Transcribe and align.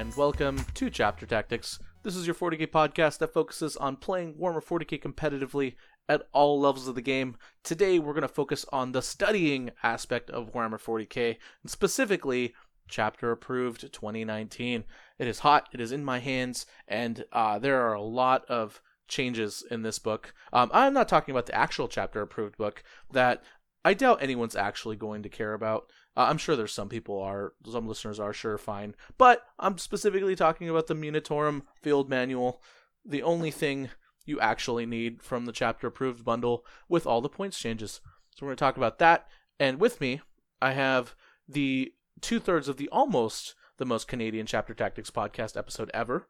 And 0.00 0.16
welcome 0.16 0.64
to 0.72 0.88
Chapter 0.88 1.26
Tactics. 1.26 1.78
This 2.04 2.16
is 2.16 2.26
your 2.26 2.34
40k 2.34 2.68
podcast 2.68 3.18
that 3.18 3.34
focuses 3.34 3.76
on 3.76 3.96
playing 3.96 4.32
Warhammer 4.32 4.64
40k 4.64 4.98
competitively 4.98 5.74
at 6.08 6.22
all 6.32 6.58
levels 6.58 6.88
of 6.88 6.94
the 6.94 7.02
game. 7.02 7.36
Today, 7.64 7.98
we're 7.98 8.14
going 8.14 8.22
to 8.22 8.28
focus 8.28 8.64
on 8.72 8.92
the 8.92 9.02
studying 9.02 9.72
aspect 9.82 10.30
of 10.30 10.54
Warhammer 10.54 10.80
40k, 10.80 11.36
and 11.62 11.70
specifically 11.70 12.54
Chapter 12.88 13.30
Approved 13.30 13.92
2019. 13.92 14.84
It 15.18 15.28
is 15.28 15.40
hot, 15.40 15.68
it 15.74 15.82
is 15.82 15.92
in 15.92 16.02
my 16.02 16.18
hands, 16.18 16.64
and 16.88 17.26
uh, 17.30 17.58
there 17.58 17.82
are 17.82 17.92
a 17.92 18.00
lot 18.00 18.46
of 18.46 18.80
changes 19.06 19.62
in 19.70 19.82
this 19.82 19.98
book. 19.98 20.32
Um, 20.50 20.70
I'm 20.72 20.94
not 20.94 21.08
talking 21.08 21.34
about 21.34 21.44
the 21.44 21.54
actual 21.54 21.88
Chapter 21.88 22.22
Approved 22.22 22.56
book 22.56 22.82
that 23.12 23.42
I 23.84 23.92
doubt 23.92 24.22
anyone's 24.22 24.56
actually 24.56 24.96
going 24.96 25.22
to 25.24 25.28
care 25.28 25.52
about. 25.52 25.90
Uh, 26.20 26.24
I'm 26.24 26.36
sure 26.36 26.54
there's 26.54 26.74
some 26.74 26.90
people 26.90 27.22
are, 27.22 27.54
some 27.64 27.88
listeners 27.88 28.20
are 28.20 28.34
sure 28.34 28.58
fine, 28.58 28.94
but 29.16 29.46
I'm 29.58 29.78
specifically 29.78 30.36
talking 30.36 30.68
about 30.68 30.86
the 30.86 30.94
Munitorum 30.94 31.62
Field 31.80 32.10
Manual, 32.10 32.60
the 33.06 33.22
only 33.22 33.50
thing 33.50 33.88
you 34.26 34.38
actually 34.38 34.84
need 34.84 35.22
from 35.22 35.46
the 35.46 35.52
chapter 35.52 35.86
approved 35.86 36.22
bundle 36.22 36.66
with 36.90 37.06
all 37.06 37.22
the 37.22 37.30
points 37.30 37.58
changes. 37.58 38.02
So 38.36 38.44
we're 38.44 38.48
going 38.48 38.56
to 38.58 38.60
talk 38.60 38.76
about 38.76 38.98
that, 38.98 39.28
and 39.58 39.80
with 39.80 39.98
me, 39.98 40.20
I 40.60 40.72
have 40.72 41.14
the 41.48 41.94
two 42.20 42.38
thirds 42.38 42.68
of 42.68 42.76
the 42.76 42.90
almost 42.90 43.54
the 43.78 43.86
most 43.86 44.06
Canadian 44.06 44.44
chapter 44.44 44.74
tactics 44.74 45.10
podcast 45.10 45.56
episode 45.56 45.90
ever, 45.94 46.28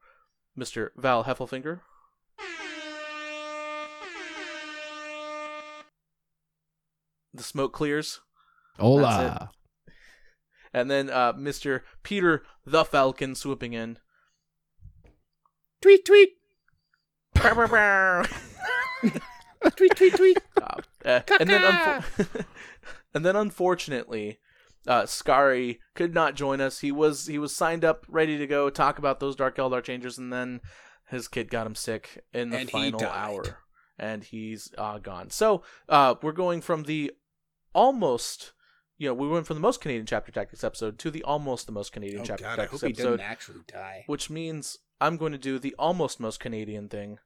Mr. 0.56 0.90
Val 0.96 1.24
Heffelfinger. 1.24 1.80
The 7.34 7.42
smoke 7.42 7.72
clears. 7.72 8.20
Hola. 8.78 9.50
And 10.72 10.90
then 10.90 11.10
uh, 11.10 11.32
Mr. 11.32 11.82
Peter 12.02 12.42
the 12.64 12.84
Falcon 12.84 13.34
swooping 13.34 13.72
in. 13.72 13.98
Tweet, 15.80 16.04
tweet. 16.04 16.30
tweet, 19.76 19.96
tweet, 19.96 20.14
tweet. 20.14 20.38
Uh, 20.60 20.80
uh, 21.04 21.20
and 21.40 21.48
then, 21.48 21.62
unfo- 21.62 22.44
and 23.14 23.24
then, 23.24 23.36
unfortunately, 23.36 24.38
uh, 24.86 25.06
Scary 25.06 25.80
could 25.94 26.14
not 26.14 26.34
join 26.34 26.60
us. 26.60 26.80
He 26.80 26.92
was 26.92 27.26
he 27.26 27.38
was 27.38 27.54
signed 27.54 27.84
up, 27.84 28.04
ready 28.08 28.38
to 28.38 28.46
go, 28.46 28.70
talk 28.70 28.98
about 28.98 29.20
those 29.20 29.36
Dark 29.36 29.56
Eldar 29.56 29.82
changes, 29.82 30.18
and 30.18 30.32
then 30.32 30.60
his 31.08 31.28
kid 31.28 31.50
got 31.50 31.66
him 31.66 31.74
sick 31.74 32.24
in 32.32 32.50
the 32.50 32.58
And 32.58 32.70
final 32.70 33.04
hour, 33.04 33.58
and 33.98 34.22
he's 34.24 34.70
uh, 34.78 34.98
gone. 34.98 35.30
So 35.30 35.62
uh, 35.88 36.16
we're 36.22 36.32
going 36.32 36.60
from 36.60 36.84
the 36.84 37.12
almost. 37.74 38.52
You 39.00 39.08
know, 39.08 39.14
we 39.14 39.28
went 39.28 39.46
from 39.46 39.54
the 39.56 39.62
most 39.62 39.80
Canadian 39.80 40.04
chapter 40.04 40.30
tactics 40.30 40.62
episode 40.62 40.98
to 40.98 41.10
the 41.10 41.22
almost 41.22 41.64
the 41.64 41.72
most 41.72 41.90
Canadian 41.90 42.20
Oh 42.20 42.24
chapter 42.24 42.44
god, 42.44 42.52
I 42.52 42.56
tactics 42.56 42.82
hope 42.82 42.88
he 42.88 42.92
episode 42.92 43.10
doesn't 43.12 43.20
actually 43.20 43.60
die. 43.66 44.04
which 44.06 44.28
means 44.28 44.76
I'm 45.00 45.16
going 45.16 45.32
to 45.32 45.38
do 45.38 45.58
the 45.58 45.74
almost 45.78 46.20
most 46.20 46.38
Canadian 46.38 46.86
thing 46.90 47.18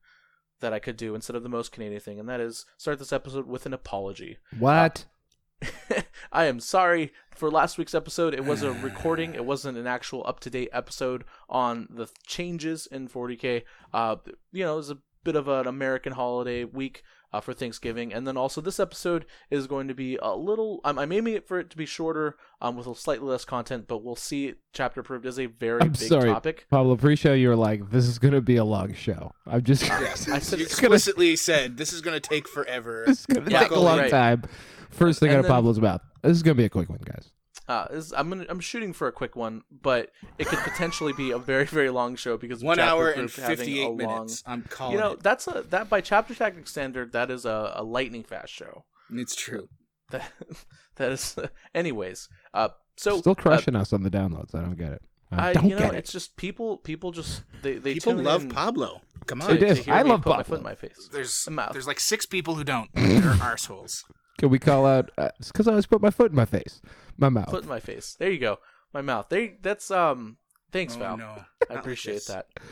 that 0.60 0.72
I 0.72 0.78
could 0.78 0.96
do 0.96 1.16
instead 1.16 1.34
of 1.34 1.42
the 1.42 1.48
most 1.48 1.72
Canadian 1.72 2.00
thing, 2.00 2.20
and 2.20 2.28
that 2.28 2.38
is 2.38 2.64
start 2.76 3.00
this 3.00 3.12
episode 3.12 3.48
with 3.48 3.66
an 3.66 3.74
apology. 3.74 4.38
What? 4.56 5.06
I 6.32 6.44
am 6.44 6.60
sorry 6.60 7.12
for 7.34 7.50
last 7.50 7.76
week's 7.76 7.92
episode. 7.92 8.34
It 8.34 8.44
was 8.44 8.62
a 8.62 8.70
recording. 8.84 9.34
It 9.34 9.44
wasn't 9.44 9.76
an 9.76 9.88
actual 9.88 10.22
up 10.28 10.38
to 10.40 10.50
date 10.50 10.68
episode 10.72 11.24
on 11.48 11.88
the 11.90 12.06
changes 12.24 12.86
in 12.86 13.08
40k. 13.08 13.64
Uh, 13.92 14.14
you 14.52 14.62
know, 14.62 14.74
it 14.74 14.76
was 14.76 14.90
a 14.90 14.98
bit 15.24 15.34
of 15.34 15.48
an 15.48 15.66
American 15.66 16.12
holiday 16.12 16.62
week 16.62 17.02
uh, 17.34 17.40
for 17.40 17.52
Thanksgiving, 17.52 18.12
and 18.14 18.26
then 18.26 18.36
also 18.36 18.60
this 18.60 18.78
episode 18.78 19.26
is 19.50 19.66
going 19.66 19.88
to 19.88 19.94
be 19.94 20.16
a 20.22 20.36
little. 20.36 20.80
I'm, 20.84 20.98
I'm 20.98 21.10
aiming 21.10 21.34
it 21.34 21.48
for 21.48 21.58
it 21.58 21.68
to 21.70 21.76
be 21.76 21.84
shorter, 21.84 22.36
um, 22.62 22.76
with 22.76 22.86
a 22.86 22.94
slightly 22.94 23.28
less 23.28 23.44
content, 23.44 23.86
but 23.88 24.04
we'll 24.04 24.14
see. 24.16 24.54
Chapter 24.72 25.00
approved 25.00 25.26
is 25.26 25.38
a 25.38 25.46
very 25.46 25.80
I'm 25.82 25.88
big 25.88 25.96
sorry, 26.08 26.30
topic. 26.30 26.66
Pablo. 26.70 26.96
Pre-show, 26.96 27.32
you 27.32 27.48
were 27.48 27.56
like, 27.56 27.90
"This 27.90 28.06
is 28.06 28.18
gonna 28.20 28.40
be 28.40 28.56
a 28.56 28.64
long 28.64 28.94
show." 28.94 29.32
I'm 29.46 29.62
just. 29.62 29.82
Yes, 29.82 30.28
I 30.30 30.38
said 30.38 30.60
you 30.60 30.64
it's 30.66 30.74
gonna- 30.80 30.94
explicitly 30.94 31.34
said 31.36 31.76
this 31.76 31.92
is 31.92 32.00
going 32.00 32.14
to 32.14 32.20
take 32.28 32.48
forever. 32.48 33.04
This 33.08 33.20
is 33.20 33.26
gonna 33.26 33.50
Yeah, 33.50 33.60
take 33.60 33.70
a 33.72 33.80
long 33.80 33.98
right. 33.98 34.10
time. 34.10 34.44
First 34.90 35.18
thing 35.20 35.30
And 35.30 35.38
out 35.38 35.40
of 35.40 35.44
then- 35.46 35.52
Pablo's 35.52 35.80
mouth. 35.80 36.00
This 36.22 36.32
is 36.36 36.42
gonna 36.42 36.54
be 36.54 36.64
a 36.64 36.70
quick 36.70 36.88
one, 36.88 37.00
guys. 37.04 37.30
Uh, 37.66 37.86
this, 37.90 38.12
I'm 38.12 38.28
gonna, 38.28 38.44
I'm 38.48 38.60
shooting 38.60 38.92
for 38.92 39.08
a 39.08 39.12
quick 39.12 39.36
one, 39.36 39.62
but 39.70 40.10
it 40.38 40.46
could 40.48 40.58
potentially 40.58 41.12
be 41.14 41.30
a 41.30 41.38
very 41.38 41.64
very 41.64 41.88
long 41.90 42.14
show 42.16 42.36
because 42.36 42.62
One 42.62 42.78
hour 42.78 43.08
and 43.10 43.30
fifty-eight 43.30 43.84
a 43.84 43.88
long- 43.88 43.96
minutes. 43.96 44.42
I'm 44.46 44.62
calling 44.62 44.94
You 44.94 45.00
know 45.00 45.12
it. 45.12 45.22
that's 45.22 45.46
a 45.46 45.64
that 45.70 45.88
by 45.88 46.00
chapter 46.02 46.34
tactic 46.34 46.68
standard 46.68 47.12
that 47.12 47.30
is 47.30 47.44
a, 47.46 47.72
a 47.76 47.82
lightning 47.82 48.22
fast 48.22 48.52
show. 48.52 48.84
It's 49.10 49.34
true. 49.34 49.68
That 50.10 50.30
that 50.96 51.12
is. 51.12 51.36
anyways, 51.74 52.28
uh, 52.52 52.68
so 52.96 53.18
Still 53.18 53.32
uh, 53.32 53.34
crushing 53.36 53.76
us 53.76 53.92
on 53.94 54.02
the 54.02 54.10
downloads. 54.10 54.54
I 54.54 54.60
don't 54.60 54.76
get 54.76 54.92
it. 54.92 55.02
I, 55.32 55.48
I, 55.48 55.52
don't 55.54 55.64
you 55.68 55.74
know, 55.74 55.80
get 55.80 55.94
it's 55.94 56.12
just 56.12 56.36
people 56.36 56.76
people 56.76 57.10
just 57.12 57.42
they 57.62 57.76
they 57.78 57.94
People 57.94 58.14
love 58.16 58.42
in 58.42 58.50
Pablo. 58.50 59.00
Come 59.26 59.40
on. 59.40 59.48
They 59.48 59.56
do. 59.56 59.74
to 59.74 59.82
hear 59.82 59.94
I 59.94 60.02
love 60.02 60.20
put 60.22 60.28
my 60.30 60.36
Pablo. 60.36 60.44
foot 60.44 60.58
in 60.58 60.64
my 60.64 60.74
face. 60.74 61.08
There's 61.10 61.44
The 61.46 61.68
there's 61.72 61.86
like 61.86 61.98
six 61.98 62.26
people 62.26 62.54
who 62.56 62.62
don't. 62.62 62.90
They're 62.94 63.20
arseholes. 63.22 64.04
Can 64.38 64.50
we 64.50 64.58
call 64.58 64.84
out? 64.86 65.10
Uh, 65.16 65.28
it's 65.38 65.52
because 65.52 65.68
I 65.68 65.72
always 65.72 65.86
put 65.86 66.02
my 66.02 66.10
foot 66.10 66.30
in 66.30 66.36
my 66.36 66.44
face, 66.44 66.80
my 67.18 67.28
mouth. 67.28 67.50
Foot 67.50 67.62
in 67.64 67.68
my 67.68 67.80
face. 67.80 68.16
There 68.18 68.30
you 68.30 68.38
go. 68.38 68.58
My 68.92 69.00
mouth. 69.02 69.28
There. 69.28 69.50
That's 69.62 69.90
um. 69.90 70.38
Thanks, 70.72 70.96
oh 70.96 70.98
Val. 70.98 71.16
no. 71.16 71.44
I 71.70 71.74
appreciate 71.74 72.14
this. 72.14 72.24
that. 72.26 72.46
you 72.56 72.62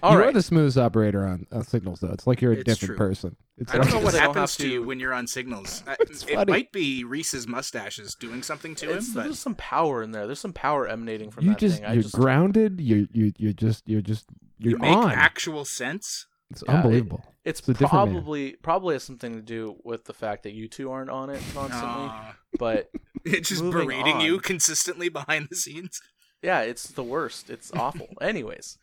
All 0.00 0.16
right. 0.16 0.28
are 0.28 0.32
the 0.32 0.42
smooth 0.42 0.78
operator 0.78 1.26
on, 1.26 1.44
on 1.50 1.64
signals, 1.64 1.98
though. 1.98 2.12
It's 2.12 2.24
like 2.24 2.40
you're 2.40 2.52
a 2.52 2.56
It's 2.56 2.62
different 2.64 2.90
true. 2.90 2.96
person. 2.96 3.36
It's 3.56 3.72
I 3.74 3.78
don't 3.78 3.86
like, 3.86 3.94
know 3.94 4.00
what 4.00 4.14
happens 4.20 4.56
to 4.58 4.68
you 4.68 4.84
when 4.84 5.00
you're 5.00 5.12
on 5.12 5.26
signals. 5.26 5.82
I- 5.88 5.96
It's 5.98 6.22
it 6.22 6.36
funny. 6.36 6.52
might 6.52 6.70
be 6.70 7.02
Reese's 7.02 7.48
mustaches 7.48 8.14
doing 8.14 8.44
something 8.44 8.76
to 8.76 8.92
him, 8.96 9.04
but 9.12 9.24
there's 9.24 9.40
some 9.40 9.56
power 9.56 10.04
in 10.04 10.12
there. 10.12 10.26
There's 10.26 10.38
some 10.38 10.52
power 10.52 10.86
emanating 10.86 11.32
from 11.32 11.46
you 11.46 11.50
that 11.50 11.58
just 11.58 11.80
thing. 11.82 11.92
You're 11.92 12.02
just 12.04 12.14
grounded. 12.14 12.80
You 12.80 13.08
you 13.12 13.32
you 13.36 13.52
just 13.52 13.82
you're 13.88 14.02
just 14.02 14.26
you're 14.60 14.74
you 14.74 14.78
make 14.78 14.96
on. 14.96 15.10
actual 15.10 15.64
sense. 15.64 16.27
It's 16.50 16.62
Yeah, 16.66 16.72
it- 16.72 16.76
unbelievable. 16.76 17.24
it's, 17.44 17.60
It's 17.60 17.68
a 17.68 17.72
different 17.72 17.90
probably 17.90 18.52
probably 18.62 18.94
has 18.94 19.04
something 19.04 19.34
to 19.34 19.42
do 19.42 19.76
with 19.84 20.04
the 20.04 20.14
fact 20.14 20.42
that 20.44 20.52
you 20.52 20.68
two 20.68 20.90
aren't 20.90 21.10
on 21.10 21.30
it 21.30 21.42
constantly. 21.54 22.08
Aw. 22.08 22.36
But 22.58 22.90
it's 23.24 23.48
just 23.48 23.62
Moving 23.62 23.88
berating 23.88 24.20
you 24.20 24.38
consistently 24.40 25.08
behind 25.08 25.48
the 25.50 25.56
scenes. 25.56 26.00
yeah, 26.42 26.60
it's 26.60 26.88
the 26.88 27.02
worst. 27.02 27.50
It's 27.50 27.72
awful. 27.72 28.08
Anyways. 28.20 28.78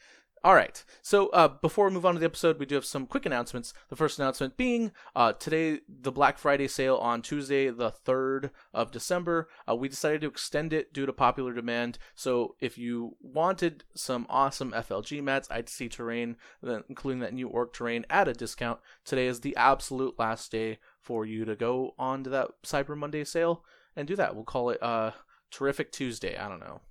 All 0.45 0.53
right. 0.53 0.85
So 1.01 1.29
uh, 1.29 1.47
before 1.47 1.87
we 1.87 1.95
move 1.95 2.05
on 2.05 2.13
to 2.13 2.19
the 2.19 2.27
episode, 2.27 2.59
we 2.59 2.67
do 2.67 2.75
have 2.75 2.85
some 2.85 3.07
quick 3.07 3.25
announcements. 3.25 3.73
The 3.89 3.95
first 3.95 4.19
announcement 4.19 4.57
being 4.57 4.91
uh, 5.15 5.33
today, 5.33 5.79
the 5.89 6.11
Black 6.11 6.37
Friday 6.37 6.67
sale 6.67 6.97
on 6.97 7.23
Tuesday, 7.23 7.71
the 7.71 7.91
3rd 7.91 8.51
of 8.71 8.91
December. 8.91 9.49
Uh, 9.67 9.75
we 9.75 9.89
decided 9.89 10.21
to 10.21 10.27
extend 10.27 10.71
it 10.71 10.93
due 10.93 11.07
to 11.07 11.13
popular 11.13 11.51
demand. 11.51 11.97
So 12.13 12.57
if 12.59 12.77
you 12.77 13.17
wanted 13.19 13.85
some 13.95 14.27
awesome 14.29 14.71
FLG 14.71 15.23
mats, 15.23 15.47
I'd 15.49 15.67
see 15.67 15.89
terrain, 15.89 16.37
including 16.61 17.21
that 17.21 17.33
new 17.33 17.47
orc 17.47 17.73
terrain, 17.73 18.05
at 18.11 18.27
a 18.27 18.33
discount, 18.33 18.79
today 19.03 19.25
is 19.25 19.41
the 19.41 19.55
absolute 19.55 20.19
last 20.19 20.51
day 20.51 20.77
for 21.01 21.25
you 21.25 21.45
to 21.45 21.55
go 21.55 21.95
on 21.97 22.23
to 22.23 22.29
that 22.29 22.49
Cyber 22.63 22.95
Monday 22.95 23.23
sale 23.23 23.63
and 23.95 24.07
do 24.07 24.15
that. 24.15 24.35
We'll 24.35 24.43
call 24.43 24.69
it 24.69 24.83
uh, 24.83 25.13
Terrific 25.49 25.91
Tuesday. 25.91 26.37
I 26.37 26.47
don't 26.47 26.59
know. 26.59 26.81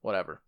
Whatever 0.00 0.40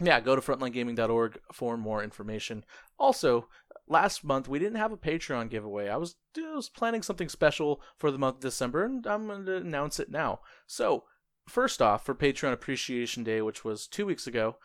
yeah, 0.00 0.20
go 0.20 0.36
to 0.36 0.42
frontlinegaming.org 0.42 1.38
for 1.52 1.76
more 1.76 2.02
information. 2.02 2.64
Also, 2.98 3.48
last 3.88 4.24
month 4.24 4.48
we 4.48 4.58
didn't 4.58 4.78
have 4.78 4.92
a 4.92 4.96
Patreon 4.96 5.50
giveaway. 5.50 5.88
I 5.88 5.96
was, 5.96 6.16
I 6.36 6.54
was 6.54 6.68
planning 6.68 7.02
something 7.02 7.28
special 7.28 7.80
for 7.98 8.10
the 8.10 8.18
month 8.18 8.36
of 8.36 8.42
December, 8.42 8.84
and 8.84 9.06
I'm 9.06 9.26
going 9.26 9.46
to 9.46 9.56
announce 9.56 10.00
it 10.00 10.10
now. 10.10 10.40
So, 10.66 11.04
first 11.48 11.82
off, 11.82 12.04
for 12.04 12.14
Patreon 12.14 12.52
Appreciation 12.52 13.24
Day, 13.24 13.42
which 13.42 13.64
was 13.64 13.86
two 13.86 14.06
weeks 14.06 14.26
ago, 14.26 14.56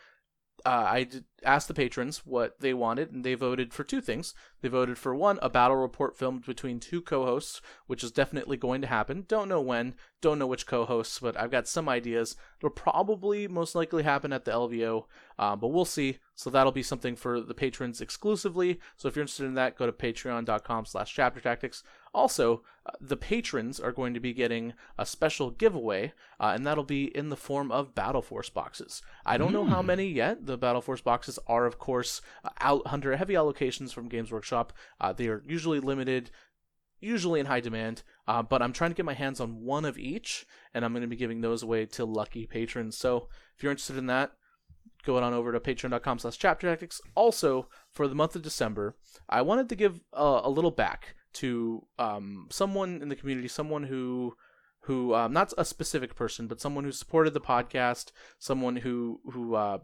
uh, 0.66 0.86
I 0.90 1.04
did 1.04 1.26
asked 1.44 1.68
the 1.68 1.74
patrons 1.74 2.26
what 2.26 2.60
they 2.60 2.74
wanted, 2.74 3.12
and 3.12 3.24
they 3.24 3.36
voted 3.36 3.74
for 3.74 3.84
two 3.84 4.02
things. 4.02 4.34
They 4.62 4.70
voted 4.70 4.98
for 4.98 5.16
one, 5.16 5.40
a 5.42 5.50
battle 5.50 5.78
report 5.78 6.18
filmed 6.18 6.46
between 6.46 6.80
two 6.80 7.02
co-hosts, 7.02 7.62
which 7.86 8.04
is 8.04 8.12
definitely 8.12 8.58
going 8.58 8.82
to 8.82 8.88
happen. 8.88 9.26
Don't 9.28 9.48
know 9.48 9.62
when, 9.62 9.94
don't 10.20 10.40
know 10.40 10.48
which 10.48 10.66
co-hosts, 10.66 11.20
but 11.20 11.38
I've 11.40 11.52
got 11.52 11.68
some 11.68 11.88
ideas. 11.88 12.36
It'll 12.60 12.70
probably 12.70 13.48
most 13.48 13.76
likely 13.76 14.04
happen 14.04 14.34
at 14.34 14.46
the 14.46 14.52
LVO, 14.52 15.06
uh, 15.38 15.56
but 15.56 15.68
we'll 15.68 15.86
see. 15.86 16.18
So 16.36 16.50
that'll 16.50 16.72
be 16.72 16.84
something 16.84 17.16
for 17.16 17.40
the 17.40 17.54
patrons 17.54 18.02
exclusively. 18.02 18.80
So 18.96 19.08
if 19.08 19.16
you're 19.16 19.24
interested 19.24 19.46
in 19.46 19.56
that, 19.56 19.78
go 19.78 19.86
to 19.86 19.92
patreon.com 19.92 20.86
slash 20.86 21.14
chapter 21.14 21.40
tactics. 21.40 21.84
Also, 22.18 22.64
uh, 22.84 22.94
the 23.00 23.16
patrons 23.16 23.80
are 23.80 23.92
going 23.92 24.16
to 24.16 24.20
be 24.20 24.34
getting 24.34 24.74
a 24.98 25.06
special 25.06 25.52
giveaway, 25.52 26.14
uh, 26.40 26.52
and 26.56 26.66
that'll 26.66 26.84
be 26.84 27.16
in 27.16 27.30
the 27.30 27.38
form 27.38 27.72
of 27.72 27.94
Battle 27.94 28.24
Force 28.24 28.50
boxes. 28.50 29.04
I 29.24 29.38
don't 29.38 29.54
know 29.54 29.66
how 29.66 29.84
many 29.84 30.08
yet. 30.08 30.48
The 30.48 30.58
Battle 30.58 30.82
Force 30.82 31.00
boxes 31.00 31.38
are, 31.46 31.68
of 31.68 31.78
course, 31.78 32.24
uh, 32.44 32.50
out 32.60 32.82
under 32.88 33.16
heavy 33.16 33.36
allocations 33.36 33.94
from 33.94 34.10
Games 34.10 34.32
Workshop. 34.32 34.74
Uh, 35.00 35.14
they 35.14 35.28
are 35.28 35.44
usually 35.46 35.80
limited, 35.80 36.32
usually 37.00 37.40
in 37.40 37.46
high 37.46 37.60
demand, 37.60 38.02
uh, 38.28 38.42
but 38.42 38.64
I'm 38.64 38.74
trying 38.74 38.90
to 38.90 38.96
get 38.96 39.06
my 39.06 39.14
hands 39.14 39.40
on 39.40 39.62
one 39.62 39.86
of 39.86 40.00
each, 40.00 40.48
and 40.74 40.84
I'm 40.84 40.94
going 40.94 41.04
to 41.04 41.08
be 41.08 41.16
giving 41.16 41.42
those 41.42 41.62
away 41.62 41.86
to 41.86 42.04
lucky 42.04 42.48
patrons. 42.48 42.98
So 42.98 43.28
if 43.56 43.62
you're 43.62 43.72
interested 43.72 43.98
in 43.98 44.08
that, 44.08 44.32
go 45.06 45.20
on 45.20 45.36
over 45.36 45.52
to 45.52 45.60
patreon.com 45.60 46.18
slash 46.18 46.40
chapter 46.40 46.68
tactics. 46.68 47.00
Also, 47.14 47.70
for 47.92 48.08
the 48.08 48.16
month 48.16 48.36
of 48.36 48.42
December, 48.42 48.96
I 49.30 49.44
wanted 49.44 49.70
to 49.70 49.76
give 49.76 50.02
uh, 50.14 50.42
a 50.44 50.50
little 50.50 50.72
back 50.72 51.14
to 51.34 51.86
um, 52.00 52.48
someone 52.50 53.02
in 53.02 53.10
the 53.10 53.16
community, 53.16 53.48
someone 53.48 53.84
who 53.84 54.36
who 54.82 55.14
um, 55.14 55.34
not 55.34 55.54
a 55.58 55.66
specific 55.66 56.16
person, 56.16 56.48
but 56.48 56.62
someone 56.62 56.84
who 56.86 56.92
supported 56.92 57.34
the 57.34 57.42
podcast, 57.42 58.12
someone 58.40 58.78
who 58.78 59.20
who 59.32 59.56
uh, 59.56 59.80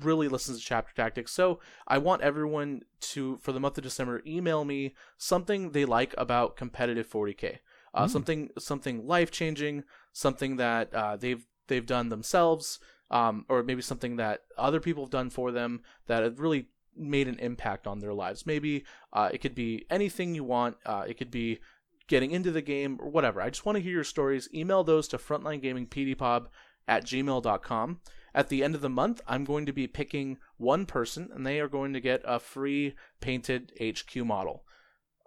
really 0.00 0.28
listens 0.28 0.58
to 0.58 0.64
chapter 0.64 0.94
tactics. 0.94 1.32
So 1.32 1.60
I 1.86 1.98
want 1.98 2.22
everyone 2.22 2.82
to, 3.00 3.36
for 3.38 3.52
the 3.52 3.60
month 3.60 3.76
of 3.78 3.84
December, 3.84 4.22
email 4.26 4.64
me 4.64 4.94
something 5.18 5.70
they 5.70 5.84
like 5.84 6.14
about 6.16 6.56
competitive 6.56 7.06
40k, 7.08 7.58
uh, 7.92 8.06
Mm. 8.06 8.10
something 8.10 8.50
something 8.58 9.06
life 9.06 9.30
changing, 9.30 9.84
something 10.12 10.56
that 10.56 10.94
uh, 10.94 11.16
they've 11.16 11.44
they've 11.66 11.86
done 11.86 12.08
themselves, 12.08 12.78
um, 13.10 13.44
or 13.48 13.62
maybe 13.62 13.82
something 13.82 14.16
that 14.16 14.42
other 14.56 14.80
people 14.80 15.04
have 15.04 15.10
done 15.10 15.30
for 15.30 15.50
them 15.50 15.82
that 16.06 16.22
have 16.22 16.38
really 16.38 16.68
made 16.96 17.28
an 17.28 17.38
impact 17.38 17.86
on 17.86 17.98
their 17.98 18.14
lives. 18.14 18.46
Maybe 18.46 18.84
uh, 19.12 19.30
it 19.32 19.38
could 19.38 19.54
be 19.54 19.86
anything 19.90 20.34
you 20.34 20.44
want. 20.44 20.76
Uh, 20.84 21.04
it 21.06 21.18
could 21.18 21.30
be 21.30 21.60
getting 22.08 22.30
into 22.30 22.50
the 22.50 22.62
game 22.62 22.98
or 23.00 23.10
whatever. 23.10 23.40
I 23.40 23.50
just 23.50 23.64
want 23.64 23.76
to 23.76 23.82
hear 23.82 23.92
your 23.92 24.04
stories. 24.04 24.48
Email 24.54 24.84
those 24.84 25.08
to 25.08 25.18
frontlinegamingpdpod 25.18 26.46
at 26.86 27.04
gmail.com. 27.04 28.00
At 28.34 28.48
the 28.48 28.64
end 28.64 28.74
of 28.74 28.80
the 28.80 28.90
month, 28.90 29.20
I'm 29.26 29.44
going 29.44 29.64
to 29.66 29.72
be 29.72 29.86
picking 29.86 30.38
one 30.56 30.86
person, 30.86 31.30
and 31.32 31.46
they 31.46 31.60
are 31.60 31.68
going 31.68 31.92
to 31.92 32.00
get 32.00 32.20
a 32.24 32.40
free 32.40 32.94
painted 33.20 33.72
HQ 33.80 34.16
model. 34.24 34.64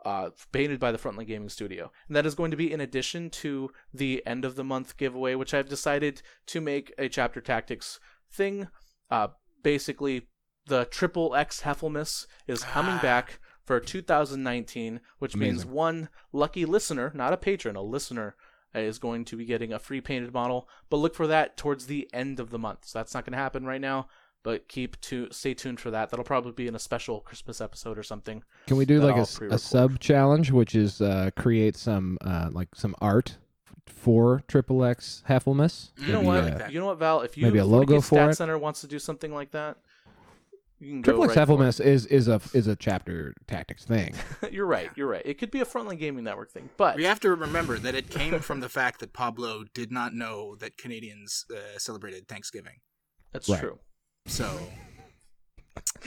Uh, 0.05 0.29
painted 0.51 0.79
by 0.79 0.91
the 0.91 0.97
Frontline 0.97 1.27
Gaming 1.27 1.49
Studio. 1.49 1.91
And 2.07 2.15
that 2.15 2.25
is 2.25 2.35
going 2.35 2.51
to 2.51 2.57
be 2.57 2.71
in 2.71 2.79
addition 2.79 3.29
to 3.31 3.71
the 3.93 4.25
end 4.25 4.45
of 4.45 4.55
the 4.55 4.63
month 4.63 4.95
giveaway, 4.95 5.35
which 5.35 5.53
I've 5.53 5.67
decided 5.67 6.21
to 6.45 6.61
make 6.61 6.93
a 6.97 7.09
chapter 7.09 7.41
tactics 7.41 7.99
thing. 8.31 8.69
Uh, 9.09 9.29
basically, 9.63 10.27
the 10.67 10.85
triple 10.85 11.35
X 11.35 11.61
Heffelmas 11.61 12.27
is 12.47 12.63
coming 12.63 12.95
Ah. 12.95 13.01
back 13.01 13.39
for 13.63 13.79
2019, 13.79 15.01
which 15.19 15.35
means 15.35 15.65
one 15.65 16.09
lucky 16.31 16.65
listener, 16.65 17.11
not 17.13 17.33
a 17.33 17.37
patron, 17.37 17.75
a 17.75 17.81
listener, 17.81 18.35
uh, 18.75 18.79
is 18.79 18.99
going 18.99 19.25
to 19.25 19.35
be 19.37 19.45
getting 19.45 19.73
a 19.73 19.79
free 19.79 20.01
painted 20.01 20.33
model. 20.33 20.69
But 20.89 20.97
look 20.97 21.15
for 21.15 21.27
that 21.27 21.57
towards 21.57 21.87
the 21.87 22.09
end 22.13 22.39
of 22.39 22.49
the 22.49 22.59
month. 22.59 22.85
So 22.85 22.99
that's 22.99 23.13
not 23.13 23.25
going 23.25 23.33
to 23.33 23.37
happen 23.39 23.65
right 23.65 23.81
now. 23.81 24.07
But 24.43 24.69
keep 24.69 24.99
to 25.01 25.27
stay 25.31 25.53
tuned 25.53 25.79
for 25.81 25.91
that. 25.91 26.09
That'll 26.09 26.23
probably 26.23 26.53
be 26.53 26.67
in 26.67 26.75
a 26.75 26.79
special 26.79 27.19
Christmas 27.19 27.59
episode 27.59 27.97
or 27.97 28.03
something. 28.03 28.43
Can 28.67 28.77
we 28.77 28.85
do 28.85 29.01
like 29.01 29.17
a, 29.17 29.45
a 29.53 29.57
sub 29.57 29.99
challenge, 29.99 30.51
which 30.51 30.73
is 30.75 31.01
uh, 31.01 31.31
create 31.35 31.75
some 31.75 32.17
uh, 32.21 32.49
like 32.53 32.69
some 32.73 32.95
art 33.01 33.37
for 33.85 34.41
Triple 34.47 34.85
X 34.85 35.23
Heffelmas? 35.27 35.89
You 35.97 36.07
You 36.07 36.13
know 36.13 36.21
what? 36.21 36.39
uh, 36.39 36.43
like 36.43 36.57
that. 36.59 36.71
You 36.71 36.79
know 36.79 36.85
what, 36.85 36.99
Val? 36.99 37.21
If 37.21 37.35
you 37.37 37.43
maybe 37.43 37.57
a 37.59 37.65
logo 37.65 37.97
40K 37.97 38.03
for 38.03 38.15
Stat 38.15 38.29
it? 38.29 38.35
Center 38.35 38.57
wants 38.57 38.81
to 38.81 38.87
do 38.87 38.99
something 38.99 39.33
like 39.33 39.51
that, 39.51 39.77
you 40.79 40.91
can 40.91 41.03
Triple 41.03 41.23
X 41.23 41.35
right 41.35 41.47
for 41.47 41.83
is 41.83 42.05
is 42.05 42.27
a 42.27 42.39
is 42.53 42.67
a 42.67 42.75
chapter 42.75 43.33
tactics 43.47 43.85
thing. 43.85 44.13
you're 44.51 44.65
right. 44.65 44.89
You're 44.95 45.07
right. 45.07 45.23
It 45.25 45.35
could 45.39 45.51
be 45.51 45.61
a 45.61 45.65
Frontline 45.65 45.99
Gaming 45.99 46.23
Network 46.23 46.51
thing, 46.51 46.69
but 46.77 46.95
We 46.95 47.03
have 47.05 47.19
to 47.21 47.29
remember 47.29 47.77
that 47.79 47.95
it 47.95 48.09
came 48.09 48.39
from 48.39 48.59
the 48.59 48.69
fact 48.69 48.99
that 48.99 49.13
Pablo 49.13 49.63
did 49.73 49.91
not 49.91 50.13
know 50.13 50.55
that 50.57 50.77
Canadians 50.77 51.45
uh, 51.51 51.77
celebrated 51.77 52.27
Thanksgiving. 52.27 52.79
that's 53.31 53.49
Right. 53.49 53.59
true. 53.59 53.79
So 54.27 54.59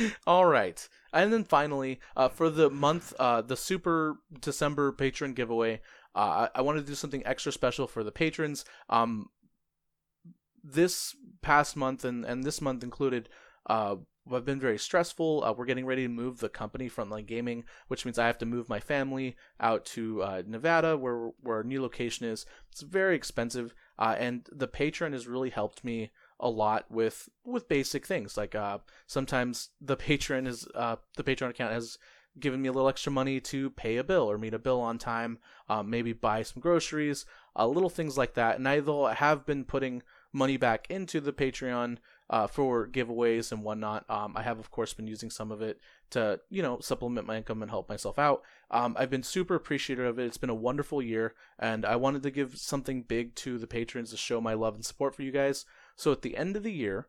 All 0.26 0.46
right. 0.46 0.88
And 1.12 1.32
then 1.32 1.44
finally, 1.44 2.00
uh, 2.16 2.28
for 2.28 2.50
the 2.50 2.70
month, 2.70 3.12
uh, 3.18 3.42
the 3.42 3.56
Super 3.56 4.16
December 4.40 4.92
patron 4.92 5.32
giveaway, 5.34 5.80
uh, 6.14 6.48
I, 6.54 6.58
I 6.58 6.62
wanted 6.62 6.80
to 6.80 6.86
do 6.86 6.94
something 6.94 7.24
extra 7.26 7.52
special 7.52 7.86
for 7.86 8.02
the 8.02 8.12
patrons. 8.12 8.64
Um, 8.88 9.26
this 10.62 11.14
past 11.42 11.76
month 11.76 12.04
and, 12.04 12.24
and 12.24 12.44
this 12.44 12.60
month 12.60 12.82
included, 12.82 13.28
uh, 13.68 13.96
have 14.32 14.44
been 14.44 14.60
very 14.60 14.78
stressful. 14.78 15.42
Uh, 15.44 15.52
we're 15.52 15.64
getting 15.64 15.86
ready 15.86 16.02
to 16.02 16.08
move 16.08 16.38
the 16.38 16.48
company 16.48 16.88
Frontline 16.88 17.26
Gaming, 17.26 17.64
which 17.88 18.04
means 18.04 18.18
I 18.18 18.26
have 18.26 18.38
to 18.38 18.46
move 18.46 18.68
my 18.68 18.80
family 18.80 19.36
out 19.58 19.84
to 19.86 20.22
uh, 20.22 20.42
Nevada, 20.46 20.96
where 20.96 21.30
where 21.40 21.58
our 21.58 21.64
new 21.64 21.82
location 21.82 22.26
is. 22.26 22.46
It's 22.70 22.82
very 22.82 23.16
expensive, 23.16 23.74
uh, 23.98 24.16
and 24.18 24.48
the 24.52 24.68
patron 24.68 25.12
has 25.12 25.26
really 25.26 25.50
helped 25.50 25.84
me 25.84 26.10
a 26.40 26.48
lot 26.48 26.90
with 26.90 27.28
with 27.44 27.68
basic 27.68 28.06
things 28.06 28.36
like 28.36 28.54
uh, 28.54 28.78
sometimes 29.06 29.70
the 29.80 29.96
patron 29.96 30.46
is 30.46 30.66
uh, 30.74 30.96
the 31.16 31.24
patron 31.24 31.50
account 31.50 31.72
has 31.72 31.98
given 32.38 32.62
me 32.62 32.68
a 32.68 32.72
little 32.72 32.88
extra 32.88 33.12
money 33.12 33.40
to 33.40 33.70
pay 33.70 33.96
a 33.96 34.04
bill 34.04 34.30
or 34.30 34.38
meet 34.38 34.54
a 34.54 34.58
bill 34.58 34.80
on 34.80 34.98
time 34.98 35.38
um, 35.68 35.90
maybe 35.90 36.12
buy 36.12 36.42
some 36.42 36.60
groceries 36.60 37.26
uh, 37.56 37.66
little 37.66 37.90
things 37.90 38.16
like 38.16 38.34
that 38.34 38.56
and 38.56 38.66
i 38.68 38.76
have 39.14 39.44
been 39.44 39.64
putting 39.64 40.02
money 40.32 40.56
back 40.56 40.86
into 40.88 41.20
the 41.20 41.32
patreon 41.32 41.98
uh, 42.30 42.46
for 42.46 42.86
giveaways 42.86 43.52
and 43.52 43.62
whatnot 43.62 44.04
um, 44.08 44.34
i 44.36 44.42
have 44.42 44.58
of 44.58 44.70
course 44.70 44.94
been 44.94 45.06
using 45.06 45.30
some 45.30 45.52
of 45.52 45.60
it 45.60 45.78
to 46.08 46.40
you 46.48 46.62
know 46.62 46.78
supplement 46.80 47.26
my 47.26 47.36
income 47.36 47.60
and 47.60 47.70
help 47.70 47.88
myself 47.88 48.18
out 48.18 48.42
um, 48.70 48.96
i've 48.98 49.10
been 49.10 49.22
super 49.22 49.54
appreciative 49.54 50.06
of 50.06 50.18
it 50.18 50.26
it's 50.26 50.38
been 50.38 50.48
a 50.48 50.54
wonderful 50.54 51.02
year 51.02 51.34
and 51.58 51.84
i 51.84 51.94
wanted 51.96 52.22
to 52.22 52.30
give 52.30 52.56
something 52.56 53.02
big 53.02 53.34
to 53.34 53.58
the 53.58 53.66
patrons 53.66 54.10
to 54.10 54.16
show 54.16 54.40
my 54.40 54.54
love 54.54 54.74
and 54.74 54.84
support 54.84 55.14
for 55.14 55.22
you 55.22 55.30
guys 55.32 55.66
so 55.96 56.10
at 56.10 56.22
the 56.22 56.36
end 56.36 56.56
of 56.56 56.62
the 56.62 56.72
year 56.72 57.06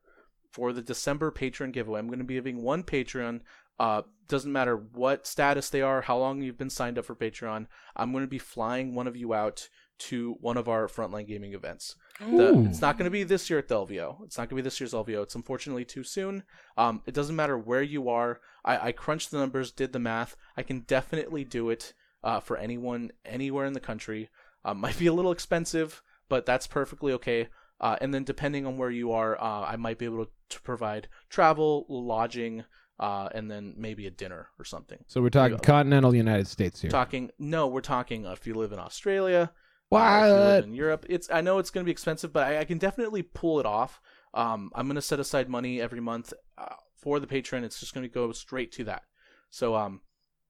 for 0.52 0.74
the 0.74 0.82
December 0.82 1.32
patron 1.32 1.72
giveaway, 1.72 2.00
I'm 2.00 2.08
going 2.08 2.20
to 2.20 2.26
be 2.26 2.34
giving 2.36 2.62
one 2.62 2.84
Patreon. 2.84 3.42
Uh, 3.80 4.04
doesn't 4.28 4.52
matter 4.52 4.76
what 4.76 5.26
status 5.26 5.70
they 5.70 5.82
are, 5.82 6.02
how 6.02 6.18
long 6.18 6.42
you've 6.42 6.58
been 6.58 6.70
signed 6.70 7.00
up 7.00 7.06
for 7.06 7.16
Patreon. 7.16 7.66
I'm 7.96 8.12
going 8.12 8.24
to 8.24 8.30
be 8.30 8.38
flying 8.38 8.94
one 8.94 9.08
of 9.08 9.18
you 9.18 9.34
out 9.34 9.70
to 10.02 10.36
one 10.42 10.58
of 10.58 10.68
our 10.68 10.88
frontline 10.88 11.28
gaming 11.28 11.54
events. 11.54 11.96
The, 12.20 12.66
it's 12.68 12.82
not 12.82 12.98
going 12.98 13.06
to 13.06 13.12
be 13.12 13.24
this 13.24 13.50
year 13.50 13.60
at 13.60 13.68
the 13.68 13.76
LVO. 13.76 14.24
It's 14.24 14.38
not 14.38 14.50
going 14.50 14.50
to 14.50 14.56
be 14.56 14.62
this 14.62 14.80
year's 14.80 14.94
LVO. 14.94 15.24
It's 15.24 15.36
unfortunately 15.36 15.86
too 15.86 16.04
soon. 16.04 16.44
Um, 16.78 17.02
it 17.06 17.14
doesn't 17.14 17.36
matter 17.36 17.58
where 17.58 17.84
you 17.84 18.10
are. 18.10 18.40
I, 18.66 18.88
I 18.88 18.92
crunched 18.92 19.32
the 19.32 19.38
numbers, 19.38 19.72
did 19.72 19.94
the 19.94 20.00
math. 20.00 20.36
I 20.58 20.64
can 20.64 20.82
definitely 20.82 21.44
do 21.44 21.70
it 21.70 21.94
uh, 22.24 22.40
for 22.40 22.58
anyone 22.58 23.12
anywhere 23.26 23.66
in 23.66 23.74
the 23.74 23.80
country. 23.80 24.30
Um, 24.66 24.78
might 24.82 24.98
be 24.98 25.08
a 25.08 25.14
little 25.14 25.32
expensive, 25.32 26.02
but 26.30 26.46
that's 26.46 26.68
perfectly 26.68 27.14
okay. 27.14 27.50
Uh, 27.80 27.98
and 28.02 28.14
then 28.14 28.24
depending 28.24 28.66
on 28.66 28.78
where 28.78 28.92
you 28.92 29.12
are, 29.12 29.42
uh, 29.42 29.66
I 29.66 29.76
might 29.76 29.98
be 29.98 30.06
able 30.06 30.26
to, 30.26 30.32
to 30.50 30.62
provide 30.62 31.08
travel, 31.30 31.86
lodging, 31.90 32.64
uh, 33.00 33.28
and 33.34 33.50
then 33.50 33.74
maybe 33.76 34.06
a 34.06 34.12
dinner 34.12 34.50
or 34.60 34.64
something. 34.64 35.04
So 35.08 35.22
we're 35.22 35.30
talking 35.30 35.58
continental 35.58 36.14
United 36.14 36.48
States 36.48 36.80
here. 36.80 36.92
Talking, 36.92 37.32
no, 37.40 37.68
we're 37.68 37.82
talking 37.82 38.28
uh, 38.28 38.34
if 38.34 38.46
you 38.46 38.54
live 38.54 38.72
in 38.72 38.80
Australia, 38.80 39.52
if 39.92 40.28
you 40.28 40.34
live 40.34 40.56
What? 40.56 40.64
in 40.66 40.74
Europe. 40.74 41.06
It's 41.10 41.30
I 41.32 41.42
know 41.42 41.58
it's 41.60 41.70
going 41.70 41.84
to 41.84 41.86
be 41.86 41.92
expensive, 41.92 42.32
but 42.32 42.48
I, 42.48 42.60
I 42.60 42.66
can 42.66 42.78
definitely 42.78 43.22
pull 43.24 43.60
it 43.60 43.66
off. 43.66 44.02
Um, 44.34 44.72
I'm 44.76 44.88
going 44.88 44.96
to 44.96 45.02
set 45.02 45.20
aside 45.20 45.50
money 45.50 45.82
every 45.82 46.00
month 46.00 46.34
uh, 46.58 46.76
for 46.96 47.20
the 47.20 47.28
patron. 47.28 47.64
It's 47.64 47.80
just 47.80 47.94
going 47.94 48.08
to 48.08 48.14
go 48.14 48.32
straight 48.32 48.72
to 48.74 48.84
that. 48.86 49.04
So 49.50 49.76
um, 49.76 50.02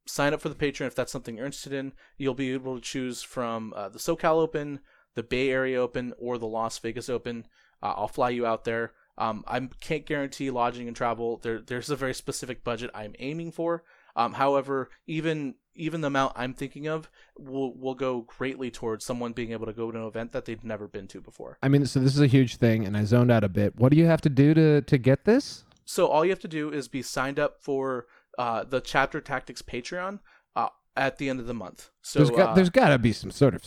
sign 0.06 0.34
up 0.34 0.42
for 0.42 0.50
the 0.50 0.56
patron 0.56 0.88
if 0.88 0.96
that's 0.96 1.12
something 1.12 1.36
you're 1.36 1.46
interested 1.46 1.74
in. 1.74 1.94
You'll 2.18 2.34
be 2.36 2.54
able 2.54 2.76
to 2.76 2.82
choose 2.82 3.24
from 3.24 3.74
uh, 3.76 3.90
the 3.90 4.00
SoCal 4.00 4.36
Open, 4.36 4.80
the 5.16 5.24
Bay 5.24 5.50
Area 5.50 5.82
Open, 5.82 6.14
or 6.20 6.38
the 6.38 6.48
Las 6.48 6.78
Vegas 6.78 7.10
Open. 7.10 7.46
Uh, 7.82 7.94
I'll 7.98 8.08
fly 8.08 8.30
you 8.30 8.46
out 8.46 8.64
there. 8.66 8.94
Um, 9.18 9.44
I 9.48 9.60
can't 9.80 10.06
guarantee 10.06 10.52
lodging 10.52 10.88
and 10.88 10.96
travel. 10.96 11.38
There, 11.38 11.60
there's 11.60 11.90
a 11.90 11.96
very 11.96 12.14
specific 12.14 12.64
budget 12.64 12.92
I'm 12.94 13.16
aiming 13.20 13.52
for. 13.52 13.84
Um, 14.16 14.34
however, 14.34 14.90
even 15.08 15.56
even 15.76 16.02
the 16.02 16.08
amount 16.08 16.34
I'm 16.36 16.54
thinking 16.54 16.88
of 16.88 17.10
will 17.38 17.74
will 17.74 17.96
go 17.96 18.22
greatly 18.22 18.72
towards 18.72 19.06
someone 19.06 19.34
being 19.34 19.52
able 19.52 19.66
to 19.66 19.74
go 19.74 19.92
to 19.92 19.98
an 19.98 20.06
event 20.06 20.32
that 20.34 20.46
they've 20.46 20.64
never 20.64 20.88
been 20.88 21.08
to 21.08 21.22
before. 21.22 21.58
I 21.62 21.70
mean, 21.70 21.86
so 21.86 22.00
this 22.00 22.16
is 22.16 22.22
a 22.22 22.28
huge 22.28 22.58
thing, 22.58 22.86
and 22.86 22.98
I 22.98 23.04
zoned 23.04 23.32
out 23.32 23.44
a 23.44 23.50
bit. 23.50 23.76
What 23.78 23.92
do 23.92 23.98
you 23.98 24.06
have 24.06 24.22
to 24.22 24.30
do 24.30 24.54
to 24.54 24.82
to 24.82 24.98
get 24.98 25.26
this? 25.26 25.66
So 25.86 26.08
all 26.08 26.24
you 26.24 26.32
have 26.32 26.40
to 26.40 26.48
do 26.48 26.72
is 26.72 26.88
be 26.88 27.02
signed 27.02 27.40
up 27.40 27.62
for 27.62 28.08
uh, 28.38 28.64
the 28.64 28.80
Chapter 28.82 29.20
Tactics 29.20 29.62
Patreon 29.62 30.20
uh, 30.56 30.70
at 30.96 31.18
the 31.18 31.30
end 31.30 31.40
of 31.40 31.48
the 31.48 31.54
month. 31.54 31.90
So 32.02 32.20
there's 32.20 32.30
got 32.30 32.50
uh, 32.50 32.54
there's 32.54 32.70
got 32.70 32.90
to 32.90 33.00
be 33.00 33.14
some 33.14 33.32
sort 33.32 33.56
of 33.56 33.64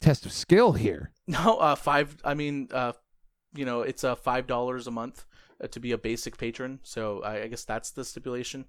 test 0.00 0.26
of 0.26 0.32
skill 0.32 0.72
here. 0.72 1.10
no 1.26 1.56
uh, 1.58 1.74
five. 1.74 2.16
I 2.24 2.34
mean, 2.34 2.68
uh, 2.72 2.92
you 3.54 3.64
know, 3.64 3.82
it's 3.82 4.04
a 4.04 4.16
five 4.16 4.46
dollars 4.46 4.86
a 4.86 4.90
month 4.90 5.24
uh, 5.62 5.68
to 5.68 5.80
be 5.80 5.92
a 5.92 5.98
basic 5.98 6.36
patron. 6.36 6.80
So 6.82 7.22
I, 7.22 7.42
I 7.42 7.46
guess 7.48 7.64
that's 7.64 7.90
the 7.90 8.04
stipulation. 8.04 8.66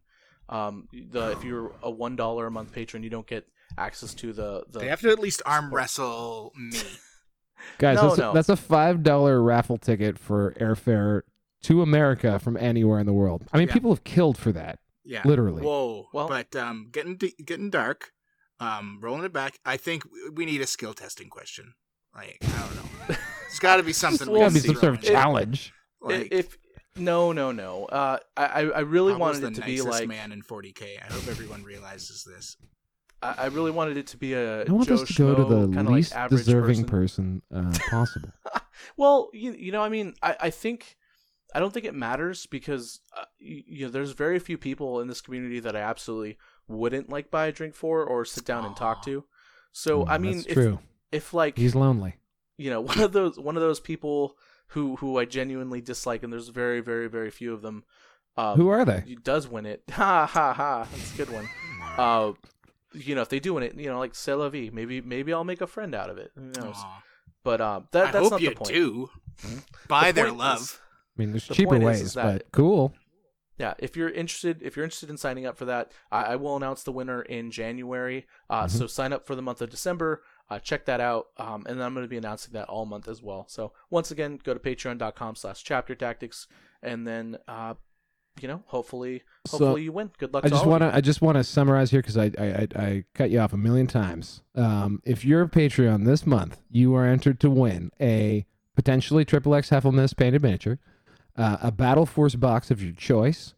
Um, 0.49 0.87
the 0.91 1.31
if 1.31 1.43
you're 1.43 1.71
a 1.81 1.89
one 1.89 2.15
dollar 2.15 2.47
a 2.47 2.51
month 2.51 2.71
patron, 2.73 3.03
you 3.03 3.09
don't 3.09 3.27
get 3.27 3.47
access 3.77 4.13
to 4.15 4.33
the 4.33 4.63
the. 4.69 4.79
They 4.79 4.87
have 4.87 5.01
to 5.01 5.09
at 5.09 5.19
least 5.19 5.41
arm 5.45 5.73
wrestle 5.73 6.53
me. 6.55 6.79
Guys, 7.79 7.95
No, 7.95 8.07
that's, 8.09 8.17
no. 8.19 8.31
A, 8.31 8.33
that's 8.33 8.49
a 8.49 8.55
five 8.55 9.01
dollar 9.03 9.41
raffle 9.41 9.77
ticket 9.77 10.19
for 10.19 10.53
airfare 10.59 11.21
to 11.63 11.81
America 11.81 12.37
from 12.37 12.57
anywhere 12.57 12.99
in 12.99 13.05
the 13.07 13.13
world. 13.13 13.43
I 13.51 13.57
mean, 13.57 13.67
Yeah. 13.67 13.73
people 13.73 13.91
have 13.91 14.03
killed 14.03 14.37
for 14.37 14.51
that, 14.51 14.79
Yeah. 15.03 15.21
literally. 15.25 15.63
Whoa. 15.63 16.07
Well- 16.13 16.27
but 16.27 16.55
um, 16.55 16.89
getting 16.91 17.15
d- 17.17 17.35
getting 17.43 17.69
dark. 17.69 18.11
Um, 18.59 18.99
rolling 19.01 19.25
it 19.25 19.33
back. 19.33 19.59
I 19.65 19.75
think 19.75 20.03
we 20.33 20.45
need 20.45 20.61
a 20.61 20.67
skill 20.67 20.93
testing 20.93 21.29
question. 21.29 21.73
Like 22.15 22.37
I 22.41 22.47
don't 22.59 22.75
know. 22.75 23.15
There's 23.47 23.59
got 23.59 23.77
to 23.77 23.83
be 23.83 23.91
something. 23.91 24.27
There's 24.27 24.39
Gotta 24.39 24.53
be 24.53 24.59
some 24.61 24.75
sort 24.75 24.93
of 24.95 25.03
it- 25.03 25.07
challenge. 25.07 25.73
Like, 26.01 26.29
if 26.31 26.57
no 26.95 27.31
no 27.31 27.51
no, 27.51 27.85
uh, 27.85 28.17
I 28.37 28.45
I 28.45 28.61
I 28.61 28.79
really 28.81 29.13
Pablo's 29.13 29.41
wanted 29.41 29.43
it 29.51 29.55
to 29.55 29.61
be 29.65 29.81
like 29.81 30.07
man 30.07 30.31
in 30.31 30.41
40k. 30.41 31.01
I 31.01 31.11
hope 31.13 31.27
everyone 31.27 31.63
realizes 31.63 32.23
this. 32.23 32.57
I, 33.21 33.35
I 33.37 33.45
really 33.47 33.71
wanted 33.71 33.97
it 33.97 34.07
to 34.07 34.17
be 34.17 34.33
a 34.33 34.65
I 34.65 34.71
want 34.71 34.87
Joe 34.87 34.95
us 34.95 35.07
to 35.07 35.13
go 35.13 35.35
to 35.35 35.43
the 35.73 35.83
least 35.83 36.13
like 36.15 36.29
deserving 36.29 36.85
person. 36.85 37.41
person, 37.51 37.73
uh, 37.75 37.77
possible. 37.89 38.29
Well, 38.97 39.29
you, 39.33 39.53
you 39.53 39.71
know, 39.71 39.81
I 39.81 39.89
mean, 39.89 40.13
I, 40.21 40.35
I 40.41 40.49
think 40.49 40.97
I 41.53 41.59
don't 41.59 41.73
think 41.73 41.85
it 41.85 41.95
matters 41.95 42.45
because 42.45 42.99
uh, 43.17 43.23
you, 43.39 43.63
you 43.65 43.85
know 43.85 43.91
there's 43.91 44.11
very 44.11 44.39
few 44.39 44.57
people 44.57 44.99
in 44.99 45.07
this 45.07 45.21
community 45.21 45.59
that 45.61 45.75
I 45.75 45.79
absolutely 45.79 46.37
wouldn't 46.67 47.09
like 47.09 47.31
buy 47.31 47.47
a 47.47 47.51
drink 47.51 47.73
for 47.75 48.03
or 48.03 48.25
sit 48.25 48.45
down 48.45 48.65
and 48.65 48.75
talk 48.75 49.03
to. 49.05 49.23
So 49.71 50.03
Mm, 50.03 50.09
I 50.09 50.17
mean, 50.17 50.35
that's 50.37 50.47
if 50.47 50.53
true. 50.53 50.79
if 51.11 51.33
like 51.33 51.57
He's 51.57 51.75
lonely. 51.75 52.15
you 52.57 52.69
know 52.69 52.81
one 52.91 52.99
of 52.99 53.11
those 53.11 53.39
one 53.39 53.55
of 53.55 53.61
those 53.61 53.79
people 53.79 54.37
who 54.67 54.95
who 54.97 55.17
I 55.17 55.25
genuinely 55.25 55.81
dislike, 55.81 56.23
and 56.23 56.31
there's 56.33 56.49
very 56.49 56.81
very 56.81 57.07
very 57.07 57.29
few 57.31 57.53
of 57.53 57.61
them. 57.61 57.83
Um, 58.37 58.57
Who 58.57 58.67
are 58.67 58.83
they? 58.83 59.01
he 59.05 59.15
does 59.15 59.47
win 59.47 59.65
it. 59.65 59.83
Ha 59.91 60.25
ha 60.25 60.53
ha! 60.53 60.87
That's 60.91 61.13
a 61.13 61.17
good 61.17 61.29
one. 61.31 61.49
Uh, 61.97 62.33
you 62.93 63.15
know, 63.15 63.21
if 63.21 63.29
they 63.29 63.39
do 63.39 63.53
win 63.53 63.63
it, 63.63 63.75
you 63.77 63.87
know, 63.89 63.99
like 63.99 64.13
c'est 64.15 64.33
la 64.33 64.49
vie. 64.49 64.69
Maybe 64.73 64.99
maybe 64.99 65.31
I'll 65.31 65.45
make 65.45 65.61
a 65.61 65.67
friend 65.67 65.95
out 65.95 66.09
of 66.09 66.17
it. 66.17 66.31
Who 66.35 66.41
knows? 66.61 66.75
Aw. 66.77 67.03
But 67.43 67.61
uh, 67.61 67.81
that 67.91 68.07
I 68.07 68.11
that's 68.11 68.23
hope 68.23 68.31
not 68.31 68.41
you 68.41 68.49
the 68.49 68.55
point. 68.55 68.69
do. 68.73 69.09
Buy 69.87 70.11
The 70.11 70.23
their 70.23 70.31
love. 70.31 70.59
is- 70.61 70.77
I 71.17 71.21
mean, 71.21 71.31
there's 71.31 71.47
The 71.47 71.53
cheaper 71.53 71.69
point 71.71 71.83
is- 71.83 71.87
ways, 71.87 72.01
is 72.01 72.13
that- 72.15 72.25
but 72.25 72.51
cool. 72.51 72.93
yeah, 73.57 73.75
if 73.79 73.95
you're 73.95 74.09
interested, 74.09 74.61
if 74.61 74.75
you're 74.75 74.83
interested 74.83 75.09
in 75.09 75.17
signing 75.17 75.45
up 75.45 75.57
for 75.57 75.65
that, 75.65 75.91
I, 76.11 76.23
I 76.23 76.35
will 76.35 76.57
announce 76.57 76.83
the 76.83 76.91
winner 76.91 77.21
in 77.21 77.51
January. 77.51 78.25
Uh, 78.49 78.67
So 78.67 78.87
sign 78.87 79.13
up 79.13 79.25
for 79.25 79.35
the 79.35 79.41
month 79.41 79.61
of 79.61 79.69
December. 79.69 80.21
Uh, 80.49 80.59
check 80.59 80.85
that 80.85 81.01
out, 81.01 81.27
um, 81.37 81.65
and 81.67 81.79
then 81.79 81.85
I'm 81.85 81.93
going 81.93 82.05
to 82.05 82.09
be 82.09 82.17
announcing 82.17 82.53
that 82.53 82.69
all 82.69 82.85
month 82.85 83.07
as 83.07 83.21
well. 83.21 83.45
So 83.47 83.73
once 83.89 84.11
again, 84.11 84.39
go 84.43 84.53
to 84.53 84.59
Patreon.com/slash 84.59 85.63
Chapter 85.63 85.95
Tactics, 85.95 86.47
and 86.83 87.07
then 87.07 87.37
uh, 87.47 87.73
you 88.41 88.47
know, 88.47 88.63
hopefully, 88.67 89.23
So, 89.47 89.57
hopefully 89.57 89.83
you 89.83 89.91
win. 89.91 90.11
Good 90.17 90.33
luck. 90.33 90.45
I 90.45 90.49
just 90.49 90.65
want 90.65 90.81
to 90.81 90.93
I 90.93 91.01
just 91.01 91.21
want 91.21 91.37
to 91.37 91.43
summarize 91.43 91.91
here 91.91 92.01
because 92.01 92.17
I, 92.17 92.31
I 92.37 92.45
I 92.45 92.67
I 92.75 93.03
cut 93.13 93.31
you 93.31 93.39
off 93.39 93.53
a 93.53 93.57
million 93.57 93.87
times. 93.87 94.41
Um, 94.55 95.01
if 95.05 95.23
you're 95.23 95.43
a 95.43 95.49
Patreon 95.49 96.05
this 96.05 96.25
month, 96.25 96.61
you 96.69 96.93
are 96.95 97.05
entered 97.05 97.39
to 97.41 97.49
win 97.49 97.91
a 97.99 98.45
potentially 98.75 99.23
triple 99.25 99.55
X 99.55 99.69
Heffelmas 99.69 100.15
painted 100.15 100.41
miniature, 100.41 100.79
uh, 101.37 101.57
a 101.61 101.71
Battle 101.71 102.05
Force 102.05 102.35
box 102.35 102.71
of 102.71 102.83
your 102.83 102.93
choice, 102.93 103.53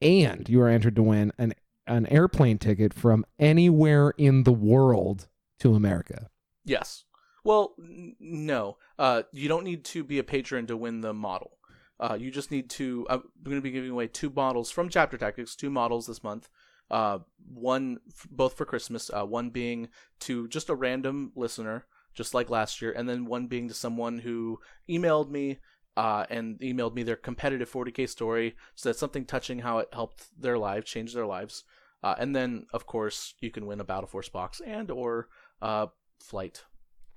and 0.00 0.48
you 0.48 0.60
are 0.60 0.68
entered 0.68 0.96
to 0.96 1.02
win 1.02 1.32
an 1.38 1.54
an 1.86 2.06
airplane 2.06 2.58
ticket 2.58 2.94
from 2.94 3.24
anywhere 3.40 4.10
in 4.16 4.44
the 4.44 4.52
world 4.52 5.26
to 5.62 5.74
America. 5.74 6.28
Yes. 6.64 7.04
Well, 7.44 7.74
n- 7.78 8.16
no. 8.20 8.76
Uh, 8.98 9.22
you 9.32 9.48
don't 9.48 9.64
need 9.64 9.84
to 9.86 10.04
be 10.04 10.18
a 10.18 10.24
patron 10.24 10.66
to 10.66 10.76
win 10.76 11.00
the 11.00 11.14
model. 11.14 11.58
Uh, 11.98 12.16
you 12.18 12.30
just 12.30 12.50
need 12.50 12.68
to. 12.70 13.06
I'm 13.08 13.22
going 13.42 13.56
to 13.56 13.62
be 13.62 13.70
giving 13.70 13.90
away 13.90 14.08
two 14.08 14.30
models 14.30 14.70
from 14.70 14.88
Chapter 14.88 15.16
Tactics, 15.16 15.54
two 15.56 15.70
models 15.70 16.06
this 16.06 16.24
month. 16.24 16.48
Uh, 16.90 17.20
one 17.52 17.98
f- 18.08 18.26
both 18.30 18.56
for 18.56 18.64
Christmas. 18.64 19.10
Uh, 19.10 19.24
one 19.24 19.50
being 19.50 19.88
to 20.20 20.48
just 20.48 20.68
a 20.68 20.74
random 20.74 21.32
listener, 21.36 21.86
just 22.12 22.34
like 22.34 22.50
last 22.50 22.82
year, 22.82 22.92
and 22.92 23.08
then 23.08 23.26
one 23.26 23.46
being 23.46 23.68
to 23.68 23.74
someone 23.74 24.18
who 24.18 24.58
emailed 24.88 25.30
me. 25.30 25.58
Uh, 25.94 26.24
and 26.30 26.58
emailed 26.60 26.94
me 26.94 27.02
their 27.02 27.16
competitive 27.16 27.70
40k 27.70 28.08
story, 28.08 28.56
so 28.74 28.88
that's 28.88 28.98
something 28.98 29.26
touching 29.26 29.58
how 29.58 29.76
it 29.76 29.88
helped 29.92 30.24
their 30.40 30.56
life, 30.56 30.86
change 30.86 31.12
their 31.12 31.26
lives. 31.26 31.64
Uh, 32.02 32.14
and 32.18 32.34
then, 32.34 32.66
of 32.72 32.86
course, 32.86 33.34
you 33.40 33.50
can 33.50 33.66
win 33.66 33.78
a 33.78 33.84
Battle 33.84 34.08
Force 34.08 34.30
box 34.30 34.60
and 34.66 34.90
or 34.90 35.28
uh, 35.62 35.86
flight. 36.20 36.64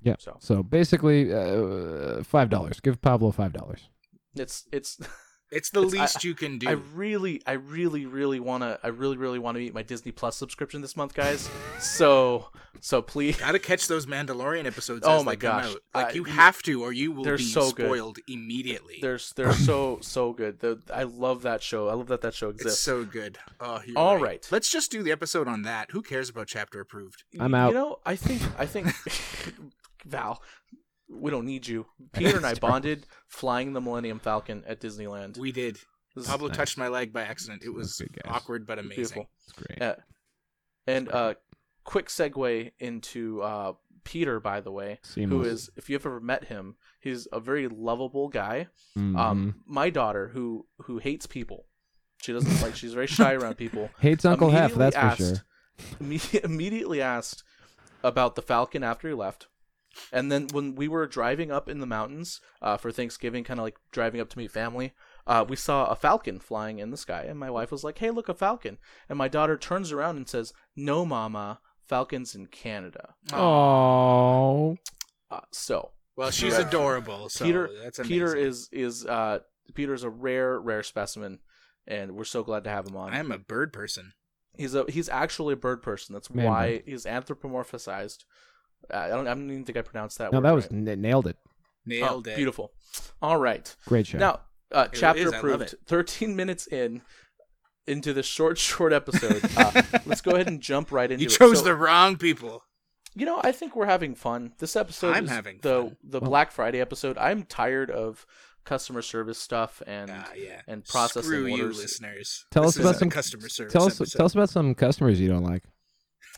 Yeah. 0.01 0.15
So 0.19 0.37
So 0.39 0.63
basically, 0.63 1.33
uh, 1.33 2.23
five 2.23 2.49
dollars. 2.49 2.79
Give 2.79 3.01
Pablo 3.01 3.31
five 3.31 3.51
dollars. 3.51 3.89
it's 4.35 4.67
it's 4.71 4.99
It's 5.51 5.69
the 5.69 5.81
It's- 5.83 5.93
I- 5.95 6.01
least 6.01 6.23
you 6.23 6.33
can 6.33 6.57
do. 6.57 6.67
I 6.67 6.71
really 6.71 7.41
I 7.45 7.53
really 7.53 8.05
really 8.05 8.39
want 8.39 8.63
to 8.63 8.79
I 8.83 8.87
really 8.87 9.15
really 9.17 9.39
want 9.39 9.55
to 9.55 9.59
meet 9.59 9.73
my 9.73 9.83
Disney 9.83 10.11
Plus 10.11 10.35
subscription 10.35 10.81
this 10.81 10.97
month, 10.97 11.13
guys. 11.13 11.49
So 11.79 12.49
so 12.81 13.01
please 13.01 13.37
Gotta 13.37 13.59
catch 13.59 13.87
those 13.87 14.05
Mandalorian 14.05 14.65
episodes. 14.65 15.03
Oh 15.07 15.19
as 15.19 15.23
my 15.25 15.31
they 15.33 15.37
come 15.47 15.61
gosh. 15.61 15.71
out. 15.71 15.77
Like 15.93 16.05
Uh, 16.07 16.09
you 16.15 16.25
you- 16.25 16.31
have 16.33 16.61
to, 16.63 16.83
or 16.83 16.91
you 16.91 17.11
will 17.11 17.23
they're 17.23 17.37
be 17.37 17.43
so 17.43 17.71
good. 17.71 17.85
spoiled 17.85 18.17
immediately. 18.27 18.97
they're 19.01 19.19
they're 19.35 19.53
so 19.53 19.99
so 20.01 20.33
good. 20.33 20.59
The, 20.59 20.81
I 20.93 21.03
love 21.03 21.43
that 21.43 21.61
show. 21.63 21.89
I 21.89 21.93
love 21.93 22.07
that 22.07 22.21
that 22.21 22.33
show 22.33 22.49
it's 22.49 22.61
exists. 22.61 22.81
so 22.81 23.05
good. 23.05 23.37
Oh, 23.59 23.81
you're 23.85 23.97
All 23.97 24.15
right. 24.15 24.23
right. 24.23 24.47
Let's 24.51 24.71
just 24.71 24.91
do 24.91 25.03
the 25.03 25.11
episode 25.11 25.47
on 25.47 25.61
that. 25.61 25.91
Who 25.91 26.01
cares 26.01 26.29
about 26.29 26.47
chapter 26.47 26.79
approved? 26.81 27.23
I'm 27.39 27.53
out. 27.53 27.69
You 27.69 27.75
know, 27.75 27.99
I 28.05 28.15
think 28.15 28.41
I 28.59 28.65
think 28.65 28.87
Val, 30.05 30.41
we 31.15 31.31
don't 31.31 31.45
need 31.45 31.67
you. 31.67 31.85
Peter 32.13 32.37
and 32.37 32.45
I 32.45 32.53
bonded 32.55 33.05
flying 33.27 33.73
the 33.73 33.81
Millennium 33.81 34.19
Falcon 34.19 34.63
at 34.67 34.79
Disneyland. 34.79 35.37
We 35.37 35.51
did. 35.51 35.77
This 36.15 36.27
Pablo 36.27 36.47
nice. 36.47 36.57
touched 36.57 36.77
my 36.77 36.87
leg 36.87 37.11
by 37.11 37.23
accident. 37.23 37.63
It 37.65 37.73
was 37.73 38.01
awkward 38.25 38.65
but 38.65 38.79
amazing. 38.79 38.95
beautiful. 38.95 39.29
It's 39.43 39.51
great. 39.53 39.81
Uh, 39.81 39.95
and 40.87 41.09
uh, 41.09 41.33
quick 41.83 42.07
segue 42.07 42.71
into 42.79 43.41
uh, 43.41 43.73
Peter, 44.05 44.39
by 44.39 44.61
the 44.61 44.71
way, 44.71 44.99
who 45.03 45.09
Seamless. 45.09 45.47
is, 45.47 45.69
if 45.75 45.89
you've 45.89 46.05
ever 46.05 46.19
met 46.21 46.45
him, 46.45 46.75
he's 47.01 47.27
a 47.33 47.39
very 47.39 47.67
lovable 47.67 48.29
guy. 48.29 48.67
Mhm. 48.97 49.17
Um, 49.17 49.55
my 49.65 49.89
daughter, 49.89 50.29
who 50.29 50.67
who 50.83 50.99
hates 50.99 51.25
people, 51.25 51.65
she 52.21 52.31
doesn't 52.31 52.61
like. 52.61 52.75
She's 52.75 52.93
very 52.93 53.07
shy 53.07 53.33
around 53.33 53.55
people. 53.55 53.89
hates 53.99 54.23
Uncle 54.25 54.51
Hef. 54.51 54.73
That's 54.75 54.95
asked, 54.95 55.17
for 55.17 55.25
sure. 55.25 55.43
imme- 56.01 56.43
immediately 56.45 57.01
asked 57.01 57.43
about 58.03 58.35
the 58.35 58.41
Falcon 58.41 58.83
after 58.83 59.07
he 59.09 59.13
left. 59.13 59.47
And 60.11 60.31
then 60.31 60.47
when 60.51 60.75
we 60.75 60.87
were 60.87 61.07
driving 61.07 61.51
up 61.51 61.69
in 61.69 61.79
the 61.79 61.85
mountains 61.85 62.41
uh, 62.61 62.77
for 62.77 62.91
Thanksgiving, 62.91 63.43
kind 63.43 63.59
of 63.59 63.63
like 63.63 63.77
driving 63.91 64.21
up 64.21 64.29
to 64.29 64.37
meet 64.37 64.51
family, 64.51 64.93
uh, 65.27 65.45
we 65.47 65.55
saw 65.55 65.85
a 65.87 65.95
falcon 65.95 66.39
flying 66.39 66.79
in 66.79 66.91
the 66.91 66.97
sky. 66.97 67.25
And 67.27 67.39
my 67.39 67.49
wife 67.49 67.71
was 67.71 67.83
like, 67.83 67.97
hey, 67.97 68.11
look, 68.11 68.29
a 68.29 68.33
falcon. 68.33 68.77
And 69.09 69.17
my 69.17 69.27
daughter 69.27 69.57
turns 69.57 69.91
around 69.91 70.17
and 70.17 70.27
says, 70.27 70.53
no, 70.75 71.05
mama, 71.05 71.59
falcons 71.87 72.35
in 72.35 72.47
Canada. 72.47 73.15
Oh, 73.33 74.77
Uh, 75.31 75.41
so 75.51 75.91
Well, 76.15 76.31
she's 76.31 76.57
adorable. 76.57 77.29
So 77.29 77.45
Peter, 77.45 77.69
that's 77.83 77.99
Peter 77.99 78.35
is, 78.35 78.69
is 78.71 79.05
uh, 79.05 79.39
Peter's 79.73 80.03
a 80.03 80.09
rare, 80.09 80.59
rare 80.59 80.83
specimen. 80.83 81.39
And 81.87 82.15
we're 82.15 82.23
so 82.23 82.43
glad 82.43 82.63
to 82.63 82.69
have 82.69 82.87
him 82.87 82.97
on. 82.97 83.13
I 83.13 83.19
am 83.19 83.31
a 83.31 83.37
bird 83.37 83.71
person. 83.71 84.13
He's 84.57 84.73
a 84.73 84.85
he's 84.87 85.09
actually 85.09 85.53
a 85.53 85.57
bird 85.57 85.81
person. 85.81 86.13
That's 86.13 86.29
Man 86.33 86.45
why 86.45 86.81
he's 86.85 87.05
anthropomorphized. 87.05 88.23
I 88.91 89.07
don't 89.09 89.27
I 89.27 89.33
don't 89.33 89.49
even 89.51 89.63
think 89.65 89.77
I 89.77 89.81
pronounced 89.81 90.17
that. 90.19 90.31
no, 90.31 90.39
word 90.39 90.45
that 90.45 90.51
was 90.55 90.65
right. 90.71 90.87
n- 90.89 91.01
nailed 91.01 91.27
it. 91.27 91.37
Nailed 91.85 92.27
Oh, 92.27 92.31
it. 92.31 92.35
Beautiful. 92.35 92.71
All 93.21 93.37
right. 93.37 93.75
Great 93.87 94.07
show. 94.07 94.17
Now, 94.17 94.39
uh, 94.71 94.87
It 94.91 94.97
chapter 94.97 95.21
is, 95.27 95.33
approved. 95.33 95.75
Thirteen 95.85 96.35
minutes 96.35 96.67
in 96.67 97.01
into 97.87 98.13
this 98.13 98.25
short, 98.25 98.57
short 98.69 98.93
episode. 98.93 99.41
Uh, 99.57 99.81
let's 100.05 100.21
go 100.21 100.31
ahead 100.31 100.47
and 100.47 100.61
jump 100.61 100.91
right 100.91 101.11
into 101.11 101.21
it. 101.23 101.29
You 101.29 101.33
it. 101.33 101.37
chose 101.37 101.59
So, 101.59 101.65
the 101.65 101.75
wrong 101.75 102.17
people. 102.17 102.63
You 103.17 103.25
know, 103.25 103.39
I 103.43 103.51
think 103.53 103.75
we're 103.75 103.85
having 103.85 104.13
fun. 104.15 104.53
This 104.57 104.75
episode 104.75 105.15
I'm 105.15 105.25
is 105.25 105.29
having 105.29 105.59
the 105.61 105.83
fun. 105.83 105.97
the 106.03 106.19
Well- 106.19 106.29
Black 106.29 106.51
Friday 106.51 106.81
episode. 106.81 107.17
I'm 107.17 107.43
tired 107.43 107.89
of 107.91 108.25
customer 108.65 109.01
service 109.03 109.37
stuff 109.37 109.81
and 109.85 110.09
Ah, 110.11 110.27
yeah. 110.35 110.61
and 110.67 110.83
processing 110.83 111.21
Screw 111.23 111.45
you, 111.45 111.67
listeners. 111.67 112.45
Tell 112.51 112.63
This 112.63 112.77
us 112.77 112.81
about 112.81 112.95
some- 112.97 113.09
customer 113.11 113.47
service. 113.47 113.71
tell 113.71 113.83
us 113.85 114.01
episode. 114.01 114.17
tell 114.17 114.25
us 114.25 114.33
about 114.33 114.49
some 114.49 114.73
customers 114.73 115.21
you 115.21 115.29
don't 115.29 115.43
like. 115.43 115.63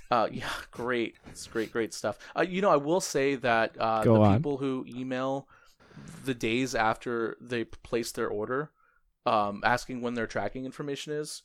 Uh, 0.10 0.28
yeah, 0.32 0.50
great. 0.72 1.16
It's 1.28 1.48
great, 1.48 1.72
great 1.72 1.94
stuff. 1.94 2.18
Uh, 2.36 2.42
you 2.42 2.62
know, 2.62 2.70
I 2.70 2.78
will 2.78 3.02
say 3.02 3.36
that 3.36 3.76
uh, 3.80 4.04
Go 4.04 4.16
the 4.16 4.22
on. 4.22 4.36
people 4.36 4.58
who 4.58 4.86
email 4.88 5.48
the 6.26 6.34
days 6.34 6.76
after 6.76 7.38
they 7.42 7.64
place 7.64 8.12
their 8.12 8.28
order, 8.28 8.72
um, 9.26 9.62
asking 9.64 10.02
when 10.02 10.14
their 10.14 10.28
tracking 10.28 10.66
information 10.66 11.14
is 11.14 11.44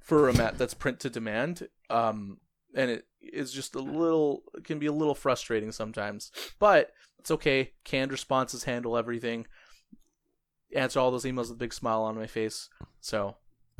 for 0.00 0.28
a 0.28 0.34
mat 0.34 0.58
that's 0.58 0.74
print 0.74 1.00
to 1.00 1.10
demand, 1.10 1.68
um, 1.90 2.38
and 2.74 2.90
it 2.90 3.06
is 3.22 3.52
just 3.52 3.74
a 3.74 3.80
little 3.80 4.42
it 4.54 4.64
can 4.64 4.78
be 4.78 4.86
a 4.86 4.92
little 4.92 5.14
frustrating 5.14 5.72
sometimes, 5.72 6.30
but 6.58 6.92
it's 7.18 7.30
okay. 7.30 7.72
Canned 7.84 8.12
responses 8.12 8.64
handle 8.64 8.96
everything. 8.96 9.46
Answer 10.74 11.00
all 11.00 11.10
those 11.10 11.24
emails 11.24 11.48
with 11.48 11.52
a 11.52 11.54
big 11.54 11.72
smile 11.72 12.02
on 12.02 12.16
my 12.16 12.26
face. 12.26 12.68
So 13.00 13.36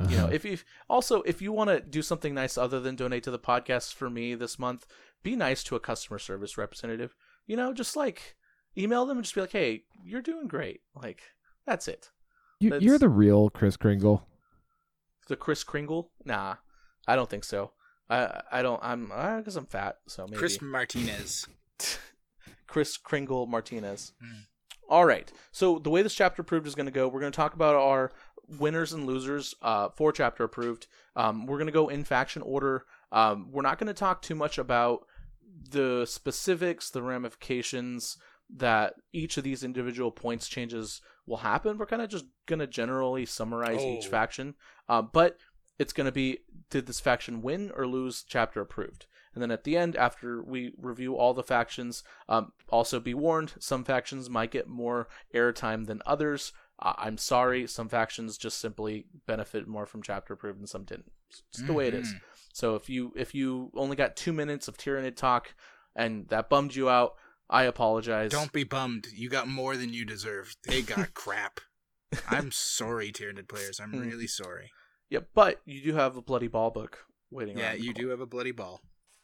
you 0.09 0.17
know 0.17 0.25
Uh-huh. 0.25 0.33
if 0.33 0.43
you 0.45 0.57
also 0.89 1.21
if 1.21 1.41
you 1.41 1.51
want 1.53 1.69
to 1.69 1.79
do 1.79 2.01
something 2.01 2.33
nice 2.33 2.57
other 2.57 2.79
than 2.79 2.95
donate 2.95 3.23
to 3.23 3.31
the 3.31 3.39
podcast 3.39 3.93
for 3.93 4.09
me 4.09 4.35
this 4.35 4.59
month 4.59 4.85
be 5.23 5.35
nice 5.35 5.63
to 5.63 5.75
a 5.75 5.79
customer 5.79 6.19
service 6.19 6.57
representative 6.57 7.15
you 7.47 7.55
know 7.55 7.71
just 7.73 7.95
like 7.95 8.35
email 8.77 9.05
them 9.05 9.17
and 9.17 9.23
just 9.23 9.35
be 9.35 9.41
like 9.41 9.51
hey 9.53 9.83
you're 10.03 10.21
doing 10.21 10.47
great. 10.47 10.81
Like 10.95 11.21
that's 11.65 11.87
it. 11.87 12.11
You, 12.59 12.69
That's- 12.69 12.83
you're 12.85 12.99
the 12.99 13.09
real 13.09 13.49
Chris 13.49 13.75
Kringle. 13.77 14.27
The 15.27 15.35
Chris 15.35 15.63
Kringle? 15.63 16.11
Nah, 16.23 16.55
I 17.07 17.15
don't 17.15 17.29
think 17.29 17.43
so. 17.43 17.71
I 18.09 18.41
I 18.51 18.61
don't. 18.61 18.79
I'm 18.83 19.05
because 19.39 19.55
I'm 19.55 19.65
fat, 19.65 19.97
so 20.07 20.25
maybe 20.27 20.37
Chris 20.37 20.61
Martinez. 20.61 21.47
Chris 22.67 22.97
Kringle 22.97 23.45
Martinez. 23.47 24.13
Hmm. 24.21 24.39
All 24.87 25.05
right. 25.05 25.31
So 25.51 25.79
the 25.79 25.89
way 25.89 26.01
this 26.03 26.13
chapter 26.13 26.43
proved 26.43 26.67
is 26.67 26.75
going 26.75 26.85
to 26.85 26.91
go, 26.91 27.07
we're 27.07 27.19
going 27.19 27.31
to 27.31 27.35
talk 27.35 27.55
about 27.55 27.75
our 27.75 28.11
winners 28.47 28.93
and 28.93 29.05
losers 29.05 29.55
uh, 29.61 29.89
for 29.89 30.11
chapter 30.11 30.43
approved. 30.43 30.87
Um, 31.15 31.45
we're 31.45 31.57
going 31.57 31.67
to 31.67 31.73
go 31.73 31.87
in 31.89 32.03
faction 32.03 32.41
order. 32.41 32.85
Um, 33.11 33.49
we're 33.51 33.61
not 33.61 33.77
going 33.79 33.87
to 33.87 33.93
talk 33.93 34.21
too 34.21 34.35
much 34.35 34.57
about 34.57 35.05
the 35.71 36.05
specifics, 36.05 36.89
the 36.89 37.01
ramifications 37.01 38.17
that 38.55 38.93
each 39.13 39.37
of 39.37 39.43
these 39.43 39.63
individual 39.63 40.11
points 40.11 40.47
changes 40.47 41.01
will 41.25 41.37
happen. 41.37 41.77
We're 41.77 41.85
kind 41.87 42.01
of 42.01 42.09
just 42.09 42.25
going 42.45 42.59
to 42.59 42.67
generally 42.67 43.25
summarize 43.25 43.81
each 43.81 44.05
Oh. 44.07 44.09
faction, 44.09 44.55
uh, 44.87 45.01
but 45.01 45.37
it's 45.79 45.93
going 45.93 46.05
to 46.05 46.11
be 46.11 46.39
did 46.69 46.85
this 46.85 46.99
faction 46.99 47.41
win 47.41 47.71
or 47.75 47.87
lose 47.87 48.23
chapter 48.27 48.61
approved? 48.61 49.07
And 49.33 49.41
then 49.41 49.51
at 49.51 49.65
the 49.65 49.75
end, 49.75 49.97
after 49.97 50.41
we 50.41 50.73
review 50.77 51.15
all 51.17 51.33
the 51.33 51.43
factions, 51.43 52.03
um, 52.29 52.53
also 52.69 53.01
be 53.01 53.13
warned, 53.13 53.53
some 53.59 53.83
factions 53.83 54.29
might 54.29 54.51
get 54.51 54.67
more 54.69 55.09
airtime 55.33 55.87
than 55.87 56.01
others. 56.05 56.53
I'm 56.79 57.17
sorry, 57.17 57.67
some 57.67 57.87
factions 57.89 58.37
just 58.37 58.59
simply 58.59 59.05
benefit 59.25 59.67
more 59.67 59.85
from 59.85 60.01
chapter 60.01 60.33
approved 60.33 60.59
and 60.59 60.67
some 60.69 60.83
didn't. 60.83 61.11
It's 61.29 61.43
just 61.53 61.67
the 61.67 61.73
way 61.73 61.87
it 61.87 61.93
is. 61.93 62.13
Mhm. 62.13 62.21
So 62.53 62.75
if 62.75 62.89
you 62.89 63.13
if 63.15 63.33
you 63.33 63.71
only 63.75 63.95
got 63.95 64.15
two 64.15 64.33
minutes 64.33 64.67
of 64.67 64.77
Tyranid 64.77 65.15
talk 65.15 65.53
and 65.95 66.27
that 66.29 66.49
bummed 66.49 66.75
you 66.75 66.89
out, 66.89 67.15
I 67.49 67.63
apologize. 67.63 68.31
Don't 68.31 68.51
be 68.51 68.63
bummed. 68.63 69.07
You 69.13 69.29
got 69.29 69.47
more 69.47 69.77
than 69.77 69.93
you 69.93 70.03
deserved. 70.05 70.57
They 70.67 70.81
got 70.81 71.13
crap. 71.13 71.59
I'm 72.29 72.51
sorry, 72.51 73.11
Tyranid 73.11 73.47
players. 73.47 73.79
I'm 73.79 73.91
Hmm. 73.91 73.99
really 74.09 74.27
sorry. 74.27 74.71
Yeah, 75.09 75.19
but 75.33 75.61
you 75.65 75.81
do 75.81 75.93
have 75.95 76.17
a 76.17 76.21
Blood 76.21 76.43
of 76.43 76.51
Baal 76.51 76.71
book 76.71 77.05
waiting. 77.31 77.57
Yeah, 77.57 77.73
you 77.73 77.93
do 77.93 78.09
have 78.09 78.19
a 78.21 78.25
Blood 78.25 78.47
of 78.47 78.55
Baal. 78.55 78.81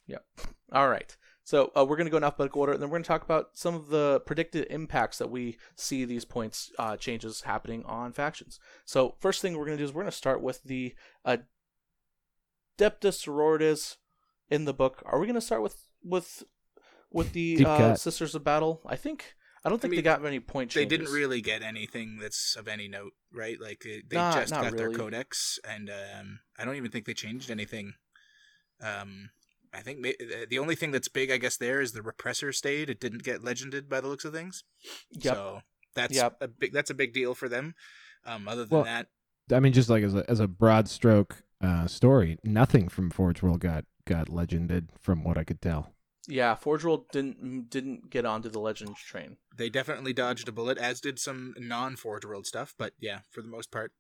Yep. 0.08 0.26
All 0.72 0.88
right. 0.90 1.16
So 1.52 1.70
uh, 1.76 1.84
we're 1.84 1.98
going 1.98 2.06
to 2.06 2.12
go 2.12 2.16
in 2.16 2.24
alphabetical 2.24 2.62
order, 2.62 2.72
and 2.72 2.82
then 2.82 2.90
we're 2.90 2.94
going 2.94 3.04
to 3.04 3.08
talk 3.10 3.24
about 3.24 3.50
some 3.56 3.76
of 3.76 3.90
the 3.90 4.22
predicted 4.26 4.68
impacts 4.70 5.18
that 5.18 5.30
we 5.30 5.58
see 5.76 6.06
these 6.06 6.24
points 6.24 6.72
uh, 6.80 6.96
changes 6.96 7.42
happening 7.42 7.84
on 7.84 8.14
factions. 8.14 8.58
So 8.86 9.16
first 9.20 9.42
thing 9.42 9.58
we're 9.58 9.66
going 9.66 9.78
to 9.78 9.82
do 9.82 9.84
is 9.84 9.92
we're 9.92 10.04
going 10.04 10.12
to 10.12 10.16
start 10.16 10.42
with 10.42 10.64
the 10.64 10.96
Adeptus 11.28 11.42
Sororitas 12.80 13.98
in 14.50 14.64
the 14.64 14.74
book. 14.74 15.04
Are 15.06 15.20
we 15.20 15.28
going 15.28 15.36
to 15.36 15.42
start 15.42 15.62
with 15.62 15.90
with 16.02 16.42
with 17.12 17.34
the 17.34 17.66
uh. 17.66 17.96
Sisters 17.96 18.34
of 18.34 18.46
Battle? 18.46 18.80
I 18.86 18.96
think 18.96 19.34
I 19.66 19.68
don't 19.68 19.82
think 19.82 19.92
mean, 19.92 19.98
they 19.98 20.04
got 20.04 20.22
many 20.22 20.40
point 20.40 20.72
changes. 20.72 20.90
They 20.90 20.98
didn't 21.04 21.14
really 21.14 21.42
get 21.42 21.64
anything 21.64 22.18
that's 22.22 22.56
of 22.56 22.70
any 22.70 22.88
note, 22.88 23.12
right? 23.30 23.60
Like 23.60 23.82
they, 23.84 24.04
they 24.10 24.16
Not- 24.16 24.36
just 24.36 24.52
not 24.52 24.62
got 24.62 24.72
really. 24.72 24.86
their 24.86 24.94
codex, 24.94 25.60
and 25.68 25.90
um, 25.90 26.40
I 26.58 26.64
don't 26.64 26.78
even 26.78 26.92
think 26.92 27.04
they 27.04 27.14
changed 27.14 27.52
anything. 27.52 27.96
Um, 28.82 29.32
I 29.74 29.82
think 29.82 30.00
ma- 30.00 30.10
the 30.50 30.60
only 30.60 30.76
thing 30.76 30.92
that's 30.92 31.08
big, 31.08 31.32
I 31.32 31.38
guess, 31.38 31.58
there 31.58 31.80
is 31.82 31.94
the 31.94 32.02
repressor 32.02 32.54
stayed. 32.54 32.90
It 32.90 33.00
didn't 33.00 33.24
get 33.24 33.44
legended 33.44 33.88
by 33.90 34.02
the 34.02 34.08
looks 34.08 34.26
of 34.26 34.34
things. 34.34 34.64
Yep. 35.12 35.34
So 35.36 35.62
that's 35.96 36.16
Yep. 36.16 36.38
a 36.42 36.48
big. 36.48 36.74
That's 36.74 36.90
a 36.90 36.94
big 36.96 37.14
deal 37.14 37.34
for 37.34 37.48
them. 37.48 37.76
Um, 38.26 38.48
other 38.48 38.66
than 38.66 38.76
Well, 38.78 38.84
that, 38.86 39.08
I 39.52 39.60
mean, 39.60 39.74
just 39.74 39.90
like 39.90 40.04
as 40.04 40.14
a 40.16 40.30
as 40.30 40.40
a 40.40 40.48
broad 40.48 40.88
stroke 40.90 41.44
uh, 41.62 41.88
story, 41.88 42.38
nothing 42.44 42.90
from 42.90 43.10
Forge 43.10 43.42
World 43.42 43.60
got 43.62 43.86
got 44.06 44.30
legended, 44.30 44.90
from 45.00 45.24
what 45.24 45.38
I 45.38 45.44
could 45.44 45.62
tell. 45.62 45.94
Yeah, 46.28 46.54
Forge 46.56 46.84
World 46.84 47.06
didn't 47.12 47.70
didn't 47.70 48.10
get 48.10 48.26
onto 48.26 48.50
the 48.50 48.60
Legends 48.60 49.00
train. 49.02 49.38
they 49.56 49.70
definitely 49.70 50.14
dodged 50.14 50.48
a 50.48 50.52
bullet, 50.52 50.78
as 50.78 51.02
did 51.02 51.18
some 51.18 51.54
non-Forge 51.58 52.26
World 52.26 52.46
stuff. 52.46 52.76
But 52.78 52.94
yeah, 53.00 53.22
for 53.32 53.42
the 53.42 53.48
most 53.48 53.72
part, 53.72 53.92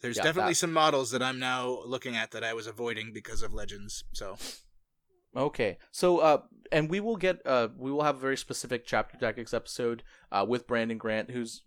there's 0.00 0.16
Yeah, 0.16 0.22
definitely 0.24 0.52
that- 0.52 0.56
some 0.56 0.72
models 0.72 1.10
that 1.10 1.22
I'm 1.22 1.38
now 1.38 1.82
looking 1.86 2.16
at 2.16 2.30
that 2.32 2.44
I 2.44 2.54
was 2.54 2.66
avoiding 2.66 3.12
because 3.12 3.42
of 3.42 3.52
Legends. 3.52 4.04
So 4.12 4.36
Okay, 5.36 5.76
so 5.90 6.18
uh, 6.18 6.42
and 6.72 6.88
we 6.90 7.00
will 7.00 7.16
get 7.16 7.46
uh, 7.46 7.68
we 7.76 7.92
will 7.92 8.02
have 8.02 8.16
a 8.16 8.20
very 8.20 8.36
specific 8.36 8.86
chapter 8.86 9.16
tactics 9.18 9.52
episode 9.52 10.02
uh, 10.32 10.44
with 10.48 10.66
Brandon 10.66 10.98
Grant, 10.98 11.30
who's 11.30 11.62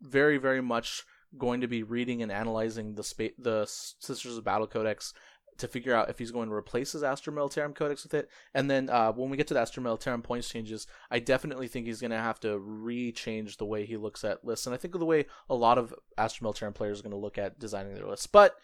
very 0.00 0.38
very 0.38 0.62
much 0.62 1.04
going 1.36 1.60
to 1.60 1.66
be 1.68 1.82
reading 1.82 2.22
and 2.22 2.32
analyzing 2.32 2.94
the 2.94 3.04
spa- 3.04 3.36
the 3.38 3.66
Sisters 3.66 4.36
of 4.38 4.44
Battle 4.44 4.66
Codex 4.66 5.12
to 5.58 5.68
figure 5.68 5.94
out 5.94 6.10
if 6.10 6.18
he's 6.18 6.30
going 6.30 6.48
to 6.48 6.54
replace 6.54 6.92
his 6.92 7.02
Astra 7.02 7.32
Militarum 7.32 7.74
Codex 7.74 8.02
with 8.02 8.14
it. 8.14 8.28
And 8.54 8.70
then 8.70 8.90
uh, 8.90 9.12
when 9.12 9.30
we 9.30 9.36
get 9.36 9.46
to 9.48 9.54
the 9.54 9.60
Astra 9.60 9.82
Militarum 9.82 10.22
points 10.22 10.48
changes, 10.48 10.86
I 11.10 11.18
definitely 11.18 11.68
think 11.68 11.86
he's 11.86 12.00
going 12.00 12.10
to 12.10 12.16
have 12.18 12.40
to 12.40 12.58
re-change 12.58 13.56
the 13.56 13.64
way 13.66 13.84
he 13.86 13.96
looks 13.96 14.24
at 14.24 14.44
lists, 14.44 14.66
and 14.66 14.74
I 14.74 14.78
think 14.78 14.94
of 14.94 15.00
the 15.00 15.06
way 15.06 15.26
a 15.48 15.54
lot 15.54 15.78
of 15.78 15.94
Astra 16.18 16.46
Militarum 16.46 16.74
players 16.74 17.00
are 17.00 17.02
going 17.02 17.10
to 17.12 17.16
look 17.16 17.38
at 17.38 17.58
designing 17.58 17.94
their 17.94 18.06
lists. 18.06 18.26
But 18.26 18.56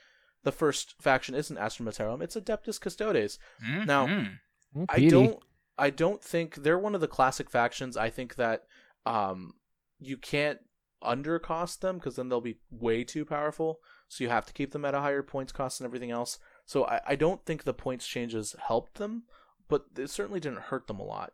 the 0.42 0.52
first 0.52 0.94
faction 1.00 1.34
isn't 1.34 1.58
Astra 1.58 1.84
Militarum; 1.84 2.22
it's 2.22 2.36
Adeptus 2.36 2.80
Custodes. 2.80 3.38
Now, 3.86 4.06
Mhm. 4.06 4.38
Oh, 4.76 4.86
I 4.88 4.98
don't. 5.10 5.42
I 5.78 5.90
don't 5.90 6.22
think 6.22 6.56
they're 6.56 6.78
one 6.78 6.94
of 6.94 7.00
the 7.00 7.08
classic 7.08 7.50
factions. 7.50 7.96
I 7.96 8.10
think 8.10 8.34
that 8.36 8.64
um, 9.06 9.54
you 9.98 10.16
can't 10.16 10.58
undercost 11.02 11.80
them 11.80 11.96
because 11.96 12.16
then 12.16 12.28
they'll 12.28 12.40
be 12.40 12.58
way 12.70 13.04
too 13.04 13.24
powerful. 13.24 13.80
So 14.08 14.24
you 14.24 14.30
have 14.30 14.46
to 14.46 14.52
keep 14.52 14.72
them 14.72 14.84
at 14.84 14.94
a 14.94 15.00
higher 15.00 15.22
points 15.22 15.52
cost 15.52 15.80
and 15.80 15.86
everything 15.86 16.10
else. 16.10 16.38
So 16.70 16.84
I, 16.84 17.00
I 17.04 17.16
don't 17.16 17.44
think 17.44 17.64
the 17.64 17.74
points 17.74 18.06
changes 18.06 18.54
helped 18.68 18.94
them, 18.94 19.24
but 19.68 19.86
it 19.98 20.08
certainly 20.08 20.38
didn't 20.38 20.60
hurt 20.70 20.86
them 20.86 21.00
a 21.00 21.04
lot. 21.04 21.32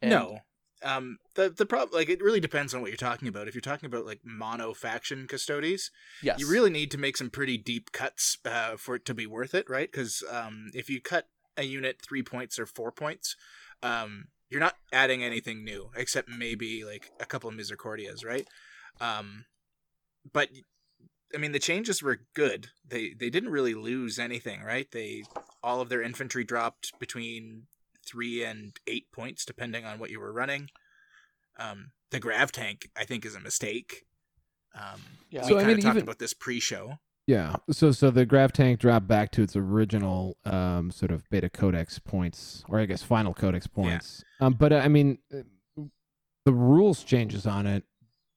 And- 0.00 0.10
no. 0.10 0.38
Um, 0.82 1.18
the 1.34 1.50
the 1.50 1.66
problem, 1.66 1.94
like, 1.94 2.08
it 2.08 2.22
really 2.22 2.40
depends 2.40 2.72
on 2.72 2.80
what 2.80 2.88
you're 2.88 2.96
talking 2.96 3.28
about. 3.28 3.48
If 3.48 3.54
you're 3.54 3.60
talking 3.60 3.86
about 3.86 4.06
like 4.06 4.20
mono 4.24 4.72
faction 4.72 5.28
Custodes, 5.28 5.90
Yes. 6.22 6.40
you 6.40 6.48
really 6.48 6.70
need 6.70 6.90
to 6.92 6.98
make 6.98 7.18
some 7.18 7.28
pretty 7.28 7.58
deep 7.58 7.92
cuts 7.92 8.38
uh, 8.46 8.76
for 8.78 8.94
it 8.96 9.04
to 9.04 9.14
be 9.14 9.26
worth 9.26 9.54
it, 9.54 9.68
right? 9.68 9.92
Because 9.92 10.24
um, 10.30 10.70
if 10.72 10.88
you 10.88 11.02
cut 11.02 11.28
a 11.56 11.64
unit 11.64 12.00
three 12.02 12.22
points 12.22 12.58
or 12.58 12.64
four 12.64 12.90
points, 12.90 13.36
um, 13.82 14.28
you're 14.48 14.58
not 14.58 14.76
adding 14.90 15.22
anything 15.22 15.62
new 15.64 15.90
except 15.94 16.30
maybe 16.30 16.82
like 16.82 17.12
a 17.20 17.26
couple 17.26 17.50
of 17.50 17.54
misericordias, 17.54 18.24
right? 18.24 18.48
Um, 19.00 19.44
but 20.32 20.48
I 21.34 21.38
mean, 21.38 21.52
the 21.52 21.58
changes 21.58 22.02
were 22.02 22.20
good. 22.34 22.68
They 22.86 23.14
they 23.18 23.30
didn't 23.30 23.50
really 23.50 23.74
lose 23.74 24.18
anything, 24.18 24.62
right? 24.62 24.90
They 24.90 25.22
all 25.62 25.80
of 25.80 25.88
their 25.88 26.02
infantry 26.02 26.44
dropped 26.44 26.98
between 26.98 27.66
three 28.06 28.42
and 28.44 28.78
eight 28.86 29.10
points, 29.12 29.44
depending 29.44 29.84
on 29.84 29.98
what 29.98 30.10
you 30.10 30.20
were 30.20 30.32
running. 30.32 30.68
Um, 31.58 31.92
the 32.10 32.18
grav 32.20 32.50
tank, 32.52 32.90
I 32.96 33.04
think, 33.04 33.24
is 33.24 33.34
a 33.34 33.40
mistake. 33.40 34.04
Um, 34.74 35.00
Yeah. 35.30 35.42
we 35.42 35.48
So, 35.48 35.54
I 35.56 35.60
kind 35.62 35.68
mean, 35.68 35.78
of 35.78 35.84
talked 35.84 35.96
even- 35.96 36.02
about 36.02 36.18
this 36.18 36.34
pre-show. 36.34 36.98
Yeah. 37.26 37.56
So 37.70 37.92
so 37.92 38.10
the 38.10 38.26
grav 38.26 38.52
tank 38.52 38.80
dropped 38.80 39.06
back 39.06 39.30
to 39.32 39.42
its 39.42 39.54
original 39.54 40.36
um, 40.44 40.90
sort 40.90 41.12
of 41.12 41.28
beta 41.30 41.48
codex 41.48 41.98
points, 42.00 42.64
or 42.68 42.80
I 42.80 42.86
guess 42.86 43.02
final 43.04 43.32
codex 43.32 43.66
points. 43.68 44.24
Um, 44.40 44.54
but 44.54 44.72
uh, 44.72 44.78
I 44.78 44.88
mean, 44.88 45.18
uh, 45.32 45.42
the 46.44 46.52
rules 46.52 47.04
changes 47.04 47.46
on 47.46 47.66
it. 47.68 47.84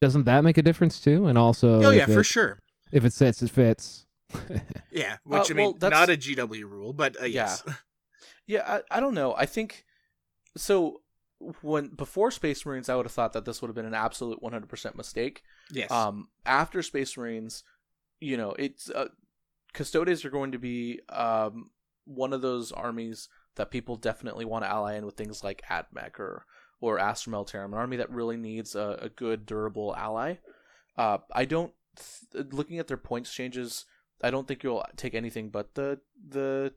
Doesn't 0.02 0.26
that 0.26 0.44
make 0.44 0.60
a 0.60 0.62
difference 0.62 1.00
too? 1.02 1.26
And 1.26 1.36
also, 1.38 1.82
oh 1.84 1.90
yeah, 1.90 2.04
if 2.04 2.14
for 2.14 2.24
sure. 2.24 2.60
If 2.96 3.04
it 3.06 3.14
fits, 3.14 3.42
it 3.44 3.52
fits. 3.52 4.06
Yeah, 4.92 5.18
which 5.26 5.52
Uh, 5.52 5.54
I 5.54 5.54
mean, 5.54 5.66
well, 5.66 5.74
that's- 5.74 6.08
not 6.08 6.10
a 6.10 6.18
GW 6.18 6.64
rule, 6.64 6.94
but 6.94 7.22
uh, 7.22 7.26
yes. 7.26 7.62
Yeah, 8.48 8.64
I, 8.92 8.98
I 8.98 9.00
don't 9.00 9.14
know. 9.16 9.34
I 9.36 9.46
think 9.46 9.86
so. 10.56 11.02
When 11.62 11.90
before 11.90 12.32
Space 12.32 12.66
Marines, 12.66 12.88
I 12.90 12.96
would 12.96 13.06
have 13.06 13.12
thought 13.12 13.34
that 13.34 13.44
this 13.44 13.62
would 13.62 13.68
have 13.68 13.76
been 13.76 13.86
an 13.86 13.94
absolute 13.94 14.40
100% 14.42 14.96
mistake. 14.96 15.42
yes. 15.72 15.92
Um, 15.92 16.30
after 16.46 16.82
Space 16.82 17.18
Marines, 17.18 17.64
you 18.22 18.38
know, 18.38 18.52
it's 18.58 18.90
uh, 18.90 19.10
Custodes 19.74 20.24
are 20.24 20.30
going 20.30 20.52
to 20.54 20.58
be 20.60 21.02
um, 21.10 21.72
one 22.06 22.32
of 22.34 22.42
those 22.42 22.72
armies 22.72 23.28
that 23.56 23.72
people 23.72 23.96
definitely 23.98 24.46
want 24.46 24.64
to 24.64 24.70
ally 24.70 24.96
in 24.96 25.06
with 25.06 25.16
things 25.18 25.44
like 25.44 25.62
AdMech 25.70 26.20
or 26.20 26.46
or 26.80 27.00
Astra 27.00 27.34
Militarum, 27.34 27.66
an 27.66 27.74
army 27.74 27.98
that 27.98 28.10
really 28.12 28.38
needs 28.38 28.76
a, 28.76 28.98
a 29.02 29.10
good, 29.10 29.46
durable 29.46 29.96
ally. 29.96 30.36
Uh, 30.98 31.18
I 31.34 31.46
don't 31.46 31.74
th- 32.32 32.48
looking 32.52 32.80
at 32.80 32.88
their 32.88 32.98
points 32.98 33.34
changes. 33.34 33.86
I 34.24 34.32
don't 34.32 34.48
think 34.48 34.64
you'll 34.64 34.86
take 34.96 35.14
anything 35.16 35.50
but 35.50 35.76
the 35.76 36.00
the 36.28 36.74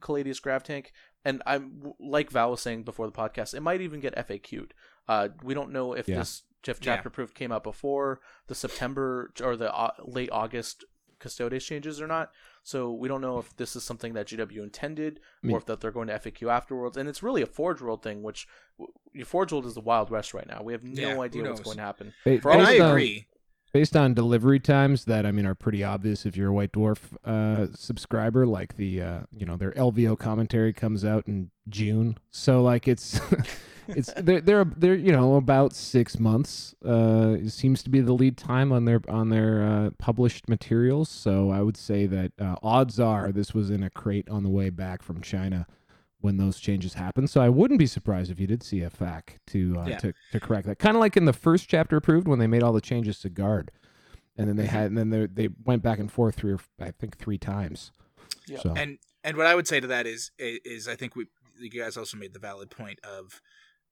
Caladius 0.00 0.40
Grav 0.40 0.62
Tank. 0.62 0.92
And 1.24 1.42
I'm 1.46 1.92
like 1.98 2.30
Val 2.30 2.50
was 2.52 2.62
saying 2.62 2.84
before 2.84 3.06
the 3.06 3.12
podcast, 3.12 3.52
it 3.54 3.60
might 3.60 3.82
even 3.82 4.00
get 4.00 4.16
FAQ'd. 4.16 4.72
Uh, 5.06 5.28
we 5.42 5.52
don't 5.52 5.70
know 5.72 5.92
if 5.92 6.08
Yeah. 6.08 6.18
this 6.18 6.42
Jeff 6.62 6.78
Yeah. 6.80 6.94
chapter 6.96 7.10
proof 7.10 7.34
came 7.34 7.52
out 7.52 7.62
before 7.62 8.20
the 8.46 8.54
September 8.54 9.32
or 9.42 9.56
the 9.56 9.74
uh, 9.74 9.90
late 10.02 10.30
August 10.32 10.84
Custodes 11.18 11.64
changes 11.66 12.00
or 12.00 12.06
not. 12.06 12.32
So 12.62 12.90
we 12.92 13.06
don't 13.08 13.20
know 13.20 13.38
if 13.38 13.54
this 13.56 13.76
is 13.76 13.84
something 13.84 14.14
that 14.14 14.26
GW 14.28 14.62
intended 14.62 15.20
I 15.42 15.46
mean- 15.46 15.54
or 15.56 15.58
if 15.58 15.66
that 15.66 15.80
they're 15.80 15.90
going 15.90 16.08
to 16.08 16.14
FAQ 16.18 16.50
afterwards. 16.50 16.96
And 16.96 17.06
it's 17.08 17.22
really 17.22 17.42
a 17.42 17.46
Forge 17.46 17.82
World 17.82 18.02
thing, 18.02 18.22
which 18.22 18.48
w- 18.78 19.24
Forge 19.26 19.52
World 19.52 19.66
is 19.66 19.74
the 19.74 19.80
Wild 19.82 20.08
West 20.08 20.32
right 20.32 20.46
now. 20.46 20.62
We 20.62 20.72
have 20.72 20.82
no 20.84 21.08
Yeah, 21.16 21.20
idea 21.20 21.42
what's 21.44 21.60
going 21.60 21.76
to 21.76 21.82
happen. 21.82 22.14
Ba- 22.24 22.40
For 22.40 22.50
all 22.52 22.58
and 22.58 22.66
I 22.66 22.70
based 22.72 22.82
on- 22.82 22.90
agree. 22.92 23.26
Based 23.72 23.96
on 23.96 24.14
delivery 24.14 24.60
times 24.60 25.04
that 25.04 25.24
I 25.24 25.32
mean 25.32 25.46
are 25.46 25.54
pretty 25.54 25.84
obvious 25.84 26.26
if 26.26 26.36
you're 26.36 26.48
a 26.48 26.52
White 26.52 26.72
Dwarf 26.72 26.98
uh, 27.24 27.68
subscriber. 27.74 28.46
Like 28.46 28.76
the 28.76 29.02
uh, 29.02 29.20
you 29.32 29.46
know 29.46 29.56
their 29.56 29.72
LVO 29.72 30.18
commentary 30.18 30.72
comes 30.72 31.04
out 31.04 31.26
in 31.26 31.50
June, 31.68 32.18
so 32.30 32.62
like 32.62 32.88
it's 32.88 33.20
it's 33.88 34.12
they're 34.16 34.40
they're 34.40 34.64
they're 34.64 34.94
you 34.94 35.12
know 35.12 35.36
about 35.36 35.74
six 35.74 36.18
months. 36.18 36.74
Uh, 36.84 37.36
seems 37.48 37.82
to 37.82 37.90
be 37.90 38.00
the 38.00 38.12
lead 38.12 38.36
time 38.36 38.72
on 38.72 38.84
their 38.84 39.00
on 39.08 39.28
their 39.28 39.62
uh, 39.62 39.90
published 39.98 40.48
materials. 40.48 41.08
So 41.08 41.50
I 41.50 41.62
would 41.62 41.76
say 41.76 42.06
that 42.06 42.32
uh, 42.40 42.56
odds 42.62 42.98
are 42.98 43.32
this 43.32 43.54
was 43.54 43.70
in 43.70 43.82
a 43.82 43.90
crate 43.90 44.28
on 44.28 44.42
the 44.42 44.50
way 44.50 44.70
back 44.70 45.02
from 45.02 45.20
China 45.20 45.66
when 46.20 46.36
those 46.36 46.58
changes 46.58 46.94
happened. 46.94 47.30
So 47.30 47.40
I 47.40 47.48
wouldn't 47.48 47.78
be 47.78 47.86
surprised 47.86 48.30
if 48.30 48.38
you 48.38 48.46
did 48.46 48.62
see 48.62 48.82
a 48.82 48.90
FAQ 48.90 49.22
to 49.48 49.76
uh, 49.78 49.86
Yeah. 49.86 49.98
to 49.98 50.12
to 50.32 50.40
correct 50.40 50.66
that. 50.66 50.78
Kind 50.78 50.96
of 50.96 51.00
like 51.00 51.16
in 51.16 51.24
the 51.24 51.32
first 51.32 51.68
chapter 51.68 51.96
approved 51.96 52.28
when 52.28 52.38
they 52.38 52.46
made 52.46 52.62
all 52.62 52.72
the 52.72 52.80
changes 52.80 53.18
to 53.20 53.30
guard, 53.30 53.70
and 54.36 54.48
then 54.48 54.56
they 54.56 54.66
had 54.66 54.86
and 54.86 54.98
then 54.98 55.10
they 55.10 55.26
they 55.26 55.48
went 55.64 55.82
back 55.82 55.98
and 55.98 56.10
forth 56.10 56.36
three 56.36 56.52
or 56.52 56.60
I 56.80 56.90
think 56.90 57.16
three 57.18 57.38
times. 57.38 57.90
Yeah. 58.46 58.58
So 58.60 58.74
And 58.76 58.98
and 59.24 59.36
what 59.36 59.46
I 59.46 59.54
would 59.54 59.66
say 59.68 59.80
to 59.80 59.86
that 59.86 60.06
is 60.06 60.30
is 60.38 60.88
I 60.88 60.96
think 60.96 61.16
we 61.16 61.26
you 61.58 61.70
guys 61.70 61.96
also 61.96 62.16
made 62.16 62.32
the 62.32 62.38
valid 62.38 62.70
point 62.70 62.98
of 63.04 63.40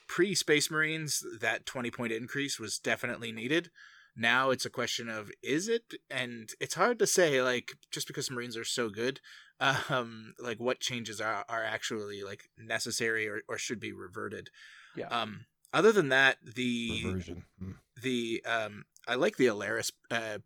pre 0.06 0.34
Space 0.34 0.70
Marines 0.70 1.22
that 1.40 1.66
twenty 1.66 1.90
point 1.90 2.12
increase 2.12 2.58
was 2.58 2.78
definitely 2.78 3.32
needed. 3.32 3.70
Now 4.16 4.50
it's 4.50 4.64
a 4.66 4.70
question 4.70 5.08
of 5.08 5.30
is 5.42 5.68
it, 5.68 5.94
and 6.10 6.50
it's 6.60 6.74
hard 6.74 6.98
to 6.98 7.06
say 7.06 7.40
like 7.40 7.72
just 7.90 8.06
because 8.06 8.30
Marines 8.30 8.56
are 8.56 8.64
so 8.64 8.88
good, 8.90 9.20
um, 9.61 10.35
like 10.38 10.61
what 10.61 10.81
changes 10.81 11.21
are 11.21 11.44
are 11.49 11.64
actually 11.64 12.23
like 12.23 12.49
necessary 12.57 13.29
or, 13.29 13.42
or 13.49 13.59
should 13.59 13.81
be 13.81 13.92
reverted. 13.92 14.51
Yeah. 14.97 15.09
Um, 15.09 15.47
other 15.73 15.92
than 15.92 16.09
that, 16.09 16.38
the 16.42 17.03
reversion. 17.05 17.44
Mm. 17.62 17.75
the 18.03 18.42
um 18.47 18.85
I 19.07 19.14
like 19.14 19.37
the 19.37 19.47
Allarus 19.47 19.92
uh 20.11 20.38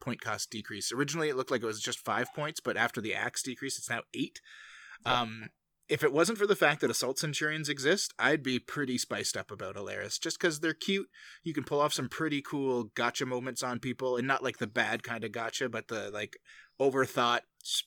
point 0.00 0.20
cost 0.20 0.50
decrease. 0.50 0.92
Originally 0.92 1.28
it 1.28 1.36
looked 1.36 1.50
like 1.50 1.62
it 1.62 1.66
was 1.66 1.82
just 1.82 1.98
5 1.98 2.32
points, 2.34 2.60
but 2.60 2.76
after 2.76 3.00
the 3.00 3.14
axe 3.14 3.42
decrease 3.42 3.76
it's 3.76 3.90
now 3.90 4.02
8. 4.14 4.40
Um 5.04 5.50
if 5.88 6.04
it 6.04 6.12
wasn't 6.12 6.38
for 6.38 6.46
the 6.46 6.56
fact 6.56 6.80
that 6.80 6.90
assault 6.90 7.18
centurions 7.18 7.68
exist, 7.68 8.14
I'd 8.16 8.44
be 8.44 8.60
pretty 8.60 8.96
spiced 8.96 9.36
up 9.36 9.50
about 9.50 9.74
Allarus 9.74 10.18
just 10.20 10.38
cuz 10.40 10.60
they're 10.60 10.72
cute. 10.72 11.08
You 11.42 11.52
can 11.52 11.64
pull 11.64 11.80
off 11.80 11.92
some 11.92 12.08
pretty 12.08 12.40
cool 12.40 12.84
gotcha 12.94 13.26
moments 13.26 13.62
on 13.62 13.80
people 13.80 14.16
and 14.16 14.26
not 14.26 14.42
like 14.42 14.58
the 14.58 14.66
bad 14.66 15.02
kind 15.02 15.24
of 15.24 15.32
gotcha, 15.32 15.68
but 15.68 15.88
the 15.88 16.10
like 16.10 16.38
overthought 16.80 17.40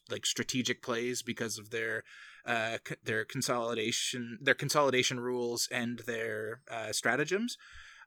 like 0.09 0.25
strategic 0.25 0.83
plays 0.83 1.21
because 1.23 1.57
of 1.57 1.71
their 1.71 2.03
uh 2.45 2.77
their 3.03 3.25
consolidation 3.25 4.37
their 4.41 4.53
consolidation 4.53 5.19
rules 5.19 5.67
and 5.71 5.99
their 6.05 6.61
uh 6.69 6.91
stratagems. 6.91 7.57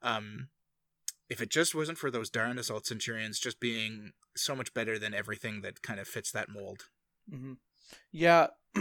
Um 0.02 0.48
if 1.28 1.40
it 1.40 1.50
just 1.50 1.74
wasn't 1.74 1.98
for 1.98 2.10
those 2.10 2.30
darn 2.30 2.58
assault 2.58 2.86
centurions 2.86 3.40
just 3.40 3.58
being 3.58 4.12
so 4.36 4.54
much 4.54 4.72
better 4.72 4.98
than 4.98 5.12
everything 5.12 5.60
that 5.62 5.82
kind 5.82 5.98
of 5.98 6.06
fits 6.06 6.30
that 6.30 6.48
mold. 6.48 6.84
hmm 7.28 7.54
Yeah, 8.12 8.48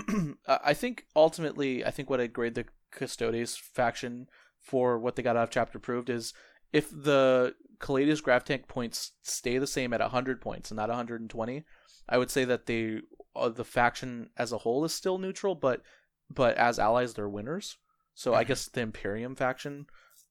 I 0.48 0.60
I 0.66 0.74
think 0.74 1.06
ultimately, 1.16 1.84
I 1.86 1.92
think 1.92 2.10
what 2.10 2.22
I'd 2.22 2.34
grade 2.34 2.56
the 2.56 2.66
Custodes 2.92 3.58
faction 3.58 4.30
for 4.62 4.98
what 4.98 5.16
they 5.16 5.24
got 5.24 5.36
out 5.36 5.44
of 5.44 5.50
chapter 5.50 5.80
proved 5.80 6.10
is 6.10 6.34
if 6.72 6.90
the 6.90 7.56
Caladius 7.80 8.22
Grav 8.22 8.44
Tank 8.44 8.68
points 8.68 9.12
stay 9.22 9.58
the 9.58 9.68
same 9.68 9.94
at 9.94 10.02
100 10.02 10.42
points 10.42 10.72
and 10.72 10.78
not 10.78 10.90
120, 10.90 11.64
I 12.08 12.18
would 12.18 12.32
say 12.32 12.46
that 12.46 12.66
they 12.66 13.02
uh, 13.36 13.50
the 13.50 13.66
faction 13.66 14.30
as 14.38 14.52
a 14.52 14.60
whole 14.60 14.86
is 14.86 14.94
still 14.94 15.18
neutral, 15.18 15.56
but 15.56 15.82
but 16.30 16.56
as 16.58 16.80
allies 16.80 17.14
they're 17.14 17.30
winners. 17.30 17.78
So 18.14 18.34
I 18.34 18.44
Mhm. 18.44 18.48
guess 18.48 18.66
the 18.70 18.82
Imperium 18.82 19.36
faction 19.36 19.88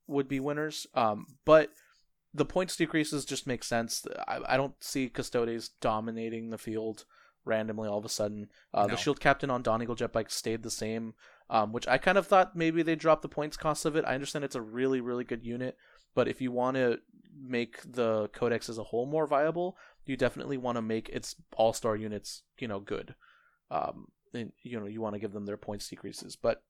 would 0.07 0.27
be 0.29 0.41
winners. 0.41 0.87
Um, 0.95 1.27
but 1.45 1.71
the 2.33 2.45
points 2.47 2.77
decreases 2.77 3.25
just 3.25 3.47
make 3.47 3.63
sense. 3.63 4.07
I, 4.27 4.41
I 4.47 4.57
don't 4.57 4.75
see 4.83 5.09
Custodes 5.09 5.69
dominating 5.81 6.51
the 6.51 6.59
field 6.59 7.05
randomly 7.45 7.89
all 7.89 7.99
of 7.99 8.05
a 8.05 8.09
sudden. 8.09 8.49
Uh, 8.73 8.87
The 8.87 8.97
Shield 8.97 9.21
Captain 9.21 9.51
on 9.51 9.63
Dawn 9.63 9.83
Eagle 9.83 9.95
Jetbike 9.95 10.31
stayed 10.31 10.63
the 10.63 10.71
same, 10.71 11.15
um, 11.51 11.73
which 11.73 11.87
I 11.87 11.99
kind 11.99 12.17
of 12.17 12.27
thought 12.27 12.57
maybe 12.57 12.83
they 12.83 12.97
dropped 12.97 13.21
the 13.23 13.29
points 13.29 13.57
cost 13.59 13.85
of 13.85 13.97
it. 13.97 14.05
I 14.07 14.15
understand 14.15 14.45
it's 14.47 14.55
a 14.57 14.63
really, 14.63 15.01
really 15.03 15.25
good 15.25 15.45
unit, 15.45 15.77
but 16.15 16.29
if 16.29 16.41
you 16.41 16.53
want 16.53 16.77
to 16.77 16.99
make 17.37 17.81
the 17.91 18.29
Codex 18.29 18.69
as 18.69 18.79
a 18.79 18.85
whole 18.85 19.07
more 19.07 19.27
viable, 19.27 19.77
you 20.07 20.17
definitely 20.17 20.57
want 20.57 20.77
to 20.77 20.83
make 20.83 21.09
its 21.09 21.37
All 21.57 21.73
Star 21.73 21.97
units, 21.97 22.43
you 22.59 22.69
know, 22.69 22.81
good. 22.81 23.15
Um, 23.71 24.09
and, 24.33 24.53
you 24.63 24.79
know, 24.79 24.87
you 24.87 25.01
want 25.01 25.15
to 25.15 25.21
give 25.21 25.33
them 25.33 25.47
their 25.47 25.57
points 25.57 25.89
decreases, 25.89 26.37
but 26.37 26.63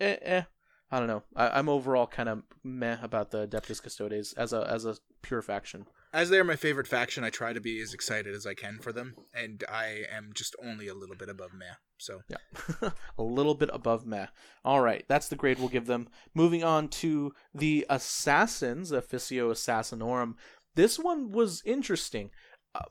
eh, 0.00 0.16
eh 0.22 0.42
I 0.90 0.98
don't 0.98 1.08
know. 1.08 1.22
I, 1.34 1.58
I'm 1.58 1.70
overall 1.70 2.06
kind 2.06 2.28
of 2.28 2.42
meh 2.62 2.98
about 3.02 3.30
the 3.30 3.46
Adeptus 3.48 3.82
Custodes 3.82 4.34
as 4.34 4.52
a 4.52 4.68
as 4.70 4.84
a 4.84 4.96
pure 5.22 5.40
faction. 5.40 5.86
As 6.12 6.28
they're 6.28 6.44
my 6.44 6.56
favorite 6.56 6.86
faction, 6.86 7.24
I 7.24 7.30
try 7.30 7.54
to 7.54 7.60
be 7.60 7.80
as 7.80 7.94
excited 7.94 8.34
as 8.34 8.46
I 8.46 8.52
can 8.52 8.78
for 8.80 8.92
them, 8.92 9.14
and 9.32 9.64
I 9.70 10.04
am 10.14 10.30
just 10.34 10.54
only 10.62 10.86
a 10.86 10.94
little 10.94 11.16
bit 11.16 11.30
above 11.30 11.54
meh. 11.54 11.76
So 11.96 12.20
Yeah. 12.28 12.90
a 13.18 13.22
little 13.22 13.54
bit 13.54 13.70
above 13.72 14.04
meh. 14.04 14.26
All 14.64 14.82
right, 14.82 15.04
that's 15.08 15.28
the 15.28 15.36
grade 15.36 15.58
we'll 15.58 15.68
give 15.68 15.86
them. 15.86 16.08
Moving 16.34 16.62
on 16.62 16.88
to 16.88 17.32
the 17.54 17.86
Assassins, 17.88 18.92
Officio 18.92 19.50
Assassinorum. 19.50 20.34
This 20.74 20.98
one 20.98 21.32
was 21.32 21.62
interesting. 21.64 22.30
Uh, 22.74 22.84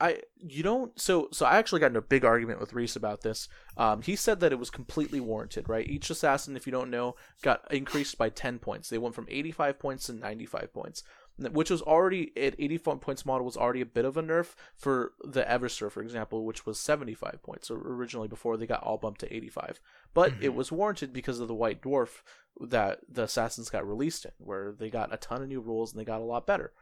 I 0.00 0.20
you 0.36 0.62
don't 0.62 0.98
so 0.98 1.28
so 1.32 1.44
I 1.44 1.58
actually 1.58 1.80
got 1.80 1.90
in 1.90 1.96
a 1.96 2.02
big 2.02 2.24
argument 2.24 2.60
with 2.60 2.72
Reese 2.72 2.94
about 2.94 3.22
this. 3.22 3.48
Um, 3.76 4.02
he 4.02 4.14
said 4.14 4.40
that 4.40 4.52
it 4.52 4.58
was 4.58 4.70
completely 4.70 5.18
warranted, 5.20 5.68
right? 5.68 5.88
Each 5.88 6.08
assassin, 6.08 6.56
if 6.56 6.66
you 6.66 6.72
don't 6.72 6.90
know, 6.90 7.16
got 7.42 7.62
increased 7.72 8.16
by 8.16 8.28
ten 8.28 8.58
points. 8.60 8.88
They 8.88 8.98
went 8.98 9.16
from 9.16 9.26
eighty 9.28 9.50
five 9.50 9.78
points 9.78 10.06
to 10.06 10.12
ninety 10.12 10.46
five 10.46 10.72
points, 10.72 11.02
which 11.38 11.70
was 11.70 11.82
already 11.82 12.32
at 12.36 12.54
eighty 12.58 12.78
five 12.78 13.00
points 13.00 13.24
model 13.24 13.44
was 13.44 13.56
already 13.56 13.80
a 13.80 13.86
bit 13.86 14.04
of 14.04 14.16
a 14.16 14.22
nerf 14.22 14.54
for 14.76 15.12
the 15.22 15.42
Eversor, 15.42 15.90
for 15.90 16.02
example, 16.02 16.44
which 16.44 16.66
was 16.66 16.78
seventy 16.78 17.14
five 17.14 17.42
points 17.42 17.70
originally 17.70 18.28
before 18.28 18.56
they 18.56 18.66
got 18.66 18.82
all 18.82 18.98
bumped 18.98 19.20
to 19.20 19.34
eighty 19.34 19.48
five. 19.48 19.80
But 20.14 20.32
it 20.32 20.40
mm-hmm. 20.40 20.56
was 20.56 20.72
warranted 20.72 21.12
because 21.12 21.40
of 21.40 21.48
the 21.48 21.54
White 21.54 21.82
Dwarf 21.82 22.22
that 22.60 23.00
the 23.08 23.24
assassins 23.24 23.70
got 23.70 23.86
released 23.86 24.24
in, 24.24 24.32
where 24.38 24.72
they 24.72 24.90
got 24.90 25.14
a 25.14 25.16
ton 25.16 25.42
of 25.42 25.48
new 25.48 25.60
rules 25.60 25.92
and 25.92 26.00
they 26.00 26.04
got 26.04 26.20
a 26.20 26.24
lot 26.24 26.46
better. 26.46 26.72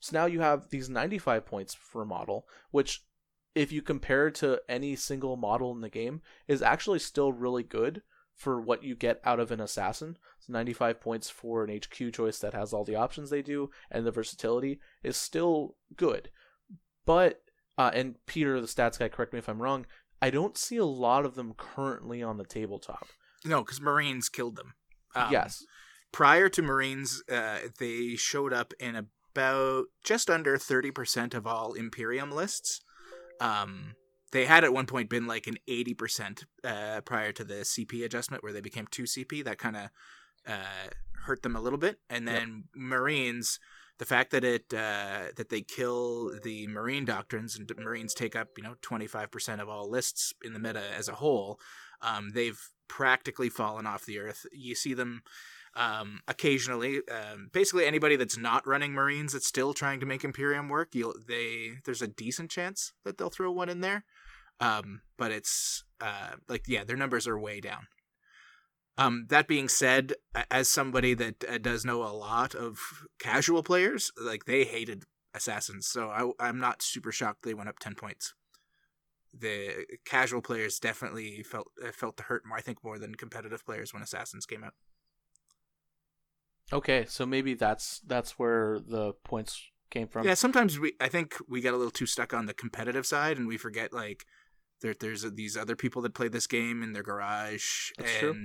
So 0.00 0.18
now 0.18 0.26
you 0.26 0.40
have 0.40 0.68
these 0.68 0.90
95 0.90 1.46
points 1.46 1.72
for 1.72 2.02
a 2.02 2.06
model, 2.06 2.46
which, 2.70 3.04
if 3.54 3.72
you 3.72 3.80
compare 3.80 4.30
to 4.32 4.60
any 4.68 4.96
single 4.96 5.36
model 5.36 5.72
in 5.72 5.80
the 5.80 5.88
game, 5.88 6.20
is 6.46 6.60
actually 6.60 6.98
still 6.98 7.32
really 7.32 7.62
good 7.62 8.02
for 8.34 8.60
what 8.60 8.82
you 8.82 8.94
get 8.94 9.20
out 9.24 9.40
of 9.40 9.50
an 9.50 9.60
assassin. 9.60 10.16
So 10.40 10.52
95 10.52 11.00
points 11.00 11.30
for 11.30 11.64
an 11.64 11.76
HQ 11.76 12.12
choice 12.12 12.38
that 12.38 12.54
has 12.54 12.72
all 12.72 12.84
the 12.84 12.96
options 12.96 13.30
they 13.30 13.42
do 13.42 13.70
and 13.90 14.06
the 14.06 14.10
versatility 14.10 14.80
is 15.02 15.16
still 15.16 15.76
good. 15.96 16.30
But, 17.06 17.42
uh, 17.78 17.90
and 17.94 18.16
Peter, 18.26 18.60
the 18.60 18.66
stats 18.66 18.98
guy, 18.98 19.08
correct 19.08 19.32
me 19.32 19.38
if 19.38 19.48
I'm 19.48 19.62
wrong, 19.62 19.86
I 20.20 20.30
don't 20.30 20.56
see 20.56 20.76
a 20.76 20.86
lot 20.86 21.24
of 21.24 21.34
them 21.34 21.54
currently 21.56 22.22
on 22.22 22.38
the 22.38 22.44
tabletop. 22.44 23.06
no, 23.44 23.62
because 23.62 23.80
Marines 23.80 24.28
killed 24.28 24.56
them. 24.56 24.74
Um, 25.14 25.30
yes. 25.30 25.64
Prior 26.12 26.48
to 26.48 26.62
Marines, 26.62 27.22
uh, 27.30 27.58
they 27.78 28.16
showed 28.16 28.52
up 28.52 28.72
in 28.80 28.96
about 28.96 29.84
just 30.04 30.30
under 30.30 30.56
thirty 30.56 30.90
percent 30.90 31.34
of 31.34 31.46
all 31.46 31.72
Imperium 31.74 32.30
lists. 32.30 32.80
Um, 33.40 33.94
they 34.34 34.46
had 34.46 34.64
at 34.64 34.72
one 34.72 34.86
point 34.86 35.08
been 35.08 35.28
like 35.28 35.46
an 35.46 35.56
eighty 35.68 35.94
percent 35.94 36.44
uh, 36.64 37.00
prior 37.02 37.30
to 37.32 37.44
the 37.44 37.62
CP 37.62 38.04
adjustment, 38.04 38.42
where 38.42 38.52
they 38.52 38.60
became 38.60 38.88
two 38.90 39.04
CP. 39.04 39.44
That 39.44 39.58
kind 39.58 39.76
of 39.76 39.90
uh, 40.46 40.90
hurt 41.24 41.42
them 41.42 41.54
a 41.54 41.60
little 41.60 41.78
bit. 41.78 42.00
And 42.10 42.26
then 42.26 42.64
Marines, 42.74 43.60
the 43.98 44.04
fact 44.04 44.32
that 44.32 44.42
it 44.42 44.74
uh, 44.74 45.30
that 45.36 45.50
they 45.50 45.62
kill 45.62 46.32
the 46.42 46.66
Marine 46.66 47.04
doctrines 47.04 47.56
and 47.56 47.70
Marines 47.78 48.12
take 48.12 48.34
up 48.34 48.48
you 48.56 48.64
know 48.64 48.74
twenty 48.82 49.06
five 49.06 49.30
percent 49.30 49.60
of 49.60 49.68
all 49.68 49.88
lists 49.88 50.34
in 50.44 50.52
the 50.52 50.58
meta 50.58 50.82
as 50.98 51.08
a 51.08 51.14
whole, 51.14 51.60
um, 52.02 52.32
they've 52.34 52.60
practically 52.88 53.48
fallen 53.48 53.86
off 53.86 54.04
the 54.04 54.18
earth. 54.18 54.46
You 54.52 54.74
see 54.74 54.94
them 54.94 55.22
um, 55.76 56.22
occasionally. 56.26 57.02
Um, 57.08 57.50
basically, 57.52 57.86
anybody 57.86 58.16
that's 58.16 58.36
not 58.36 58.66
running 58.66 58.94
Marines 58.94 59.32
that's 59.32 59.46
still 59.46 59.74
trying 59.74 60.00
to 60.00 60.06
make 60.06 60.24
Imperium 60.24 60.68
work, 60.68 60.88
you'll 60.92 61.14
they 61.26 61.74
there's 61.84 62.02
a 62.02 62.08
decent 62.08 62.50
chance 62.50 62.92
that 63.04 63.16
they'll 63.16 63.30
throw 63.30 63.52
one 63.52 63.68
in 63.68 63.80
there. 63.80 64.04
Um, 64.60 65.02
but 65.16 65.32
it's 65.32 65.84
uh, 66.00 66.32
like 66.48 66.64
yeah, 66.68 66.84
their 66.84 66.96
numbers 66.96 67.26
are 67.26 67.38
way 67.38 67.60
down. 67.60 67.86
Um, 68.96 69.26
that 69.28 69.48
being 69.48 69.68
said, 69.68 70.14
as 70.50 70.68
somebody 70.68 71.14
that 71.14 71.44
uh, 71.48 71.58
does 71.58 71.84
know 71.84 72.04
a 72.04 72.14
lot 72.14 72.54
of 72.54 72.78
casual 73.18 73.62
players, 73.62 74.12
like 74.20 74.44
they 74.44 74.64
hated 74.64 75.04
assassins, 75.34 75.88
so 75.88 76.08
I, 76.08 76.30
I'm 76.48 76.60
not 76.60 76.82
super 76.82 77.10
shocked 77.10 77.42
they 77.42 77.54
went 77.54 77.68
up 77.68 77.80
ten 77.80 77.96
points. 77.96 78.34
The 79.36 79.84
casual 80.04 80.42
players 80.42 80.78
definitely 80.78 81.42
felt 81.42 81.66
uh, 81.84 81.90
felt 81.90 82.16
the 82.16 82.22
hurt 82.24 82.44
more, 82.46 82.56
I 82.56 82.60
think, 82.60 82.84
more 82.84 82.98
than 82.98 83.16
competitive 83.16 83.64
players 83.66 83.92
when 83.92 84.02
assassins 84.02 84.46
came 84.46 84.62
out. 84.62 84.74
Okay, 86.72 87.04
so 87.08 87.26
maybe 87.26 87.54
that's 87.54 88.00
that's 88.06 88.38
where 88.38 88.78
the 88.78 89.12
points 89.24 89.60
came 89.90 90.08
from. 90.08 90.24
Yeah, 90.24 90.34
sometimes 90.34 90.78
we 90.78 90.94
I 91.00 91.08
think 91.08 91.36
we 91.48 91.60
get 91.60 91.74
a 91.74 91.76
little 91.76 91.90
too 91.90 92.06
stuck 92.06 92.32
on 92.32 92.46
the 92.46 92.54
competitive 92.54 93.06
side 93.06 93.38
and 93.38 93.46
we 93.46 93.56
forget 93.56 93.92
like 93.92 94.24
there 94.84 94.94
there's 95.00 95.22
these 95.32 95.56
other 95.56 95.74
people 95.74 96.02
that 96.02 96.14
play 96.14 96.28
this 96.28 96.46
game 96.46 96.82
in 96.84 96.92
their 96.92 97.02
garage 97.02 97.90
That's 97.98 98.10
and 98.12 98.20
true. 98.20 98.36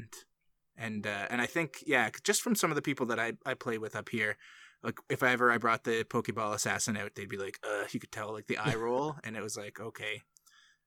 and 0.78 1.06
uh, 1.06 1.28
and 1.30 1.42
I 1.42 1.46
think 1.46 1.84
yeah, 1.86 2.10
just 2.24 2.42
from 2.42 2.56
some 2.56 2.72
of 2.72 2.76
the 2.76 2.82
people 2.82 3.06
that 3.08 3.20
I 3.20 3.34
I 3.46 3.54
play 3.54 3.78
with 3.78 3.96
up 3.96 4.10
here 4.10 4.38
like 4.84 5.00
if 5.10 5.24
I 5.24 5.32
ever 5.32 5.52
I 5.52 5.58
brought 5.58 5.84
the 5.84 6.04
Pokeball 6.04 6.54
assassin 6.54 6.96
out, 6.98 7.12
they'd 7.16 7.30
be 7.30 7.38
like, 7.38 7.60
uh, 7.64 7.84
you 7.92 8.00
could 8.00 8.12
tell 8.12 8.32
like 8.32 8.48
the 8.48 8.58
eye 8.58 8.76
roll, 8.76 9.16
and 9.24 9.36
it 9.36 9.44
was 9.44 9.58
like, 9.58 9.80
okay. 9.80 10.22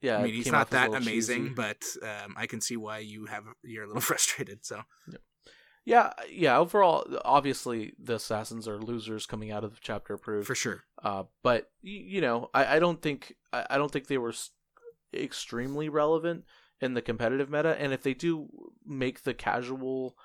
Yeah, 0.01 0.19
I 0.19 0.23
mean, 0.25 0.35
he's 0.35 0.51
not 0.51 0.63
off 0.63 0.75
as 0.75 0.89
a 0.89 0.91
that 0.91 1.03
amazing, 1.03 1.43
cheesy. 1.43 1.55
but 1.55 1.85
um, 2.03 2.35
I 2.37 2.47
can 2.47 2.61
see 2.61 2.77
why 2.77 2.99
you 2.99 3.27
have 3.27 3.45
you're 3.63 3.85
a 3.85 3.87
little 3.87 4.01
frustrated. 4.11 4.65
So 4.65 4.83
Yeah, 5.85 6.13
yeah. 6.29 6.59
Overall, 6.59 7.07
obviously, 7.25 7.93
the 8.03 8.15
assassins 8.15 8.67
are 8.67 8.79
losers 8.79 9.27
coming 9.27 9.53
out 9.53 9.63
of 9.63 9.73
the 9.75 9.81
chapter 9.81 10.15
approved. 10.15 10.47
for 10.47 10.55
sure. 10.57 10.85
Uh, 11.03 11.25
but 11.43 11.71
you 11.83 12.21
know, 12.21 12.51
I, 12.53 12.77
I 12.77 12.79
don't 12.79 13.01
think 13.01 13.35
I, 13.53 13.67
I 13.71 13.79
don't 13.79 13.93
think 13.93 14.07
they 14.09 14.19
were 14.19 14.35
extremely 15.15 15.89
relevant 15.89 16.45
in 16.81 16.95
the 16.95 17.03
competitive 17.03 17.51
meta. 17.51 17.81
And 17.81 17.93
if 17.93 18.03
they 18.03 18.15
do 18.15 18.49
make 18.85 19.23
the 19.23 19.35
casual 19.35 20.17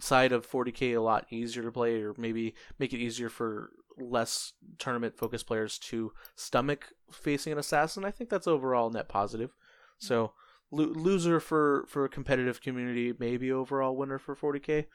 side 0.00 0.32
of 0.32 0.48
40k 0.48 0.94
a 0.94 1.00
lot 1.00 1.26
easier 1.30 1.62
to 1.62 1.72
play, 1.72 2.00
or 2.00 2.14
maybe 2.16 2.54
make 2.78 2.92
it 2.92 3.00
easier 3.00 3.28
for 3.28 3.70
less 3.98 4.52
tournament 4.78 5.16
focused 5.16 5.46
players 5.46 5.78
to 5.78 6.12
stomach 6.36 6.92
facing 7.10 7.52
an 7.52 7.58
assassin, 7.58 8.04
I 8.04 8.10
think 8.10 8.30
that's 8.30 8.46
overall 8.46 8.90
net 8.90 9.08
positive. 9.08 9.50
Mm-hmm. 9.50 10.06
So 10.06 10.32
lo- 10.70 10.92
loser 10.94 11.40
for 11.40 11.84
for 11.88 12.04
a 12.04 12.08
competitive 12.08 12.60
community, 12.60 13.12
maybe 13.18 13.50
overall 13.52 13.96
winner 13.96 14.18
for 14.18 14.36
40k. 14.36 14.86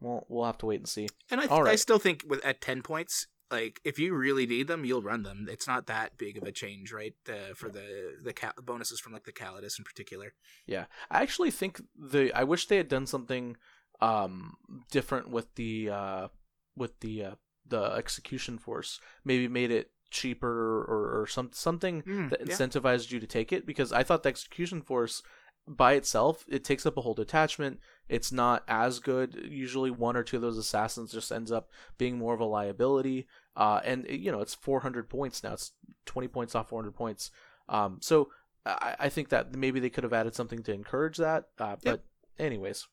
Well, 0.00 0.26
we'll 0.28 0.44
have 0.44 0.58
to 0.58 0.66
wait 0.66 0.80
and 0.80 0.88
see. 0.88 1.08
And 1.30 1.40
I, 1.40 1.46
All 1.46 1.66
I 1.66 1.74
still 1.74 1.98
think 1.98 2.24
with 2.26 2.44
at 2.44 2.60
ten 2.60 2.82
points, 2.82 3.26
like 3.50 3.80
if 3.84 3.98
you 3.98 4.14
really 4.14 4.46
need 4.46 4.68
them, 4.68 4.84
you'll 4.84 5.02
run 5.02 5.22
them. 5.22 5.46
It's 5.50 5.66
not 5.66 5.86
that 5.86 6.18
big 6.18 6.36
of 6.36 6.42
a 6.44 6.52
change, 6.52 6.92
right? 6.92 7.14
Uh, 7.28 7.54
for 7.54 7.68
the 7.68 8.16
the 8.22 8.34
bonuses 8.62 9.00
from 9.00 9.12
like 9.12 9.24
the 9.24 9.32
Calidus 9.32 9.78
in 9.78 9.84
particular. 9.84 10.34
Yeah, 10.66 10.86
I 11.10 11.22
actually 11.22 11.50
think 11.50 11.80
the 11.96 12.32
I 12.34 12.44
wish 12.44 12.66
they 12.66 12.76
had 12.76 12.88
done 12.88 13.06
something 13.06 13.56
um 14.00 14.54
different 14.90 15.28
with 15.30 15.54
the 15.56 15.90
uh 15.90 16.28
with 16.76 17.00
the 17.00 17.24
uh, 17.24 17.34
the 17.66 17.82
execution 17.92 18.58
force. 18.58 19.00
Maybe 19.24 19.48
made 19.48 19.70
it 19.70 19.90
cheaper 20.10 20.84
or, 20.88 21.20
or 21.20 21.26
some 21.26 21.50
something 21.52 22.02
Mm, 22.02 22.30
that 22.30 22.40
yeah. 22.40 22.54
incentivized 22.54 23.10
you 23.12 23.20
to 23.20 23.26
take 23.26 23.52
it 23.52 23.66
because 23.66 23.92
I 23.92 24.02
thought 24.02 24.22
the 24.22 24.30
execution 24.30 24.80
force 24.82 25.22
by 25.68 25.92
itself 25.94 26.44
it 26.48 26.64
takes 26.64 26.86
up 26.86 26.96
a 26.96 27.00
whole 27.00 27.14
detachment. 27.14 27.80
It's 28.08 28.32
not 28.32 28.64
as 28.66 29.00
good. 29.00 29.48
Usually, 29.50 29.90
one 29.90 30.16
or 30.16 30.22
two 30.22 30.36
of 30.36 30.42
those 30.42 30.56
assassins 30.56 31.12
just 31.12 31.30
ends 31.30 31.52
up 31.52 31.70
being 31.98 32.18
more 32.18 32.34
of 32.34 32.40
a 32.40 32.44
liability. 32.44 33.26
Uh, 33.56 33.80
and 33.84 34.06
you 34.08 34.32
know, 34.32 34.40
it's 34.40 34.54
400 34.54 35.08
points 35.08 35.42
now. 35.42 35.52
It's 35.52 35.72
20 36.06 36.28
points 36.28 36.54
off 36.54 36.70
400 36.70 36.92
points. 36.92 37.30
Um, 37.68 37.98
so 38.00 38.30
I, 38.64 38.96
I 38.98 39.08
think 39.08 39.28
that 39.28 39.54
maybe 39.54 39.80
they 39.80 39.90
could 39.90 40.04
have 40.04 40.12
added 40.12 40.34
something 40.34 40.62
to 40.64 40.72
encourage 40.72 41.18
that. 41.18 41.44
Uh, 41.58 41.76
but 41.82 42.04
anyways, 42.38 42.86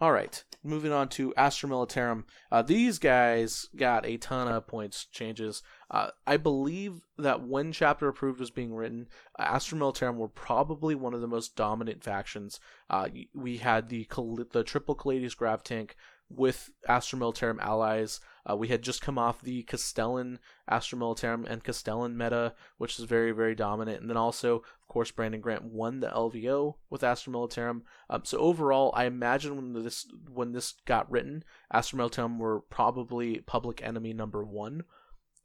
all 0.00 0.12
right. 0.12 0.42
Moving 0.62 0.92
on 0.92 1.08
to 1.10 1.34
Astra 1.36 1.68
Militarum. 1.68 2.24
Uh, 2.50 2.62
these 2.62 2.98
guys 2.98 3.68
got 3.76 4.04
a 4.06 4.16
ton 4.16 4.48
of 4.48 4.66
points 4.66 5.06
changes. 5.06 5.62
Uh, 5.90 6.08
I 6.26 6.36
believe 6.36 7.02
that 7.18 7.46
when 7.46 7.70
Chapter 7.70 8.08
Approved 8.08 8.40
was 8.40 8.50
being 8.50 8.74
written, 8.74 9.08
Astra 9.38 9.78
Militarum 9.78 10.16
were 10.16 10.28
probably 10.28 10.94
one 10.94 11.14
of 11.14 11.20
the 11.20 11.28
most 11.28 11.54
dominant 11.54 12.02
factions. 12.02 12.60
Uh, 12.90 13.08
we 13.34 13.58
had 13.58 13.88
the 13.88 14.08
the 14.52 14.64
triple 14.64 14.96
Caladius 14.96 15.36
Grav 15.36 15.62
tank 15.62 15.96
with 16.28 16.70
Astra 16.88 17.18
Militarum 17.18 17.60
allies. 17.60 18.20
Uh, 18.48 18.56
we 18.56 18.68
had 18.68 18.82
just 18.82 19.00
come 19.00 19.18
off 19.18 19.40
the 19.40 19.62
Castellan 19.62 20.38
Astra 20.68 20.98
Militarum 20.98 21.46
and 21.46 21.64
Castellan 21.64 22.16
meta, 22.16 22.54
which 22.76 22.98
is 22.98 23.04
very, 23.04 23.32
very 23.32 23.54
dominant. 23.54 24.00
And 24.00 24.10
then 24.10 24.16
also, 24.16 24.56
of 24.56 24.88
course, 24.88 25.10
Brandon 25.10 25.40
Grant 25.40 25.64
won 25.64 26.00
the 26.00 26.08
LVO 26.08 26.74
with 26.90 27.04
Astra 27.04 27.32
Militarum. 27.32 27.82
Um, 28.10 28.22
so 28.24 28.38
overall, 28.38 28.92
I 28.94 29.04
imagine 29.06 29.56
when 29.56 29.84
this 29.84 30.06
when 30.28 30.52
this 30.52 30.74
got 30.86 31.10
written, 31.10 31.44
Astra 31.72 31.98
Militarum 31.98 32.38
were 32.38 32.60
probably 32.60 33.38
public 33.40 33.82
enemy 33.82 34.12
number 34.12 34.44
one 34.44 34.84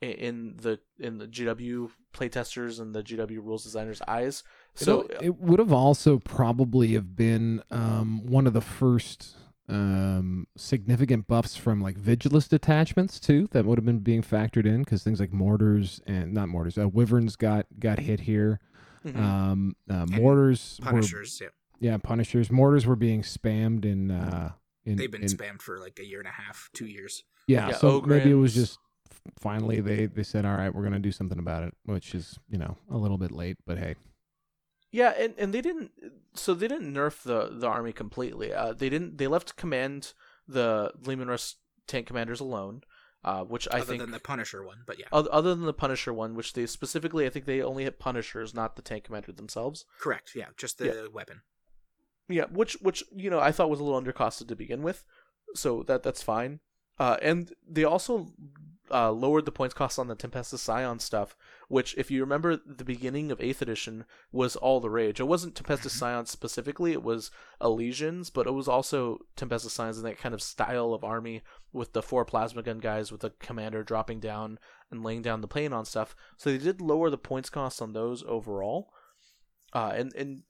in 0.02 0.56
the 0.62 0.80
in 0.98 1.18
the 1.18 1.28
GW 1.28 1.90
playtesters 2.14 2.80
and 2.80 2.96
the 2.96 3.04
GW 3.04 3.38
rules 3.44 3.64
designers' 3.64 4.02
eyes. 4.08 4.44
So 4.76 5.08
So 5.10 5.18
it 5.22 5.40
would 5.40 5.60
have 5.60 5.74
also 5.74 6.20
probably 6.20 6.94
have 6.94 7.16
been 7.16 7.64
um, 7.70 8.26
one 8.26 8.48
of 8.48 8.54
the 8.54 8.62
first 8.62 9.36
um, 9.70 10.48
significant 10.58 11.28
buffs 11.28 11.56
from 11.56 11.82
like 11.82 11.98
Vigilus 11.98 12.50
detachments 12.50 13.20
too 13.20 13.48
that 13.52 13.66
would 13.66 13.78
have 13.78 13.86
been 13.86 14.00
being 14.00 14.22
factored 14.22 14.66
in 14.66 14.84
because 14.84 15.04
things 15.04 15.20
like 15.20 15.32
mortars 15.32 16.02
and 16.08 16.34
not 16.34 16.50
mortars, 16.50 16.78
uh, 16.78 16.88
wyverns 16.88 17.36
got 17.36 17.66
got 17.80 18.00
hit 18.00 18.22
here. 18.22 18.60
mhm. 19.06 19.16
Um, 19.18 19.76
uh, 19.90 20.06
mortars, 20.08 20.80
were, 20.82 20.92
Punishers, 20.92 21.42
yeah, 21.42 21.48
yeah, 21.80 21.98
punishers. 21.98 22.52
Mortars 22.52 22.86
were 22.86 22.96
being 22.96 23.22
spammed 23.22 23.86
in. 23.86 24.12
Uh, 24.12 24.52
in 24.86 24.96
they've 24.96 25.12
been 25.12 25.22
in, 25.22 25.30
spammed 25.30 25.62
for 25.62 25.80
like 25.80 26.00
a 26.00 26.06
year 26.06 26.20
and 26.20 26.28
a 26.28 26.32
half, 26.32 26.70
two 26.74 26.86
years. 26.86 27.24
Yeah, 27.48 27.70
Yeah, 27.70 27.76
so 27.76 28.02
maybe 28.02 28.32
it 28.32 28.36
was 28.36 28.56
just 28.56 28.80
finally 29.40 29.82
they 29.82 30.08
they 30.08 30.24
said, 30.24 30.46
all 30.46 30.56
right, 30.56 30.74
we're 30.74 30.84
gonna 30.84 31.00
do 31.00 31.12
something 31.12 31.40
about 31.40 31.64
it, 31.64 31.74
which 31.86 32.16
is 32.16 32.38
you 32.50 32.58
know 32.58 32.78
a 32.90 32.98
little 32.98 33.18
bit 33.18 33.32
late, 33.32 33.58
but 33.66 33.78
hey. 33.78 33.96
Yeah, 34.92 35.10
and, 35.18 35.34
and 35.38 35.54
they 35.54 35.62
didn't. 35.62 35.92
So 36.34 36.54
they 36.54 36.68
didn't 36.68 36.94
nerf 36.94 37.22
the 37.24 37.50
the 37.52 37.68
army 37.68 37.92
completely. 37.94 38.54
Uh, 38.54 38.74
they 38.74 38.90
didn't. 38.90 39.18
They 39.18 39.28
left 39.28 39.56
command 39.56 40.14
the 40.48 40.92
Leman 41.06 41.28
Russ 41.28 41.56
tank 41.88 42.08
commanders 42.08 42.40
alone, 42.40 42.82
uh, 43.24 43.44
which 43.44 43.68
I 43.72 43.78
other 43.78 43.86
think 43.86 44.02
other 44.02 44.06
than 44.06 44.12
the 44.14 44.20
Punisher 44.20 44.64
one, 44.64 44.80
but 44.88 44.98
yeah, 45.00 45.06
other 45.12 45.54
than 45.54 45.66
the 45.66 45.74
Punisher 45.74 46.12
one, 46.14 46.34
which 46.36 46.54
they 46.54 46.66
specifically, 46.66 47.26
I 47.26 47.30
think 47.30 47.46
they 47.46 47.62
only 47.62 47.84
hit 47.84 48.00
Punishers, 48.00 48.54
not 48.54 48.76
the 48.76 48.82
tank 48.82 49.04
commander 49.04 49.32
themselves. 49.32 49.86
correct. 50.00 50.32
Yeah, 50.36 50.46
just 50.58 50.78
the 50.80 50.86
Yeah. 50.88 51.08
weapon. 51.14 51.42
Yeah, 52.28 52.46
which 52.46 52.74
which 52.82 53.04
you 53.16 53.30
know 53.30 53.40
I 53.40 53.52
thought 53.52 53.70
was 53.70 53.80
a 53.80 53.84
little 53.84 54.02
undercosted 54.02 54.48
to 54.48 54.56
begin 54.56 54.82
with, 54.82 55.04
so 55.56 55.84
that 55.84 56.02
that's 56.04 56.24
fine. 56.24 56.62
Uh, 56.98 57.18
and 57.22 57.54
they 57.68 57.84
also 57.84 58.34
uh, 58.92 59.12
lowered 59.12 59.46
the 59.46 59.52
points 59.52 59.74
cost 59.74 60.00
on 60.00 60.08
the 60.08 60.16
Tempestus 60.16 60.60
Scion 60.60 61.00
stuff, 61.00 61.36
which, 61.68 61.96
if 61.98 62.10
you 62.10 62.22
remember, 62.22 62.58
the 62.58 62.84
beginning 62.84 63.32
of 63.32 63.42
Eighth 63.42 63.62
Edition 63.62 64.06
was 64.32 64.56
all 64.56 64.80
the 64.80 64.90
rage. 64.90 65.20
It 65.20 65.28
wasn't 65.28 65.56
Tempestus 65.56 65.92
Scion 65.92 66.26
specifically; 66.26 66.92
it 66.92 67.04
was 67.04 67.32
Elysians, 67.62 68.32
but 68.34 68.48
it 68.48 68.54
was 68.54 68.68
also 68.68 69.20
Tempestus 69.36 69.72
Scions 69.72 69.98
in 69.98 70.04
that 70.04 70.18
kind 70.18 70.34
of 70.34 70.42
style 70.42 70.94
of 70.94 71.04
army 71.04 71.42
with 71.72 71.94
the 71.94 72.02
four 72.02 72.26
plasma 72.26 72.64
gun 72.64 72.80
guys 72.80 73.12
with 73.12 73.22
the 73.22 73.32
commander 73.40 73.84
dropping 73.84 74.20
down 74.20 74.60
and 74.92 75.04
laying 75.04 75.22
down 75.22 75.42
the 75.42 75.48
plane 75.48 75.74
on 75.74 75.86
stuff. 75.86 76.16
So 76.38 76.52
they 76.52 76.58
did 76.58 76.82
lower 76.82 77.10
the 77.10 77.18
points 77.18 77.50
cost 77.50 77.82
on 77.82 77.94
those 77.94 78.24
overall. 78.24 78.92
Uh, 79.74 79.94
and 79.96 80.14
and 80.16 80.42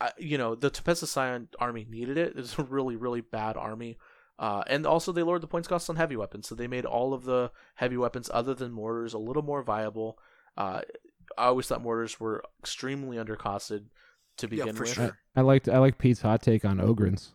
uh, 0.00 0.10
you 0.18 0.38
know 0.38 0.54
the 0.54 0.70
Tempestus 0.70 1.08
Scion 1.08 1.48
army 1.58 1.86
needed 1.88 2.16
it. 2.16 2.34
It's 2.36 2.58
a 2.58 2.62
really 2.62 2.96
really 2.96 3.20
bad 3.20 3.56
army. 3.56 3.98
Uh, 4.38 4.62
and 4.68 4.86
also 4.86 5.10
they 5.10 5.22
lowered 5.22 5.40
the 5.40 5.46
points 5.48 5.66
cost 5.66 5.90
on 5.90 5.96
heavy 5.96 6.14
weapons, 6.16 6.46
so 6.48 6.54
they 6.54 6.68
made 6.68 6.84
all 6.84 7.12
of 7.12 7.24
the 7.24 7.50
heavy 7.74 7.96
weapons 7.96 8.30
other 8.32 8.54
than 8.54 8.70
mortars 8.70 9.12
a 9.14 9.18
little 9.18 9.42
more 9.42 9.62
viable. 9.62 10.18
Uh, 10.56 10.80
I 11.36 11.46
always 11.46 11.66
thought 11.66 11.82
mortars 11.82 12.20
were 12.20 12.44
extremely 12.60 13.16
undercosted 13.16 13.86
to 14.36 14.46
begin 14.48 14.66
Yeah, 14.66 14.72
begin 14.72 14.76
for 14.76 14.82
with. 14.84 14.92
sure. 14.92 15.18
I 15.34 15.40
liked 15.40 15.68
I 15.68 15.78
like 15.78 15.98
Pete's 15.98 16.20
hot 16.22 16.40
take 16.42 16.64
on 16.64 16.78
Ogryns. 16.78 17.30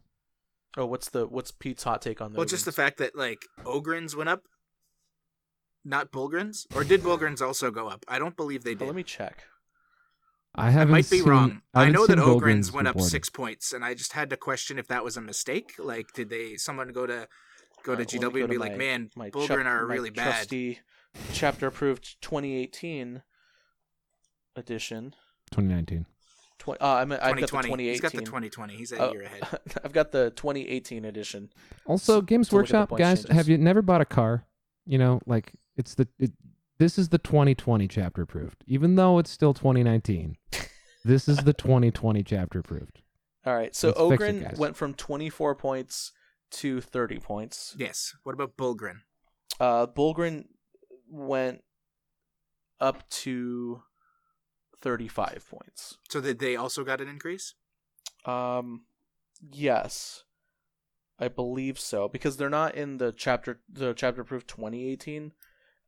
Oh, 0.78 0.86
what's 0.86 1.10
the 1.10 1.28
what's 1.28 1.52
Pete's 1.52 1.84
hot 1.84 2.02
take 2.02 2.22
on 2.22 2.32
the? 2.34 2.38
Well, 2.38 2.48
just 2.48 2.66
the 2.66 2.72
fact 2.72 2.98
that 3.00 3.16
like 3.16 3.40
Ogryns 3.66 4.16
went 4.16 4.30
up, 4.30 4.44
not 5.86 6.12
Bullgryns, 6.12 6.66
or 6.76 6.84
did 6.84 7.02
Bullgryns 7.02 7.42
also 7.46 7.70
go 7.70 7.88
up? 7.90 8.06
I 8.08 8.18
don't 8.20 8.36
believe 8.38 8.64
they 8.64 8.76
did. 8.76 8.86
let 8.86 8.96
me 8.96 9.04
check. 9.04 9.44
I 10.56 10.68
I 10.68 10.70
haven't 10.72 10.92
might 10.92 11.10
be 11.10 11.20
seen- 11.20 11.30
wrong. 11.30 11.62
I, 11.74 11.86
haven't 11.86 11.94
know 11.94 12.06
that 12.08 12.18
Ogryns 12.20 12.70
Bullgryns 12.70 12.72
went 12.74 12.88
up 12.88 13.02
six 13.02 13.30
points, 13.30 13.74
and 13.74 13.84
I 13.84 13.94
just 13.96 14.14
had 14.14 14.30
to 14.30 14.38
question 14.38 14.78
if 14.78 14.88
that 14.88 15.04
was 15.04 15.18
a 15.18 15.22
mistake. 15.22 15.74
Like, 15.80 16.14
did 16.14 16.30
they 16.30 16.58
someone 16.58 16.90
go 16.90 17.06
to 17.08 17.28
go 17.84 17.96
to 17.96 18.04
Alright, 18.04 18.14
let 18.14 18.22
me 18.22 18.30
GW 18.30 18.34
go 18.34 18.40
and 18.42 18.50
be 18.50 18.56
to 18.56 18.60
like, 18.62 18.72
my- 18.74 18.78
"Man, 18.78 19.10
my 19.16 19.30
Bullgryn 19.32 19.48
chap- 19.48 19.58
are 19.66 19.88
my 19.88 19.94
really 19.94 20.10
bad." 20.12 20.24
trusty 20.36 20.80
chapter 21.34 21.68
approved 21.68 22.22
2018 22.22 23.24
edition. 24.56 25.16
2019. 25.52 26.06
Tw- 26.60 26.70
uh, 26.70 26.76
I'm, 26.82 27.12
I've 27.12 27.20
got 27.20 27.36
the 27.36 27.48
2018. 27.48 27.80
He's 27.92 28.02
got 28.02 28.12
the 28.14 28.22
2020. 28.22 28.76
He's 28.76 28.92
a 28.92 29.00
Oh, 29.00 29.12
year 29.12 29.24
ahead. 29.24 29.44
I've 29.84 29.92
got 29.94 30.12
the 30.12 30.30
2018 30.32 31.06
edition. 31.06 31.50
Also, 31.86 32.22
Games 32.22 32.50
to 32.50 32.56
look 32.56 32.66
at 32.66 32.70
the 32.70 32.78
Workshop 32.78 32.98
guys, 32.98 33.20
changes. 33.24 33.36
have 33.36 33.50
you 33.50 33.58
never 33.58 33.82
bought 33.82 34.02
a 34.02 34.06
car? 34.06 34.46
You 34.86 34.98
know, 34.98 35.20
like 35.26 35.54
it's 35.78 35.96
the 35.96 36.08
it, 36.20 36.32
this 36.80 36.98
is 36.98 37.10
the 37.10 37.18
2020 37.18 37.88
chapter 37.88 38.24
approved, 38.24 38.64
even 38.68 38.96
though 38.96 39.20
it's 39.20 39.32
still 39.32 39.54
2019. 39.54 40.38
this 41.06 41.28
is 41.28 41.38
the 41.38 41.54
2020 41.54 42.24
chapter 42.24 42.60
approved. 42.60 43.02
All 43.46 43.56
right, 43.56 43.76
so 43.76 43.90
Let's 43.90 44.00
fix 44.22 44.24
it, 44.24 44.44
Ogryn 44.44 44.58
went 44.58 44.76
from 44.76 44.94
24 44.94 45.56
points 45.56 46.12
to 46.52 46.82
30 46.82 47.20
points. 47.20 47.76
yes. 47.78 48.16
What 48.24 48.34
about 48.34 48.56
Bullgryn? 48.58 49.02
Uh, 49.60 49.88
Bullgryn 49.88 50.46
went 51.10 51.64
up 52.80 53.08
to 53.10 53.82
35 54.82 55.46
points. 55.50 55.98
So 56.10 56.20
that 56.22 56.40
they 56.40 56.56
also 56.56 56.84
got 56.84 57.02
an 57.02 57.08
increase? 57.08 57.56
Um, 58.26 58.84
yes, 59.52 60.24
I 61.20 61.28
believe 61.28 61.80
so 61.80 62.08
because 62.08 62.38
they're 62.38 62.50
not 62.50 62.76
in 62.76 62.98
the 62.98 63.12
chapter 63.12 63.62
the 63.70 63.94
chapter 63.94 64.24
proof 64.24 64.46
2018, 64.46 65.32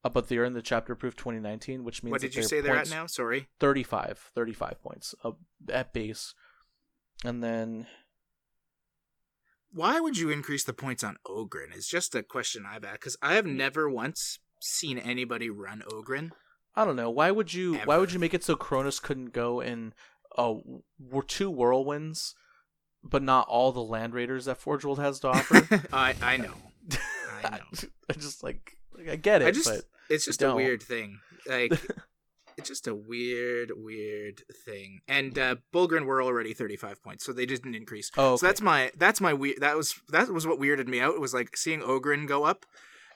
uh, 0.06 0.10
but 0.10 0.28
they're 0.30 0.46
in 0.46 0.54
the 0.54 0.62
chapter 0.62 0.94
proof 0.94 1.16
2019, 1.16 1.84
which 1.84 2.04
means 2.04 2.12
What 2.12 2.22
did 2.22 2.36
you 2.36 2.44
say 2.44 2.62
they're 2.62 2.76
at 2.76 2.90
now? 2.90 3.08
Sorry. 3.08 3.48
35, 3.60 4.32
35 4.36 4.84
points 4.84 5.16
uh, 5.24 5.32
at 5.70 5.94
base, 5.94 6.36
and 7.24 7.44
then 7.44 7.88
Why 9.74 10.00
would 10.00 10.18
you 10.18 10.30
increase 10.30 10.64
the 10.64 10.74
points 10.74 11.04
on 11.04 11.18
Ogryn? 11.28 11.76
It's 11.76 11.90
just 11.90 12.14
a 12.14 12.22
question 12.22 12.66
I've 12.68 12.84
had 12.84 12.94
because 12.94 13.18
I 13.22 13.34
have 13.34 13.48
never 13.48 13.90
once 13.90 14.38
seen 14.62 15.00
anybody 15.00 15.50
run 15.50 15.82
Ogryn. 15.90 16.30
I 16.76 16.86
don't 16.86 16.96
know. 16.96 17.10
Why 17.10 17.32
would 17.32 17.54
you? 17.54 17.78
Why 17.86 17.98
would 17.98 18.14
you 18.14 18.20
make 18.20 18.34
it 18.34 18.44
so 18.44 18.56
Cronus 18.56 19.00
couldn't 19.00 19.34
go 19.34 19.60
in? 19.60 19.94
Uh, 20.38 20.56
were 21.00 21.24
two 21.24 21.50
whirlwinds 21.50 22.36
but 23.10 23.22
not 23.22 23.48
all 23.48 23.72
the 23.72 23.84
land 23.84 24.14
raiders 24.14 24.46
that 24.46 24.58
Forge 24.58 24.84
World 24.84 25.00
has 25.00 25.20
to 25.22 25.30
offer. 25.30 25.88
I 25.94 26.16
I 26.22 26.38
know. 26.38 26.54
I 27.44 27.58
know. 27.58 27.90
I 28.10 28.14
just 28.14 28.44
like, 28.44 28.76
like 28.98 29.10
I 29.10 29.16
get 29.16 29.42
it, 29.42 29.48
I 29.48 29.52
just 29.52 29.70
but 29.70 29.86
it's 30.10 30.26
just 30.26 30.42
a 30.42 30.46
don't. 30.46 30.56
weird 30.58 30.82
thing. 30.84 31.20
Like 31.48 31.72
it's 32.58 32.68
just 32.70 32.88
a 32.88 32.96
weird, 32.96 33.72
weird 33.76 34.42
thing. 34.66 35.00
And 35.08 35.38
uh 35.38 35.56
Bullgryn 35.74 36.06
were 36.06 36.22
already 36.22 36.54
thirty 36.54 36.76
five 36.78 37.02
points, 37.04 37.26
so 37.26 37.34
they 37.34 37.46
didn't 37.46 37.76
increase. 37.76 38.12
oh, 38.18 38.36
So 38.38 38.46
that's 38.46 38.62
my 38.62 38.92
that's 38.98 39.22
my 39.22 39.34
weird. 39.34 39.60
That 39.62 39.76
was 39.78 39.96
that 40.10 40.30
was 40.30 40.48
what 40.48 40.60
weirded 40.60 40.88
me 40.88 41.00
out. 41.00 41.16
It 41.16 41.22
was 41.22 41.34
like 41.34 41.56
seeing 41.58 41.82
Ogryn 41.82 42.28
go 42.28 42.44
up 42.46 42.66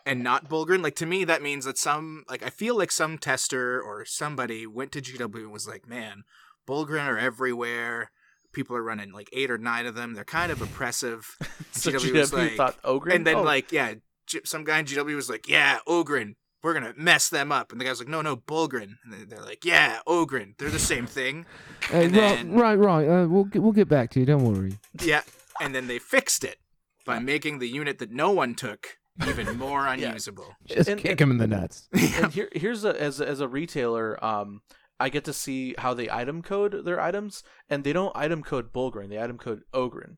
and 0.05 0.23
not 0.23 0.49
Bullgryn. 0.49 0.83
Like 0.83 0.95
to 0.97 1.05
me, 1.05 1.23
that 1.25 1.41
means 1.41 1.65
that 1.65 1.77
some 1.77 2.23
like 2.29 2.43
I 2.43 2.49
feel 2.49 2.77
like 2.77 2.91
some 2.91 3.17
tester 3.17 3.81
or 3.81 4.05
somebody 4.05 4.65
went 4.67 4.91
to 4.93 5.01
GW 5.01 5.35
and 5.35 5.51
was 5.51 5.67
like, 5.67 5.87
man, 5.87 6.23
Bullgryn 6.67 7.07
are 7.07 7.17
everywhere. 7.17 8.11
People 8.51 8.75
are 8.75 8.83
running 8.83 9.11
like 9.11 9.29
eight 9.31 9.51
or 9.51 9.59
nine 9.59 9.85
of 9.85 9.93
them. 9.95 10.15
They're 10.15 10.23
kind 10.23 10.51
of 10.51 10.59
oppressive. 10.61 11.35
so 11.71 11.91
GW 11.91 11.99
GW 11.99 12.13
was 12.13 12.33
like- 12.33 12.55
thought 12.55 12.77
Ogre, 12.83 13.11
and 13.11 13.25
then 13.25 13.35
Oh, 13.37 13.41
like 13.43 13.71
yeah, 13.71 13.93
G- 14.25 14.41
some 14.43 14.63
guy 14.63 14.79
in 14.79 14.85
GW 14.85 15.15
was 15.15 15.29
like, 15.29 15.47
yeah, 15.47 15.79
Ogryn. 15.87 16.33
We're 16.61 16.73
gonna 16.73 16.93
mess 16.97 17.29
them 17.29 17.51
up, 17.51 17.71
and 17.71 17.79
the 17.79 17.85
guy's 17.85 17.99
like, 17.99 18.09
"No, 18.09 18.21
no, 18.21 18.35
Bullgryn." 18.35 18.95
And 19.03 19.13
they- 19.13 19.23
they're 19.25 19.41
like, 19.43 19.63
"Yeah, 19.63 19.99
Ogryn. 20.07 20.57
They're 20.57 20.69
the 20.69 20.79
same 20.79 21.05
thing." 21.07 21.45
Hey, 21.89 22.05
And 22.05 22.13
ri- 22.13 22.19
then- 22.19 22.53
right, 22.53 22.75
right. 22.75 23.07
Uh, 23.07 23.27
we'll 23.27 23.45
get, 23.45 23.61
we'll 23.63 23.71
get 23.71 23.87
back 23.87 24.11
to 24.11 24.19
you. 24.19 24.25
Don't 24.25 24.43
worry. 24.43 24.77
Yeah, 25.01 25.21
and 25.61 25.73
then 25.73 25.87
they 25.87 25.97
fixed 25.99 26.43
it 26.43 26.57
by 27.05 27.17
making 27.19 27.59
the 27.59 27.67
unit 27.69 27.97
that 27.99 28.11
no 28.11 28.29
one 28.31 28.53
took 28.55 28.97
even 29.27 29.57
more 29.57 29.87
unusable. 29.87 30.55
Just 30.65 30.89
And- 30.89 30.99
kick 30.99 31.11
and- 31.11 31.21
him 31.21 31.31
in 31.31 31.37
the 31.37 31.47
nuts. 31.47 31.87
and 31.93 32.31
here 32.33 32.49
here's 32.51 32.83
a 32.85 33.01
as 33.01 33.19
a, 33.21 33.27
as 33.27 33.39
a 33.39 33.47
retailer 33.47 34.23
um 34.23 34.61
I 34.99 35.07
get 35.07 35.23
to 35.25 35.33
see 35.33 35.73
how 35.77 35.93
they 35.93 36.09
item 36.09 36.41
code 36.41 36.83
their 36.85 36.99
items 36.99 37.41
and 37.69 37.85
they 37.85 37.93
don't 37.93 38.11
item 38.15 38.43
code 38.43 38.73
Bullgryn 38.73 39.07
they 39.09 39.21
item 39.21 39.37
code 39.37 39.61
Ogryn 39.73 40.17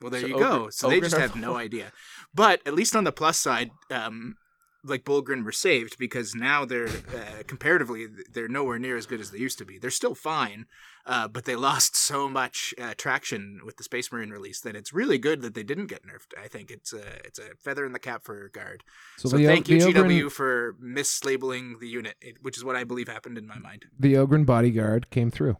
Well, 0.00 0.10
there 0.10 0.22
So 0.22 0.26
you 0.26 0.38
go. 0.38 0.62
Ogre- 0.62 0.70
So 0.72 0.88
they 0.88 1.00
just 1.00 1.16
have 1.18 1.36
no 1.36 1.56
idea. 1.56 1.92
But 2.34 2.60
at 2.66 2.72
least 2.74 2.96
on 2.96 3.04
the 3.04 3.12
plus 3.12 3.38
side, 3.38 3.70
um, 3.90 4.36
like 4.84 5.04
Bullgryn 5.04 5.44
were 5.44 5.52
saved 5.52 5.98
because 5.98 6.34
now 6.34 6.64
they're 6.64 6.88
uh, 6.88 7.42
comparatively 7.46 8.06
they're 8.32 8.48
nowhere 8.48 8.78
near 8.78 8.96
as 8.96 9.06
good 9.06 9.20
as 9.20 9.30
they 9.30 9.38
used 9.38 9.58
to 9.58 9.64
be. 9.64 9.78
They're 9.78 9.90
still 9.90 10.14
fine, 10.14 10.66
uh, 11.06 11.28
but 11.28 11.44
they 11.44 11.56
lost 11.70 11.96
so 11.96 12.28
much 12.28 12.74
uh, 12.80 12.94
traction 12.96 13.60
with 13.64 13.76
the 13.76 13.84
Space 13.84 14.10
Marine 14.12 14.30
release 14.30 14.60
that 14.60 14.76
it's 14.76 14.92
really 14.92 15.18
good 15.18 15.42
that 15.42 15.54
they 15.54 15.62
didn't 15.62 15.86
get 15.86 16.02
nerfed. 16.04 16.38
I 16.40 16.48
think 16.48 16.70
it's 16.70 16.92
a 16.92 17.04
it's 17.24 17.38
a 17.38 17.54
feather 17.58 17.84
in 17.84 17.92
the 17.92 17.98
cap 17.98 18.24
for 18.24 18.48
guard. 18.48 18.82
So, 19.18 19.28
the, 19.28 19.46
thank 19.46 19.66
the 19.66 19.76
you 19.76 19.86
Ogryn, 19.86 20.26
GW 20.26 20.32
for 20.32 20.76
mislabeling 20.82 21.78
the 21.80 21.88
unit, 21.88 22.16
which 22.40 22.56
is 22.56 22.64
what 22.64 22.76
I 22.76 22.84
believe 22.84 23.08
happened 23.08 23.38
in 23.38 23.46
my 23.46 23.58
mind. 23.58 23.86
The 23.98 24.14
Ogryn 24.14 24.44
bodyguard 24.44 25.10
came 25.10 25.30
through. 25.30 25.56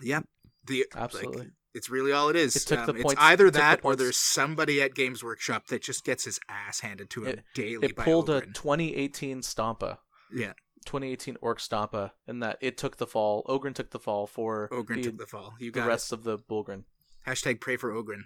Yep. 0.00 0.26
The 0.66 0.86
absolutely 0.94 1.38
Like, 1.38 1.50
it's 1.74 1.88
really 1.90 2.12
all 2.12 2.28
it 2.28 2.36
is. 2.36 2.54
It 2.56 2.66
took 2.66 2.84
the 2.86 2.92
Um, 2.92 2.98
it's 3.00 3.14
either 3.18 3.46
it 3.46 3.48
took 3.48 3.52
the 3.54 3.58
that 3.60 3.80
or 3.84 3.96
there's 3.96 4.16
somebody 4.16 4.82
at 4.82 4.94
Games 4.94 5.22
Workshop 5.24 5.66
that 5.68 5.82
just 5.82 6.04
gets 6.04 6.24
his 6.24 6.38
ass 6.48 6.80
handed 6.80 7.08
to 7.10 7.24
him 7.24 7.38
It- 7.38 7.44
daily 7.54 7.86
it 7.88 7.96
by 7.96 8.04
pulled 8.04 8.28
a 8.30 8.40
2018 8.42 9.40
Stompa 9.40 9.98
Yeah, 10.32 10.52
2018 10.86 11.36
Orc 11.40 11.58
Stompa 11.58 12.12
and 12.26 12.42
that 12.42 12.58
it 12.60 12.76
took 12.76 12.96
the 12.98 13.06
fall 13.06 13.44
Ogryn 13.48 13.74
took 13.74 13.90
the 13.90 13.98
fall 14.00 14.26
for 14.26 14.68
Ogryn 14.70 14.96
the, 14.96 15.02
took 15.02 15.18
the 15.18 15.26
fall. 15.26 15.54
You 15.58 15.70
got 15.70 15.82
the 15.82 15.88
rest 15.88 16.12
of 16.12 16.24
the 16.24 16.38
Bullgryn 16.38 16.80
it. 16.80 17.30
Hashtag 17.30 17.60
pray 17.60 17.76
for 17.76 17.90
Ogryn. 17.92 18.22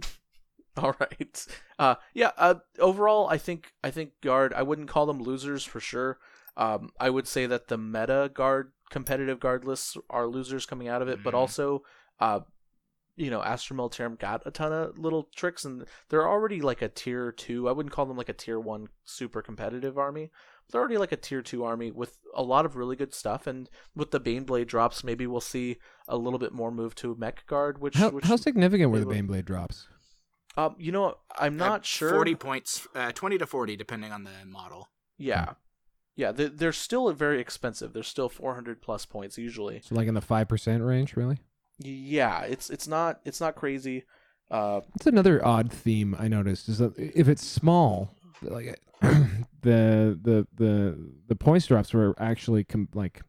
All 0.76 0.94
right. 1.00 1.46
Uh, 1.78 1.96
yeah. 2.14 2.30
Uh, 2.36 2.54
overall, 2.78 3.28
I 3.28 3.36
think 3.36 3.72
I 3.82 3.90
think 3.90 4.12
guard. 4.22 4.52
I 4.54 4.62
wouldn't 4.62 4.88
call 4.88 5.06
them 5.06 5.20
losers 5.20 5.64
for 5.64 5.80
sure. 5.80 6.18
Um, 6.56 6.90
I 7.00 7.10
would 7.10 7.26
say 7.26 7.46
that 7.46 7.68
the 7.68 7.76
meta 7.78 8.30
guard 8.32 8.72
competitive 8.90 9.40
guard 9.40 9.64
lists 9.64 9.96
are 10.08 10.26
losers 10.28 10.66
coming 10.66 10.86
out 10.88 11.02
of 11.02 11.08
it, 11.08 11.22
but 11.22 11.34
Mhm. 11.34 11.36
also, 11.38 11.82
uh, 12.20 12.40
you 13.18 13.30
know, 13.30 13.42
Astra 13.42 13.76
Militarum 13.76 14.18
got 14.18 14.42
a 14.46 14.50
ton 14.50 14.72
of 14.72 14.98
little 14.98 15.28
tricks, 15.34 15.64
and 15.64 15.84
they're 16.08 16.26
already 16.28 16.60
like 16.60 16.80
a 16.82 16.88
tier 16.88 17.32
two. 17.32 17.68
I 17.68 17.72
wouldn't 17.72 17.92
call 17.92 18.06
them 18.06 18.16
like 18.16 18.28
a 18.28 18.32
tier 18.34 18.58
one 18.60 18.86
super 19.04 19.42
competitive 19.42 19.98
army. 19.98 20.30
They're 20.70 20.80
already 20.80 20.98
like 20.98 21.12
a 21.12 21.16
tier 21.16 21.42
two 21.42 21.64
army 21.64 21.90
with 21.90 22.18
a 22.34 22.42
lot 22.42 22.64
of 22.66 22.76
really 22.76 22.94
good 22.96 23.12
stuff, 23.14 23.46
and 23.46 23.68
with 23.96 24.10
the 24.10 24.20
Baneblade 24.20 24.66
drops, 24.68 25.02
maybe 25.02 25.26
we'll 25.26 25.40
see 25.40 25.78
a 26.06 26.16
little 26.16 26.38
bit 26.38 26.52
more 26.52 26.70
move 26.70 26.94
to 26.96 27.16
mech 27.18 27.46
guard. 27.46 27.80
Which, 27.80 27.96
How, 27.96 28.10
which 28.10 28.24
how 28.26 28.36
significant 28.36 28.90
were 28.90 29.00
the 29.00 29.06
were- 29.06 29.14
Baneblade 29.14 29.44
drops? 29.44 29.88
um, 30.56 30.74
you 30.78 30.92
know, 30.92 31.14
I'm 31.38 31.56
not 31.56 31.80
Uh, 31.80 31.84
sure. 31.84 32.10
Forty 32.10 32.34
points, 32.34 32.86
uh, 32.94 33.12
twenty 33.12 33.38
to 33.38 33.46
forty, 33.46 33.76
depending 33.76 34.12
on 34.12 34.24
the 34.24 34.44
model. 34.46 34.88
Yeah. 35.16 35.54
Yeah, 36.16 36.32
they're, 36.32 36.48
they're 36.48 36.72
still 36.72 37.12
very 37.12 37.40
expensive. 37.40 37.92
They're 37.92 38.02
still 38.02 38.28
400 38.28 38.82
plus 38.82 39.06
points 39.06 39.38
usually. 39.38 39.80
So 39.84 39.94
like 39.94 40.08
in 40.08 40.14
the 40.14 40.20
five 40.20 40.48
percent 40.48 40.82
range, 40.82 41.14
really? 41.14 41.38
Yeah, 41.78 42.42
it's 42.42 42.70
it's 42.70 42.88
not 42.88 43.20
it's 43.24 43.40
not 43.40 43.54
crazy. 43.54 44.04
Uh, 44.50 44.80
That's 44.94 45.06
another 45.06 45.44
odd 45.44 45.70
theme 45.72 46.16
I 46.18 46.28
noticed 46.28 46.68
is 46.68 46.78
that 46.78 46.98
if 46.98 47.28
it's 47.28 47.46
small, 47.46 48.14
like 48.42 48.80
the 49.00 50.18
the 50.22 50.46
the 50.54 50.98
the 51.28 51.36
points 51.36 51.66
drops 51.66 51.92
were 51.92 52.14
actually 52.18 52.64
com- 52.64 52.88
like 52.94 53.22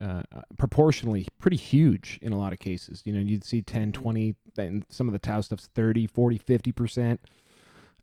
uh, 0.00 0.22
proportionally 0.58 1.26
pretty 1.38 1.56
huge 1.56 2.18
in 2.22 2.32
a 2.32 2.38
lot 2.38 2.52
of 2.52 2.58
cases. 2.58 3.02
You 3.04 3.12
know, 3.12 3.20
you'd 3.20 3.44
see 3.44 3.62
10, 3.62 3.92
20, 3.92 4.36
and 4.56 4.84
some 4.88 5.08
of 5.08 5.12
the 5.12 5.18
Tau 5.18 5.40
stuff's 5.40 5.68
30, 5.74 6.06
40, 6.06 6.38
50%. 6.38 7.18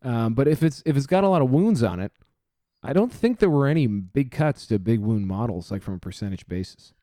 Um, 0.03 0.33
but 0.33 0.47
if 0.47 0.61
it's 0.61 0.83
if 0.85 0.97
it's 0.97 1.07
got 1.07 1.23
a 1.23 1.29
lot 1.29 1.41
of 1.41 1.49
wounds 1.49 1.83
on 1.83 1.99
it, 1.99 2.11
I 2.83 2.93
don't 2.93 3.11
think 3.11 3.39
there 3.39 3.49
were 3.49 3.67
any 3.67 3.87
big 3.87 4.31
cuts 4.31 4.67
to 4.67 4.77
big 4.77 4.99
wound 4.99 5.27
models 5.27 5.71
like 5.71 5.81
from 5.81 5.95
a 5.95 5.99
percentage 5.99 6.47
basis. 6.47 6.93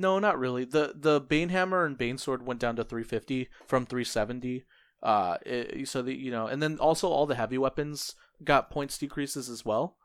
No, 0.00 0.18
not 0.18 0.38
really. 0.38 0.64
The 0.64 0.94
the 0.94 1.20
Banehammer 1.20 1.84
and 1.86 1.98
Banesword 1.98 2.42
went 2.42 2.60
down 2.60 2.76
to 2.76 2.84
350 2.84 3.48
from 3.66 3.86
370. 3.86 4.64
Uh, 5.02 5.36
it, 5.44 5.88
so 5.88 6.02
the 6.02 6.14
you 6.14 6.30
know, 6.30 6.46
and 6.46 6.62
then 6.62 6.78
also 6.78 7.08
all 7.08 7.26
the 7.26 7.34
heavy 7.34 7.58
weapons 7.58 8.14
got 8.42 8.70
points 8.70 8.96
decreases 8.98 9.48
as 9.48 9.64
well. 9.64 9.96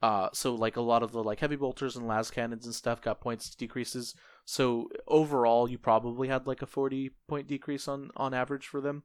Uh, 0.00 0.28
so 0.32 0.54
like 0.54 0.76
a 0.76 0.80
lot 0.80 1.02
of 1.02 1.12
the 1.12 1.22
like 1.22 1.40
heavy 1.40 1.56
bolters 1.56 1.96
and 1.96 2.06
las 2.06 2.30
cannons 2.30 2.66
and 2.66 2.74
stuff 2.74 3.00
got 3.00 3.20
points 3.20 3.54
decreases. 3.54 4.14
So 4.44 4.88
overall, 5.06 5.68
you 5.68 5.78
probably 5.78 6.28
had 6.28 6.46
like 6.46 6.62
a 6.62 6.66
40 6.66 7.10
point 7.26 7.48
decrease 7.48 7.88
on 7.88 8.10
on 8.16 8.34
average 8.34 8.66
for 8.66 8.80
them. 8.80 9.02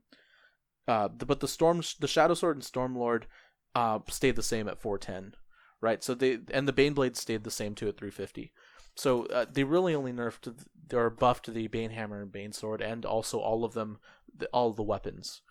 Uh, 0.87 1.07
the, 1.15 1.25
but 1.25 1.39
the 1.39 1.47
storms, 1.47 1.95
the 1.99 2.07
Shadow 2.07 2.33
Sword 2.33 2.57
and 2.57 2.63
Storm 2.63 2.95
Lord, 2.95 3.27
uh, 3.73 3.99
stayed 4.09 4.35
the 4.35 4.43
same 4.43 4.67
at 4.67 4.81
410, 4.81 5.35
right? 5.81 6.03
So 6.03 6.13
they 6.13 6.39
and 6.51 6.67
the 6.67 6.73
Baneblade 6.73 7.15
stayed 7.15 7.43
the 7.45 7.51
same 7.51 7.73
too 7.73 7.87
at 7.87 7.97
350. 7.97 8.51
So 8.95 9.25
uh, 9.25 9.45
they 9.51 9.63
really 9.63 9.95
only 9.95 10.13
nerfed 10.13 10.53
or 10.93 11.09
buffed 11.09 11.51
the 11.51 11.67
Banehammer 11.67 12.21
and 12.21 12.31
Bane 12.31 12.51
Sword, 12.51 12.81
and 12.81 13.05
also 13.05 13.39
all 13.39 13.63
of 13.63 13.73
them, 13.73 13.97
the, 14.35 14.47
all 14.47 14.69
of 14.69 14.75
the 14.75 14.83
weapons. 14.83 15.41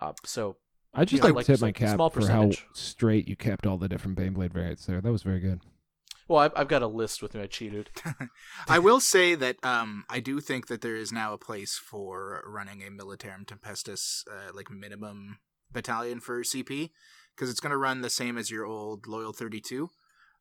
Uh, 0.00 0.12
so 0.24 0.56
I 0.94 1.04
just 1.04 1.22
Yeah, 1.22 1.28
like 1.28 1.34
like 1.36 1.46
to 1.46 1.52
you 1.52 1.56
tip 1.56 1.62
my 1.62 1.72
cap 1.72 1.96
small 1.96 2.10
for 2.10 2.26
how 2.28 2.50
straight 2.72 3.26
you 3.28 3.36
kept 3.36 3.66
all 3.66 3.78
the 3.78 3.88
different 3.88 4.18
Baneblade 4.18 4.52
variants 4.52 4.86
there. 4.86 5.00
That 5.00 5.12
was 5.12 5.22
very 5.22 5.40
good. 5.40 5.60
well, 6.28 6.40
I've, 6.40 6.52
I've 6.54 6.68
got 6.68 6.82
a 6.82 6.86
list 6.86 7.22
with 7.22 7.34
me. 7.34 7.42
I 7.42 7.46
cheated. 7.46 7.90
I 8.68 8.78
will 8.78 9.00
say 9.00 9.34
that 9.34 9.56
um, 9.64 10.04
I 10.08 10.20
do 10.20 10.40
think 10.40 10.68
that 10.68 10.80
there 10.80 10.96
is 10.96 11.10
now 11.10 11.32
a 11.32 11.38
place 11.38 11.76
for 11.76 12.42
running 12.46 12.82
a 12.82 12.90
Militarum 12.90 13.46
Tempestus 13.46 14.24
uh, 14.30 14.52
like 14.54 14.70
minimum 14.70 15.38
battalion 15.72 16.20
for 16.20 16.42
CP 16.42 16.90
because 17.34 17.50
it's 17.50 17.60
going 17.60 17.70
to 17.70 17.76
run 17.76 18.02
the 18.02 18.10
same 18.10 18.36
as 18.36 18.50
your 18.50 18.66
old 18.66 19.06
Loyal 19.06 19.32
32. 19.32 19.88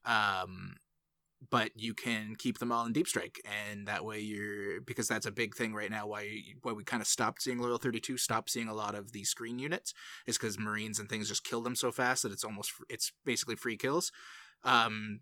Um, 0.06 0.76
but 1.49 1.71
you 1.75 1.93
can 1.93 2.36
keep 2.38 2.60
them 2.60 2.71
all 2.71 2.86
in 2.86 2.93
deep 2.93 3.08
strike 3.08 3.41
and 3.69 3.88
that 3.88 4.06
way 4.06 4.19
you're 4.19 4.80
because 4.82 5.08
that's 5.08 5.25
a 5.25 5.32
big 5.32 5.56
thing 5.56 5.73
right 5.73 5.89
now 5.89 6.06
why 6.06 6.27
why 6.62 6.71
we 6.71 6.84
kind 6.84 7.01
of 7.01 7.08
stopped 7.08 7.41
seeing 7.41 7.60
loyal 7.60 7.77
32 7.77 8.17
stopped 8.17 8.49
seeing 8.49 8.67
a 8.67 8.73
lot 8.73 8.95
of 8.95 9.12
these 9.12 9.30
screen 9.30 9.58
units 9.58 9.93
is 10.27 10.38
because 10.38 10.60
marines 10.60 10.99
and 10.99 11.10
things 11.10 11.27
just 11.27 11.43
kill 11.43 11.62
them 11.62 11.75
so 11.75 11.91
fast 11.91 12.23
that 12.23 12.32
it's 12.32 12.43
almost 12.43 12.71
it's 12.89 13.12
basically 13.25 13.56
free 13.56 13.77
kills 13.77 14.12
um 14.63 15.21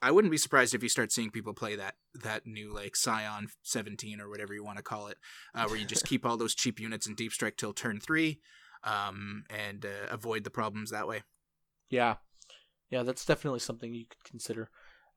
I 0.00 0.12
wouldn't 0.12 0.30
be 0.30 0.38
surprised 0.38 0.74
if 0.74 0.82
you 0.82 0.88
start 0.88 1.10
seeing 1.10 1.30
people 1.30 1.54
play 1.54 1.74
that 1.76 1.96
that 2.22 2.46
new 2.46 2.72
like 2.72 2.94
Scion 2.94 3.48
17 3.64 4.20
or 4.20 4.28
whatever 4.28 4.54
you 4.54 4.62
want 4.62 4.76
to 4.76 4.82
call 4.82 5.08
it, 5.08 5.18
uh, 5.54 5.66
where 5.66 5.76
you 5.76 5.84
just 5.84 6.04
keep 6.06 6.24
all 6.24 6.36
those 6.36 6.54
cheap 6.54 6.78
units 6.78 7.08
in 7.08 7.16
deep 7.16 7.32
strike 7.32 7.56
till 7.56 7.72
turn 7.72 7.98
three, 7.98 8.38
um, 8.84 9.42
and 9.50 9.84
uh, 9.84 10.06
avoid 10.08 10.44
the 10.44 10.50
problems 10.50 10.90
that 10.90 11.08
way. 11.08 11.22
Yeah, 11.90 12.16
yeah, 12.90 13.02
that's 13.02 13.24
definitely 13.24 13.60
something 13.60 13.92
you 13.92 14.06
could 14.06 14.22
consider. 14.22 14.70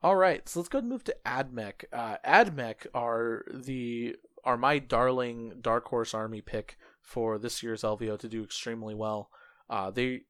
All 0.04 0.16
right, 0.16 0.48
so 0.50 0.60
let's 0.60 0.70
go 0.70 0.80
and 0.80 0.90
move 0.90 1.04
to 1.06 1.16
AdMech. 1.26 1.86
Uh, 1.94 2.18
AdMech 2.26 2.88
are 2.94 3.46
the 3.54 4.16
are 4.44 4.58
my 4.58 4.80
darling 4.80 5.54
dark 5.62 5.88
horse 5.88 6.16
army 6.16 6.42
pick 6.42 6.78
for 7.02 7.38
this 7.38 7.62
year's 7.62 7.84
LVO 7.84 8.18
to 8.20 8.28
do 8.28 8.44
extremely 8.44 8.96
well. 8.96 9.30
Uh, 9.70 9.92
they 9.92 10.22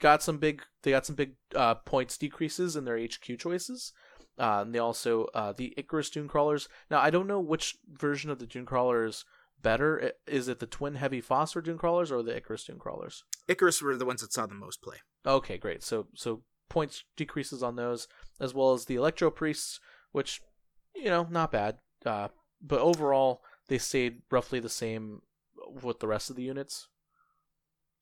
got 0.00 0.22
some 0.22 0.38
big 0.38 0.62
they 0.82 0.92
got 0.92 1.06
some 1.06 1.16
big 1.16 1.34
uh, 1.54 1.74
points 1.74 2.16
decreases 2.16 2.76
in 2.76 2.84
their 2.84 2.98
HQ 2.98 3.38
choices. 3.38 3.92
Uh, 4.38 4.62
and 4.62 4.72
they 4.72 4.78
also 4.78 5.24
uh, 5.34 5.52
the 5.52 5.74
Icarus 5.76 6.10
Dune 6.10 6.28
Crawlers. 6.28 6.68
Now 6.90 7.00
I 7.00 7.10
don't 7.10 7.26
know 7.26 7.40
which 7.40 7.76
version 7.90 8.30
of 8.30 8.38
the 8.38 8.46
Dune 8.46 8.66
Crawler 8.66 9.04
is 9.04 9.24
better. 9.60 10.12
Is 10.28 10.46
it 10.46 10.60
the 10.60 10.66
twin 10.66 10.94
heavy 10.94 11.20
phosphor 11.20 11.60
Dune 11.60 11.78
Crawlers 11.78 12.12
or 12.12 12.22
the 12.22 12.36
Icarus 12.36 12.64
Dune 12.64 12.78
Crawlers? 12.78 13.24
Icarus 13.48 13.82
were 13.82 13.96
the 13.96 14.06
ones 14.06 14.20
that 14.20 14.32
saw 14.32 14.46
the 14.46 14.54
most 14.54 14.80
play. 14.80 14.98
Okay, 15.26 15.58
great. 15.58 15.82
So 15.82 16.06
so 16.14 16.42
points 16.68 17.04
decreases 17.16 17.62
on 17.62 17.76
those, 17.76 18.06
as 18.40 18.54
well 18.54 18.72
as 18.72 18.84
the 18.84 18.96
Electro 18.96 19.30
Priests, 19.30 19.80
which 20.12 20.40
you 20.94 21.06
know 21.06 21.26
not 21.30 21.52
bad. 21.52 21.78
Uh, 22.04 22.28
but 22.60 22.80
overall, 22.80 23.42
they 23.68 23.78
stayed 23.78 24.22
roughly 24.30 24.60
the 24.60 24.68
same 24.68 25.22
with 25.82 26.00
the 26.00 26.08
rest 26.08 26.30
of 26.30 26.36
the 26.36 26.42
units. 26.42 26.88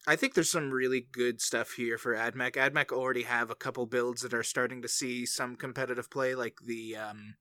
I 0.07 0.15
think 0.15 0.35
there's 0.35 0.51
some 0.51 0.71
really 0.71 1.09
good 1.11 1.41
stuff 1.41 1.73
here 1.73 1.99
for 1.99 2.15
AdMech. 2.15 2.53
AdMech 2.53 2.93
already 2.93 3.25
have 3.25 3.51
a 3.51 3.57
couple 3.57 3.87
builds 3.87 4.23
that 4.23 4.35
are 4.35 4.45
starting 4.45 4.81
to 4.83 4.89
see 4.89 5.27
some 5.27 5.57
competitive 5.57 6.11
play, 6.11 6.35
like 6.37 6.59
the 6.65 6.97
um, 6.97 7.35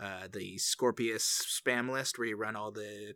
uh, 0.00 0.26
the 0.32 0.58
Skorpius 0.58 1.42
spam 1.44 1.90
list, 1.90 2.18
where 2.18 2.28
you 2.28 2.36
run 2.36 2.56
all 2.56 2.72
the 2.72 3.14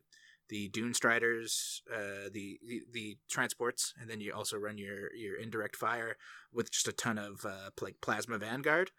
the 0.49 0.69
Dune 0.69 0.95
Striders, 0.95 1.83
uh, 1.93 2.29
the, 2.33 2.59
the 2.67 2.83
the 2.93 3.19
transports, 3.29 3.95
and 4.01 4.09
then 4.09 4.21
you 4.21 4.33
also 4.33 4.57
run 4.57 4.79
your 4.79 5.15
your 5.15 5.37
indirect 5.37 5.77
fire 5.77 6.17
with 6.53 6.71
just 6.71 6.89
a 6.89 6.93
ton 6.93 7.19
of 7.19 7.45
uh, 7.45 7.71
like 7.81 7.97
plasma 8.01 8.39
vanguard. 8.39 8.91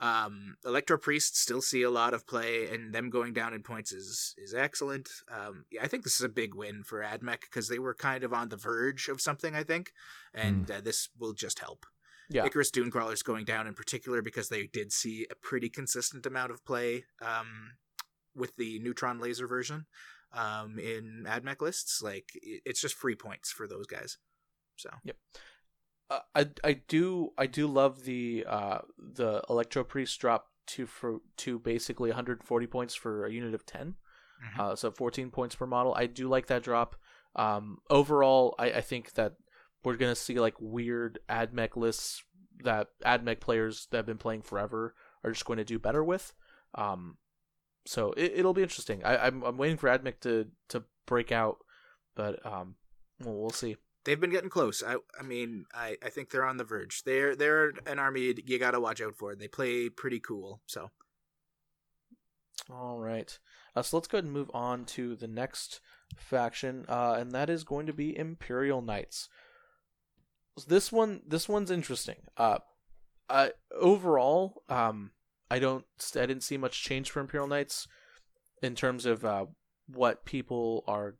Um, 0.00 0.56
Electro 0.64 0.96
Priests 0.96 1.40
still 1.40 1.60
see 1.60 1.82
a 1.82 1.90
lot 1.90 2.14
of 2.14 2.26
play, 2.26 2.68
and 2.68 2.94
them 2.94 3.10
going 3.10 3.32
down 3.32 3.52
in 3.52 3.62
points 3.62 3.92
is 3.92 4.34
is 4.38 4.54
excellent. 4.54 5.08
Um, 5.30 5.64
yeah, 5.70 5.82
I 5.82 5.88
think 5.88 6.04
this 6.04 6.14
is 6.14 6.24
a 6.24 6.28
big 6.28 6.54
win 6.54 6.82
for 6.84 7.02
AdMech 7.02 7.40
because 7.42 7.68
they 7.68 7.78
were 7.78 7.94
kind 7.94 8.22
of 8.22 8.32
on 8.32 8.48
the 8.48 8.56
verge 8.56 9.08
of 9.08 9.20
something. 9.20 9.54
I 9.54 9.64
think, 9.64 9.92
and 10.32 10.70
uh, 10.70 10.80
this 10.80 11.08
will 11.18 11.32
just 11.32 11.58
help. 11.58 11.86
Yeah. 12.30 12.44
Icarus 12.44 12.70
Dune 12.70 12.90
Crawlers 12.90 13.22
going 13.22 13.46
down 13.46 13.66
in 13.66 13.74
particular 13.74 14.20
because 14.20 14.50
they 14.50 14.66
did 14.66 14.92
see 14.92 15.26
a 15.30 15.34
pretty 15.34 15.70
consistent 15.70 16.26
amount 16.26 16.52
of 16.52 16.64
play 16.64 17.04
um, 17.22 17.72
with 18.36 18.54
the 18.56 18.78
neutron 18.80 19.18
laser 19.18 19.46
version 19.46 19.86
um, 20.32 20.78
in 20.78 21.24
AdMech 21.26 21.60
lists. 21.60 22.02
Like 22.02 22.30
it's 22.42 22.80
just 22.80 22.94
free 22.94 23.14
points 23.16 23.50
for 23.50 23.66
those 23.66 23.86
guys. 23.86 24.18
So 24.76 24.90
Uh, 26.10 26.20
I 26.34 26.46
I 26.64 26.72
do 26.88 27.30
I 27.36 27.46
do 27.46 27.66
love 27.66 28.04
the 28.04 28.44
uh 28.48 28.78
the 28.96 29.42
Electro 29.50 29.84
Priest 29.84 30.18
drop 30.20 30.46
to 30.68 30.86
for 30.86 31.18
to 31.38 31.58
basically 31.58 32.10
140 32.10 32.66
points 32.66 32.94
for 32.94 33.26
a 33.26 33.32
unit 33.32 33.54
of 33.54 33.66
10. 33.66 33.96
Mhm. 34.54 34.60
Uh, 34.60 34.76
so 34.76 34.90
14 34.90 35.30
points 35.30 35.54
per 35.56 35.66
model. 35.66 35.94
I 35.94 36.06
do 36.06 36.28
like 36.28 36.46
that 36.46 36.62
drop. 36.62 36.96
Um, 37.34 37.78
overall, 37.90 38.54
I, 38.58 38.72
I 38.72 38.80
think 38.80 39.12
that 39.14 39.34
we're 39.84 39.96
gonna 39.96 40.14
see 40.14 40.38
like 40.38 40.54
weird 40.60 41.18
AdMech 41.28 41.76
lists 41.76 42.22
that 42.64 42.88
AdMech 43.04 43.40
players 43.40 43.86
that 43.90 43.98
have 43.98 44.06
been 44.06 44.18
playing 44.18 44.42
forever 44.42 44.94
are 45.24 45.30
just 45.32 45.44
going 45.44 45.58
to 45.58 45.64
do 45.64 45.78
better 45.78 46.02
with. 46.02 46.34
Um, 46.74 47.18
so 47.88 48.12
it, 48.18 48.32
it'll 48.36 48.52
be 48.52 48.62
interesting. 48.62 49.02
I, 49.02 49.16
I'm 49.16 49.42
I'm 49.42 49.56
waiting 49.56 49.78
for 49.78 49.88
AdMech 49.88 50.20
to 50.20 50.48
to 50.68 50.84
break 51.06 51.32
out, 51.32 51.56
but 52.14 52.44
um, 52.44 52.74
well, 53.24 53.34
we'll 53.34 53.50
see. 53.50 53.76
they've 54.04 54.20
been 54.20 54.28
getting 54.30 54.50
close. 54.50 54.82
I 54.86 54.96
I 55.18 55.22
mean 55.22 55.64
I, 55.72 55.96
I 56.04 56.10
think 56.10 56.28
they're 56.28 56.44
on 56.44 56.58
the 56.58 56.64
verge. 56.64 57.02
They're 57.04 57.34
they're 57.34 57.72
an 57.86 57.98
army 57.98 58.34
you 58.44 58.58
got 58.58 58.72
to 58.72 58.80
watch 58.80 59.00
out 59.00 59.16
for. 59.16 59.34
They 59.34 59.48
play 59.48 59.88
pretty 59.88 60.20
cool. 60.20 60.60
So 60.66 60.90
All 62.70 62.98
right. 62.98 63.38
Uh, 63.74 63.82
so 63.82 63.96
let's 63.96 64.08
go 64.08 64.18
ahead 64.18 64.24
and 64.24 64.34
move 64.34 64.50
on 64.52 64.84
to 64.84 65.16
the 65.16 65.28
next 65.28 65.80
faction, 66.16 66.84
uh, 66.88 67.16
and 67.18 67.32
that 67.32 67.48
is 67.48 67.64
going 67.64 67.86
to 67.86 67.92
be 67.92 68.16
Imperial 68.16 68.82
Knights. 68.82 69.28
This 70.66 70.90
one, 70.92 71.22
this 71.26 71.48
one's 71.48 71.70
interesting. 71.70 72.16
Uh, 72.36 72.58
uh, 73.30 73.48
overall, 73.78 74.62
um, 74.68 75.12
I 75.50 75.58
don't, 75.58 75.84
I 76.14 76.26
didn't 76.26 76.42
see 76.42 76.56
much 76.56 76.82
change 76.82 77.10
for 77.10 77.20
Imperial 77.20 77.48
Knights 77.48 77.88
in 78.62 78.74
terms 78.74 79.06
of 79.06 79.24
uh, 79.24 79.46
what 79.86 80.24
people 80.24 80.84
are 80.86 81.16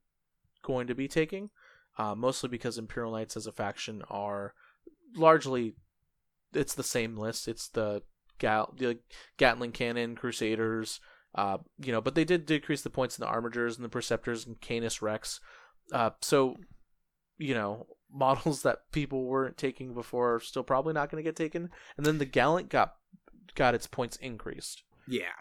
going 0.63 0.87
to 0.87 0.95
be 0.95 1.09
taking. 1.09 1.51
Uh, 1.97 2.15
mostly 2.15 2.49
because 2.49 2.79
Imperial 2.79 3.13
Knights 3.13 3.37
as 3.37 3.47
a 3.47 3.53
faction 3.53 4.03
are 4.09 4.55
largely, 5.17 5.75
it's 6.53 6.75
the 6.75 6.85
same 6.85 7.17
list. 7.17 7.49
It's 7.49 7.69
the 7.69 8.03
Gal, 8.39 8.73
the 8.79 8.99
Gatling 9.37 9.73
Cannon, 9.73 10.15
Crusaders, 10.15 11.01
uh, 11.35 11.59
you 11.79 11.93
know, 11.93 12.01
but 12.01 12.15
they 12.15 12.25
did 12.25 12.47
decrease 12.47 12.83
the 12.83 12.91
points 12.91 13.19
in 13.19 13.25
the 13.25 13.31
Armigers 13.31 13.77
and 13.77 13.85
the 13.85 13.89
Perceptors 13.89 14.47
and 14.47 14.61
Canis 14.61 15.03
Rex. 15.03 15.41
Uh, 15.93 16.11
so, 16.21 16.57
you 17.37 17.55
know, 17.55 17.87
models 18.13 18.63
that 18.63 18.91
people 18.91 19.25
weren't 19.25 19.59
taking 19.59 19.93
before 19.93 20.37
are 20.37 20.41
still 20.41 20.63
probably 20.63 20.95
not 20.95 21.11
going 21.11 21.23
to 21.23 21.29
get 21.29 21.37
taken. 21.37 21.69
And 21.97 22.07
then 22.07 22.19
the 22.19 22.25
Gallant 22.25 22.71
got 22.71 22.95
got 23.55 23.75
its 23.75 23.87
points 23.87 24.17
increased. 24.17 24.83
yeah, 25.07 25.33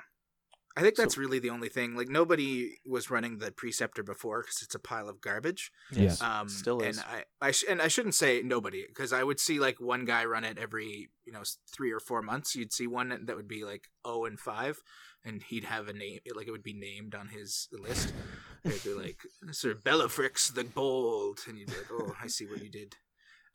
I 0.75 0.81
think 0.81 0.95
that's 0.95 1.15
So- 1.15 1.21
really 1.21 1.39
the 1.39 1.49
only 1.49 1.69
thing. 1.69 1.95
Like 1.95 2.07
nobody 2.09 2.77
was 2.85 3.09
running 3.09 3.39
the 3.39 3.51
Preceptor 3.51 4.03
before 4.03 4.41
because 4.43 4.61
it's 4.61 4.75
a 4.75 4.79
pile 4.79 5.09
of 5.09 5.21
garbage. 5.21 5.71
Yes. 5.91 6.21
Um, 6.21 6.47
Still 6.49 6.81
is. 6.81 6.97
And 6.97 7.05
I, 7.41 7.47
I 7.47 7.51
sh- 7.51 7.63
and 7.67 7.81
I 7.81 7.87
shouldn't 7.87 8.13
say 8.15 8.41
nobody 8.43 8.85
because 8.87 9.11
I 9.11 9.23
would 9.23 9.39
see 9.39 9.59
like 9.59 9.79
one 9.81 10.05
guy 10.05 10.23
run 10.25 10.43
it 10.43 10.57
every 10.59 11.09
you 11.25 11.33
know 11.33 11.41
three 11.75 11.91
or 11.91 11.99
four 11.99 12.21
months. 12.21 12.55
You'd 12.55 12.71
see 12.73 12.85
one 12.85 13.25
that 13.25 13.35
would 13.35 13.47
be 13.47 13.63
like 13.65 13.89
oh 14.05 14.25
and 14.25 14.39
five, 14.39 14.77
and 15.25 15.41
he'd 15.41 15.63
have 15.63 15.87
a 15.87 15.93
name 15.93 16.19
like 16.35 16.47
it 16.47 16.51
would 16.51 16.61
be 16.63 16.73
named 16.73 17.15
on 17.15 17.29
his 17.29 17.67
list. 17.71 18.13
It'd 18.63 18.83
be 18.83 18.93
like 19.03 19.17
Sir 19.51 19.73
Bellafrix 19.73 20.53
the 20.53 20.63
Bold, 20.63 21.39
and 21.47 21.57
you'd 21.57 21.69
be 21.69 21.73
like, 21.77 21.91
oh, 21.91 22.13
I 22.23 22.27
see 22.27 22.45
what 22.45 22.63
you 22.63 22.69
did. 22.69 22.95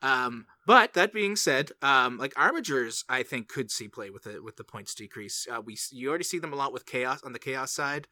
Um, 0.03 0.47
but 0.67 0.95
that 0.95 1.13
being 1.13 1.37
said, 1.37 1.71
um, 1.81 2.19
like 2.19 2.35
Armigers, 2.35 3.05
I 3.09 3.23
think 3.23 3.49
could 3.49 3.71
see 3.71 3.89
play 3.89 4.11
with 4.11 4.27
it 4.27 4.43
with 4.43 4.57
the 4.57 4.65
points 4.65 4.95
decrease. 4.95 5.47
Uh, 5.51 5.61
we 5.61 5.77
you 5.93 6.09
already 6.09 6.25
see 6.25 6.39
them 6.41 6.53
a 6.53 6.57
lot 6.57 6.73
with 6.73 6.87
chaos 6.87 7.23
on 7.23 7.33
the 7.33 7.39
chaos 7.39 7.71
side. 7.73 8.09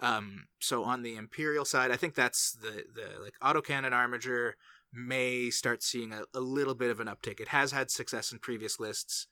Um, 0.00 0.46
so 0.60 0.84
on 0.84 1.02
the 1.02 1.16
Imperial 1.16 1.64
side, 1.64 1.90
I 1.90 1.96
think 1.96 2.14
that's 2.14 2.52
the 2.52 2.84
the 2.94 3.20
like 3.22 3.34
autocannon 3.42 3.92
Armiger 3.92 4.54
may 4.92 5.50
start 5.50 5.82
seeing 5.82 6.12
a, 6.12 6.22
a 6.34 6.40
little 6.40 6.74
bit 6.74 6.90
of 6.90 7.00
an 7.00 7.06
uptick. 7.08 7.40
It 7.40 7.48
has 7.48 7.72
had 7.72 7.90
success 7.90 8.30
in 8.32 8.38
previous 8.38 8.78
lists. 8.78 9.26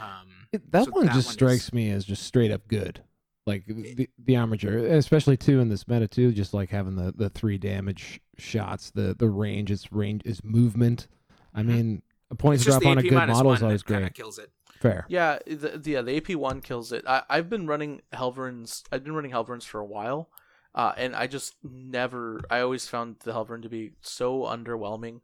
Um, 0.00 0.46
It- 0.52 0.70
that 0.72 0.84
so 0.84 0.90
one 0.92 1.06
that 1.06 1.14
just 1.14 1.28
one 1.28 1.32
strikes 1.34 1.64
is- 1.64 1.72
me 1.72 1.90
as 1.90 2.04
just 2.04 2.22
straight 2.22 2.50
up 2.50 2.68
good. 2.68 3.02
Like 3.46 3.64
the 3.66 4.08
the 4.18 4.36
armature, 4.36 4.78
especially 4.78 5.36
too 5.36 5.60
in 5.60 5.70
this 5.70 5.88
meta 5.88 6.06
too, 6.06 6.32
just 6.32 6.54
like 6.54 6.70
having 6.70 6.96
the 6.96 7.12
the 7.16 7.28
three 7.30 7.58
damage 7.58 8.20
shots, 8.38 8.90
the 8.90 9.14
the 9.18 9.28
range, 9.28 9.70
its 9.70 9.90
range, 9.90 10.22
is 10.24 10.44
movement. 10.44 11.08
I 11.54 11.62
mean, 11.62 12.02
a 12.30 12.34
points 12.34 12.64
drop 12.64 12.82
the 12.82 12.88
on 12.88 12.98
a 12.98 13.02
good 13.02 13.12
model 13.12 13.52
is 13.52 13.62
always 13.62 13.82
that 13.82 13.86
kind 13.86 14.00
great. 14.00 14.10
of 14.10 14.14
kills 14.14 14.38
it. 14.38 14.50
Fair. 14.80 15.04
Yeah, 15.08 15.38
the, 15.46 15.78
the 15.78 15.90
yeah 15.90 16.02
the 16.02 16.16
AP 16.16 16.36
one 16.36 16.60
kills 16.60 16.92
it. 16.92 17.04
I 17.06 17.22
I've 17.28 17.50
been 17.50 17.66
running 17.66 18.02
Helverins. 18.12 18.82
I've 18.90 19.04
been 19.04 19.14
running 19.14 19.32
Helverins 19.32 19.64
for 19.64 19.80
a 19.80 19.84
while, 19.84 20.30
uh, 20.74 20.92
and 20.96 21.14
I 21.14 21.26
just 21.26 21.56
never. 21.62 22.40
I 22.50 22.60
always 22.60 22.88
found 22.88 23.16
the 23.24 23.32
Helverin 23.32 23.62
to 23.62 23.68
be 23.68 23.92
so 24.00 24.42
underwhelming. 24.42 25.20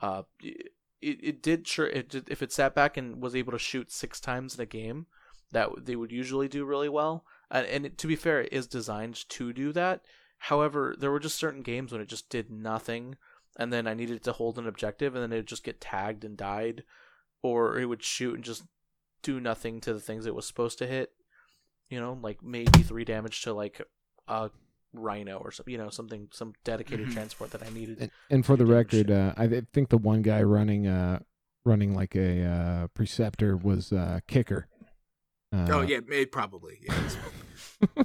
Uh, 0.00 0.22
it 0.42 0.72
it 1.00 1.42
did 1.42 1.68
sure 1.68 1.86
it 1.86 2.08
did, 2.08 2.28
if 2.28 2.42
it 2.42 2.52
sat 2.52 2.74
back 2.74 2.96
and 2.96 3.22
was 3.22 3.36
able 3.36 3.52
to 3.52 3.58
shoot 3.58 3.92
six 3.92 4.18
times 4.18 4.56
in 4.56 4.60
a 4.60 4.66
game, 4.66 5.06
that 5.52 5.68
they 5.84 5.94
would 5.96 6.10
usually 6.10 6.48
do 6.48 6.64
really 6.64 6.88
well. 6.88 7.24
And, 7.50 7.66
and 7.66 7.86
it, 7.86 7.98
to 7.98 8.06
be 8.06 8.16
fair, 8.16 8.40
it 8.40 8.52
is 8.52 8.66
designed 8.66 9.28
to 9.28 9.52
do 9.52 9.72
that. 9.72 10.02
However, 10.38 10.94
there 10.98 11.10
were 11.10 11.20
just 11.20 11.38
certain 11.38 11.62
games 11.62 11.92
when 11.92 12.00
it 12.00 12.08
just 12.08 12.28
did 12.28 12.50
nothing, 12.50 13.16
and 13.56 13.72
then 13.72 13.86
I 13.86 13.94
needed 13.94 14.22
to 14.24 14.32
hold 14.32 14.58
an 14.58 14.66
objective, 14.66 15.14
and 15.14 15.22
then 15.22 15.32
it 15.32 15.36
would 15.36 15.46
just 15.46 15.64
get 15.64 15.80
tagged 15.80 16.24
and 16.24 16.36
died, 16.36 16.84
or 17.42 17.78
it 17.78 17.86
would 17.86 18.02
shoot 18.02 18.34
and 18.34 18.44
just 18.44 18.64
do 19.22 19.40
nothing 19.40 19.80
to 19.80 19.92
the 19.92 20.00
things 20.00 20.26
it 20.26 20.34
was 20.34 20.46
supposed 20.46 20.78
to 20.78 20.86
hit. 20.86 21.12
You 21.90 22.00
know, 22.00 22.18
like 22.20 22.42
maybe 22.42 22.82
three 22.82 23.04
damage 23.04 23.42
to 23.42 23.52
like 23.52 23.80
a 24.28 24.50
rhino 24.92 25.36
or 25.38 25.52
something. 25.52 25.72
You 25.72 25.78
know, 25.78 25.90
something 25.90 26.28
some 26.32 26.54
dedicated 26.64 27.08
Mhm. 27.08 27.12
transport 27.12 27.50
that 27.52 27.62
I 27.62 27.70
needed. 27.70 27.98
And, 28.00 28.10
and 28.30 28.46
for 28.46 28.56
the 28.56 28.66
record, 28.66 29.10
uh, 29.10 29.34
I 29.36 29.62
think 29.72 29.88
the 29.90 29.98
one 29.98 30.22
guy 30.22 30.42
running 30.42 30.86
uh 30.86 31.20
running 31.64 31.94
like 31.94 32.14
a 32.14 32.44
uh, 32.44 32.86
preceptor 32.94 33.56
was 33.56 33.92
uh, 33.92 34.20
kicker. 34.28 34.68
Uh, 35.52 35.66
oh 35.70 35.80
yeah, 35.82 35.98
it, 36.08 36.30
probably. 36.30 36.78
Yeah, 36.82 36.94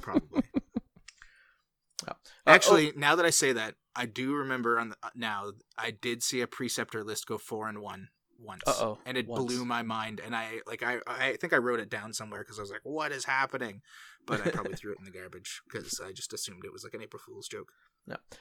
probably. 2.04 2.20
Uh, 2.46 2.50
Actually, 2.50 2.92
now 2.96 3.14
that 3.16 3.24
I 3.26 3.30
say 3.30 3.52
that, 3.52 3.74
I 3.94 4.06
do 4.06 4.34
remember 4.34 4.78
on 4.78 4.90
the, 4.90 4.96
uh, 5.02 5.10
now 5.14 5.52
I 5.78 5.90
did 5.90 6.22
see 6.22 6.40
a 6.40 6.46
preceptor 6.46 7.02
list 7.04 7.26
go 7.26 7.38
four 7.38 7.68
and 7.68 7.80
one 7.80 8.08
once, 8.38 8.62
Uh-oh, 8.66 8.98
and 9.06 9.16
it 9.16 9.26
once. 9.28 9.44
blew 9.44 9.64
my 9.64 9.82
mind. 9.82 10.20
And 10.24 10.34
I 10.34 10.60
like 10.66 10.82
I 10.82 10.98
I 11.06 11.36
think 11.40 11.52
I 11.52 11.58
wrote 11.58 11.80
it 11.80 11.88
down 11.90 12.12
somewhere 12.12 12.40
because 12.40 12.58
I 12.58 12.62
was 12.62 12.70
like, 12.70 12.80
"What 12.84 13.12
is 13.12 13.24
happening?" 13.26 13.82
But 14.26 14.46
I 14.46 14.50
probably 14.50 14.74
threw 14.76 14.92
it 14.92 14.98
in 14.98 15.04
the 15.04 15.10
garbage 15.16 15.62
because 15.70 16.00
I 16.04 16.12
just 16.12 16.32
assumed 16.32 16.64
it 16.64 16.72
was 16.72 16.84
like 16.84 16.94
an 16.94 17.02
April 17.02 17.20
Fool's 17.24 17.48
joke. 17.48 17.70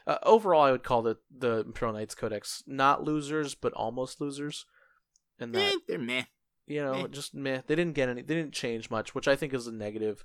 Uh, 0.08 0.18
overall, 0.24 0.64
I 0.64 0.72
would 0.72 0.84
call 0.84 1.02
the 1.04 1.18
the 1.30 1.60
Imperial 1.60 1.96
Knights 1.96 2.16
Codex 2.16 2.64
not 2.66 3.04
losers, 3.04 3.54
but 3.56 3.74
almost 3.74 4.20
losers. 4.22 4.66
And 5.40 5.54
that 5.54 5.74
Eh, 5.74 5.78
they're 5.88 6.00
meh. 6.00 6.24
you 6.68 6.82
know, 6.82 6.94
eh. 7.04 7.08
just 7.12 7.34
meh. 7.36 7.62
They 7.68 7.76
didn't 7.76 7.94
get 7.94 8.10
any. 8.10 8.22
They 8.24 8.36
didn't 8.36 8.54
change 8.54 8.90
much, 8.90 9.14
which 9.14 9.28
I 9.28 9.36
think 9.36 9.54
is 9.54 9.68
a 9.68 9.72
negative. 9.72 10.24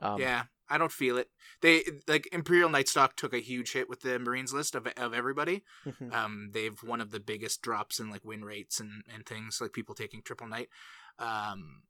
Um, 0.00 0.20
yeah, 0.20 0.44
I 0.68 0.78
don't 0.78 0.92
feel 0.92 1.18
it. 1.18 1.28
They 1.60 1.84
like 2.08 2.28
Imperial 2.32 2.68
Knight 2.70 2.88
Stock 2.88 3.16
took 3.16 3.34
a 3.34 3.38
huge 3.40 3.72
hit 3.72 3.88
with 3.88 4.00
the 4.00 4.18
Marines 4.18 4.52
list 4.52 4.74
of 4.74 4.86
of 4.96 5.12
everybody. 5.14 5.62
mhm. 5.84 6.12
Um, 6.12 6.50
they've 6.52 6.78
one 6.82 7.00
of 7.00 7.10
the 7.10 7.20
biggest 7.20 7.62
drops 7.62 8.00
in 8.00 8.10
like 8.10 8.24
win 8.24 8.44
rates 8.44 8.80
and, 8.80 9.02
and 9.12 9.26
things 9.26 9.60
like 9.60 9.72
people 9.72 9.94
taking 9.94 10.22
triple 10.22 10.48
Knight. 10.48 10.68
Um, 11.18 11.82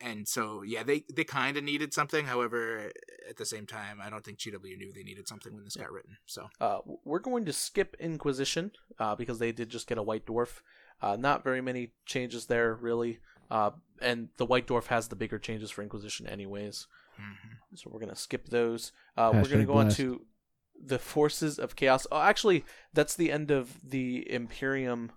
and 0.00 0.26
so 0.26 0.62
yeah, 0.62 0.82
they 0.82 1.04
they 1.14 1.24
kind 1.24 1.56
of 1.56 1.62
needed 1.64 1.94
something. 1.94 2.26
However, 2.26 2.90
at 3.28 3.36
the 3.36 3.46
same 3.46 3.66
time, 3.66 4.00
I 4.02 4.10
don't 4.10 4.24
think 4.24 4.38
GW 4.38 4.76
knew 4.76 4.92
they 4.92 5.04
needed 5.04 5.28
something 5.28 5.54
when 5.54 5.64
this 5.64 5.76
got 5.76 5.92
written. 5.92 6.16
So 6.26 6.48
Uh, 6.60 6.78
we're 7.04 7.20
going 7.20 7.44
to 7.44 7.52
skip 7.52 7.94
Inquisition 8.00 8.72
uh, 8.98 9.14
because 9.14 9.38
they 9.38 9.52
did 9.52 9.68
just 9.68 9.86
get 9.86 9.98
a 9.98 10.02
White 10.02 10.26
Dwarf. 10.26 10.60
Uh, 11.00 11.16
not 11.16 11.44
very 11.44 11.60
many 11.60 11.92
changes 12.04 12.46
there, 12.46 12.74
really. 12.74 13.20
Uh, 13.50 13.72
and 14.00 14.28
the 14.38 14.46
White 14.46 14.66
Dwarf 14.66 14.86
has 14.86 15.08
the 15.08 15.16
bigger 15.16 15.38
changes 15.38 15.70
for 15.70 15.82
Inquisition, 15.82 16.26
anyways. 16.26 16.86
Mhm. 17.20 17.76
So 17.78 17.90
we're 17.92 18.00
gonna 18.00 18.14
skip 18.16 18.48
those. 18.48 18.92
Uh, 19.16 19.30
we're 19.34 19.42
gonna 19.44 19.64
Hashtag 19.64 19.66
go 19.66 19.74
on 19.74 19.88
to 19.90 20.22
the 20.84 20.98
forces 20.98 21.58
of 21.58 21.76
chaos. 21.76 22.06
Oh, 22.12 22.20
actually, 22.20 22.64
that's 22.92 23.14
the 23.14 23.30
end 23.32 23.50
of 23.50 23.78
the 23.82 24.30
Imperium. 24.32 25.12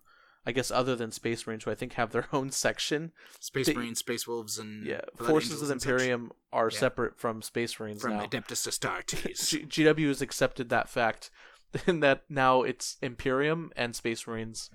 I 0.48 0.52
guess 0.52 0.70
other 0.70 0.96
than 0.96 1.12
Space 1.12 1.48
Marines, 1.48 1.64
who 1.64 1.72
I 1.72 1.76
think 1.76 1.94
have 1.94 2.12
their 2.12 2.28
own 2.34 2.52
section. 2.52 3.12
Space 3.40 3.66
They- 3.66 3.74
Marines, 3.74 3.98
Space 4.00 4.28
Wolves, 4.28 4.60
and 4.60 4.86
Yeah, 4.86 5.02
Blood 5.18 5.28
forces 5.30 5.54
of 5.54 5.60
the 5.62 5.80
such 5.80 5.90
Imperium 5.90 6.32
are 6.54 6.70
Yeah. 6.72 6.78
separate 6.80 7.18
from 7.20 7.42
Space 7.42 7.80
Marines 7.80 8.02
from 8.02 8.18
now. 8.18 8.26
Adeptus 8.28 8.68
Astartes. 8.68 9.50
G- 9.70 9.84
GW 9.84 10.08
has 10.10 10.22
accepted 10.22 10.70
that 10.70 10.88
fact, 10.88 11.32
and 11.88 12.04
that 12.04 12.26
now 12.30 12.62
it's 12.62 12.98
Imperium 13.02 13.72
and 13.76 13.96
Space 13.96 14.28
Marines. 14.28 14.70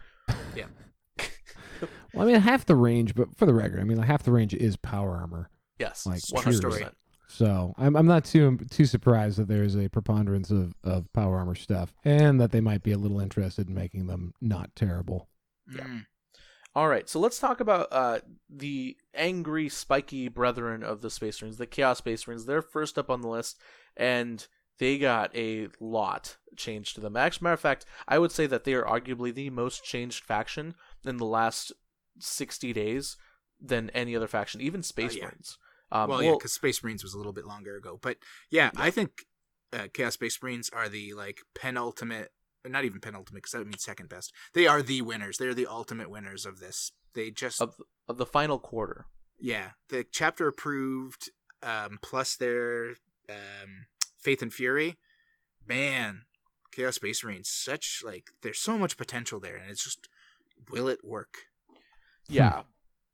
Yeah. 0.57 0.67
well, 2.15 2.29
I 2.29 2.33
mean, 2.33 2.41
half 2.41 2.67
the 2.67 2.75
range, 2.77 3.15
but 3.15 3.37
for 3.37 3.47
the 3.47 3.55
record, 3.55 3.81
I 3.81 3.85
mean, 3.85 3.99
like, 3.99 4.07
half 4.09 4.23
the 4.25 4.33
range 4.33 4.55
is 4.55 4.77
power 4.77 5.17
armor. 5.17 5.51
Yes, 5.79 6.05
Like, 6.05 6.21
one 6.31 6.43
hundred 6.45 6.61
period. 6.63 6.75
percent. 6.79 6.97
So 7.31 7.75
I'm 7.79 7.97
I'm 7.97 8.07
not 8.07 8.25
too 8.25 8.59
too 8.71 8.87
surprised 8.87 9.39
that 9.39 9.47
there's 9.47 9.77
a 9.77 9.89
preponderance 9.89 10.51
of, 10.51 10.75
of 10.83 11.11
power 11.13 11.39
armor 11.39 11.55
stuff, 11.55 11.95
and 12.05 12.41
that 12.41 12.51
they 12.51 12.61
might 12.61 12.83
be 12.83 12.93
a 12.93 12.99
little 12.99 13.21
interested 13.21 13.69
in 13.69 13.75
making 13.75 14.09
them 14.09 14.35
not 14.41 14.75
terrible. 14.75 15.29
Yeah. 15.73 15.85
Mm. 15.85 16.07
All 16.75 16.89
right, 16.89 17.09
so 17.09 17.19
let's 17.19 17.41
talk 17.41 17.59
about 17.59 17.89
uh, 17.91 18.21
the 18.49 18.97
angry, 19.13 19.69
spiky 19.69 20.29
brethren 20.29 20.85
of 20.85 21.01
the 21.01 21.11
Space 21.11 21.43
Marines, 21.43 21.57
the 21.57 21.67
Chaos 21.67 21.99
Space 21.99 22.27
Marines. 22.27 22.47
They're 22.47 22.63
first 22.63 22.97
up 22.97 23.11
on 23.11 23.23
the 23.23 23.29
list, 23.29 23.59
and 23.97 24.47
they 24.79 24.97
got 24.99 25.35
a 25.37 25.69
lot 25.81 26.37
changed 26.57 26.95
to 26.95 27.01
them. 27.01 27.17
Actually, 27.17 27.45
matter 27.45 27.55
of 27.55 27.61
fact, 27.61 27.87
I 28.07 28.21
would 28.21 28.31
say 28.31 28.47
that 28.47 28.63
they 28.63 28.75
are 28.75 28.85
arguably 28.85 29.35
the 29.35 29.51
most 29.51 29.83
changed 29.83 30.23
faction 30.23 30.75
in 31.05 31.17
the 31.17 31.27
last 31.27 31.73
60 32.21 32.73
days 32.73 33.17
than 33.61 33.91
any 33.91 34.15
other 34.15 34.29
faction, 34.29 34.61
even 34.61 34.85
Space 34.85 35.17
yeah. 35.17 35.25
Marines. 35.25 35.59
Um, 35.93 36.09
well, 36.09 36.23
yeah, 36.23 36.33
because 36.33 36.53
Space 36.53 36.83
Marines 36.83 37.03
was 37.03 37.15
a 37.15 37.17
little 37.19 37.33
bit 37.33 37.47
longer 37.47 37.77
ago, 37.77 37.99
but 38.01 38.19
yeah, 38.51 38.71
I 38.77 38.91
think 38.91 39.27
uh, 39.73 39.89
Chaos 39.93 40.15
Space 40.15 40.39
Marines 40.43 40.71
are 40.73 40.89
the 40.89 41.15
like 41.15 41.41
penultimate, 41.55 42.33
not 42.67 42.85
even 42.85 43.01
penultimate, 43.01 43.43
because 43.43 43.53
that 43.53 43.67
means 43.67 43.83
second 43.83 44.09
best. 44.09 44.33
They 44.55 44.67
are 44.67 44.83
the 44.83 45.03
winners. 45.03 45.39
They're 45.39 45.55
the 45.55 45.67
ultimate 45.67 46.11
winners 46.11 46.47
of 46.47 46.61
this. 46.61 46.93
They 47.15 47.31
just, 47.31 47.61
of, 47.61 47.75
of 48.09 48.19
the 48.19 48.27
final 48.27 48.59
quarter. 48.59 49.07
yeah, 49.41 49.71
the 49.89 50.05
chapter 50.11 50.47
approved, 50.47 51.31
um, 51.63 51.99
plus 52.03 52.37
their 52.37 52.91
um, 53.29 53.87
Faith 54.19 54.43
and 54.43 54.53
Fury, 54.53 54.97
man, 55.67 56.23
Chaos 56.73 56.97
Space 56.97 57.25
Marines, 57.25 57.49
such 57.49 58.03
like 58.05 58.31
there's 58.43 58.59
so 58.59 58.79
much 58.79 58.97
potential 58.97 59.41
there, 59.41 59.57
and 59.57 59.71
it's 59.71 59.83
just, 59.85 60.09
will 60.71 60.89
it 60.89 61.01
work? 61.03 61.39
Yeah, 62.29 62.63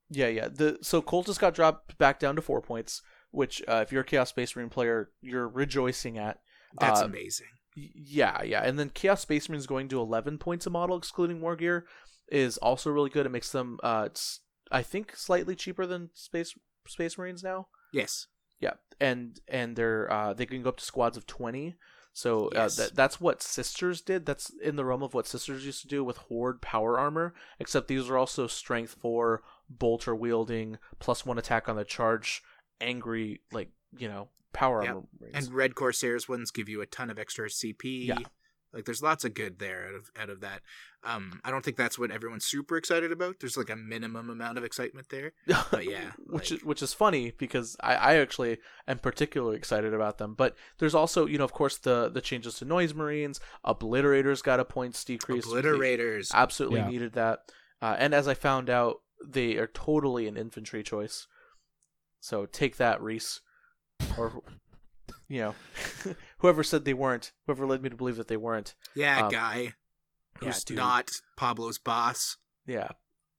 yeah, 0.09 0.27
yeah. 0.27 0.47
The 0.47 0.77
so 0.81 1.01
Cultist 1.01 1.39
got 1.39 1.53
dropped 1.53 1.97
back 1.97 2.19
down 2.19 2.35
to 2.35 2.41
four 2.41 2.61
points, 2.61 3.01
which 3.31 3.61
uh, 3.67 3.81
if 3.85 3.91
you're 3.91 4.01
a 4.01 4.05
Chaos 4.05 4.29
Space 4.29 4.55
Marine 4.55 4.69
player, 4.69 5.11
you're 5.21 5.47
rejoicing 5.47 6.17
at. 6.17 6.39
That's 6.79 7.01
Uh, 7.01 7.05
amazing. 7.05 7.47
Y- 7.75 7.89
Yeah, 7.93 8.41
yeah, 8.43 8.61
and 8.63 8.77
then 8.79 8.89
Chaos 8.89 9.21
Space 9.21 9.49
Marines 9.49 9.67
going 9.67 9.87
to 9.89 9.99
eleven 9.99 10.37
points 10.37 10.65
a 10.65 10.69
model, 10.69 10.97
excluding 10.97 11.41
War 11.41 11.55
Gear, 11.55 11.85
is 12.29 12.57
also 12.57 12.89
really 12.91 13.09
good. 13.09 13.25
It 13.25 13.31
makes 13.31 13.51
them, 13.51 13.79
uh, 13.83 14.09
I 14.71 14.81
think, 14.83 15.15
slightly 15.15 15.55
cheaper 15.55 15.85
than 15.85 16.09
Space 16.13 16.53
Space 16.87 17.17
Marines 17.17 17.43
now. 17.43 17.67
Yes. 17.93 18.27
Yeah, 18.59 18.73
and 18.99 19.39
and 19.47 19.75
they're 19.75 20.11
uh, 20.11 20.33
they 20.33 20.45
can 20.45 20.63
go 20.63 20.69
up 20.69 20.77
to 20.77 20.83
squads 20.85 21.15
of 21.17 21.27
twenty. 21.27 21.75
So 22.13 22.47
uh, 22.47 22.63
Yes. 22.63 22.75
that 22.77 22.95
that's 22.95 23.21
what 23.21 23.43
Sisters 23.43 24.01
did. 24.01 24.25
That's 24.25 24.49
in 24.63 24.75
the 24.75 24.83
realm 24.83 25.03
of 25.03 25.13
what 25.13 25.27
Sisters 25.27 25.63
used 25.63 25.81
to 25.83 25.87
do 25.87 26.03
with 26.03 26.17
Horde 26.17 26.59
power 26.61 26.97
armor. 26.97 27.35
Except 27.59 27.87
these 27.87 28.09
are 28.09 28.17
also 28.17 28.47
strength 28.47 28.95
four, 28.99 29.43
bolter 29.69 30.15
wielding, 30.15 30.77
plus 30.99 31.25
one 31.25 31.37
attack 31.37 31.67
on 31.69 31.75
the 31.75 31.83
charge, 31.85 32.41
angry 32.81 33.41
like 33.51 33.69
you 33.97 34.07
know 34.07 34.29
power 34.53 34.81
Yep. 34.83 34.89
armor. 34.89 35.03
Marines. 35.19 35.47
And 35.47 35.55
Red 35.55 35.75
Corsairs 35.75 36.27
ones 36.27 36.51
give 36.51 36.69
you 36.69 36.81
a 36.81 36.85
ton 36.85 37.09
of 37.09 37.19
extra 37.19 37.47
CP. 37.49 38.07
Yeah. 38.07 38.17
Like 38.73 38.83
there's 38.85 39.01
lots 39.01 39.23
of 39.23 39.33
good 39.33 39.59
there 39.59 39.87
out 39.87 39.95
of 39.95 40.11
out 40.17 40.29
of 40.29 40.41
that. 40.41 40.61
Um, 41.03 41.39
I 41.45 41.51
don't 41.51 41.63
think 41.63 41.77
that's 41.77 41.97
what 41.97 42.11
everyone's 42.11 42.45
super 42.45 42.75
excited 42.75 43.11
about. 43.13 43.35
There's 43.39 43.55
like 43.55 43.69
a 43.69 43.75
minimum 43.77 44.29
amount 44.29 44.57
of 44.57 44.63
excitement 44.65 45.07
there. 45.09 45.31
But 45.71 45.85
yeah, 45.85 46.11
which 46.27 46.51
like- 46.51 46.59
is 46.59 46.65
which 46.65 46.81
is 46.83 46.93
funny 46.93 47.31
because 47.37 47.77
I, 47.81 47.95
I 47.95 48.15
actually 48.15 48.57
am 48.87 48.99
particularly 48.99 49.55
excited 49.55 49.93
about 49.93 50.17
them. 50.17 50.33
But 50.35 50.55
there's 50.79 50.93
also 50.93 51.25
you 51.27 51.37
know 51.37 51.45
of 51.45 51.53
course 51.53 51.77
the 51.77 52.09
the 52.09 52.21
changes 52.21 52.55
to 52.55 52.65
noise 52.65 52.93
marines, 52.93 53.39
obliterators 53.65 54.43
got 54.43 54.59
a 54.59 54.65
points 54.65 55.03
decrease. 55.03 55.45
They 55.45 55.61
Obliterators. 55.61 56.31
absolutely 56.33 56.79
Yeah. 56.81 56.89
needed 56.89 57.13
that. 57.13 57.39
Uh, 57.81 57.95
and 57.97 58.13
as 58.13 58.27
I 58.27 58.33
found 58.33 58.69
out, 58.69 58.97
they 59.25 59.57
are 59.57 59.67
totally 59.67 60.27
an 60.27 60.37
infantry 60.37 60.83
choice. 60.83 61.27
So 62.19 62.45
take 62.45 62.77
that, 62.77 63.01
Reese, 63.01 63.41
or 64.17 64.41
you 65.27 65.39
know, 65.39 65.55
whoever 66.39 66.63
said 66.63 66.85
they 66.85 66.93
weren't, 66.93 67.31
whoever 67.45 67.65
led 67.65 67.81
me 67.81 67.89
to 67.89 67.95
believe 67.95 68.17
that 68.17 68.27
they 68.27 68.37
weren't. 68.37 68.75
yeah, 68.95 69.25
um, 69.25 69.31
guy 69.31 69.73
who's 70.39 70.63
dude. 70.63 70.77
not 70.77 71.09
Pablo's 71.35 71.77
boss. 71.77 72.37
Yeah. 72.65 72.89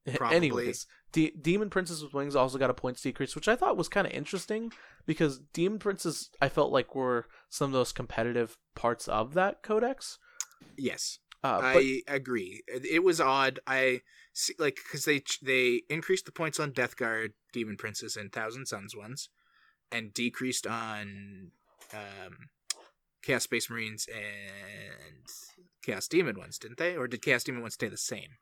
Probably. 0.15 0.35
Anyways, 0.37 0.87
De- 1.11 1.33
Demon 1.39 1.69
Princess 1.69 2.01
with 2.01 2.13
Wings 2.13 2.35
also 2.35 2.57
got 2.57 2.69
a 2.69 2.73
points 2.73 3.01
decrease, 3.01 3.35
which 3.35 3.47
I 3.47 3.55
thought 3.55 3.77
was 3.77 3.89
kind 3.89 4.07
of 4.07 4.13
interesting 4.13 4.71
because 5.05 5.39
Demon 5.53 5.79
Princess 5.79 6.29
I 6.41 6.49
felt 6.49 6.71
like 6.71 6.95
were 6.95 7.27
some 7.49 7.67
of 7.67 7.73
those 7.73 7.91
competitive 7.91 8.57
parts 8.75 9.07
of 9.07 9.33
that 9.33 9.61
codex. 9.61 10.17
Yes, 10.77 11.19
Uh, 11.43 11.61
but 11.61 11.77
I 11.77 12.01
agree. 12.07 12.63
It 12.67 13.03
was 13.03 13.21
odd. 13.21 13.59
I 13.65 14.01
see, 14.33 14.53
like 14.59 14.75
because 14.75 15.05
they 15.05 15.21
they 15.41 15.83
increased 15.89 16.25
the 16.25 16.31
points 16.31 16.59
on 16.59 16.71
Death 16.71 16.97
Guard, 16.97 17.31
Demon 17.53 17.77
Princess, 17.77 18.15
and 18.15 18.31
Thousand 18.31 18.67
Sons 18.67 18.95
ones, 18.95 19.29
and 19.91 20.13
decreased 20.13 20.67
on 20.67 21.51
um, 21.93 22.35
Chaos 23.23 23.43
Space 23.43 23.69
Marines 23.69 24.05
and 24.13 25.25
Chaos 25.81 26.07
Demon 26.07 26.37
ones, 26.37 26.57
didn't 26.57 26.77
they? 26.77 26.97
Or 26.97 27.07
did 27.07 27.21
Chaos 27.21 27.43
Demon 27.43 27.61
ones 27.61 27.75
stay 27.75 27.87
the 27.87 27.97
same? 27.97 28.37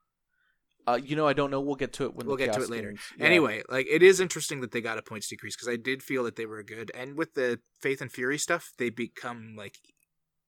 uh, 0.87 0.99
you 1.03 1.15
know, 1.15 1.27
I 1.27 1.33
don't 1.33 1.51
know. 1.51 1.59
We'll 1.59 1.75
get 1.75 1.91
to 1.93 2.05
it 2.05 2.15
when 2.15 2.27
We'll 2.27 2.37
get 2.37 2.53
to 2.53 2.61
it 2.61 2.69
later. 2.69 2.95
Yeah. 3.17 3.25
Anyway, 3.25 3.61
like 3.69 3.87
it 3.91 4.01
is 4.01 4.21
interesting 4.21 4.61
that 4.61 4.71
they 4.71 4.79
got 4.79 4.97
a 4.97 5.01
points 5.01 5.27
decrease 5.27 5.55
because 5.55 5.67
I 5.67 5.75
did 5.75 6.01
feel 6.01 6.23
that 6.23 6.37
they 6.37 6.45
were 6.45 6.63
good, 6.63 6.91
and 6.95 7.17
with 7.17 7.33
the 7.33 7.59
Faith 7.81 8.01
and 8.01 8.11
Fury 8.11 8.37
stuff, 8.37 8.71
they 8.77 8.89
become 8.89 9.55
like 9.57 9.75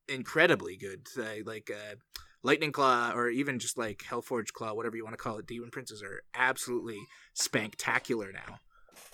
incredibly 0.08 0.78
good. 0.78 1.08
Uh, 1.18 1.43
like 1.45 1.70
uh, 1.70 1.95
Lightning 2.43 2.71
Claw, 2.71 3.11
or 3.13 3.29
even 3.29 3.59
just 3.59 3.77
like 3.77 4.03
Hellforge 4.09 4.53
Claw, 4.53 4.73
whatever 4.73 4.95
you 4.95 5.03
want 5.03 5.13
to 5.13 5.21
call 5.21 5.37
it. 5.37 5.45
Demon 5.45 5.69
Princes 5.71 6.01
are 6.01 6.21
absolutely 6.33 6.99
spectacular 7.33 8.31
now. 8.31 8.59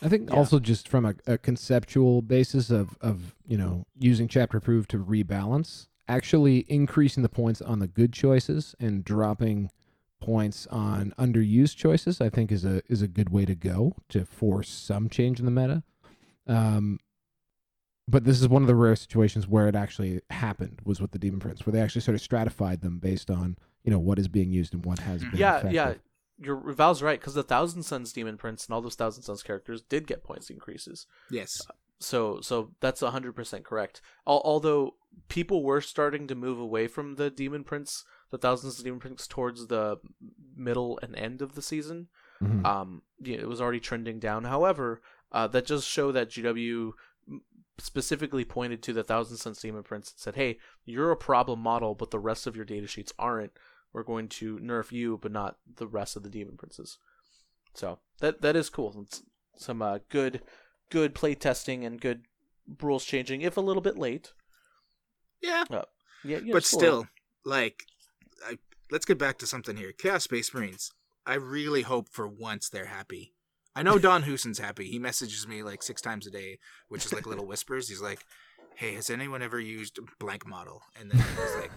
I 0.01 0.09
think 0.09 0.29
Yeah. 0.29 0.35
also 0.35 0.59
just 0.59 0.87
from 0.87 1.05
a, 1.05 1.15
a 1.25 1.37
conceptual 1.37 2.21
basis 2.21 2.69
of, 2.69 2.97
of 3.01 3.35
you 3.47 3.57
know 3.57 3.85
using 3.97 4.27
chapter 4.27 4.59
proof 4.59 4.87
to 4.89 4.97
rebalance, 5.03 5.87
actually 6.07 6.65
increasing 6.67 7.23
the 7.23 7.29
points 7.29 7.61
on 7.61 7.79
the 7.79 7.87
good 7.87 8.13
choices 8.13 8.75
and 8.79 9.03
dropping 9.03 9.69
points 10.21 10.65
on 10.67 11.13
underused 11.17 11.77
choices, 11.77 12.19
I 12.19 12.29
think 12.29 12.51
is 12.51 12.65
a 12.65 12.81
is 12.87 13.01
a 13.01 13.07
good 13.07 13.29
way 13.29 13.45
to 13.45 13.55
go 13.55 13.95
to 14.09 14.25
force 14.25 14.69
some 14.69 15.09
change 15.09 15.39
in 15.39 15.45
the 15.45 15.51
meta. 15.51 15.83
Um, 16.47 16.99
but 18.07 18.23
this 18.23 18.39
is 18.41 18.47
one 18.47 18.61
of 18.61 18.67
the 18.67 18.75
rare 18.75 18.95
situations 18.95 19.47
where 19.47 19.67
it 19.67 19.75
actually 19.75 20.21
happened 20.29 20.81
was 20.85 21.01
with 21.01 21.11
the 21.11 21.19
Demon 21.19 21.39
Prince, 21.39 21.65
where 21.65 21.71
they 21.73 21.81
actually 21.81 22.01
sort 22.01 22.15
of 22.15 22.21
stratified 22.21 22.81
them 22.81 22.99
based 22.99 23.29
on 23.31 23.57
you 23.83 23.91
know 23.91 23.99
what 23.99 24.19
is 24.19 24.27
being 24.27 24.51
used 24.51 24.73
and 24.73 24.85
what 24.85 24.99
has 24.99 25.21
been. 25.21 25.31
Yeah, 25.37 25.57
effective. 25.57 25.73
yeah. 25.73 25.93
Your 26.37 26.73
Val's 26.73 27.01
right 27.01 27.19
because 27.19 27.33
the 27.33 27.43
Thousand 27.43 27.83
Sons 27.83 28.11
Demon 28.11 28.37
Prince 28.37 28.65
and 28.65 28.73
all 28.73 28.81
those 28.81 28.95
Thousand 28.95 29.23
Sons 29.23 29.41
characters 29.41 29.81
did 29.81 30.05
get 30.05 30.23
points 30.23 30.49
increases. 30.49 31.07
Yes, 31.31 31.61
So 31.99 32.41
so 32.41 32.71
that's 32.81 32.99
hundred 33.01 33.33
percent 33.35 33.63
correct. 33.63 34.01
Al- 34.27 34.41
although 34.43 34.95
people 35.29 35.63
were 35.63 35.79
starting 35.79 36.27
to 36.27 36.35
move 36.35 36.59
away 36.59 36.87
from 36.87 37.15
the 37.15 37.29
Demon 37.29 37.63
Prince, 37.63 38.03
the 38.31 38.37
Thousands 38.37 38.77
of 38.77 38.83
Demon 38.83 38.99
Prince, 38.99 39.27
towards 39.27 39.67
the 39.67 39.97
middle 40.55 40.99
and 41.01 41.15
end 41.15 41.41
of 41.41 41.55
the 41.55 41.61
season. 41.61 42.09
Mhm. 42.43 42.65
Um, 42.65 43.01
yeah, 43.23 43.37
it 43.37 43.47
was 43.47 43.61
already 43.61 43.79
trending 43.79 44.19
down. 44.19 44.43
However, 44.43 45.01
uh, 45.31 45.47
that 45.47 45.67
does 45.67 45.85
show 45.85 46.11
that 46.11 46.29
GW 46.29 46.91
specifically 47.77 48.45
pointed 48.45 48.81
to 48.83 48.93
the 48.93 49.03
Thousand 49.03 49.37
Sons 49.37 49.59
Demon 49.59 49.83
Prince 49.83 50.11
and 50.11 50.19
said, 50.19 50.35
"Hey, 50.35 50.57
you're 50.85 51.11
a 51.11 51.17
problem 51.17 51.59
model, 51.59 51.95
but 51.95 52.11
the 52.11 52.19
rest 52.19 52.47
of 52.47 52.55
your 52.55 52.65
data 52.65 52.87
sheets 52.87 53.13
aren't. 53.19 53.51
We're 53.93 54.03
going 54.03 54.27
to 54.29 54.57
nerf 54.59 54.91
you, 54.91 55.17
but 55.21 55.31
not 55.31 55.57
the 55.77 55.87
rest 55.87 56.15
of 56.15 56.23
the 56.23 56.29
Demon 56.29 56.57
Princes." 56.57 56.97
So 57.73 57.99
that 58.19 58.41
that 58.41 58.55
is 58.55 58.69
cool. 58.69 58.95
It's 59.01 59.23
some 59.57 59.81
uh, 59.81 59.99
good 60.09 60.41
good 60.89 61.15
play 61.15 61.35
testing 61.35 61.85
and 61.85 61.99
good 61.99 62.23
rules 62.81 63.05
changing, 63.05 63.41
if 63.41 63.57
a 63.57 63.61
little 63.61 63.81
bit 63.81 63.97
late. 63.97 64.33
yeah, 65.41 65.65
Yeah, 66.23 66.39
yeah 66.43 66.53
but 66.53 66.63
still, 66.63 67.07
like, 67.43 67.85
I, 68.45 68.57
let's 68.91 69.05
get 69.05 69.19
back 69.19 69.37
to 69.39 69.47
something 69.47 69.77
here. 69.77 69.91
Chaos 69.91 70.23
Space 70.23 70.53
Marines. 70.53 70.91
I 71.25 71.35
really 71.35 71.83
hope 71.83 72.09
for 72.09 72.27
once 72.27 72.69
they're 72.69 72.85
happy. 72.85 73.34
I 73.75 73.83
know 73.83 73.99
Don 73.99 74.23
Houston's 74.23 74.59
happy. 74.59 74.85
He 74.85 74.99
messages 74.99 75.47
me 75.47 75.61
like 75.61 75.83
six 75.83 76.01
times 76.01 76.25
a 76.25 76.31
day, 76.31 76.59
which 76.87 77.05
is 77.05 77.13
like 77.13 77.25
little 77.25 77.45
whispers. 77.47 77.89
He's 77.89 78.01
like, 78.01 78.25
"Hey, 78.75 78.93
has 78.95 79.09
anyone 79.09 79.41
ever 79.41 79.59
used 79.59 79.99
blank 80.17 80.47
model?" 80.47 80.83
And 80.97 81.11
then 81.11 81.19
he's 81.19 81.55
like, 81.55 81.71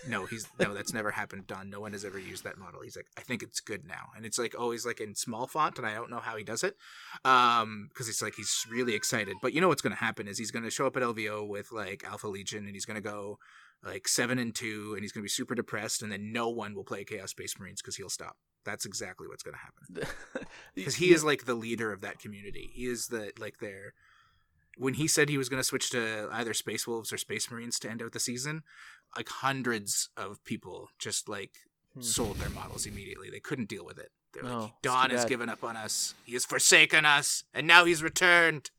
"No, 0.08 0.24
he's 0.24 0.46
no, 0.58 0.72
that's 0.72 0.94
never 0.94 1.10
happened, 1.10 1.46
Don. 1.46 1.68
No 1.68 1.80
one 1.80 1.92
has 1.92 2.04
ever 2.04 2.18
used 2.18 2.44
that 2.44 2.56
model." 2.56 2.80
He's 2.82 2.96
like, 2.96 3.08
"I 3.18 3.20
think 3.20 3.42
it's 3.42 3.60
good 3.60 3.86
now," 3.86 4.10
and 4.16 4.24
it's 4.24 4.38
like 4.38 4.58
always 4.58 4.86
like 4.86 5.00
in 5.00 5.14
small 5.14 5.46
font, 5.46 5.76
and 5.76 5.86
I 5.86 5.94
don't 5.94 6.10
know 6.10 6.20
how 6.20 6.36
he 6.36 6.44
does 6.44 6.64
it, 6.64 6.76
um, 7.26 7.88
because 7.90 8.08
it's 8.08 8.22
like 8.22 8.36
he's 8.36 8.64
really 8.70 8.94
excited. 8.94 9.36
But 9.42 9.52
you 9.52 9.60
know 9.60 9.68
what's 9.68 9.82
going 9.82 9.94
to 9.94 10.02
happen 10.02 10.26
is 10.26 10.38
he's 10.38 10.50
going 10.50 10.64
to 10.64 10.70
show 10.70 10.86
up 10.86 10.96
at 10.96 11.02
LVO 11.02 11.46
with 11.46 11.72
like 11.72 12.04
Alpha 12.04 12.26
Legion, 12.26 12.64
and 12.64 12.74
he's 12.74 12.86
going 12.86 13.00
to 13.02 13.06
go. 13.06 13.38
Like 13.84 14.08
seven 14.08 14.38
and 14.38 14.54
two, 14.54 14.92
and 14.94 15.02
he's 15.02 15.12
going 15.12 15.20
to 15.22 15.24
be 15.24 15.28
super 15.28 15.54
depressed, 15.54 16.02
and 16.02 16.10
then 16.10 16.32
no 16.32 16.48
one 16.48 16.74
will 16.74 16.84
play 16.84 17.04
Chaos 17.04 17.30
Space 17.30 17.58
Marines 17.58 17.82
because 17.82 17.96
he'll 17.96 18.08
stop. 18.08 18.36
That's 18.64 18.86
exactly 18.86 19.26
what's 19.28 19.42
going 19.42 19.54
to 19.56 19.60
happen. 20.00 20.46
Because 20.74 20.96
he 20.96 21.12
is 21.12 21.22
like 21.22 21.44
the 21.44 21.54
leader 21.54 21.92
of 21.92 22.00
that 22.00 22.18
community. 22.18 22.70
He 22.72 22.86
is 22.86 23.08
the 23.08 23.32
like 23.38 23.58
their. 23.58 23.92
When 24.76 24.94
he 24.94 25.06
said 25.06 25.28
he 25.28 25.38
was 25.38 25.48
going 25.48 25.60
to 25.60 25.64
switch 25.64 25.90
to 25.90 26.28
either 26.32 26.52
Space 26.54 26.84
Wolves 26.86 27.12
or 27.12 27.18
Space 27.18 27.48
Marines 27.50 27.78
to 27.80 27.90
end 27.90 28.02
out 28.02 28.10
the 28.12 28.18
season, 28.18 28.62
like 29.16 29.28
hundreds 29.28 30.08
of 30.16 30.42
people 30.44 30.88
just 30.98 31.28
like 31.28 31.52
Hmm. 31.94 32.00
sold 32.00 32.38
their 32.38 32.50
models 32.50 32.86
immediately. 32.86 33.30
They 33.30 33.38
couldn't 33.38 33.68
deal 33.68 33.84
with 33.84 33.98
it. 34.00 34.10
They're 34.32 34.42
No, 34.42 34.58
like, 34.62 34.82
Don 34.82 35.10
has 35.10 35.24
given 35.26 35.48
up 35.48 35.62
on 35.62 35.76
us. 35.76 36.14
He 36.24 36.32
has 36.32 36.44
forsaken 36.44 37.04
us, 37.06 37.44
and 37.54 37.68
now 37.68 37.84
he's 37.84 38.02
returned. 38.02 38.70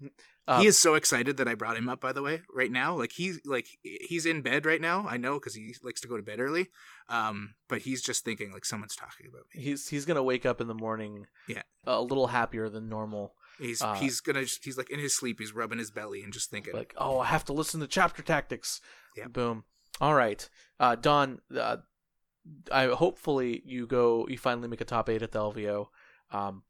Uh, 0.48 0.60
he 0.60 0.66
is 0.66 0.76
so 0.78 0.94
excited 0.94 1.36
that 1.36 1.46
I 1.46 1.54
brought 1.54 1.76
him 1.76 1.88
up. 1.88 2.00
By 2.00 2.12
the 2.12 2.22
way, 2.22 2.42
right 2.52 2.70
now, 2.70 2.96
like 2.96 3.12
he's 3.12 3.40
like 3.44 3.68
he's 3.82 4.26
in 4.26 4.42
bed 4.42 4.66
right 4.66 4.80
now. 4.80 5.06
I 5.08 5.16
know 5.16 5.34
because 5.34 5.54
he 5.54 5.74
likes 5.84 6.00
to 6.00 6.08
go 6.08 6.16
to 6.16 6.22
bed 6.22 6.40
early. 6.40 6.68
Um, 7.08 7.54
but 7.68 7.82
he's 7.82 8.02
just 8.02 8.24
thinking 8.24 8.52
like 8.52 8.64
someone's 8.64 8.96
talking 8.96 9.26
about 9.28 9.44
me. 9.54 9.62
he's 9.62 9.88
he's 9.88 10.04
gonna 10.04 10.22
wake 10.22 10.44
up 10.44 10.60
in 10.60 10.66
the 10.66 10.74
morning, 10.74 11.26
Yeah. 11.48 11.62
a 11.86 12.00
little 12.02 12.26
happier 12.28 12.68
than 12.68 12.88
normal. 12.88 13.34
He's 13.58 13.80
Uh, 13.82 13.94
he's 13.94 14.20
gonna 14.20 14.44
he's 14.62 14.76
like 14.76 14.90
in 14.90 14.98
his 14.98 15.14
sleep. 15.16 15.38
He's 15.38 15.52
rubbing 15.54 15.78
his 15.78 15.90
belly 15.92 16.22
and 16.24 16.32
just 16.32 16.50
thinking. 16.50 16.74
Like, 16.74 16.94
oh, 16.96 17.20
I 17.20 17.26
have 17.26 17.44
to 17.44 17.52
listen 17.52 17.78
to 17.80 17.86
chapter 17.86 18.22
tactics. 18.22 18.80
Yeah. 19.16 19.28
Boom. 19.28 19.64
All 20.00 20.14
right, 20.14 20.48
uh, 20.80 20.96
Don. 20.96 21.40
Uh, 21.54 21.76
I 22.72 22.86
hopefully 22.86 23.62
you 23.64 23.86
go. 23.86 24.26
You 24.28 24.38
finally 24.38 24.66
make 24.66 24.80
a 24.80 24.84
top 24.84 25.08
eight 25.08 25.22
at 25.22 25.30
the 25.30 25.38
LVO. 25.38 25.86
Um, 26.32 26.64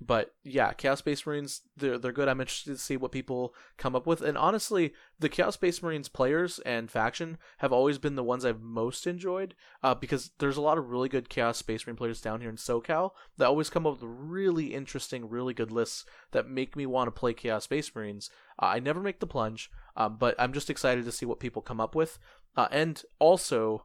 but 0.00 0.34
yeah, 0.44 0.72
Chaos 0.74 1.00
Space 1.00 1.26
Marines, 1.26 1.62
they're 1.76 1.98
they're 1.98 2.12
good. 2.12 2.28
I'm 2.28 2.40
interested 2.40 2.70
to 2.70 2.78
see 2.78 2.96
what 2.96 3.10
people 3.10 3.52
come 3.76 3.96
up 3.96 4.06
with. 4.06 4.20
And 4.22 4.38
honestly, 4.38 4.92
the 5.18 5.28
Chaos 5.28 5.54
Space 5.54 5.82
Marines 5.82 6.08
players 6.08 6.60
and 6.60 6.88
faction 6.88 7.36
have 7.58 7.72
always 7.72 7.98
been 7.98 8.14
the 8.14 8.22
ones 8.22 8.44
I've 8.44 8.60
most 8.60 9.08
enjoyed. 9.08 9.54
Uh, 9.82 9.94
because 9.94 10.30
there's 10.38 10.56
a 10.56 10.62
lot 10.62 10.78
of 10.78 10.90
really 10.90 11.08
good 11.08 11.28
Chaos 11.28 11.58
Space 11.58 11.84
Marine 11.84 11.96
players 11.96 12.20
down 12.20 12.40
here 12.40 12.50
in 12.50 12.56
SoCal 12.56 13.10
that 13.38 13.46
always 13.46 13.70
come 13.70 13.86
up 13.86 13.94
with 13.94 14.02
really 14.04 14.72
interesting, 14.72 15.28
really 15.28 15.52
good 15.54 15.72
lists 15.72 16.04
that 16.30 16.48
make 16.48 16.76
me 16.76 16.86
want 16.86 17.08
to 17.08 17.18
play 17.18 17.34
Chaos 17.34 17.64
Space 17.64 17.92
Marines. 17.94 18.30
Uh, 18.62 18.66
I 18.66 18.78
never 18.78 19.00
make 19.00 19.18
the 19.18 19.26
plunge, 19.26 19.68
um, 19.96 20.16
but 20.16 20.36
I'm 20.38 20.52
just 20.52 20.70
excited 20.70 21.04
to 21.06 21.12
see 21.12 21.26
what 21.26 21.40
people 21.40 21.60
come 21.60 21.80
up 21.80 21.96
with. 21.96 22.20
Uh, 22.56 22.68
and 22.70 23.02
also, 23.18 23.84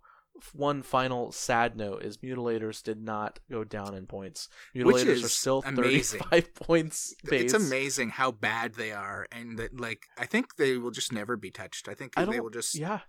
one 0.54 0.82
final 0.84 1.32
sad 1.32 1.78
note 1.78 2.04
is 2.04 2.18
Mutilators 2.18 2.82
did 2.84 3.02
not 3.02 3.40
go 3.52 3.64
down 3.64 3.94
in 3.94 4.06
points. 4.08 4.50
Which 4.74 4.86
Mutilators 4.86 5.06
are 5.08 5.12
is 5.26 5.34
still 5.34 5.64
amazing. 5.66 6.20
35 6.22 6.56
points 6.68 7.16
base. 7.24 7.44
It's 7.44 7.54
amazing 7.54 8.10
how 8.10 8.32
bad 8.32 8.74
they 8.76 8.92
are, 8.92 9.28
and 9.32 9.58
that 9.60 9.80
like 9.80 10.08
I 10.18 10.26
think 10.26 10.56
they 10.58 10.78
will 10.78 10.92
just 10.92 11.12
never 11.14 11.38
be 11.38 11.52
touched. 11.52 11.88
I 11.88 11.94
think 11.94 12.14
I 12.18 12.26
they 12.26 12.40
will 12.40 12.50
just 12.50 12.76
yeah. 12.76 13.02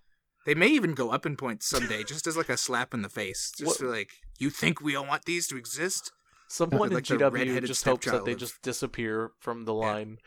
they 0.47 0.55
may 0.55 0.69
even 0.69 0.95
go 0.95 1.11
up 1.11 1.27
in 1.27 1.37
points 1.37 1.67
someday, 1.67 2.05
just 2.09 2.27
as 2.27 2.37
like 2.37 2.49
a 2.49 2.57
slap 2.57 2.95
in 2.95 3.03
the 3.03 3.09
face. 3.09 3.53
Just 3.57 3.83
What- 3.83 3.91
like 3.91 4.11
you 4.39 4.51
think 4.51 4.81
we 4.81 4.95
all 4.97 5.07
want 5.07 5.25
these 5.25 5.47
to 5.49 5.57
exist? 5.57 6.13
Someone 6.49 6.91
Like 6.93 7.11
in 7.11 7.19
the 7.19 7.25
GW 7.25 7.33
redheaded 7.33 7.67
just 7.67 7.85
hopes 7.85 8.07
that 8.07 8.25
they 8.25 8.33
of- 8.33 8.39
just 8.39 8.61
disappear 8.63 9.33
from 9.41 9.65
the 9.65 9.75
Yeah. 9.75 9.81
line. 9.81 10.19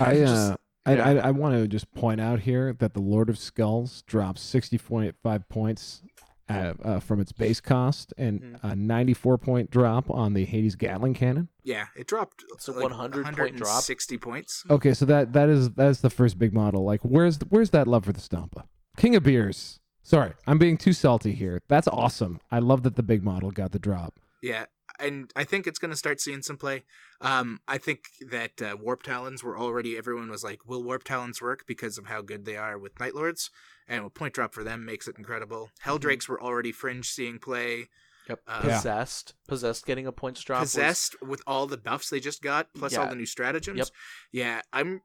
I 0.00 0.14
Just- 0.14 0.52
uh, 0.52 0.56
I, 0.86 0.94
yeah. 0.96 1.08
I, 1.08 1.12
I 1.28 1.30
want 1.30 1.54
to 1.54 1.66
just 1.66 1.92
point 1.94 2.20
out 2.20 2.40
here 2.40 2.72
that 2.78 2.94
the 2.94 3.00
Lord 3.00 3.30
of 3.30 3.38
Skulls 3.38 4.02
drops 4.06 4.42
60.5 4.42 5.48
points 5.48 6.02
uh, 6.48 6.74
uh, 6.82 7.00
from 7.00 7.20
its 7.20 7.32
base 7.32 7.58
cost 7.58 8.12
and 8.18 8.40
Mhm. 8.42 8.58
a 8.72 8.76
94 8.76 9.38
point 9.38 9.70
drop 9.70 10.10
on 10.10 10.34
the 10.34 10.44
Hades 10.44 10.76
Gatling 10.76 11.14
cannon. 11.14 11.48
Yeah, 11.62 11.86
it 11.96 12.06
dropped. 12.06 12.44
It's 12.52 12.68
a 12.68 12.72
like 12.72 12.82
100 12.82 13.34
point 13.34 13.56
drop. 13.56 13.82
Sixty 13.82 14.18
points. 14.18 14.62
Okay, 14.68 14.92
so 14.92 15.06
that 15.06 15.32
that 15.32 15.48
is 15.48 15.70
that's 15.70 16.00
the 16.02 16.10
first 16.10 16.38
big 16.38 16.52
model. 16.52 16.84
Like, 16.84 17.00
where's 17.00 17.38
the, 17.38 17.46
where's 17.46 17.70
that 17.70 17.86
love 17.86 18.04
for 18.04 18.12
the 18.12 18.20
Stompa? 18.20 18.64
King 18.98 19.16
of 19.16 19.22
Beers. 19.22 19.80
Sorry, 20.02 20.32
I'm 20.46 20.58
being 20.58 20.76
too 20.76 20.92
salty 20.92 21.32
here. 21.32 21.62
That's 21.66 21.88
awesome. 21.88 22.38
I 22.50 22.58
love 22.58 22.82
that 22.82 22.96
the 22.96 23.02
big 23.02 23.22
model 23.24 23.50
got 23.50 23.72
the 23.72 23.78
drop. 23.78 24.20
Yeah, 24.42 24.66
and 24.98 25.32
I 25.36 25.44
think 25.44 25.66
it's 25.66 25.78
going 25.78 25.90
to 25.90 25.96
start 25.96 26.20
seeing 26.20 26.42
some 26.42 26.56
play. 26.56 26.84
Um, 27.20 27.60
I 27.66 27.78
think 27.78 28.04
that 28.28 28.60
uh, 28.62 28.76
Warp 28.80 29.02
Talons 29.02 29.42
were 29.42 29.58
already. 29.58 29.96
Everyone 29.96 30.30
was 30.30 30.44
like, 30.44 30.66
"Will 30.66 30.82
Warp 30.82 31.04
Talons 31.04 31.40
work?" 31.42 31.64
because 31.66 31.98
of 31.98 32.06
how 32.06 32.22
good 32.22 32.44
they 32.44 32.56
are 32.56 32.78
with 32.78 32.98
Night 33.00 33.14
Lords, 33.14 33.50
and 33.88 34.04
a 34.04 34.10
point 34.10 34.34
drop 34.34 34.54
for 34.54 34.64
them 34.64 34.84
makes 34.84 35.08
it 35.08 35.16
incredible. 35.18 35.70
Heldrakes 35.84 36.28
were 36.28 36.42
already 36.42 36.72
fringe 36.72 37.08
seeing 37.08 37.38
play. 37.38 37.88
Yep. 38.28 38.40
Uh, 38.46 38.62
Yeah. 38.66 38.76
Possessed. 38.76 39.34
Possessed 39.46 39.84
getting 39.86 40.06
a 40.06 40.12
points 40.12 40.42
drop. 40.42 40.62
was- 40.62 40.72
Possessed 40.72 41.16
with 41.22 41.42
all 41.46 41.66
the 41.66 41.76
buffs 41.76 42.08
they 42.10 42.20
just 42.20 42.40
got, 42.42 42.72
plus 42.74 42.92
all 43.02 43.08
the 43.10 43.16
new 43.16 43.26
stratagems. 43.26 43.78
Yep. 43.78 43.88
Yeah, 44.32 44.60
I'm. 44.72 45.02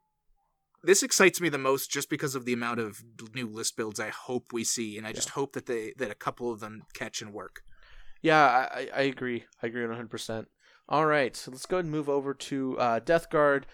This 0.82 1.04
excites 1.04 1.42
me 1.42 1.50
the 1.50 1.58
most 1.58 1.92
just 1.92 2.10
because 2.10 2.36
of 2.36 2.46
the 2.46 2.54
amount 2.54 2.80
of 2.80 3.04
new 3.36 3.48
list 3.48 3.76
builds 3.76 4.00
I 4.00 4.10
hope 4.10 4.54
we 4.54 4.64
see, 4.64 4.98
and 4.98 5.06
I 5.06 5.12
just 5.12 5.30
hope 5.32 5.52
that 5.54 5.66
they 5.66 5.94
that 5.98 6.10
a 6.10 6.16
couple 6.16 6.52
of 6.54 6.62
them 6.62 6.84
catch 6.94 7.22
and 7.22 7.34
work. 7.34 7.64
Yeah, 8.22 8.44
I, 8.46 8.80
I 8.82 8.90
I 8.96 9.02
agree. 9.02 9.46
I 9.64 9.68
agree 9.68 9.84
100%. 9.84 10.46
All 10.88 11.06
right, 11.06 11.36
so 11.36 11.52
let's 11.52 11.66
go 11.66 11.78
ahead 11.78 11.86
and 11.86 11.92
move 11.92 12.10
over 12.10 12.34
to 12.34 12.78
uh, 12.80 13.00
Death 13.00 13.30
Guard. 13.30 13.68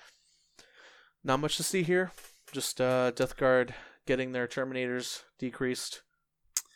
Not 1.23 1.39
much 1.39 1.57
to 1.57 1.63
see 1.63 1.81
here. 1.83 2.11
Just 2.51 2.79
uh, 2.79 3.11
Death 3.11 3.37
Guard 3.37 3.73
getting 4.05 4.31
their 4.31 4.47
Terminators 4.47 5.23
decreased. 5.39 6.01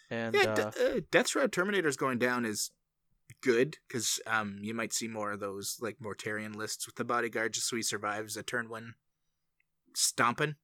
And 0.10 0.36
yeah, 0.36 0.44
uh, 0.44 0.72
D- 0.72 0.84
uh, 0.84 1.00
Death 1.12 1.30
Shroud 1.30 1.52
Terminators 1.52 1.98
going 1.98 2.18
down 2.18 2.46
is 2.46 2.72
good 3.42 3.78
because 3.88 4.20
um 4.26 4.58
you 4.62 4.74
might 4.74 4.92
see 4.92 5.08
more 5.08 5.32
of 5.32 5.40
those 5.40 5.78
like 5.80 5.98
Mortarion 6.00 6.56
lists 6.56 6.88
with 6.88 6.96
the 6.96 7.06
bodyguard 7.06 7.54
just 7.54 7.70
so 7.70 7.76
he 7.76 7.84
survives 7.84 8.36
a 8.36 8.42
turn 8.42 8.70
one 8.70 8.96
stomping. 9.94 10.56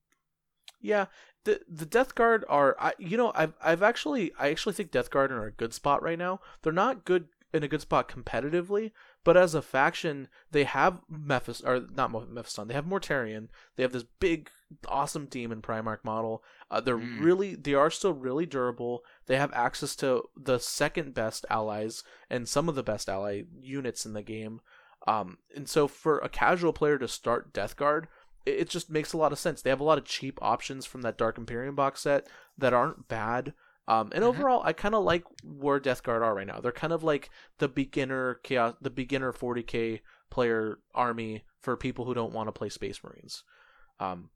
Yeah, 0.82 1.06
the 1.46 1.62
the 1.68 1.86
Death 1.86 2.14
Guard 2.16 2.44
are 2.50 2.76
I 2.80 2.94
you 3.00 3.18
know 3.18 3.32
I've 3.34 3.54
I've 3.64 3.82
actually 3.82 4.32
I 4.38 4.50
actually 4.50 4.74
think 4.74 4.92
Death 4.92 5.10
Guard 5.10 5.32
are 5.32 5.46
a 5.46 5.52
good 5.52 5.74
spot 5.74 6.04
right 6.04 6.20
now. 6.20 6.42
They're 6.62 6.74
not 6.74 7.06
good 7.06 7.28
in 7.54 7.64
a 7.64 7.68
good 7.70 7.80
spot 7.80 8.10
competitively, 8.10 8.92
but 9.24 9.38
as 9.38 9.56
a 9.56 9.62
faction, 9.62 10.28
they 10.52 10.66
have 10.66 11.00
Mephis 11.10 11.64
or 11.66 11.88
not 11.96 12.12
Mephiston. 12.12 12.68
They 12.68 12.74
have 12.74 12.84
Mortarion. 12.86 13.48
They 13.78 13.84
have 13.84 13.94
this 13.94 14.04
big, 14.20 14.50
awesome 14.90 15.28
demon 15.28 15.62
Primarch 15.62 16.04
model. 16.04 16.44
Uh, 16.70 16.82
they're 16.82 16.98
Mm. 16.98 17.24
really 17.24 17.56
they 17.56 17.74
are 17.74 17.90
still 17.90 18.12
really 18.14 18.46
durable. 18.46 19.04
They 19.28 19.38
have 19.38 19.54
access 19.54 19.96
to 19.98 20.24
the 20.36 20.60
second 20.60 21.14
best 21.14 21.46
allies 21.50 22.04
and 22.30 22.50
some 22.50 22.68
of 22.68 22.76
the 22.76 22.84
best 22.84 23.08
ally 23.08 23.44
units 23.62 24.06
in 24.06 24.12
the 24.12 24.22
game. 24.24 24.60
Um, 25.08 25.38
and 25.56 25.70
so 25.70 25.88
for 25.88 26.18
a 26.18 26.30
casual 26.30 26.74
player 26.74 26.98
to 26.98 27.08
start 27.08 27.54
Death 27.54 27.78
Guard, 27.78 28.08
it, 28.46 28.70
just 28.70 28.90
makes 28.90 29.14
a 29.14 29.18
lot 29.18 29.32
of 29.32 29.40
sense. 29.40 29.62
They 29.62 29.70
have 29.70 29.80
a 29.80 29.86
lot 29.86 29.98
of 29.98 30.06
cheap 30.06 30.40
options 30.42 30.86
from 30.86 31.02
that 31.02 31.18
Dark 31.18 31.38
Imperium 31.38 31.76
box 31.76 32.02
set 32.02 32.28
that 32.58 32.74
aren't 32.74 33.08
bad. 33.08 33.54
Um, 33.88 34.10
and 34.14 34.24
Mhm. 34.24 34.28
overall, 34.28 34.62
I 34.64 34.74
kind 34.74 34.96
of 34.96 35.04
like 35.04 35.24
where 35.44 35.80
Death 35.80 36.04
Guard 36.04 36.24
are 36.24 36.34
right 36.34 36.48
now. 36.48 36.60
They're 36.60 36.72
kind 36.72 36.94
of 36.94 37.04
like 37.04 37.30
the 37.60 37.68
beginner 37.68 38.36
chaos, 38.44 38.76
the 38.82 38.90
beginner 38.90 39.32
40k 39.32 40.02
player 40.30 40.80
army 40.94 41.46
for 41.60 41.78
people 41.78 42.06
who 42.06 42.14
don't 42.14 42.34
want 42.34 42.48
to 42.48 42.52
play 42.52 42.70
Space 42.70 43.04
Marines. 43.04 43.44
Um, 44.00 44.30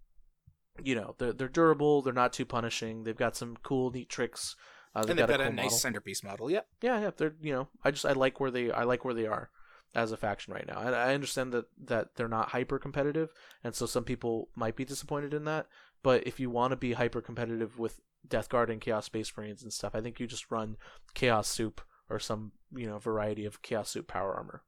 you 0.84 0.96
know, 0.96 1.16
they're 1.18 1.34
they're 1.34 1.48
durable. 1.50 2.02
They're 2.02 2.14
not 2.14 2.32
too 2.34 2.46
punishing. 2.46 3.04
They've 3.04 3.18
got 3.18 3.36
some 3.36 3.58
cool, 3.64 3.92
neat 3.92 4.10
tricks. 4.10 4.56
Uh, 4.96 5.06
and 5.08 5.18
they've 5.18 5.28
got 5.28 5.42
a, 5.42 5.46
cool 5.46 5.54
nice 5.54 5.66
model 5.66 5.78
centerpiece 5.78 6.24
model. 6.24 6.50
Yep. 6.50 6.68
yeah, 6.82 7.00
yeah, 7.00 7.12
they're 7.16 7.36
you 7.42 7.54
know, 7.54 7.68
I 7.84 7.92
just 7.92 8.06
I 8.06 8.14
like 8.14 8.40
where 8.40 8.52
they 8.52 8.72
I 8.72 8.84
like 8.84 9.04
where 9.04 9.14
they 9.14 9.28
are 9.28 9.50
as 9.96 10.12
a 10.12 10.18
faction 10.18 10.54
right 10.54 10.68
now. 10.68 10.80
And 10.80 10.96
I 10.96 11.14
understand 11.14 11.52
that 11.54 11.66
that 11.86 12.16
they're 12.16 12.28
not 12.28 12.50
hyper 12.50 12.80
competitive, 12.80 13.34
and 13.64 13.74
so 13.74 13.86
some 13.86 14.04
people 14.04 14.50
might 14.56 14.76
be 14.76 14.86
disappointed 14.86 15.34
in 15.34 15.46
that. 15.46 15.68
But 16.04 16.26
if 16.28 16.40
you 16.40 16.50
want 16.50 16.72
to 16.72 16.78
be 16.78 16.94
hyper 16.94 17.22
competitive 17.22 17.78
with 17.78 18.00
Death 18.28 18.50
Guard 18.50 18.70
and 18.70 18.82
Chaos 18.82 19.06
Space 19.06 19.32
Marines 19.36 19.64
and 19.64 19.74
stuff, 19.74 19.96
I 19.96 20.02
think 20.02 20.20
you 20.20 20.28
just 20.28 20.52
run 20.52 20.78
Chaos 21.14 21.48
Soup 21.48 21.82
or 22.10 22.20
some 22.20 22.52
you 22.76 22.88
know 22.88 23.00
variety 23.00 23.46
of 23.46 23.62
Chaos 23.62 23.90
Soup 23.90 24.08
power 24.08 24.34
armor. 24.34 24.64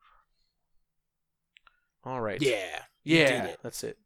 All 2.04 2.22
right. 2.22 2.42
Yeah. 2.42 2.84
Yeah, 3.04 3.46
it. 3.46 3.60
that's 3.64 3.84
it. 3.84 3.98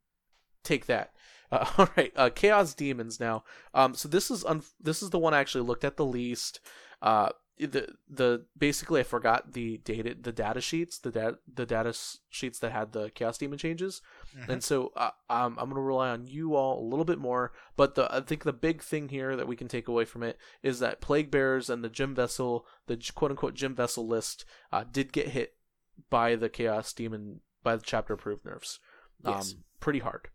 Take 0.64 0.86
that. 0.88 1.12
Uh, 1.52 1.64
all 1.78 1.88
right, 1.96 2.12
uh, 2.16 2.32
Chaos 2.34 2.74
Demons 2.74 3.20
now. 3.20 3.44
Um, 3.76 3.94
so 3.94 4.10
this 4.10 4.32
is 4.32 4.44
un- 4.46 4.64
this 4.82 5.04
is 5.04 5.12
the 5.12 5.20
one 5.20 5.36
I 5.36 5.40
actually 5.40 5.64
looked 5.64 5.84
at 5.84 5.96
the 5.96 6.04
least. 6.04 6.60
Uh, 7.04 7.30
the 7.58 7.96
the 8.10 8.46
basically 8.58 9.00
I 9.00 9.04
forgot 9.04 9.54
the 9.54 9.78
data 9.78 10.16
the 10.20 10.32
data 10.34 10.60
sheets 10.60 10.98
the 11.00 11.12
data 11.12 11.38
the 11.52 11.66
data 11.66 11.94
sheets 12.30 12.60
that 12.60 12.72
had 12.72 12.92
the 12.92 13.10
Chaos 13.12 13.38
Demon 13.38 13.58
changes, 13.58 14.02
Mhm. 14.38 14.50
and 14.50 14.64
so 14.64 14.92
uh, 14.98 15.12
um, 15.30 15.58
I'm 15.58 15.70
gonna 15.70 15.82
rely 15.82 16.10
on 16.10 16.28
you 16.28 16.56
all 16.56 16.82
a 16.82 16.88
little 16.88 17.06
bit 17.06 17.18
more. 17.20 17.54
But 17.78 17.96
the 17.96 18.14
I 18.14 18.20
think 18.22 18.44
the 18.44 18.52
big 18.54 18.82
thing 18.82 19.10
here 19.10 19.36
that 19.38 19.48
we 19.48 19.56
can 19.56 19.68
take 19.70 19.88
away 19.88 20.04
from 20.06 20.22
it 20.24 20.38
is 20.64 20.80
that 20.80 21.00
Plague 21.00 21.32
Bearers 21.32 21.70
and 21.70 21.84
the 21.84 21.90
Jim 21.90 22.14
Vessal, 22.16 22.66
the 22.88 22.98
quote 23.16 23.32
unquote 23.32 23.54
Jim 23.54 23.74
Vessal 23.76 24.06
list, 24.08 24.44
uh, 24.74 24.84
did 24.84 25.14
get 25.14 25.30
hit 25.30 25.56
by 26.10 26.36
the 26.36 26.50
Chaos 26.50 26.92
Demon 26.92 27.40
by 27.64 27.76
the 27.78 27.84
chapter 27.86 28.14
approved 28.14 28.44
nerfs. 28.46 28.80
Um, 29.24 29.42
pretty 29.80 30.00
hard. 30.00 30.28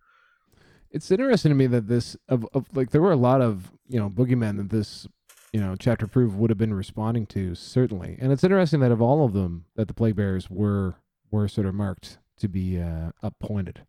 It's 0.90 1.10
interesting 1.10 1.50
to 1.50 1.54
me 1.54 1.66
that 1.68 1.86
this 1.86 2.16
of, 2.28 2.46
of 2.54 2.66
like 2.74 2.90
there 2.90 3.02
were 3.02 3.12
a 3.12 3.16
lot 3.16 3.40
of 3.42 3.70
you 3.88 4.00
know 4.00 4.08
boogeymen 4.10 4.56
that 4.56 4.70
this 4.70 5.06
you 5.52 5.60
know 5.60 5.76
chapter 5.78 6.06
proof 6.06 6.32
would 6.34 6.50
have 6.50 6.58
been 6.58 6.74
responding 6.74 7.26
to 7.26 7.54
certainly, 7.54 8.16
and 8.20 8.32
it's 8.32 8.44
interesting 8.44 8.80
that 8.80 8.92
of 8.92 9.02
all 9.02 9.24
of 9.24 9.32
them 9.32 9.66
that 9.76 9.88
the 9.88 9.94
plague 9.94 10.16
bearers 10.16 10.50
were 10.50 10.96
were 11.30 11.48
sort 11.48 11.66
of 11.66 11.74
marked 11.74 12.18
to 12.38 12.48
be 12.48 12.80
uh, 12.80 13.10
appointed. 13.22 13.86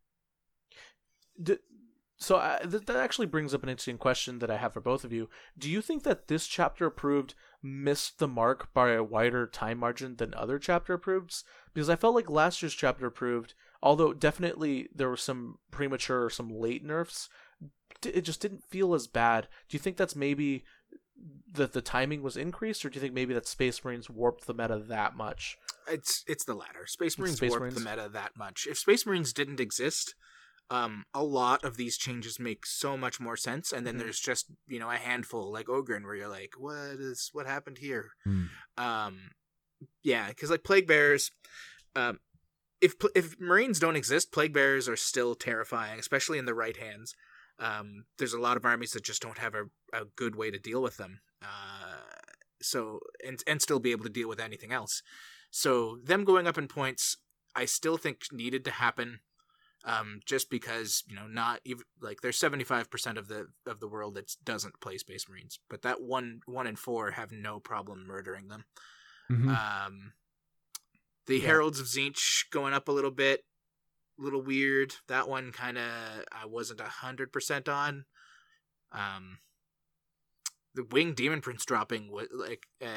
So 2.21 2.35
uh, 2.35 2.59
th- 2.59 2.85
that 2.85 2.97
actually 2.97 3.25
brings 3.25 3.51
up 3.51 3.63
an 3.63 3.69
interesting 3.69 3.97
question 3.97 4.39
that 4.39 4.51
I 4.51 4.57
have 4.57 4.73
for 4.73 4.79
both 4.79 5.03
of 5.03 5.11
you. 5.11 5.27
Do 5.57 5.67
you 5.67 5.81
think 5.81 6.03
that 6.03 6.27
this 6.27 6.45
chapter 6.45 6.85
approved 6.85 7.33
missed 7.63 8.19
the 8.19 8.27
mark 8.27 8.71
by 8.75 8.91
a 8.91 9.03
wider 9.03 9.47
time 9.47 9.79
margin 9.79 10.17
than 10.17 10.35
other 10.35 10.59
chapter 10.59 10.95
approveds? 10.95 11.43
Because 11.73 11.89
I 11.89 11.95
felt 11.95 12.13
like 12.13 12.29
last 12.29 12.61
year's 12.61 12.75
chapter 12.75 13.07
approved, 13.07 13.55
although 13.81 14.13
definitely 14.13 14.89
there 14.93 15.09
were 15.09 15.17
some 15.17 15.57
premature 15.71 16.25
or 16.25 16.29
some 16.29 16.49
late 16.49 16.83
nerfs, 16.85 17.27
it 18.05 18.21
just 18.21 18.39
didn't 18.39 18.69
feel 18.69 18.93
as 18.93 19.07
bad. 19.07 19.47
Do 19.67 19.75
you 19.75 19.79
think 19.79 19.97
that's 19.97 20.15
maybe 20.15 20.63
that 21.53 21.73
the 21.73 21.81
timing 21.81 22.21
was 22.21 22.37
increased, 22.37 22.85
or 22.85 22.89
do 22.89 22.95
you 22.95 23.01
think 23.01 23.13
maybe 23.13 23.33
that 23.33 23.47
Space 23.47 23.83
Marines 23.83 24.09
warped 24.09 24.47
the 24.47 24.53
meta 24.53 24.77
that 24.87 25.15
much? 25.15 25.57
It's 25.87 26.23
it's 26.27 26.45
the 26.45 26.53
latter. 26.55 26.85
Space 26.87 27.17
Marines 27.17 27.37
Space 27.37 27.49
warped 27.49 27.61
Marines? 27.61 27.75
the 27.83 27.89
meta 27.89 28.09
that 28.13 28.31
much. 28.37 28.67
If 28.69 28.77
Space 28.77 29.05
Marines 29.05 29.33
didn't 29.33 29.59
exist, 29.59 30.15
um, 30.69 31.03
a 31.13 31.23
lot 31.23 31.63
of 31.65 31.75
these 31.75 31.97
changes 31.97 32.39
make 32.39 32.65
so 32.65 32.95
much 32.95 33.19
more 33.19 33.35
sense. 33.35 33.71
And 33.73 33.85
then 33.85 33.95
Mhm. 33.95 33.99
there's 33.99 34.19
just 34.19 34.47
you 34.67 34.79
know 34.79 34.89
a 34.89 34.95
handful 34.97 35.51
like 35.51 35.67
Ogren 35.69 36.03
where 36.05 36.15
you're 36.15 36.27
like, 36.29 36.53
what 36.57 36.99
is 36.99 37.29
what 37.33 37.45
happened 37.47 37.79
here? 37.79 38.11
Hmm. 38.23 38.45
Um, 38.77 39.31
yeah, 40.03 40.29
because 40.29 40.49
like 40.49 40.63
plague 40.63 40.87
bears, 40.87 41.31
um, 41.95 42.19
if 42.79 42.93
if 43.15 43.39
Marines 43.39 43.79
don't 43.79 43.95
exist, 43.95 44.31
plague 44.31 44.53
bears 44.53 44.87
are 44.87 44.95
still 44.95 45.35
terrifying, 45.35 45.99
especially 45.99 46.37
in 46.37 46.45
the 46.45 46.53
right 46.53 46.77
hands. 46.77 47.15
Um, 47.61 48.05
there's 48.17 48.33
a 48.33 48.39
lot 48.41 48.57
of 48.57 48.65
armies 48.65 48.91
that 48.93 49.03
just 49.03 49.21
don't 49.21 49.37
have 49.37 49.53
a, 49.55 49.65
a 49.93 50.05
good 50.15 50.35
way 50.35 50.49
to 50.51 50.59
deal 50.59 50.81
with 50.81 50.97
them. 50.97 51.21
Uh, 51.41 52.01
so 52.61 52.99
and 53.25 53.41
and 53.47 53.61
still 53.61 53.79
be 53.79 53.91
able 53.91 54.03
to 54.03 54.09
deal 54.09 54.27
with 54.27 54.39
anything 54.39 54.71
else. 54.71 55.01
So 55.51 55.97
them 56.03 56.25
going 56.25 56.47
up 56.47 56.57
in 56.57 56.67
points, 56.67 57.17
I 57.55 57.65
still 57.65 57.97
think 57.97 58.23
needed 58.31 58.65
to 58.65 58.71
happen. 58.71 59.19
Um, 59.83 60.19
just 60.27 60.51
because 60.51 61.03
you 61.07 61.15
know, 61.15 61.25
not 61.25 61.59
even 61.65 61.83
like 61.99 62.21
there's 62.21 62.37
75 62.37 62.91
percent 62.91 63.17
of 63.17 63.27
the 63.27 63.47
of 63.65 63.79
the 63.79 63.87
world 63.87 64.13
that 64.15 64.35
doesn't 64.43 64.79
play 64.79 64.97
Space 64.99 65.27
Marines, 65.27 65.59
but 65.69 65.81
that 65.81 66.01
one 66.01 66.41
one 66.45 66.67
in 66.67 66.75
four 66.75 67.11
have 67.11 67.31
no 67.31 67.59
problem 67.59 68.05
murdering 68.05 68.47
them. 68.47 68.65
Mhm. 69.31 69.47
Um, 69.57 70.13
the 71.25 71.37
Yeah. 71.39 71.47
Heralds 71.47 71.79
of 71.79 71.87
Tzeentch 71.87 72.49
going 72.51 72.73
up 72.75 72.87
a 72.87 72.91
little 72.91 73.09
bit, 73.11 73.43
little 74.17 74.41
weird. 74.41 74.95
That 75.07 75.27
one 75.27 75.51
kind 75.51 75.77
of 75.77 75.83
I 76.31 76.45
wasn't 76.45 76.79
a 76.81 76.85
hundred 76.85 77.31
percent 77.31 77.67
on. 77.69 78.05
Um, 78.91 79.39
the 80.73 80.85
Wing 80.85 81.13
Demon 81.13 81.41
Prince 81.41 81.65
dropping 81.65 82.09
was 82.11 82.27
like 82.33 82.67
uh, 82.81 82.87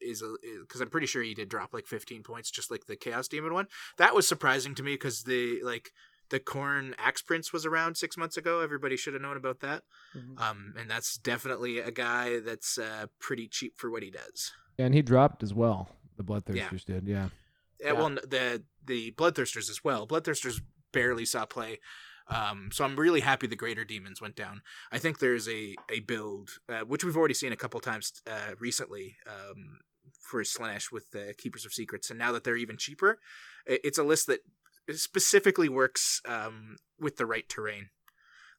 is 0.00 0.22
because 0.62 0.80
I'm 0.80 0.88
pretty 0.88 1.06
sure 1.06 1.22
he 1.22 1.34
did 1.34 1.48
drop 1.50 1.74
like 1.74 1.86
15 1.86 2.22
points, 2.22 2.50
just 2.50 2.70
like 2.70 2.86
the 2.86 2.96
Chaos 2.96 3.28
Demon 3.28 3.52
one. 3.52 3.66
That 3.98 4.14
was 4.14 4.26
surprising 4.26 4.74
to 4.76 4.82
me 4.82 4.94
because 4.94 5.24
the 5.24 5.60
like 5.62 5.90
the 6.30 6.40
Khorne 6.40 6.94
Axe 6.96 7.22
Prince 7.22 7.52
was 7.52 7.66
around 7.66 7.96
six 7.96 8.16
months 8.16 8.36
ago. 8.36 8.60
Everybody 8.60 8.96
should 8.96 9.12
have 9.14 9.22
known 9.22 9.36
about 9.36 9.60
that. 9.60 9.82
Mhm. 10.16 10.40
Um, 10.40 10.74
and 10.78 10.88
that's 10.90 11.18
definitely 11.18 11.78
a 11.80 11.90
guy 11.90 12.38
that's 12.40 12.78
uh, 12.78 13.06
pretty 13.18 13.48
cheap 13.48 13.74
for 13.76 13.90
what 13.90 14.02
he 14.02 14.10
does. 14.10 14.52
and 14.78 14.94
he 14.94 15.02
dropped 15.02 15.42
as 15.42 15.52
well. 15.52 15.90
The 16.16 16.22
Bloodthirsters 16.24 16.84
did, 16.86 17.06
yeah. 17.06 17.28
Yeah. 17.82 17.92
Well, 17.92 18.10
the 18.10 18.62
the 18.84 19.12
Bloodthirsters 19.12 19.70
as 19.70 19.82
well. 19.84 20.06
Bloodthirsters 20.06 20.60
barely 20.92 21.24
saw 21.24 21.46
play. 21.46 21.80
Um, 22.28 22.70
so 22.72 22.84
I'm 22.84 22.96
really 22.96 23.20
happy 23.20 23.46
the 23.48 23.56
Greater 23.56 23.84
Demons 23.84 24.20
went 24.20 24.36
down. 24.36 24.62
I 24.92 24.98
think 24.98 25.18
there's 25.18 25.48
a 25.48 25.74
a 25.90 26.00
build 26.00 26.50
uh, 26.68 26.80
which 26.80 27.04
we've 27.04 27.16
already 27.16 27.34
seen 27.34 27.52
a 27.52 27.56
couple 27.56 27.80
times 27.80 28.12
uh, 28.26 28.54
recently 28.58 29.16
um, 29.26 29.80
for 30.20 30.42
Slaanesh 30.42 30.92
with 30.92 31.10
the 31.10 31.34
Keepers 31.36 31.64
of 31.64 31.72
Secrets, 31.72 32.10
and 32.10 32.18
now 32.18 32.32
that 32.32 32.44
they're 32.44 32.56
even 32.56 32.76
cheaper, 32.76 33.18
it's 33.66 33.98
a 33.98 34.04
list 34.04 34.26
that 34.28 34.40
specifically 34.92 35.68
works 35.68 36.20
um, 36.26 36.76
with 36.98 37.16
the 37.16 37.26
right 37.26 37.48
terrain. 37.48 37.90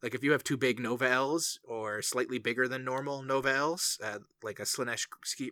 Like 0.02 0.16
if 0.16 0.24
you 0.24 0.32
have 0.32 0.44
two 0.44 0.58
big 0.58 0.80
Nova 0.80 1.10
Elves 1.10 1.60
or 1.64 2.02
slightly 2.02 2.40
bigger 2.40 2.68
than 2.68 2.84
normal 2.84 3.22
Nova 3.22 3.54
Elves, 3.54 4.00
uh, 4.04 4.20
like 4.42 4.60
a 4.60 4.64
Slaanesh 4.64 5.08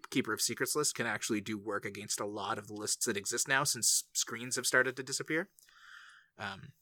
Keeper 0.10 0.34
of 0.34 0.42
Secrets 0.42 0.76
list 0.76 0.96
can 0.96 1.06
actually 1.06 1.42
do 1.42 1.58
work 1.58 1.86
against 1.86 2.20
a 2.20 2.26
lot 2.26 2.58
of 2.58 2.68
the 2.68 2.74
lists 2.74 3.06
that 3.06 3.18
exist 3.18 3.48
now 3.48 3.64
since 3.64 4.06
screens 4.14 4.56
have 4.56 4.66
started 4.66 4.96
to 4.96 5.04
disappear. 5.04 5.50
Um, 6.40 6.74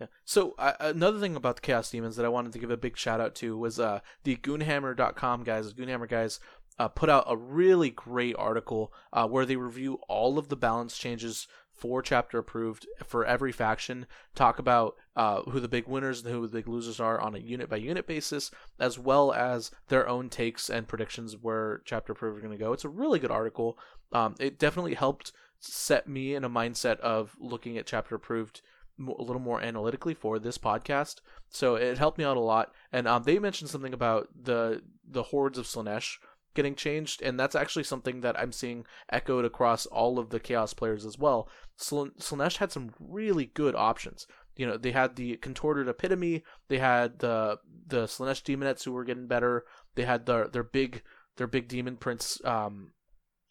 Yeah. 0.00 0.06
So 0.24 0.54
uh, 0.58 0.72
another 0.80 1.20
thing 1.20 1.36
about 1.36 1.56
the 1.56 1.62
Chaos 1.62 1.90
Demons 1.90 2.16
that 2.16 2.24
I 2.24 2.28
wanted 2.28 2.52
to 2.52 2.58
give 2.58 2.70
a 2.70 2.76
big 2.76 2.96
shout 2.96 3.20
out 3.20 3.34
to 3.36 3.56
was 3.56 3.78
uh, 3.78 4.00
the 4.24 4.36
Goonhammer.com 4.36 5.44
guys. 5.44 5.72
The 5.72 5.80
Goonhammer 5.80 6.08
guys 6.08 6.40
uh, 6.78 6.88
put 6.88 7.08
out 7.08 7.24
a 7.28 7.36
really 7.36 7.90
great 7.90 8.34
article 8.36 8.92
uh, 9.12 9.26
where 9.28 9.46
they 9.46 9.56
review 9.56 10.00
all 10.08 10.38
of 10.38 10.48
the 10.48 10.56
balance 10.56 10.96
changes 10.96 11.46
for 11.82 12.00
chapter 12.00 12.38
approved 12.38 12.86
for 13.04 13.24
every 13.24 13.50
faction. 13.50 14.06
Talk 14.36 14.60
about 14.60 14.94
uh, 15.16 15.42
who 15.42 15.58
the 15.58 15.66
big 15.66 15.88
winners 15.88 16.22
and 16.22 16.32
who 16.32 16.46
the 16.46 16.58
big 16.58 16.68
losers 16.68 17.00
are 17.00 17.20
on 17.20 17.34
a 17.34 17.40
unit 17.40 17.68
by 17.68 17.76
unit 17.76 18.06
basis, 18.06 18.52
as 18.78 19.00
well 19.00 19.32
as 19.32 19.72
their 19.88 20.08
own 20.08 20.28
takes 20.28 20.70
and 20.70 20.86
predictions 20.86 21.36
where 21.36 21.82
chapter 21.84 22.12
approved 22.12 22.38
are 22.38 22.40
going 22.40 22.56
to 22.56 22.64
go. 22.64 22.72
It's 22.72 22.84
a 22.84 22.88
really 22.88 23.18
good 23.18 23.32
article. 23.32 23.76
Um, 24.12 24.36
it 24.38 24.60
definitely 24.60 24.94
helped 24.94 25.32
set 25.58 26.06
me 26.08 26.36
in 26.36 26.44
a 26.44 26.50
mindset 26.50 27.00
of 27.00 27.34
looking 27.40 27.76
at 27.76 27.86
chapter 27.86 28.14
approved 28.14 28.62
a 29.00 29.22
little 29.22 29.42
more 29.42 29.60
analytically 29.60 30.14
for 30.14 30.38
this 30.38 30.58
podcast. 30.58 31.16
So 31.48 31.74
it 31.74 31.98
helped 31.98 32.18
me 32.18 32.24
out 32.24 32.36
a 32.36 32.40
lot. 32.40 32.72
And 32.92 33.08
um, 33.08 33.24
they 33.24 33.40
mentioned 33.40 33.70
something 33.70 33.92
about 33.92 34.28
the 34.40 34.82
the 35.04 35.24
hordes 35.24 35.58
of 35.58 35.66
Slaanesh 35.66 36.18
getting 36.54 36.74
changed, 36.74 37.22
and 37.22 37.38
that's 37.38 37.54
actually 37.54 37.84
something 37.84 38.20
that 38.20 38.38
I'm 38.38 38.52
seeing 38.52 38.84
echoed 39.10 39.44
across 39.44 39.86
all 39.86 40.18
of 40.18 40.30
the 40.30 40.40
Chaos 40.40 40.74
players 40.74 41.06
as 41.06 41.18
well. 41.18 41.48
Sl- 41.76 42.14
Slaanesh 42.18 42.56
had 42.58 42.72
some 42.72 42.92
really 43.00 43.46
good 43.46 43.74
options. 43.74 44.26
You 44.56 44.66
know, 44.66 44.76
they 44.76 44.92
had 44.92 45.16
the 45.16 45.36
contorted 45.38 45.88
epitome. 45.88 46.42
They 46.68 46.78
had 46.78 47.18
the 47.20 47.58
the 47.86 48.04
Slaanesh 48.04 48.42
demonettes 48.42 48.84
who 48.84 48.92
were 48.92 49.04
getting 49.04 49.26
better. 49.26 49.64
They 49.94 50.04
had 50.04 50.26
their 50.26 50.48
their 50.48 50.62
big 50.64 51.02
their 51.36 51.46
big 51.46 51.68
demon 51.68 51.96
prince, 51.96 52.42
um, 52.44 52.92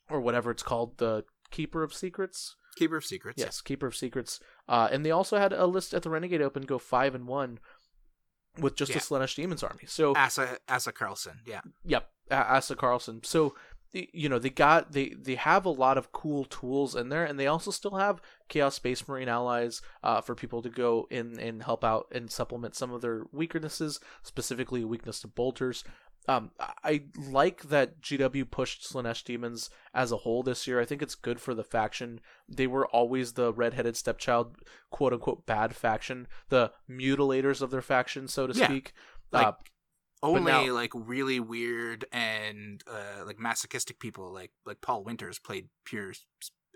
or 0.10 0.22
whatever 0.22 0.52
it's 0.52 0.62
called, 0.64 0.98
the 1.00 1.26
Keeper 1.50 1.82
of 1.84 1.94
Secrets. 1.94 2.56
Keeper 2.76 2.98
of 2.98 3.06
Secrets. 3.06 3.42
Yes, 3.42 3.60
Keeper 3.62 3.88
of 3.88 3.96
Secrets. 3.96 4.40
Uh, 4.70 4.88
and 4.92 5.04
they 5.06 5.12
also 5.12 5.38
had 5.38 5.52
a 5.52 5.66
list 5.66 5.94
at 5.94 6.04
the 6.04 6.10
Renegade 6.10 6.42
Open 6.42 6.64
go 6.64 6.78
five 6.78 7.16
and 7.16 7.28
one 7.28 7.60
with 8.60 8.76
just 8.76 8.92
Yeah. 8.92 9.00
the 9.00 9.04
Slaanesh 9.04 9.36
Demons 9.36 9.64
army. 9.64 9.84
So 9.88 10.14
Asa 10.16 10.58
Asa 10.70 10.92
Carlson. 10.92 11.40
Yeah. 11.46 11.62
Yep, 11.84 12.10
Asa 12.30 12.76
Carlson. 12.76 13.24
So 13.24 13.56
you 13.94 14.30
know 14.30 14.40
they 14.40 14.50
got 14.50 14.94
they 14.94 15.10
they 15.10 15.36
have 15.36 15.66
a 15.66 15.70
lot 15.70 15.98
of 15.98 16.12
cool 16.12 16.46
tools 16.46 16.96
in 16.96 17.10
there, 17.10 17.26
and 17.26 17.40
they 17.40 17.48
also 17.48 17.72
still 17.72 17.96
have 17.96 18.22
Chaos 18.48 18.76
Space 18.76 19.08
Marine 19.08 19.28
allies 19.30 19.82
uh, 20.04 20.22
for 20.22 20.34
people 20.36 20.62
to 20.62 20.70
go 20.70 21.08
in 21.10 21.40
and 21.40 21.64
help 21.64 21.84
out 21.84 22.08
and 22.12 22.32
supplement 22.32 22.76
some 22.76 22.92
of 22.92 23.02
their 23.02 23.24
weaknesses, 23.32 24.00
specifically 24.24 24.84
weakness 24.86 25.20
to 25.22 25.28
bolters. 25.28 25.84
Um, 26.28 26.52
I- 26.60 26.74
I 26.84 27.04
like 27.18 27.64
that 27.70 28.00
GW 28.00 28.46
pushed 28.52 28.84
Slaanesh 28.88 29.24
Demons 29.24 29.72
as 29.94 30.12
a 30.12 30.18
whole 30.18 30.44
this 30.44 30.68
year. 30.68 30.80
I 30.80 30.86
think 30.86 31.02
it's 31.02 31.16
good 31.16 31.42
for 31.42 31.56
the 31.56 31.64
faction. 31.64 32.22
They 32.48 32.68
were 32.68 32.86
always 32.88 33.34
the 33.34 33.52
redheaded 33.52 33.98
stepchild, 33.98 34.56
quote 34.92 35.14
unquote, 35.14 35.48
bad 35.48 35.76
faction, 35.76 36.28
the 36.50 36.72
mutilators 36.88 37.62
of 37.62 37.72
their 37.72 37.82
faction, 37.82 38.28
so 38.28 38.46
to 38.46 38.54
Yeah. 38.58 38.68
speak. 38.68 38.94
Like, 39.32 39.48
uh, 39.48 39.52
Only 40.24 40.52
now- 40.52 40.72
like 40.74 40.92
really 40.94 41.40
weird 41.40 42.06
and 42.12 42.84
uh, 42.88 43.26
like 43.26 43.40
masochistic 43.40 44.00
people 44.00 44.32
like 44.32 44.52
like 44.66 44.82
Paul 44.82 45.04
Winters 45.04 45.40
played 45.40 45.70
pure 45.86 46.14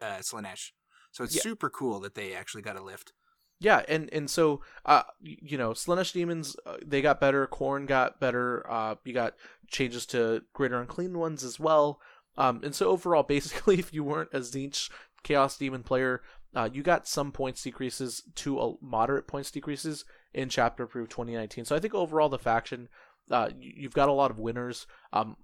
uh, 0.01 0.19
Slaanesh. 0.19 0.71
So 1.11 1.23
it's 1.23 1.35
Yeah. 1.35 1.41
super 1.43 1.69
cool 1.69 1.99
that 2.01 2.15
they 2.15 2.33
actually 2.33 2.63
got 2.63 2.75
a 2.77 2.83
lift. 2.83 3.13
Yeah, 3.59 3.83
and 3.87 4.09
and 4.11 4.29
so 4.29 4.61
uh 4.85 5.03
you 5.21 5.57
know, 5.57 5.71
Slaanesh 5.71 6.11
demons 6.11 6.57
uh, 6.65 6.77
they 6.85 7.01
got 7.01 7.21
better, 7.21 7.47
Khorne 7.47 7.85
got 7.87 8.19
better. 8.19 8.69
Uh 8.69 8.95
you 9.05 9.13
got 9.13 9.35
changes 9.67 10.05
to 10.07 10.43
greater 10.53 10.79
unclean 10.79 11.17
ones 11.17 11.43
as 11.43 11.59
well. 11.59 12.01
Um 12.37 12.61
and 12.63 12.75
so 12.75 12.89
overall 12.89 13.23
basically 13.35 13.79
if 13.79 13.93
you 13.93 14.03
weren't 14.03 14.33
a 14.33 14.39
Tzeentch 14.39 14.89
Chaos 15.23 15.57
Demon 15.57 15.83
player, 15.83 16.21
uh 16.53 16.67
you 16.71 16.83
got 16.83 17.07
some 17.07 17.31
points 17.31 17.63
decreases 17.63 18.23
to 18.35 18.59
a 18.59 18.73
moderate 18.81 19.27
points 19.27 19.51
decreases 19.51 20.03
in 20.33 20.49
chapter 20.49 20.83
approved 20.83 21.11
2019. 21.11 21.63
So 21.63 21.75
I 21.77 21.79
think 21.79 21.95
overall 21.95 22.27
the 22.27 22.37
faction 22.37 22.89
uh 23.31 23.49
you've 23.59 23.93
got 23.93 24.09
a 24.09 24.13
lot 24.13 24.31
of 24.31 24.39
winners. 24.39 24.87
Um 25.13 25.37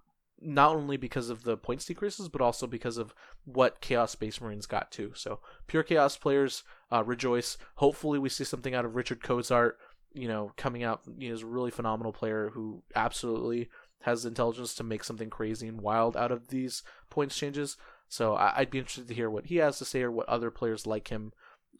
not 0.43 0.75
only 0.75 0.97
because 0.97 1.29
of 1.29 1.43
the 1.43 1.55
points 1.55 1.85
decreases, 1.85 2.27
but 2.27 2.41
also 2.41 2.65
because 2.65 2.97
of 2.97 3.13
what 3.45 3.79
Chaos 3.79 4.11
Space 4.11 4.41
Marines 4.41 4.65
got 4.65 4.91
too. 4.91 5.11
So 5.15 5.39
pure 5.67 5.83
Chaos 5.83 6.17
players 6.17 6.63
uh, 6.91 7.03
rejoice. 7.03 7.57
Hopefully, 7.75 8.17
we 8.17 8.27
see 8.29 8.43
something 8.43 8.73
out 8.73 8.83
of 8.83 8.95
Richard 8.95 9.21
Cozart. 9.21 9.77
You 10.13 10.27
know, 10.27 10.51
coming 10.57 10.83
out. 10.83 11.01
You 11.17 11.29
know, 11.29 11.35
is 11.35 11.43
a 11.43 11.45
really 11.45 11.69
phenomenal 11.69 12.11
player 12.11 12.49
who 12.53 12.81
absolutely 12.95 13.69
has 14.01 14.23
the 14.23 14.29
intelligence 14.29 14.73
to 14.75 14.83
make 14.83 15.03
something 15.03 15.29
crazy 15.29 15.67
and 15.67 15.79
wild 15.79 16.17
out 16.17 16.31
of 16.31 16.47
these 16.47 16.81
points 17.11 17.37
changes. 17.37 17.77
So 18.09 18.33
I- 18.33 18.53
I'd 18.57 18.71
be 18.71 18.79
interested 18.79 19.07
to 19.09 19.13
hear 19.13 19.29
what 19.29 19.45
he 19.45 19.57
has 19.57 19.77
to 19.77 19.85
say 19.85 20.01
or 20.01 20.11
what 20.11 20.27
other 20.27 20.49
players 20.49 20.87
like 20.87 21.09
him 21.09 21.33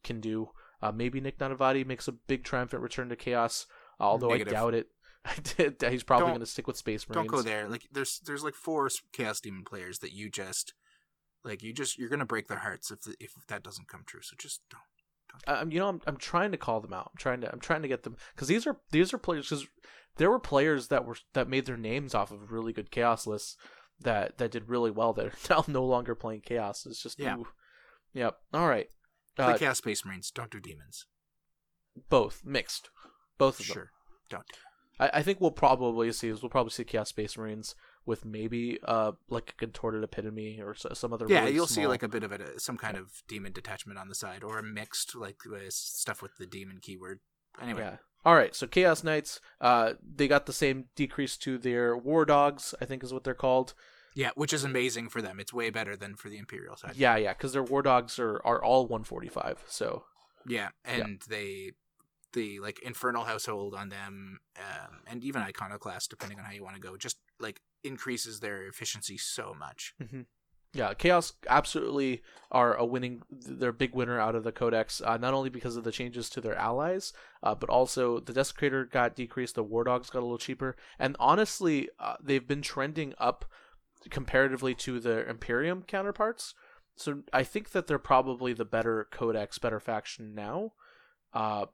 can 0.04 0.22
do. 0.22 0.52
Uh, 0.84 0.92
maybe 0.92 1.20
Nick 1.20 1.40
Nanavati 1.40 1.84
makes 1.84 2.08
a 2.08 2.12
big 2.12 2.44
triumphant 2.44 2.84
return 2.84 3.10
to 3.10 3.16
Chaos, 3.16 3.66
although 4.00 4.30
Negative. 4.30 4.54
I 4.54 4.56
doubt 4.56 4.74
it. 4.76 4.88
I 5.26 5.36
did. 5.58 5.82
He's 5.90 6.04
probably 6.04 6.28
going 6.28 6.40
to 6.40 6.46
stick 6.46 6.68
with 6.68 6.78
Space 6.78 7.08
Marines. 7.08 7.28
Don't 7.30 7.38
go 7.38 7.42
there. 7.42 7.68
Like 7.68 7.88
there's 7.92 8.20
there's 8.26 8.44
like 8.44 8.56
four 8.56 8.90
Chaos 9.14 9.40
Demon 9.40 9.64
players 9.64 10.00
that 10.00 10.14
you 10.14 10.30
just 10.30 10.74
like 11.44 11.62
you 11.62 11.74
just 11.74 11.98
you're 11.98 12.10
gonna 12.10 12.26
break 12.26 12.48
their 12.48 12.60
hearts 12.60 12.92
if 12.92 13.02
the, 13.02 13.16
if 13.20 13.34
that 13.48 13.64
doesn't 13.64 13.88
come 13.88 14.04
true. 14.06 14.22
So 14.24 14.36
just 14.38 14.62
don't 14.70 14.82
I'm, 15.48 15.72
you 15.72 15.80
know, 15.80 15.88
I'm, 15.88 16.02
I'm 16.08 16.18
trying 16.18 16.52
to 16.52 16.58
call 16.58 16.82
them 16.82 16.94
out. 16.94 17.12
I'm 17.14 17.18
trying 17.18 17.42
to, 17.42 17.52
I'm 17.52 17.60
trying 17.60 17.82
to 17.82 17.88
get 17.88 18.04
them 18.04 18.16
because 18.36 18.48
these 18.48 18.68
are 18.68 18.78
these 18.92 19.14
are 19.14 19.18
players 19.18 19.50
because 19.50 19.68
there 20.18 20.30
were 20.30 20.40
players 20.40 20.88
that 20.90 21.06
were 21.06 21.18
that 21.34 21.50
made 21.50 21.66
their 21.66 21.78
names 21.78 22.14
off 22.14 22.32
of 22.32 22.52
really 22.52 22.74
good 22.74 22.92
chaos 22.92 23.26
lists 23.26 23.58
that 24.00 24.38
that 24.38 24.52
did 24.52 24.70
really 24.70 24.92
well 24.92 25.14
that 25.14 25.28
are 25.28 25.34
now 25.50 25.64
no 25.68 25.86
longer 25.86 26.16
playing 26.16 26.42
chaos. 26.42 26.86
It's 26.86 27.02
just 27.02 27.20
Yeah. 27.20 27.38
ooh. 27.38 27.48
Yep. 28.14 28.38
All 28.54 28.68
right. 28.68 28.90
Play 29.38 29.46
Uh, 29.46 29.58
Chaos 29.58 29.78
Space 29.78 30.04
Marines. 30.06 30.32
Don't 30.32 30.52
do 30.52 30.60
demons. 30.60 31.06
both 32.10 32.42
mixed, 32.44 32.90
both 33.38 33.60
of 33.60 33.68
them. 33.68 33.74
Sure. 33.74 33.92
Don't. 34.30 34.46
I, 35.02 35.10
I 35.16 35.22
think 35.24 35.42
we'll 35.42 35.52
probably 35.52 36.12
see 36.14 36.30
is 36.30 36.42
we'll 36.42 36.50
probably 36.50 36.72
see 36.72 36.84
Chaos 36.84 37.10
Space 37.10 37.38
Marines 37.38 37.76
with 38.06 38.24
maybe 38.26 38.80
uh 38.86 39.12
like 39.30 39.50
a 39.50 39.54
contorted 39.54 40.04
epitome 40.04 40.62
or 40.62 40.76
some 40.76 41.14
other 41.14 41.26
Yeah, 41.28 41.42
really 41.42 41.54
you'll 41.54 41.68
see 41.68 41.88
like 41.88 42.04
a 42.04 42.08
bit 42.08 42.24
of 42.24 42.32
it, 42.32 42.42
uh, 42.42 42.58
some 42.58 42.78
kind 42.78 42.98
of 42.98 43.24
demon 43.28 43.52
detachment 43.52 44.00
on 44.00 44.08
the 44.08 44.16
side, 44.16 44.44
or 44.44 44.60
a 44.60 44.64
mixed 44.64 45.16
like 45.16 45.38
with 45.46 45.74
stuff 45.74 46.22
with 46.22 46.38
the 46.38 46.46
demon 46.46 46.80
keyword. 46.82 47.20
Anyway, 47.62 47.82
Yeah. 47.82 47.98
All 48.24 48.36
right. 48.36 48.56
So 48.56 48.68
Chaos 48.68 49.04
Knights, 49.04 49.42
uh, 49.60 49.94
they 50.04 50.28
got 50.28 50.46
the 50.46 50.54
same 50.54 50.86
decrease 50.96 51.38
to 51.38 51.58
their 51.58 51.98
War 51.98 52.24
Dogs, 52.24 52.76
I 52.80 52.86
think 52.86 53.04
is 53.04 53.12
what 53.12 53.24
they're 53.24 53.34
called. 53.34 53.74
yeah, 54.14 54.30
which 54.36 54.54
is 54.54 54.64
amazing 54.64 55.10
for 55.10 55.22
them. 55.22 55.40
It's 55.40 55.54
way 55.54 55.70
better 55.70 55.96
than 55.96 56.16
for 56.16 56.30
the 56.30 56.38
Imperial 56.38 56.76
side. 56.76 56.94
Yeah, 56.96 57.16
yeah, 57.16 57.34
because 57.34 57.54
their 57.54 57.64
War 57.64 57.82
Dogs 57.82 58.20
are 58.20 58.40
are 58.46 58.64
all 58.64 58.84
145. 58.84 59.64
So 59.68 60.04
Yeah, 60.48 60.70
and 60.86 61.22
they 61.28 61.72
the 62.34 62.60
like 62.60 62.80
infernal 62.84 63.24
household 63.24 63.76
on 63.76 63.90
them, 63.90 64.40
um, 64.58 65.00
and 65.08 65.24
even 65.24 65.42
iconoclast, 65.42 66.10
depending 66.10 66.40
on 66.40 66.46
how 66.46 66.52
you 66.52 66.64
want 66.64 66.76
to 66.76 66.82
go, 66.82 66.98
just 66.98 67.18
like 67.40 67.62
increases 67.84 68.40
their 68.40 68.68
efficiency 68.68 69.18
so 69.18 69.56
much. 69.58 69.94
yeah, 70.74 70.94
Chaos 70.94 71.34
absolutely 71.50 72.22
are 72.52 72.76
a 72.76 72.86
winning. 72.86 73.22
They're 73.30 73.70
a 73.70 73.74
big 73.74 73.94
winner 73.94 74.20
out 74.20 74.36
of 74.36 74.44
the 74.44 74.52
Codex, 74.52 75.02
uh, 75.02 75.18
not 75.18 75.34
only 75.34 75.50
because 75.50 75.76
of 75.76 75.84
the 75.84 75.92
changes 75.92 76.30
to 76.30 76.42
their 76.42 76.56
allies, 76.56 77.12
uh, 77.44 77.56
but 77.56 77.70
also 77.70 78.20
the 78.20 78.34
Desecrator 78.34 78.90
got 78.90 79.16
decreased, 79.16 79.56
the 79.56 79.64
War 79.64 79.84
Dogs 79.84 80.10
got 80.10 80.20
a 80.20 80.22
little 80.22 80.38
cheaper, 80.38 80.78
and 80.98 81.18
honestly, 81.20 81.90
uh, 82.00 82.16
they've 82.24 82.48
been 82.48 82.62
trending 82.62 83.14
up 83.18 83.46
comparatively 84.10 84.74
to 84.74 85.00
their 85.00 85.26
Imperium 85.26 85.84
counterparts. 85.84 86.54
So 86.96 87.24
I 87.34 87.44
think 87.44 87.72
that 87.72 87.88
they're 87.88 88.00
probably 88.00 88.54
the 88.54 88.66
better 88.66 89.08
Codex, 89.12 89.58
better 89.60 89.80
faction 89.80 90.34
now. 90.34 90.74
Uh, 91.34 91.66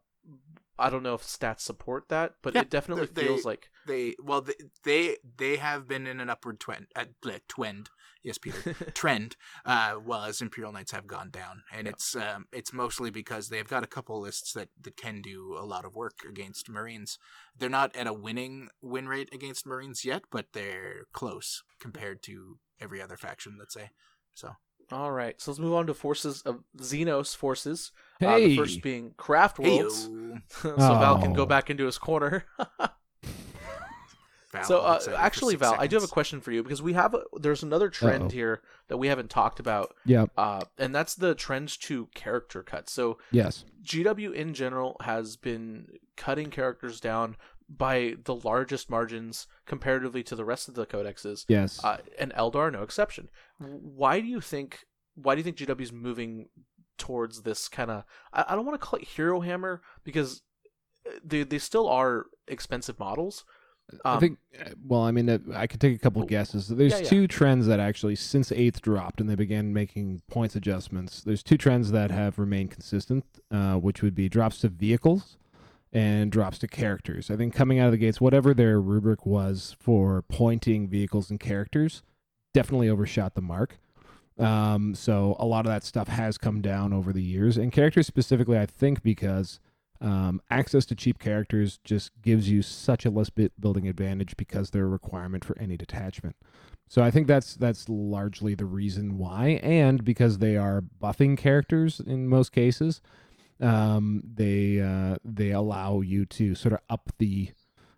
I 0.80 0.89
don't 0.91 1.01
know 1.01 1.15
if 1.15 1.23
stats 1.23 1.61
support 1.61 2.07
that, 2.09 2.36
but 2.43 2.53
Yeah, 2.53 2.61
it 2.61 2.69
definitely 2.69 3.07
they- 3.07 3.23
feels 3.25 3.45
like 3.45 3.69
They 3.88 4.15
well, 4.21 4.41
they 4.41 4.53
they, 4.84 5.17
they 5.38 5.55
have 5.57 5.88
been 5.88 6.05
in 6.05 6.19
an 6.19 6.30
upward 6.30 6.59
trend. 6.59 6.88
Uh, 6.95 7.05
twend, 7.47 7.89
yes, 8.21 8.38
Peter. 8.38 8.73
trend, 8.93 9.38
uh, 9.65 9.93
while 9.93 10.25
as 10.25 10.41
Imperial 10.41 10.73
Knights 10.73 10.91
have 10.91 11.07
gone 11.07 11.30
down, 11.32 11.63
and 11.73 11.88
it's 11.88 12.15
um, 12.15 12.45
it's 12.51 12.73
mostly 12.73 13.09
because 13.09 13.47
they've 13.49 13.67
got 13.67 13.84
a 13.84 13.88
couple 13.88 14.19
lists 14.21 14.51
that, 14.53 14.69
that 14.82 14.97
can 14.97 15.21
do 15.21 15.55
a 15.57 15.65
lot 15.65 15.86
of 15.86 15.95
work 15.95 16.19
against 16.30 16.69
Marines. 16.69 17.17
They're 17.57 17.69
not 17.69 17.95
at 17.95 18.07
a 18.07 18.13
winning 18.13 18.67
win 18.82 19.07
rate 19.07 19.30
against 19.34 19.65
Marines 19.65 20.03
yet, 20.05 20.23
but 20.30 20.47
they're 20.53 21.05
close 21.13 21.63
compared 21.80 22.21
to 22.23 22.59
every 22.80 23.01
other 23.01 23.17
faction. 23.17 23.55
Let's 23.57 23.73
say 23.73 23.89
so. 24.34 24.57
All 24.91 25.11
right, 25.11 25.39
so 25.41 25.51
let's 25.51 25.59
move 25.59 25.73
on 25.73 25.88
to 25.88 25.93
forces 25.93 26.41
of 26.43 26.63
Xenos 26.77 27.35
forces. 27.35 27.91
Uh, 28.21 28.27
Hey, 28.29 28.47
the 28.49 28.57
first 28.57 28.81
being 28.81 29.13
Craft 29.17 29.59
Worlds, 29.59 30.07
Heyo. 30.07 30.41
so 30.49 30.75
Val 30.77 31.19
can 31.21 31.31
Oh. 31.31 31.35
go 31.35 31.45
back 31.45 31.69
into 31.69 31.85
his 31.85 31.97
corner. 31.97 32.45
Val, 34.53 34.63
so, 34.63 34.79
uh, 34.79 34.99
actually, 35.17 35.55
six 35.55 35.59
Val, 35.59 35.75
I 35.77 35.88
do 35.88 35.97
have 35.97 36.05
a 36.05 36.07
question 36.07 36.39
for 36.39 36.53
you 36.53 36.63
because 36.63 36.81
we 36.81 36.93
have 36.93 37.13
a, 37.13 37.23
there's 37.38 37.63
another 37.63 37.89
trend 37.89 38.23
Uh-oh. 38.23 38.29
here 38.29 38.61
that 38.88 38.95
we 38.95 39.09
haven't 39.09 39.29
talked 39.29 39.59
about, 39.59 39.93
yep, 40.05 40.31
uh, 40.38 40.61
and 40.77 40.95
that's 40.95 41.15
the 41.15 41.35
trends 41.35 41.75
to 41.77 42.05
character 42.15 42.63
cuts. 42.63 42.93
So 42.93 43.17
yes, 43.29 43.65
GW 43.83 44.33
in 44.33 44.53
general 44.53 44.95
has 45.01 45.35
been 45.35 45.89
cutting 46.15 46.49
characters 46.49 47.01
down 47.01 47.35
by 47.70 48.15
the 48.24 48.36
largest 48.36 48.89
margins 48.89 49.45
comparatively 49.65 50.24
to 50.24 50.36
the 50.36 50.45
rest 50.45 50.68
of 50.70 50.76
the 50.76 50.86
codexes. 50.86 51.45
yes. 51.49 51.84
uh, 51.84 51.97
and 52.18 52.32
Eldar 52.34 52.72
no 52.72 52.82
exception. 52.84 53.30
Why 53.59 54.20
do 54.20 54.28
you 54.28 54.41
think? 54.41 54.80
Why 55.15 55.36
do 55.36 55.39
you 55.39 55.43
think 55.43 55.57
GW 55.57 55.82
is 55.82 55.91
moving 55.91 56.49
towards 56.97 57.41
this 57.41 57.68
kind 57.68 57.91
of? 57.91 58.03
I, 58.34 58.45
I 58.49 58.55
don't 58.55 58.65
want 58.65 58.80
to 58.80 58.86
call 58.86 58.99
it 58.99 59.05
hero 59.07 59.41
hammer 59.41 59.82
because 60.03 60.43
uh, 61.07 61.11
they 61.24 61.43
they 61.43 61.57
still 61.59 61.88
are 61.89 62.28
expensive 62.47 62.99
models. 62.99 63.43
I 64.03 64.15
Um, 64.15 64.20
think. 64.20 64.38
uh, 64.59 64.70
Well, 64.86 65.03
I 65.03 65.11
mean, 65.11 65.30
uh, 65.30 65.39
I 65.53 65.65
could 65.65 65.80
take 65.80 65.95
a 65.95 65.99
couple 65.99 66.22
guesses. 66.26 66.68
There's 66.68 66.91
yeah, 66.91 66.99
yeah. 66.99 67.09
two 67.09 67.26
trends 67.28 67.68
that 67.68 67.80
actually, 67.80 68.15
since 68.15 68.51
eighth 68.51 68.82
dropped 68.82 69.22
and 69.22 69.30
they 69.30 69.36
began 69.36 69.74
making 69.74 70.22
points 70.30 70.55
adjustments. 70.57 71.22
There's 71.24 71.41
two 71.41 71.57
trends 71.57 71.91
that 71.91 72.11
have 72.11 72.38
remained 72.38 72.72
consistent, 72.72 73.24
uh, 73.49 73.76
which 73.76 74.01
would 74.01 74.13
be 74.15 74.28
drops 74.30 74.59
to 74.59 74.68
vehicles 74.70 75.38
and 75.98 76.32
drops 76.32 76.60
to 76.60 76.68
characters. 76.68 77.32
I 77.32 77.36
think 77.36 77.56
coming 77.56 77.80
out 77.80 77.88
of 77.88 77.91
the 77.91 77.98
gates, 77.98 78.22
whatever 78.22 78.54
their 78.54 78.80
rubric 78.80 79.26
was 79.26 79.76
for 79.80 80.22
pointing 80.22 80.88
vehicles 80.88 81.32
and 81.32 81.39
characters, 81.39 82.04
definitely 82.54 82.88
overshot 82.88 83.34
the 83.34 83.41
mark. 83.41 83.80
Um, 84.38 84.93
so 84.93 85.36
a 85.39 85.45
lot 85.48 85.66
of 85.66 85.72
that 85.72 85.84
stuff 85.84 86.08
has 86.08 86.38
come 86.38 86.62
down 86.62 86.93
over 86.93 87.12
the 87.12 87.24
years, 87.24 87.58
and 87.58 87.72
characters 87.72 88.06
specifically, 88.06 88.60
I 88.60 88.68
think, 88.68 89.02
because 89.02 89.60
um, 90.00 90.39
access 90.52 90.86
to 90.86 90.95
cheap 90.95 91.18
characters 91.18 91.80
just 91.84 92.12
gives 92.22 92.48
you 92.48 92.62
such 92.62 93.04
a 93.04 93.10
list 93.10 93.34
bit 93.34 93.60
building 93.60 93.88
advantage 93.88 94.38
because 94.38 94.70
they're 94.70 94.86
a 94.86 94.88
requirement 94.89 95.43
for 95.43 95.58
any 95.58 95.78
detachment. 95.78 96.36
So 96.88 97.02
I 97.02 97.10
think 97.10 97.26
that's 97.26 97.56
that's 97.56 97.89
largely 97.89 98.54
the 98.54 98.66
reason 98.66 99.18
why, 99.18 99.60
and 99.64 100.06
because 100.06 100.38
they 100.38 100.58
are 100.58 100.84
buffing 101.02 101.39
characters 101.39 102.00
in 102.00 102.28
most 102.28 102.52
cases, 102.52 103.02
um, 103.60 104.24
they 104.36 104.80
uh, 104.82 105.18
they 105.24 105.51
allow 105.51 106.01
you 106.01 106.26
to 106.26 106.55
sort 106.55 106.74
of 106.74 106.80
up 106.89 107.12
the, 107.18 107.51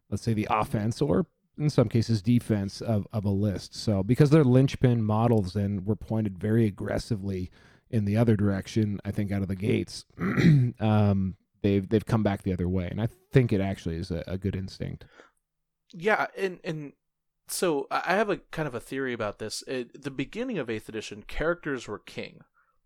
let's 0.10 0.24
say, 0.24 0.34
the 0.34 0.47
offense 0.49 1.01
or 1.01 1.26
in 1.57 1.70
some 1.70 1.89
cases 1.89 2.22
defense 2.22 2.82
of, 2.82 3.05
of 3.12 3.26
a 3.26 3.30
list. 3.30 3.76
So 3.76 4.01
because 4.01 4.30
they're 4.30 4.43
linchpin 4.43 5.03
models 5.03 5.55
and 5.55 5.86
were 5.86 5.95
pointed 5.95 6.39
very 6.39 6.66
aggressively 6.66 7.51
in 7.89 8.05
the 8.05 8.16
other 8.18 8.36
direction, 8.36 8.99
I 9.03 9.12
think 9.12 9.32
out 9.32 9.41
of 9.41 9.47
the 9.47 9.55
gates, 9.55 10.05
um, 10.80 11.36
they've 11.62 11.88
they've 11.88 12.05
come 12.05 12.24
back 12.24 12.43
the 12.43 12.53
other 12.53 12.70
way, 12.70 12.88
and 12.89 13.01
I 13.01 13.10
think 13.32 13.51
it 13.51 13.62
actually 13.62 13.97
is 13.97 14.12
a, 14.12 14.24
a 14.28 14.38
good 14.38 14.55
instinct. 14.55 15.05
Yeah, 15.93 16.28
and 16.38 16.60
and 16.64 16.93
so 17.47 17.88
I 17.89 18.16
have 18.16 18.30
a 18.30 18.38
kind 18.38 18.68
of 18.68 18.76
a 18.76 18.80
theory 18.80 19.14
about 19.14 19.39
this. 19.39 19.64
At 19.68 20.03
the 20.03 20.12
beginning 20.12 20.57
of 20.57 20.70
Eighth 20.70 20.88
Edition, 20.88 21.24
characters 21.24 21.88
were 21.88 21.99
king. 21.99 22.41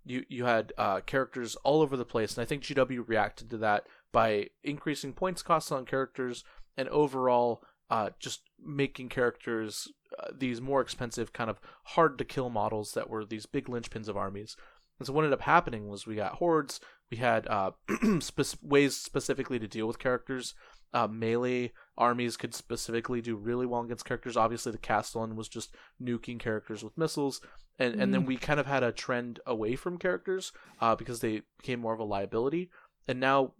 You 0.05 0.25
you 0.27 0.45
had 0.45 0.73
uh, 0.77 1.01
characters 1.01 1.55
all 1.63 1.81
over 1.81 1.95
the 1.95 2.05
place, 2.05 2.35
and 2.35 2.41
I 2.41 2.45
think 2.45 2.63
GW 2.63 3.07
reacted 3.07 3.49
to 3.51 3.57
that 3.57 3.87
by 4.11 4.49
increasing 4.63 5.13
points 5.13 5.41
costs 5.41 5.71
on 5.71 5.85
characters 5.85 6.43
and 6.77 6.89
overall 6.89 7.63
uh, 7.89 8.09
just 8.19 8.41
making 8.63 9.09
characters 9.09 9.87
uh, 10.19 10.27
these 10.35 10.61
more 10.61 10.81
expensive, 10.81 11.33
kind 11.33 11.49
of 11.49 11.59
hard 11.83 12.17
to 12.17 12.25
kill 12.25 12.49
models 12.49 12.91
that 12.93 13.09
were 13.09 13.25
these 13.25 13.45
big 13.45 13.65
linchpins 13.65 14.07
of 14.07 14.17
armies. 14.17 14.55
And 14.99 15.07
so 15.07 15.13
what 15.13 15.23
ended 15.23 15.39
up 15.39 15.45
happening 15.45 15.87
was 15.87 16.05
we 16.05 16.15
got 16.15 16.33
hordes. 16.33 16.79
We 17.09 17.17
had 17.17 17.47
uh, 17.47 17.71
spec- 18.19 18.59
ways 18.61 18.95
specifically 18.95 19.59
to 19.59 19.67
deal 19.67 19.87
with 19.87 19.99
characters. 19.99 20.53
Uh, 20.93 21.07
melee 21.07 21.71
armies 21.97 22.37
could 22.37 22.53
specifically 22.53 23.21
do 23.21 23.35
really 23.35 23.65
well 23.65 23.81
against 23.81 24.05
characters. 24.05 24.37
Obviously, 24.37 24.71
the 24.71 24.77
Castellan 24.77 25.35
was 25.35 25.47
just 25.47 25.75
nuking 26.01 26.39
characters 26.39 26.83
with 26.83 26.97
missiles, 26.97 27.41
and 27.79 27.99
and 27.99 28.13
then 28.13 28.25
we 28.25 28.37
kind 28.37 28.59
of 28.59 28.65
had 28.65 28.83
a 28.83 28.91
trend 28.91 29.39
away 29.45 29.75
from 29.75 29.97
characters 29.97 30.51
uh, 30.81 30.95
because 30.95 31.19
they 31.19 31.41
became 31.57 31.79
more 31.79 31.93
of 31.93 31.99
a 31.99 32.03
liability. 32.03 32.69
And 33.07 33.19
now, 33.19 33.53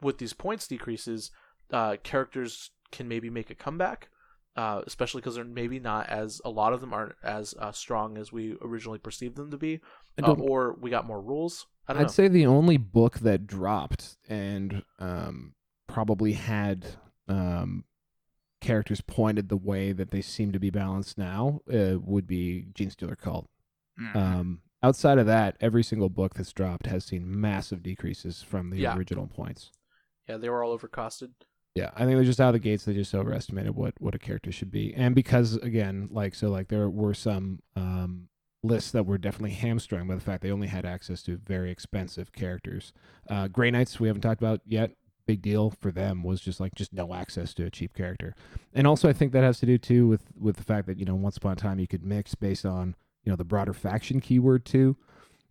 with 0.00 0.18
these 0.18 0.32
points 0.32 0.66
decreases, 0.66 1.30
uh, 1.70 1.96
characters 2.02 2.70
can 2.90 3.08
maybe 3.08 3.30
make 3.30 3.50
a 3.50 3.54
comeback, 3.54 4.08
uh, 4.56 4.82
especially 4.86 5.20
because 5.20 5.34
they're 5.34 5.44
maybe 5.44 5.78
not 5.78 6.08
as 6.08 6.40
a 6.44 6.50
lot 6.50 6.72
of 6.72 6.80
them 6.80 6.94
aren't 6.94 7.14
as 7.22 7.54
uh, 7.58 7.72
strong 7.72 8.16
as 8.18 8.32
we 8.32 8.56
originally 8.62 8.98
perceived 8.98 9.36
them 9.36 9.50
to 9.50 9.56
be, 9.56 9.80
uh, 10.22 10.32
or 10.32 10.76
we 10.80 10.90
got 10.90 11.06
more 11.06 11.20
rules. 11.20 11.66
I 11.88 11.92
don't 11.92 12.02
I'd 12.02 12.04
know. 12.06 12.12
say 12.12 12.28
the 12.28 12.46
only 12.46 12.78
book 12.78 13.20
that 13.20 13.46
dropped 13.46 14.16
and 14.28 14.82
um, 14.98 15.54
probably 15.86 16.32
had 16.32 16.84
um, 17.28 17.84
characters 18.60 19.00
pointed 19.00 19.48
the 19.48 19.56
way 19.56 19.92
that 19.92 20.10
they 20.10 20.20
seem 20.22 20.52
to 20.52 20.58
be 20.58 20.70
balanced 20.70 21.18
now 21.18 21.60
uh, 21.72 21.98
would 22.00 22.26
be 22.26 22.66
Gene 22.74 22.90
Stealer 22.90 23.16
Cult. 23.16 23.48
Mhm. 24.00 24.16
Um, 24.16 24.60
outside 24.82 25.18
of 25.18 25.26
that, 25.26 25.56
every 25.60 25.82
single 25.82 26.08
book 26.08 26.34
that's 26.34 26.52
dropped 26.52 26.86
has 26.86 27.04
seen 27.04 27.40
massive 27.40 27.82
decreases 27.82 28.42
from 28.42 28.70
the 28.70 28.78
Yeah. 28.80 28.96
original 28.96 29.26
points. 29.26 29.70
yeah, 30.28 30.36
they 30.36 30.48
were 30.48 30.64
all 30.64 30.76
overcosted. 30.76 31.30
Yeah, 31.76 31.90
I 31.94 31.98
think 32.00 32.16
they're 32.16 32.24
just 32.24 32.40
out 32.40 32.48
of 32.48 32.54
the 32.54 32.58
gates. 32.58 32.84
They 32.84 32.94
just 32.94 33.14
overestimated 33.14 33.76
what 33.76 33.94
what 34.00 34.14
a 34.14 34.18
character 34.18 34.50
should 34.50 34.70
be, 34.72 34.92
and 34.94 35.14
because 35.14 35.56
again, 35.56 36.08
like 36.10 36.34
so, 36.34 36.48
like 36.50 36.66
there 36.68 36.88
were 36.90 37.12
some 37.14 37.60
um, 37.76 38.28
lists 38.62 38.90
that 38.92 39.04
were 39.06 39.18
definitely 39.18 39.50
hamstrung 39.52 40.08
by 40.08 40.14
the 40.16 40.20
fact 40.20 40.42
they 40.42 40.50
only 40.50 40.66
had 40.68 40.84
access 40.86 41.22
to 41.24 41.36
very 41.36 41.70
expensive 41.70 42.32
characters. 42.32 42.92
Uh, 43.28 43.46
Grey 43.46 43.70
Knights 43.70 44.00
we 44.00 44.08
haven't 44.08 44.22
talked 44.22 44.40
about 44.40 44.62
yet. 44.66 44.92
Big 45.26 45.42
deal 45.42 45.70
for 45.70 45.90
them 45.90 46.22
was 46.22 46.40
just 46.40 46.60
like 46.60 46.74
just 46.74 46.92
no 46.92 47.12
access 47.14 47.52
to 47.54 47.64
a 47.64 47.70
cheap 47.70 47.94
character, 47.94 48.34
and 48.72 48.86
also 48.86 49.08
I 49.08 49.12
think 49.12 49.32
that 49.32 49.42
has 49.42 49.58
to 49.60 49.66
do 49.66 49.76
too 49.76 50.06
with 50.06 50.22
with 50.38 50.56
the 50.56 50.62
fact 50.62 50.86
that 50.86 50.98
you 50.98 51.04
know 51.04 51.16
once 51.16 51.36
upon 51.36 51.52
a 51.52 51.56
time 51.56 51.78
you 51.78 51.88
could 51.88 52.04
mix 52.04 52.34
based 52.34 52.64
on 52.64 52.94
you 53.24 53.30
know 53.30 53.36
the 53.36 53.44
broader 53.44 53.72
faction 53.72 54.20
keyword 54.20 54.64
too. 54.64 54.96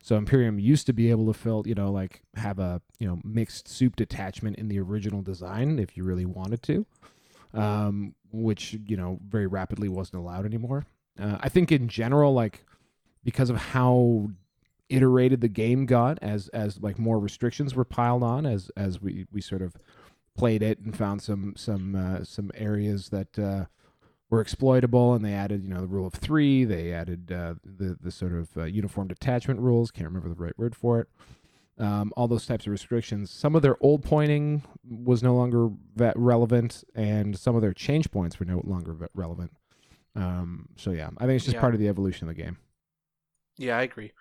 So 0.02 0.18
Imperium 0.18 0.60
used 0.60 0.86
to 0.86 0.94
be 0.94 1.10
able 1.10 1.26
to 1.26 1.34
fill, 1.34 1.64
you 1.66 1.74
know, 1.74 1.92
like 1.92 2.22
have 2.36 2.60
a 2.60 2.82
you 3.00 3.08
know 3.08 3.20
mixed 3.24 3.68
soup 3.68 3.96
detachment 3.96 4.58
in 4.58 4.68
the 4.68 4.80
original 4.80 5.22
design 5.22 5.80
if 5.80 5.98
you 5.98 6.04
really 6.04 6.26
wanted 6.26 6.62
to, 6.64 6.86
um, 7.54 8.14
which 8.32 8.78
you 8.88 8.96
know 8.96 9.20
very 9.28 9.48
rapidly 9.48 9.90
wasn't 9.90 10.22
allowed 10.22 10.46
anymore. 10.46 10.86
Uh, 11.20 11.38
I 11.42 11.50
think 11.50 11.72
in 11.72 11.88
general, 11.88 12.34
like 12.34 12.64
because 13.24 13.50
of 13.50 13.58
how 13.58 14.30
iterated 14.90 15.42
the 15.42 15.48
game 15.48 15.86
got 15.86 16.20
as 16.22 16.48
as 16.50 16.80
like 16.82 17.00
more 17.00 17.20
restrictions 17.20 17.74
were 17.76 17.86
piled 17.86 18.24
on 18.24 18.46
as 18.46 18.70
as 18.78 19.02
we 19.02 19.26
we 19.32 19.42
sort 19.42 19.62
of 19.62 19.76
played 20.38 20.62
it 20.62 20.80
and 20.80 20.96
found 20.96 21.22
some 21.22 21.54
some 21.56 21.96
uh, 21.96 22.24
some 22.24 22.52
areas 22.56 23.10
that 23.10 23.40
uh, 23.40 23.66
were 24.30 24.42
exploitable. 24.42 25.14
And 25.14 25.24
they 25.26 25.34
added 25.34 25.64
you 25.64 25.70
know 25.70 25.82
the 25.82 25.88
rule 25.88 26.06
of 26.08 26.14
three. 26.14 26.66
They 26.66 26.92
added 26.94 27.32
uh, 27.32 27.56
the 27.64 27.98
the 28.00 28.12
sort 28.12 28.34
of 28.34 28.50
uh, 28.58 28.64
uniform 28.66 29.08
detachment 29.08 29.60
rules. 29.60 29.92
Can't 29.92 30.08
remember 30.08 30.30
the 30.30 30.36
right 30.36 30.58
word 30.58 30.76
for 30.76 31.00
it. 31.00 31.08
Um, 31.78 32.14
all 32.16 32.28
those 32.30 32.46
types 32.46 32.66
of 32.68 32.72
restrictions. 32.72 33.30
Some 33.32 33.54
of 33.54 33.62
their 33.62 33.76
old 33.82 34.02
pointing 34.04 34.64
was 34.90 35.22
no 35.22 35.36
longer 35.36 35.70
ve- 35.96 36.14
relevant 36.16 36.86
and 36.96 37.38
some 37.38 37.54
of 37.56 37.62
their 37.62 37.74
change 37.74 38.12
points 38.12 38.40
were 38.40 38.46
no 38.46 38.62
longer 38.64 38.96
relevant. 39.14 39.52
Um, 40.16 40.70
so 40.78 40.92
yeah 40.92 41.10
i 41.18 41.26
think 41.26 41.32
it's 41.36 41.44
just 41.44 41.56
Yeah. 41.56 41.60
part 41.60 41.74
of 41.74 41.82
the 41.82 41.90
evolution 41.90 42.30
of 42.30 42.34
the 42.36 42.42
game. 42.42 42.56
Yeah, 43.58 43.78
I 43.78 43.82
agree. 43.84 44.14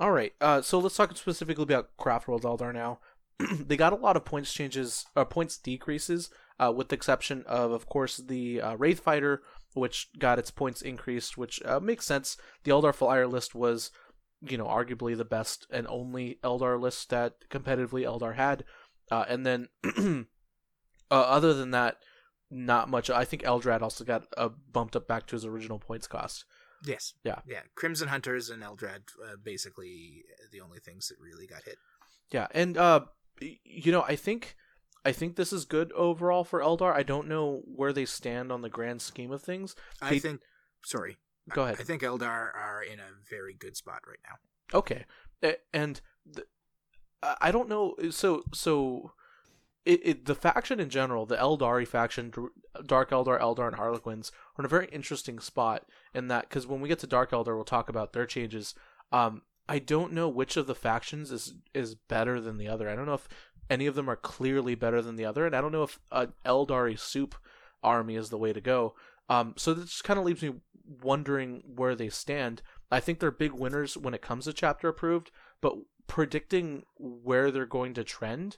All 0.00 0.12
right, 0.12 0.32
uh, 0.40 0.62
so 0.62 0.78
let's 0.78 0.96
talk 0.96 1.16
specifically 1.16 1.64
about 1.64 1.96
Craft 1.96 2.28
World 2.28 2.44
Eldar 2.44 2.72
now. 2.72 3.00
they 3.60 3.76
got 3.76 3.92
a 3.92 3.96
lot 3.96 4.16
of 4.16 4.24
points 4.24 4.52
changes, 4.52 5.06
uh, 5.16 5.24
points 5.24 5.58
decreases, 5.58 6.30
uh, 6.60 6.72
with 6.74 6.88
the 6.88 6.94
exception 6.94 7.42
of, 7.48 7.72
of 7.72 7.86
course, 7.86 8.18
the 8.18 8.60
uh, 8.60 8.76
Wraith 8.76 9.00
Fighter, 9.00 9.42
which 9.74 10.10
got 10.18 10.38
its 10.38 10.52
points 10.52 10.82
increased, 10.82 11.36
which 11.36 11.60
uh, 11.64 11.80
makes 11.80 12.06
sense. 12.06 12.36
The 12.62 12.70
Eldar 12.70 12.94
Flyer 12.94 13.26
list 13.26 13.56
was, 13.56 13.90
you 14.40 14.56
know, 14.56 14.66
arguably 14.66 15.16
the 15.16 15.24
best 15.24 15.66
and 15.70 15.86
only 15.88 16.38
Eldar 16.44 16.80
list 16.80 17.10
that 17.10 17.34
competitively 17.50 18.04
Eldar 18.04 18.36
had, 18.36 18.64
uh, 19.10 19.24
and 19.28 19.44
then, 19.44 19.68
uh, 21.10 21.14
other 21.14 21.54
than 21.54 21.72
that, 21.72 21.96
not 22.50 22.88
much. 22.88 23.10
I 23.10 23.24
think 23.24 23.42
Eldrad 23.42 23.82
also 23.82 24.04
got 24.04 24.26
uh, 24.36 24.50
bumped 24.72 24.96
up 24.96 25.08
back 25.08 25.26
to 25.26 25.36
his 25.36 25.44
original 25.44 25.78
points 25.78 26.06
cost. 26.06 26.44
Yes. 26.84 27.14
Yeah. 27.24 27.40
Yeah. 27.46 27.62
Crimson 27.74 28.08
Hunters 28.08 28.50
and 28.50 28.62
Eldrad, 28.62 29.02
uh, 29.24 29.36
basically 29.42 30.24
the 30.52 30.60
only 30.60 30.78
things 30.78 31.08
that 31.08 31.16
really 31.20 31.46
got 31.46 31.62
hit. 31.64 31.76
Yeah, 32.30 32.46
and 32.52 32.76
uh, 32.76 33.00
you 33.40 33.90
know, 33.92 34.02
I 34.02 34.14
think, 34.16 34.54
I 35.04 35.12
think 35.12 35.36
this 35.36 35.52
is 35.52 35.64
good 35.64 35.92
overall 35.92 36.44
for 36.44 36.60
Eldar. 36.60 36.94
I 36.94 37.02
don't 37.02 37.26
know 37.28 37.62
where 37.64 37.92
they 37.92 38.04
stand 38.04 38.52
on 38.52 38.62
the 38.62 38.68
grand 38.68 39.00
scheme 39.02 39.30
of 39.32 39.42
things. 39.42 39.74
I 40.02 40.10
They- 40.10 40.18
think. 40.18 40.40
Sorry. 40.84 41.16
Go 41.50 41.62
ahead. 41.64 41.76
I 41.80 41.82
think 41.84 42.02
Eldar 42.02 42.54
are 42.54 42.82
in 42.82 43.00
a 43.00 43.08
very 43.30 43.54
good 43.54 43.74
spot 43.76 44.00
right 44.06 44.18
now. 44.28 44.78
Okay, 44.78 45.06
and 45.72 45.98
the, 46.26 46.44
I 47.22 47.50
don't 47.50 47.70
know. 47.70 47.94
So 48.10 48.42
so, 48.52 49.12
it, 49.88 50.00
it 50.04 50.24
the 50.26 50.34
faction 50.34 50.78
in 50.78 50.90
general, 50.90 51.24
the 51.24 51.36
Eldari 51.36 51.88
faction, 51.88 52.30
Dark 52.84 53.10
Eldar, 53.10 53.40
Eldar, 53.40 53.68
and 53.68 53.76
Harlequins 53.76 54.30
are 54.56 54.62
in 54.62 54.66
a 54.66 54.68
very 54.68 54.86
interesting 54.92 55.38
spot 55.38 55.86
in 56.14 56.28
that 56.28 56.48
because 56.48 56.66
when 56.66 56.82
we 56.82 56.90
get 56.90 56.98
to 56.98 57.06
Dark 57.06 57.30
Eldar, 57.30 57.54
we'll 57.54 57.64
talk 57.64 57.88
about 57.88 58.12
their 58.12 58.26
changes. 58.26 58.74
Um, 59.12 59.42
I 59.66 59.78
don't 59.78 60.12
know 60.12 60.28
which 60.28 60.58
of 60.58 60.66
the 60.66 60.74
factions 60.74 61.32
is 61.32 61.54
is 61.72 61.94
better 61.94 62.38
than 62.38 62.58
the 62.58 62.68
other. 62.68 62.90
I 62.90 62.94
don't 62.94 63.06
know 63.06 63.14
if 63.14 63.28
any 63.70 63.86
of 63.86 63.94
them 63.94 64.10
are 64.10 64.16
clearly 64.16 64.74
better 64.74 65.00
than 65.00 65.16
the 65.16 65.24
other, 65.24 65.46
and 65.46 65.56
I 65.56 65.62
don't 65.62 65.72
know 65.72 65.84
if 65.84 65.98
an 66.12 66.34
Eldari 66.44 66.98
soup 66.98 67.34
army 67.82 68.14
is 68.14 68.28
the 68.28 68.38
way 68.38 68.52
to 68.52 68.60
go. 68.60 68.94
Um, 69.30 69.54
so 69.56 69.72
this 69.72 69.90
just 69.90 70.04
kind 70.04 70.18
of 70.18 70.26
leaves 70.26 70.42
me 70.42 70.52
wondering 71.02 71.62
where 71.64 71.94
they 71.94 72.10
stand. 72.10 72.60
I 72.90 73.00
think 73.00 73.20
they're 73.20 73.30
big 73.30 73.52
winners 73.52 73.96
when 73.96 74.12
it 74.12 74.22
comes 74.22 74.44
to 74.44 74.52
chapter 74.52 74.88
approved, 74.88 75.30
but 75.62 75.76
predicting 76.06 76.84
where 76.96 77.50
they're 77.50 77.66
going 77.66 77.94
to 77.94 78.04
trend, 78.04 78.56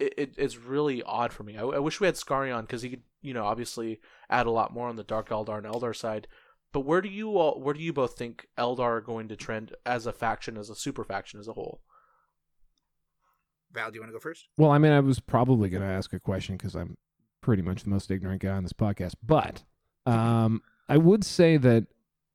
it, 0.00 0.14
it 0.16 0.34
it's 0.36 0.56
really 0.56 1.02
odd 1.02 1.32
for 1.32 1.42
me. 1.42 1.56
I, 1.56 1.62
I 1.62 1.78
wish 1.78 2.00
we 2.00 2.06
had 2.06 2.16
Scarion 2.16 2.62
because 2.62 2.82
he 2.82 2.90
could, 2.90 3.02
you 3.22 3.34
know, 3.34 3.44
obviously 3.44 4.00
add 4.28 4.46
a 4.46 4.50
lot 4.50 4.72
more 4.72 4.88
on 4.88 4.96
the 4.96 5.04
Dark 5.04 5.28
Eldar 5.28 5.58
and 5.58 5.66
Eldar 5.66 5.94
side. 5.94 6.26
But 6.72 6.80
where 6.80 7.00
do 7.00 7.08
you 7.08 7.36
all, 7.36 7.60
where 7.60 7.74
do 7.74 7.82
you 7.82 7.92
both 7.92 8.16
think 8.16 8.46
Eldar 8.56 8.80
are 8.80 9.00
going 9.00 9.28
to 9.28 9.36
trend 9.36 9.74
as 9.84 10.06
a 10.06 10.12
faction, 10.12 10.56
as 10.56 10.70
a 10.70 10.74
super 10.74 11.04
faction 11.04 11.40
as 11.40 11.48
a 11.48 11.52
whole? 11.52 11.82
Val, 13.72 13.90
do 13.90 13.96
you 13.96 14.00
want 14.00 14.10
to 14.10 14.14
go 14.14 14.20
first? 14.20 14.48
Well, 14.56 14.70
I 14.70 14.78
mean, 14.78 14.92
I 14.92 15.00
was 15.00 15.20
probably 15.20 15.68
going 15.68 15.82
to 15.82 15.88
ask 15.88 16.12
a 16.12 16.20
question 16.20 16.56
because 16.56 16.74
I'm 16.74 16.96
pretty 17.40 17.62
much 17.62 17.82
the 17.82 17.90
most 17.90 18.10
ignorant 18.10 18.42
guy 18.42 18.50
on 18.50 18.62
this 18.62 18.72
podcast. 18.72 19.14
But 19.24 19.64
um, 20.06 20.62
I 20.88 20.96
would 20.96 21.24
say 21.24 21.56
that 21.56 21.86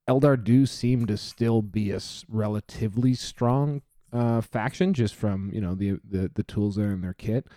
Eldar 0.10 0.42
do 0.42 0.66
seem 0.66 1.06
to 1.08 1.18
still 1.18 1.62
be 1.62 1.92
a 1.92 2.00
relatively 2.30 3.14
strong 3.16 3.82
uh, 4.16 4.42
faction, 4.42 4.94
just 4.94 5.14
from 5.16 5.52
you 5.54 5.62
know 5.62 5.76
the, 5.76 6.00
the 6.10 6.32
the 6.34 6.44
tools 6.44 6.76
that 6.76 6.84
are 6.84 6.92
in 6.94 7.02
their 7.02 7.14
kit. 7.14 7.48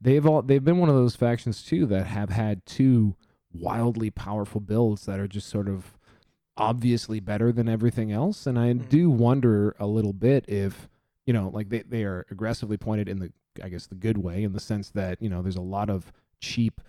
They've 0.00 0.26
all 0.26 0.42
they've 0.42 0.64
been 0.64 0.78
one 0.78 0.88
of 0.88 0.94
those 0.94 1.16
factions 1.16 1.62
too 1.62 1.86
that 1.86 2.06
have 2.06 2.30
had 2.30 2.64
two 2.66 3.16
wildly 3.52 4.10
powerful 4.10 4.60
builds 4.60 5.06
that 5.06 5.18
are 5.20 5.28
just 5.28 5.48
sort 5.48 5.68
of 5.68 5.96
obviously 6.56 7.20
better 7.20 7.52
than 7.52 7.68
everything 7.68 8.10
else. 8.12 8.46
And 8.46 8.58
I 8.58 8.72
Mhm. 8.72 8.88
do 8.88 9.10
wonder 9.10 9.76
a 9.78 9.86
little 9.86 10.12
bit 10.12 10.44
if 10.48 10.88
you 11.26 11.32
know, 11.32 11.48
like 11.52 11.68
they, 11.70 11.82
they 11.82 12.04
are 12.04 12.24
aggressively 12.30 12.76
pointed 12.76 13.08
in 13.08 13.18
the, 13.18 13.32
I 13.60 13.68
guess, 13.68 13.88
the 13.88 13.96
good 13.96 14.16
way, 14.16 14.44
in 14.44 14.52
the 14.52 14.60
sense 14.60 14.90
that, 14.90 15.20
you 15.20 15.28
know, 15.28 15.42
there's 15.42 15.56
a 15.56 15.60
lot 15.60 15.90
of 15.90 16.12
cheap, 16.40 16.80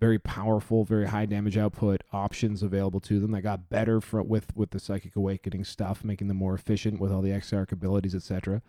very 0.00 0.18
powerful, 0.18 0.84
very 0.84 1.06
high 1.06 1.26
damage 1.26 1.58
output 1.58 2.02
options 2.12 2.62
available 2.62 3.00
to 3.00 3.20
them 3.20 3.30
that 3.32 3.42
got 3.42 3.68
better 3.68 4.00
for, 4.00 4.22
with, 4.22 4.56
with 4.56 4.70
the 4.70 4.80
Psychic 4.80 5.14
Awakening 5.14 5.64
stuff, 5.64 6.02
making 6.02 6.28
them 6.28 6.38
more 6.38 6.54
efficient 6.54 6.98
with 6.98 7.12
all 7.12 7.22
the 7.22 7.32
Exarch 7.32 7.70
abilities, 7.70 8.14
etc. 8.14 8.62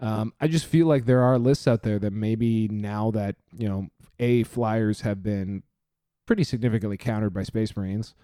Um, 0.00 0.32
I 0.40 0.48
just 0.48 0.66
feel 0.66 0.86
like 0.86 1.04
there 1.04 1.22
are 1.22 1.38
lists 1.38 1.68
out 1.68 1.82
there 1.82 1.98
that 1.98 2.12
maybe 2.12 2.66
now 2.68 3.10
that, 3.10 3.36
you 3.56 3.68
know, 3.68 3.88
A, 4.18 4.42
flyers 4.44 5.02
have 5.02 5.22
been 5.22 5.62
pretty 6.26 6.44
significantly 6.44 6.96
countered 6.96 7.34
by 7.34 7.42
Space 7.42 7.76
Marines, 7.76 8.14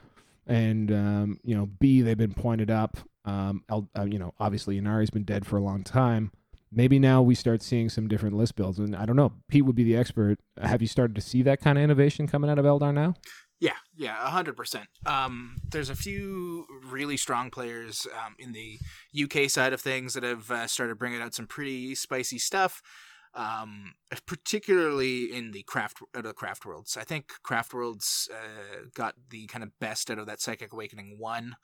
and 0.46 0.92
um, 0.92 1.40
you 1.42 1.56
know, 1.56 1.66
B, 1.66 2.02
they've 2.02 2.16
been 2.16 2.34
pointed 2.34 2.70
up. 2.70 2.98
Um, 3.24 3.64
uh, 3.70 4.04
you 4.04 4.18
know, 4.18 4.34
obviously 4.38 4.78
Ynnari's 4.78 5.08
been 5.10 5.24
dead 5.24 5.46
for 5.46 5.56
a 5.56 5.62
long 5.62 5.82
time. 5.82 6.30
Maybe 6.74 6.98
now 6.98 7.22
we 7.22 7.34
start 7.34 7.62
seeing 7.62 7.88
some 7.88 8.08
different 8.08 8.36
list 8.36 8.56
builds, 8.56 8.78
and 8.78 8.96
I 8.96 9.06
don't 9.06 9.16
know. 9.16 9.32
Pete 9.48 9.64
would 9.64 9.76
be 9.76 9.84
the 9.84 9.96
expert. 9.96 10.38
Have 10.60 10.82
you 10.82 10.88
started 10.88 11.14
to 11.16 11.20
see 11.20 11.42
that 11.42 11.60
kind 11.60 11.78
of 11.78 11.84
innovation 11.84 12.26
coming 12.26 12.50
out 12.50 12.58
of 12.58 12.64
Eldar 12.64 12.92
now? 12.92 13.14
Yeah, 13.60 13.76
yeah, 13.96 14.14
hundred 14.28 14.56
percent. 14.56 14.88
Um, 15.06 15.56
there's 15.70 15.88
a 15.88 15.94
few 15.94 16.66
really 16.84 17.16
strong 17.16 17.50
players 17.50 18.06
um, 18.24 18.34
in 18.38 18.52
the 18.52 18.78
UK 19.22 19.48
side 19.48 19.72
of 19.72 19.80
things 19.80 20.14
that 20.14 20.22
have 20.22 20.50
uh, 20.50 20.66
started 20.66 20.98
bringing 20.98 21.22
out 21.22 21.34
some 21.34 21.46
pretty 21.46 21.94
spicy 21.94 22.38
stuff. 22.38 22.82
Um, 23.36 23.94
particularly 24.26 25.24
in 25.24 25.50
the 25.50 25.64
craft 25.64 25.98
out 26.14 26.24
of 26.24 26.36
craft 26.36 26.64
worlds. 26.64 26.96
I 26.96 27.02
think 27.02 27.32
craft 27.42 27.74
worlds 27.74 28.28
uh, 28.32 28.84
got 28.94 29.16
the 29.30 29.46
kind 29.46 29.64
of 29.64 29.76
best 29.80 30.08
out 30.08 30.20
of 30.20 30.26
that 30.26 30.40
psychic 30.40 30.72
awakening 30.72 31.16
one. 31.18 31.56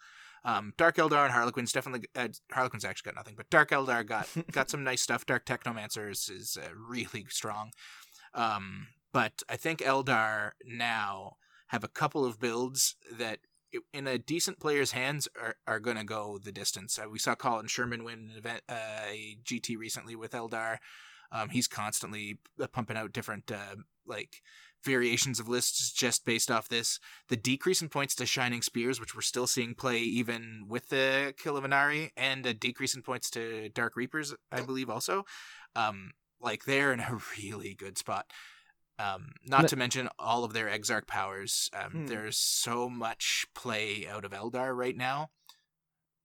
Um, 0.45 0.73
Dark 0.77 0.97
Eldar 0.97 1.25
and 1.25 1.33
Harlequins 1.33 1.73
definitely. 1.73 2.09
Uh, 2.15 2.29
Harlequins 2.53 2.85
actually 2.85 3.11
got 3.11 3.17
nothing, 3.17 3.35
but 3.37 3.51
Dark 3.51 3.71
Eldar 3.71 4.07
got 4.07 4.29
got 4.53 4.71
some 4.71 4.85
nice 4.85 5.03
stuff. 5.03 5.27
Dark 5.27 5.45
Technomancers 5.45 6.31
is, 6.31 6.57
uh, 6.61 6.71
really 6.75 7.27
strong. 7.29 7.71
Um, 8.35 8.89
but 9.13 9.43
I 9.49 9.57
think 9.57 9.81
Eldar 9.81 10.53
now 10.65 11.37
have 11.69 11.85
a 11.85 11.89
couple 11.89 12.25
of 12.25 12.41
builds 12.41 12.97
that 13.13 13.41
in 13.93 14.07
a 14.07 14.19
decent 14.19 14.59
player's 14.59 14.93
hands 14.93 15.29
are, 15.41 15.57
are 15.67 15.81
going 15.81 15.97
to 15.97 16.05
go 16.05 16.39
the 16.43 16.53
distance. 16.53 16.99
Uh, 16.99 17.09
we 17.09 17.19
saw 17.19 17.35
Colin 17.35 17.67
Sherman 17.67 18.03
win 18.05 18.31
an 18.33 18.39
event, 18.39 18.63
uh, 18.69 19.05
a 19.09 19.39
GT 19.45 19.77
recently 19.77 20.17
with 20.17 20.33
Eldar. 20.33 20.79
Um, 21.33 21.51
he's 21.51 21.69
constantly 21.69 22.39
pumping 22.73 22.97
out 22.97 23.13
different 23.13 23.51
uh, 23.53 23.77
like 24.07 24.43
variations 24.85 25.41
of 25.41 25.49
lists 25.49 25.93
just 25.93 26.25
based 26.25 26.51
off 26.51 26.69
this. 26.69 26.99
The 27.29 27.37
decrease 27.37 27.83
in 27.83 27.89
points 27.89 28.15
to 28.17 28.27
Shining 28.27 28.63
Spears, 28.63 29.01
which 29.01 29.15
we're 29.15 29.21
still 29.21 29.47
seeing 29.47 29.75
play 29.75 29.99
even 29.99 30.65
with 30.69 30.89
the 30.89 31.35
Kill 31.37 31.57
of 31.57 31.65
Ynnari, 31.65 32.11
and 32.17 32.45
a 32.47 32.55
decrease 32.55 32.95
in 32.95 33.03
points 33.03 33.31
to 33.31 33.69
Dark 33.71 33.97
Reapers, 33.97 34.35
I 34.51 34.61
believe 34.63 34.91
also. 34.91 35.25
Um, 35.77 36.13
like 36.41 36.65
they're 36.65 36.93
in 36.93 37.01
a 37.01 37.19
really 37.39 37.75
good 37.75 37.99
spot. 37.99 38.27
Um, 38.99 39.33
not 39.47 39.69
to 39.69 39.77
mention 39.77 40.09
all 40.19 40.45
of 40.45 40.53
their 40.53 40.69
Exarch 40.69 41.07
powers. 41.07 41.71
Um, 41.73 41.91
Hmm. 41.91 42.07
There's 42.07 42.37
so 42.37 42.89
much 42.91 43.47
play 43.55 44.07
out 44.07 44.27
of 44.27 44.33
Eldar 44.33 44.77
right 44.77 44.97
now 44.97 45.31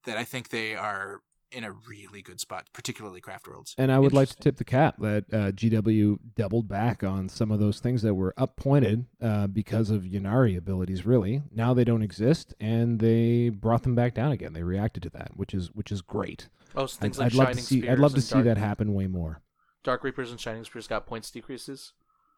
that 0.04 0.18
I 0.18 0.24
think 0.24 0.50
they 0.50 0.74
are 0.74 1.20
in 1.52 1.64
a 1.64 1.72
really 1.72 2.22
good 2.22 2.40
spot, 2.40 2.66
particularly 2.72 3.20
Craft 3.20 3.48
Worlds. 3.48 3.74
And 3.78 3.92
I 3.92 3.98
would 3.98 4.12
like 4.12 4.28
to 4.28 4.36
tip 4.36 4.56
the 4.56 4.64
cap 4.64 4.96
that 4.98 5.24
uh, 5.32 5.52
GW 5.52 6.18
doubled 6.34 6.68
back 6.68 7.02
on 7.02 7.28
some 7.28 7.50
of 7.50 7.60
those 7.60 7.80
things 7.80 8.02
that 8.02 8.14
were 8.14 8.34
uppointed 8.38 9.06
uh, 9.22 9.46
because 9.46 9.90
of 9.90 10.02
Ynnari 10.02 10.56
abilities. 10.56 11.06
Really, 11.06 11.42
now 11.52 11.74
they 11.74 11.84
don't 11.84 12.02
exist, 12.02 12.54
and 12.60 12.98
they 13.00 13.48
brought 13.48 13.82
them 13.82 13.94
back 13.94 14.14
down 14.14 14.32
again. 14.32 14.52
They 14.52 14.62
reacted 14.62 15.02
to 15.04 15.10
that, 15.10 15.36
which 15.36 15.54
is 15.54 15.68
which 15.72 15.92
is 15.92 16.02
great. 16.02 16.48
Oh, 16.74 16.86
so 16.86 16.98
I'd, 16.98 17.00
things 17.00 17.18
like 17.18 17.26
I'd 17.26 17.34
love 17.34 17.46
Shining 17.46 17.58
to 17.58 17.62
see. 17.62 17.78
Spears 17.80 17.92
I'd 17.92 17.98
love 17.98 18.14
to 18.14 18.20
see 18.20 18.34
Dark, 18.34 18.44
that 18.46 18.58
happen 18.58 18.94
way 18.94 19.06
more. 19.06 19.40
Dark 19.84 20.04
Reapers 20.04 20.30
and 20.30 20.40
Shining 20.40 20.64
Spears 20.64 20.86
got 20.86 21.06
points 21.06 21.30
decreases. 21.30 21.92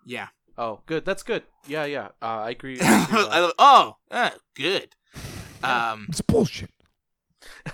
Yeah. 0.05 0.29
Oh, 0.57 0.81
good. 0.87 1.05
That's 1.05 1.23
good. 1.23 1.45
Yeah, 1.67 1.85
yeah. 1.85 2.09
Uh, 2.21 2.43
I 2.43 2.51
agree. 2.51 2.79
I 2.83 3.05
agree 3.05 3.17
with 3.19 3.29
I 3.31 3.41
love, 3.41 3.53
oh, 3.59 3.97
uh, 4.11 4.31
good. 4.55 4.95
Um, 5.61 6.07
It's 6.09 6.21
bullshit. 6.21 6.71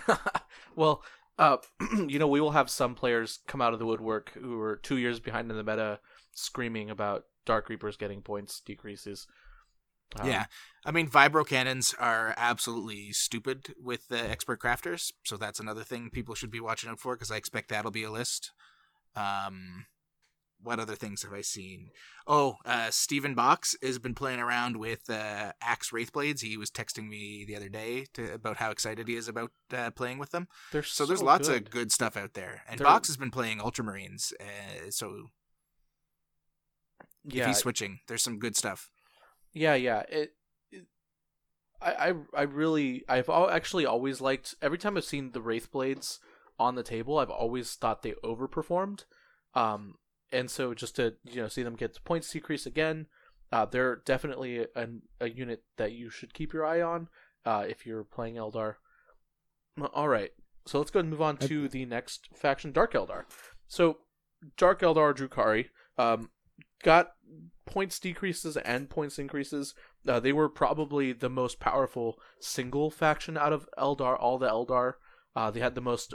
well, 0.74 1.02
Uh, 1.38 1.56
you 2.08 2.18
know, 2.18 2.28
we 2.28 2.40
will 2.40 2.52
have 2.52 2.70
some 2.70 2.94
players 2.94 3.40
come 3.46 3.60
out 3.60 3.72
of 3.72 3.78
the 3.78 3.86
woodwork 3.86 4.32
who 4.34 4.60
are 4.60 4.76
two 4.76 4.98
years 4.98 5.20
behind 5.20 5.50
in 5.50 5.56
the 5.56 5.64
meta, 5.64 5.98
screaming 6.32 6.90
about 6.90 7.24
Dark 7.44 7.68
Reapers 7.68 7.96
getting 7.96 8.22
points 8.22 8.60
decreases. 8.60 9.26
Um, 10.16 10.28
yeah, 10.28 10.44
I 10.84 10.92
mean, 10.92 11.08
vibro 11.08 11.46
cannons 11.46 11.94
are 11.98 12.34
absolutely 12.36 13.12
stupid 13.12 13.74
with 13.82 14.08
the 14.08 14.18
expert 14.18 14.60
crafters, 14.60 15.12
so 15.24 15.36
that's 15.36 15.58
another 15.58 15.82
thing 15.82 16.10
people 16.10 16.34
should 16.34 16.50
be 16.50 16.60
watching 16.60 16.90
out 16.90 17.00
for 17.00 17.16
because 17.16 17.30
I 17.30 17.36
expect 17.36 17.68
that'll 17.68 17.90
be 17.90 18.04
a 18.04 18.12
list. 18.12 18.52
Um, 19.16 19.86
what 20.64 20.80
other 20.80 20.96
things 20.96 21.22
have 21.22 21.32
I 21.32 21.42
seen? 21.42 21.90
Oh, 22.26 22.56
uh, 22.64 22.90
Stephen 22.90 23.34
Box 23.34 23.76
has 23.82 23.98
been 23.98 24.14
playing 24.14 24.40
around 24.40 24.76
with 24.78 25.08
uh, 25.08 25.52
Axe 25.62 25.90
Wraithblades. 25.90 26.40
He 26.40 26.56
was 26.56 26.70
texting 26.70 27.08
me 27.08 27.44
the 27.46 27.54
other 27.54 27.68
day 27.68 28.06
to, 28.14 28.32
about 28.34 28.56
how 28.56 28.70
excited 28.70 29.06
he 29.06 29.14
is 29.14 29.28
about 29.28 29.52
uh, 29.72 29.90
playing 29.90 30.18
with 30.18 30.30
them. 30.30 30.48
They're 30.72 30.82
So 30.82 31.06
there's 31.06 31.22
lots 31.22 31.48
good. 31.48 31.62
of 31.66 31.70
good 31.70 31.92
stuff 31.92 32.16
out 32.16 32.32
there. 32.34 32.62
And 32.68 32.78
They're- 32.80 32.86
Box 32.86 33.08
has 33.08 33.16
been 33.16 33.30
playing 33.30 33.58
Ultramarines, 33.58 34.32
uh, 34.40 34.90
so 34.90 35.30
if 37.26 37.46
he's 37.46 37.58
switching, 37.58 38.00
there's 38.08 38.22
some 38.22 38.38
good 38.38 38.56
stuff. 38.56 38.90
Yeah, 39.52 39.74
yeah. 39.74 40.00
It, 40.08 40.34
it 40.70 40.86
I, 41.80 41.92
I, 41.92 42.12
I 42.36 42.42
really, 42.42 43.04
I've 43.08 43.28
al- 43.28 43.50
actually 43.50 43.86
always 43.86 44.20
liked. 44.20 44.54
Every 44.60 44.78
time 44.78 44.96
I've 44.96 45.04
seen 45.04 45.32
the 45.32 45.40
Wraith 45.40 45.70
Blades 45.70 46.18
on 46.58 46.74
the 46.74 46.82
table, 46.82 47.18
I've 47.18 47.30
always 47.30 47.74
thought 47.74 48.02
they 48.02 48.12
overperformed. 48.24 49.04
Um, 49.54 49.94
and 50.32 50.50
so 50.50 50.74
just 50.74 50.96
to 50.96 51.14
you 51.24 51.42
know 51.42 51.48
see 51.48 51.62
them 51.62 51.76
get 51.76 51.94
the 51.94 52.00
points 52.00 52.30
decrease 52.30 52.66
again, 52.66 53.06
uh, 53.52 53.64
they're 53.64 53.96
definitely 54.04 54.66
a, 54.74 54.88
a 55.20 55.28
unit 55.28 55.64
that 55.76 55.92
you 55.92 56.10
should 56.10 56.34
keep 56.34 56.52
your 56.52 56.66
eye 56.66 56.80
on. 56.80 57.08
Uh, 57.46 57.64
if 57.68 57.84
you're 57.84 58.04
playing 58.04 58.36
Eldar. 58.36 58.76
All 59.92 60.08
right, 60.08 60.30
so 60.66 60.78
let's 60.78 60.90
go 60.90 61.00
and 61.00 61.10
move 61.10 61.20
on 61.20 61.36
to 61.38 61.68
the 61.68 61.84
next 61.84 62.28
faction, 62.34 62.72
Dark 62.72 62.94
Eldar. 62.94 63.24
So, 63.66 63.98
Dark 64.56 64.80
Eldar 64.80 65.14
Drukhari 65.14 65.66
um, 65.98 66.30
got 66.82 67.12
points 67.66 67.98
decreases 67.98 68.56
and 68.56 68.88
points 68.88 69.18
increases. 69.18 69.74
Uh, 70.06 70.20
they 70.20 70.32
were 70.32 70.48
probably 70.48 71.12
the 71.12 71.28
most 71.28 71.60
powerful 71.60 72.18
single 72.40 72.90
faction 72.90 73.36
out 73.36 73.52
of 73.52 73.68
Eldar, 73.78 74.16
all 74.18 74.38
the 74.38 74.48
Eldar. 74.48 74.94
Uh, 75.36 75.50
they 75.50 75.60
had 75.60 75.74
the 75.74 75.80
most 75.80 76.14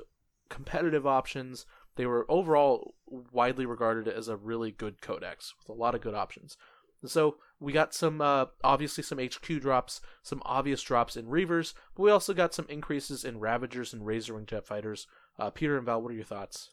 competitive 0.49 1.05
options. 1.05 1.65
They 1.99 2.05
were 2.05 2.25
overall 2.29 2.95
widely 3.07 3.65
regarded 3.65 4.07
as 4.07 4.29
a 4.29 4.37
really 4.37 4.71
good 4.71 5.01
codex 5.01 5.53
with 5.59 5.67
a 5.67 5.77
lot 5.77 5.95
of 5.95 5.99
good 5.99 6.15
options. 6.15 6.55
So 7.03 7.35
we 7.59 7.73
got 7.73 7.93
some, 7.93 8.21
uh, 8.21 8.45
obviously 8.63 9.03
some 9.03 9.19
HQ 9.19 9.59
drops, 9.59 9.99
some 10.23 10.41
obvious 10.45 10.81
drops 10.81 11.17
in 11.17 11.25
Reavers, 11.25 11.73
but 11.93 12.03
we 12.03 12.09
also 12.09 12.33
got 12.33 12.53
some 12.53 12.65
increases 12.69 13.25
in 13.25 13.41
Ravagers 13.41 13.91
and 13.91 14.03
Razorwing 14.03 14.45
Jet 14.45 14.65
Fighters. 14.65 15.07
Uh, 15.37 15.49
Peter 15.49 15.75
and 15.75 15.85
Val, 15.85 16.01
what 16.01 16.13
are 16.13 16.15
your 16.15 16.23
thoughts? 16.23 16.69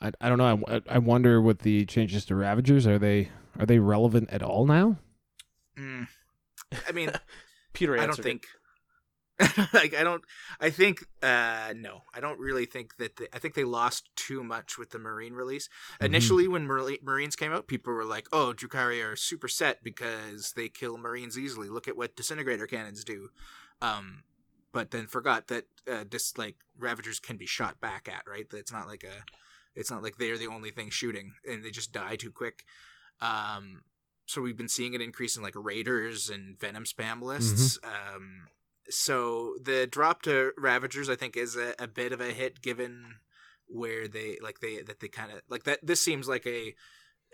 I, 0.00 0.10
I 0.20 0.28
don't 0.28 0.38
know. 0.38 0.64
I, 0.66 0.96
I 0.96 0.98
wonder 0.98 1.40
what 1.40 1.60
the 1.60 1.86
changes 1.86 2.24
to 2.24 2.34
Ravagers 2.34 2.84
are 2.84 2.98
they 2.98 3.30
are 3.60 3.66
they 3.66 3.78
relevant 3.78 4.28
at 4.30 4.42
all 4.42 4.66
now? 4.66 4.96
Mm. 5.78 6.08
I 6.88 6.90
mean, 6.90 7.12
Peter 7.74 7.96
I 7.96 8.02
answered 8.02 8.24
don't 8.24 8.34
it. 8.42 8.46
like 9.72 9.94
I 9.94 10.02
don't. 10.02 10.22
I 10.60 10.70
think 10.70 11.04
uh 11.22 11.74
no. 11.76 12.02
I 12.14 12.20
don't 12.20 12.38
really 12.38 12.64
think 12.64 12.96
that. 12.96 13.16
They, 13.16 13.26
I 13.32 13.38
think 13.38 13.54
they 13.54 13.64
lost 13.64 14.08
too 14.16 14.42
much 14.42 14.78
with 14.78 14.90
the 14.90 14.98
Marine 14.98 15.34
release. 15.34 15.68
Mhm. 16.00 16.06
Initially, 16.06 16.48
when 16.48 16.66
Marine, 16.66 16.98
Marines 17.02 17.36
came 17.36 17.52
out, 17.52 17.66
people 17.66 17.92
were 17.92 18.04
like, 18.04 18.26
"Oh, 18.32 18.54
Drukhari 18.56 19.04
are 19.04 19.14
super 19.16 19.48
set 19.48 19.82
because 19.84 20.52
they 20.52 20.68
kill 20.68 20.96
Marines 20.96 21.38
easily. 21.38 21.68
Look 21.68 21.86
at 21.86 21.96
what 21.96 22.16
disintegrator 22.16 22.66
cannons 22.66 23.04
do." 23.04 23.28
Um, 23.82 24.22
but 24.72 24.90
then 24.90 25.06
forgot 25.06 25.48
that 25.48 25.64
uh, 25.90 26.04
this 26.10 26.38
like 26.38 26.56
Ravagers 26.78 27.20
can 27.20 27.36
be 27.36 27.46
shot 27.46 27.78
back 27.80 28.08
at. 28.08 28.22
Right. 28.26 28.48
That 28.48 28.58
it's 28.58 28.72
not 28.72 28.86
like 28.86 29.04
a. 29.04 29.24
It's 29.74 29.90
not 29.90 30.02
like 30.02 30.16
they're 30.16 30.38
the 30.38 30.46
only 30.46 30.70
thing 30.70 30.88
shooting 30.88 31.34
and 31.46 31.62
they 31.62 31.70
just 31.70 31.92
die 31.92 32.16
too 32.16 32.30
quick. 32.30 32.64
Um, 33.20 33.82
so 34.24 34.40
we've 34.40 34.56
been 34.56 34.68
seeing 34.68 34.94
an 34.94 35.02
increase 35.02 35.36
in 35.36 35.42
like 35.42 35.54
raiders 35.54 36.30
and 36.30 36.58
venom 36.58 36.84
spam 36.84 37.20
lists. 37.20 37.78
Um, 37.84 38.48
so 38.88 39.56
the 39.62 39.86
drop 39.86 40.22
to 40.22 40.52
ravagers, 40.56 41.08
I 41.08 41.16
think, 41.16 41.36
is 41.36 41.56
a, 41.56 41.74
a 41.78 41.86
bit 41.86 42.12
of 42.12 42.20
a 42.20 42.32
hit 42.32 42.62
given 42.62 43.16
where 43.68 44.06
they 44.06 44.38
like 44.42 44.60
they 44.60 44.82
that 44.82 45.00
they 45.00 45.08
kind 45.08 45.32
of 45.32 45.42
like 45.48 45.64
that. 45.64 45.80
This 45.82 46.00
seems 46.00 46.28
like 46.28 46.46
a 46.46 46.74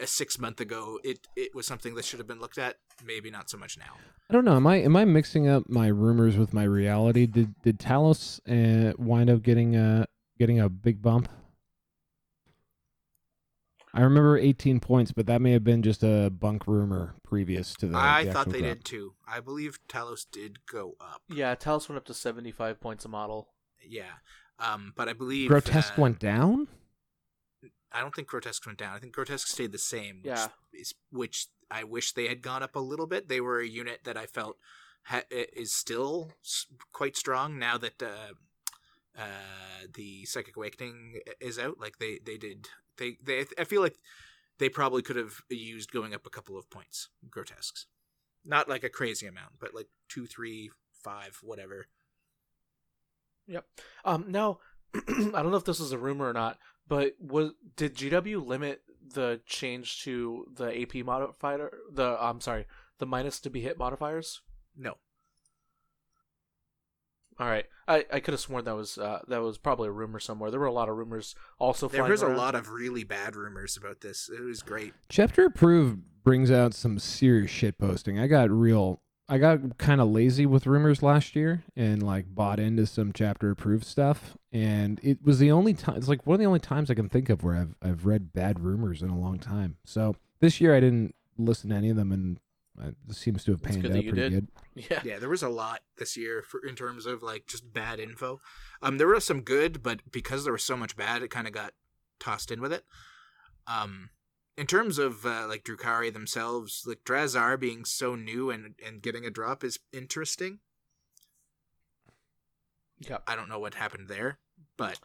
a 0.00 0.07
six 0.07 0.38
month 0.38 0.61
ago. 0.61 0.98
It 1.05 1.26
it 1.36 1.55
was 1.55 1.66
something 1.66 1.94
that 1.94 2.05
should 2.05 2.18
have 2.18 2.26
been 2.26 2.40
looked 2.40 2.59
at. 2.59 2.76
Maybe 3.05 3.30
not 3.30 3.50
so 3.50 3.59
much 3.59 3.78
now. 3.78 3.96
I 4.30 4.32
don't 4.32 4.44
know. 4.44 4.57
Am 4.57 4.66
I 4.66 4.76
am 4.76 4.96
I 4.96 5.05
mixing 5.05 5.48
up 5.48 5.68
my 5.68 5.88
rumors 5.88 6.36
with 6.36 6.53
my 6.53 6.64
reality? 6.64 7.26
Did 7.26 7.55
did 7.62 7.78
Talos 7.78 8.40
uh, 8.48 8.94
wind 8.98 9.30
up 9.30 9.42
getting 9.42 9.76
a 9.76 10.07
getting 10.38 10.61
a 10.61 10.68
big 10.68 11.03
bump? 11.03 11.28
I 13.95 14.01
remember 14.01 14.38
18 14.38 14.80
points, 14.80 15.12
but 15.12 15.26
that 15.26 15.43
may 15.43 15.53
have 15.53 15.64
been 15.64 15.82
just 15.82 16.03
a 16.03 16.30
bunk 16.30 16.66
rumor 16.66 17.14
previous 17.22 17.74
to 17.74 17.86
the. 17.88 17.97
I 17.99 18.24
the 18.24 18.32
thought 18.32 18.49
they 18.49 18.61
drop. 18.61 18.76
did 18.76 18.84
too. 18.84 19.14
I 19.28 19.40
believe 19.40 19.78
Talos 19.88 20.24
did 20.30 20.64
go 20.66 20.95
up. 21.01 21.22
Yeah, 21.28 21.55
Talos 21.55 21.88
went 21.88 21.99
up 21.99 22.07
to 22.07 22.14
75 22.14 22.80
points 22.80 23.05
a 23.05 23.09
model. 23.09 23.49
Yeah. 23.86 24.12
Um, 24.59 24.93
but 24.97 25.09
I 25.09 25.12
believe 25.12 25.49
Grotesque 25.49 25.99
uh, 25.99 26.03
went 26.03 26.18
down. 26.18 26.68
I 27.93 28.01
don't 28.01 28.14
think 28.14 28.28
Grotesque 28.28 28.64
went 28.64 28.78
down. 28.78 28.97
I 28.97 28.99
think 28.99 29.12
Grotesque 29.12 29.47
stayed 29.49 29.72
the 29.72 29.78
same. 29.78 30.16
Which 30.22 30.26
Yeah. 30.26 30.49
is, 30.72 30.95
which 31.11 31.49
I 31.70 31.84
wish 31.84 32.12
they 32.12 32.28
had 32.28 32.40
gone 32.40 32.62
up 32.62 32.74
a 32.76 32.80
little 32.80 33.07
bit. 33.07 33.28
They 33.28 33.40
were 33.43 33.61
a 33.61 33.66
unit 33.66 34.01
that 34.05 34.16
I 34.16 34.24
felt 34.24 34.57
ha- 35.05 35.24
is 35.30 35.74
still 35.74 36.32
s- 36.43 36.66
quite 36.93 37.16
strong 37.16 37.59
now 37.59 37.76
that 37.76 38.03
uh, 38.03 38.32
uh, 39.18 39.86
the 39.93 40.24
Psychic 40.24 40.57
Awakening 40.57 41.20
is 41.40 41.59
out. 41.59 41.78
Like 41.78 41.99
they 41.99 42.18
they 42.24 42.38
did 42.38 42.68
they 42.99 43.16
they 43.22 43.45
I 43.59 43.64
feel 43.64 43.82
like 43.82 43.97
they 44.59 44.68
probably 44.68 45.03
could 45.03 45.16
have 45.16 45.40
used 45.49 45.93
going 45.93 46.14
up 46.14 46.26
a 46.26 46.30
couple 46.30 46.59
of 46.59 46.70
points. 46.70 47.09
Grotesques, 47.28 47.86
not 48.45 48.68
like 48.68 48.84
a 48.84 48.88
crazy 48.88 49.26
amount, 49.26 49.53
but 49.59 49.74
like 49.74 49.88
two, 50.09 50.26
three, 50.26 50.70
five, 50.93 51.38
whatever. 51.43 51.86
Yep. 53.47 53.66
Um. 54.05 54.26
Now, 54.28 54.59
I 54.95 55.43
don't 55.43 55.51
know 55.51 55.57
if 55.57 55.64
this 55.64 55.80
is 55.80 55.93
a 55.93 55.99
rumor 55.99 56.28
or 56.28 56.32
not, 56.32 56.59
but 56.86 57.14
was 57.18 57.53
did 57.76 57.97
GW 57.97 58.47
limit 58.47 58.82
the 59.14 59.40
change 59.47 60.03
to 60.05 60.47
the 60.55 60.82
AP 60.82 61.05
modifier? 61.05 61.72
The 61.93 62.16
I'm 62.20 62.40
sorry, 62.40 62.66
the 62.99 63.07
minus 63.07 63.40
to 63.40 63.51
be 63.51 63.61
hit 63.61 63.78
modifiers. 63.78 64.43
No, 64.76 64.99
All 67.43 67.49
right. 67.49 67.66
I, 67.88 68.05
I 68.12 68.20
could 68.20 68.34
have 68.34 68.40
sworn 68.40 68.64
that 68.66 68.76
was 68.76 68.99
uh, 68.99 69.18
that 69.26 69.43
was 69.43 69.59
probably 69.59 69.88
a 69.88 69.90
rumor 69.90 70.20
somewhere. 70.20 70.53
There 70.53 70.61
were 70.61 70.66
a 70.66 70.72
lot 70.72 70.88
of 70.88 70.97
rumors 70.97 71.34
also. 71.59 71.88
there 71.88 71.99
flying 71.99 72.12
was 72.12 72.22
a 72.22 72.28
lot 72.28 72.55
of 72.55 72.70
really 72.70 73.03
bad 73.03 73.34
rumors 73.34 73.76
about 73.76 74.01
this. 74.01 74.30
It 74.32 74.40
was 74.40 74.62
great. 74.62 74.95
Chapter 75.09 75.47
approved 75.47 76.03
brings 76.22 76.53
out 76.53 76.72
some 76.72 77.01
serious 77.01 77.51
shit 77.51 77.78
posting. 77.78 78.16
I 78.16 78.28
got 78.28 78.48
real. 78.48 79.01
I 79.28 79.39
got 79.39 79.77
kind 79.77 80.01
of 80.01 80.09
lazy 80.09 80.47
with 80.47 80.69
rumors 80.69 81.02
last 81.02 81.35
year 81.35 81.64
and 81.74 82.01
like 82.01 82.32
bought 82.32 82.60
into 82.60 82.86
some 82.86 83.12
chapter 83.12 83.51
approved 83.51 83.86
stuff. 83.86 84.36
And 84.52 85.01
it 85.02 85.19
was 85.24 85.40
the 85.40 85.51
only 85.51 85.74
time. 85.74 85.97
It's 85.97 86.09
like 86.09 86.24
one 86.24 86.35
of 86.36 86.40
the 86.40 86.47
only 86.47 86.60
times 86.60 86.93
I 86.93 86.94
can 86.94 87.09
think 87.09 87.28
of 87.28 87.43
where 87.43 87.56
I've 87.56 87.74
I've 87.82 88.06
read 88.06 88.32
bad 88.32 88.60
rumors 88.60 89.02
in 89.02 89.09
a 89.09 89.19
long 89.19 89.40
time. 89.40 89.78
So 89.85 90.14
this 90.39 90.60
year 90.60 90.77
I 90.77 90.78
didn't 90.81 91.16
listen 91.36 91.70
to 91.70 91.77
any 91.77 91.90
of 91.90 91.97
them, 91.97 92.12
and 92.12 92.39
it 92.81 93.15
seems 93.15 93.44
to 93.44 93.51
have 93.53 93.62
panned 93.62 93.82
good 93.82 93.90
out 93.93 94.03
pretty 94.03 94.12
did. 94.12 94.32
good. 94.32 94.49
Yeah. 94.90 95.03
yeah 95.05 95.19
there 95.19 95.28
was 95.28 95.43
a 95.43 95.51
lot 95.51 95.81
this 95.99 96.16
year 96.16 96.43
for 96.43 96.65
in 96.66 96.74
terms 96.74 97.05
of 97.05 97.23
like 97.23 97.47
just 97.47 97.73
bad 97.74 98.01
info 98.01 98.40
um 98.81 98.97
there 98.97 99.07
was 99.07 99.24
some 99.24 99.43
good 99.43 99.82
but 99.82 100.01
because 100.11 100.44
there 100.44 100.53
was 100.55 100.65
so 100.65 100.77
much 100.78 100.97
bad 100.97 101.23
it 101.23 101.28
kind 101.28 101.47
of 101.47 101.53
got 101.53 101.74
tossed 102.19 102.51
in 102.51 102.61
with 102.61 102.73
it 102.73 102.85
um 103.66 104.09
in 104.57 104.66
terms 104.66 104.99
of 104.99 105.27
uh, 105.27 105.47
like 105.49 105.65
Drukhari 105.65 106.11
themselves 106.12 106.85
like 106.86 107.01
Drazhar 107.05 107.61
being 107.61 107.85
so 107.85 108.15
new 108.15 108.51
and 108.51 108.74
and 108.85 109.03
getting 109.03 109.27
a 109.27 109.31
drop 109.31 109.62
is 109.62 109.78
interesting 109.93 110.61
Yep. 113.01 113.24
I 113.27 113.35
don't 113.36 113.49
know 113.49 113.59
what 113.59 113.74
happened 113.74 114.09
there 114.09 114.39
but 114.78 114.99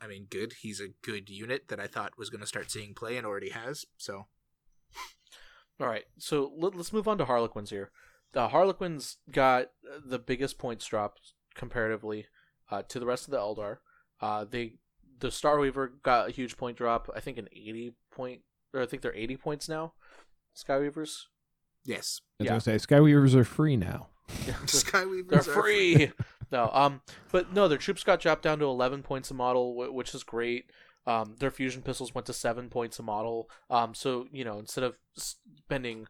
I 0.00 0.06
mean 0.06 0.28
good 0.30 0.54
he's 0.62 0.80
a 0.80 0.94
good 1.02 1.28
unit 1.28 1.68
that 1.68 1.80
I 1.80 1.86
thought 1.86 2.16
was 2.16 2.30
going 2.30 2.40
to 2.40 2.46
start 2.46 2.70
seeing 2.70 2.94
play 2.94 3.18
and 3.18 3.26
already 3.26 3.50
has 3.50 3.84
so 3.98 4.26
All 5.80 5.86
right, 5.86 6.04
so 6.18 6.52
let, 6.56 6.74
us 6.74 6.92
move 6.92 7.08
on 7.08 7.16
to 7.18 7.24
Harlequins 7.24 7.70
here. 7.70 7.90
The 8.32 8.48
Harlequins 8.48 9.16
got 9.30 9.70
the 10.04 10.18
biggest 10.18 10.58
points 10.58 10.84
dropped 10.86 11.32
comparatively 11.54 12.26
uh, 12.70 12.82
to 12.88 13.00
the 13.00 13.06
rest 13.06 13.26
of 13.26 13.32
the 13.32 13.38
Eldar. 13.38 13.78
Uh, 14.20 14.44
they 14.48 14.74
the 15.18 15.30
Starweaver 15.30 15.92
got 16.02 16.28
a 16.28 16.32
huge 16.32 16.56
point 16.56 16.76
drop. 16.76 17.10
I 17.14 17.20
think 17.20 17.38
an 17.38 17.48
eighty 17.52 17.94
point, 18.10 18.42
or 18.74 18.82
I 18.82 18.86
think 18.86 19.02
they're 19.02 19.14
eighty 19.14 19.36
points 19.36 19.68
now. 19.68 19.94
Skyweavers, 20.56 21.26
yes 21.84 22.20
As 22.38 22.46
Yeah. 22.46 22.56
I 22.56 22.58
say, 22.58 22.74
Skyweavers 22.76 23.34
are 23.34 23.44
free 23.44 23.76
now. 23.76 24.08
Skyweavers 24.28 25.28
they're 25.28 25.40
are 25.40 25.42
free. 25.42 26.12
no, 26.52 26.70
um, 26.72 27.00
but 27.32 27.52
no, 27.52 27.68
their 27.68 27.78
troops 27.78 28.04
got 28.04 28.20
dropped 28.20 28.42
down 28.42 28.58
to 28.58 28.66
eleven 28.66 29.02
points 29.02 29.30
a 29.30 29.34
model, 29.34 29.74
which 29.94 30.14
is 30.14 30.24
great. 30.24 30.66
Um, 31.10 31.34
their 31.40 31.50
fusion 31.50 31.82
pistols 31.82 32.14
went 32.14 32.26
to 32.26 32.32
seven 32.32 32.68
points 32.68 33.00
a 33.00 33.02
model. 33.02 33.50
Um, 33.68 33.94
so 33.94 34.28
you 34.30 34.44
know, 34.44 34.58
instead 34.60 34.84
of 34.84 34.94
spending 35.16 36.06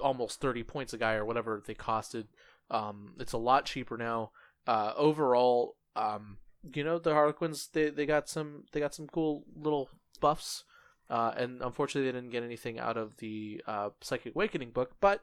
almost 0.00 0.40
thirty 0.40 0.62
points 0.62 0.92
a 0.92 0.98
guy 0.98 1.14
or 1.14 1.24
whatever 1.24 1.62
they 1.64 1.74
costed, 1.74 2.26
um, 2.70 3.14
it's 3.18 3.32
a 3.32 3.38
lot 3.38 3.64
cheaper 3.64 3.96
now. 3.96 4.32
Uh, 4.66 4.92
overall, 4.96 5.76
um, 5.96 6.38
you 6.74 6.84
know 6.84 6.98
the 6.98 7.14
Harlequins 7.14 7.68
they, 7.72 7.88
they 7.88 8.04
got 8.04 8.28
some 8.28 8.64
they 8.72 8.80
got 8.80 8.94
some 8.94 9.06
cool 9.06 9.44
little 9.56 9.88
buffs, 10.20 10.64
uh, 11.08 11.32
and 11.36 11.62
unfortunately 11.62 12.10
they 12.10 12.16
didn't 12.18 12.32
get 12.32 12.42
anything 12.42 12.78
out 12.78 12.98
of 12.98 13.16
the 13.18 13.62
uh, 13.66 13.90
Psychic 14.02 14.34
Awakening 14.34 14.72
book, 14.72 14.96
but 15.00 15.22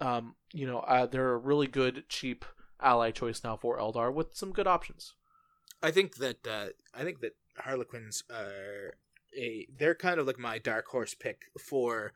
um, 0.00 0.34
you 0.54 0.66
know 0.66 0.78
uh, 0.80 1.04
they're 1.04 1.34
a 1.34 1.38
really 1.38 1.66
good 1.66 2.04
cheap 2.08 2.44
ally 2.80 3.10
choice 3.10 3.42
now 3.44 3.56
for 3.56 3.78
Eldar 3.78 4.12
with 4.12 4.34
some 4.34 4.52
good 4.52 4.66
options. 4.66 5.14
I 5.82 5.90
think 5.90 6.16
that 6.16 6.46
uh, 6.46 6.68
I 6.94 7.04
think 7.04 7.20
that 7.20 7.36
Harlequins 7.58 8.22
are 8.30 8.94
a 9.38 9.66
they're 9.78 9.94
kind 9.94 10.18
of 10.20 10.26
like 10.26 10.38
my 10.38 10.58
dark 10.58 10.86
horse 10.86 11.14
pick 11.14 11.42
for 11.60 12.12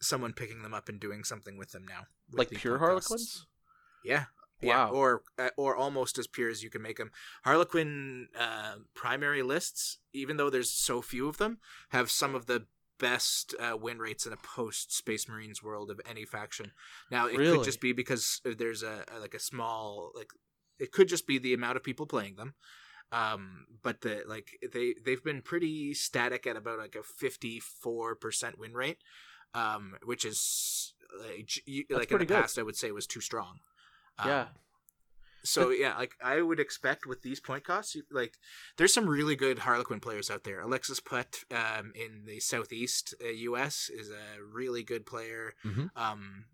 someone 0.00 0.32
picking 0.32 0.62
them 0.62 0.74
up 0.74 0.88
and 0.88 1.00
doing 1.00 1.24
something 1.24 1.56
with 1.58 1.72
them 1.72 1.86
now. 1.86 2.06
with 2.30 2.38
Like 2.38 2.48
the 2.50 2.56
pure. 2.56 2.78
Harlequins. 2.78 3.46
Yeah. 4.04 4.24
Yeah, 4.62 4.88
Wow. 4.88 4.90
or 4.92 5.22
uh, 5.38 5.48
or 5.56 5.74
almost 5.74 6.18
as 6.18 6.26
pure 6.26 6.50
as 6.50 6.62
you 6.62 6.68
can 6.68 6.82
make 6.82 6.98
them. 6.98 7.12
Harlequin 7.44 8.28
uh, 8.38 8.74
primary 8.94 9.42
lists, 9.42 9.98
even 10.12 10.36
though 10.36 10.50
there's 10.50 10.70
so 10.70 11.00
few 11.00 11.28
of 11.28 11.38
them, 11.38 11.58
have 11.90 12.10
some 12.10 12.34
of 12.34 12.44
the 12.44 12.66
best 12.98 13.54
uh, 13.58 13.74
win 13.78 13.98
rates 13.98 14.26
in 14.26 14.34
a 14.34 14.36
post 14.36 14.94
Space 14.94 15.26
Marines 15.26 15.62
world 15.62 15.90
of 15.90 15.98
any 16.06 16.26
faction. 16.26 16.72
Now 17.10 17.26
it 17.26 17.38
Really? 17.38 17.56
could 17.56 17.64
just 17.64 17.80
be 17.80 17.94
because 17.94 18.42
there's 18.44 18.82
a, 18.82 19.04
a 19.10 19.18
like 19.18 19.32
a 19.32 19.38
small 19.38 20.12
like 20.14 20.28
it 20.78 20.92
could 20.92 21.08
just 21.08 21.26
be 21.26 21.38
the 21.38 21.54
amount 21.54 21.76
of 21.78 21.82
people 21.82 22.04
playing 22.04 22.36
them. 22.36 22.52
Um, 23.12 23.66
but 23.82 24.02
the 24.02 24.22
like 24.26 24.58
they 24.72 24.94
they've 25.04 25.22
been 25.24 25.42
pretty 25.42 25.94
static 25.94 26.46
at 26.46 26.56
about 26.56 26.78
like 26.78 26.94
a 26.94 27.02
fifty 27.02 27.58
four 27.60 28.14
percent 28.14 28.58
win 28.58 28.72
rate, 28.74 28.98
um, 29.54 29.96
which 30.04 30.24
is 30.24 30.94
like, 31.26 31.66
you- 31.66 31.84
like 31.90 32.12
in 32.12 32.18
the 32.18 32.24
good. 32.26 32.34
past 32.42 32.58
I 32.58 32.62
would 32.62 32.76
say 32.76 32.92
was 32.92 33.06
too 33.08 33.20
strong. 33.20 33.60
Um, 34.18 34.28
Yeah. 34.28 34.46
so 35.42 35.70
yeah, 35.70 35.96
like 35.96 36.14
I 36.22 36.40
would 36.42 36.60
expect 36.60 37.04
with 37.06 37.22
these 37.22 37.40
point 37.40 37.64
costs, 37.64 37.94
you- 37.96 38.04
like 38.12 38.38
there's 38.76 38.94
some 38.94 39.08
really 39.08 39.34
good 39.34 39.60
Harlequin 39.60 39.98
players 39.98 40.30
out 40.30 40.44
there. 40.44 40.60
Alexis 40.60 41.00
Putt 41.00 41.44
um, 41.50 41.92
in 41.96 42.26
the 42.26 42.38
southeast 42.38 43.14
uh, 43.24 43.28
U.S. 43.28 43.88
is 43.92 44.10
a 44.10 44.40
really 44.42 44.82
good 44.84 45.04
player. 45.04 45.54
Mhm. 45.64 45.90
Um, 45.96 46.44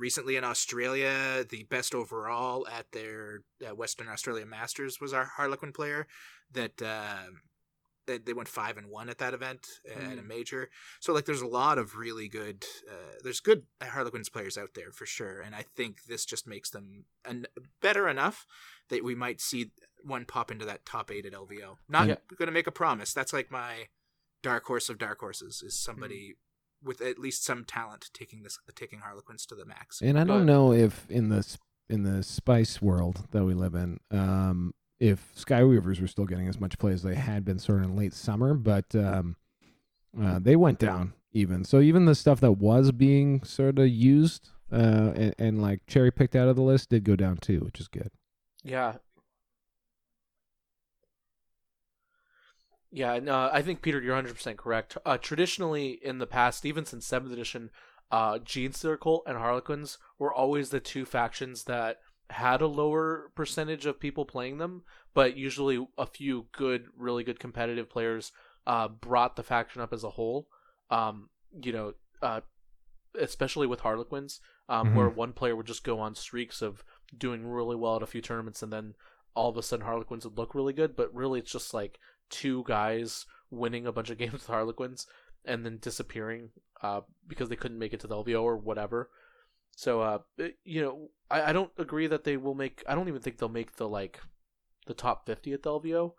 recently 0.00 0.36
in 0.36 0.44
Australia, 0.44 1.44
the 1.48 1.64
best 1.64 1.94
overall 1.94 2.66
at 2.66 2.90
their 2.92 3.42
uh, 3.64 3.74
Western 3.74 4.08
Australia 4.08 4.46
Masters 4.46 5.00
was 5.00 5.12
our 5.12 5.26
Harlequin 5.36 5.72
player. 5.72 6.06
That 6.52 6.80
uh, 6.82 7.26
they, 8.06 8.18
they 8.18 8.32
went 8.32 8.48
five 8.48 8.76
and 8.76 8.88
one 8.88 9.08
at 9.08 9.18
that 9.18 9.34
event 9.34 9.68
uh, 9.88 10.00
at 10.12 10.18
a 10.18 10.22
Mm. 10.22 10.26
major. 10.26 10.70
So 11.00 11.12
like, 11.12 11.26
there's 11.26 11.42
a 11.42 11.46
lot 11.46 11.78
of 11.78 11.94
really 11.96 12.28
good. 12.28 12.64
Uh, 12.90 13.18
there's 13.22 13.40
good 13.40 13.64
Harlequins 13.80 14.28
players 14.28 14.58
out 14.58 14.70
there 14.74 14.90
for 14.90 15.06
sure, 15.06 15.40
and 15.40 15.54
I 15.54 15.64
think 15.76 16.04
this 16.08 16.24
just 16.24 16.46
makes 16.48 16.70
them 16.70 17.04
an- 17.24 17.46
better 17.80 18.08
enough 18.08 18.46
that 18.88 19.04
we 19.04 19.14
might 19.14 19.40
see 19.40 19.70
one 20.02 20.24
pop 20.24 20.50
into 20.50 20.64
that 20.64 20.84
top 20.86 21.10
eight 21.12 21.26
at 21.26 21.34
LVO. 21.34 21.76
Not 21.88 22.08
Yeah. 22.08 22.16
going 22.36 22.48
to 22.48 22.52
make 22.52 22.66
a 22.66 22.72
promise. 22.72 23.12
That's 23.12 23.32
like 23.34 23.50
my 23.50 23.88
dark 24.42 24.64
horse 24.64 24.88
of 24.88 24.96
dark 24.98 25.20
horses 25.20 25.62
is 25.62 25.78
somebody 25.78 26.34
with 26.82 27.00
at 27.00 27.18
least 27.18 27.44
some 27.44 27.64
talent 27.64 28.10
taking 28.12 28.42
this 28.42 28.58
taking 28.74 29.00
Harlequins 29.00 29.46
to 29.46 29.54
the 29.54 29.64
max. 29.64 30.00
And 30.00 30.18
I 30.18 30.24
don't 30.24 30.40
But- 30.46 30.52
know 30.52 30.72
if 30.72 31.08
in 31.10 31.28
the 31.28 31.46
in 31.88 32.04
the 32.04 32.22
spice 32.22 32.80
world 32.80 33.26
that 33.32 33.44
we 33.44 33.52
live 33.52 33.74
in, 33.74 33.98
um, 34.12 34.72
if 35.00 35.34
Skyweavers 35.34 36.00
were 36.00 36.06
still 36.06 36.24
getting 36.26 36.46
as 36.46 36.60
much 36.60 36.78
play 36.78 36.92
as 36.92 37.02
they 37.02 37.16
had 37.16 37.44
been 37.44 37.58
sort 37.58 37.78
of 37.78 37.84
in 37.86 37.96
late 37.96 38.14
summer, 38.14 38.54
but 38.54 38.94
um, 38.94 39.36
uh, 40.20 40.38
they 40.38 40.54
went 40.56 40.78
down 40.78 41.14
even. 41.32 41.64
So 41.64 41.80
even 41.80 42.04
the 42.04 42.14
stuff 42.14 42.40
that 42.40 42.52
was 42.52 42.92
being 42.92 43.42
sort 43.42 43.78
of 43.78 43.88
used 43.88 44.50
uh, 44.72 45.12
and, 45.16 45.34
and 45.38 45.62
like 45.62 45.80
cherry 45.88 46.12
picked 46.12 46.36
out 46.36 46.46
of 46.48 46.54
the 46.54 46.62
list 46.62 46.90
did 46.90 47.02
go 47.02 47.16
down 47.16 47.38
too, 47.38 47.60
which 47.60 47.80
is 47.80 47.88
good. 47.88 48.10
Yeah. 48.62 48.96
Yeah, 52.92 53.18
no, 53.20 53.48
I 53.52 53.62
think 53.62 53.82
Peter, 53.82 54.00
you're 54.00 54.14
100 54.14 54.34
percent 54.34 54.58
correct. 54.58 54.98
Uh, 55.06 55.16
traditionally, 55.16 55.98
in 56.02 56.18
the 56.18 56.26
past, 56.26 56.64
even 56.66 56.84
since 56.84 57.06
seventh 57.06 57.32
edition, 57.32 57.70
uh, 58.10 58.38
Gene 58.38 58.72
Circle 58.72 59.22
and 59.26 59.38
Harlequins 59.38 59.98
were 60.18 60.32
always 60.34 60.70
the 60.70 60.80
two 60.80 61.04
factions 61.04 61.64
that 61.64 61.98
had 62.30 62.60
a 62.60 62.66
lower 62.66 63.30
percentage 63.34 63.86
of 63.86 64.00
people 64.00 64.24
playing 64.24 64.58
them, 64.58 64.82
but 65.14 65.36
usually 65.36 65.86
a 65.98 66.06
few 66.06 66.46
good, 66.52 66.86
really 66.96 67.22
good 67.24 67.38
competitive 67.38 67.88
players 67.88 68.32
uh, 68.66 68.88
brought 68.88 69.36
the 69.36 69.42
faction 69.42 69.80
up 69.80 69.92
as 69.92 70.04
a 70.04 70.10
whole. 70.10 70.48
Um, 70.90 71.28
you 71.62 71.72
know, 71.72 71.94
uh, 72.22 72.40
especially 73.20 73.66
with 73.66 73.80
Harlequins, 73.80 74.40
um, 74.68 74.88
Mhm. 74.88 74.94
where 74.94 75.08
one 75.10 75.32
player 75.32 75.56
would 75.56 75.66
just 75.66 75.84
go 75.84 75.98
on 75.98 76.14
streaks 76.14 76.62
of 76.62 76.84
doing 77.16 77.46
really 77.46 77.76
well 77.76 77.96
at 77.96 78.02
a 78.02 78.06
few 78.06 78.20
tournaments 78.20 78.62
and 78.62 78.72
then 78.72 78.94
all 79.34 79.48
of 79.48 79.56
a 79.56 79.62
sudden 79.62 79.86
Harlequins 79.86 80.24
would 80.24 80.36
look 80.38 80.54
really 80.54 80.72
good, 80.72 80.96
but 80.96 81.12
really 81.14 81.40
it's 81.40 81.52
just 81.52 81.72
like 81.74 81.98
two 82.30 82.64
guys 82.66 83.26
winning 83.50 83.86
a 83.86 83.92
bunch 83.92 84.10
of 84.10 84.18
games 84.22 84.32
with 84.32 84.46
Harlequins 84.46 85.06
and 85.44 85.64
then 85.64 85.78
disappearing 85.80 86.50
uh, 86.82 87.00
because 87.26 87.48
they 87.48 87.56
couldn't 87.56 87.78
make 87.78 87.92
it 87.92 88.00
to 88.00 88.06
the 88.06 88.14
LVO 88.16 88.42
or 88.42 88.56
whatever. 88.56 89.10
So 89.76 90.00
uh, 90.00 90.18
it- 90.38 90.58
you 90.64 90.82
know, 90.82 91.08
I, 91.30 91.50
I 91.50 91.52
don't 91.52 91.70
agree 91.78 92.06
that 92.06 92.24
they 92.24 92.36
will 92.36 92.54
make. 92.54 92.82
I 92.88 92.94
don't 92.94 93.08
even 93.08 93.20
think 93.20 93.38
they'll 93.38 93.48
make 93.48 93.76
the 93.76 93.88
like 93.88 94.20
the 94.86 94.94
top 94.94 95.26
fifty 95.26 95.52
at 95.52 95.62
the 95.62 95.70
LVO. 95.70 96.12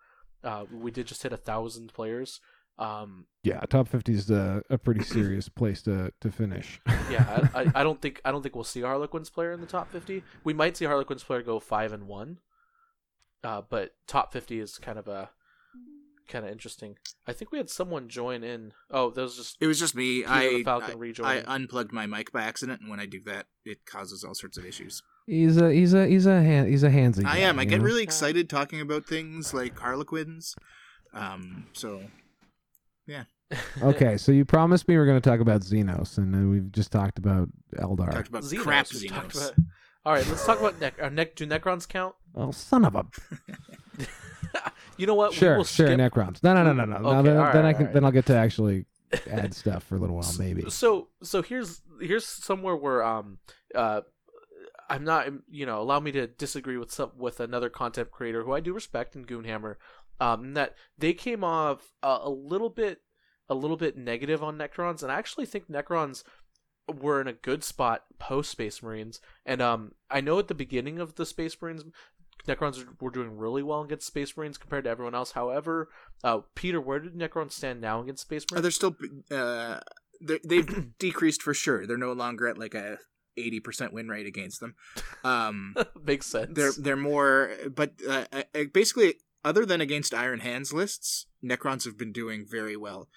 Uh, 0.43 0.65
we 0.71 0.89
did 0.91 1.05
just 1.07 1.21
hit 1.23 1.33
a 1.33 1.38
thousand 1.38 1.93
players. 1.93 2.39
Um, 2.79 3.27
Yeah, 3.43 3.59
top 3.61 3.88
fifty 3.88 4.13
is 4.13 4.31
a, 4.31 4.63
a 4.71 4.77
pretty 4.77 5.03
serious 5.03 5.49
place 5.59 5.83
to 5.83 6.11
to 6.21 6.31
finish. 6.31 6.81
yeah, 7.11 7.47
I, 7.53 7.61
I, 7.61 7.71
I 7.75 7.83
don't 7.83 8.01
think 8.03 8.21
I 8.25 8.31
don't 8.31 8.41
think 8.41 8.55
we'll 8.55 8.63
see 8.63 8.81
Harlequins 8.81 9.29
player 9.29 9.51
in 9.51 9.61
the 9.61 9.67
top 9.67 9.91
fifty. 9.91 10.23
We 10.43 10.53
might 10.53 10.75
see 10.77 10.85
Harlequins 10.85 11.23
player 11.23 11.43
go 11.43 11.59
five 11.59 11.93
and 11.93 12.07
one, 12.07 12.39
uh, 13.43 13.61
but 13.69 13.91
top 14.07 14.31
fifty 14.33 14.59
is 14.59 14.77
kind 14.79 14.97
of 14.97 15.07
a 15.07 15.29
kind 16.27 16.45
of 16.45 16.52
interesting. 16.52 16.95
I 17.27 17.34
think 17.34 17.52
we 17.52 17.57
had 17.57 17.69
someone 17.69 18.07
join 18.10 18.43
in. 18.43 18.73
Oh, 18.89 19.10
that 19.11 19.22
was 19.22 19.35
just 19.38 19.57
It 19.60 19.68
was 19.68 19.80
just 19.80 19.95
me. 19.95 20.19
Peter 20.22 20.30
I 20.30 20.48
the 20.49 20.64
Falcon 20.64 20.91
I, 20.91 20.98
rejoining. 20.98 21.45
I 21.45 21.56
unplugged 21.56 21.91
my 21.91 22.06
mic 22.06 22.31
by 22.31 22.41
accident, 22.43 22.81
and 22.81 22.89
when 22.89 22.99
I 22.99 23.06
do 23.06 23.22
that, 23.26 23.48
it 23.65 23.85
causes 23.85 24.23
all 24.23 24.34
sorts 24.35 24.57
of 24.57 24.65
issues. 24.65 25.02
he's 25.27 25.57
a 25.57 25.72
he's 25.73 25.93
a 25.93 26.07
he's 26.07 26.26
a 26.26 26.41
hand 26.41 26.68
he's 26.68 26.84
a 26.84 26.89
handsy. 26.89 27.19
I 27.26 27.35
guy, 27.35 27.38
am. 27.39 27.60
I 27.60 27.65
get 27.65 27.80
know? 27.80 27.85
really 27.85 28.03
excited 28.03 28.49
talking 28.49 28.81
about 28.81 29.06
things 29.06 29.53
like 29.53 29.77
Harlequins. 29.80 30.56
Um, 31.14 31.68
so 31.73 32.02
yeah. 33.07 33.26
okay. 33.84 34.18
So 34.18 34.31
you 34.31 34.45
promised 34.45 34.88
me 34.88 34.95
we 34.95 34.98
are 35.02 35.06
going 35.06 35.19
to 35.22 35.30
talk 35.30 35.39
about 35.41 35.61
Xenos, 35.61 36.18
and 36.18 36.34
then 36.34 36.49
we've 36.49 36.72
just 36.72 36.91
talked 36.91 37.18
about 37.19 37.49
Eldar. 37.77 38.11
talked 38.11 38.30
about 38.30 38.43
Xenos, 38.43 38.61
crap 38.64 38.85
Xenos. 38.88 39.35
about- 39.35 39.56
All 40.06 40.14
right, 40.14 40.26
let's 40.27 40.45
talk 40.45 40.60
about 40.60 40.80
Nec. 40.80 40.95
Are 41.02 41.10
Nec 41.10 41.35
do 41.35 41.45
Necrons 41.45 41.88
count? 41.88 42.15
Oh, 42.34 42.52
son 42.52 42.85
of 42.85 42.95
a 42.95 43.06
You 44.97 45.07
know 45.07 45.15
what? 45.15 45.34
sure, 45.34 45.53
we 45.53 45.57
will 45.57 45.63
sure, 45.63 45.88
skip. 45.88 45.99
Necrons. 45.99 46.43
No, 46.43 46.53
no, 46.53 46.63
no, 46.63 46.73
no, 46.73 46.85
no. 46.85 46.95
Okay, 46.95 47.30
then, 47.30 47.38
all 47.38 47.43
right, 47.43 47.53
then 47.53 47.65
I 47.65 47.73
can. 47.73 47.85
Right. 47.85 47.93
Then 47.93 48.05
I'll 48.05 48.11
get 48.11 48.26
to 48.27 48.35
actually 48.35 48.85
add 49.30 49.53
stuff 49.53 49.84
for 49.84 49.95
a 49.95 49.99
little 49.99 50.15
while, 50.15 50.34
maybe. 50.38 50.69
So 50.69 51.09
so 51.23 51.41
here's 51.41 51.81
here's 51.99 52.26
somewhere 52.26 52.76
where 52.76 53.03
um 53.03 53.39
uh 53.76 54.01
I'm 54.89 55.03
not 55.03 55.27
you 55.49 55.65
know 55.65 55.81
allow 55.81 55.99
me 55.99 56.11
to 56.13 56.27
disagree 56.27 56.77
with 56.77 56.91
some 56.91 57.11
with 57.18 57.39
another 57.39 57.69
content 57.69 58.11
creator 58.11 58.43
who 58.43 58.53
I 58.53 58.59
do 58.59 58.73
respect 58.73 59.15
in 59.15 59.26
Goonhammer 59.26 59.76
um 60.19 60.53
that 60.53 60.76
they 60.97 61.13
came 61.13 61.43
off 61.43 61.93
a, 62.03 62.19
a 62.23 62.30
little 62.30 62.69
bit 62.69 63.01
a 63.49 63.55
little 63.55 63.77
bit 63.77 63.97
negative 63.97 64.43
on 64.43 64.57
Necrons 64.57 65.03
and 65.03 65.11
I 65.11 65.15
actually 65.15 65.45
think 65.45 65.69
Necrons 65.69 66.23
were 66.93 67.22
in 67.22 67.27
a 67.27 67.34
good 67.34 67.63
spot 67.63 68.03
post 68.19 68.51
Space 68.51 68.84
Marines 68.84 69.22
and 69.45 69.61
um 69.61 69.93
I 70.09 70.22
know 70.22 70.39
at 70.39 70.47
the 70.47 70.55
beginning 70.55 70.99
of 70.99 71.15
the 71.15 71.26
Space 71.26 71.55
Marines 71.61 71.84
Necrons 72.47 72.84
were 72.99 73.11
doing 73.11 73.38
really 73.38 73.63
well 73.63 73.81
against 73.81 74.07
Space 74.07 74.35
Marines 74.35 74.57
compared 74.57 74.84
to 74.85 74.89
everyone 74.89 75.15
else. 75.15 75.31
However, 75.31 75.89
uh, 76.23 76.39
Peter, 76.55 76.81
where 76.81 76.99
did 76.99 77.13
Necrons 77.15 77.51
stand 77.53 77.81
now 77.81 78.01
against 78.01 78.23
Space 78.23 78.43
Uh, 78.43 78.55
Marines? 78.55 78.63
they're 78.63 78.72
still 78.72 78.95
uh, 79.31 79.80
they're, 80.19 80.39
they've 80.43 80.88
decreased 80.99 81.41
for 81.41 81.53
sure. 81.53 81.85
They're 81.85 81.97
no 81.97 82.13
longer 82.13 82.47
at 82.47 82.57
like 82.57 82.73
a 82.76 82.97
eighty 83.38 83.59
percent 83.59 83.93
win 83.93 84.07
rate 84.09 84.26
against 84.27 84.59
them. 84.59 84.76
Um, 85.23 85.76
Makes 86.03 86.27
sense. 86.27 86.51
they're 86.53 86.73
they're 86.77 86.95
more, 86.97 87.51
but 87.73 87.93
uh, 88.07 88.26
uh, 88.34 88.63
basically, 88.73 89.15
other 89.43 89.65
than 89.65 89.81
against 89.81 90.13
Iron 90.13 90.39
Hands 90.39 90.72
lists, 90.73 91.27
Necrons 91.43 91.85
have 91.85 91.97
been 91.97 92.11
doing 92.11 92.45
very 92.49 92.76
well. 92.76 93.07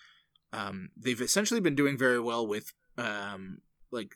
Um, 0.52 0.90
they've 0.96 1.20
essentially 1.20 1.60
been 1.60 1.74
doing 1.74 1.98
very 1.98 2.20
well 2.20 2.46
with 2.46 2.72
um, 2.96 3.59
like 3.90 4.14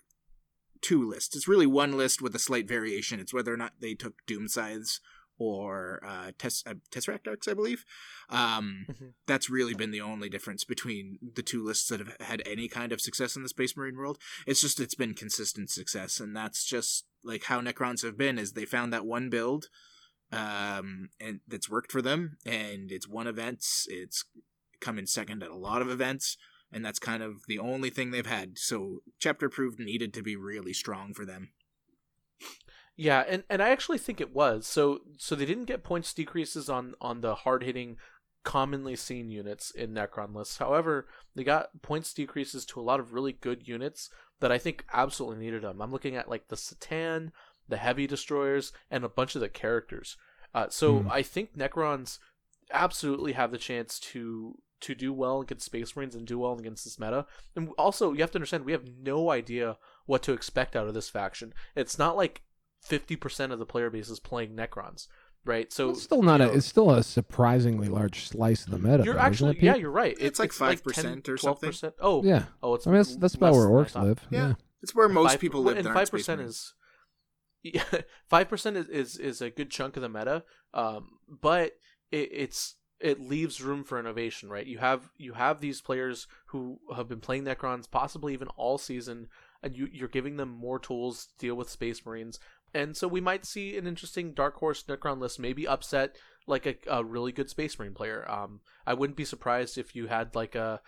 two 0.82 1.08
lists. 1.08 1.34
It's 1.36 1.48
really 1.48 1.66
one 1.66 1.96
list 1.96 2.20
with 2.22 2.34
a 2.34 2.38
slight 2.38 2.68
variation. 2.68 3.20
It's 3.20 3.34
whether 3.34 3.52
or 3.52 3.56
not 3.56 3.74
they 3.80 3.94
took 3.94 4.14
Doom 4.26 4.48
Scythes 4.48 5.00
or 5.40 6.00
uh, 6.04 6.32
tes- 6.36 6.64
uh, 6.66 6.74
Tesseract 6.90 7.28
Arks, 7.28 7.46
I 7.46 7.54
believe. 7.54 7.84
Um, 8.28 8.86
Mhm. 8.88 9.12
That's 9.26 9.48
really 9.48 9.74
been 9.74 9.92
the 9.92 10.00
only 10.00 10.28
difference 10.28 10.64
between 10.64 11.18
the 11.34 11.42
two 11.44 11.62
lists 11.62 11.88
that 11.88 12.00
have 12.00 12.16
had 12.20 12.42
any 12.44 12.66
kind 12.68 12.90
of 12.92 13.00
success 13.00 13.36
in 13.36 13.44
the 13.44 13.48
Space 13.48 13.76
Marine 13.76 13.96
world. 13.96 14.18
It's 14.46 14.60
just 14.60 14.80
it's 14.80 14.96
been 14.96 15.14
consistent 15.14 15.70
success, 15.70 16.18
and 16.18 16.34
that's 16.36 16.64
just 16.64 17.06
like 17.22 17.44
how 17.44 17.60
Necrons 17.60 18.02
have 18.02 18.16
been. 18.18 18.36
Is 18.38 18.54
they 18.54 18.64
found 18.64 18.92
that 18.92 19.06
one 19.06 19.30
build, 19.30 19.68
um, 20.32 21.10
and 21.20 21.40
that's 21.46 21.70
worked 21.70 21.92
for 21.92 22.02
them, 22.02 22.36
and 22.44 22.90
it's 22.92 23.08
won 23.08 23.26
events. 23.26 23.86
It's 23.88 24.24
come 24.80 24.98
in 24.98 25.06
second 25.06 25.42
at 25.42 25.50
a 25.50 25.56
lot 25.56 25.82
of 25.82 25.88
events, 25.90 26.36
and 26.72 26.84
that's 26.84 26.98
kind 26.98 27.22
of 27.22 27.46
the 27.46 27.58
only 27.58 27.90
thing 27.90 28.10
they've 28.10 28.26
had. 28.26 28.58
So 28.58 29.02
chapter 29.18 29.48
proved 29.48 29.78
needed 29.78 30.12
to 30.14 30.22
be 30.22 30.36
really 30.36 30.72
strong 30.72 31.14
for 31.14 31.24
them. 31.24 31.50
Yeah, 32.96 33.24
and, 33.28 33.44
and 33.48 33.62
I 33.62 33.70
actually 33.70 33.98
think 33.98 34.20
it 34.20 34.34
was. 34.34 34.66
So 34.66 35.00
so 35.18 35.34
they 35.34 35.46
didn't 35.46 35.66
get 35.66 35.84
points 35.84 36.12
decreases 36.12 36.68
on 36.68 36.94
on 37.00 37.20
the 37.20 37.36
hard 37.36 37.62
hitting 37.62 37.96
commonly 38.44 38.96
seen 38.96 39.30
units 39.30 39.70
in 39.70 39.92
Necron 39.92 40.34
lists. 40.34 40.58
However, 40.58 41.06
they 41.34 41.44
got 41.44 41.82
points 41.82 42.12
decreases 42.12 42.64
to 42.66 42.80
a 42.80 42.82
lot 42.82 42.98
of 43.00 43.12
really 43.12 43.32
good 43.32 43.68
units 43.68 44.10
that 44.40 44.50
I 44.50 44.58
think 44.58 44.84
absolutely 44.92 45.44
needed 45.44 45.62
them. 45.62 45.82
I'm 45.82 45.92
looking 45.92 46.16
at 46.16 46.30
like 46.30 46.48
the 46.48 46.56
C'tan, 46.56 47.30
the 47.68 47.76
heavy 47.76 48.06
destroyers, 48.06 48.72
and 48.90 49.04
a 49.04 49.08
bunch 49.08 49.34
of 49.34 49.40
the 49.40 49.48
characters. 49.48 50.16
Uh, 50.54 50.68
so 50.70 51.00
Hmm. 51.00 51.08
I 51.10 51.22
think 51.22 51.56
Necrons 51.56 52.18
absolutely 52.72 53.32
have 53.32 53.50
the 53.50 53.58
chance 53.58 53.98
to 54.00 54.58
to 54.80 54.94
do 54.94 55.12
well 55.12 55.40
against 55.40 55.66
Space 55.66 55.96
Marines 55.96 56.14
and 56.14 56.26
do 56.26 56.38
well 56.38 56.58
against 56.58 56.84
this 56.84 56.98
meta. 56.98 57.26
And 57.56 57.70
also, 57.78 58.12
you 58.12 58.20
have 58.20 58.30
to 58.32 58.38
understand 58.38 58.64
we 58.64 58.72
have 58.72 58.88
no 59.02 59.30
idea 59.30 59.76
what 60.06 60.22
to 60.24 60.32
expect 60.32 60.76
out 60.76 60.86
of 60.88 60.94
this 60.94 61.08
faction. 61.10 61.52
It's 61.74 61.98
not 61.98 62.16
like 62.16 62.42
50% 62.88 63.52
of 63.52 63.58
the 63.58 63.66
player 63.66 63.90
base 63.90 64.08
is 64.08 64.20
playing 64.20 64.54
Necrons, 64.54 65.08
right? 65.44 65.72
So 65.72 65.90
it's 65.90 66.02
still 66.02 66.22
not 66.22 66.40
you 66.40 66.46
a. 66.46 66.52
It's 66.52 66.66
still 66.66 66.90
a 66.92 67.02
surprisingly 67.02 67.88
large 67.88 68.28
slice 68.28 68.64
of 68.66 68.70
the 68.70 68.78
meta. 68.78 69.02
you're 69.04 69.14
though, 69.14 69.20
actually 69.20 69.58
yeah, 69.60 69.74
you're 69.74 69.90
right. 69.90 70.16
It- 70.18 70.24
It's 70.26 70.38
like 70.38 70.52
5% 70.52 71.28
or 71.28 71.36
something. 71.36 71.70
12%. 71.70 71.92
Oh, 72.00 72.22
yeah. 72.22 72.44
oh, 72.62 72.74
it's 72.74 72.86
I 72.86 72.90
mean, 72.90 72.98
that's 73.00 73.16
that's 73.16 73.34
about 73.34 73.54
where 73.54 73.64
than 73.66 73.72
I 73.76 73.82
orcs 73.84 74.00
live. 74.02 74.20
Yeah. 74.30 74.48
Yeah. 74.48 74.54
It's 74.82 74.94
where 74.94 75.08
most 75.08 75.30
Five- 75.32 75.40
people 75.40 75.62
live. 75.64 75.76
and 75.78 75.88
five 75.92 76.08
percent 76.10 76.38
Marines. 76.40 76.74
is 77.64 77.82
five 78.28 78.48
percent 78.48 78.76
is, 78.76 78.88
is 78.88 79.16
is 79.16 79.40
a 79.42 79.50
good 79.50 79.70
chunk 79.70 79.96
of 79.96 80.02
the 80.02 80.08
meta, 80.08 80.44
um, 80.72 81.08
but 81.28 81.72
it, 82.12 82.28
it's 82.32 82.76
it 83.00 83.20
leaves 83.20 83.60
room 83.60 83.84
for 83.84 83.98
innovation, 83.98 84.48
right? 84.48 84.66
You 84.66 84.78
have 84.78 85.10
you 85.16 85.34
have 85.34 85.60
these 85.60 85.80
players 85.80 86.26
who 86.46 86.80
have 86.94 87.08
been 87.08 87.20
playing 87.20 87.44
Necrons 87.44 87.90
possibly 87.90 88.32
even 88.32 88.48
all 88.56 88.78
season, 88.78 89.28
and 89.62 89.76
you 89.76 89.88
you're 89.92 90.08
giving 90.08 90.36
them 90.36 90.48
more 90.48 90.78
tools 90.78 91.26
to 91.26 91.46
deal 91.46 91.54
with 91.54 91.70
Space 91.70 92.04
Marines, 92.04 92.40
and 92.74 92.96
so 92.96 93.06
we 93.06 93.20
might 93.20 93.44
see 93.46 93.76
an 93.76 93.86
interesting 93.86 94.32
Dark 94.32 94.56
Horse 94.56 94.82
Necron 94.84 95.18
list 95.20 95.38
maybe 95.38 95.66
upset 95.66 96.16
like 96.46 96.66
a, 96.66 96.74
a 96.88 97.04
really 97.04 97.30
good 97.30 97.50
Space 97.50 97.78
Marine 97.78 97.94
player. 97.94 98.24
Um, 98.28 98.60
I 98.86 98.94
wouldn't 98.94 99.16
be 99.16 99.24
surprised 99.24 99.78
if 99.78 99.94
you 99.94 100.06
had 100.08 100.34
like 100.34 100.54
a 100.54 100.80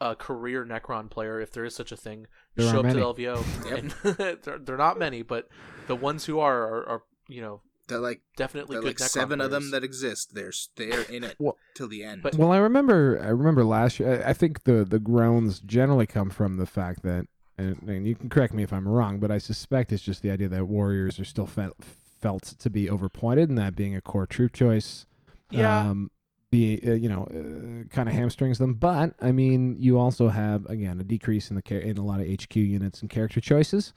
a 0.00 0.16
career 0.16 0.64
Necron 0.66 1.08
player, 1.08 1.40
if 1.40 1.52
there 1.52 1.64
is 1.64 1.76
such 1.76 1.92
a 1.92 1.96
thing, 1.96 2.26
There 2.56 2.68
show 2.68 2.76
are 2.76 2.78
up 2.80 2.84
many. 2.86 2.98
to 2.98 3.06
LVO. 3.06 3.44
Yep. 3.70 3.78
And 3.78 4.16
they're, 4.42 4.58
they're 4.58 4.76
not 4.76 4.98
many, 4.98 5.22
but 5.22 5.48
the 5.86 5.94
ones 5.94 6.24
who 6.24 6.40
are 6.40 6.62
are, 6.62 6.88
are 6.88 7.02
you 7.28 7.40
know 7.40 7.60
They're 7.88 7.98
like 7.98 8.22
definitely 8.36 8.74
they're 8.76 8.82
good. 8.82 8.86
like 9.00 9.08
Necron 9.08 9.08
seven 9.10 9.40
of 9.40 9.50
them 9.50 9.70
that 9.72 9.82
exist. 9.84 10.34
They're 10.34 10.52
they're 10.76 11.02
in 11.02 11.24
it 11.24 11.36
Well- 11.38 11.56
till 11.74 11.88
the 11.88 12.04
end. 12.04 12.22
But- 12.22 12.36
Well, 12.36 12.52
I 12.52 12.58
remember. 12.58 13.20
I 13.22 13.28
remember 13.28 13.64
last 13.64 13.98
year. 14.00 14.22
I 14.24 14.30
I 14.30 14.32
think 14.32 14.64
the 14.64 14.84
the 14.84 14.98
groans 14.98 15.60
generally 15.60 16.06
come 16.06 16.30
from 16.30 16.56
the 16.58 16.66
fact 16.66 17.02
that, 17.02 17.26
and, 17.58 17.82
and 17.88 18.06
you 18.06 18.14
can 18.14 18.28
correct 18.28 18.54
me 18.54 18.62
if 18.62 18.72
I'm 18.72 18.86
wrong, 18.88 19.18
but 19.18 19.30
I 19.30 19.38
suspect 19.38 19.92
it's 19.92 20.02
just 20.02 20.22
the 20.22 20.30
idea 20.30 20.48
that 20.48 20.66
warriors 20.68 21.18
are 21.20 21.24
still 21.24 21.46
felt 21.46 21.76
felt 22.20 22.42
to 22.60 22.70
be 22.70 22.88
overpointed, 22.88 23.48
and 23.48 23.58
that 23.58 23.74
being 23.74 23.96
a 23.96 24.00
core 24.00 24.26
troop 24.26 24.52
choice, 24.52 25.06
Yeah. 25.50 25.90
um, 25.90 26.10
be 26.52 26.80
uh, 26.86 26.92
you 26.92 27.08
know, 27.08 27.24
uh, 27.24 27.88
kind 27.92 28.08
of 28.08 28.14
hamstrings 28.14 28.58
them. 28.58 28.74
But 28.74 29.14
I 29.20 29.32
mean, 29.32 29.74
you 29.78 29.98
also 29.98 30.28
have 30.28 30.66
again 30.66 31.00
a 31.00 31.04
decrease 31.04 31.50
in 31.50 31.56
the 31.56 31.62
cha- 31.62 31.74
in 31.76 31.98
a 31.98 32.04
lot 32.04 32.20
of 32.20 32.26
HQ 32.28 32.54
units 32.56 33.00
and 33.00 33.10
character 33.10 33.40
choices. 33.40 33.92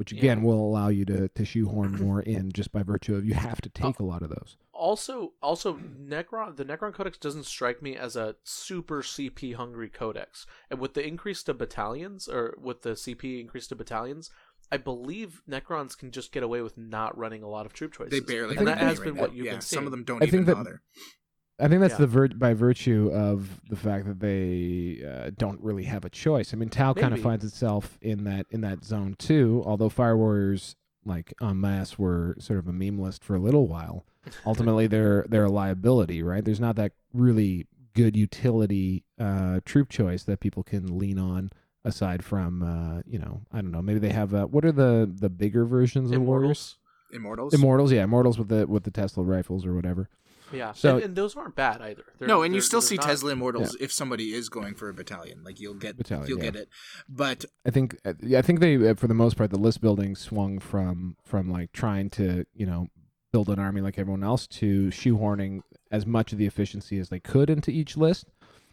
Which 0.00 0.12
again 0.12 0.38
Yeah. 0.38 0.44
will 0.44 0.60
allow 0.66 0.88
you 0.88 1.04
to, 1.04 1.28
to 1.28 1.44
shoehorn 1.44 1.92
more 1.96 2.22
in 2.22 2.50
just 2.52 2.72
by 2.72 2.82
virtue 2.82 3.14
of 3.16 3.26
you 3.26 3.34
have 3.34 3.60
to 3.60 3.68
uh, 3.68 3.72
take 3.86 4.00
Oh. 4.00 4.04
a 4.04 4.06
lot 4.06 4.22
of 4.22 4.30
those. 4.30 4.56
also 4.72 5.34
also 5.42 5.74
Necron 5.76 6.56
the 6.56 6.64
Necron 6.64 6.94
Codex 6.94 7.18
doesn't 7.18 7.44
strike 7.44 7.82
me 7.82 7.96
as 7.96 8.16
a 8.16 8.36
super 8.42 9.02
CP 9.02 9.54
hungry 9.56 9.90
codex. 9.90 10.46
And 10.70 10.80
with 10.80 10.94
the 10.94 11.06
increase 11.06 11.42
to 11.42 11.52
battalions 11.54 12.28
or 12.28 12.56
with 12.58 12.80
the 12.80 12.96
CP 12.96 13.40
increase 13.40 13.66
to 13.68 13.76
battalions, 13.76 14.30
I 14.72 14.78
believe 14.78 15.42
Necrons 15.46 15.98
can 15.98 16.10
just 16.12 16.32
get 16.32 16.42
away 16.42 16.62
with 16.62 16.78
not 16.78 17.18
running 17.18 17.42
a 17.42 17.48
lot 17.48 17.66
of 17.66 17.74
troop 17.74 17.92
choices. 17.92 18.10
they 18.12 18.20
barely. 18.20 18.56
and 18.56 18.66
that 18.66 18.78
has 18.78 18.98
been 19.00 19.16
now. 19.16 19.20
what 19.20 19.34
you've 19.34 19.44
yeah, 19.46 19.52
been 19.52 19.60
seeing. 19.60 19.78
Some 19.80 19.84
of 19.86 19.90
them 19.90 20.04
don't 20.04 20.22
I 20.22 20.26
even 20.26 20.38
think 20.38 20.46
that- 20.46 20.54
bother. 20.56 20.80
I 21.60 21.68
think 21.68 21.80
that's 21.80 21.92
Yeah. 21.94 21.98
the 21.98 22.06
vir- 22.06 22.28
by 22.28 22.54
virtue 22.54 23.10
of 23.12 23.60
the 23.68 23.76
fact 23.76 24.06
that 24.06 24.20
they 24.20 25.04
uh, 25.06 25.30
don't 25.36 25.60
really 25.60 25.84
have 25.84 26.04
a 26.04 26.10
choice. 26.10 26.52
I 26.54 26.56
mean, 26.56 26.68
Tau 26.68 26.94
kind 26.94 27.12
of 27.14 27.20
finds 27.20 27.44
itself 27.44 27.98
in 28.00 28.24
that 28.24 28.46
in 28.50 28.60
that 28.62 28.84
zone 28.84 29.14
too. 29.18 29.62
Although 29.66 29.88
Fire 29.88 30.16
Warriors, 30.16 30.76
like 31.04 31.34
en 31.42 31.60
masse, 31.60 31.98
were 31.98 32.36
sort 32.38 32.58
of 32.58 32.68
a 32.68 32.72
meme 32.72 32.98
list 32.98 33.22
for 33.24 33.34
a 33.34 33.38
little 33.40 33.66
while. 33.68 34.04
Ultimately, 34.46 34.86
they're 34.86 35.24
they're 35.28 35.44
a 35.44 35.50
liability, 35.50 36.22
right? 36.22 36.44
There's 36.44 36.60
not 36.60 36.76
that 36.76 36.92
really 37.12 37.66
good 37.94 38.16
utility 38.16 39.04
uh, 39.18 39.60
troop 39.64 39.88
choice 39.88 40.22
that 40.24 40.40
people 40.40 40.62
can 40.62 40.98
lean 40.98 41.18
on. 41.18 41.50
Aside 41.82 42.22
from, 42.22 42.62
uh, 42.62 43.00
you 43.06 43.18
know, 43.18 43.40
I 43.50 43.62
don't 43.62 43.70
know. 43.70 43.80
Maybe 43.80 43.98
they 44.00 44.10
have 44.12 44.34
uh, 44.34 44.44
what 44.44 44.66
are 44.66 44.72
the 44.72 45.10
the 45.10 45.30
bigger 45.30 45.64
versions 45.64 46.10
of 46.10 46.20
Warriors? 46.20 46.36
Immortals. 46.42 46.76
Immortals. 47.12 47.54
Immortals, 47.54 47.92
yeah, 47.92 48.04
Immortals 48.04 48.38
with 48.38 48.48
the 48.48 48.66
with 48.66 48.84
the 48.84 48.90
Tesla 48.90 49.24
rifles 49.24 49.64
or 49.64 49.74
whatever. 49.74 50.10
Yeah. 50.52 50.72
So- 50.72 50.96
and, 50.96 51.04
and 51.04 51.16
those 51.16 51.36
aren't 51.36 51.54
bad 51.54 51.80
either. 51.80 52.04
They're- 52.18 52.28
no, 52.28 52.42
and 52.42 52.54
you 52.54 52.60
still 52.60 52.82
see 52.82 52.96
not- 52.96 53.06
Tesla 53.06 53.32
Immortals 53.32 53.76
if 53.80 53.92
somebody 53.92 54.34
is 54.34 54.48
going 54.48 54.74
for 54.74 54.88
a 54.88 54.94
battalion. 54.94 55.42
Like 55.44 55.60
you'll 55.60 55.74
get 55.74 55.96
Battalion, 55.96 56.28
you'll 56.28 56.38
yeah. 56.38 56.44
get 56.44 56.56
it. 56.56 56.68
But 57.08 57.44
I 57.66 57.70
think 57.70 57.96
uh, 58.04 58.14
yeah, 58.20 58.38
I 58.38 58.42
think 58.42 58.60
they 58.60 58.90
uh, 58.90 58.94
for 58.94 59.06
the 59.06 59.14
most 59.14 59.36
part 59.36 59.50
the 59.50 59.58
list 59.58 59.80
building 59.80 60.16
swung 60.16 60.58
from 60.58 61.16
from 61.24 61.50
like 61.50 61.72
trying 61.72 62.10
to 62.10 62.44
you 62.54 62.66
know 62.66 62.88
build 63.32 63.48
an 63.48 63.58
army 63.58 63.80
like 63.80 63.98
everyone 63.98 64.24
else 64.24 64.46
to 64.46 64.88
shoehorning 64.88 65.62
as 65.90 66.04
much 66.04 66.32
of 66.32 66.38
the 66.38 66.46
efficiency 66.46 66.98
as 66.98 67.08
they 67.08 67.20
could 67.20 67.48
into 67.48 67.70
each 67.70 67.96
list, 67.96 68.26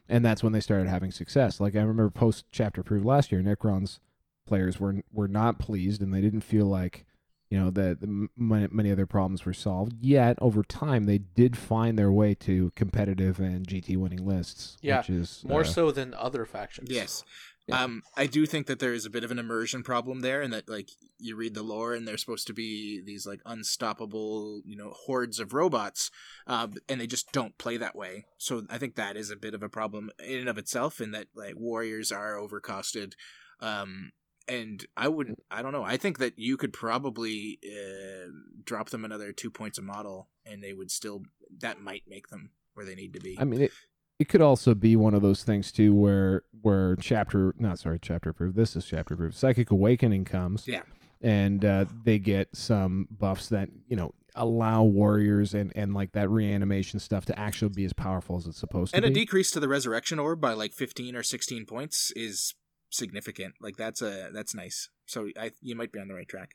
and 0.10 0.26
that's 0.26 0.44
when 0.44 0.54
they 0.54 0.60
started 0.60 0.88
having 0.88 1.12
success. 1.12 1.60
Like 1.60 1.76
I 1.76 1.80
remember 1.80 2.10
post 2.10 2.46
chapter 2.52 2.84
proof 2.84 3.06
last 3.06 3.32
year, 3.32 3.42
Necrons 3.42 4.00
players 4.48 4.80
were 4.80 4.96
were 5.12 5.28
not 5.28 5.60
pleased 5.60 6.02
and 6.02 6.14
they 6.14 6.22
didn't 6.22 6.42
feel 6.42 6.66
like 6.66 7.06
you 7.50 7.60
know 7.60 7.70
that 7.72 8.00
many, 8.36 8.68
many 8.72 8.90
of 8.90 8.98
their 8.98 9.06
problems 9.06 9.46
were 9.46 9.54
solved. 9.54 9.94
Yet 10.00 10.38
over 10.42 10.64
time 10.64 11.06
they 11.06 11.20
did 11.20 11.58
find 11.58 11.98
their 11.98 12.12
way 12.12 12.36
to 12.36 12.72
competitive 12.76 13.40
and 13.40 13.68
GT 13.68 13.98
winning 13.98 14.26
lists. 14.26 14.78
Yeah, 14.82 15.00
which 15.00 15.10
is 15.10 15.44
more 15.48 15.62
uh, 15.62 15.66
so 15.66 15.92
than 15.92 16.14
other 16.14 16.46
factions. 16.46 16.90
yes. 16.90 17.24
Yeah. 17.68 17.84
Um, 17.84 18.04
I 18.16 18.28
do 18.28 18.46
think 18.46 18.68
that 18.68 18.80
there 18.80 18.94
is 18.94 19.06
a 19.06 19.10
bit 19.10 19.26
of 19.26 19.32
an 19.32 19.40
immersion 19.40 19.84
problem 19.84 20.22
there, 20.22 20.42
and 20.42 20.54
that 20.54 20.70
like 20.70 20.90
you 21.20 21.36
read 21.36 21.54
the 21.54 21.64
lore, 21.64 21.94
and 21.94 22.08
they're 22.08 22.18
supposed 22.18 22.48
to 22.48 22.54
be 22.54 23.02
these 23.06 23.28
like 23.28 23.42
unstoppable, 23.46 24.62
you 24.64 24.78
know, 24.78 24.94
hordes 25.06 25.40
of 25.40 25.54
robots, 25.54 26.10
uh, 26.48 26.68
and 26.88 27.02
they 27.02 27.08
just 27.08 27.34
don't 27.34 27.58
play 27.58 27.76
that 27.76 27.96
way. 27.96 28.26
So 28.38 28.64
I 28.70 28.78
think 28.78 28.96
that 28.96 29.18
is 29.18 29.32
a 29.32 29.36
bit 29.36 29.54
of 29.54 29.64
a 29.64 29.70
problem 29.70 30.12
in 30.26 30.40
and 30.40 30.50
of 30.50 30.58
itself, 30.58 31.02
in 31.02 31.12
that 31.12 31.28
like 31.36 31.56
warriors 31.58 32.10
are 32.10 32.36
overcosted, 32.36 33.14
um, 33.60 34.12
and 34.48 34.86
I 34.96 35.08
wouldn't, 35.08 35.44
I 35.52 35.62
don't 35.62 35.72
know, 35.74 35.84
I 35.84 35.98
think 35.98 36.20
that 36.20 36.38
you 36.38 36.58
could 36.58 36.74
probably 36.74 37.60
uh, 37.66 38.30
drop 38.64 38.90
them 38.90 39.04
another 39.06 39.32
two 39.32 39.50
points 39.52 39.78
a 39.78 39.82
model, 39.82 40.30
and 40.46 40.64
they 40.64 40.74
would 40.74 40.92
still 40.92 41.24
that 41.60 41.82
might 41.82 42.04
make 42.08 42.28
them 42.30 42.52
where 42.74 42.86
they 42.86 42.96
need 42.96 43.14
to 43.14 43.20
be. 43.20 43.38
I 43.40 43.44
mean, 43.46 43.62
it, 43.62 43.72
it 44.20 44.30
could 44.30 44.42
also 44.42 44.74
be 44.74 44.96
one 44.96 45.14
of 45.14 45.22
those 45.22 45.44
things 45.44 45.72
too, 45.72 45.94
where 45.94 46.44
where 46.62 46.96
chapter, 46.98 47.54
not 47.60 47.80
sorry, 47.80 48.00
chapter 48.02 48.34
proof. 48.34 48.56
This 48.56 48.76
is 48.76 48.86
chapter 48.86 49.16
proof. 49.16 49.36
Psychic 49.36 49.72
awakening 49.72 50.26
comes, 50.26 50.68
Yeah. 50.68 50.82
and 51.22 51.64
uh, 51.64 51.86
they 52.04 52.20
get 52.20 52.56
some 52.56 53.08
buffs 53.12 53.50
that 53.50 53.70
you 53.88 53.96
know 53.96 54.14
allow 54.36 54.84
warriors 54.84 55.54
and 55.56 55.72
and 55.76 55.94
like 55.96 56.12
that 56.12 56.30
reanimation 56.30 57.00
stuff 57.00 57.26
to 57.26 57.40
actually 57.40 57.70
be 57.70 57.86
as 57.86 57.94
powerful 57.94 58.38
as 58.38 58.46
it's 58.46 58.60
supposed 58.60 58.94
and 58.94 59.02
to 59.02 59.08
And 59.08 59.16
a 59.16 59.20
be. 59.20 59.22
decrease 59.26 59.50
to 59.52 59.60
the 59.60 59.68
resurrection 59.68 60.20
orb 60.20 60.40
by 60.40 60.54
like 60.54 60.74
15 60.74 61.16
or 61.16 61.24
16 61.24 61.66
points 61.66 62.12
is 62.16 62.54
significant 62.98 63.54
like 63.62 63.78
that's 63.78 64.02
a 64.02 64.30
that's 64.34 64.54
nice 64.56 64.90
so 65.06 65.30
i 65.40 65.52
you 65.62 65.76
might 65.76 65.92
be 65.92 66.00
on 66.00 66.08
the 66.08 66.14
right 66.14 66.28
track 66.28 66.52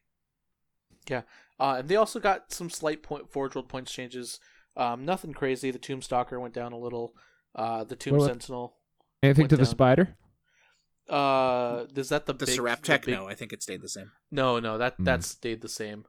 Yeah, 1.08 1.22
Uh, 1.58 1.76
and 1.78 1.88
they 1.88 1.96
also 1.96 2.20
got 2.20 2.52
some 2.52 2.70
slight 2.70 3.02
point 3.02 3.30
forge 3.32 3.54
world 3.54 3.68
points 3.68 3.90
changes. 3.92 4.38
Um, 4.76 5.04
nothing 5.04 5.32
crazy. 5.34 5.70
The 5.72 5.78
Tomb 5.78 6.00
Stalker 6.00 6.38
went 6.40 6.54
down 6.54 6.72
a 6.72 6.78
little. 6.78 7.14
Uh, 7.54 7.82
the 7.84 7.96
Tomb 7.96 8.12
What 8.16 8.24
about- 8.24 8.30
Sentinel. 8.42 8.76
Anything 9.22 9.42
went 9.44 9.50
to 9.50 9.56
the 9.56 9.66
spider? 9.66 10.16
Uh, 11.08 11.86
is 11.96 12.08
that 12.10 12.26
the 12.26 12.32
the 12.32 12.46
big, 12.46 12.58
Seraptek 12.58 13.04
big- 13.06 13.14
no 13.16 13.26
i 13.26 13.34
think 13.34 13.52
it 13.52 13.62
stayed 13.62 13.82
the 13.82 13.88
same 13.88 14.12
No, 14.30 14.60
no, 14.60 14.78
that 14.78 14.94
Hmm. 14.94 15.04
that 15.04 15.24
stayed 15.24 15.60
the 15.60 15.68
same. 15.68 16.04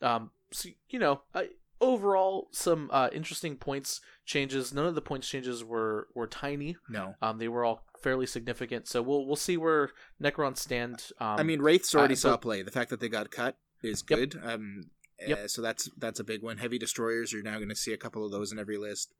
Um, 0.00 0.30
so 0.52 0.70
you 0.88 0.98
know, 0.98 1.22
I, 1.34 1.50
overall, 1.80 2.48
some 2.52 2.90
uh, 2.92 3.08
interesting 3.12 3.56
points 3.56 4.00
changes. 4.24 4.72
None 4.72 4.86
of 4.86 4.94
the 4.94 5.02
points 5.02 5.28
changes 5.28 5.64
were 5.64 6.08
were 6.14 6.26
tiny. 6.26 6.76
no 6.88 7.14
Um, 7.22 7.38
they 7.38 7.48
were 7.48 7.64
all 7.64 7.84
fairly 8.02 8.26
significant. 8.26 8.86
So 8.88 9.02
we'll 9.02 9.26
we'll 9.26 9.36
see 9.36 9.56
where 9.56 9.90
Necron 10.22 10.56
stand. 10.56 11.10
Um, 11.20 11.38
i 11.38 11.42
mean 11.42 11.60
wraiths 11.60 11.94
already 11.94 12.14
uh, 12.14 12.18
saw 12.18 12.30
but- 12.32 12.42
play 12.42 12.62
the 12.62 12.70
fact 12.70 12.90
that 12.90 13.00
they 13.00 13.08
got 13.08 13.30
cut 13.30 13.56
is 13.82 14.04
Yep. 14.08 14.18
good 14.18 14.40
um 14.42 14.82
Yep. 15.26 15.38
uh, 15.38 15.48
so 15.48 15.62
that's 15.62 15.90
that's 15.98 16.20
a 16.20 16.24
big 16.24 16.42
one 16.44 16.58
heavy 16.58 16.78
destroyers 16.78 17.32
you're 17.32 17.42
now 17.42 17.56
going 17.56 17.68
to 17.70 17.74
see 17.74 17.92
a 17.92 17.96
couple 17.96 18.24
of 18.24 18.30
those 18.30 18.52
in 18.52 18.58
every 18.60 18.76
list 18.78 19.12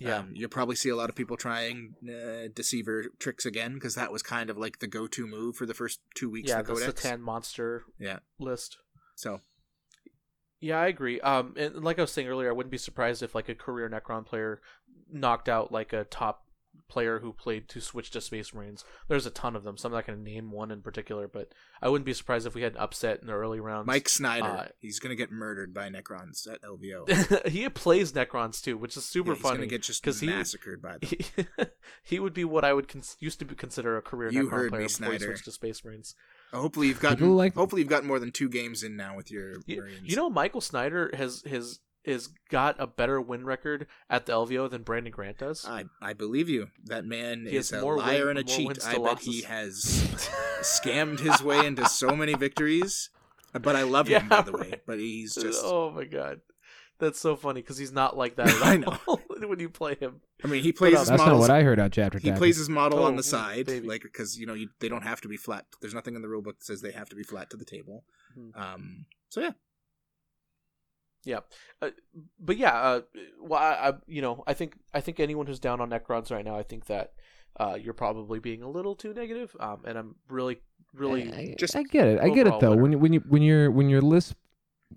yeah, 0.00 0.16
um, 0.18 0.30
you'll 0.34 0.48
probably 0.50 0.74
see 0.76 0.88
a 0.90 0.96
lot 0.96 1.08
of 1.08 1.14
people 1.16 1.36
trying 1.36 1.94
uh, 2.08 2.48
deceiver 2.54 3.04
tricks 3.20 3.46
again 3.46 3.74
because 3.74 3.94
that 3.94 4.12
was 4.12 4.22
kind 4.22 4.50
of 4.50 4.58
like 4.58 4.80
the 4.80 4.86
go-to 4.88 5.26
move 5.28 5.54
for 5.56 5.64
the 5.64 5.74
first 5.74 6.00
two 6.16 6.28
weeks 6.28 6.50
yeah, 6.50 6.58
of 6.60 6.66
the 6.66 6.74
the 6.74 6.80
codex 6.80 7.02
C'tan 7.06 7.20
monster 7.20 7.84
yeah 8.00 8.18
list. 8.40 8.78
so 9.14 9.40
Yeah, 10.60 10.80
I 10.80 10.86
agree. 10.88 11.20
Um, 11.20 11.54
and 11.56 11.76
like 11.84 11.98
I 11.98 12.02
was 12.02 12.12
saying 12.12 12.28
earlier, 12.28 12.48
I 12.48 12.52
wouldn't 12.52 12.70
be 12.72 12.78
surprised 12.78 13.22
if 13.22 13.34
like 13.34 13.48
a 13.48 13.54
career 13.54 13.88
Necron 13.88 14.24
player 14.26 14.60
knocked 15.12 15.48
out 15.48 15.70
like 15.72 15.92
a 15.92 16.04
top 16.04 16.44
player 16.88 17.18
who 17.18 17.32
played 17.34 17.68
to 17.68 17.80
switch 17.80 18.10
to 18.10 18.20
Space 18.20 18.54
Marines. 18.54 18.82
There's 19.08 19.26
a 19.26 19.30
ton 19.30 19.54
of 19.54 19.62
them, 19.62 19.76
so 19.76 19.88
I'm 19.88 19.92
not 19.92 20.06
going 20.06 20.18
to 20.18 20.24
name 20.30 20.50
one 20.50 20.70
in 20.70 20.80
particular, 20.80 21.28
but 21.28 21.52
I 21.82 21.88
wouldn't 21.88 22.06
be 22.06 22.14
surprised 22.14 22.46
if 22.46 22.54
we 22.54 22.62
had 22.62 22.72
an 22.74 22.78
upset 22.80 23.20
in 23.20 23.26
the 23.26 23.34
early 23.34 23.60
rounds. 23.60 23.86
Mike 23.86 24.08
Snyder. 24.08 24.46
Uh, 24.46 24.68
he's 24.80 24.98
gonna 24.98 25.14
get 25.14 25.30
murdered 25.30 25.74
by 25.74 25.90
Necrons 25.90 26.50
at 26.50 26.62
LVO. 26.62 27.46
he 27.48 27.68
plays 27.68 28.12
Necrons 28.12 28.62
too, 28.62 28.76
which 28.78 28.96
is 28.96 29.04
super 29.04 29.30
Yeah, 29.30 29.34
he's 29.34 29.42
funny. 29.42 29.56
gonna 29.58 29.66
get 29.66 29.82
just 29.82 30.02
'cause 30.02 30.20
he- 30.20 30.26
massacred 30.28 30.80
by 30.82 30.92
them. 30.98 31.00
He, 31.02 31.18
he 32.02 32.18
would 32.18 32.34
be 32.34 32.44
what 32.44 32.64
I 32.64 32.72
would 32.72 32.88
cons- 32.88 33.16
used 33.20 33.38
to 33.40 33.44
be 33.44 33.54
consider 33.54 33.96
a 33.96 34.02
career 34.02 34.30
You 34.32 34.44
Necron 34.48 34.68
player 34.70 34.88
before 34.88 35.12
he 35.12 35.18
switched 35.18 35.44
to 35.44 35.52
Space 35.52 35.84
Marines. 35.84 36.14
Hopefully 36.52 36.86
you've 36.88 37.00
got 37.00 37.20
like- 37.20 37.54
hopefully 37.54 37.82
you've 37.82 37.90
gotten 37.90 38.08
more 38.08 38.18
than 38.18 38.32
two 38.32 38.48
games 38.48 38.82
in 38.82 38.96
now 38.96 39.16
with 39.16 39.30
your 39.30 39.54
You, 39.66 39.78
Marines. 39.82 40.00
you 40.08 40.16
know, 40.16 40.30
Michael 40.30 40.60
Snyder 40.60 41.10
has 41.14 41.42
has 41.48 41.80
is 42.04 42.28
got 42.48 42.76
a 42.78 42.86
better 42.86 43.20
win 43.20 43.44
record 43.44 43.86
at 44.08 44.24
the 44.24 44.32
LVO 44.32 44.70
than 44.70 44.82
Brandon 44.82 45.12
Grant 45.12 45.36
does. 45.38 45.66
I, 45.68 45.84
I 46.00 46.14
believe 46.14 46.48
you. 46.48 46.68
That 46.86 47.04
man 47.04 47.44
He 47.44 47.56
is 47.56 47.70
a 47.70 47.82
more 47.82 47.98
liar 47.98 48.26
win- 48.28 48.38
and 48.38 48.38
a 48.38 48.44
cheat. 48.44 48.82
I 48.86 48.94
to 48.94 49.00
bet 49.02 49.18
he 49.20 49.42
has 49.42 49.74
scammed 50.62 51.20
his 51.20 51.42
way 51.42 51.66
into 51.66 51.86
so 51.86 52.16
many 52.16 52.34
victories. 52.34 53.10
But 53.52 53.76
I 53.76 53.82
love 53.82 54.08
him, 54.08 54.28
by 54.28 54.42
the 54.42 54.52
way. 54.52 54.80
But 54.86 54.98
he's 54.98 55.36
oh 55.38 55.42
just. 55.42 55.62
oh 55.64 55.90
my 55.90 56.04
god, 56.04 56.40
that's 56.98 57.18
so 57.20 57.36
funny 57.36 57.60
because 57.62 57.78
he's 57.78 57.92
not 57.92 58.16
like 58.16 58.36
that 58.36 58.48
at 58.48 58.62
I 58.62 58.76
know. 58.76 58.96
all 59.06 59.20
when 59.46 59.58
you 59.60 59.68
play 59.70 59.94
him. 59.94 60.20
I 60.44 60.48
mean, 60.48 60.62
he 60.62 60.72
plays 60.72 60.98
his 60.98 61.08
That's 61.08 61.22
not 61.22 61.36
what 61.38 61.50
I 61.50 61.62
heard 61.62 61.78
on 61.78 61.90
chapter. 61.90 62.18
he 62.18 62.24
Tactics. 62.28 62.38
plays 62.38 62.56
his 62.56 62.68
model 62.68 63.00
Oh, 63.00 63.04
on 63.04 63.16
the 63.16 63.22
side, 63.22 63.66
baby. 63.66 63.86
like 63.88 64.02
because 64.02 64.38
you 64.38 64.46
know 64.46 64.54
you, 64.54 64.68
they 64.80 64.88
don't 64.88 65.02
have 65.04 65.20
to 65.22 65.28
be 65.28 65.36
flat. 65.36 65.66
There's 65.80 65.94
nothing 65.94 66.14
in 66.16 66.22
the 66.22 66.28
rule 66.28 66.42
book 66.42 66.58
that 66.58 66.64
says 66.64 66.80
they 66.82 66.92
have 66.92 67.08
to 67.10 67.16
be 67.16 67.22
flat 67.22 67.50
to 67.50 67.56
the 67.56 67.64
table. 67.64 68.04
Mhm. 68.38 68.56
Um. 68.60 69.06
So 69.30 69.40
yeah, 69.40 69.50
Yeah, 71.24 71.40
uh, 71.82 71.90
but 72.40 72.56
yeah, 72.56 72.74
uh, 72.74 73.00
well, 73.42 73.60
I, 73.60 73.88
I, 73.90 73.92
you 74.06 74.22
know, 74.22 74.42
I 74.46 74.54
think 74.54 74.76
I 74.94 75.00
think 75.00 75.20
anyone 75.20 75.46
who's 75.46 75.58
down 75.60 75.80
on 75.80 75.90
Necrons 75.90 76.30
right 76.30 76.44
now, 76.44 76.56
I 76.56 76.62
think 76.62 76.86
that 76.86 77.12
uh, 77.58 77.76
you're 77.80 77.92
probably 77.94 78.38
being 78.38 78.62
a 78.62 78.68
little 78.70 78.94
too 78.94 79.12
negative, 79.12 79.54
um, 79.60 79.82
and 79.84 79.98
I'm 79.98 80.14
really, 80.28 80.58
really, 80.94 81.32
I, 81.32 81.54
just 81.58 81.74
I 81.76 81.82
get 81.82 82.06
it. 82.06 82.20
I 82.20 82.28
get 82.30 82.46
it 82.46 82.54
though. 82.60 82.70
winner. 82.76 82.82
When 82.82 82.92
you, 82.92 82.98
when 82.98 83.12
you 83.12 83.20
when 83.28 83.42
you're 83.42 83.70
when 83.70 83.88
your 83.88 84.00
list 84.00 84.34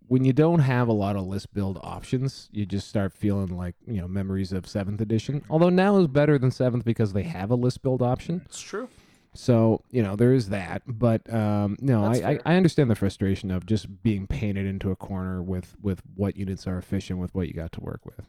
when 0.07 0.25
you 0.25 0.33
don't 0.33 0.59
have 0.59 0.87
a 0.87 0.93
lot 0.93 1.15
of 1.15 1.25
list 1.25 1.53
build 1.53 1.79
options, 1.81 2.49
you 2.51 2.65
just 2.65 2.87
start 2.87 3.13
feeling 3.13 3.55
like 3.57 3.75
you 3.85 4.01
know 4.01 4.07
memories 4.07 4.51
of 4.51 4.67
seventh 4.67 5.01
edition. 5.01 5.43
Although 5.49 5.69
now 5.69 5.97
is 5.97 6.07
better 6.07 6.37
than 6.37 6.51
seventh 6.51 6.85
because 6.85 7.13
they 7.13 7.23
have 7.23 7.51
a 7.51 7.55
list 7.55 7.81
build 7.81 8.01
option. 8.01 8.41
it's 8.45 8.61
true. 8.61 8.89
So 9.33 9.81
you 9.89 10.03
know 10.03 10.15
there 10.15 10.33
is 10.33 10.49
that. 10.49 10.81
But 10.85 11.31
um, 11.33 11.77
no, 11.79 12.03
I, 12.03 12.07
That's 12.07 12.19
I 12.19 12.33
fair. 12.33 12.41
I 12.45 12.55
understand 12.55 12.89
the 12.89 12.95
frustration 12.95 13.51
of 13.51 13.65
just 13.65 14.03
being 14.03 14.27
painted 14.27 14.65
into 14.65 14.91
a 14.91 14.95
corner 14.95 15.41
with 15.41 15.75
with 15.81 16.01
what 16.15 16.35
units 16.35 16.67
are 16.67 16.77
efficient 16.77 17.19
with 17.19 17.33
what 17.33 17.47
you 17.47 17.53
got 17.53 17.71
to 17.73 17.81
work 17.81 18.01
with. 18.05 18.27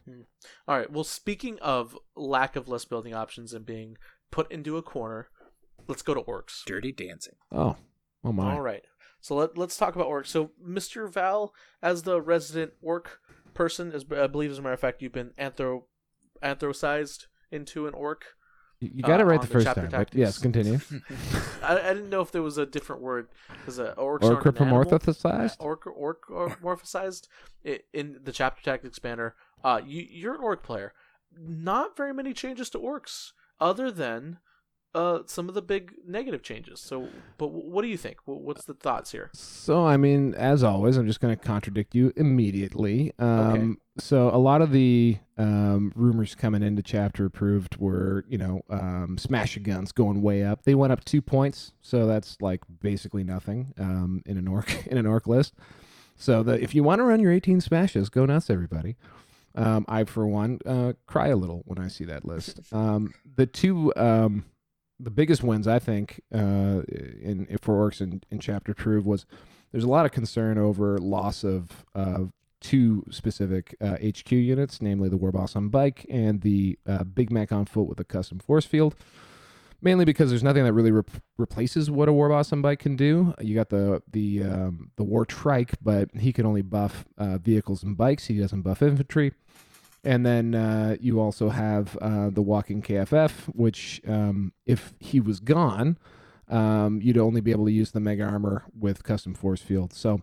All 0.67 0.77
right. 0.77 0.91
Well, 0.91 1.03
speaking 1.03 1.59
of 1.59 1.97
lack 2.15 2.55
of 2.55 2.69
list 2.69 2.89
building 2.89 3.13
options 3.13 3.53
and 3.53 3.65
being 3.65 3.97
put 4.31 4.49
into 4.51 4.77
a 4.77 4.81
corner, 4.81 5.27
let's 5.87 6.01
go 6.01 6.13
to 6.13 6.21
orcs. 6.21 6.63
dirty 6.65 6.93
dancing. 6.93 7.35
Oh, 7.51 7.75
oh 8.23 8.31
my. 8.31 8.53
All 8.53 8.61
right. 8.61 8.83
So 9.23 9.35
let, 9.35 9.57
let's 9.57 9.77
talk 9.77 9.95
about 9.95 10.07
orcs. 10.07 10.27
So, 10.27 10.51
Mr. 10.61 11.07
Val, 11.09 11.53
as 11.81 12.03
the 12.03 12.21
resident 12.21 12.73
orc 12.81 13.19
person, 13.53 13.93
as 13.93 14.05
I 14.11 14.27
believe, 14.27 14.51
as 14.51 14.57
a 14.57 14.61
matter 14.61 14.73
of 14.73 14.81
fact, 14.81 15.01
you've 15.01 15.13
been 15.13 15.31
anthro 15.39 15.83
anthrocized 16.43 17.27
into 17.49 17.87
an 17.87 17.93
orc. 17.93 18.25
You 18.81 18.91
you 18.95 19.01
got 19.01 19.21
it 19.21 19.23
uh, 19.23 19.27
right 19.29 19.39
the 19.41 19.47
the 19.47 19.53
first 19.53 19.65
chapter 19.65 19.87
time. 19.87 19.91
But 19.91 20.13
yes, 20.13 20.39
continue. 20.39 20.77
I, 21.63 21.79
I 21.79 21.93
didn't 21.93 22.09
know 22.09 22.19
if 22.19 22.33
there 22.33 22.41
was 22.41 22.57
a 22.57 22.65
different 22.65 23.01
word 23.01 23.29
because 23.47 23.79
uh, 23.79 23.93
orcs 23.97 24.23
Or 24.23 24.33
aren't 24.35 24.45
an 24.57 24.57
animal. 24.67 24.83
anthropomorphized? 24.83 25.61
Uh, 25.61 25.63
orc 25.63 25.87
orc 25.87 26.29
or 26.29 26.49
morphosized 26.61 27.29
i- 27.65 27.79
in 27.93 28.19
the 28.25 28.33
chapter 28.33 28.61
tactics 28.61 28.99
banner. 28.99 29.35
Uh, 29.63 29.79
you 29.85 30.05
you're 30.09 30.35
an 30.35 30.41
orc 30.41 30.63
player. 30.63 30.91
Not 31.39 31.95
very 31.95 32.13
many 32.13 32.33
changes 32.33 32.69
to 32.71 32.77
orcs, 32.79 33.31
other 33.61 33.89
than 33.89 34.39
uh 34.95 35.19
some 35.25 35.49
of 35.49 35.55
the 35.55 35.61
big 35.61 35.93
negative 36.07 36.43
changes. 36.43 36.79
So, 36.79 37.07
but 37.37 37.47
wh- 37.47 37.65
what 37.65 37.81
do 37.81 37.87
you 37.87 37.97
think? 37.97 38.17
Wh- 38.25 38.41
What's 38.43 38.65
the 38.65 38.73
thoughts 38.73 39.11
here? 39.11 39.29
So, 39.33 39.85
I 39.85 39.97
mean, 39.97 40.33
as 40.35 40.63
always, 40.63 40.97
I'm 40.97 41.07
just 41.07 41.19
going 41.19 41.35
to 41.35 41.43
contradict 41.43 41.95
you 41.95 42.13
immediately. 42.15 43.11
Um, 43.19 43.79
So, 43.99 44.29
a 44.29 44.37
lot 44.37 44.61
of 44.61 44.71
the 44.71 45.17
um, 45.37 45.91
rumors 45.95 46.33
coming 46.35 46.63
into 46.63 46.81
chapter 46.81 47.25
approved 47.25 47.77
were, 47.77 48.25
you 48.27 48.37
know, 48.37 48.61
um, 48.69 49.17
smash 49.19 49.55
guns 49.59 49.91
going 49.91 50.21
way 50.21 50.43
up. 50.43 50.63
They 50.63 50.73
went 50.75 50.91
up 50.93 51.03
two 51.05 51.21
points, 51.21 51.73
so 51.81 52.05
that's 52.07 52.37
like 52.41 52.61
basically 52.81 53.23
nothing 53.23 53.73
um, 53.79 54.21
in 54.25 54.37
an 54.37 54.47
orc 54.47 54.85
in 54.87 54.97
an 54.97 55.05
orc 55.05 55.27
list. 55.27 55.53
So, 56.15 56.43
the, 56.43 56.61
if 56.61 56.73
you 56.75 56.83
want 56.83 56.99
to 56.99 57.03
run 57.03 57.19
your 57.19 57.31
18 57.31 57.61
smashes, 57.61 58.09
go 58.09 58.25
nuts, 58.25 58.49
everybody. 58.49 58.95
Um, 59.55 59.85
I, 59.87 60.03
for 60.05 60.25
one, 60.27 60.59
uh, 60.65 60.93
cry 61.05 61.27
a 61.27 61.35
little 61.35 61.61
when 61.65 61.77
I 61.77 61.87
see 61.87 62.05
that 62.05 62.25
list. 62.25 62.59
Um, 62.71 63.13
the 63.35 63.45
two 63.45 63.93
um, 63.95 64.45
the 64.99 65.11
biggest 65.11 65.43
wins 65.43 65.67
I 65.67 65.79
think 65.79 66.21
uh, 66.33 66.37
in, 66.87 67.47
in 67.49 67.57
for 67.61 67.89
orcs 67.89 68.01
in, 68.01 68.21
in 68.29 68.39
chapter 68.39 68.73
prove 68.73 69.05
was 69.05 69.25
there's 69.71 69.83
a 69.83 69.89
lot 69.89 70.05
of 70.05 70.11
concern 70.11 70.57
over 70.57 70.97
loss 70.97 71.43
of 71.43 71.85
of 71.93 72.31
two 72.63 73.03
specific 73.11 73.75
uh, 73.81 73.97
HQ 73.97 74.31
units, 74.31 74.81
namely 74.81 75.09
the 75.09 75.17
Warboss 75.17 75.55
on 75.55 75.69
bike 75.69 76.05
and 76.09 76.41
the 76.41 76.79
uh, 76.87 77.03
Big 77.03 77.31
Mek 77.31 77.51
on 77.51 77.65
foot 77.65 77.87
with 77.87 77.99
a 77.99 78.03
custom 78.03 78.39
force 78.39 78.65
field. 78.65 78.95
Mainly 79.81 80.05
because 80.05 80.29
there's 80.29 80.43
nothing 80.43 80.63
that 80.63 80.71
really 80.71 80.91
rep- 80.91 81.21
replaces 81.37 81.91
what 81.91 82.07
a 82.07 82.13
Warboss 82.13 82.53
on 82.53 82.61
bike 82.61 82.79
can 82.79 82.95
do. 82.95 83.33
You 83.41 83.53
got 83.53 83.69
the 83.69 84.01
the 84.09 84.43
um, 84.43 84.91
the 84.95 85.03
War 85.03 85.25
Trike, 85.25 85.73
but 85.81 86.09
he 86.15 86.31
can 86.31 86.45
only 86.45 86.61
buff 86.61 87.03
uh, 87.17 87.37
vehicles 87.37 87.83
and 87.83 87.97
bikes. 87.97 88.27
He 88.27 88.39
doesn't 88.39 88.61
buff 88.61 88.81
infantry. 88.81 89.33
And 90.03 90.25
then 90.25 90.53
uh, 90.53 90.97
you 90.99 91.19
also 91.19 91.49
have 91.49 91.97
uh, 92.01 92.29
the 92.29 92.41
walking 92.41 92.81
KFF, 92.81 93.31
which 93.55 94.01
um, 94.07 94.51
if 94.65 94.93
he 94.99 95.19
was 95.21 95.39
gone, 95.39 95.97
um, 96.49 96.99
you'd 97.01 97.17
only 97.17 97.41
be 97.41 97.51
able 97.51 97.65
to 97.65 97.71
use 97.71 97.91
the 97.91 98.01
mega 98.01 98.23
armor 98.23 98.63
with 98.77 99.03
custom 99.03 99.33
force 99.33 99.61
field. 99.61 99.93
So 99.93 100.21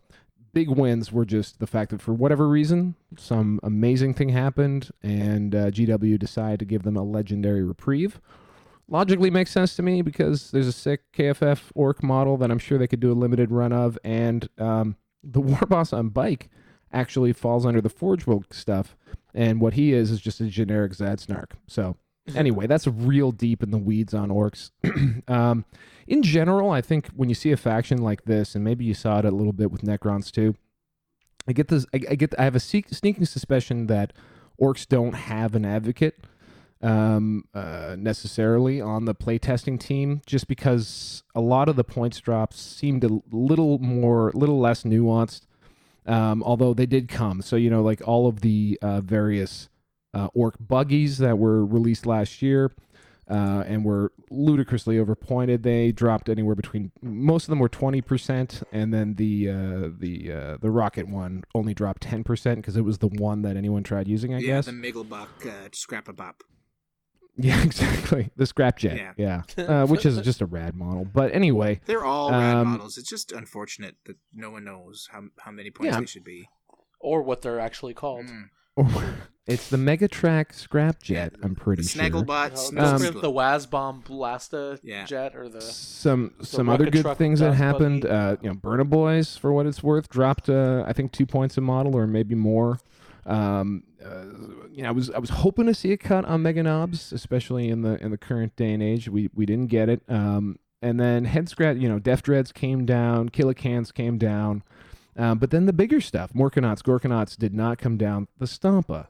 big 0.52 0.68
wins 0.68 1.12
were 1.12 1.24
just 1.24 1.60
the 1.60 1.66
fact 1.66 1.90
that 1.90 2.02
for 2.02 2.12
whatever 2.12 2.48
reason, 2.48 2.94
some 3.16 3.60
amazing 3.62 4.14
thing 4.14 4.30
happened, 4.30 4.90
and 5.02 5.54
uh, 5.54 5.70
GW 5.70 6.18
decided 6.18 6.58
to 6.60 6.64
give 6.64 6.82
them 6.82 6.96
a 6.96 7.02
legendary 7.02 7.62
reprieve. 7.62 8.20
Logically 8.88 9.30
makes 9.30 9.52
sense 9.52 9.76
to 9.76 9.82
me 9.82 10.02
because 10.02 10.50
there's 10.50 10.66
a 10.66 10.72
sick 10.72 11.12
KFF 11.12 11.70
orc 11.74 12.02
model 12.02 12.36
that 12.38 12.50
I'm 12.50 12.58
sure 12.58 12.76
they 12.76 12.88
could 12.88 13.00
do 13.00 13.12
a 13.12 13.14
limited 13.14 13.50
run 13.52 13.72
of, 13.72 13.98
and 14.04 14.48
um, 14.58 14.96
the 15.22 15.40
Warboss 15.42 15.96
on 15.96 16.08
bike 16.08 16.48
actually 16.92 17.32
falls 17.32 17.64
under 17.64 17.80
the 17.80 17.88
Forge 17.88 18.26
World 18.26 18.46
stuff, 18.50 18.96
and 19.34 19.60
what 19.60 19.74
he 19.74 19.92
is 19.92 20.10
is 20.10 20.20
just 20.20 20.40
a 20.40 20.46
generic 20.46 20.92
Zhadsnark. 20.92 21.52
So 21.66 21.96
anyway, 22.34 22.66
that's 22.66 22.86
real 22.86 23.32
deep 23.32 23.62
in 23.62 23.70
the 23.70 23.78
weeds 23.78 24.14
on 24.14 24.30
orcs. 24.30 24.70
um, 25.28 25.64
in 26.06 26.22
general, 26.22 26.70
I 26.70 26.80
think 26.80 27.08
when 27.14 27.28
you 27.28 27.34
see 27.34 27.52
a 27.52 27.56
faction 27.56 27.98
like 27.98 28.24
this, 28.24 28.54
and 28.54 28.64
maybe 28.64 28.84
you 28.84 28.94
saw 28.94 29.18
it 29.18 29.24
a 29.24 29.30
little 29.30 29.52
bit 29.52 29.70
with 29.70 29.82
Necrons 29.82 30.30
too, 30.30 30.54
I 31.48 31.52
get 31.52 31.68
this. 31.68 31.86
I, 31.94 32.00
I 32.10 32.14
get. 32.14 32.34
I 32.38 32.44
have 32.44 32.56
a 32.56 32.60
seek, 32.60 32.88
sneaking 32.90 33.24
suspicion 33.24 33.86
that 33.86 34.12
orcs 34.60 34.86
don't 34.86 35.14
have 35.14 35.54
an 35.54 35.64
advocate 35.64 36.18
um, 36.82 37.44
uh, 37.54 37.96
necessarily 37.98 38.80
on 38.80 39.04
the 39.04 39.14
playtesting 39.14 39.78
team, 39.80 40.22
just 40.26 40.48
because 40.48 41.22
a 41.34 41.40
lot 41.40 41.68
of 41.68 41.76
the 41.76 41.84
points 41.84 42.20
drops 42.20 42.60
seemed 42.60 43.04
a 43.04 43.20
little 43.30 43.78
more, 43.78 44.32
little 44.34 44.60
less 44.60 44.84
nuanced. 44.84 45.42
Um, 46.10 46.42
although 46.42 46.74
they 46.74 46.86
did 46.86 47.08
come, 47.08 47.40
so 47.40 47.54
you 47.56 47.70
know, 47.70 47.82
like 47.82 48.06
all 48.06 48.26
of 48.26 48.40
the 48.40 48.78
uh, 48.82 49.00
various 49.00 49.68
uh, 50.12 50.28
orc 50.34 50.56
buggies 50.58 51.18
that 51.18 51.38
were 51.38 51.64
released 51.64 52.04
last 52.04 52.42
year 52.42 52.72
uh, 53.30 53.62
and 53.66 53.84
were 53.84 54.12
ludicrously 54.30 54.98
overpointed. 54.98 55.62
They 55.62 55.92
dropped 55.92 56.28
anywhere 56.28 56.56
between 56.56 56.90
most 57.00 57.44
of 57.44 57.50
them 57.50 57.60
were 57.60 57.68
twenty 57.68 58.00
percent, 58.00 58.62
and 58.72 58.92
then 58.92 59.14
the 59.14 59.50
uh, 59.50 59.88
the 59.96 60.32
uh, 60.32 60.56
the 60.60 60.70
rocket 60.70 61.08
one 61.08 61.44
only 61.54 61.74
dropped 61.74 62.02
ten 62.02 62.24
percent 62.24 62.56
because 62.56 62.76
it 62.76 62.84
was 62.84 62.98
the 62.98 63.08
one 63.08 63.42
that 63.42 63.56
anyone 63.56 63.84
tried 63.84 64.08
using. 64.08 64.34
I 64.34 64.38
yeah, 64.38 64.56
guess. 64.56 64.66
the 64.66 64.72
Migglebach 64.72 65.46
uh, 65.46 65.68
Scrapabop. 65.70 66.40
Yeah, 67.48 67.62
exactly. 67.62 68.30
The 68.36 68.44
scrapjet. 68.44 69.14
Yeah, 69.16 69.42
Uh, 69.58 69.86
which 69.86 70.04
is 70.06 70.20
just 70.20 70.40
a 70.40 70.46
rad 70.46 70.74
model. 70.74 71.04
But 71.04 71.32
anyway, 71.34 71.80
They're 71.86 72.04
all 72.04 72.30
rad 72.30 72.56
Um, 72.56 72.68
models. 72.68 72.98
It's 72.98 73.08
just 73.08 73.32
unfortunate 73.32 73.96
that 74.06 74.16
no 74.34 74.50
one 74.50 74.64
knows 74.64 75.08
how 75.12 75.22
how 75.38 75.50
many 75.50 75.70
points 75.70 75.94
Yeah. 75.94 76.00
they 76.00 76.06
should 76.06 76.24
be. 76.24 76.48
or 77.02 77.22
what 77.22 77.40
they're 77.42 77.60
actually 77.60 77.94
called. 77.94 78.26
Mm. 78.26 78.50
it's 79.46 79.68
the 79.70 79.76
Megatrakk 79.78 80.48
scrapjet. 80.52 81.08
Yeah, 81.08 81.28
I'm 81.42 81.54
pretty 81.54 81.82
sure. 81.82 82.02
Snagglebot, 82.02 82.50
No, 82.50 82.56
Snow 82.56 82.82
isn't 82.94 83.08
Um, 83.08 83.16
it 83.16 83.20
the 83.22 83.30
Wazbom 83.32 84.04
Blasta 84.04 84.78
Yeah. 84.82 85.04
jet 85.06 85.34
or 85.34 85.48
the 85.48 85.60
some 85.62 86.34
some 86.42 86.68
other 86.68 86.86
good 86.90 87.16
things 87.16 87.40
that 87.40 87.54
happened. 87.54 88.04
Uh, 88.04 88.36
you 88.42 88.50
know, 88.50 88.54
Burna 88.54 88.88
Boys, 88.88 89.36
for 89.36 89.50
what 89.52 89.66
it's 89.66 89.82
worth, 89.82 90.08
dropped 90.10 90.48
uh, 90.50 90.84
I 90.86 90.92
think 90.92 91.12
two 91.12 91.26
points 91.26 91.56
a 91.56 91.60
model 91.62 91.96
or 91.96 92.06
maybe 92.06 92.34
more. 92.34 92.78
Um, 93.26 93.82
uh, 94.04 94.24
you 94.72 94.82
know, 94.82 94.88
I 94.88 94.92
was 94.92 95.10
I 95.10 95.18
was 95.18 95.30
hoping 95.30 95.66
to 95.66 95.74
see 95.74 95.92
a 95.92 95.96
cut 95.96 96.24
on 96.24 96.42
Meganobz, 96.42 97.12
especially 97.12 97.68
in 97.68 97.82
the 97.82 98.02
in 98.02 98.10
the 98.10 98.18
current 98.18 98.56
day 98.56 98.72
and 98.72 98.82
age. 98.82 99.08
We 99.08 99.30
we 99.34 99.46
didn't 99.46 99.66
get 99.68 99.88
it. 99.88 100.02
Um, 100.08 100.58
and 100.82 100.98
then 100.98 101.26
Head 101.26 101.48
Scratch, 101.48 101.76
you 101.76 101.88
know, 101.88 101.98
Deff 101.98 102.22
Dreads 102.22 102.52
came 102.52 102.86
down, 102.86 103.28
Killa 103.28 103.54
Kans 103.54 103.92
came 103.92 104.16
down. 104.16 104.62
Um, 105.16 105.38
but 105.38 105.50
then 105.50 105.66
the 105.66 105.72
bigger 105.74 106.00
stuff, 106.00 106.32
Morkanauts, 106.32 106.80
Gorkanauts 106.82 107.36
did 107.36 107.52
not 107.52 107.76
come 107.78 107.98
down. 107.98 108.28
The 108.38 108.46
Stompa, 108.46 109.08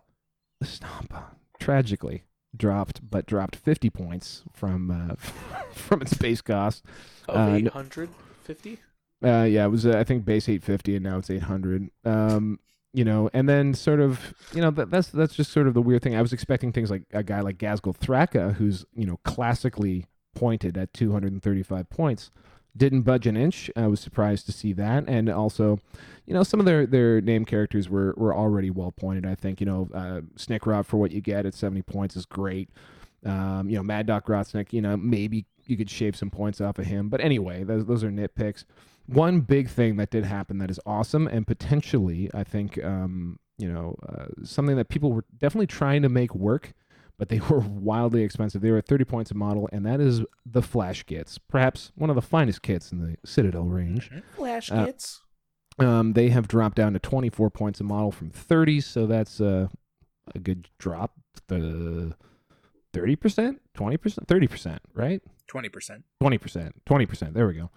the 0.58 0.66
Stompa, 0.66 1.24
tragically, 1.60 2.24
dropped, 2.56 3.08
but 3.08 3.26
dropped 3.26 3.54
50 3.54 3.90
points 3.90 4.42
from 4.52 4.90
uh, 4.90 5.14
from 5.72 6.02
its 6.02 6.14
base 6.14 6.40
cost. 6.40 6.84
Of 7.28 7.36
Uh, 7.36 7.54
eight 7.54 7.68
hundred 7.68 8.08
fifty. 8.42 8.78
Uh, 9.22 9.44
yeah, 9.44 9.66
it 9.66 9.68
was 9.68 9.86
uh, 9.86 9.96
I 9.98 10.02
think 10.02 10.24
base 10.24 10.48
850 10.48 10.96
and 10.96 11.04
now 11.04 11.18
it's 11.18 11.30
800. 11.30 11.90
Um, 12.04 12.58
you 12.92 13.04
know, 13.04 13.30
and 13.32 13.48
then 13.48 13.74
sort 13.74 14.00
of, 14.00 14.34
you 14.52 14.60
know, 14.60 14.70
that, 14.72 14.90
that's 14.90 15.08
that's 15.08 15.34
just 15.34 15.52
sort 15.52 15.66
of 15.66 15.74
the 15.74 15.82
weird 15.82 16.02
thing. 16.02 16.16
I 16.16 16.22
was 16.22 16.32
expecting 16.32 16.72
things 16.72 16.90
like 16.90 17.02
a 17.12 17.22
guy 17.22 17.40
like 17.40 17.58
Ghazghkull 17.58 17.96
Thraka, 17.96 18.54
who's 18.54 18.84
you 18.94 19.06
know 19.06 19.18
classically 19.24 20.06
pointed 20.34 20.76
at 20.76 20.92
235 20.94 21.88
points, 21.88 22.30
didn't 22.76 23.02
budge 23.02 23.26
an 23.26 23.36
inch. 23.36 23.70
I 23.76 23.86
was 23.86 24.00
surprised 24.00 24.46
to 24.46 24.52
see 24.52 24.72
that, 24.74 25.04
and 25.06 25.28
also, 25.28 25.78
you 26.26 26.34
know, 26.34 26.42
some 26.42 26.58
of 26.58 26.66
their 26.66 26.84
their 26.84 27.20
name 27.20 27.44
characters 27.44 27.88
were 27.88 28.12
were 28.16 28.34
already 28.34 28.70
well 28.70 28.92
pointed. 28.92 29.24
I 29.24 29.36
think 29.36 29.60
you 29.60 29.66
know, 29.66 29.88
uh, 29.94 30.22
Snikrot 30.36 30.86
for 30.86 30.96
what 30.96 31.12
you 31.12 31.20
get 31.20 31.46
at 31.46 31.54
70 31.54 31.82
points 31.82 32.16
is 32.16 32.26
great. 32.26 32.70
Um, 33.24 33.68
you 33.68 33.76
know, 33.76 33.82
Mad 33.82 34.06
Dok 34.06 34.26
Grotsnik, 34.26 34.72
you 34.72 34.80
know, 34.80 34.96
maybe 34.96 35.44
you 35.66 35.76
could 35.76 35.90
shave 35.90 36.16
some 36.16 36.30
points 36.30 36.60
off 36.60 36.78
of 36.78 36.86
him, 36.86 37.08
but 37.08 37.20
anyway, 37.20 37.62
those 37.62 37.86
those 37.86 38.02
are 38.02 38.10
nitpicks 38.10 38.64
one 39.12 39.40
big 39.40 39.68
thing 39.68 39.96
that 39.96 40.10
did 40.10 40.24
happen 40.24 40.58
that 40.58 40.70
is 40.70 40.78
awesome 40.86 41.26
and 41.26 41.46
potentially 41.46 42.30
i 42.34 42.44
think 42.44 42.82
um, 42.84 43.38
you 43.58 43.70
know 43.70 43.96
uh, 44.08 44.26
something 44.44 44.76
that 44.76 44.88
people 44.88 45.12
were 45.12 45.24
definitely 45.38 45.66
trying 45.66 46.02
to 46.02 46.08
make 46.08 46.34
work 46.34 46.72
but 47.18 47.28
they 47.28 47.38
were 47.50 47.60
wildly 47.60 48.22
expensive 48.22 48.60
they 48.62 48.70
were 48.70 48.80
30 48.80 49.04
points 49.04 49.30
a 49.30 49.34
model 49.34 49.68
and 49.72 49.84
that 49.86 50.00
is 50.00 50.22
the 50.46 50.62
Flash 50.62 51.04
Gitz 51.06 51.38
perhaps 51.48 51.92
one 51.94 52.10
of 52.10 52.16
the 52.16 52.22
finest 52.22 52.62
kits 52.62 52.92
in 52.92 52.98
the 53.00 53.16
citadel 53.24 53.64
range 53.64 54.10
Flash 54.36 54.70
Uh, 54.70 54.86
kits. 54.86 55.20
um, 55.78 56.12
they 56.14 56.28
have 56.30 56.48
dropped 56.48 56.76
down 56.76 56.92
to 56.92 56.98
24 56.98 57.50
points 57.50 57.80
a 57.80 57.84
model 57.84 58.10
from 58.12 58.30
30 58.30 58.80
so 58.80 59.06
that's 59.06 59.40
uh, 59.40 59.68
a 60.34 60.38
good 60.38 60.68
drop 60.78 61.14
the 61.48 62.14
30% 62.92 63.58
20% 63.76 64.26
30% 64.26 64.78
right 64.94 65.22
Twenty 65.46 65.68
percent. 65.68 66.04
Twenty 66.20 66.38
percent. 66.38 66.76
Twenty 66.86 67.06
percent. 67.06 67.34
There 67.34 67.48
we 67.48 67.54
go. 67.54 67.70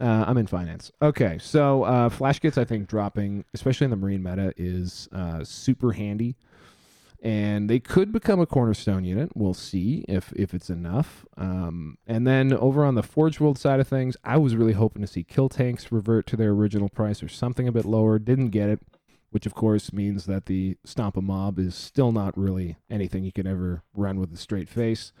Uh, 0.00 0.24
I'm 0.26 0.38
in 0.38 0.46
finance. 0.46 0.90
Okay, 1.00 1.38
so 1.40 1.84
uh, 1.84 2.08
Flash 2.08 2.40
Gitz, 2.40 2.58
I 2.58 2.64
think 2.64 2.88
dropping, 2.88 3.44
especially 3.54 3.84
in 3.84 3.90
the 3.90 3.96
marine 3.96 4.22
meta, 4.22 4.52
is 4.56 5.08
uh, 5.12 5.44
super 5.44 5.92
handy, 5.92 6.34
and 7.22 7.70
they 7.70 7.78
could 7.78 8.10
become 8.10 8.40
a 8.40 8.46
cornerstone 8.46 9.04
unit. 9.04 9.30
We'll 9.36 9.54
see 9.54 10.04
if 10.08 10.32
if 10.34 10.52
it's 10.52 10.68
enough. 10.68 11.24
Um, 11.36 11.96
and 12.08 12.26
then 12.26 12.52
over 12.52 12.84
on 12.84 12.96
the 12.96 13.04
Forge 13.04 13.38
World 13.38 13.56
side 13.56 13.78
of 13.78 13.86
things, 13.86 14.16
I 14.24 14.36
was 14.36 14.56
really 14.56 14.72
hoping 14.72 15.02
to 15.02 15.08
see 15.08 15.22
kill 15.22 15.48
tanks 15.48 15.92
revert 15.92 16.26
to 16.26 16.36
their 16.36 16.50
original 16.50 16.88
price 16.88 17.22
or 17.22 17.28
something 17.28 17.68
a 17.68 17.72
bit 17.72 17.84
lower. 17.84 18.18
Didn't 18.18 18.50
get 18.50 18.68
it, 18.68 18.80
which 19.30 19.46
of 19.46 19.54
course 19.54 19.92
means 19.92 20.26
that 20.26 20.46
the 20.46 20.76
Stompa 20.84 21.22
Mob 21.22 21.58
is 21.60 21.76
still 21.76 22.10
not 22.10 22.36
really 22.36 22.76
anything 22.90 23.22
you 23.22 23.32
can 23.32 23.46
ever 23.46 23.84
run 23.94 24.18
with 24.18 24.32
a 24.34 24.36
straight 24.36 24.68
face. 24.68 25.12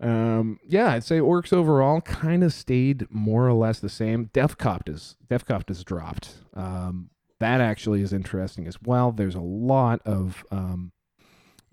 Um, 0.00 0.58
yeah, 0.66 0.92
I'd 0.92 1.04
say 1.04 1.18
orcs 1.18 1.52
overall 1.52 2.00
kind 2.00 2.42
of 2.42 2.52
stayed 2.52 3.06
more 3.10 3.46
or 3.46 3.52
less 3.52 3.80
the 3.80 3.88
same. 3.88 4.26
Deffkoptas, 4.32 5.16
Def 5.28 5.44
Coptas 5.44 5.84
dropped. 5.84 6.34
Um, 6.54 7.10
that 7.40 7.60
actually 7.60 8.02
is 8.02 8.12
interesting 8.12 8.66
as 8.66 8.80
well. 8.82 9.12
There's 9.12 9.34
a 9.34 9.40
lot 9.40 10.00
of. 10.04 10.44
Um, 10.50 10.92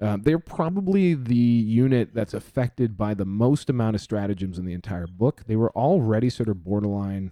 uh, 0.02 0.18
they're 0.20 0.40
probably 0.40 1.14
the 1.14 1.36
unit 1.36 2.10
that's 2.12 2.34
affected 2.34 2.98
by 2.98 3.14
the 3.14 3.26
most 3.26 3.70
amount 3.70 3.96
of 3.96 4.02
stratagems 4.02 4.58
in 4.58 4.66
the 4.66 4.74
entire 4.74 5.06
book. 5.06 5.44
They 5.46 5.56
were 5.56 5.72
already 5.74 6.32
sort 6.32 6.50
of 6.50 6.64
borderline, 6.64 7.32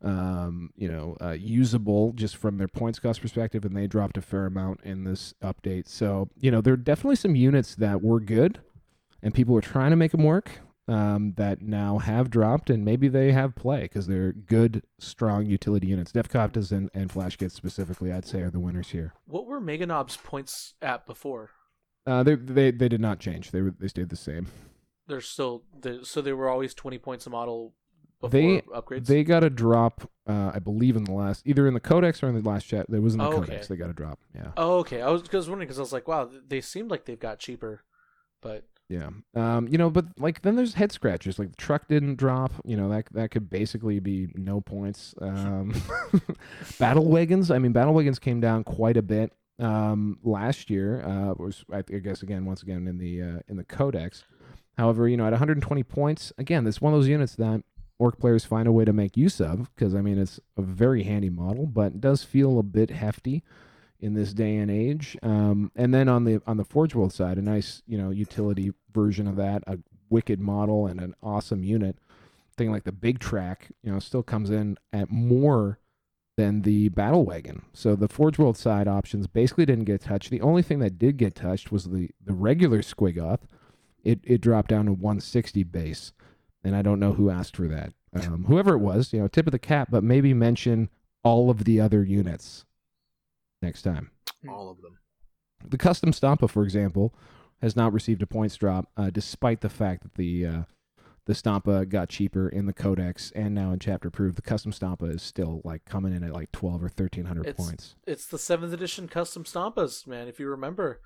um, 0.00 0.70
you 0.76 0.88
know, 0.88 1.16
uh, 1.20 1.32
usable 1.32 2.12
just 2.12 2.36
from 2.36 2.58
their 2.58 2.68
points 2.68 3.00
cost 3.00 3.20
perspective, 3.20 3.64
and 3.64 3.76
they 3.76 3.88
dropped 3.88 4.16
a 4.16 4.22
fair 4.22 4.46
amount 4.46 4.82
in 4.84 5.02
this 5.02 5.34
update. 5.42 5.88
So, 5.88 6.28
you 6.38 6.52
know, 6.52 6.60
there 6.60 6.74
are 6.74 6.76
definitely 6.76 7.16
some 7.16 7.34
units 7.34 7.74
that 7.74 8.00
were 8.02 8.20
good 8.20 8.60
and 9.22 9.34
people 9.34 9.54
were 9.54 9.60
trying 9.60 9.90
to 9.90 9.96
make 9.96 10.12
them 10.12 10.24
work 10.24 10.50
um, 10.88 11.34
that 11.36 11.62
now 11.62 11.98
have 11.98 12.30
dropped, 12.30 12.68
and 12.70 12.84
maybe 12.84 13.08
they 13.08 13.32
have 13.32 13.54
play 13.54 13.82
because 13.82 14.06
they're 14.06 14.32
good, 14.32 14.82
strong 14.98 15.46
utility 15.46 15.86
units. 15.86 16.12
Deffkoptas 16.12 16.72
and, 16.72 16.90
and 16.94 17.12
Flash 17.12 17.38
Gitz 17.38 17.52
specifically, 17.52 18.12
I'd 18.12 18.26
say, 18.26 18.40
are 18.40 18.50
the 18.50 18.58
winners 18.60 18.90
here. 18.90 19.14
What 19.26 19.46
were 19.46 19.60
Meganob's 19.60 20.16
points 20.16 20.74
at 20.82 21.06
before? 21.06 21.50
Uh, 22.06 22.22
they, 22.22 22.34
they 22.34 22.70
they 22.70 22.88
did 22.88 23.00
not 23.00 23.20
change. 23.20 23.50
They 23.50 23.60
were, 23.60 23.74
they 23.78 23.88
stayed 23.88 24.08
the 24.08 24.16
same. 24.16 24.46
They're 25.06 25.20
still 25.20 25.64
so 26.02 26.20
they 26.20 26.32
were 26.32 26.48
always 26.48 26.72
twenty 26.74 26.98
points 26.98 27.26
a 27.26 27.30
model 27.30 27.74
before 28.20 28.30
They- 28.40 28.60
upgrades. 28.74 29.06
They 29.06 29.22
got 29.22 29.44
a 29.44 29.50
drop, 29.50 30.10
uh, 30.26 30.50
I 30.54 30.58
believe, 30.60 30.96
in 30.96 31.04
the 31.04 31.12
last 31.12 31.42
either 31.46 31.68
in 31.68 31.74
the 31.74 31.80
Codex 31.80 32.22
or 32.22 32.28
in 32.28 32.34
the 32.42 32.48
last 32.48 32.64
chat. 32.64 32.86
There 32.88 33.00
was 33.00 33.14
in 33.14 33.18
the 33.18 33.26
Oh, 33.26 33.32
okay. 33.34 33.40
Codex. 33.40 33.68
They 33.68 33.76
got 33.76 33.90
a 33.90 33.92
drop. 33.92 34.18
Yeah, 34.34 34.52
oh, 34.56 34.78
okay. 34.78 35.02
I 35.02 35.10
was 35.10 35.22
because 35.22 35.48
wondering 35.48 35.68
because 35.68 35.78
I 35.78 35.82
was 35.82 35.92
like, 35.92 36.08
wow, 36.08 36.30
they 36.48 36.60
seemed 36.60 36.90
like 36.90 37.04
they've 37.04 37.18
got 37.20 37.38
cheaper, 37.38 37.84
but 38.40 38.64
yeah. 38.90 39.10
Um, 39.36 39.68
you 39.68 39.78
know, 39.78 39.88
but 39.88 40.06
like 40.18 40.42
then 40.42 40.56
there's 40.56 40.74
head 40.74 40.90
scratchers. 40.90 41.38
Like 41.38 41.50
the 41.50 41.56
truck 41.56 41.86
didn't 41.86 42.16
drop. 42.16 42.52
You 42.64 42.76
know 42.76 42.88
that 42.88 43.06
that 43.12 43.30
could 43.30 43.48
basically 43.48 44.00
be 44.00 44.28
no 44.34 44.60
points. 44.60 45.14
Um, 45.20 45.72
battle 46.78 47.06
wagons. 47.06 47.52
I 47.52 47.58
mean, 47.58 47.70
battle 47.70 47.94
wagons 47.94 48.18
came 48.18 48.40
down 48.40 48.64
quite 48.64 48.96
a 48.96 49.02
bit 49.02 49.32
um, 49.60 50.18
last 50.24 50.70
year. 50.70 51.02
Uh, 51.02 51.34
was 51.38 51.64
I 51.72 51.82
guess 51.82 52.22
again 52.22 52.44
once 52.44 52.62
again 52.62 52.88
in 52.88 52.98
the 52.98 53.22
uh, 53.22 53.38
in 53.48 53.56
the 53.56 53.64
codex. 53.64 54.24
However, 54.76 55.08
you 55.08 55.16
know 55.16 55.24
at 55.24 55.32
120 55.32 55.84
points, 55.84 56.32
again, 56.36 56.64
this 56.64 56.80
one 56.80 56.92
of 56.92 56.98
those 56.98 57.08
units 57.08 57.36
that 57.36 57.62
orc 58.00 58.18
players 58.18 58.44
find 58.44 58.66
a 58.66 58.72
way 58.72 58.84
to 58.84 58.92
make 58.92 59.16
use 59.16 59.40
of 59.40 59.72
because 59.76 59.94
I 59.94 60.00
mean 60.00 60.18
it's 60.18 60.40
a 60.56 60.62
very 60.62 61.04
handy 61.04 61.30
model, 61.30 61.66
but 61.66 61.92
it 61.92 62.00
does 62.00 62.24
feel 62.24 62.58
a 62.58 62.64
bit 62.64 62.90
hefty 62.90 63.44
in 64.00 64.14
this 64.14 64.32
day 64.32 64.56
and 64.56 64.70
age. 64.70 65.16
Um, 65.22 65.70
and 65.76 65.92
then 65.94 66.08
on 66.08 66.24
the 66.24 66.40
on 66.46 66.56
the 66.56 66.64
Forge 66.64 66.94
World 66.94 67.12
side, 67.12 67.38
a 67.38 67.42
nice 67.42 67.82
you 67.86 67.98
know 67.98 68.10
utility 68.10 68.72
version 68.92 69.26
of 69.26 69.36
that, 69.36 69.62
a 69.66 69.78
wicked 70.08 70.40
model 70.40 70.86
and 70.86 71.00
an 71.00 71.14
awesome 71.22 71.64
unit. 71.64 71.96
Thing 72.56 72.70
like 72.70 72.84
the 72.84 72.92
Big 72.92 73.20
Trakk, 73.20 73.70
you 73.82 73.92
know, 73.92 74.00
still 74.00 74.22
comes 74.22 74.50
in 74.50 74.76
at 74.92 75.10
more 75.10 75.78
than 76.36 76.62
the 76.62 76.88
battle 76.90 77.24
wagon. 77.24 77.62
So 77.72 77.94
the 77.94 78.08
Forge 78.08 78.38
World 78.38 78.56
side 78.56 78.88
options 78.88 79.26
basically 79.26 79.66
didn't 79.66 79.84
get 79.84 80.02
touched. 80.02 80.30
The 80.30 80.40
only 80.40 80.62
thing 80.62 80.78
that 80.80 80.98
did 80.98 81.16
get 81.16 81.34
touched 81.34 81.70
was 81.70 81.84
the 81.84 82.10
the 82.24 82.32
regular 82.32 82.80
Squigoth. 82.80 83.40
It 84.02 84.20
it 84.24 84.40
dropped 84.40 84.70
down 84.70 84.86
to 84.86 84.92
160 84.92 85.62
base, 85.64 86.12
and 86.64 86.74
I 86.74 86.82
don't 86.82 87.00
know 87.00 87.12
who 87.12 87.30
asked 87.30 87.56
for 87.56 87.68
that. 87.68 87.92
Um, 88.12 88.44
whoever 88.44 88.74
it 88.74 88.78
was, 88.78 89.12
you 89.12 89.20
know, 89.20 89.28
tip 89.28 89.46
of 89.46 89.52
the 89.52 89.58
cap, 89.58 89.88
but 89.90 90.02
maybe 90.02 90.34
mention 90.34 90.90
all 91.22 91.50
of 91.50 91.64
the 91.64 91.80
other 91.80 92.02
units 92.02 92.64
next 93.62 93.82
time. 93.82 94.10
All 94.48 94.70
of 94.70 94.80
them. 94.82 94.98
The 95.68 95.78
custom 95.78 96.12
Stompa, 96.12 96.48
for 96.48 96.64
example, 96.64 97.14
has 97.62 97.76
not 97.76 97.92
received 97.92 98.22
a 98.22 98.26
points 98.26 98.56
drop, 98.56 98.88
uh, 98.96 99.10
despite 99.10 99.60
the 99.60 99.68
fact 99.68 100.02
that 100.02 100.14
the 100.14 100.46
uh, 100.46 100.62
the 101.26 101.34
Stompa 101.34 101.88
got 101.88 102.08
cheaper 102.08 102.48
in 102.48 102.66
the 102.66 102.72
Codex 102.72 103.30
and 103.34 103.54
now 103.54 103.72
in 103.72 103.78
Chapter 103.78 104.08
Approved. 104.08 104.36
The 104.36 104.42
custom 104.42 104.72
Stompa 104.72 105.14
is 105.14 105.22
still 105.22 105.60
like 105.64 105.84
coming 105.84 106.14
in 106.14 106.24
at 106.24 106.32
like 106.32 106.50
twelve 106.52 106.82
or 106.82 106.88
thirteen 106.88 107.26
hundred 107.26 107.56
points. 107.56 107.94
it's 108.06 108.26
the 108.26 108.38
seventh 108.38 108.72
edition 108.72 109.06
custom 109.08 109.44
Stompas, 109.44 110.06
man. 110.06 110.26
If 110.28 110.40
you 110.40 110.48
remember, 110.48 111.00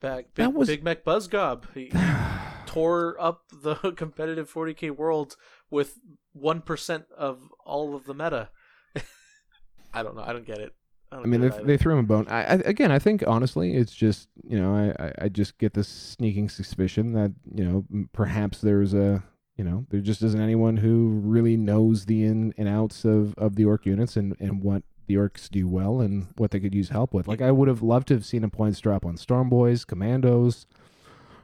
back 0.00 0.34
big, 0.34 0.44
That 0.46 0.52
was- 0.54 0.68
Big 0.68 0.82
Mek 0.84 1.04
Buzzgob, 1.04 1.64
he 1.74 1.92
tore 2.66 3.16
up 3.20 3.44
the 3.62 3.74
competitive 3.96 4.52
40k 4.52 4.90
world 4.90 5.36
with 5.70 5.98
one 6.32 6.60
percent 6.60 7.04
of 7.16 7.50
all 7.64 7.94
of 7.94 8.04
the 8.04 8.14
meta. 8.14 8.50
I 9.94 10.02
don't 10.02 10.16
know. 10.16 10.22
I 10.22 10.32
don't 10.32 10.46
get 10.46 10.58
it. 10.58 10.74
I, 11.12 11.18
I 11.18 11.24
mean, 11.24 11.40
they, 11.40 11.48
they 11.48 11.76
threw 11.76 11.94
him 11.94 12.00
a 12.00 12.04
bone. 12.04 12.26
I, 12.28 12.40
I 12.42 12.54
again, 12.64 12.92
I 12.92 12.98
think 12.98 13.24
honestly, 13.26 13.74
it's 13.74 13.94
just 13.94 14.28
you 14.46 14.60
know, 14.60 14.94
I, 14.98 15.12
I, 15.24 15.28
just 15.28 15.58
get 15.58 15.74
this 15.74 15.88
sneaking 15.88 16.48
suspicion 16.48 17.12
that 17.14 17.32
you 17.54 17.64
know 17.64 18.06
perhaps 18.12 18.60
there's 18.60 18.94
a 18.94 19.22
you 19.56 19.64
know 19.64 19.86
there 19.90 20.00
just 20.00 20.22
isn't 20.22 20.40
anyone 20.40 20.76
who 20.76 21.20
really 21.22 21.56
knows 21.56 22.06
the 22.06 22.24
in 22.24 22.54
and 22.56 22.68
outs 22.68 23.04
of 23.04 23.34
of 23.36 23.56
the 23.56 23.64
orc 23.64 23.86
units 23.86 24.16
and 24.16 24.36
and 24.38 24.62
what 24.62 24.82
the 25.10 25.16
orcs 25.16 25.50
do 25.50 25.66
well 25.66 26.00
and 26.00 26.28
what 26.36 26.52
they 26.52 26.60
could 26.60 26.74
use 26.74 26.90
help 26.90 27.12
with. 27.12 27.26
Like 27.26 27.42
I 27.42 27.50
would 27.50 27.66
have 27.66 27.82
loved 27.82 28.08
to 28.08 28.14
have 28.14 28.24
seen 28.24 28.44
a 28.44 28.48
points 28.48 28.78
drop 28.78 29.04
on 29.04 29.16
Storm 29.16 29.48
Boys, 29.48 29.84
Commandos, 29.84 30.66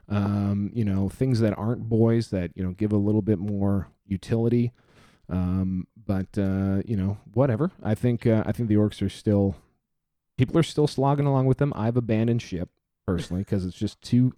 um, 0.09 0.71
you 0.73 0.85
know, 0.85 1.09
things 1.09 1.41
that 1.41 1.59
aren't 1.59 1.89
boys 1.89 2.31
that 2.31 2.53
you 2.55 2.63
know 2.63 2.71
give 2.71 2.93
a 2.93 2.97
little 2.97 3.23
bit 3.23 3.41
more 3.41 3.89
utility. 4.07 4.73
Um, 5.29 5.87
but 6.07 6.39
uh, 6.39 6.83
you 6.85 6.97
know, 6.97 7.19
whatever. 7.35 7.71
I 7.83 7.95
think 7.95 8.27
uh, 8.27 8.45
I 8.47 8.53
think 8.53 8.69
the 8.69 8.77
orcs 8.77 9.03
are 9.03 9.09
still 9.09 9.57
people 10.39 10.59
are 10.59 10.63
still 10.63 10.87
slogging 10.87 11.27
along 11.27 11.47
with 11.47 11.59
them. 11.59 11.73
I've 11.75 11.97
abandoned 11.97 12.43
ship 12.43 12.69
personally 13.07 13.43
because 13.43 13.65
it's 13.65 13.77
just 13.77 14.01
too 14.03 14.35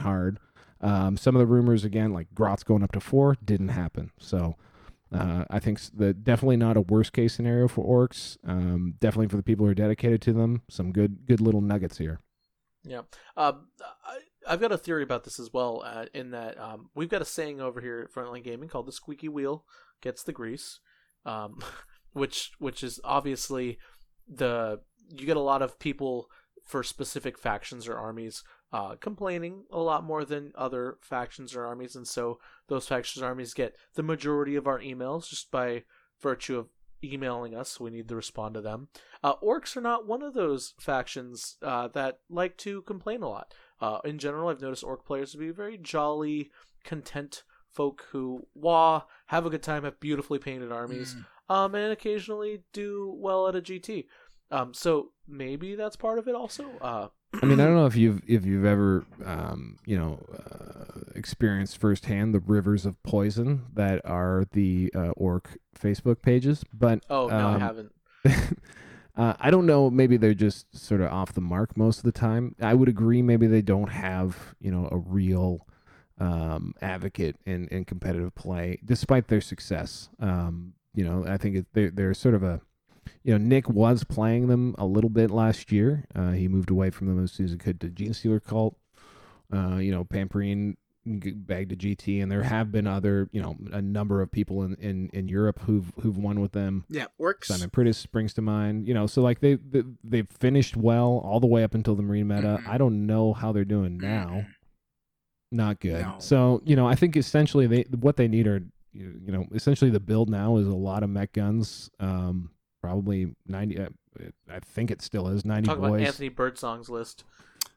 hard. 0.00 0.40
Um, 0.80 1.16
some 1.16 1.36
of 1.36 1.40
the 1.40 1.46
rumors 1.46 1.84
again, 1.84 2.12
like 2.12 2.26
Grot's 2.34 2.64
going 2.64 2.82
up 2.82 2.92
to 2.92 3.00
four, 3.00 3.36
didn't 3.44 3.68
happen. 3.68 4.10
So 4.18 4.56
uh, 5.12 5.44
I 5.48 5.58
think 5.60 5.80
the 5.94 6.12
definitely 6.12 6.56
not 6.56 6.76
a 6.76 6.80
worst 6.80 7.12
case 7.12 7.34
scenario 7.34 7.68
for 7.68 7.84
orcs. 7.84 8.36
Um, 8.44 8.94
definitely 9.00 9.28
for 9.28 9.36
the 9.36 9.42
people 9.42 9.64
who 9.64 9.70
are 9.70 9.76
dedicated 9.76 10.20
to 10.22 10.32
them, 10.32 10.62
some 10.68 10.92
good 10.92 11.26
good 11.26 11.40
little 11.40 11.60
nuggets 11.60 11.98
here. 11.98 12.20
Yeah. 12.84 13.02
I, 14.04 14.18
I've 14.46 14.60
got 14.60 14.72
a 14.72 14.78
theory 14.78 15.02
about 15.02 15.24
this 15.24 15.38
as 15.38 15.52
well. 15.52 15.82
Uh, 15.84 16.06
in 16.14 16.30
that 16.30 16.58
um, 16.60 16.90
we've 16.94 17.08
got 17.08 17.22
a 17.22 17.26
saying 17.26 17.60
over 17.60 17.80
here 17.80 18.00
at 18.00 18.12
Frontline 18.12 18.44
Gaming 18.44 18.68
called 18.68 18.86
"the 18.86 18.92
squeaky 18.92 19.28
wheel 19.28 19.64
gets 20.00 20.22
the 20.22 20.32
grease," 20.32 20.80
um, 21.24 21.62
which 22.12 22.52
which 22.58 22.82
is 22.82 23.00
obviously 23.04 23.78
the 24.28 24.80
you 25.08 25.26
get 25.26 25.36
a 25.36 25.40
lot 25.40 25.62
of 25.62 25.78
people 25.78 26.28
for 26.64 26.82
specific 26.82 27.38
factions 27.38 27.86
or 27.86 27.96
armies 27.96 28.42
uh, 28.72 28.96
complaining 28.96 29.64
a 29.70 29.78
lot 29.78 30.02
more 30.02 30.24
than 30.24 30.52
other 30.56 30.98
factions 31.00 31.54
or 31.54 31.64
armies, 31.64 31.94
and 31.94 32.06
so 32.08 32.38
those 32.68 32.88
factions 32.88 33.22
or 33.22 33.26
armies 33.26 33.54
get 33.54 33.76
the 33.94 34.02
majority 34.02 34.56
of 34.56 34.66
our 34.66 34.80
emails 34.80 35.28
just 35.28 35.50
by 35.50 35.84
virtue 36.20 36.58
of 36.58 36.68
emailing 37.04 37.54
us. 37.54 37.78
We 37.78 37.90
need 37.90 38.08
to 38.08 38.16
respond 38.16 38.54
to 38.54 38.60
them. 38.60 38.88
Uh, 39.22 39.36
orcs 39.36 39.76
are 39.76 39.80
not 39.82 40.06
one 40.06 40.22
of 40.22 40.34
those 40.34 40.74
factions 40.78 41.56
uh, 41.62 41.88
that 41.88 42.20
like 42.28 42.56
to 42.58 42.82
complain 42.82 43.22
a 43.22 43.28
lot. 43.28 43.54
Uh, 43.80 43.98
in 44.04 44.18
general, 44.18 44.48
I've 44.48 44.60
noticed 44.60 44.84
orc 44.84 45.04
players 45.04 45.32
to 45.32 45.38
be 45.38 45.50
very 45.50 45.76
jolly, 45.78 46.50
content 46.84 47.42
folk 47.70 48.06
who 48.12 48.46
wah, 48.54 49.02
have 49.26 49.44
a 49.44 49.50
good 49.50 49.62
time, 49.62 49.84
have 49.84 50.00
beautifully 50.00 50.38
painted 50.38 50.72
armies, 50.72 51.14
Mm. 51.14 51.54
um, 51.54 51.74
and 51.74 51.92
occasionally 51.92 52.62
do 52.72 53.14
well 53.18 53.48
at 53.48 53.54
a 53.56 53.60
GT. 53.60 54.06
Um, 54.50 54.72
so 54.72 55.10
maybe 55.28 55.74
that's 55.74 55.96
part 55.96 56.18
of 56.18 56.26
it 56.28 56.34
also. 56.34 56.64
Uh, 56.80 57.08
I 57.42 57.44
mean, 57.46 57.60
I 57.60 57.64
don't 57.64 57.74
know 57.80 57.86
if 57.86 57.96
you've 57.96 58.22
if 58.26 58.46
you've 58.46 58.64
ever 58.64 59.04
um, 59.24 59.76
you 59.84 59.98
know 59.98 60.24
uh, 60.32 61.00
experienced 61.14 61.76
firsthand 61.78 62.32
the 62.32 62.40
rivers 62.40 62.86
of 62.86 63.02
poison 63.02 63.64
that 63.74 64.00
are 64.06 64.44
the 64.52 64.90
uh, 64.94 65.10
orc 65.16 65.58
Facebook 65.78 66.22
pages, 66.22 66.64
but 66.72 67.04
oh 67.10 67.26
no, 67.26 67.36
I 67.36 67.54
um, 67.54 67.60
haven't. 67.60 67.92
uh, 69.16 69.34
I 69.40 69.50
don't 69.50 69.66
know. 69.66 69.88
Maybe 69.90 70.16
they're 70.16 70.34
just 70.34 70.76
sort 70.76 71.00
of 71.00 71.10
off 71.10 71.32
the 71.32 71.40
mark 71.40 71.76
most 71.76 71.98
of 71.98 72.04
the 72.04 72.12
time. 72.12 72.54
I 72.60 72.74
would 72.74 72.88
agree. 72.88 73.22
Maybe 73.22 73.46
they 73.46 73.62
don't 73.62 73.88
have 73.88 74.54
you 74.60 74.70
know 74.70 74.88
a 74.92 74.98
real 74.98 75.66
um, 76.18 76.74
advocate 76.82 77.36
in, 77.44 77.68
in 77.68 77.84
competitive 77.84 78.34
play, 78.34 78.78
despite 78.84 79.28
their 79.28 79.40
success. 79.40 80.10
Um, 80.20 80.74
you 80.94 81.04
know, 81.04 81.24
I 81.26 81.36
think 81.36 81.56
it, 81.56 81.66
they're 81.72 81.90
they're 81.90 82.14
sort 82.14 82.34
of 82.34 82.42
a 82.42 82.60
you 83.22 83.32
know 83.32 83.38
Nick 83.38 83.68
was 83.68 84.04
playing 84.04 84.48
them 84.48 84.74
a 84.78 84.86
little 84.86 85.10
bit 85.10 85.30
last 85.30 85.72
year. 85.72 86.04
Uh, 86.14 86.32
he 86.32 86.48
moved 86.48 86.70
away 86.70 86.90
from 86.90 87.06
them 87.06 87.22
as 87.22 87.32
soon 87.32 87.46
as 87.46 87.52
he 87.52 87.58
could 87.58 87.80
to 87.80 87.88
Genestealer 87.88 88.42
Cult. 88.42 88.76
Uh, 89.52 89.76
you 89.76 89.92
know, 89.92 90.04
Pamperine 90.04 90.76
bagged 91.06 91.72
a 91.72 91.76
GT, 91.76 92.20
and 92.22 92.30
there 92.30 92.42
have 92.42 92.72
been 92.72 92.86
other 92.86 93.28
you 93.32 93.40
know 93.40 93.56
a 93.72 93.80
number 93.80 94.20
of 94.20 94.30
people 94.30 94.62
in, 94.62 94.74
in, 94.74 95.08
in 95.12 95.28
Europe 95.28 95.60
who've 95.60 95.92
who've 96.00 96.18
won 96.18 96.40
with 96.40 96.52
them. 96.52 96.84
Yeah, 96.88 97.06
orcs. 97.20 97.44
Simon 97.44 97.70
Pritis 97.70 97.94
springs 97.94 98.34
to 98.34 98.42
mind. 98.42 98.86
You 98.88 98.94
know, 98.94 99.06
so 99.06 99.22
like 99.22 99.40
they, 99.40 99.54
they 99.54 99.82
they've 100.02 100.28
finished 100.28 100.76
well 100.76 101.20
all 101.24 101.38
the 101.40 101.46
way 101.46 101.62
up 101.62 101.74
until 101.74 101.94
the 101.94 102.02
Marine 102.02 102.28
meta. 102.28 102.60
Mhm. 102.62 102.68
I 102.68 102.76
don't 102.78 103.06
know 103.06 103.32
how 103.32 103.52
they're 103.52 103.64
doing 103.64 103.98
now. 103.98 104.46
Not 105.52 105.78
good. 105.80 106.02
No. 106.02 106.16
So 106.18 106.60
you 106.64 106.74
know, 106.76 106.88
I 106.88 106.96
think 106.96 107.16
essentially 107.16 107.66
they 107.66 107.82
what 108.00 108.16
they 108.16 108.26
need 108.28 108.46
are 108.48 108.62
you 108.92 109.20
you 109.24 109.32
know 109.32 109.46
essentially 109.54 109.90
the 109.90 110.00
build 110.00 110.28
now 110.28 110.56
is 110.56 110.66
a 110.66 110.74
lot 110.74 111.02
of 111.02 111.10
Mek 111.10 111.32
Gunz. 111.32 111.88
Um, 112.00 112.50
probably 112.82 113.34
ninety. 113.46 113.78
Uh, 113.78 113.88
I 114.50 114.58
think 114.60 114.90
it 114.90 115.02
still 115.02 115.28
is 115.28 115.44
ninety 115.44 115.68
Talk 115.68 115.78
boys. 115.78 115.88
about 115.88 116.00
Anthony 116.00 116.30
Birdsong's 116.30 116.88
list. 116.90 117.22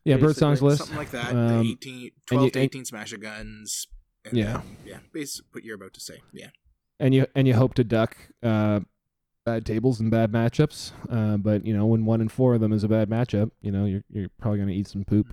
Yeah, 0.05 0.17
Birdsong's 0.17 0.61
list. 0.61 0.79
Something 0.79 0.97
like 0.97 1.11
that. 1.11 1.35
Um, 1.35 1.63
the 1.63 1.71
18, 1.71 2.11
12 2.27 2.43
you- 2.45 2.51
to 2.51 2.59
and- 2.59 2.63
18 2.65 2.83
Smasha 2.83 3.17
Gunz. 3.21 3.87
and 4.25 4.37
Yeah. 4.37 4.53
then- 4.57 4.77
yeah. 4.85 4.97
Basically, 5.13 5.47
what 5.51 5.63
you're 5.63 5.75
about 5.75 5.93
to 5.93 5.99
say. 5.99 6.19
Yeah. 6.33 6.49
and 7.01 7.13
you 7.15 7.25
and 7.33 7.47
you 7.47 7.53
hope 7.53 7.73
to 7.75 7.83
duck 7.85 8.17
uh, 8.43 8.81
bad 9.45 9.65
tables 9.65 9.99
and 10.01 10.11
bad 10.11 10.31
matchups. 10.33 10.91
Uh, 11.09 11.37
but 11.37 11.65
you 11.65 11.73
know, 11.75 11.85
when 11.85 12.03
one 12.05 12.19
in 12.21 12.27
four 12.27 12.55
of 12.55 12.59
them 12.61 12.73
is 12.73 12.83
a 12.83 12.89
bad 12.89 13.09
matchup, 13.09 13.51
you 13.61 13.71
know, 13.71 13.85
you're 13.85 14.03
you're 14.09 14.29
probably 14.39 14.59
gonna 14.59 14.71
eat 14.73 14.87
some 14.87 15.05
poop. 15.05 15.27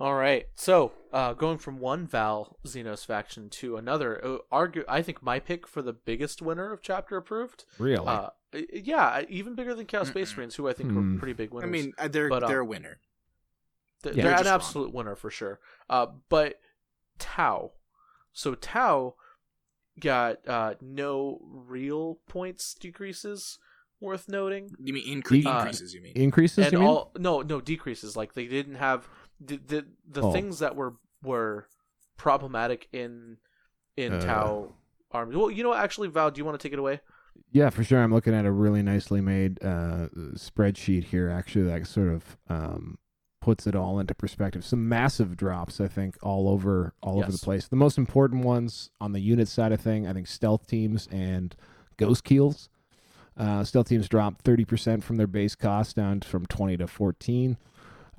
All 0.00 0.14
right, 0.14 0.46
so 0.54 0.92
uh, 1.12 1.34
going 1.34 1.58
from 1.58 1.78
one 1.78 2.06
Val 2.06 2.56
Xenos 2.66 3.04
faction 3.04 3.50
to 3.50 3.76
another, 3.76 4.24
uh, 4.24 4.38
argue 4.50 4.82
I 4.88 5.02
think 5.02 5.22
my 5.22 5.38
pick 5.40 5.66
for 5.68 5.82
the 5.82 5.92
biggest 5.92 6.40
winner 6.40 6.72
of 6.72 6.80
chapter 6.80 7.18
approved. 7.18 7.66
Really? 7.78 8.06
Uh, 8.06 8.30
yeah, 8.72 9.20
even 9.28 9.54
bigger 9.54 9.74
than 9.74 9.84
Chaos 9.84 10.08
Space. 10.08 10.34
Marines, 10.34 10.54
who 10.54 10.66
I 10.68 10.72
think 10.72 10.90
Hmm. 10.90 11.12
were 11.14 11.18
pretty 11.18 11.34
big 11.34 11.52
winners. 11.52 11.68
I 11.68 11.70
mean, 11.70 11.92
uh, 11.98 12.08
they're 12.08 12.30
But, 12.30 12.44
uh, 12.44 12.48
they're 12.48 12.60
a 12.60 12.64
winner. 12.64 12.98
Th- 14.02 14.16
Yeah. 14.16 14.22
they're 14.22 14.30
They're 14.32 14.38
an 14.40 14.44
just 14.44 14.54
absolute 14.54 14.94
winner 14.94 15.14
for 15.16 15.30
sure. 15.30 15.60
Uh, 15.90 16.06
but 16.30 16.58
Tau, 17.18 17.72
so 18.32 18.54
Tau 18.54 19.16
got 20.00 20.48
uh, 20.48 20.74
no 20.80 21.40
real 21.44 22.20
points 22.26 22.72
decreases 22.72 23.58
worth 24.00 24.30
noting. 24.30 24.70
You 24.82 24.94
mean 24.94 25.22
incre- 25.22 25.44
Uh, 25.44 25.58
increases? 25.58 25.92
You 25.92 26.00
mean? 26.00 26.14
Increases? 26.16 26.64
and 26.64 26.72
you 26.72 26.78
mean? 26.78 26.88
all 26.88 27.12
no 27.18 27.42
no 27.42 27.60
decreases 27.60 28.16
like 28.16 28.32
they 28.32 28.46
didn't 28.46 28.76
have 28.76 29.06
the 29.40 29.56
the, 29.56 29.86
the 30.08 30.22
Oh. 30.22 30.32
things 30.32 30.58
that 30.60 30.76
were 30.76 30.94
were 31.22 31.66
problematic 32.16 32.88
in 32.92 33.38
in 33.96 34.12
Uh. 34.14 34.20
Tau 34.20 34.72
army. 35.10 35.36
Well, 35.36 35.50
you 35.50 35.62
know, 35.62 35.70
what, 35.70 35.80
actually, 35.80 36.08
Val, 36.08 36.30
do 36.30 36.38
you 36.38 36.44
want 36.44 36.58
to 36.58 36.62
take 36.62 36.72
it 36.72 36.78
away? 36.78 37.00
Yeah, 37.52 37.70
for 37.70 37.82
sure. 37.82 38.00
I'm 38.02 38.12
looking 38.12 38.34
at 38.34 38.44
a 38.46 38.52
really 38.52 38.82
nicely 38.82 39.20
made 39.20 39.58
uh, 39.62 40.08
spreadsheet 40.34 41.04
here, 41.04 41.28
actually, 41.28 41.64
that 41.64 41.86
sort 41.86 42.08
of 42.08 42.36
um, 42.48 42.98
puts 43.40 43.66
it 43.66 43.74
all 43.74 43.98
into 43.98 44.14
perspective. 44.14 44.64
Some 44.64 44.88
massive 44.88 45.36
drops, 45.36 45.80
I 45.80 45.88
think, 45.88 46.16
all 46.22 46.48
over 46.48 46.92
all 47.02 47.18
over 47.18 47.32
the 47.32 47.38
place. 47.38 47.66
The 47.66 47.76
most 47.76 47.98
important 47.98 48.44
ones 48.44 48.90
on 49.00 49.12
the 49.12 49.20
unit 49.20 49.48
side 49.48 49.72
of 49.72 49.80
thing, 49.80 50.06
I 50.06 50.12
think, 50.12 50.26
stealth 50.28 50.66
teams 50.66 51.08
and 51.10 51.56
Ghostkeels. 51.98 52.68
Uh, 53.36 53.64
stealth 53.64 53.88
teams 53.88 54.08
dropped 54.08 54.44
30% 54.44 55.02
from 55.02 55.16
their 55.16 55.26
base 55.26 55.54
cost 55.54 55.96
down 55.96 56.20
from 56.20 56.44
20 56.46 56.76
to 56.76 56.86
14. 56.86 57.56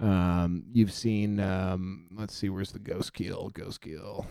Um, 0.02 0.64
you've 0.73 0.91
seen, 0.91 1.40
um, 1.40 2.07
let's 2.15 2.36
see, 2.36 2.49
where's 2.49 2.72
the 2.72 2.80
Ghostkeel? 2.80 3.53
Ghost 3.53 3.82
Kill. 3.82 4.26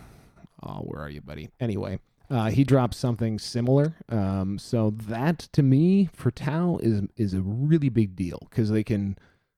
Oh, 0.63 0.79
where 0.81 1.01
are 1.01 1.09
you, 1.09 1.21
buddy? 1.21 1.49
Anyway, 1.59 1.99
uh, 2.29 2.49
he 2.49 2.63
drops 2.63 2.97
something 2.97 3.39
similar. 3.39 3.95
Um, 4.09 4.59
so 4.59 4.93
that 5.07 5.39
to 5.53 5.63
me 5.63 6.09
for 6.13 6.29
Tau 6.29 6.77
is 6.83 7.01
is 7.17 7.33
a 7.33 7.41
really 7.41 7.89
big 7.89 8.15
deal 8.15 8.39
because 8.49 8.69
they 8.69 8.83
can. 8.83 9.17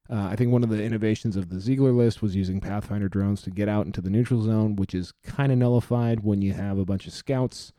Uh, 0.10 0.28
I 0.30 0.36
think 0.36 0.52
one 0.52 0.64
of 0.64 0.70
the 0.70 0.84
innovations 0.84 1.36
of 1.36 1.50
the 1.50 1.56
Siegler 1.56 1.96
list 1.96 2.22
was 2.22 2.36
using 2.36 2.60
Pathfinder 2.60 3.08
drones 3.08 3.42
to 3.44 3.50
get 3.50 3.70
out 3.70 3.86
into 3.86 4.02
the 4.02 4.10
neutral 4.10 4.42
zone, 4.44 4.76
which 4.76 4.94
is 4.94 5.14
kind 5.24 5.52
of 5.52 5.58
nullified 5.58 6.24
when 6.24 6.42
you 6.42 6.54
have 6.54 6.78
a 6.78 6.86
bunch 6.86 7.08
of 7.08 7.14
scouts 7.14 7.72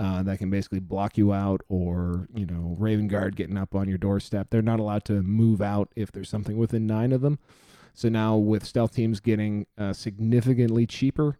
uh, 0.00 0.22
that 0.22 0.38
can 0.38 0.48
basically 0.48 0.80
block 0.80 1.18
you 1.18 1.30
out, 1.30 1.60
or 1.68 2.26
you 2.34 2.46
know, 2.46 2.74
Raven 2.78 3.06
Guard 3.06 3.36
getting 3.36 3.58
up 3.58 3.74
on 3.74 3.86
your 3.86 3.98
doorstep. 3.98 4.48
They're 4.48 4.62
not 4.62 4.80
allowed 4.80 5.04
to 5.04 5.22
move 5.22 5.60
out 5.60 5.92
if 5.94 6.10
there's 6.10 6.30
something 6.30 6.56
within 6.56 6.86
nine 6.86 7.12
of 7.12 7.20
them. 7.20 7.38
So 7.92 8.08
now 8.08 8.38
with 8.38 8.64
stealth 8.64 8.94
teams 8.94 9.20
getting 9.20 9.66
uh, 9.76 9.92
significantly 9.92 10.86
cheaper, 10.86 11.36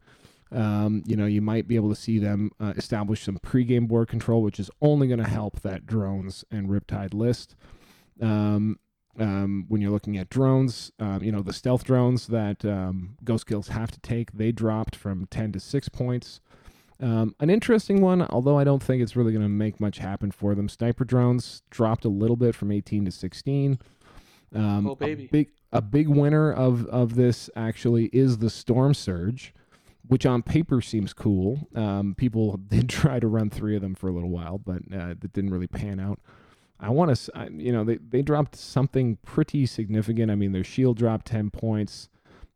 um, 0.53 1.03
you 1.07 1.17
know, 1.17 1.25
you 1.25 1.41
might 1.41 1.69
be 1.69 1.77
able 1.77 1.89
to 1.89 1.95
see 1.95 2.19
them 2.19 2.51
uh, 2.61 2.75
establish 2.77 3.23
some 3.23 3.39
pregame 3.39 3.89
board 3.89 4.09
control, 4.09 4.43
which 4.43 4.61
is 4.61 4.71
only 4.83 5.09
going 5.09 5.23
to 5.23 5.29
help 5.29 5.61
that 5.61 5.87
drones 5.87 6.45
and 6.51 6.69
Riptide 6.69 7.15
list. 7.15 7.57
Um, 8.21 8.79
um, 9.19 9.65
when 9.69 9.81
you're 9.81 9.91
looking 9.91 10.19
at 10.19 10.29
drones, 10.29 10.93
um, 10.99 11.23
you 11.23 11.33
know, 11.33 11.41
the 11.41 11.55
stealth 11.55 11.85
drones 11.85 12.27
that 12.27 12.63
um, 12.67 13.17
Ghostkeels 13.25 13.69
have 13.69 13.91
to 13.93 14.01
take, 14.01 14.33
they 14.33 14.53
dropped 14.53 14.97
from 14.97 15.27
10 15.31 15.53
to 15.53 15.61
6 15.61 15.89
points. 15.89 16.41
Um, 17.01 17.35
an 17.41 17.49
interesting 17.49 18.01
one, 18.03 18.23
although 18.23 18.59
I 18.59 18.65
don't 18.65 18.83
think 18.83 19.03
it's 19.03 19.17
really 19.17 19.33
going 19.33 19.45
to 19.45 19.49
make 19.49 19.81
much 19.81 19.99
happen 19.99 20.31
for 20.31 20.55
them. 20.55 20.69
Sniper 20.69 21.05
drones 21.05 21.63
dropped 21.71 22.05
a 22.05 22.09
little 22.09 22.37
bit 22.37 22.55
from 22.55 22.71
18 22.71 23.07
to 23.07 23.11
16. 23.11 23.79
Um, 24.55 24.87
Oh, 24.87 24.95
baby. 24.95 25.25
A 25.25 25.29
big, 25.29 25.49
a 25.73 25.81
big 25.81 26.09
winner 26.09 26.53
of, 26.53 26.85
of 26.87 27.15
this 27.15 27.49
actually 27.57 28.07
is 28.13 28.39
the 28.39 28.49
Stormsurge, 28.49 29.53
which 30.09 30.27
on 30.27 30.43
paper 30.43 30.81
seems 30.81 31.13
cool. 31.13 31.69
Um, 31.75 32.15
people 32.17 32.57
did 32.69 32.89
try 32.89 33.19
to 33.19 33.27
run 33.27 33.49
three 33.49 33.77
of 33.77 33.83
them 33.83 33.95
for 33.95 34.09
a 34.09 34.13
little 34.13 34.31
while, 34.31 34.59
but 34.59 34.83
uh, 34.93 35.15
that 35.21 35.33
didn't 35.33 35.51
really 35.51 35.69
pan 35.69 36.01
out. 36.01 36.21
I 36.79 36.91
want 36.91 37.15
to, 37.15 37.51
you 37.53 37.73
know, 37.73 37.85
they, 37.85 37.97
they 37.97 38.23
dropped 38.23 38.57
something 38.57 39.19
pretty 39.25 39.67
significant. 39.67 40.31
I 40.31 40.35
mean, 40.35 40.53
their 40.53 40.65
shield 40.65 40.97
dropped 40.97 41.27
10 41.27 41.51
points. 41.51 42.09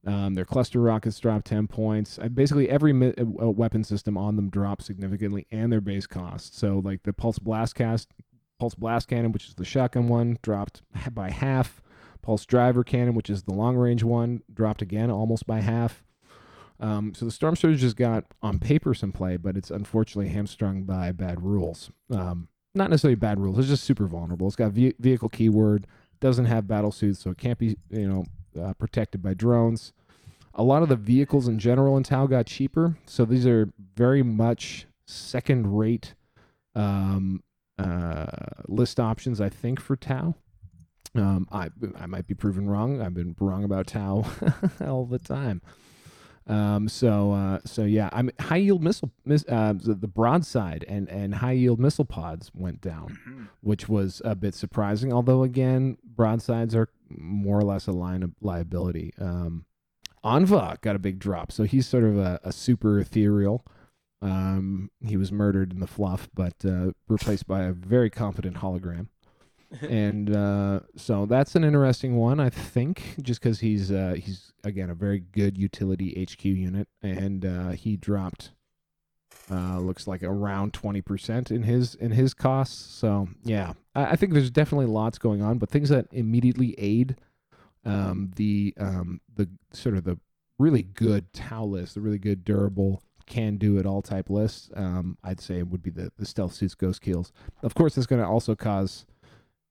Um, 0.07 0.35
their 0.35 0.45
cluster 0.45 0.81
rockets 0.81 1.19
dropped 1.19 1.47
10 1.47 1.67
points. 1.67 2.19
Uh, 2.19 2.29
basically, 2.29 2.69
every 2.69 2.93
mi- 2.93 3.15
uh, 3.19 3.51
weapon 3.51 3.85
system 3.85 4.19
on 4.19 4.37
them 4.37 4.51
dropped 4.51 4.83
significantly 4.83 5.47
and 5.51 5.73
their 5.73 5.81
base 5.81 6.07
cost. 6.07 6.59
So, 6.59 6.81
like 6.85 7.05
the 7.05 7.13
Pulse 7.13 7.39
Blast 7.39 7.75
cast, 7.75 8.11
Pulse 8.59 8.75
Blast 8.75 9.09
Cannon, 9.09 9.33
which 9.33 9.49
is 9.49 9.55
the 9.55 9.65
shotgun 9.65 10.09
one, 10.09 10.39
dropped 10.43 10.83
by 11.13 11.31
half. 11.31 11.81
Pulse 12.23 12.47
Driver 12.47 12.85
Cannon, 12.85 13.15
which 13.15 13.29
is 13.29 13.43
the 13.43 13.53
long 13.53 13.77
range 13.77 14.03
one, 14.03 14.43
dropped 14.53 14.81
again 14.81 15.11
almost 15.11 15.47
by 15.47 15.61
half. 15.61 16.03
Um, 16.81 17.13
so 17.15 17.25
the 17.25 17.31
Stormsurge 17.31 17.81
has 17.81 17.95
got 17.95 18.25
on 18.43 18.59
paper 18.59 18.95
some 18.95 19.13
play, 19.13 19.37
but 19.37 19.57
it's 19.57 19.71
unfortunately 19.71 20.31
hamstrung 20.33 20.85
by 20.85 21.13
bad 21.13 21.43
rules. 21.43 21.91
Um, 22.11 22.49
not 22.75 22.91
necessarily 22.91 23.15
bad 23.15 23.39
rules. 23.39 23.59
It's 23.59 23.69
just 23.69 23.85
super 23.85 24.07
vulnerable. 24.07 24.47
It's 24.47 24.57
got 24.57 24.73
ve- 24.73 24.95
vehicle 24.99 25.29
keyword, 25.29 25.87
doesn't 26.21 26.47
have 26.47 26.67
battle 26.67 26.91
suits, 26.91 27.21
so 27.21 27.31
it 27.31 27.39
can't 27.39 27.59
be 27.59 27.77
you 27.91 28.09
know 28.09 28.25
uh, 28.61 28.75
protected 28.75 29.23
by 29.23 29.35
drones. 29.35 29.93
A 30.55 30.63
lot 30.63 30.83
of 30.83 30.89
the 30.89 30.97
vehicles 30.97 31.49
in 31.49 31.59
general 31.59 31.97
in 31.97 32.05
Tau 32.05 32.27
got 32.27 32.47
cheaper, 32.47 32.97
so 33.07 33.25
these 33.25 33.47
are 33.47 33.71
very 33.97 34.23
much 34.23 34.87
second 35.07 35.77
rate 35.77 36.15
um, 36.75 37.43
uh, 37.79 38.27
list 38.69 39.01
options. 39.01 39.41
I 39.41 39.49
think 39.49 39.81
for 39.81 39.97
Tau. 39.97 40.35
Um, 41.17 41.47
I 41.53 41.71
I 41.99 42.07
might 42.07 42.27
be 42.27 42.35
proven 42.35 42.69
wrong. 42.69 43.01
I've 43.01 43.15
been 43.15 43.37
wrong 43.39 43.65
about 43.65 43.87
Tau 43.87 44.25
all 44.81 45.07
the 45.07 45.19
time. 45.19 45.61
Um, 46.47 46.89
so 46.89 47.33
uh, 47.33 47.61
so 47.65 47.85
yeah, 47.85 48.11
I'm 48.12 48.31
high 48.39 48.57
yield 48.59 48.83
missile 48.83 49.11
miss, 49.25 49.45
uh, 49.49 49.73
the, 49.75 49.95
the 49.95 50.07
broadside 50.09 50.85
and 50.89 51.09
and 51.09 51.37
high 51.37 51.53
yield 51.53 51.81
missile 51.81 52.05
pods 52.05 52.51
went 52.55 52.81
down, 52.83 53.19
Mhm. 53.27 53.49
which 53.62 53.89
was 53.89 54.21
a 54.25 54.35
bit 54.35 54.55
surprising. 54.55 55.11
Although 55.12 55.43
again, 55.43 55.97
broadsides 56.05 56.75
are 56.75 56.89
more 57.09 57.59
or 57.59 57.62
less 57.65 57.87
a 57.87 57.93
line 57.93 58.23
of 58.23 58.33
liability. 58.43 59.15
Um, 59.19 59.65
Aun'Va 60.23 60.81
got 60.83 60.97
a 60.97 60.99
big 60.99 61.19
drop, 61.19 61.51
so 61.53 61.65
he's 61.65 61.87
sort 61.87 62.05
of 62.05 62.19
a, 62.19 62.41
a 62.45 62.53
super 62.53 62.99
ethereal. 62.99 63.65
Um, 64.23 64.91
he 65.05 65.16
was 65.19 65.31
murdered 65.31 65.73
in 65.73 65.81
the 65.81 65.87
fluff, 65.87 66.29
but 66.35 66.55
uh, 66.65 66.93
replaced 67.09 67.47
by 67.47 67.65
a 67.65 67.73
very 67.73 68.09
competent 68.11 68.57
hologram 68.57 69.09
and 69.82 70.35
uh, 70.35 70.81
so 70.97 71.27
that's 71.27 71.55
an 71.55 71.65
interesting 71.65 72.16
one, 72.16 72.41
I 72.41 72.51
think, 72.51 73.16
just 73.20 73.41
because 73.41 73.61
he's 73.61 73.91
uh, 73.91 74.16
he's 74.19 74.53
again 74.62 74.91
a 74.91 74.95
very 74.95 75.20
good 75.20 75.59
utility 75.59 76.27
HQ 76.31 76.45
unit, 76.45 76.89
and 77.03 77.45
uh, 77.45 77.70
he 77.70 77.97
dropped 77.97 78.53
uh, 79.51 79.78
looks 79.78 80.07
like 80.07 80.23
around 80.23 80.73
twenty 80.73 81.01
percent 81.01 81.51
in 81.51 81.62
his 81.62 81.95
in 81.95 82.12
his 82.12 82.35
costs. 82.35 82.95
So 82.95 83.28
yeah, 83.43 83.73
I, 83.95 84.12
I 84.12 84.16
think 84.16 84.32
there's 84.32 84.51
definitely 84.51 84.86
lots 84.86 85.19
going 85.19 85.43
on, 85.43 85.59
but 85.59 85.70
things 85.70 85.89
that 85.89 86.07
immediately 86.12 86.74
aid 86.78 87.16
um, 87.85 88.31
the 88.36 88.74
um, 88.78 89.20
the 89.35 89.49
sort 89.73 89.97
of 89.97 90.05
the 90.05 90.19
really 90.59 90.82
good 90.82 91.32
Tau 91.32 91.65
list, 91.65 91.95
the 91.95 92.01
really 92.01 92.19
good 92.19 92.45
durable 92.45 93.03
can 93.27 93.57
do 93.57 93.78
it 93.78 93.86
all 93.86 94.03
type 94.03 94.28
list. 94.28 94.70
Um, 94.77 95.16
I'd 95.24 95.41
say 95.41 95.62
would 95.62 95.82
be 95.82 95.91
the 95.91 96.12
the 96.16 96.27
stealth 96.27 96.55
suits, 96.55 96.74
Ghostkeels. 96.74 97.31
Of 97.62 97.74
course, 97.74 97.97
it's 97.97 98.07
going 98.07 98.23
to 98.23 98.28
also 98.28 98.55
cause 98.55 99.07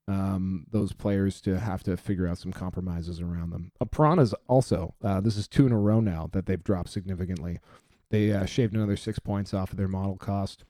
um, 0.08 0.66
those 0.72 0.94
players 0.94 1.40
to 1.42 1.60
have 1.60 1.84
to 1.84 1.96
figure 1.96 2.28
out 2.28 2.38
some 2.38 2.52
compromises 2.52 3.22
around 3.22 3.52
them. 3.52 3.72
Uh, 3.80 3.86
Piranhas 3.86 4.34
also, 4.48 4.94
uh, 5.04 5.22
this 5.22 5.38
is 5.38 5.48
two 5.48 5.66
in 5.66 5.72
a 5.72 5.80
row 5.80 6.00
now 6.00 6.30
that 6.34 6.46
they've 6.46 6.64
dropped 6.64 6.90
significantly. 6.90 7.60
They 8.10 8.32
uh, 8.32 8.46
shaved 8.46 8.76
another 8.76 8.98
six 8.98 9.20
points 9.20 9.54
off 9.54 9.72
of 9.72 9.78
their 9.78 9.88
model 9.88 10.18
cost. 10.18 10.66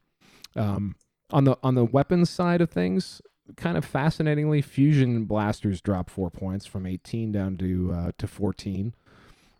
Um, 0.55 0.95
on 1.31 1.45
the 1.45 1.57
on 1.63 1.73
the 1.73 1.83
weapons 1.83 2.29
side 2.29 2.61
of 2.61 2.69
things, 2.69 3.21
kind 3.57 3.75
of 3.75 3.83
fascinatingly, 3.83 4.61
fusion 4.61 5.25
blasters 5.25 5.81
dropped 5.81 6.11
four 6.11 6.29
points 6.29 6.65
from 6.65 6.85
18 6.85 7.31
down 7.31 7.57
to 7.57 7.91
uh, 7.91 8.11
to 8.19 8.27
14, 8.27 8.93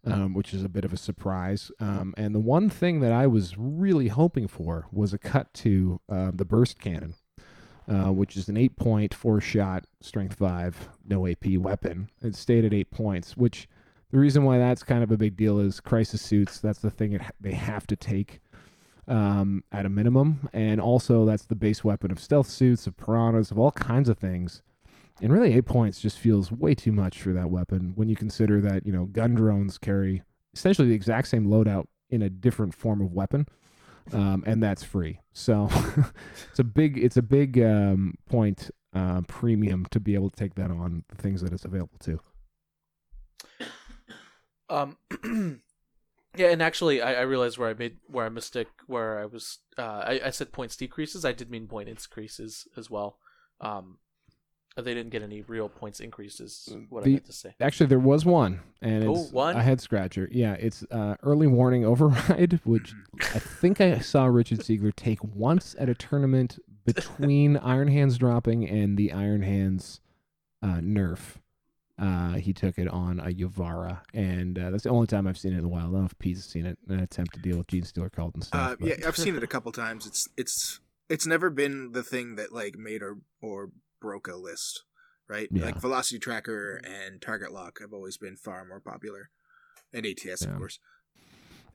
um, 0.06 0.36
which 0.36 0.54
is 0.54 0.64
a 0.64 0.70
bit 0.70 0.86
of 0.86 0.94
a 0.94 0.98
surprise. 0.98 1.72
Um, 1.80 2.14
and 2.16 2.36
the 2.36 2.40
one 2.40 2.70
thing 2.70 3.00
that 3.00 3.12
I 3.12 3.26
was 3.26 3.58
really 3.58 4.10
hoping 4.10 4.48
for 4.48 4.86
was 4.91 5.14
a 5.14 5.18
cut 5.18 5.52
to 5.56 6.00
uh, 6.08 6.32
the 6.32 6.45
burst 6.45 6.80
cannon 6.80 7.16
uh, 7.88 8.11
which 8.11 8.38
is 8.38 8.49
an 8.49 8.57
eight 8.57 8.76
point, 8.76 9.14
four 9.14 9.41
shot, 9.41 9.85
strength 10.01 10.35
five, 10.35 10.89
no 11.05 11.27
AP 11.27 11.57
weapon. 11.57 12.10
It 12.22 12.35
stayed 12.35 12.65
at 12.65 12.73
eight 12.73 12.91
points, 12.91 13.35
which 13.35 13.68
the 14.11 14.19
reason 14.19 14.43
why 14.43 14.57
that's 14.57 14.84
kind 14.84 15.03
of 15.03 15.11
a 15.11 15.18
big 15.18 15.35
deal 15.35 15.60
is 15.60 15.80
crisis 15.80 16.22
suits. 16.22 16.60
That's 16.60 16.80
the 16.80 16.91
thing 16.91 17.14
it, 17.14 17.22
they 17.41 17.53
have 17.53 17.88
to 17.88 17.95
take 17.95 18.41
um, 19.07 19.64
at 19.72 19.85
a 19.85 19.89
minimum. 19.89 20.49
And 20.53 20.80
also, 20.80 21.26
that's 21.26 21.45
the 21.45 21.55
base 21.55 21.84
weapon 21.84 22.11
of 22.11 22.19
stealth 22.19 22.47
suits, 22.47 22.88
of 22.88 22.95
piranhas, 22.95 23.51
of 23.51 23.60
all 23.60 23.72
kinds 23.72 24.10
of 24.10 24.18
things. 24.18 24.61
And 25.22 25.31
really, 25.31 25.53
eight 25.53 25.65
points 25.65 25.99
just 25.99 26.18
feels 26.18 26.51
way 26.51 26.76
too 26.76 26.91
much 26.91 27.22
for 27.22 27.34
that 27.34 27.49
weapon 27.49 27.93
when 27.95 28.10
you 28.10 28.15
consider 28.15 28.61
that, 28.61 28.85
you 28.85 28.91
know, 28.91 29.05
gun 29.05 29.35
drones 29.35 29.77
carry 29.77 30.23
essentially 30.53 30.88
the 30.88 30.95
exact 30.95 31.27
same 31.27 31.47
loadout 31.47 31.88
in 32.10 32.22
a 32.22 32.30
different 32.30 32.73
form 32.73 33.01
of 33.01 33.14
weapon 33.14 33.47
um, 34.12 34.44
and 34.46 34.62
that's 34.62 34.84
free. 34.84 35.20
So 35.32 35.70
it's 36.50 36.60
a 36.60 36.64
big 36.64 36.98
it's 36.98 37.18
a 37.18 37.22
big 37.22 37.60
um, 37.60 38.16
point 38.30 38.70
uh, 38.94 39.22
premium 39.28 39.86
to 39.92 40.00
be 40.00 40.16
able 40.16 40.30
to 40.30 40.36
take 40.36 40.56
that 40.56 40.72
on 40.72 41.04
the 41.10 41.16
things 41.16 41.42
that 41.42 41.54
it's 41.54 41.66
available 41.66 41.98
to. 42.00 42.20
Um, 44.70 44.98
yeah, 46.36 46.48
and 46.48 46.62
actually, 46.62 47.02
I, 47.02 47.16
I 47.16 47.22
realized 47.22 47.58
where 47.58 47.70
I 47.70 47.74
made 47.74 47.98
where 48.08 48.26
I 48.26 48.30
mistake 48.30 48.70
where 48.88 49.20
I 49.20 49.26
was. 49.26 49.60
Uh, 49.78 50.04
I, 50.06 50.22
I 50.26 50.30
said 50.32 50.52
points 50.52 50.76
decreases. 50.76 51.26
I 51.26 51.32
did 51.32 51.50
mean 51.50 51.68
point 51.68 51.90
increases 51.90 52.68
as 52.78 52.90
well. 52.90 53.18
Um, 53.62 54.00
they 54.76 54.94
didn't 54.94 55.12
get 55.12 55.22
any 55.22 55.41
real 55.41 55.70
points 55.70 56.00
increases. 56.00 56.68
is 56.68 56.76
What 56.90 57.02
I 57.02 57.06
The- 57.06 57.12
meant 57.14 57.26
to 57.26 57.34
say. 57.34 57.56
Actually, 57.60 57.88
there 57.88 58.00
was 58.00 58.26
one, 58.26 58.60
and 58.82 59.04
Oh, 59.04 59.22
it's 59.24 59.32
one? 59.32 59.56
a 59.56 59.62
head 59.64 59.80
scratcher. 59.82 60.28
Yeah, 60.32 60.54
it's 60.54 60.84
uh, 60.90 61.16
early 61.24 61.48
warning 61.48 61.86
override, 61.86 62.60
which 62.64 62.94
I 63.20 63.40
think 63.40 63.80
I 63.82 64.00
saw 64.00 64.26
Richard 64.26 64.60
Siegler 64.60 64.95
take 64.95 65.24
once 65.24 65.76
at 65.78 65.90
a 65.90 65.94
tournament 65.95 66.58
between 66.86 67.58
Iron 67.58 67.88
Hands 67.88 68.18
dropping 68.18 68.68
and 68.68 68.98
the 68.98 69.12
Iron 69.12 69.41
Hands 69.44 70.02
uh, 70.62 70.78
nerf. 70.80 71.36
Uh, 72.00 72.34
he 72.34 72.52
took 72.54 72.80
it 72.80 72.88
on 72.88 73.20
a 73.20 73.26
Y'vahra, 73.28 74.02
and 74.16 74.58
uh, 74.58 74.72
that's 74.72 74.84
the 74.84 74.90
only 74.90 75.06
time 75.06 75.28
I've 75.28 75.38
seen 75.38 75.54
it 75.54 75.60
in 75.60 75.64
a 75.66 75.68
while. 75.68 75.82
I 75.82 75.91
don't 75.91 76.00
know 76.00 76.06
if 76.06 76.18
Pete's 76.18 76.44
seen 76.44 76.66
it 76.66 76.80
in 76.90 76.95
an 76.95 77.02
attempt 77.02 77.36
to 77.36 77.40
deal 77.40 77.58
with 77.60 77.68
Genestealer 77.68 78.12
called 78.12 78.34
and 78.34 78.44
stuff. 78.44 78.72
Uh, 78.82 78.86
yeah, 78.86 78.95
I've 79.08 79.16
seen 79.16 79.36
it 79.38 79.44
a 79.44 79.48
couple 79.48 79.72
times. 79.72 80.08
It's 80.08 80.28
it's 80.36 80.80
it's 81.08 81.28
never 81.28 81.52
been 81.52 81.91
the 81.91 82.02
thing 82.02 82.36
that 82.38 82.52
like 82.52 82.76
made 82.78 83.04
or 83.04 83.18
or 83.44 83.70
broke 84.04 84.28
a 84.28 84.36
list, 84.36 84.84
right? 85.30 85.48
Yeah. 85.52 85.64
Like 85.66 85.78
Velocity 85.82 86.20
Tracker 86.20 86.82
and 86.84 87.22
Target 87.22 87.54
Lock 87.54 87.80
have 87.80 87.94
always 87.94 88.18
been 88.18 88.36
far 88.36 88.66
more 88.66 88.82
popular, 88.82 89.30
and 89.94 90.06
ATS 90.06 90.44
Yeah. 90.44 90.52
of 90.52 90.58
course. 90.58 90.80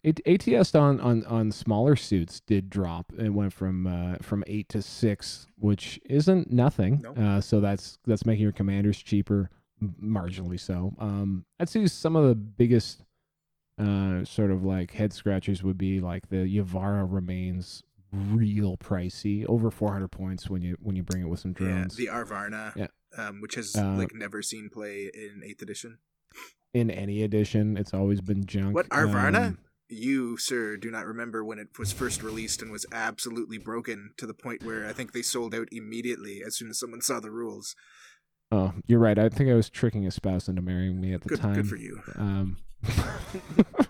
It, 0.04 0.20
ATS 0.26 0.76
on, 0.76 1.00
on 1.00 1.24
on 1.24 1.50
smaller 1.50 1.96
suits 1.96 2.38
did 2.38 2.70
drop. 2.70 3.12
It 3.18 3.30
went 3.30 3.52
from 3.52 3.86
uh, 3.88 4.16
from 4.22 4.44
eight 4.46 4.68
to 4.68 4.80
six, 4.82 5.48
which 5.56 5.98
isn't 6.04 6.52
nothing. 6.52 7.00
No. 7.02 7.12
Uh, 7.14 7.40
so 7.40 7.58
that's 7.60 7.98
that's 8.06 8.24
making 8.24 8.44
your 8.44 8.52
commanders 8.52 9.02
cheaper, 9.02 9.50
marginally 10.00 10.60
so. 10.60 10.94
Um, 11.00 11.44
I'd 11.58 11.68
say 11.68 11.84
some 11.86 12.14
of 12.14 12.28
the 12.28 12.36
biggest 12.36 13.02
uh, 13.76 14.24
sort 14.24 14.52
of 14.52 14.64
like 14.64 14.92
head 14.92 15.12
scratchers 15.12 15.64
would 15.64 15.78
be 15.78 15.98
like 15.98 16.28
the 16.28 16.36
Y'vahra 16.46 17.04
remains 17.12 17.82
real 18.12 18.76
pricey, 18.76 19.44
over 19.48 19.70
four 19.70 19.92
hundred 19.92 20.08
points 20.12 20.48
when 20.48 20.62
you 20.62 20.76
when 20.80 20.96
you 20.96 21.02
bring 21.02 21.22
it 21.22 21.28
with 21.28 21.40
some 21.40 21.54
Yeah, 21.58 21.66
drones. 21.66 21.96
the 21.96 22.06
R'varna, 22.06 22.74
Yeah. 22.76 22.86
um, 23.16 23.40
which 23.40 23.54
has 23.56 23.74
Uh, 23.76 23.96
like 23.96 24.14
never 24.14 24.42
seen 24.42 24.68
play 24.70 25.10
in 25.12 25.42
Eighth 25.44 25.62
Edition. 25.62 25.98
In 26.74 26.90
any 26.90 27.22
edition, 27.22 27.76
it's 27.76 27.94
always 27.94 28.20
been 28.20 28.44
junk. 28.44 28.74
What 28.74 28.88
R'varna? 28.90 29.46
Um, 29.48 29.58
You, 29.90 30.36
sir, 30.36 30.76
do 30.76 30.90
not 30.90 31.06
remember 31.06 31.42
when 31.42 31.58
it 31.58 31.78
was 31.78 31.92
first 31.92 32.22
released 32.22 32.60
and 32.60 32.70
was 32.70 32.84
absolutely 32.92 33.56
broken 33.56 34.10
to 34.18 34.26
the 34.26 34.34
point 34.34 34.62
where 34.62 34.86
I 34.86 34.92
think 34.92 35.12
they 35.12 35.22
sold 35.22 35.54
out 35.54 35.68
immediately 35.72 36.42
as 36.46 36.56
soon 36.56 36.68
as 36.68 36.78
someone 36.78 37.00
saw 37.00 37.20
the 37.20 37.30
rules. 37.30 37.74
oh, 38.52 38.74
you're 38.86 38.98
right. 38.98 39.18
I 39.18 39.28
think 39.30 39.48
I 39.50 39.54
was 39.54 39.70
tricking 39.70 40.06
a 40.06 40.10
spouse 40.10 40.46
into 40.48 40.60
marrying 40.62 41.00
me 41.00 41.12
at 41.14 41.22
the 41.22 41.28
Good, 41.30 41.40
time. 41.40 41.54
good 41.54 41.68
for 41.68 41.76
you. 41.76 42.02
Um, 42.16 42.58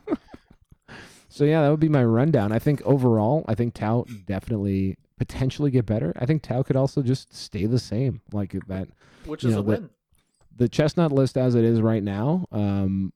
so 1.28 1.44
yeah, 1.44 1.62
that 1.62 1.70
would 1.70 1.80
be 1.80 1.88
my 1.88 2.04
rundown. 2.04 2.52
I 2.52 2.58
think 2.58 2.82
overall, 2.82 3.44
I 3.48 3.54
think 3.54 3.74
Tau 3.74 4.04
definitely 4.26 4.96
potentially 5.18 5.70
get 5.70 5.86
better. 5.86 6.12
I 6.16 6.26
think 6.26 6.42
Tau 6.42 6.62
could 6.62 6.76
also 6.76 7.02
just 7.02 7.34
stay 7.34 7.66
the 7.66 7.78
same, 7.78 8.20
like 8.32 8.52
that. 8.68 8.88
Which 9.26 9.44
is 9.44 9.54
know, 9.54 9.60
a 9.60 9.62
the- 9.62 9.68
win. 9.70 9.90
The 10.56 10.68
chestnut 10.68 11.12
list 11.12 11.36
as 11.36 11.54
it 11.54 11.62
is 11.64 11.80
right 11.80 12.02
now, 12.02 12.46
um, 12.50 13.12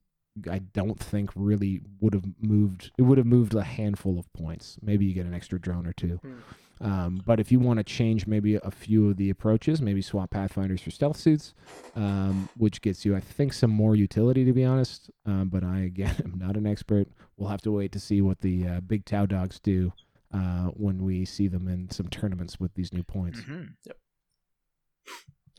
I 0.48 0.60
don't 0.60 0.98
think 0.98 1.30
really 1.34 1.80
would 2.00 2.14
have 2.14 2.24
moved. 2.40 2.92
It 2.96 3.02
would 3.02 3.18
have 3.18 3.26
moved 3.26 3.54
a 3.54 3.64
handful 3.64 4.16
of 4.18 4.32
points. 4.32 4.78
Maybe 4.80 5.06
you 5.06 5.12
get 5.12 5.26
an 5.26 5.34
extra 5.34 5.60
drone 5.60 5.84
or 5.86 5.92
two. 5.92 6.20
Hmm. 6.22 6.34
Um, 6.82 7.22
but 7.24 7.38
if 7.38 7.52
you 7.52 7.60
want 7.60 7.78
to 7.78 7.84
change 7.84 8.26
maybe 8.26 8.56
a 8.56 8.70
few 8.70 9.08
of 9.10 9.16
the 9.16 9.30
approaches, 9.30 9.80
maybe 9.80 10.02
swap 10.02 10.30
Pathfinders 10.30 10.82
for 10.82 10.90
stealth 10.90 11.16
suits, 11.16 11.54
um, 11.94 12.48
which 12.56 12.82
gets 12.82 13.04
you, 13.04 13.14
I 13.14 13.20
think, 13.20 13.52
some 13.52 13.70
more 13.70 13.94
utility, 13.94 14.44
to 14.44 14.52
be 14.52 14.64
honest. 14.64 15.08
Um, 15.24 15.48
but 15.48 15.62
I, 15.62 15.80
again, 15.80 16.16
am 16.24 16.38
not 16.38 16.56
an 16.56 16.66
expert. 16.66 17.06
We'll 17.36 17.50
have 17.50 17.62
to 17.62 17.70
wait 17.70 17.92
to 17.92 18.00
see 18.00 18.20
what 18.20 18.40
the 18.40 18.66
uh, 18.66 18.80
big 18.80 19.04
Tau 19.04 19.26
dogs 19.26 19.60
do 19.60 19.92
uh, 20.34 20.66
when 20.70 21.04
we 21.04 21.24
see 21.24 21.46
them 21.46 21.68
in 21.68 21.88
some 21.90 22.08
tournaments 22.08 22.58
with 22.58 22.74
these 22.74 22.92
new 22.92 23.04
points. 23.04 23.40
Mhm. 23.40 23.74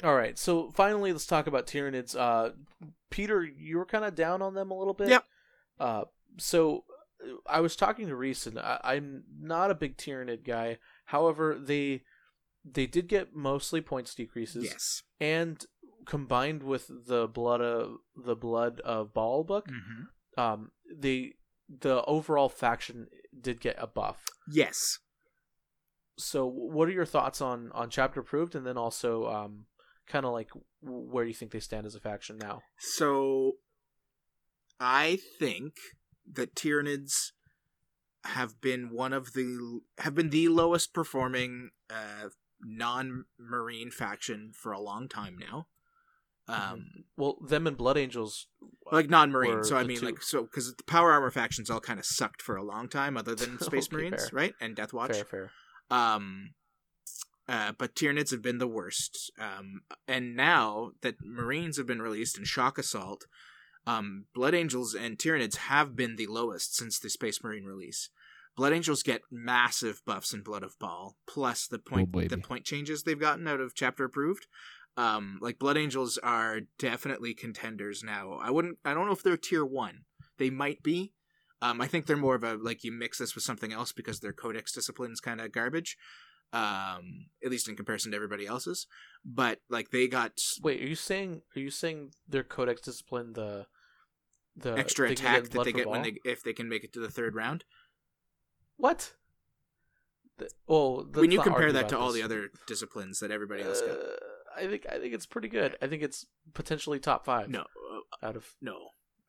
All 0.03 0.15
right, 0.15 0.37
so 0.37 0.71
finally, 0.71 1.13
let's 1.13 1.27
talk 1.27 1.47
about 1.47 1.67
Tyranids. 1.67 2.17
Uh, 2.17 2.51
Peter, 3.09 3.43
you 3.43 3.77
were 3.77 3.85
kind 3.85 4.03
of 4.03 4.15
down 4.15 4.41
on 4.41 4.55
them 4.55 4.71
a 4.71 4.77
little 4.77 4.93
bit. 4.93 5.09
Yep. 5.09 5.23
Uh, 5.79 6.03
so 6.37 6.83
uh, 7.23 7.35
I 7.45 7.59
was 7.61 7.75
talking 7.75 8.07
to 8.07 8.15
Reese, 8.15 8.47
and 8.47 8.59
I, 8.59 8.79
I'm 8.83 9.23
not 9.39 9.71
a 9.71 9.75
big 9.75 9.95
Tyranid 9.95 10.43
guy. 10.43 10.79
However, 11.13 11.55
they 11.59 12.03
they 12.65 12.87
did 12.87 13.07
get 13.07 13.35
mostly 13.35 13.81
points 13.81 14.15
decreases, 14.15 14.63
Yes. 14.63 15.03
and 15.19 15.63
combined 16.05 16.63
with 16.63 16.89
the 17.07 17.27
blood 17.27 17.61
of 17.61 17.97
the 18.15 18.35
blood 18.35 18.79
of 18.81 19.13
Baalbuk, 19.13 19.67
Mhm. 19.67 20.07
um, 20.43 20.71
they 20.91 21.35
the 21.69 22.03
overall 22.05 22.49
faction 22.49 23.09
did 23.39 23.61
get 23.61 23.75
a 23.77 23.85
buff. 23.87 24.25
Yes. 24.51 24.99
So, 26.17 26.45
what 26.47 26.87
are 26.87 26.91
your 26.91 27.05
thoughts 27.05 27.41
on 27.41 27.71
on 27.73 27.89
chapter 27.91 28.19
approved, 28.21 28.55
and 28.55 28.65
then 28.65 28.77
also 28.77 29.27
um, 29.27 29.67
kind 30.07 30.25
of 30.25 30.31
like 30.33 30.49
where 30.81 31.25
do 31.25 31.29
you 31.29 31.35
think 31.35 31.51
they 31.51 31.59
stand 31.59 31.85
as 31.85 31.95
a 31.95 31.99
faction 31.99 32.37
now? 32.37 32.61
So 32.97 33.57
I 34.79 35.19
think 35.39 35.73
that 36.31 36.55
Tyranids 36.55 37.31
have 38.25 38.59
been 38.61 38.89
one 38.89 39.13
of 39.13 39.33
the 39.33 39.81
have 39.99 40.15
been 40.15 40.29
the 40.29 40.47
lowest 40.49 40.93
performing 40.93 41.71
uh, 41.89 42.29
non-marine 42.61 43.91
faction 43.91 44.51
for 44.53 44.71
a 44.71 44.79
long 44.79 45.07
time 45.07 45.37
now. 45.37 45.67
Um, 46.47 47.05
Well, 47.17 47.37
them 47.47 47.67
and 47.67 47.77
Blood 47.77 47.97
Angels. 47.97 48.47
like 48.91 49.09
non-marine. 49.09 49.63
So 49.63 49.77
I 49.77 49.83
mean, 49.83 49.99
two- 49.99 50.05
like 50.07 50.21
so 50.21 50.43
because 50.43 50.73
the 50.75 50.83
power 50.83 51.11
armor 51.11 51.31
factions 51.31 51.69
all 51.69 51.79
kind 51.79 51.99
of 51.99 52.05
sucked 52.05 52.41
for 52.41 52.55
a 52.55 52.63
long 52.63 52.89
time, 52.89 53.15
other 53.17 53.35
than 53.35 53.59
Space 53.61 53.87
Okay, 53.87 53.95
Marines, 53.95 54.29
fair. 54.29 54.29
right? 54.33 54.53
And 54.59 54.75
Death 54.75 54.93
Watch. 54.93 55.13
Fair, 55.15 55.25
fair. 55.25 55.51
Um, 55.89 56.53
uh, 57.47 57.73
but 57.77 57.95
Tyranids 57.95 58.31
have 58.31 58.41
been 58.41 58.57
the 58.57 58.67
worst. 58.67 59.31
Um, 59.39 59.81
and 60.07 60.35
now 60.35 60.91
that 61.01 61.15
Marines 61.23 61.77
have 61.77 61.85
been 61.87 62.01
released 62.01 62.37
in 62.37 62.45
Shock 62.45 62.77
Assault, 62.77 63.25
um, 63.85 64.25
Blood 64.33 64.53
Angels 64.53 64.93
and 64.93 65.17
Tyranids 65.17 65.57
have 65.57 65.95
been 65.95 66.15
the 66.15 66.27
lowest 66.27 66.75
since 66.75 66.99
the 66.99 67.09
Space 67.09 67.43
Marine 67.43 67.65
release. 67.65 68.09
Blood 68.55 68.73
Angels 68.73 69.03
get 69.03 69.21
massive 69.31 70.01
buffs 70.05 70.33
in 70.33 70.41
Blood 70.41 70.63
of 70.63 70.77
Baal, 70.79 71.17
plus 71.27 71.67
the 71.67 71.79
point 71.79 72.09
Oh, 72.15 72.21
the 72.21 72.37
point 72.37 72.65
changes 72.65 73.03
they've 73.03 73.19
gotten 73.19 73.47
out 73.47 73.59
of 73.59 73.73
Chapter 73.73 74.05
Approved. 74.05 74.47
Um, 74.95 75.39
like 75.41 75.57
Blood 75.57 75.77
Angels 75.77 76.19
are 76.21 76.61
definitely 76.77 77.33
contenders 77.33 78.03
now. 78.03 78.39
I 78.41 78.51
wouldn't. 78.51 78.77
I 78.85 78.93
don't 78.93 79.07
know 79.07 79.13
if 79.13 79.23
they're 79.23 79.37
tier 79.37 79.65
one. 79.65 80.01
They 80.37 80.49
might 80.51 80.83
be. 80.83 81.13
Um, 81.61 81.81
I 81.81 81.87
think 81.87 82.05
they're 82.05 82.17
more 82.17 82.35
of 82.35 82.43
a 82.43 82.55
like 82.55 82.83
you 82.83 82.91
mix 82.91 83.17
this 83.17 83.35
with 83.35 83.43
something 83.43 83.73
else 83.73 83.91
because 83.91 84.19
their 84.19 84.33
codex 84.33 84.71
discipline's 84.71 85.19
kind 85.19 85.41
of 85.41 85.51
garbage. 85.51 85.97
Um, 86.51 87.29
at 87.43 87.49
least 87.49 87.67
in 87.67 87.75
comparison 87.75 88.11
to 88.11 88.15
everybody 88.15 88.45
else's. 88.45 88.85
But 89.25 89.59
like 89.69 89.89
they 89.89 90.07
got 90.07 90.33
Wait, 90.61 90.79
are 90.79 90.87
you 90.87 90.95
saying 90.95 91.41
are 91.55 91.59
you 91.59 91.71
saying 91.71 92.11
their 92.27 92.43
codex 92.43 92.81
discipline 92.81 93.33
the 93.33 93.65
the 94.55 94.73
extra 94.77 95.09
attack 95.09 95.49
that 95.49 95.63
they 95.63 95.71
get 95.71 95.87
when 95.87 96.03
Ball? 96.03 96.11
they 96.23 96.29
if 96.29 96.43
they 96.43 96.53
can 96.53 96.69
make 96.69 96.83
it 96.83 96.93
to 96.93 96.99
the 96.99 97.09
third 97.09 97.35
round. 97.35 97.63
what? 98.77 99.13
The, 100.37 100.49
oh, 100.67 101.05
when 101.13 101.31
you 101.31 101.41
compare 101.41 101.71
that 101.71 101.89
to 101.89 101.97
all 101.97 102.07
this. 102.07 102.15
the 102.15 102.23
other 102.23 102.49
disciplines 102.65 103.19
that 103.19 103.29
everybody 103.29 103.61
else 103.61 103.81
got. 103.81 103.91
Uh, 103.91 104.03
I 104.55 104.67
think 104.67 104.85
I 104.89 104.99
think 104.99 105.13
it's 105.13 105.25
pretty 105.25 105.47
good. 105.47 105.77
I 105.81 105.87
think 105.87 106.01
it's 106.01 106.25
potentially 106.53 106.99
top 106.99 107.25
five. 107.25 107.49
No, 107.49 107.61
uh, 107.61 108.25
out 108.25 108.35
of 108.35 108.47
no. 108.61 108.77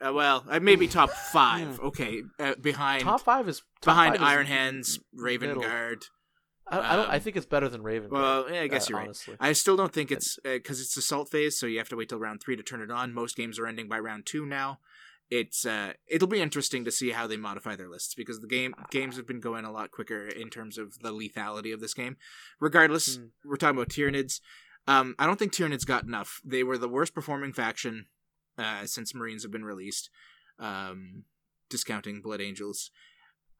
Uh, 0.04 0.12
well, 0.12 0.44
uh, 0.48 0.60
maybe 0.60 0.88
top 0.88 1.10
five. 1.32 1.80
Okay, 1.80 2.22
uh, 2.38 2.54
behind 2.60 3.04
top 3.04 3.20
five 3.20 3.48
is 3.48 3.62
top 3.80 3.94
behind 3.94 4.16
five 4.16 4.22
is 4.22 4.28
Iron 4.28 4.46
Hands, 4.46 4.98
Raven 5.14 5.48
middle. 5.48 5.62
Guard. 5.62 6.04
I, 6.66 6.78
I 6.78 6.96
don't. 6.96 7.08
I 7.10 7.16
um, 7.16 7.20
think 7.20 7.36
it's 7.36 7.46
better 7.46 7.68
than 7.68 7.82
Raven. 7.82 8.10
Well, 8.10 8.50
yeah, 8.50 8.62
I 8.62 8.66
guess 8.66 8.84
uh, 8.84 8.86
you're 8.90 8.98
right. 8.98 9.06
honestly. 9.06 9.36
I 9.38 9.52
still 9.52 9.76
don't 9.76 9.92
think 9.92 10.10
it's 10.10 10.38
because 10.42 10.80
it's 10.80 10.96
assault 10.96 11.30
phase, 11.30 11.58
so 11.58 11.66
you 11.66 11.78
have 11.78 11.88
to 11.90 11.96
wait 11.96 12.08
till 12.08 12.18
round 12.18 12.40
three 12.42 12.56
to 12.56 12.62
turn 12.62 12.80
it 12.80 12.90
on. 12.90 13.12
Most 13.12 13.36
games 13.36 13.58
are 13.58 13.66
ending 13.66 13.88
by 13.88 13.98
round 13.98 14.24
two 14.26 14.46
now. 14.46 14.78
It's 15.40 15.66
uh, 15.66 15.94
it'll 16.06 16.28
be 16.28 16.40
interesting 16.40 16.84
to 16.84 16.92
see 16.92 17.10
how 17.10 17.26
they 17.26 17.36
modify 17.36 17.74
their 17.76 17.88
lists 17.88 18.14
because 18.14 18.38
the 18.40 18.46
game 18.58 18.72
games 18.90 19.16
have 19.16 19.26
been 19.26 19.40
going 19.40 19.64
a 19.64 19.72
lot 19.72 19.90
quicker 19.90 20.22
in 20.28 20.48
terms 20.48 20.78
of 20.78 20.86
the 21.00 21.12
lethality 21.12 21.72
of 21.74 21.80
this 21.80 21.94
game. 21.94 22.16
Regardless, 22.60 23.06
Mm. 23.18 23.30
we're 23.44 23.56
talking 23.56 23.76
about 23.76 23.88
Tyranids. 23.88 24.40
Um, 24.86 25.14
I 25.18 25.26
don't 25.26 25.38
think 25.38 25.52
Tyranids 25.52 25.86
got 25.86 26.04
enough. 26.04 26.40
They 26.44 26.62
were 26.62 26.78
the 26.78 26.88
worst 26.96 27.14
performing 27.14 27.52
faction 27.52 28.06
uh, 28.58 28.86
since 28.86 29.14
Marines 29.14 29.42
have 29.42 29.50
been 29.50 29.64
released, 29.64 30.08
um, 30.60 31.24
discounting 31.68 32.20
Blood 32.22 32.40
Angels. 32.40 32.90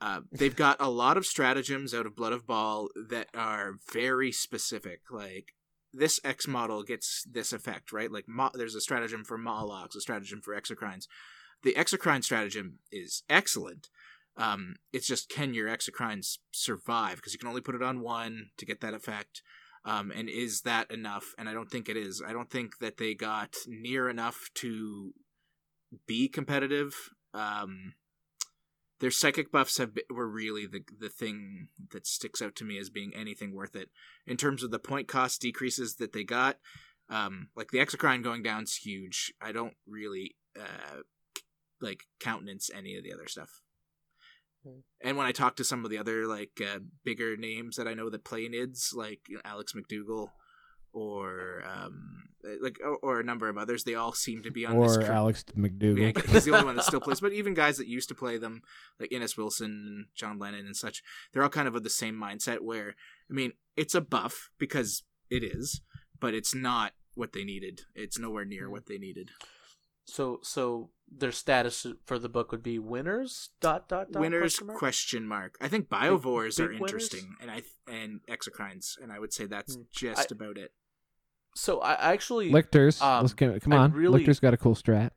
Uh, 0.01 0.21
they've 0.31 0.55
got 0.57 0.77
a 0.81 0.91
lot 0.91 1.17
of 1.17 1.27
stratagems 1.27 1.95
out 1.95 2.07
of 2.07 2.15
Blood 2.15 2.33
of 2.35 2.47
Baal 2.47 2.89
that 3.09 3.29
are 3.35 3.73
very 3.93 4.31
specific. 4.33 5.01
Like 5.11 5.55
this 5.93 6.21
X 6.25 6.47
model 6.47 6.83
gets 6.83 7.25
this 7.29 7.53
effect, 7.53 7.93
right? 7.93 8.13
Like 8.13 8.27
mo- 8.29 8.51
there's 8.55 8.75
a 8.77 8.81
stratagem 8.81 9.25
for 9.25 9.39
Mawlocs, 9.39 9.97
a 9.97 10.01
stratagem 10.01 10.41
for 10.41 10.55
Exocrines. 10.55 11.07
The 11.65 11.74
Exocrine 11.74 12.23
stratagem 12.23 12.78
is 12.93 13.23
excellent. 13.28 13.89
Um, 14.36 14.77
it's 14.93 15.07
just 15.07 15.28
can 15.28 15.55
your 15.55 15.69
Exocrines 15.69 16.39
survive? 16.53 17.16
Because 17.16 17.32
you 17.32 17.39
can 17.39 17.49
only 17.49 17.61
put 17.61 17.74
it 17.74 17.82
on 17.82 18.01
one 18.01 18.51
to 18.59 18.66
get 18.66 18.81
that 18.82 18.95
effect. 18.95 19.43
Um, 19.85 20.11
and 20.11 20.28
is 20.28 20.62
that 20.62 20.91
enough? 20.91 21.35
And 21.39 21.49
I 21.49 21.53
don't 21.53 21.70
think 21.70 21.89
it 21.89 21.97
is. 21.97 22.23
I 22.27 22.32
don't 22.32 22.51
think 22.51 22.78
that 22.78 22.97
they 22.97 23.15
got 23.15 23.57
near 23.66 24.09
enough 24.09 24.49
to 24.57 25.12
be 26.07 26.28
competitive. 26.28 26.95
Um, 27.32 27.95
their 29.01 29.11
psychic 29.11 29.53
buffs 29.53 29.78
have 29.78 29.95
been, 29.95 30.05
were 30.11 30.28
really 30.28 30.66
the 30.66 30.82
the 30.99 31.09
thing 31.09 31.69
that 31.93 32.07
sticks 32.07 32.41
out 32.41 32.55
to 32.57 32.65
me 32.65 32.78
as 32.78 32.91
being 32.91 33.12
anything 33.15 33.55
worth 33.55 33.77
it 33.77 33.91
in 34.27 34.36
terms 34.36 34.62
of 34.62 34.70
the 34.70 34.78
point 34.78 35.09
cost 35.09 35.43
decreases 35.43 35.97
that 35.97 36.12
they 36.12 36.24
got. 36.24 36.59
Um, 37.11 37.49
like 37.55 37.70
the 37.70 37.78
exocrine 37.78 38.23
going 38.23 38.43
down 38.43 38.62
is 38.62 38.77
huge. 38.77 39.35
I 39.43 39.53
don't 39.53 39.74
really 39.86 40.36
uh, 40.59 41.03
like 41.85 42.05
countenance 42.19 42.70
any 42.74 42.97
of 42.97 43.05
the 43.05 43.12
other 43.12 43.28
stuff. 43.28 43.61
Hmm. 44.65 44.81
And 45.02 45.16
when 45.16 45.27
I 45.27 45.32
talk 45.32 45.56
to 45.56 45.65
some 45.65 45.85
of 45.85 45.90
the 45.90 45.98
other 45.98 46.27
like 46.27 46.61
uh, 46.61 46.78
bigger 47.05 47.36
names 47.36 47.77
that 47.77 47.86
I 47.86 47.94
know 47.94 48.11
that 48.11 48.24
play 48.24 48.48
NIDS, 48.48 48.94
like 48.94 49.20
you 49.28 49.36
know, 49.36 49.43
Alex 49.44 49.73
McDougal 49.74 50.28
or 50.93 51.62
um, 51.66 52.24
like 52.62 52.78
or, 52.82 52.97
or 53.02 53.20
a 53.20 53.24
number 53.24 53.48
of 53.48 53.59
others, 53.59 53.85
they 53.85 53.94
all 53.94 54.12
seem 54.12 54.43
to 54.43 54.51
be 54.51 54.65
on 54.65 54.81
this 54.81 54.97
or 54.97 55.02
cr- 55.02 55.12
Alex 55.12 55.44
yeah, 55.55 55.62
McDougal. 55.62 56.27
he's 56.28 56.44
the 56.44 56.52
only 56.52 56.65
one 56.65 56.77
that 56.77 56.85
still 56.85 57.01
plays. 57.02 57.20
But 57.20 57.32
even 57.32 57.52
guys 57.52 57.77
that 57.77 57.89
used 57.89 58.09
to 58.09 58.15
play 58.15 58.39
them, 58.39 58.62
like 58.98 59.12
Innes 59.12 59.36
Wilson 59.36 59.66
and 59.70 60.06
John 60.15 60.39
Lennon 60.39 60.66
and 60.66 60.77
such, 60.77 61.02
they're 61.32 61.43
all 61.43 61.48
kind 61.48 61.69
of 61.69 61.74
of 61.74 61.82
the 61.82 61.90
same 61.90 62.15
mindset. 62.15 62.61
Where 62.61 62.94
I 63.31 63.35
mean, 63.35 63.52
it's 63.77 63.94
a 63.94 64.01
buff 64.01 64.51
because 64.59 65.02
it 65.31 65.43
is, 65.43 65.82
but 66.20 66.32
it's 66.32 66.55
not 66.55 66.93
what 67.15 67.32
they 67.32 67.44
needed. 67.44 67.82
It's 67.94 68.19
nowhere 68.19 68.44
near 68.44 68.70
what 68.70 68.86
they 68.86 68.98
needed. 68.98 69.31
So 70.06 70.40
so 70.43 70.90
their 71.10 71.32
status 71.32 71.86
for 72.05 72.18
the 72.18 72.28
book 72.28 72.51
would 72.52 72.62
be 72.62 72.78
winners. 72.78 73.51
Dot 73.60 73.89
dot 73.89 74.12
dot. 74.12 74.20
winners 74.20 74.56
question 74.56 74.66
mark? 74.66 74.78
question 74.78 75.28
mark. 75.28 75.56
I 75.60 75.68
think 75.68 75.89
biovores 75.89 76.56
big 76.59 76.66
are 76.66 76.72
winners? 76.72 76.81
interesting, 76.93 77.36
and 77.40 77.51
I 77.51 77.62
and 77.86 78.20
exocrines, 78.28 79.01
and 79.02 79.12
I 79.12 79.18
would 79.18 79.32
say 79.32 79.47
that's 79.47 79.74
Hmm. 79.76 79.82
just 79.93 80.32
about 80.32 80.59
it. 80.59 80.72
So 81.55 81.81
I 81.81 81.93
I 81.94 82.12
actually 82.12 82.51
Lictors. 82.51 83.01
Um, 83.01 83.22
Let's 83.22 83.35
get, 83.35 83.62
come 83.62 83.72
on. 83.72 83.93
really- 83.93 84.20
Lictor's 84.20 84.40
got 84.40 84.55
a 84.55 84.56
cool 84.56 84.74
strat. 84.74 85.10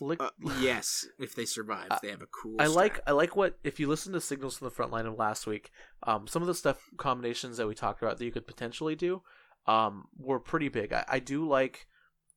lick- 0.00 0.20
Uh, 0.20 0.30
yes, 0.60 1.06
if 1.18 1.34
they 1.34 1.44
survive, 1.46 1.86
I- 1.90 1.98
they 2.02 2.10
have 2.10 2.20
a 2.22 2.26
cool. 2.26 2.56
I 2.60 2.66
like. 2.66 3.00
I 3.06 3.12
like 3.12 3.34
what 3.36 3.58
if 3.64 3.80
you 3.80 3.88
listen 3.88 4.12
to 4.12 4.20
signals 4.20 4.58
from 4.58 4.66
the 4.66 4.70
front 4.70 4.92
line 4.92 5.06
of 5.06 5.14
last 5.14 5.46
week, 5.46 5.70
um, 6.02 6.26
some 6.26 6.42
of 6.42 6.48
the 6.48 6.54
stuff 6.54 6.90
combinations 6.98 7.56
that 7.56 7.66
we 7.68 7.74
talked 7.74 8.02
about 8.02 8.18
that 8.18 8.24
you 8.24 8.32
could 8.32 8.46
potentially 8.46 8.94
do, 8.96 9.22
um, 9.66 10.08
were 10.18 10.40
pretty 10.40 10.68
big. 10.68 10.92
I, 10.92 11.04
I 11.08 11.18
do 11.20 11.46
like 11.48 11.86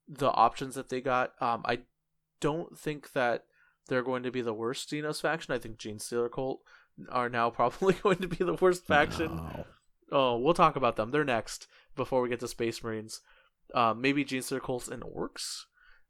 the 0.10 0.32
options 0.32 0.76
that 0.76 0.90
they 0.90 1.02
got. 1.02 1.34
Um, 1.42 1.62
I 1.66 1.80
don't 2.42 2.78
think 2.78 3.14
that 3.14 3.46
they're 3.88 4.04
going 4.04 4.24
to 4.24 4.32
be 4.32 4.42
the 4.42 4.54
worst 4.54 4.90
Xenos 4.90 5.22
faction. 5.22 5.54
I 5.54 5.60
think 5.60 5.78
Genestealer 5.78 6.32
Cult 6.32 6.62
are 7.10 7.30
now 7.30 7.50
probably 7.50 7.94
going 7.94 8.18
to 8.18 8.28
be 8.28 8.44
the 8.44 8.56
worst 8.56 8.86
faction. 8.86 9.36
No. 9.38 9.66
Oh, 10.12 10.38
we'll 10.38 10.56
talk 10.56 10.76
about 10.76 10.96
them. 10.96 11.12
They're 11.12 11.24
next 11.24 11.68
before 11.96 12.22
we 12.22 12.30
get 12.30 12.40
to 12.40 12.48
Space 12.48 12.84
Marines. 12.84 13.22
Um, 13.76 14.02
maybe 14.02 14.26
Genestealer 14.26 14.62
Cults 14.62 14.88
and 14.88 15.04
Orcs. 15.04 15.66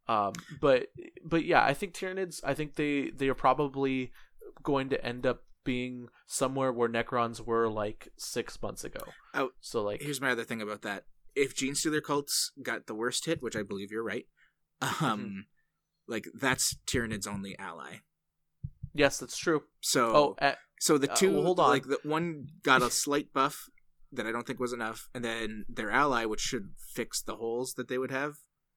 Um, 0.07 0.34
but 0.59 0.88
but 1.23 1.45
yeah, 1.45 1.63
I 1.63 1.73
think 1.73 1.93
Tyranids. 1.93 2.39
I 2.43 2.53
think 2.53 2.76
they 2.76 3.11
they 3.11 3.27
are 3.27 3.35
probably 3.35 4.11
going 4.63 4.89
to 4.89 5.05
end 5.05 5.26
up 5.26 5.43
being 5.63 6.07
somewhere 6.26 6.71
where 6.71 6.89
Necrons 6.89 7.45
were 7.45 7.69
like 7.69 8.07
six 8.17 8.59
months 8.61 8.84
ago. 8.84 9.01
Oh, 9.35 9.51
so 9.59 9.84
like 9.84 10.01
Here's 10.01 10.21
my 10.21 10.31
other 10.31 10.45
thing 10.45 10.61
about 10.61 10.81
that. 10.81 11.03
If 11.41 11.55
Genestealer 11.55 12.01
cults 12.03 12.51
got 12.61 12.87
the 12.87 12.95
worst 12.95 13.25
hit, 13.25 13.41
which 13.41 13.55
I 13.55 13.63
believe 13.63 13.91
you're 13.91 14.03
right, 14.03 14.25
um, 14.81 14.89
Mm-hmm. 15.01 15.39
like 16.07 16.27
that's 16.33 16.75
Tyranid's 16.85 17.27
only 17.27 17.57
ally. 17.59 17.97
yes, 18.93 19.17
that's 19.19 19.37
true. 19.37 19.63
So, 19.81 20.15
Oh, 20.15 20.35
uh, 20.41 20.55
so 20.79 20.97
the 20.97 21.11
uh, 21.11 21.15
two, 21.15 21.33
well, 21.33 21.43
hold 21.43 21.59
on. 21.59 21.69
like 21.69 21.83
the 21.83 21.99
one 22.03 22.47
got 22.63 22.81
a 22.81 22.89
slight 23.03 23.33
buff 23.33 23.69
that 24.11 24.25
I 24.25 24.31
don't 24.31 24.45
think 24.47 24.59
was 24.59 24.73
enough, 24.73 25.07
and 25.13 25.23
then 25.23 25.65
their 25.69 25.91
ally, 25.91 26.25
which 26.25 26.41
should 26.41 26.69
fix 26.93 27.21
the 27.21 27.35
holes 27.35 27.73
that 27.75 27.87
they 27.87 27.97
would 27.97 28.11
have, 28.11 28.35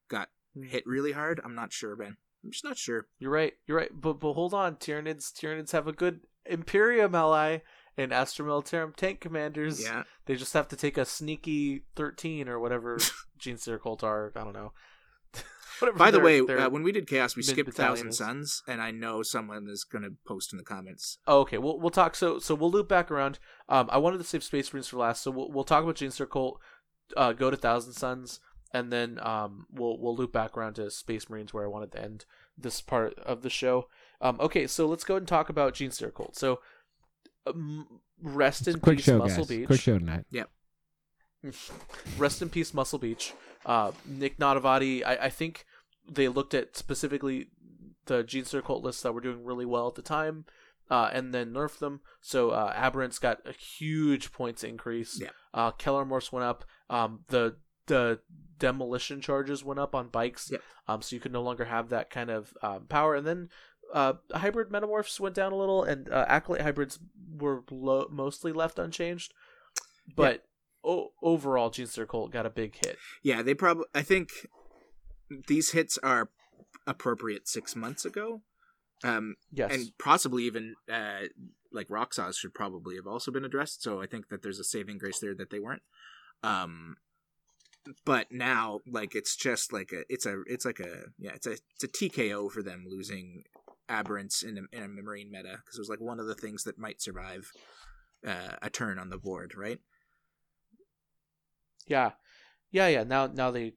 got 0.09 0.28
Hmm. 0.55 0.64
hit 0.64 0.84
really 0.86 1.12
hard. 1.12 1.40
I'm 1.43 1.55
not 1.55 1.72
sure, 1.72 1.97
Ben. 1.97 2.16
I'm 2.44 2.51
just 2.51 2.64
not 2.64 2.76
sure. 2.76 3.06
you're 3.18 3.30
right. 3.30 3.55
You're 3.66 3.78
right. 3.78 3.90
But 3.94 4.20
but 4.20 4.34
hold 4.34 4.52
on, 4.52 4.76
Tyranids. 4.76 5.32
Tyranids 5.32 5.72
have 5.72 5.86
a 5.89 5.93
good 5.93 6.20
Imperium 6.44 7.14
ally 7.14 7.59
and 7.97 8.12
Astra 8.12 8.44
Militarum 8.44 8.94
tank 8.97 9.20
commanders. 9.20 9.82
Yeah, 9.82 10.05
They 10.27 10.36
just 10.36 10.55
have 10.55 10.69
to 10.69 10.77
take 10.77 10.97
a 10.97 11.05
sneaky 11.05 11.82
13 11.97 12.48
or 12.48 12.59
whatever 12.59 12.98
Gene 13.39 13.59
Cult 13.82 14.02
are. 14.02 14.32
I 14.36 14.44
don't 14.44 14.55
know. 14.55 14.73
Whatever 15.78 15.98
By 15.98 16.10
the 16.10 16.20
way, 16.20 16.40
uh, 16.40 16.69
when 16.69 16.82
we 16.82 16.93
did 16.93 17.09
chaos, 17.09 17.35
we 17.35 17.43
skipped 17.43 17.73
Thousand 17.73 18.09
is. 18.09 18.19
Suns, 18.19 18.62
and 18.69 18.81
I 18.81 18.90
know 18.90 19.23
someone 19.23 19.66
is 19.69 19.85
going 19.85 20.05
to 20.05 20.12
post 20.27 20.52
in 20.52 20.59
the 20.59 20.64
comments. 20.64 21.19
Oh, 21.27 21.40
okay, 21.40 21.59
we'll 21.59 21.81
we'll 21.81 21.90
talk. 21.90 22.14
So 22.14 22.39
so 22.39 22.55
we'll 22.55 22.70
loop 22.70 22.89
back 22.89 23.10
around. 23.10 23.39
Um, 23.69 23.89
I 23.90 23.97
wanted 23.98 24.19
to 24.19 24.24
save 24.24 24.44
Space 24.44 24.73
Marines 24.73 24.89
for 24.89 24.98
last, 24.98 25.23
so 25.23 25.31
we'll 25.31 25.51
we'll 25.51 25.64
talk 25.64 25.82
about 25.82 25.97
Gene 25.97 26.12
Cult, 26.12 26.60
uh, 27.16 27.32
go 27.32 27.51
to 27.51 27.56
Thousand 27.56 27.94
Suns, 27.94 28.39
and 28.73 28.93
then 28.93 29.19
um 29.23 29.66
we'll 29.73 29.98
we'll 29.98 30.14
loop 30.14 30.32
back 30.32 30.56
around 30.56 30.74
to 30.74 30.90
Space 30.90 31.28
Marines 31.28 31.52
where 31.52 31.64
I 31.64 31.69
wanted 31.69 31.90
to 31.93 32.02
end 32.02 32.27
this 32.56 32.81
part 32.81 33.19
of 33.19 33.43
the 33.43 33.51
show. 33.51 33.89
Um, 34.20 34.39
okay, 34.40 34.66
so 34.66 34.86
let's 34.86 35.05
go 35.05 35.14
ahead 35.14 35.23
and 35.23 35.28
talk 35.28 35.48
about 35.48 35.74
Gene 35.74 35.90
Cult. 35.90 36.36
So, 36.36 36.60
um, 37.47 37.86
rest 38.23 38.69
in 38.69 38.81
Quick 38.81 38.98
peace, 38.98 39.06
show, 39.06 39.19
Muscle 39.19 39.44
guys. 39.44 39.48
Beach. 39.48 39.66
Quick 39.66 39.81
show 39.81 39.98
tonight. 39.98 40.24
Rest 42.19 42.40
in 42.43 42.51
peace, 42.51 42.73
Muscle 42.73 42.98
Beach. 42.98 43.35
Uh, 43.66 43.93
Nick 44.06 44.39
Nanavati. 44.39 45.05
I, 45.05 45.16
I 45.23 45.28
think 45.31 45.64
they 46.09 46.28
looked 46.28 46.55
at 46.55 46.77
specifically 46.77 47.48
the 48.06 48.23
Gene 48.23 48.44
Stealer 48.44 48.62
Cult 48.62 48.85
lists 48.85 49.02
that 49.02 49.12
were 49.12 49.20
doing 49.20 49.44
really 49.44 49.64
well 49.64 49.89
at 49.89 49.94
the 49.94 50.02
time, 50.02 50.44
uh, 50.90 51.10
and 51.12 51.32
then 51.35 51.52
nerfed 51.52 51.78
them. 51.78 52.01
So 52.20 52.51
uh, 52.51 52.73
Aberrant's 52.77 53.19
got 53.19 53.40
a 53.47 53.52
huge 53.52 54.32
points 54.32 54.62
increase. 54.64 55.20
Yeah. 55.20 55.31
Uh, 55.52 55.73
Kelermorph 55.73 56.32
went 56.32 56.44
up. 56.44 56.64
Um, 56.89 57.20
the 57.28 57.56
the 57.86 58.20
demolition 58.59 59.20
charges 59.20 59.64
went 59.64 59.81
up 59.81 59.94
on 59.94 60.09
bikes. 60.09 60.51
Yep. 60.51 60.60
Um, 60.89 61.02
so 61.02 61.16
you 61.16 61.20
could 61.20 61.32
no 61.32 61.43
longer 61.43 61.64
have 61.64 61.89
that 61.89 62.10
kind 62.10 62.31
of 62.31 62.55
um, 62.62 62.86
power. 62.89 63.14
And 63.14 63.27
then 63.27 63.48
uh, 63.93 64.14
hybrid 64.35 64.70
metamorphs 64.70 65.20
went 65.20 65.35
down 65.35 65.52
a 65.52 65.56
little, 65.56 65.82
and 65.85 66.09
uh, 66.10 66.24
acolyte 66.28 66.62
hybrids 66.62 66.98
were 67.36 67.62
lo- 67.70 68.09
mostly 68.10 68.52
left 68.52 68.78
unchanged. 68.78 69.32
But 70.16 70.44
o- 70.85 71.12
overall, 71.23 71.70
Genestealer 71.70 72.09
Cult 72.09 72.32
got 72.32 72.47
a 72.47 72.51
big 72.51 72.74
hit. 72.85 72.98
Yeah, 73.23 73.43
they 73.43 73.55
probably. 73.55 73.85
I 73.94 74.02
think 74.02 74.31
these 75.48 75.70
hits 75.73 75.98
are 75.98 76.31
appropriate 76.86 77.47
six 77.48 77.77
months 77.77 78.05
ago, 78.05 78.43
um, 79.05 79.36
Yes. 79.52 79.73
and 79.73 79.93
possibly 79.98 80.44
even 80.44 80.74
uh, 80.90 81.27
like 81.73 81.86
Roxas 81.89 82.36
should 82.36 82.55
probably 82.55 82.97
have 82.97 83.06
also 83.06 83.31
been 83.31 83.44
addressed. 83.44 83.82
So 83.82 84.01
I 84.01 84.06
think 84.06 84.28
that 84.28 84.43
there's 84.43 84.59
a 84.59 84.64
saving 84.64 84.98
grace 84.98 85.19
there 85.20 85.35
that 85.35 85.51
they 85.51 85.60
weren't. 85.60 85.82
Um, 86.43 86.97
but 88.05 88.31
now, 88.31 88.81
like 88.86 89.14
it's 89.14 89.36
just 89.36 89.73
like 89.73 89.93
a, 89.93 90.02
it's 90.09 90.27
a, 90.27 90.43
it's 90.47 90.64
like 90.64 90.81
a, 90.81 91.06
yeah, 91.19 91.32
it's 91.35 91.47
a, 91.47 91.52
it's 91.52 91.85
a 91.85 91.89
TKO 91.89 92.51
for 92.51 92.62
them 92.62 92.85
losing 92.89 93.44
aberrants 93.93 94.43
in 94.43 94.59
a, 94.59 94.77
in 94.77 94.82
a 94.82 94.89
marine 94.89 95.31
meta 95.31 95.59
because 95.62 95.77
it 95.77 95.81
was 95.81 95.89
like 95.89 96.01
one 96.01 96.19
of 96.19 96.27
the 96.27 96.35
things 96.35 96.64
that 96.64 96.78
might 96.78 97.02
survive 97.02 97.51
uh, 98.27 98.56
a 98.62 98.70
turn 98.70 98.98
on 98.98 99.10
the 99.10 99.19
board, 99.19 99.55
right? 99.56 99.78
yeah. 101.86 102.12
Yeah, 102.70 102.89
yeah. 102.89 103.05
Now, 103.05 103.27
now 103.27 103.51
they 103.51 103.74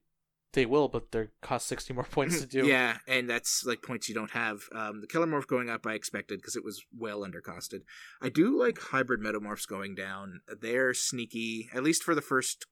they 0.53 0.65
will, 0.65 0.87
but 0.87 1.11
they 1.11 1.27
cost 1.41 1.67
sixty 1.67 1.93
more 1.93 2.03
points 2.11 2.39
to 2.39 2.47
do. 2.47 2.65
Yeah, 2.65 2.97
and 3.07 3.29
that's 3.29 3.65
like 3.65 3.81
points 3.81 4.07
you 4.07 4.15
don't 4.15 4.31
have. 4.31 4.61
Um, 4.73 5.01
the 5.01 5.07
Kelermorph 5.07 5.47
going 5.47 5.69
up, 5.69 5.85
I 5.85 5.93
expected 5.93 6.39
because 6.39 6.55
it 6.55 6.63
was 6.63 6.81
well 6.97 7.19
undercosted. 7.21 7.81
I 8.21 8.29
do 8.29 8.57
like 8.57 8.79
hybrid 8.79 9.19
metamorphs 9.19 9.67
going 9.67 9.95
down. 9.95 10.39
They're 10.61 10.93
sneaky, 10.93 11.69
at 11.73 11.83
least 11.83 12.03
for 12.03 12.15
the 12.15 12.21
first 12.21 12.65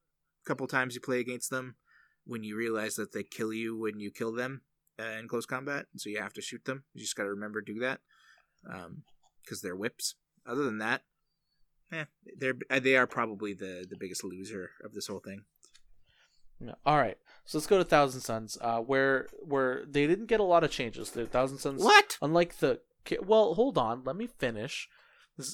couple 0.47 0.65
times 0.67 0.95
you 0.95 1.01
play 1.01 1.19
against 1.19 1.49
them. 1.49 1.75
When 2.25 2.43
you 2.43 2.55
realize 2.55 2.95
that 2.95 3.11
they 3.11 3.23
kill 3.23 3.51
you 3.51 3.77
when 3.77 3.99
you 3.99 4.09
kill 4.09 4.31
them 4.31 4.61
uh, 4.99 5.17
in 5.19 5.27
close 5.27 5.45
combat, 5.45 5.85
so 5.97 6.09
you 6.09 6.19
have 6.19 6.33
to 6.33 6.41
shoot 6.41 6.65
them. 6.65 6.83
You 6.93 7.01
just 7.01 7.15
got 7.15 7.23
to 7.23 7.29
remember 7.29 7.61
to 7.61 7.73
do 7.73 7.79
that 7.79 7.99
because 9.43 9.61
they're 9.61 9.75
whips. 9.75 10.15
Other 10.45 10.63
than 10.63 10.77
that, 10.79 11.01
eh, 11.91 12.05
they're 12.37 12.55
uh, 12.69 12.79
they 12.79 12.95
are 12.97 13.07
probably 13.07 13.53
the 13.53 13.85
the 13.89 13.97
biggest 13.97 14.23
loser 14.23 14.71
of 14.83 14.93
this 14.93 15.07
whole 15.07 15.19
thing. 15.19 15.43
All 16.85 16.97
right, 16.97 17.17
so 17.43 17.57
let's 17.57 17.67
go 17.67 17.77
to 17.77 17.83
Thousand 17.83 18.21
Suns, 18.21 18.57
uh, 18.61 18.79
where 18.79 19.27
where 19.41 19.83
they 19.85 20.07
didn't 20.07 20.27
get 20.27 20.39
a 20.39 20.43
lot 20.43 20.63
of 20.63 20.71
changes. 20.71 21.11
The 21.11 21.25
Thousand 21.25 21.57
Suns, 21.57 21.83
What? 21.83 22.17
unlike 22.21 22.57
the 22.59 22.79
well, 23.21 23.53
hold 23.55 23.77
on, 23.77 24.03
let 24.05 24.15
me 24.15 24.27
finish. 24.27 24.87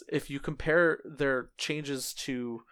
If 0.07 0.29
you 0.29 0.39
compare 0.39 0.99
their 1.05 1.49
changes 1.57 2.13
to 2.25 2.63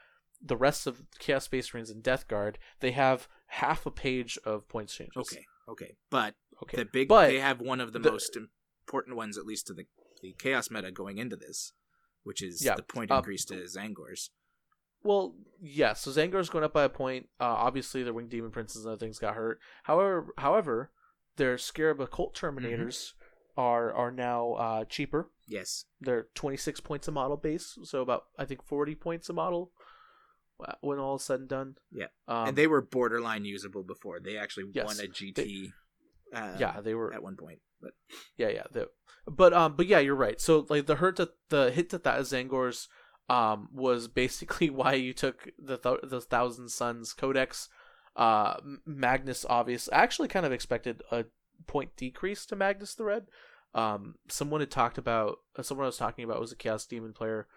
the 0.41 0.57
rest 0.57 0.85
of 0.85 1.03
Chaos 1.19 1.45
Space 1.45 1.73
Marines 1.73 1.89
and 1.89 2.03
Death 2.03 2.27
Guard, 2.27 2.59
they 2.79 2.91
have 2.91 3.27
half 3.47 3.85
a 3.85 3.91
page 3.91 4.37
of 4.43 4.67
points 4.67 4.93
changes. 4.95 5.15
Okay, 5.17 5.45
okay, 5.67 5.95
but 6.09 6.35
okay, 6.63 6.77
the 6.77 6.85
big 6.85 7.07
but 7.07 7.27
they 7.27 7.39
have 7.39 7.59
one 7.61 7.79
of 7.81 7.93
the, 7.93 7.99
the- 7.99 8.11
most 8.11 8.35
important 8.35 9.15
ones 9.17 9.37
at 9.37 9.45
least 9.45 9.67
to 9.67 9.73
the 9.73 9.85
the 10.21 10.33
chaos 10.39 10.71
meta 10.71 10.91
going 10.91 11.17
into 11.19 11.35
this 11.35 11.73
which 12.23 12.41
is 12.41 12.63
Yeah, 12.65 12.75
the 12.75 12.83
point 12.83 13.11
uh, 13.11 13.17
increase 13.17 13.45
to 13.45 13.53
Tzaangors 13.55 14.29
Well, 15.03 15.35
yeah. 15.61 15.93
So 15.93 16.11
Tzaangor's 16.11 16.49
going 16.49 16.63
up 16.63 16.73
by 16.73 16.83
a 16.83 16.89
point. 16.89 17.29
Uh, 17.39 17.45
obviously, 17.45 18.03
their 18.03 18.13
Winged 18.13 18.31
Demon 18.31 18.51
Princes 18.51 18.83
and 18.83 18.91
other 18.91 18.99
things 18.99 19.19
got 19.19 19.35
hurt. 19.35 19.59
However, 19.83 20.33
however, 20.37 20.91
their 21.37 21.57
Scarab 21.57 22.01
Occult 22.01 22.35
Terminators 22.35 23.13
are 23.55 23.93
are 23.93 24.11
now 24.11 24.53
uh, 24.53 24.85
cheaper. 24.85 25.29
yes 25.47 25.85
They're 26.01 26.27
twenty 26.33 26.57
six 26.57 26.79
points 26.79 27.07
a 27.07 27.11
model 27.11 27.37
base, 27.37 27.77
so 27.83 28.01
about 28.01 28.23
I 28.37 28.45
think 28.45 28.63
forty 28.63 28.95
points 28.95 29.29
a 29.29 29.33
model 29.33 29.71
when 30.81 30.99
all 30.99 31.15
is 31.17 31.23
said 31.23 31.39
and 31.41 31.49
done. 31.49 31.75
Yeah. 31.91 32.07
um, 32.27 32.49
and 32.49 32.57
they 32.57 32.67
were 32.67 32.81
borderline 32.81 33.45
usable 33.45 33.83
before 33.83 34.19
they 34.19 34.37
actually 34.37 34.65
Yes, 34.73 34.85
won 34.85 34.97
a 34.99 35.07
gt 35.07 35.67
uh, 36.33 36.57
yeah 36.59 36.81
they 36.81 36.93
were 36.93 37.13
at 37.13 37.23
one 37.23 37.35
point 37.37 37.59
but 37.81 37.91
Yeah, 38.37 38.49
yeah. 38.49 38.63
The, 38.71 38.89
but 39.27 39.53
um, 39.53 39.75
but 39.75 39.87
yeah, 39.87 39.99
you're 39.99 40.15
right. 40.15 40.39
So 40.41 40.65
like 40.69 40.85
the 40.87 40.95
hurt 40.95 41.17
that 41.17 41.29
the 41.49 41.69
hit 41.71 41.89
to 41.91 41.97
that 41.99 42.19
Tzaangors 42.21 42.87
um 43.29 43.69
was 43.73 44.07
basically 44.07 44.69
why 44.79 44.93
you 44.93 45.13
took 45.13 45.49
the 45.59 45.77
th- 45.77 45.99
the 46.03 46.21
Thousand 46.21 46.69
Suns 46.69 47.13
Codex. 47.13 47.69
Uh, 48.15 48.55
Magnus 48.85 49.45
obvious. 49.47 49.89
I 49.93 49.97
actually 49.97 50.27
kind 50.27 50.45
of 50.45 50.51
expected 50.51 51.03
a 51.11 51.25
point 51.67 51.95
decrease 51.95 52.45
to 52.47 52.55
Magnus 52.55 52.95
the 52.95 53.03
Red. 53.03 53.27
Um, 53.75 54.15
someone 54.27 54.61
had 54.61 54.71
talked 54.71 54.97
about 54.97 55.37
uh, 55.55 55.61
someone 55.61 55.83
I 55.85 55.87
was 55.87 55.97
talking 55.97 56.25
about 56.25 56.39
was 56.39 56.51
a 56.51 56.55
Chaos 56.55 56.85
Demon 56.87 57.13
player, 57.13 57.47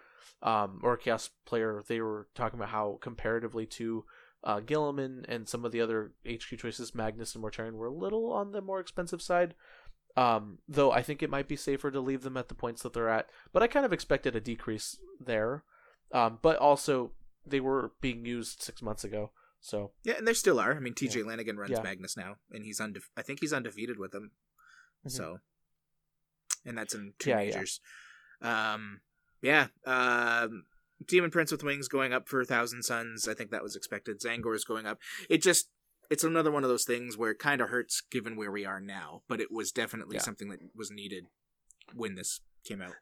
um, 0.41 0.79
or 0.83 0.93
a 0.93 0.97
Chaos 0.97 1.29
player. 1.45 1.83
They 1.87 2.01
were 2.01 2.27
talking 2.35 2.59
about 2.59 2.69
how 2.69 2.97
comparatively 3.01 3.65
to 3.67 4.05
uh, 4.43 4.59
Guilliman 4.59 5.25
and 5.27 5.47
some 5.47 5.65
of 5.65 5.71
the 5.71 5.81
other 5.81 6.13
HQ 6.27 6.57
choices, 6.57 6.95
Magnus 6.95 7.35
and 7.35 7.43
Mortarion 7.43 7.73
were 7.73 7.87
a 7.87 7.93
little 7.93 8.31
on 8.31 8.51
the 8.51 8.61
more 8.61 8.79
expensive 8.79 9.21
side. 9.21 9.53
Um, 10.17 10.57
though 10.67 10.91
I 10.91 11.01
think 11.03 11.23
it 11.23 11.29
might 11.29 11.47
be 11.47 11.55
safer 11.55 11.89
to 11.91 11.99
leave 12.01 12.23
them 12.23 12.35
at 12.37 12.49
the 12.49 12.55
points 12.55 12.81
that 12.83 12.91
they're 12.93 13.07
at. 13.09 13.29
But 13.53 13.63
I 13.63 13.67
kind 13.67 13.85
of 13.85 13.93
expected 13.93 14.35
a 14.35 14.41
decrease 14.41 14.97
there. 15.19 15.63
Um, 16.11 16.39
but 16.41 16.57
also 16.57 17.11
they 17.45 17.59
were 17.61 17.93
being 18.01 18.25
used 18.25 18.61
six 18.61 18.81
months 18.81 19.03
ago, 19.05 19.31
so 19.61 19.91
yeah 20.03 20.15
and 20.17 20.25
there 20.27 20.33
still 20.33 20.59
are 20.59 20.75
i 20.75 20.79
mean 20.79 20.93
tj 20.95 21.23
lanigan 21.23 21.55
runs 21.55 21.69
Yeah. 21.69 21.81
magnus 21.83 22.17
now 22.17 22.37
and 22.51 22.63
he's 22.65 22.79
unde- 22.79 23.03
i 23.15 23.21
think 23.21 23.39
he's 23.41 23.53
undefeated 23.53 23.99
with 23.99 24.11
them 24.11 24.31
Mhm. 25.05 25.11
so 25.11 25.39
and 26.65 26.75
that's 26.77 26.93
in 26.95 27.13
two 27.19 27.29
Yeah, 27.29 27.41
yeah. 27.41 27.45
majors 27.53 27.79
um 28.41 29.01
yeah 29.41 29.67
um 29.85 30.63
demon 31.07 31.31
prince 31.31 31.51
with 31.51 31.63
wings 31.63 31.87
going 31.87 32.13
up 32.13 32.27
for 32.27 32.43
thousand 32.45 32.83
suns 32.83 33.27
i 33.27 33.33
think 33.33 33.49
that 33.51 33.63
was 33.63 33.75
expected 33.75 34.19
Tzaangor 34.19 34.55
is 34.55 34.63
going 34.63 34.85
up 34.85 34.99
it 35.29 35.41
just 35.41 35.69
it's 36.09 36.23
another 36.23 36.51
one 36.51 36.63
of 36.63 36.69
those 36.69 36.83
things 36.83 37.17
where 37.17 37.31
it 37.31 37.39
kind 37.39 37.61
of 37.61 37.69
hurts 37.69 38.01
given 38.11 38.35
where 38.35 38.51
we 38.51 38.65
are 38.65 38.79
now 38.79 39.23
but 39.27 39.39
it 39.41 39.51
was 39.51 39.71
definitely 39.71 40.17
Yeah. 40.17 40.21
something 40.23 40.49
that 40.49 40.59
was 40.75 40.91
needed 40.91 41.25
when 41.95 42.15
this 42.15 42.41
came 42.63 42.81
out 42.81 42.93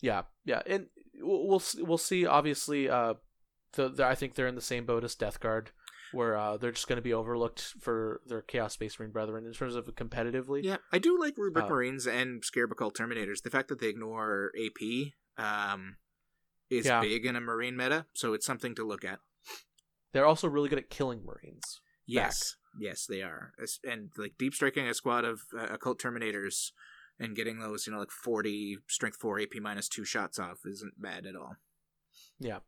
yeah, 0.00 0.22
yeah, 0.44 0.60
and 0.66 0.88
we'll 1.20 1.62
we'll 1.78 1.96
see. 1.98 2.26
Obviously, 2.26 2.90
uh, 2.90 3.14
the, 3.74 3.88
the 3.88 4.04
I 4.04 4.14
think 4.14 4.34
they're 4.34 4.48
in 4.48 4.54
the 4.56 4.60
same 4.60 4.84
boat 4.84 5.02
as 5.02 5.14
Death 5.14 5.40
Guard, 5.40 5.70
where 6.12 6.36
uh, 6.36 6.56
they're 6.58 6.72
just 6.72 6.88
going 6.88 6.96
to 6.98 7.02
be 7.02 7.14
overlooked 7.14 7.72
for 7.80 8.20
their 8.26 8.42
Chaos 8.42 8.74
Space 8.74 8.98
Marine 8.98 9.12
brethren 9.12 9.46
in 9.46 9.52
terms 9.54 9.74
of 9.76 9.86
competitively. 9.94 10.62
yeah 10.62 10.76
i 10.92 10.98
do 10.98 11.18
like 11.18 11.38
rubric 11.38 11.64
Uh, 11.66 11.68
marines 11.68 12.06
and 12.06 12.44
scarab 12.44 12.72
occult 12.72 12.94
terminators 12.96 13.42
the 13.42 13.50
fact 13.50 13.68
that 13.68 13.80
they 13.80 13.88
ignore 13.88 14.50
ap 14.62 15.12
um 15.38 15.96
is 16.70 16.86
Yeah. 16.86 17.00
big 17.00 17.26
in 17.26 17.36
a 17.36 17.40
marine 17.40 17.76
meta 17.76 18.06
so 18.14 18.32
it's 18.34 18.46
something 18.46 18.74
to 18.74 18.84
look 18.84 19.04
at 19.04 19.20
They're 20.12 20.26
also 20.26 20.48
really 20.48 20.68
good 20.68 20.78
at 20.78 20.90
killing 20.90 21.24
Marines. 21.24 21.80
Yes, 22.06 22.56
yes, 22.78 23.06
they 23.06 23.22
are, 23.22 23.52
and 23.82 24.10
like 24.16 24.34
deep 24.38 24.54
striking 24.54 24.86
a 24.86 24.94
squad 24.94 25.24
of 25.24 25.40
uh, 25.58 25.66
occult 25.72 25.98
terminators 26.00 26.70
and 27.18 27.34
getting 27.34 27.58
those, 27.58 27.86
you 27.86 27.92
know, 27.92 27.98
like 27.98 28.10
forty 28.10 28.76
strength 28.88 29.16
four 29.16 29.40
AP 29.40 29.54
minus 29.60 29.88
two 29.88 30.04
shots 30.04 30.38
off 30.38 30.58
isn't 30.66 31.00
bad 31.00 31.24
at 31.26 31.34
all. 31.34 31.56
Yeah. 32.38 32.58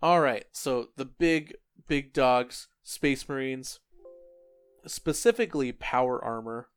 All 0.00 0.20
right. 0.20 0.46
So 0.52 0.90
the 0.96 1.04
big 1.04 1.54
big 1.88 2.12
dogs, 2.14 2.68
Space 2.82 3.28
Marines, 3.28 3.80
specifically 4.86 5.72
power 5.72 6.22
armor. 6.24 6.68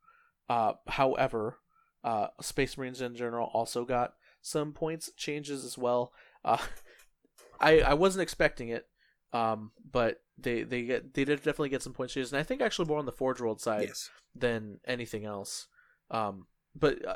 Uh, 0.50 0.74
however, 0.88 1.60
uh, 2.04 2.28
Space 2.42 2.78
Marines 2.78 3.02
in 3.02 3.16
general 3.16 3.50
also 3.54 3.86
got 3.86 4.16
some 4.44 4.74
points 4.74 5.10
changes 5.18 5.66
as 5.66 5.76
well. 5.78 6.12
Uh, 6.46 6.60
I 7.60 7.80
I 7.80 7.94
wasn't 7.96 8.22
expecting 8.22 8.70
it, 8.70 8.86
um, 9.32 9.72
but 9.92 10.22
they 10.38 10.62
they 10.62 10.84
get 10.84 11.14
they 11.16 11.26
did 11.26 11.38
definitely 11.40 11.70
get 11.70 11.82
some 11.82 11.94
points 11.94 12.14
changes, 12.14 12.32
and 12.32 12.40
I 12.40 12.44
think 12.44 12.62
actually 12.62 12.88
more 12.88 13.00
on 13.00 13.06
the 13.08 13.12
Forge 13.12 13.42
World 13.42 13.60
side 13.62 13.88
Yes, 13.88 14.10
than 14.36 14.80
anything 14.86 15.26
else. 15.26 15.68
Um, 16.12 16.48
but 16.76 17.04
uh, 17.06 17.16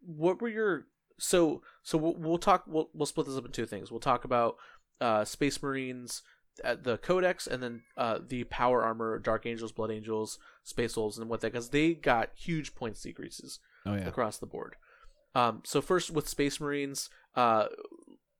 what 0.00 0.40
were 0.40 0.48
your 0.48 0.86
so 1.18 1.62
so 1.82 1.96
we'll, 1.98 2.14
we'll 2.14 2.38
talk 2.38 2.64
we'll 2.66 2.90
we'll 2.92 3.06
split 3.06 3.26
this 3.26 3.36
up 3.36 3.46
in 3.46 3.52
two 3.52 3.66
things. 3.66 3.90
We'll 3.90 4.00
talk 4.00 4.24
about 4.24 4.56
uh, 5.00 5.24
Space 5.24 5.62
Marines 5.62 6.22
at 6.62 6.84
the 6.84 6.98
Codex, 6.98 7.46
and 7.46 7.62
then 7.62 7.82
uh, 7.96 8.18
the 8.24 8.44
Power 8.44 8.82
Armor, 8.82 9.18
Dark 9.18 9.46
Angels, 9.46 9.72
Blood 9.72 9.90
Angels, 9.90 10.38
Space 10.62 10.96
Wolves, 10.96 11.18
and 11.18 11.28
what 11.30 11.40
that 11.40 11.52
because 11.52 11.70
they 11.70 11.94
got 11.94 12.30
huge 12.36 12.74
points 12.74 13.02
decreases 13.02 13.60
Oh 13.86 13.94
yeah. 13.94 14.06
across 14.06 14.38
the 14.38 14.46
board. 14.46 14.76
Um, 15.34 15.62
so 15.64 15.80
first 15.80 16.10
with 16.10 16.28
Space 16.28 16.60
Marines, 16.60 17.10
uh, 17.34 17.66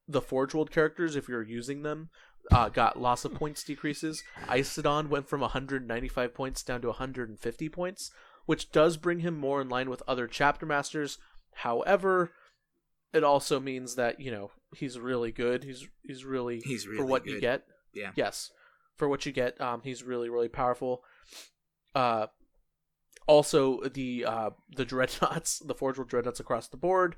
the 0.06 0.20
Forge 0.20 0.54
World 0.54 0.70
characters, 0.70 1.16
if 1.16 1.28
you're 1.28 1.42
using 1.42 1.82
them, 1.82 2.10
uh, 2.52 2.68
got 2.68 3.00
loss 3.00 3.24
of 3.24 3.34
points 3.34 3.64
decreases. 3.64 4.22
Issodon 4.48 5.08
went 5.08 5.28
from 5.28 5.40
195 5.40 6.34
points 6.34 6.62
down 6.62 6.80
to 6.82 6.88
150 6.88 7.68
points, 7.68 8.10
which 8.46 8.70
does 8.70 8.96
bring 8.96 9.20
him 9.20 9.38
more 9.38 9.60
in 9.60 9.68
line 9.68 9.88
with 9.88 10.02
other 10.06 10.26
chapter 10.26 10.66
masters. 10.66 11.18
However, 11.54 12.32
it 13.12 13.24
also 13.24 13.60
means 13.60 13.94
that 13.94 14.20
you 14.20 14.30
know 14.30 14.50
he's 14.76 14.98
really 14.98 15.32
good. 15.32 15.64
He's 15.64 15.86
he's 16.02 16.24
really 16.24 16.60
he's 16.64 16.86
really 16.86 16.98
for 16.98 17.06
what 17.06 17.24
good. 17.24 17.34
you 17.34 17.40
get. 17.40 17.64
Yeah. 17.94 18.10
Yes, 18.16 18.50
for 18.96 19.08
what 19.08 19.24
you 19.24 19.32
get, 19.32 19.58
um, 19.60 19.80
he's 19.84 20.02
really 20.02 20.28
really 20.28 20.48
powerful. 20.48 21.02
Uh, 21.94 22.26
also 23.26 23.80
the 23.84 24.24
uh 24.24 24.50
the 24.76 24.84
dreadnoughts, 24.84 25.58
the 25.66 25.74
Forge 25.74 25.98
World 25.98 26.10
dreadnoughts 26.10 26.40
across 26.40 26.68
the 26.68 26.76
board, 26.76 27.16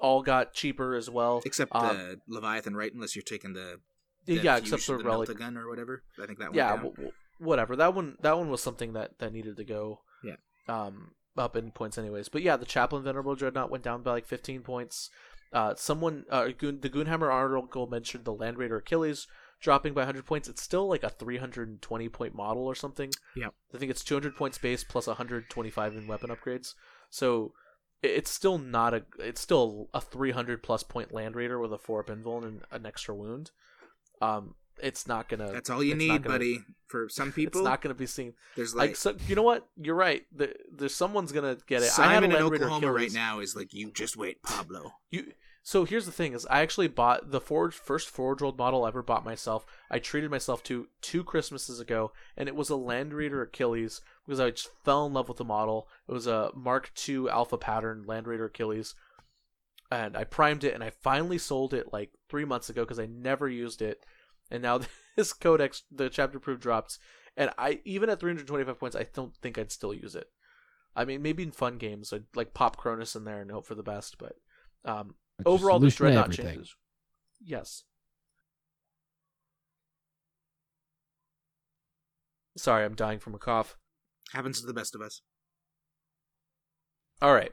all 0.00 0.22
got 0.22 0.52
cheaper 0.54 0.94
as 0.94 1.08
well. 1.10 1.42
Except 1.44 1.74
Um, 1.74 1.96
the 1.96 2.20
Leviathan, 2.28 2.76
right? 2.76 2.92
Unless 2.92 3.14
you're 3.16 3.22
taking 3.22 3.52
the 3.52 3.80
the 4.26 4.34
yeah, 4.36 4.56
except 4.56 4.82
for 4.82 4.98
the 4.98 5.04
relic. 5.04 5.36
gun 5.36 5.56
or 5.56 5.68
whatever. 5.68 6.02
I 6.22 6.26
think 6.26 6.38
that 6.38 6.48
one. 6.48 6.56
yeah, 6.56 6.70
w- 6.76 6.94
w- 6.94 7.12
whatever. 7.38 7.76
That 7.76 7.94
one 7.94 8.16
that 8.22 8.36
one 8.38 8.48
was 8.50 8.62
something 8.62 8.92
that 8.94 9.18
that 9.18 9.32
needed 9.32 9.56
to 9.58 9.64
go. 9.64 10.00
Yeah. 10.22 10.36
Um, 10.68 11.10
up 11.36 11.56
in 11.56 11.72
points 11.72 11.98
anyways. 11.98 12.28
But 12.28 12.42
yeah, 12.42 12.56
the 12.56 12.64
Chaplain 12.64 13.02
Venerable 13.02 13.34
Dreadnought 13.34 13.70
went 13.70 13.82
down 13.84 14.02
by 14.02 14.12
like 14.12 14.24
15 14.26 14.62
points. 14.62 15.10
Uh, 15.52 15.74
someone, 15.76 16.24
uh, 16.30 16.48
Goon, 16.56 16.80
the 16.80 16.88
Goonhammer 16.88 17.30
article 17.30 17.86
mentioned 17.86 18.24
the 18.24 18.32
Land 18.32 18.56
Raider 18.56 18.76
Achilles 18.78 19.26
dropping 19.60 19.94
by 19.94 20.02
100 20.02 20.24
points. 20.26 20.48
It's 20.48 20.62
still 20.62 20.88
like 20.88 21.02
a 21.02 21.10
320 21.10 22.08
point 22.08 22.34
model 22.34 22.64
or 22.64 22.74
something. 22.74 23.10
Yeah. 23.36 23.48
I 23.74 23.78
think 23.78 23.90
it's 23.90 24.04
200 24.04 24.36
points 24.36 24.58
base 24.58 24.84
plus 24.84 25.06
125 25.06 25.94
in 25.96 26.06
weapon 26.06 26.30
upgrades. 26.30 26.74
So 27.10 27.52
it's 28.02 28.30
still 28.30 28.58
not 28.58 28.92
a. 28.94 29.04
It's 29.18 29.40
still 29.40 29.88
a 29.94 30.00
300 30.00 30.62
plus 30.62 30.82
point 30.82 31.12
Land 31.12 31.36
Raider 31.36 31.58
with 31.58 31.72
a 31.72 31.78
four 31.78 32.00
up 32.00 32.06
invuln 32.08 32.44
and 32.44 32.60
an 32.70 32.84
extra 32.86 33.14
wound. 33.14 33.50
Um, 34.20 34.54
it's 34.82 35.06
not 35.06 35.28
gonna. 35.28 35.52
That's 35.52 35.70
all 35.70 35.82
you 35.82 35.94
need, 35.94 36.08
gonna- 36.08 36.28
buddy. 36.28 36.60
For 36.86 37.08
some 37.08 37.32
people, 37.32 37.60
It's 37.60 37.64
not 37.64 37.80
gonna 37.80 37.94
be 37.94 38.06
seen. 38.06 38.34
there's 38.56 38.74
Like, 38.74 38.90
like, 38.90 38.96
so, 38.96 39.16
you 39.26 39.34
know 39.34 39.42
what? 39.42 39.66
You're 39.80 39.94
right. 39.94 40.24
The, 40.34 40.54
there's 40.72 40.94
someone's 40.94 41.32
gonna 41.32 41.56
get 41.66 41.82
it. 41.82 41.86
I 41.98 42.08
had 42.08 42.10
a 42.12 42.14
Simon 42.14 42.24
in 42.30 42.36
Land 42.36 42.50
Raider 42.50 42.64
Oklahoma 42.66 42.92
right 42.92 43.12
now 43.12 43.40
is 43.40 43.56
like, 43.56 43.72
you 43.72 43.90
just 43.90 44.16
wait, 44.16 44.42
Pablo. 44.42 44.92
You 45.10 45.32
so 45.66 45.86
here's 45.86 46.04
the 46.04 46.12
thing: 46.12 46.34
is 46.34 46.46
I 46.50 46.60
actually 46.60 46.88
bought 46.88 47.30
the 47.30 47.40
Forge 47.40 47.74
first 47.74 48.10
Forge 48.10 48.42
World 48.42 48.58
model 48.58 48.84
I 48.84 48.88
ever 48.88 49.02
bought 49.02 49.24
myself. 49.24 49.64
I 49.90 49.98
treated 49.98 50.30
myself 50.30 50.62
to 50.64 50.88
two 51.00 51.24
Christmases 51.24 51.80
ago, 51.80 52.12
and 52.36 52.50
it 52.50 52.54
was 52.54 52.68
a 52.68 52.76
Land 52.76 53.14
Raider 53.14 53.40
Achilles 53.40 54.02
because 54.26 54.40
I 54.40 54.50
just 54.50 54.68
fell 54.84 55.06
in 55.06 55.14
love 55.14 55.26
with 55.26 55.38
the 55.38 55.44
model. 55.44 55.88
It 56.06 56.12
was 56.12 56.26
a 56.26 56.50
Mark 56.54 56.92
II 57.08 57.30
Alpha 57.30 57.56
pattern 57.56 58.04
Land 58.06 58.26
Raider 58.26 58.44
Achilles, 58.44 58.94
and 59.90 60.18
I 60.18 60.24
primed 60.24 60.64
it, 60.64 60.74
and 60.74 60.84
I 60.84 60.90
finally 60.90 61.38
sold 61.38 61.72
it 61.72 61.94
like 61.94 62.10
three 62.28 62.44
months 62.44 62.68
ago 62.68 62.82
because 62.82 63.00
I 63.00 63.06
never 63.06 63.48
used 63.48 63.80
it, 63.80 64.04
and 64.50 64.62
now 64.62 64.80
this 65.16 65.32
Codex, 65.32 65.84
the 65.90 66.10
chapter 66.10 66.38
proof 66.38 66.60
drops, 66.60 66.98
and 67.38 67.50
I 67.56 67.80
even 67.86 68.10
at 68.10 68.20
325 68.20 68.78
points, 68.78 68.96
I 68.96 69.06
don't 69.14 69.34
think 69.38 69.56
I'd 69.56 69.72
still 69.72 69.94
use 69.94 70.14
it. 70.14 70.28
I 70.94 71.06
mean, 71.06 71.22
maybe 71.22 71.42
in 71.42 71.52
fun 71.52 71.78
games, 71.78 72.12
I'd 72.12 72.24
like 72.34 72.52
pop 72.52 72.76
Chronus 72.76 73.16
in 73.16 73.24
there 73.24 73.40
and 73.40 73.50
hope 73.50 73.64
for 73.64 73.74
the 73.74 73.82
best, 73.82 74.18
but 74.18 74.36
um, 74.84 75.14
It's 75.40 75.46
overall 75.46 75.78
the 75.78 75.90
solution 75.90 75.96
to 75.96 76.02
dreadnought 76.12 76.24
everything. 76.38 76.46
changes. 76.54 76.76
Yes. 77.44 77.84
Sorry, 82.56 82.84
I'm 82.84 82.94
dying 82.94 83.18
from 83.18 83.34
a 83.34 83.38
cough. 83.38 83.76
Happens 84.32 84.60
to 84.60 84.66
the 84.66 84.74
best 84.74 84.94
of 84.94 85.00
us. 85.00 85.22
All 87.20 87.34
right. 87.34 87.52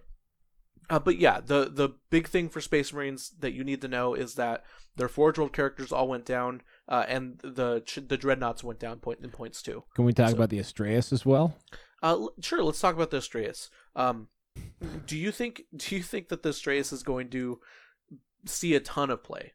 Uh, 0.89 0.99
but 0.99 1.17
yeah, 1.17 1.39
the 1.39 1.69
the 1.71 1.89
big 2.09 2.27
thing 2.27 2.49
for 2.49 2.59
Space 2.59 2.91
Marines 2.91 3.31
that 3.39 3.53
you 3.53 3.63
need 3.63 3.81
to 3.81 3.87
know 3.87 4.13
is 4.13 4.35
that 4.35 4.63
their 4.97 5.07
Forge 5.07 5.37
World 5.37 5.53
characters 5.53 5.91
all 5.91 6.07
went 6.07 6.25
down, 6.25 6.61
uh, 6.89 7.05
and 7.07 7.39
the 7.43 7.81
the 8.07 8.17
dreadnoughts 8.17 8.63
went 8.63 8.79
down 8.79 8.99
point 8.99 9.19
in 9.23 9.29
points 9.29 9.61
too. 9.61 9.83
Can 9.95 10.05
we 10.05 10.13
talk 10.13 10.29
So- 10.31 10.35
about 10.35 10.49
the 10.49 10.59
Astraeus 10.59 11.13
as 11.13 11.25
well? 11.25 11.57
Uh, 12.03 12.27
sure, 12.41 12.63
let's 12.63 12.79
talk 12.81 12.95
about 12.95 13.11
the 13.11 13.17
Astraeus. 13.17 13.69
Um, 13.95 14.27
do 15.05 15.17
you 15.17 15.31
think 15.31 15.63
do 15.75 15.95
you 15.95 16.03
think 16.03 16.29
that 16.29 16.43
the 16.43 16.49
Astraeus 16.49 16.91
is 16.93 17.03
going 17.03 17.29
to 17.29 17.59
see 18.45 18.73
a 18.75 18.79
ton 18.79 19.09
of 19.09 19.23
play? 19.23 19.53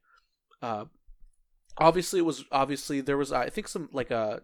Uh, 0.62 0.86
obviously, 1.78 2.20
it 2.20 2.24
was 2.24 2.44
obviously 2.52 3.00
there 3.00 3.16
was 3.18 3.32
I 3.32 3.48
think 3.50 3.68
some 3.68 3.88
like 3.92 4.10
a 4.10 4.42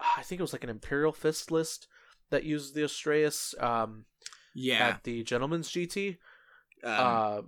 I 0.00 0.22
think 0.22 0.40
it 0.40 0.42
was 0.42 0.52
like 0.52 0.64
an 0.64 0.70
Imperial 0.70 1.12
Fist 1.12 1.50
list 1.50 1.86
that 2.30 2.44
used 2.44 2.74
the 2.74 2.82
Astraeus 2.82 3.60
um, 3.62 4.04
Yeah. 4.54 4.88
at 4.88 5.04
the 5.04 5.22
Gentleman's 5.22 5.70
GT. 5.70 6.18
um, 6.84 6.92
uh, 6.92 7.40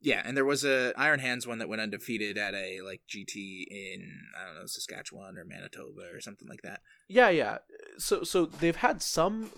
yeah, 0.00 0.22
and 0.24 0.36
there 0.36 0.44
was 0.44 0.64
a 0.64 0.92
Iron 0.96 1.18
Hands 1.18 1.44
one 1.44 1.58
that 1.58 1.68
went 1.68 1.80
undefeated 1.82 2.38
at 2.38 2.54
a 2.54 2.80
like 2.82 3.00
GT 3.08 3.64
in 3.68 4.08
I 4.40 4.44
don't 4.46 4.54
know 4.54 4.66
Saskatchewan 4.66 5.36
or 5.36 5.44
Manitoba 5.44 6.02
or 6.12 6.20
something 6.20 6.46
like 6.48 6.62
that. 6.62 6.80
Yeah, 7.08 7.30
yeah. 7.30 7.58
So 7.96 8.22
so 8.22 8.46
they've 8.46 8.76
had 8.76 9.02
some 9.02 9.50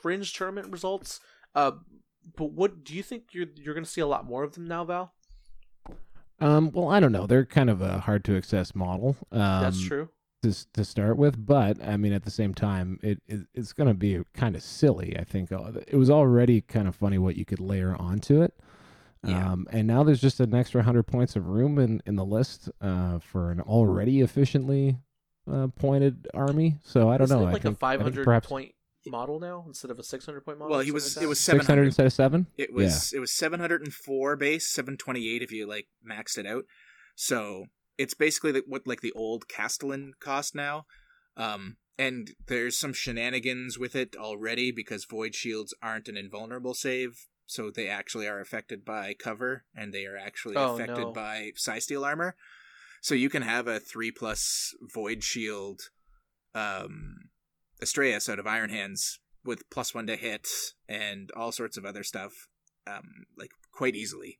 fringe 0.00 0.32
tournament 0.34 0.70
results. 0.70 1.18
Uh, 1.54 1.72
but 2.36 2.52
what 2.52 2.84
do 2.84 2.94
you 2.94 3.02
think 3.02 3.32
you're 3.32 3.46
you're 3.56 3.74
going 3.74 3.84
to 3.84 3.90
see 3.90 4.00
a 4.00 4.06
lot 4.06 4.24
more 4.26 4.42
of 4.42 4.52
them 4.54 4.66
now, 4.66 4.84
Val? 4.84 5.12
Um, 6.40 6.72
well, 6.72 6.88
I 6.88 6.98
don't 7.00 7.12
know. 7.12 7.26
They're 7.26 7.44
kind 7.44 7.70
of 7.70 7.80
a 7.80 7.98
hard 8.00 8.24
to 8.24 8.36
access 8.36 8.74
model. 8.74 9.16
Um, 9.30 9.62
That's 9.62 9.80
true. 9.80 10.08
to 10.42 10.52
to 10.72 10.84
start 10.84 11.16
with, 11.16 11.44
but 11.46 11.82
I 11.82 11.96
mean, 11.96 12.12
at 12.12 12.24
the 12.24 12.30
same 12.30 12.52
time, 12.52 12.98
it, 13.02 13.20
it 13.28 13.40
it's 13.54 13.72
going 13.72 13.88
to 13.88 13.94
be 13.94 14.20
kind 14.34 14.56
of 14.56 14.62
silly. 14.62 15.16
I 15.18 15.24
think 15.24 15.52
Uh, 15.52 15.72
it 15.86 15.96
was 15.96 16.10
already 16.10 16.60
kind 16.60 16.88
of 16.88 16.96
funny 16.96 17.18
what 17.18 17.36
you 17.36 17.44
could 17.44 17.60
layer 17.60 17.94
onto 17.96 18.42
it. 18.42 18.54
Yeah. 19.24 19.52
Um, 19.52 19.68
and 19.70 19.86
now 19.86 20.02
there's 20.02 20.20
just 20.20 20.40
an 20.40 20.52
extra 20.52 20.82
hundred 20.82 21.04
points 21.04 21.36
of 21.36 21.46
room 21.46 21.78
in, 21.78 22.02
in 22.06 22.16
the 22.16 22.24
list 22.24 22.68
uh, 22.80 23.20
for 23.20 23.52
an 23.52 23.60
already 23.60 24.20
efficiently 24.20 24.96
uh, 25.48 25.68
pointed 25.68 26.26
army. 26.34 26.78
So 26.82 27.08
I 27.08 27.18
don't 27.18 27.26
Isn't 27.26 27.38
know. 27.38 27.44
it 27.46 27.50
I 27.50 27.52
like 27.52 27.62
think, 27.62 27.80
a 27.80 27.86
I 27.86 27.92
think 27.92 28.00
500 28.02 28.24
perhaps 28.24 28.48
point 28.48 28.74
model 29.06 29.40
now 29.40 29.64
instead 29.66 29.90
of 29.90 29.98
a 29.98 30.02
600 30.02 30.44
point 30.44 30.58
model? 30.58 30.70
Well, 30.72 30.80
he 30.80 30.90
was 30.92 31.16
like 31.16 31.24
it 31.24 31.28
was 31.28 31.38
that? 31.38 31.44
seven 31.44 31.60
600 31.60 31.74
hundred. 31.78 31.86
instead 31.86 32.06
of 32.06 32.12
seven. 32.12 32.46
It 32.56 32.72
was 32.72 33.12
it 33.12 33.18
was 33.18 33.32
seven 33.32 33.60
hundred 33.60 33.82
and 33.82 33.92
four 33.92 34.36
base, 34.36 34.68
seven 34.68 34.96
twenty 34.96 35.28
eight 35.34 35.42
if 35.42 35.52
you 35.52 35.66
like 35.66 35.86
maxed 36.08 36.38
it 36.38 36.46
out. 36.46 36.64
So 37.14 37.66
it's 37.98 38.14
basically 38.14 38.52
the, 38.52 38.62
what 38.66 38.86
like 38.86 39.00
the 39.00 39.12
old 39.12 39.48
Castellan 39.48 40.12
cost 40.20 40.54
now. 40.54 40.86
Um, 41.36 41.76
and 41.98 42.30
there's 42.48 42.76
some 42.76 42.92
shenanigans 42.92 43.78
with 43.78 43.94
it 43.94 44.16
already 44.16 44.70
because 44.72 45.04
void 45.04 45.34
shields 45.34 45.74
aren't 45.82 46.08
an 46.08 46.16
invulnerable 46.16 46.74
save, 46.74 47.26
so 47.46 47.70
they 47.70 47.86
actually 47.88 48.26
are 48.26 48.40
affected 48.40 48.84
by 48.84 49.14
cover, 49.14 49.64
and 49.76 49.92
they 49.92 50.06
are 50.06 50.16
actually 50.16 50.56
Oh, 50.56 50.74
affected 50.74 50.98
no. 51.04 51.12
by 51.12 51.52
psi 51.54 51.78
steel 51.78 52.04
armor. 52.04 52.34
So 53.02 53.14
you 53.14 53.28
can 53.28 53.42
have 53.42 53.66
a 53.66 53.78
three 53.78 54.10
plus 54.10 54.74
void 54.92 55.22
shield, 55.22 55.82
um, 56.54 57.16
Astraeus 57.82 58.28
out 58.28 58.38
of 58.38 58.46
Iron 58.46 58.70
Hands 58.70 59.18
with 59.44 59.68
plus 59.70 59.94
one 59.94 60.06
to 60.06 60.16
hit 60.16 60.46
and 60.88 61.30
all 61.36 61.52
sorts 61.52 61.76
of 61.76 61.84
other 61.84 62.02
stuff, 62.04 62.32
um, 62.86 63.26
like 63.36 63.50
quite 63.72 63.94
easily. 63.96 64.38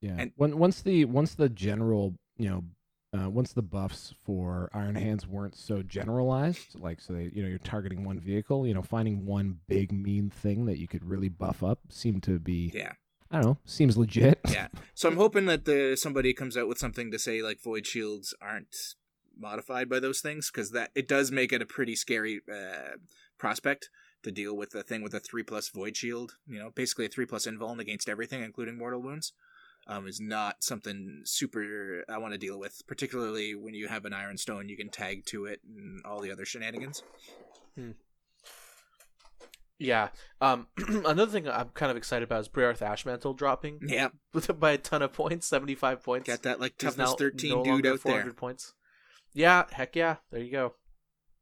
Yeah. 0.00 0.16
And- 0.18 0.32
when, 0.36 0.58
once 0.58 0.82
the 0.82 1.04
once 1.06 1.34
the 1.34 1.48
general 1.48 2.14
you 2.36 2.48
know 2.48 2.64
uh, 3.14 3.28
once 3.28 3.52
the 3.52 3.62
buffs 3.62 4.14
for 4.24 4.70
Iron 4.72 4.94
Hands 4.94 5.26
weren't 5.26 5.54
so 5.56 5.82
generalized, 5.82 6.78
like 6.78 7.00
so 7.00 7.12
they 7.12 7.30
you 7.32 7.42
know 7.42 7.48
you're 7.48 7.58
targeting 7.58 8.04
one 8.04 8.18
vehicle, 8.18 8.66
you 8.66 8.74
know 8.74 8.82
finding 8.82 9.26
one 9.26 9.58
big 9.68 9.92
mean 9.92 10.30
thing 10.30 10.66
that 10.66 10.78
you 10.78 10.88
could 10.88 11.04
really 11.04 11.28
buff 11.28 11.62
up 11.62 11.78
seemed 11.90 12.22
to 12.24 12.38
be 12.38 12.70
Yeah, 12.74 12.92
I 13.30 13.36
don't 13.36 13.44
know 13.46 13.58
seems 13.64 13.96
legit. 13.96 14.40
yeah. 14.50 14.68
So 14.94 15.08
I'm 15.08 15.16
hoping 15.16 15.46
that 15.46 15.64
the 15.66 15.94
somebody 15.96 16.32
comes 16.34 16.56
out 16.56 16.68
with 16.68 16.78
something 16.78 17.10
to 17.10 17.18
say 17.18 17.42
like 17.42 17.62
void 17.62 17.86
shields 17.86 18.34
aren't 18.40 18.74
modified 19.38 19.88
by 19.88 20.00
those 20.00 20.20
things 20.20 20.50
because 20.50 20.70
that 20.72 20.90
it 20.94 21.08
does 21.08 21.30
make 21.30 21.52
it 21.52 21.62
a 21.62 21.66
pretty 21.66 21.94
scary 21.96 22.40
uh, 22.52 22.96
prospect 23.38 23.88
to 24.22 24.30
deal 24.30 24.56
with 24.56 24.74
a 24.74 24.82
thing 24.82 25.02
with 25.02 25.14
a 25.14 25.20
three 25.20 25.42
plus 25.42 25.68
void 25.68 25.96
shield. 25.96 26.36
You 26.46 26.58
know, 26.58 26.70
basically 26.74 27.06
a 27.06 27.08
three 27.08 27.26
plus 27.26 27.46
invuln 27.46 27.80
against 27.80 28.08
everything, 28.08 28.42
including 28.42 28.78
mortal 28.78 29.02
wounds. 29.02 29.32
Um, 29.88 30.06
is 30.06 30.20
not 30.20 30.62
something 30.62 31.22
super 31.24 32.04
I 32.08 32.18
want 32.18 32.32
to 32.34 32.38
deal 32.38 32.56
with, 32.56 32.82
particularly 32.86 33.56
when 33.56 33.74
you 33.74 33.88
have 33.88 34.04
an 34.04 34.12
iron 34.12 34.38
stone 34.38 34.68
you 34.68 34.76
can 34.76 34.90
tag 34.90 35.24
to 35.26 35.46
it 35.46 35.60
and 35.66 36.00
all 36.04 36.20
the 36.20 36.30
other 36.30 36.44
shenanigans. 36.44 37.02
Yeah. 39.78 40.08
Um, 40.40 40.68
another 40.88 41.26
thing 41.26 41.48
I'm 41.48 41.70
kind 41.70 41.90
of 41.90 41.96
excited 41.96 42.22
about 42.22 42.42
is 42.42 42.48
Bray'arth 42.48 42.78
Ashmantle 42.78 43.36
dropping 43.36 43.80
Yeah, 43.82 44.10
by 44.60 44.72
a 44.72 44.78
ton 44.78 45.02
of 45.02 45.12
points, 45.12 45.48
75 45.48 46.02
points. 46.04 46.28
got 46.28 46.42
that 46.44 46.60
like 46.60 46.78
toughness 46.78 47.10
now 47.10 47.16
thirteen 47.16 47.50
no 47.50 47.64
dude 47.64 47.72
longer 47.72 47.88
out 47.88 48.02
there. 48.04 48.12
400 48.12 48.36
points. 48.36 48.74
Yeah, 49.34 49.64
heck 49.70 49.96
yeah. 49.96 50.16
There 50.30 50.42
you 50.42 50.50
go. 50.50 50.74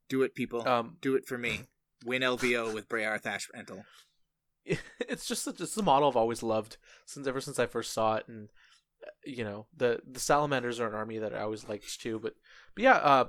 Do 0.09 0.23
it, 0.23 0.35
people. 0.35 0.67
Um, 0.67 0.97
Do 1.01 1.15
it 1.15 1.27
for 1.27 1.39
me. 1.39 1.63
Win 2.05 2.23
LVO 2.23 2.73
with 2.73 2.89
Bray'arth 2.89 3.23
Ashmantle. 3.23 3.85
it's 5.01 5.27
just 5.27 5.47
a, 5.47 5.51
it's 5.51 5.77
a 5.77 5.83
model 5.83 6.09
I've 6.09 6.17
always 6.17 6.43
loved 6.43 6.77
since 7.07 7.27
ever 7.27 7.41
since 7.41 7.59
I 7.59 7.67
first 7.67 7.93
saw 7.93 8.17
it, 8.17 8.29
and 8.29 8.49
uh, 9.05 9.11
you 9.25 9.45
know 9.45 9.67
the 9.77 10.01
the 10.11 10.21
salamanders 10.21 10.81
are 10.81 10.89
an 10.89 10.95
army 10.95 11.19
that 11.19 11.35
I 11.35 11.41
always 11.41 11.69
liked 11.69 12.01
too. 12.01 12.19
But 12.19 12.35
but 12.75 12.85
yeah, 12.85 12.97
uh, 12.97 13.25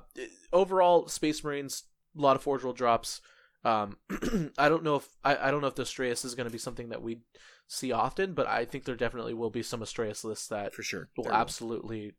overall 0.54 1.08
Space 1.08 1.44
Marines 1.44 1.84
a 2.18 2.22
lot 2.22 2.36
of 2.36 2.44
Forge 2.44 2.64
World 2.64 2.78
drops. 2.78 3.22
Um, 3.64 3.98
I 4.58 4.70
don't 4.70 4.84
know 4.84 4.96
if 4.96 5.08
I, 5.24 5.38
I 5.48 5.52
don't 5.52 5.62
know 5.62 5.68
if 5.68 5.76
the 5.76 5.84
Astraeus 5.84 6.26
is 6.26 6.36
going 6.36 6.48
to 6.48 6.52
be 6.52 6.58
something 6.58 6.90
that 6.90 7.02
we 7.02 7.20
see 7.68 7.92
often, 7.92 8.34
but 8.34 8.48
I 8.48 8.66
think 8.66 8.86
there 8.86 8.96
definitely 8.96 9.34
will 9.34 9.50
be 9.50 9.64
some 9.64 9.82
Astraeus 9.82 10.24
lists 10.24 10.48
that 10.48 10.74
for 10.74 10.84
sure. 10.84 11.10
will 11.16 11.26
There 11.26 11.34
absolutely 11.34 12.14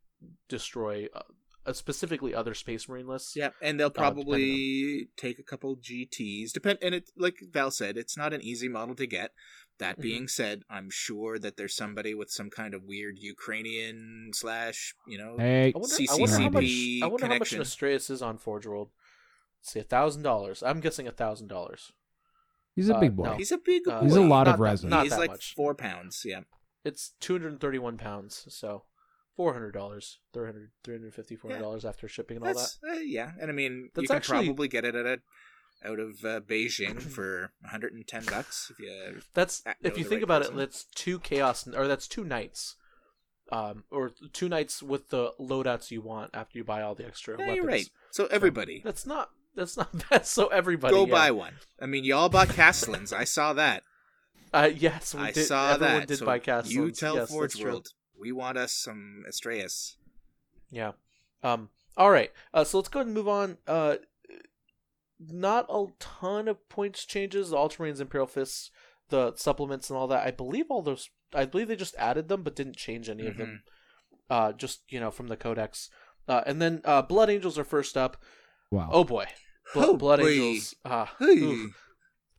destroy, 0.47 1.07
uh, 1.65 1.69
uh, 1.69 1.73
specifically 1.73 2.33
other 2.35 2.53
Space 2.53 2.87
Marine 2.89 3.07
lists. 3.07 3.35
Yeah, 3.35 3.49
and 3.61 3.79
they'll 3.79 3.89
depending 3.89 4.23
probably 4.25 5.07
take 5.17 5.39
a 5.39 5.43
couple 5.43 5.75
GTS. 5.77 6.51
Depend, 6.53 6.79
and 6.81 6.93
it 6.95 7.09
like 7.17 7.35
Val 7.51 7.71
said, 7.71 7.97
it's 7.97 8.17
not 8.17 8.33
an 8.33 8.41
easy 8.41 8.67
model 8.69 8.95
to 8.95 9.05
get. 9.07 9.31
That 9.79 9.97
Mhm. 9.97 10.01
being 10.01 10.27
said, 10.27 10.63
I'm 10.69 10.89
sure 10.91 11.39
that 11.39 11.57
there's 11.57 11.75
somebody 11.75 12.13
with 12.13 12.29
some 12.29 12.49
kind 12.51 12.73
of 12.75 12.83
weird 12.83 13.17
Ukrainian 13.19 14.29
slash, 14.33 14.93
you 15.07 15.17
know, 15.17 15.35
Hey, 15.37 15.73
I 15.75 15.77
wonder, 15.79 15.95
I 16.09 16.15
wonder 16.15 16.37
how 16.37 16.49
much. 16.49 16.63
CCCP 16.63 17.01
I 17.01 17.07
wonder 17.07 17.25
how 17.25 17.29
much 17.39 17.49
connection. 17.49 17.57
an 17.59 17.63
Astraeus 17.65 18.09
is 18.11 18.21
on 18.21 18.37
Forge 18.37 18.67
World. 18.67 18.91
Let's 19.59 19.71
see, 19.73 19.79
a 19.79 19.83
thousand 19.83 20.21
dollars. 20.23 20.61
I'm 20.61 20.79
guessing 20.79 21.07
a 21.07 21.11
thousand 21.11 21.47
dollars. 21.47 21.91
he's 22.75 22.89
a 22.89 22.95
uh, 22.95 22.99
big 22.99 23.15
boy. 23.15 23.23
no. 23.25 23.33
He's 23.35 23.51
a 23.51 23.57
big. 23.57 23.87
Uh, 23.87 23.99
boy. 24.01 24.05
He's 24.05 24.15
a 24.15 24.21
lot 24.21 24.45
not 24.45 24.53
of 24.53 24.57
that- 24.59 24.63
resin. 24.63 24.89
not 24.89 25.03
He's 25.03 25.11
that 25.11 25.19
like 25.19 25.31
much. 25.31 25.53
four 25.55 25.73
pounds. 25.75 26.21
Yeah. 26.25 26.41
It's 26.85 27.13
231 27.21 27.97
pounds. 27.97 28.45
So, 28.49 28.83
four 29.35 29.53
hundred 29.53 29.71
dollars, 29.73 30.19
300 30.33 30.69
350 30.83 31.35
400 31.35 31.61
dollars 31.61 31.85
after 31.85 32.07
shipping 32.07 32.37
and 32.37 32.45
all 32.47 32.53
that. 32.53 32.75
Uh, 32.89 32.99
yeah, 32.99 33.31
and 33.39 33.49
I 33.49 33.53
mean 33.53 33.89
That's 33.93 34.03
you 34.03 34.07
can 34.07 34.17
actually- 34.17 34.45
probably 34.45 34.67
get 34.67 34.85
it 34.85 34.95
at 34.95 35.05
a 35.05 35.19
out 35.85 35.99
of 35.99 36.23
uh, 36.23 36.39
Beijing 36.41 37.01
for 37.15 37.51
110 37.61 38.23
bucks 38.25 38.71
if 38.71 38.79
you. 38.79 39.21
That's 39.33 39.63
if 39.81 39.97
you 39.97 40.03
think 40.03 40.19
right 40.19 40.23
about 40.23 40.41
person. 40.43 40.55
it, 40.55 40.57
that's 40.59 40.85
two 40.95 41.19
chaos 41.19 41.67
or 41.67 41.87
that's 41.87 42.07
two 42.07 42.23
Knights, 42.23 42.75
um, 43.51 43.83
or 43.91 44.11
two 44.31 44.47
Knights 44.47 44.81
with 44.81 45.09
the 45.09 45.31
loadouts 45.39 45.91
you 45.91 46.01
want 46.01 46.31
after 46.33 46.57
you 46.57 46.63
buy 46.63 46.81
all 46.81 46.95
the 46.95 47.05
extra 47.05 47.33
Yeah, 47.33 47.39
weapons. 47.47 47.55
you're 47.57 47.65
right. 47.65 47.89
So 48.11 48.27
everybody, 48.27 48.81
That's 48.83 49.05
not 49.05 49.31
that's 49.55 49.75
not 49.75 49.89
bad. 50.09 50.25
So 50.25 50.47
everybody 50.47 50.93
go 50.93 51.05
yeah. 51.05 51.11
buy 51.11 51.31
one. 51.31 51.53
I 51.81 51.85
mean, 51.85 52.03
you 52.05 52.15
all 52.15 52.29
bought 52.29 52.49
Castellans. 52.49 53.11
I 53.11 53.23
saw 53.25 53.53
that. 53.53 53.83
Uh, 54.53 54.69
yes, 54.73 55.13
we 55.15 55.21
I 55.21 55.31
did. 55.31 55.45
saw 55.47 55.71
everyone 55.73 55.99
that. 56.01 56.07
did 56.07 56.19
so 56.19 56.25
buy 56.25 56.39
Castles. 56.39 56.73
You 56.73 56.91
tell 56.91 57.15
yes, 57.15 57.29
Forge 57.29 57.53
that's. 57.53 57.63
World, 57.63 57.87
we 58.23 58.31
want 58.31 58.57
us 58.57 58.73
some 58.73 59.23
Estrellas. 59.27 59.97
Yeah. 60.71 60.93
Um. 61.43 61.69
All 61.97 62.09
right. 62.09 62.31
Uh. 62.53 62.63
So 62.63 62.77
let's 62.77 62.89
go 62.89 62.99
ahead 62.99 63.07
and 63.07 63.15
move 63.15 63.27
on. 63.27 63.57
Uh. 63.67 63.97
Not 65.19 65.67
a 65.69 65.85
ton 65.99 66.47
of 66.47 66.67
points 66.69 67.05
changes. 67.05 67.51
The 67.51 67.57
Ultramarines, 67.57 68.01
Imperial 68.01 68.27
Fists, 68.27 68.71
the 69.09 69.33
supplements, 69.35 69.89
and 69.89 69.97
all 69.97 70.07
that. 70.07 70.25
I 70.25 70.31
believe 70.31 70.65
all 70.69 70.81
those. 70.81 71.09
I 71.33 71.45
believe 71.45 71.67
they 71.67 71.75
just 71.75 71.95
added 71.97 72.27
them, 72.27 72.43
but 72.43 72.55
didn't 72.55 72.75
change 72.75 73.09
any 73.09 73.27
of 73.27 73.37
them. 73.37 73.63
Uh. 74.29 74.51
Just 74.53 74.81
you 74.89 74.99
know 74.99 75.11
from 75.11 75.27
the 75.27 75.37
Codex. 75.37 75.89
Uh. 76.27 76.41
And 76.45 76.61
then 76.61 76.81
uh. 76.85 77.01
Blood 77.03 77.29
Angels 77.29 77.57
are 77.59 77.63
first 77.63 77.95
up. 77.97 78.17
Wow. 78.71 78.89
Oh 78.91 79.03
boy. 79.03 79.25
Blo- 79.73 79.91
Oh, 79.91 79.97
Blood 79.97 80.19
boy. 80.19 80.29
Angels. 80.29 80.75
Uh, 80.83 81.05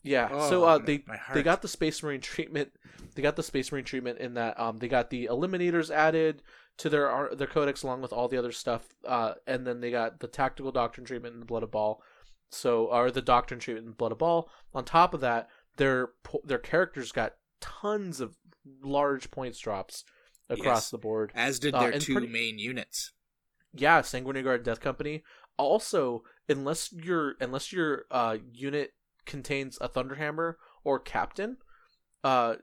Yeah. 0.04 0.28
so 0.48 0.62
Oh, 0.64 0.68
uh, 0.68 0.78
they 0.78 1.02
they 1.32 1.42
got 1.42 1.62
the 1.62 1.68
Space 1.68 2.02
Marine 2.02 2.20
treatment. 2.20 2.72
They 3.16 3.22
got 3.22 3.34
the 3.36 3.42
Space 3.42 3.72
Marine 3.72 3.84
treatment 3.84 4.18
in 4.20 4.34
that 4.34 4.58
um 4.60 4.78
they 4.78 4.86
got 4.88 5.10
the 5.10 5.26
Eliminators 5.30 5.90
added 5.90 6.42
to 6.78 6.88
their 6.88 7.30
their 7.34 7.46
codex 7.48 7.82
along 7.82 8.02
with 8.02 8.12
all 8.12 8.28
the 8.28 8.36
other 8.38 8.52
stuff. 8.52 8.86
Uh, 9.06 9.34
and 9.46 9.66
then 9.66 9.80
they 9.80 9.90
got 9.90 10.20
the 10.20 10.28
Tactical 10.28 10.70
Doctrine 10.72 11.06
treatment 11.06 11.34
in 11.34 11.40
the 11.40 11.46
Blood 11.46 11.62
of 11.62 11.70
Baal. 11.72 12.00
So 12.50 12.86
or 12.86 13.10
the 13.10 13.22
Doctrine 13.22 13.58
treatment 13.60 13.86
in 13.86 13.92
Blood 13.94 14.12
of 14.12 14.18
Baal. 14.18 14.48
On 14.74 14.84
top 14.84 15.14
of 15.14 15.20
that, 15.22 15.48
their 15.76 16.10
their 16.44 16.58
characters 16.58 17.10
got 17.12 17.34
tons 17.60 18.20
of 18.20 18.36
large 18.82 19.30
points 19.30 19.58
drops 19.58 20.04
across 20.50 20.76
Yes. 20.86 20.90
the 20.90 20.98
board. 20.98 21.32
As 21.34 21.58
did 21.58 21.74
Uh, 21.74 21.80
their 21.80 21.90
and 21.92 22.02
two 22.02 22.12
pretty- 22.14 22.28
main 22.28 22.58
units. 22.58 23.12
Yeah, 23.72 24.02
Sanguinary 24.02 24.42
Guard 24.44 24.62
Death 24.64 24.80
Company. 24.80 25.24
Also, 25.56 26.24
unless 26.48 26.92
your 26.92 27.36
unless 27.40 27.72
your 27.72 28.04
uh, 28.10 28.38
unit 28.52 28.92
contains 29.26 29.78
a 29.80 29.88
Thunderhammer 29.88 30.54
or 30.84 30.98
Captain, 30.98 31.56
uh, 32.22 32.56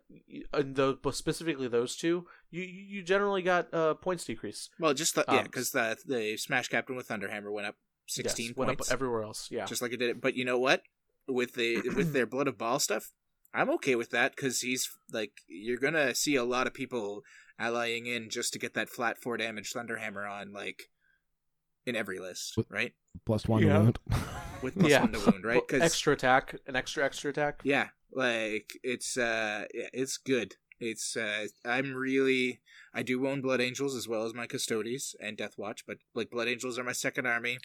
and 0.53 0.75
those, 0.75 0.97
specifically 1.11 1.67
those 1.67 1.95
two, 1.95 2.25
you 2.49 2.63
you 2.63 2.83
you 2.97 3.03
generally 3.03 3.41
got 3.41 3.73
uh 3.73 3.93
points 3.93 4.25
decrease. 4.25 4.69
Well, 4.79 4.93
just 4.93 5.15
the, 5.15 5.23
yeah, 5.27 5.39
Um, 5.39 5.43
because 5.43 5.71
the 5.71 5.97
the 6.05 6.37
Smash 6.37 6.67
Captain 6.67 6.95
with 6.95 7.07
Thunderhammer 7.07 7.51
went 7.51 7.67
up 7.67 7.75
16 8.07 8.47
yes, 8.47 8.57
went 8.57 8.69
points, 8.69 8.89
up 8.89 8.93
everywhere 8.93 9.23
else. 9.23 9.49
Yeah, 9.51 9.65
just 9.65 9.81
like 9.81 9.93
it 9.93 9.97
did. 9.97 10.09
It. 10.09 10.21
But 10.21 10.35
you 10.35 10.45
know 10.45 10.57
what? 10.57 10.81
With 11.27 11.53
the 11.53 11.81
with 11.95 12.13
their 12.13 12.25
Blood 12.31 12.47
of 12.47 12.57
Baal 12.57 12.79
stuff, 12.79 13.11
I'm 13.53 13.69
okay 13.71 13.95
with 13.95 14.09
that 14.11 14.35
because 14.35 14.61
he's 14.61 14.89
like 15.11 15.33
you're 15.47 15.77
gonna 15.77 16.15
see 16.15 16.35
a 16.35 16.43
lot 16.43 16.67
of 16.67 16.73
people 16.73 17.21
allying 17.59 18.07
in 18.07 18.29
just 18.29 18.53
to 18.53 18.59
get 18.59 18.73
that 18.73 18.89
flat 18.89 19.17
four 19.21 19.37
damage 19.37 19.71
Thunderhammer 19.73 20.29
on 20.29 20.51
like 20.51 20.89
in 21.85 21.95
every 21.95 22.19
list, 22.19 22.57
right? 22.69 22.93
Plus 23.25 23.47
one 23.47 23.61
Yeah. 23.61 23.91
With 24.61 24.77
plus 24.77 24.89
yeah, 24.91 25.01
one 25.01 25.11
to 25.13 25.19
wound, 25.19 25.45
right? 25.45 25.61
Because 25.65 25.81
extra 25.81 26.13
attack, 26.13 26.55
an 26.67 26.75
extra 26.75 27.03
extra 27.05 27.29
attack. 27.31 27.61
yeah, 27.63 27.87
like 28.13 28.73
it's 28.83 29.17
uh, 29.17 29.65
yeah, 29.73 29.87
it's 29.93 30.17
good. 30.17 30.55
It's 30.79 31.15
uh, 31.15 31.47
I'm 31.65 31.93
really 31.93 32.61
I 32.93 33.03
do 33.03 33.27
own 33.27 33.41
Blood 33.41 33.61
Angels 33.61 33.95
as 33.95 34.07
well 34.07 34.23
as 34.23 34.33
my 34.33 34.47
Custodes 34.47 35.15
and 35.21 35.37
Death 35.37 35.57
Watch, 35.57 35.85
but 35.85 35.97
like 36.15 36.29
Blood 36.31 36.47
Angels 36.47 36.77
are 36.79 36.83
my 36.83 36.91
second 36.91 37.25
army. 37.27 37.59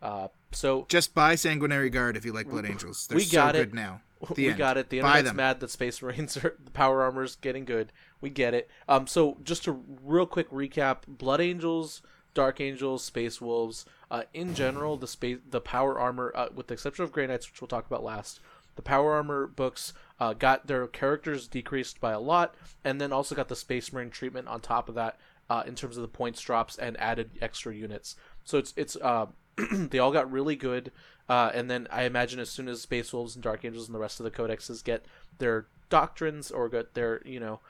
Uh, 0.00 0.28
so 0.50 0.84
Just 0.88 1.14
buy 1.14 1.36
Sanguinary 1.36 1.88
Guard 1.88 2.16
if 2.16 2.24
you 2.24 2.32
like 2.32 2.48
Blood 2.48 2.66
Angels. 2.66 3.06
They're 3.06 3.16
We 3.16 3.24
got 3.26 3.54
so 3.54 3.60
it. 3.60 3.64
good 3.66 3.74
now. 3.74 4.00
The 4.36 4.44
we 4.44 4.48
end. 4.50 4.58
got 4.58 4.76
it. 4.76 4.88
The 4.88 5.00
Buy 5.00 5.18
internet's 5.18 5.28
them. 5.30 5.36
mad 5.36 5.60
that 5.60 5.70
Space 5.70 6.00
Marines 6.00 6.36
are 6.36 6.56
the 6.64 6.70
power 6.70 7.02
armor's 7.02 7.34
getting 7.36 7.64
good. 7.64 7.92
We 8.20 8.30
get 8.30 8.54
it. 8.54 8.70
Um, 8.88 9.08
so 9.08 9.38
just 9.42 9.66
a 9.66 9.72
real 9.72 10.26
quick 10.26 10.48
recap: 10.50 10.98
Blood 11.08 11.40
Angels, 11.40 12.02
Dark 12.32 12.60
Angels, 12.60 13.02
Space 13.04 13.40
Wolves. 13.40 13.84
Uh, 14.12 14.24
in 14.34 14.54
general, 14.54 14.98
the 14.98 15.06
space, 15.06 15.38
the 15.48 15.60
power 15.60 15.98
armor, 15.98 16.30
uh, 16.34 16.48
with 16.54 16.66
the 16.66 16.74
exception 16.74 17.02
of 17.02 17.10
Grey 17.10 17.26
Knights, 17.26 17.50
which 17.50 17.62
we'll 17.62 17.68
talk 17.68 17.86
about 17.86 18.04
last, 18.04 18.40
the 18.76 18.82
power 18.82 19.14
armor 19.14 19.46
books 19.46 19.94
uh, 20.20 20.34
got 20.34 20.66
their 20.66 20.86
characters 20.86 21.48
decreased 21.48 21.98
by 21.98 22.12
a 22.12 22.20
lot, 22.20 22.54
and 22.84 23.00
then 23.00 23.10
also 23.10 23.34
got 23.34 23.48
the 23.48 23.56
Space 23.56 23.90
Marine 23.90 24.10
treatment 24.10 24.48
on 24.48 24.60
top 24.60 24.90
of 24.90 24.94
that 24.96 25.18
uh, 25.48 25.62
in 25.66 25.74
terms 25.74 25.96
of 25.96 26.02
the 26.02 26.08
points 26.08 26.42
drops 26.42 26.76
and 26.76 27.00
added 27.00 27.30
extra 27.40 27.74
units. 27.74 28.14
So 28.44 28.58
it's 28.58 28.74
it's 28.76 28.96
uh, 28.96 29.28
they 29.72 29.98
all 29.98 30.12
got 30.12 30.30
really 30.30 30.56
good. 30.56 30.92
Uh, 31.26 31.50
and 31.54 31.70
then 31.70 31.88
I 31.90 32.02
imagine 32.02 32.38
as 32.38 32.50
soon 32.50 32.68
as 32.68 32.82
Space 32.82 33.14
Wolves 33.14 33.34
and 33.34 33.42
Dark 33.42 33.64
Angels 33.64 33.88
and 33.88 33.94
the 33.94 33.98
rest 33.98 34.20
of 34.20 34.24
the 34.24 34.30
codexes 34.30 34.84
get 34.84 35.06
their 35.38 35.68
doctrines 35.88 36.50
or 36.50 36.68
get 36.68 36.92
their 36.92 37.22
you 37.24 37.40
know 37.40 37.60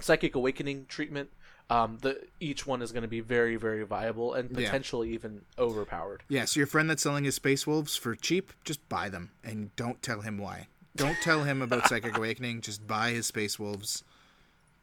psychic 0.00 0.34
awakening 0.34 0.86
treatment, 0.88 1.28
um, 1.70 1.98
the 2.00 2.18
each 2.40 2.66
one 2.66 2.80
is 2.82 2.92
going 2.92 3.02
to 3.02 3.08
be 3.08 3.20
very 3.20 3.56
very 3.56 3.82
viable 3.84 4.34
and 4.34 4.50
Yeah. 4.50 4.66
potentially 4.66 5.10
even 5.12 5.42
overpowered. 5.58 6.22
Yeah, 6.28 6.44
so 6.46 6.60
your 6.60 6.66
friend 6.66 6.88
that's 6.88 7.02
selling 7.02 7.24
his 7.24 7.34
Space 7.34 7.66
Wolves 7.66 7.96
for 7.96 8.14
cheap, 8.14 8.52
just 8.64 8.86
buy 8.88 9.08
them 9.08 9.30
and 9.44 9.74
don't 9.76 10.02
tell 10.02 10.20
him 10.22 10.38
why. 10.38 10.66
Don't 10.96 11.16
tell 11.22 11.44
him 11.44 11.60
about 11.62 11.86
Psychic 11.88 12.16
Awakening. 12.16 12.60
Just 12.62 12.86
buy 12.86 13.10
his 13.10 13.26
Space 13.26 13.58
Wolves. 13.58 14.02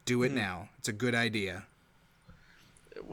Do 0.04 0.22
it 0.22 0.32
now. 0.32 0.68
It's 0.78 0.88
a 0.88 0.92
good 0.92 1.14
idea. 1.14 1.64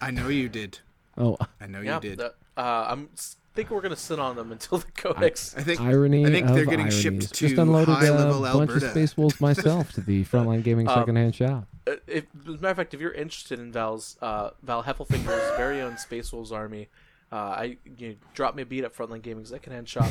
I 0.00 0.10
know 0.10 0.28
you 0.28 0.48
did. 0.48 0.78
Oh, 1.16 1.36
I 1.60 1.66
know 1.66 1.80
yeah, 1.80 1.96
you 1.96 2.00
did. 2.00 2.18
the- 2.18 2.34
uh, 2.56 2.86
I'm 2.90 3.08
s- 3.14 3.36
think 3.58 3.70
we're 3.72 3.80
going 3.80 3.90
to 3.94 4.00
sit 4.00 4.20
on 4.20 4.36
them 4.36 4.52
until 4.52 4.78
the 4.78 4.86
codex. 4.92 5.52
I 5.56 5.62
think 5.62 5.80
irony 5.80 6.24
I 6.24 6.30
think 6.30 6.46
of 6.46 6.54
they're 6.54 6.64
getting 6.64 6.86
ironies. 6.86 7.00
shipped 7.02 7.34
Just 7.34 7.58
unloaded 7.58 7.92
high 7.96 8.06
a 8.06 8.12
level 8.14 8.40
bunch 8.40 8.70
of 8.70 8.88
Space 8.90 9.16
Wolves 9.16 9.40
myself 9.40 9.90
to 9.94 10.00
the 10.00 10.24
Frontline 10.26 10.62
Gaming 10.62 10.86
Um, 10.86 10.94
secondhand 10.94 11.34
shop. 11.34 11.66
Uh, 11.84 11.96
if, 12.06 12.26
as 12.42 12.46
a 12.46 12.50
matter 12.58 12.68
of 12.68 12.76
fact, 12.76 12.94
if 12.94 13.00
you're 13.00 13.10
interested 13.12 13.58
in 13.58 13.72
Val's 13.72 14.16
uh, 14.22 14.50
Val 14.62 14.84
Heffelfinger's 14.84 15.56
very 15.56 15.80
own 15.80 15.98
Space 15.98 16.32
Wolves 16.32 16.52
army, 16.52 16.86
uh, 17.32 17.34
I 17.36 17.76
you 17.98 18.10
know, 18.10 18.14
drop 18.32 18.54
me 18.54 18.62
a 18.62 18.66
beat 18.66 18.84
at 18.84 18.96
Frontline 18.96 19.22
Gaming 19.22 19.44
secondhand 19.44 19.88
shop 19.88 20.08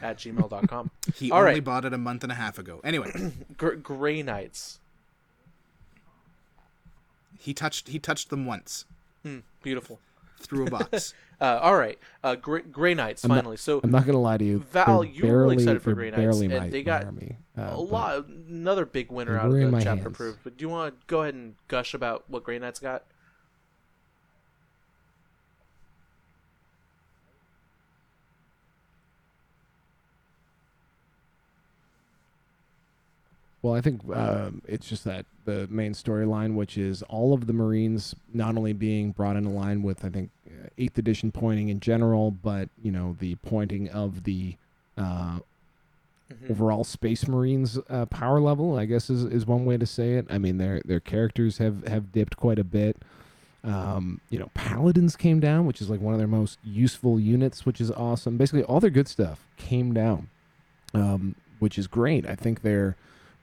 at 0.00 0.16
gmail.com. 0.16 0.90
he 1.14 1.30
All 1.30 1.40
only 1.40 1.52
right. 1.52 1.64
bought 1.64 1.84
it 1.84 1.92
a 1.92 1.98
month 1.98 2.22
and 2.22 2.32
a 2.32 2.36
half 2.36 2.58
ago. 2.58 2.80
Anyway, 2.82 3.12
Gr- 3.58 3.74
Gray 3.74 4.22
Knights. 4.22 4.78
he 7.38 7.52
touched 7.52 7.88
he 7.88 7.98
touched 7.98 8.30
them 8.30 8.46
once 8.46 8.86
Hmm, 9.22 9.40
beautiful. 9.62 9.98
through 10.40 10.66
a 10.66 10.70
box. 10.70 11.12
Uh, 11.40 11.58
all 11.62 11.76
right, 11.76 11.98
uh, 12.24 12.34
Gray, 12.34 12.62
Gray 12.62 12.94
Knights 12.94 13.24
I'm 13.24 13.28
not- 13.28 13.34
finally. 13.36 13.56
so 13.58 13.80
I'm 13.84 13.90
not 13.90 14.06
gonna 14.06 14.20
lie 14.20 14.38
to 14.38 14.44
you. 14.44 14.60
Val, 14.60 15.04
you 15.04 15.26
were 15.26 15.40
really 15.40 15.54
excited 15.56 15.82
for 15.82 15.92
Grey 15.92 16.10
Knights, 16.10 16.40
and 16.40 16.52
my- 16.52 16.68
they 16.70 16.82
got 16.82 17.04
army, 17.04 17.36
uh, 17.58 17.68
a 17.72 17.80
lot, 17.80 18.26
another 18.26 18.86
big 18.86 19.10
winner 19.12 19.38
out 19.38 19.46
of 19.46 19.52
the 19.52 19.70
chapter 19.72 19.90
hands. 19.90 20.06
approved. 20.06 20.38
But 20.44 20.56
do 20.56 20.64
you 20.64 20.70
want 20.70 20.98
to 20.98 21.06
go 21.06 21.22
ahead 21.22 21.34
and 21.34 21.54
gush 21.68 21.92
about 21.92 22.24
what 22.28 22.42
Grey 22.42 22.58
Knights 22.58 22.80
got? 22.80 23.04
Well, 33.66 33.74
I 33.74 33.80
think 33.80 34.00
um, 34.14 34.62
it's 34.68 34.88
just 34.88 35.02
that 35.06 35.26
the 35.44 35.66
main 35.68 35.92
storyline, 35.92 36.54
which 36.54 36.78
is 36.78 37.02
all 37.02 37.34
of 37.34 37.48
the 37.48 37.52
Marines 37.52 38.14
not 38.32 38.56
only 38.56 38.72
being 38.72 39.10
brought 39.10 39.34
into 39.34 39.50
line 39.50 39.82
with, 39.82 40.04
I 40.04 40.08
think, 40.08 40.30
uh, 40.46 40.68
eighth 40.78 40.96
edition 40.98 41.32
pointing 41.32 41.68
in 41.68 41.80
general, 41.80 42.30
but 42.30 42.68
you 42.80 42.92
know 42.92 43.16
the 43.18 43.34
pointing 43.36 43.88
of 43.88 44.22
the 44.22 44.54
uh, 44.96 45.40
Mhm. 46.32 46.50
overall 46.50 46.84
Space 46.84 47.26
Marines 47.26 47.76
uh, 47.90 48.06
power 48.06 48.40
level. 48.40 48.76
I 48.78 48.84
guess 48.84 49.10
is, 49.10 49.24
is 49.24 49.46
one 49.46 49.64
way 49.64 49.76
to 49.76 49.86
say 49.86 50.14
it. 50.14 50.26
I 50.30 50.38
mean, 50.38 50.58
their 50.58 50.80
their 50.84 51.00
characters 51.00 51.58
have 51.58 51.84
have 51.88 52.12
dipped 52.12 52.36
quite 52.36 52.60
a 52.60 52.64
bit. 52.64 52.96
Um, 53.64 54.20
you 54.30 54.38
know, 54.38 54.50
Paladins 54.54 55.16
came 55.16 55.40
down, 55.40 55.66
which 55.66 55.80
is 55.80 55.90
like 55.90 56.00
one 56.00 56.14
of 56.14 56.18
their 56.18 56.28
most 56.28 56.60
useful 56.62 57.18
units, 57.18 57.66
which 57.66 57.80
is 57.80 57.90
awesome. 57.90 58.36
Basically, 58.36 58.62
all 58.62 58.78
their 58.78 58.90
good 58.90 59.08
stuff 59.08 59.44
came 59.56 59.92
down, 59.92 60.28
um, 60.94 61.34
which 61.58 61.76
is 61.78 61.88
great. 61.88 62.24
I 62.28 62.36
think 62.36 62.62
their 62.62 62.94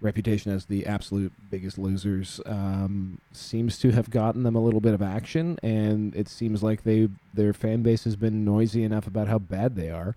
reputation 0.03 0.51
as 0.51 0.65
the 0.65 0.85
absolute 0.85 1.31
biggest 1.49 1.77
losers 1.80 2.39
um, 2.45 3.19
seems 3.31 3.80
to 3.80 3.91
have 3.91 4.09
gotten 4.09 4.43
them 4.43 4.55
a 4.55 4.61
little 4.61 4.81
bit 4.81 4.93
of 4.93 5.01
action, 5.01 5.57
and 5.63 6.15
it 6.15 6.27
seems 6.27 6.61
like 6.61 6.84
they 6.84 7.09
their 7.34 7.53
fan 7.53 7.81
base 7.81 8.03
has 8.03 8.15
been 8.15 8.43
noisy 8.45 8.84
enough 8.84 9.07
about 9.07 9.27
how 9.27 9.39
bad 9.39 9.75
they 9.75 9.89
are. 9.89 10.15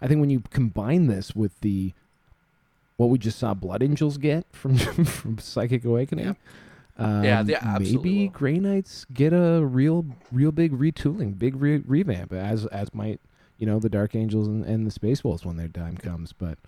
I 0.00 0.06
think 0.06 0.20
when 0.20 0.30
you 0.30 0.42
combine 0.50 1.06
this 1.08 1.34
with 1.36 1.58
the 1.60 1.92
what 2.96 3.10
we 3.10 3.18
just 3.18 3.38
saw 3.38 3.52
Blood 3.52 3.82
Angels 3.82 4.16
get 4.16 4.46
from 4.52 4.76
from 5.04 5.38
Psychic 5.38 5.84
Awakening, 5.84 6.26
Yep. 6.26 6.36
um, 6.98 7.24
Yeah, 7.24 7.40
absolutely 7.40 8.10
maybe 8.10 8.24
will. 8.28 8.32
Grey 8.32 8.58
Knights 8.58 9.04
get 9.12 9.32
a 9.32 9.64
real, 9.64 10.06
real 10.32 10.52
big 10.52 10.72
retooling, 10.72 11.38
big 11.38 11.56
re- 11.60 11.82
revamp, 11.86 12.32
as 12.32 12.64
as 12.66 12.94
might 12.94 13.20
you 13.58 13.66
know 13.66 13.78
the 13.78 13.88
Dark 13.88 14.14
Angels 14.14 14.46
and, 14.48 14.64
and 14.64 14.86
the 14.86 14.90
Space 14.90 15.24
Wolves 15.24 15.44
when 15.44 15.56
their 15.56 15.68
time 15.68 15.96
comes. 15.96 16.32
But 16.32 16.58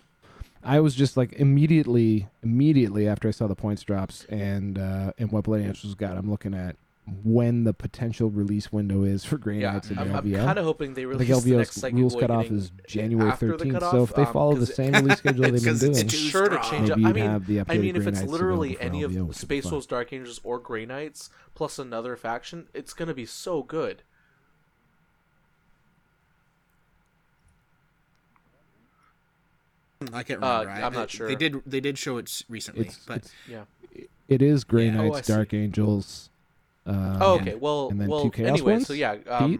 I 0.69 0.81
was 0.81 0.95
just 0.95 1.16
like 1.16 1.32
immediately, 1.35 2.28
immediately 2.43 3.09
after 3.09 3.27
I 3.28 3.31
saw 3.31 3.47
the 3.47 3.55
points 3.57 3.82
drops 3.82 4.24
and 4.28 4.78
uh, 4.78 5.12
and 5.19 5.32
what 5.32 5.45
Bloody 5.45 5.65
Angels 5.65 5.95
got, 5.95 6.16
I'm 6.16 6.31
looking 6.31 6.55
at 6.55 6.77
when 7.24 7.65
the 7.65 7.73
potential 7.73 8.28
release 8.28 8.70
window 8.70 9.03
is 9.03 9.24
for 9.24 9.39
Grey 9.39 9.61
Yeah, 9.61 9.73
Knights 9.73 9.89
and 9.89 9.99
I'm, 9.99 10.15
I'm 10.15 10.31
kind 10.31 10.59
of 10.59 10.66
hoping 10.66 10.93
they 10.93 11.07
release 11.07 11.27
think 11.27 11.43
the 11.45 11.57
next 11.57 11.81
LVO's 11.81 11.93
rules 11.95 12.16
cutoff 12.16 12.51
is 12.51 12.70
January 12.86 13.32
13th. 13.32 13.73
cutoff, 13.73 13.90
so 13.93 14.03
if 14.03 14.15
they 14.15 14.23
um, 14.24 14.32
follow 14.35 14.55
the 14.57 14.66
'cause- 14.66 14.74
same 14.74 14.93
release 14.93 15.16
schedule 15.16 15.51
they've 15.51 15.65
been 15.65 15.78
doing, 15.78 15.97
it's 15.97 16.15
sure 16.15 16.51
to 16.51 16.61
change 16.70 16.90
up. 16.90 16.99
I 16.99 17.12
mean, 17.12 17.24
have 17.24 17.47
the 17.47 17.61
I 17.66 17.78
mean, 17.78 17.97
if 17.97 18.07
it's 18.07 18.20
Knights 18.20 18.31
literally 18.31 18.78
any 18.78 19.03
of 19.05 19.12
LVO, 19.12 19.28
be 19.28 19.32
Space. 19.35 19.70
Wolves, 19.70 19.86
Dark 19.86 20.12
Angels, 20.12 20.39
or 20.45 20.59
Grey 20.59 20.85
Knights 20.85 21.31
plus 21.55 21.78
another 21.78 22.15
faction, 22.15 22.69
it's 22.74 22.93
gonna 22.93 23.15
be 23.15 23.24
so 23.24 23.62
good. 23.62 24.03
I 30.12 30.23
can't 30.23 30.43
Uh, 30.43 30.61
remember. 30.61 30.70
I- 30.70 30.83
I'm 30.87 30.93
not 30.93 31.11
sure. 31.11 31.29
They 31.29 31.35
did. 31.35 31.62
They 31.66 31.81
did 31.81 31.99
show 31.99 32.19
it 32.19 32.43
recently, 32.49 32.87
It's, 32.87 32.99
but 33.07 33.16
it's 33.19 33.33
Yeah. 33.49 33.65
it 34.29 34.43
is 34.43 34.65
Grey 34.65 34.87
Yeah. 34.87 35.01
Oh, 35.01 35.09
Knights, 35.09 35.27
see. 35.27 35.33
Dark 35.33 35.53
Angels. 35.55 36.31
Uh, 36.87 37.19
Oh, 37.20 37.35
okay. 37.41 37.55
Well, 37.55 37.89
and 37.91 38.01
then 38.01 38.09
well. 38.09 38.23
two 38.23 38.31
Chaos 38.31 38.49
Anyway, 38.49 38.73
ones? 38.75 38.87
so 38.87 38.93
yeah, 38.95 39.16
um, 39.29 39.59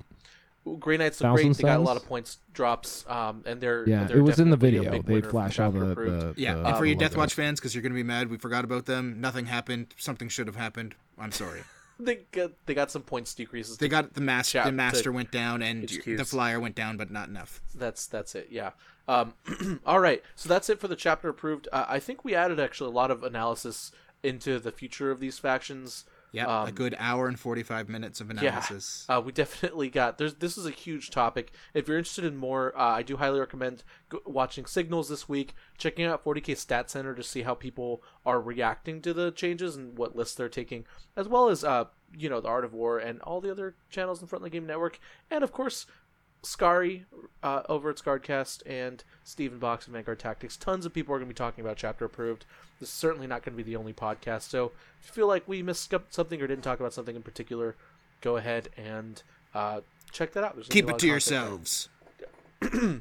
Pete? 0.65 0.81
Grey 0.81 0.97
Knights 0.99 1.21
are 1.23 1.33
great. 1.33 1.47
Thousand 1.47 1.57
They 1.57 1.69
got 1.69 1.81
a 1.81 1.83
lot 1.83 1.97
of 1.97 2.07
points 2.07 2.39
drops, 2.53 3.05
um, 3.09 3.43
and 3.47 3.61
they're 3.61 3.89
Yeah, 3.89 4.05
they're 4.05 4.19
it 4.19 4.23
was 4.23 4.39
in 4.39 4.51
the 4.51 4.57
video. 4.57 5.01
They 5.03 5.21
flash 5.23 5.59
out 5.59 5.73
chapter 5.75 5.95
the, 5.95 5.95
the 5.95 6.35
yeah. 6.37 6.55
the- 6.55 6.65
and 6.67 6.77
for 6.77 6.85
you 6.87 6.95
Deathwatch 6.97 7.17
logo. 7.17 7.29
Fans, 7.29 7.59
because 7.61 7.75
you're 7.75 7.83
gonna 7.83 7.95
be 7.95 8.03
mad, 8.03 8.29
we 8.31 8.37
forgot 8.37 8.65
about 8.65 8.87
them. 8.87 9.21
Nothing 9.21 9.47
happened. 9.47 9.95
Something 9.97 10.29
should 10.29 10.47
have 10.47 10.57
happened. 10.57 10.95
I'm 11.19 11.33
sorry. 11.33 11.63
they 12.01 12.17
got 12.33 12.53
they 12.67 12.75
got 12.75 12.91
some 12.91 13.03
points 13.03 13.35
decreases. 13.35 13.79
They 13.79 13.89
got 13.89 14.15
the 14.15 14.21
master. 14.21 14.63
The 14.65 14.73
master 14.73 15.11
went 15.11 15.31
down, 15.33 15.63
and 15.63 15.85
HQs. 15.89 16.17
the 16.19 16.25
flyer 16.25 16.61
went 16.61 16.75
down, 16.75 16.97
but 16.97 17.11
not 17.11 17.29
enough. 17.29 17.61
That's 17.75 18.07
that's 18.07 18.35
it. 18.35 18.49
Yeah. 18.51 18.71
Um, 19.09 19.35
all 19.87 20.01
right. 20.01 20.23
So 20.37 20.49
that's 20.49 20.69
it 20.69 20.79
for 20.79 20.87
the 20.89 20.97
chapter 20.97 21.29
approved. 21.29 21.67
Uh, 21.73 21.87
I 21.89 21.99
think 21.99 22.25
we 22.25 22.35
added 22.35 22.61
actually 22.61 22.91
a 22.91 22.95
lot 22.95 23.11
of 23.11 23.23
analysis 23.23 23.91
into 24.23 24.59
the 24.59 24.71
future 24.73 25.11
of 25.11 25.21
these 25.21 25.39
factions. 25.39 26.05
Yeah, 26.31 26.45
Um, 26.45 26.69
a 26.69 26.73
good 26.73 26.95
hour 26.99 27.27
and 27.27 27.41
45 27.41 27.89
minutes 27.89 28.21
of 28.21 28.29
analysis. 28.29 29.07
Yeah, 29.09 29.17
uh, 29.17 29.21
we 29.23 29.33
definitely 29.33 29.89
got. 29.89 30.19
There's 30.19 30.35
this 30.35 30.59
is 30.59 30.67
a 30.67 30.71
huge 30.71 31.09
topic. 31.09 31.53
If 31.73 31.89
you're 31.89 31.97
interested 31.97 32.25
in 32.25 32.37
more, 32.37 32.77
uh, 32.79 32.83
I 32.83 33.03
do 33.03 33.17
highly 33.17 33.41
recommend 33.41 33.83
go, 34.11 34.21
watching 34.27 34.67
Signals 34.67 35.09
this 35.09 35.27
week, 35.27 35.55
checking 35.79 36.05
out 36.05 36.23
40k 36.23 36.55
Stat 36.59 36.91
Center 36.91 37.15
to 37.15 37.23
see 37.23 37.43
how 37.43 37.55
people 37.55 38.03
are 38.27 38.43
reacting 38.43 39.01
to 39.03 39.15
the 39.15 39.31
changes 39.31 39.75
and 39.75 39.97
what 39.97 40.17
lists 40.17 40.35
they're 40.35 40.51
taking, 40.51 40.85
as 41.17 41.29
well 41.29 41.49
as 41.49 41.65
uh, 41.65 41.85
you 42.15 42.29
know 42.29 42.43
the 42.43 42.49
Art 42.49 42.67
of 42.67 42.75
War 42.75 42.99
and 42.99 43.23
all 43.23 43.41
the 43.41 43.51
other 43.51 43.77
channels 43.89 44.21
in 44.21 44.29
Frontline 44.29 44.53
Game 44.53 44.67
Network, 44.67 44.99
and 45.31 45.43
of 45.43 45.51
course. 45.51 45.87
Scary 46.43 47.05
uh, 47.43 47.63
over 47.69 47.91
at 47.91 47.97
Scardcast 47.97 48.63
and 48.67 49.03
Stephen 49.25 49.59
Box 49.59 49.87
and 49.87 49.95
Vanguard 49.95 50.19
Tactics. 50.19 50.57
Tons 50.57 50.87
of 50.87 50.93
people 50.95 51.15
are 51.15 51.19
going 51.19 51.29
to 51.29 51.35
be 51.35 51.37
talking 51.37 51.65
about 51.65 51.77
Chapter 51.77 52.05
Approved. 52.05 52.45
This 52.81 52.89
is 52.89 52.95
certainly 52.95 53.27
not 53.27 53.43
going 53.43 53.57
to 53.57 53.63
be 53.63 53.69
the 53.69 53.77
only 53.77 53.93
podcast. 53.93 54.43
So 54.43 54.73
if 55.03 55.09
you 55.09 55.13
feel 55.13 55.27
like 55.27 55.47
we 55.49 55.63
missed 55.63 55.93
something 56.11 56.41
or 56.41 56.47
didn't 56.47 56.63
talk 56.65 56.79
about 56.81 56.93
something 56.93 57.17
in 57.17 57.23
particular, 57.23 57.75
go 58.21 58.37
ahead 58.37 58.69
and 58.77 59.23
uh, 59.55 59.81
check 60.13 60.33
that 60.33 60.45
out. 60.45 60.55
There's 60.55 60.69
Keep 60.69 60.89
it 60.91 60.99
to 60.99 61.11
of 61.13 61.23
content 61.23 61.29
there. 62.61 62.69
yourselves. 62.71 63.01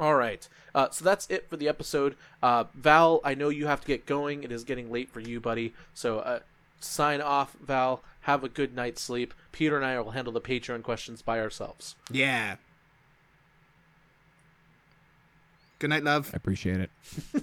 All 0.00 0.14
right. 0.14 0.48
Uh, 0.74 0.88
so 0.90 1.04
that's 1.04 1.28
it 1.28 1.48
for 1.50 1.56
the 1.56 1.68
episode. 1.68 2.16
Uh, 2.42 2.64
Val, 2.74 3.20
I 3.24 3.34
know 3.34 3.48
you 3.48 3.66
have 3.66 3.80
to 3.82 3.86
get 3.86 4.06
going. 4.06 4.44
It 4.44 4.52
is 4.52 4.64
getting 4.64 4.90
late 4.90 5.10
for 5.10 5.20
you, 5.20 5.40
buddy. 5.40 5.74
So 5.92 6.20
uh, 6.20 6.40
sign 6.80 7.20
off, 7.20 7.54
Val. 7.60 8.02
Have 8.22 8.44
a 8.44 8.48
good 8.48 8.74
night's 8.74 9.00
sleep. 9.00 9.32
Peter 9.52 9.76
and 9.76 9.84
I 9.84 9.98
will 10.00 10.10
handle 10.12 10.32
the 10.32 10.40
Patreon 10.40 10.82
questions 10.82 11.22
by 11.22 11.40
ourselves. 11.40 11.96
Yeah. 12.10 12.56
Good 15.78 15.88
night, 15.90 16.04
love. 16.04 16.30
I 16.34 16.36
appreciate 16.36 16.80
it. 16.80 16.90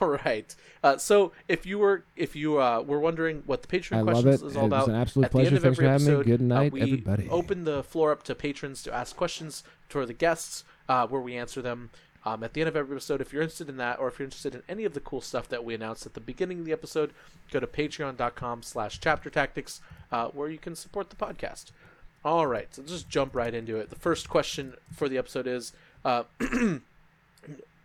All 0.00 0.08
right. 0.24 0.54
Uh, 0.84 0.96
so 0.96 1.32
if 1.48 1.66
you 1.66 1.78
were 1.78 2.04
if 2.14 2.36
you 2.36 2.60
uh, 2.60 2.82
were 2.82 3.00
wondering 3.00 3.42
what 3.46 3.62
the 3.62 3.68
Patreon 3.68 3.96
I 3.96 4.00
love 4.02 4.22
questions 4.22 4.42
it. 4.42 4.46
is 4.46 4.52
It 4.54 4.58
all 4.58 4.64
was 4.68 4.68
about, 4.68 4.88
an 4.88 4.94
absolute 4.94 5.24
at 5.26 5.32
the 5.32 5.38
end 5.40 5.48
pleasure. 5.48 5.56
of 5.56 5.62
Thanks 5.62 5.78
every 5.78 5.88
me. 5.88 5.94
episode, 5.94 6.26
Good 6.26 6.40
night, 6.40 6.72
uh, 6.72 6.74
we 6.74 6.82
everybody. 6.82 7.28
open 7.28 7.64
the 7.64 7.82
floor 7.82 8.12
up 8.12 8.22
to 8.24 8.36
patrons 8.36 8.84
to 8.84 8.94
ask 8.94 9.16
questions 9.16 9.64
to 9.88 10.06
the 10.06 10.12
guests, 10.12 10.62
uh, 10.88 11.08
where 11.08 11.20
we 11.20 11.36
answer 11.36 11.60
them. 11.60 11.90
Um, 12.24 12.44
at 12.44 12.52
the 12.52 12.60
end 12.60 12.68
of 12.68 12.76
every 12.76 12.94
episode, 12.94 13.20
if 13.20 13.32
you're 13.32 13.42
interested 13.42 13.68
in 13.68 13.78
that, 13.78 13.98
or 13.98 14.08
if 14.08 14.18
you're 14.18 14.24
interested 14.24 14.54
in 14.54 14.62
any 14.68 14.84
of 14.84 14.94
the 14.94 15.00
cool 15.00 15.20
stuff 15.20 15.48
that 15.48 15.64
we 15.64 15.74
announced 15.74 16.06
at 16.06 16.14
the 16.14 16.20
beginning 16.20 16.60
of 16.60 16.64
the 16.64 16.72
episode, 16.72 17.12
go 17.50 17.58
to 17.58 17.66
patreon.com 17.66 18.62
slash 18.62 19.00
chapter 19.00 19.28
tactics, 19.28 19.80
uh, 20.12 20.28
where 20.28 20.48
you 20.48 20.58
can 20.58 20.76
support 20.76 21.10
the 21.10 21.16
podcast. 21.16 21.72
All 22.24 22.46
right, 22.46 22.72
so 22.72 22.82
just 22.82 23.08
jump 23.08 23.34
right 23.34 23.52
into 23.52 23.76
it. 23.76 23.90
The 23.90 23.96
first 23.96 24.28
question 24.28 24.74
for 24.94 25.08
the 25.08 25.18
episode 25.18 25.48
is, 25.48 25.72
uh, 26.04 26.24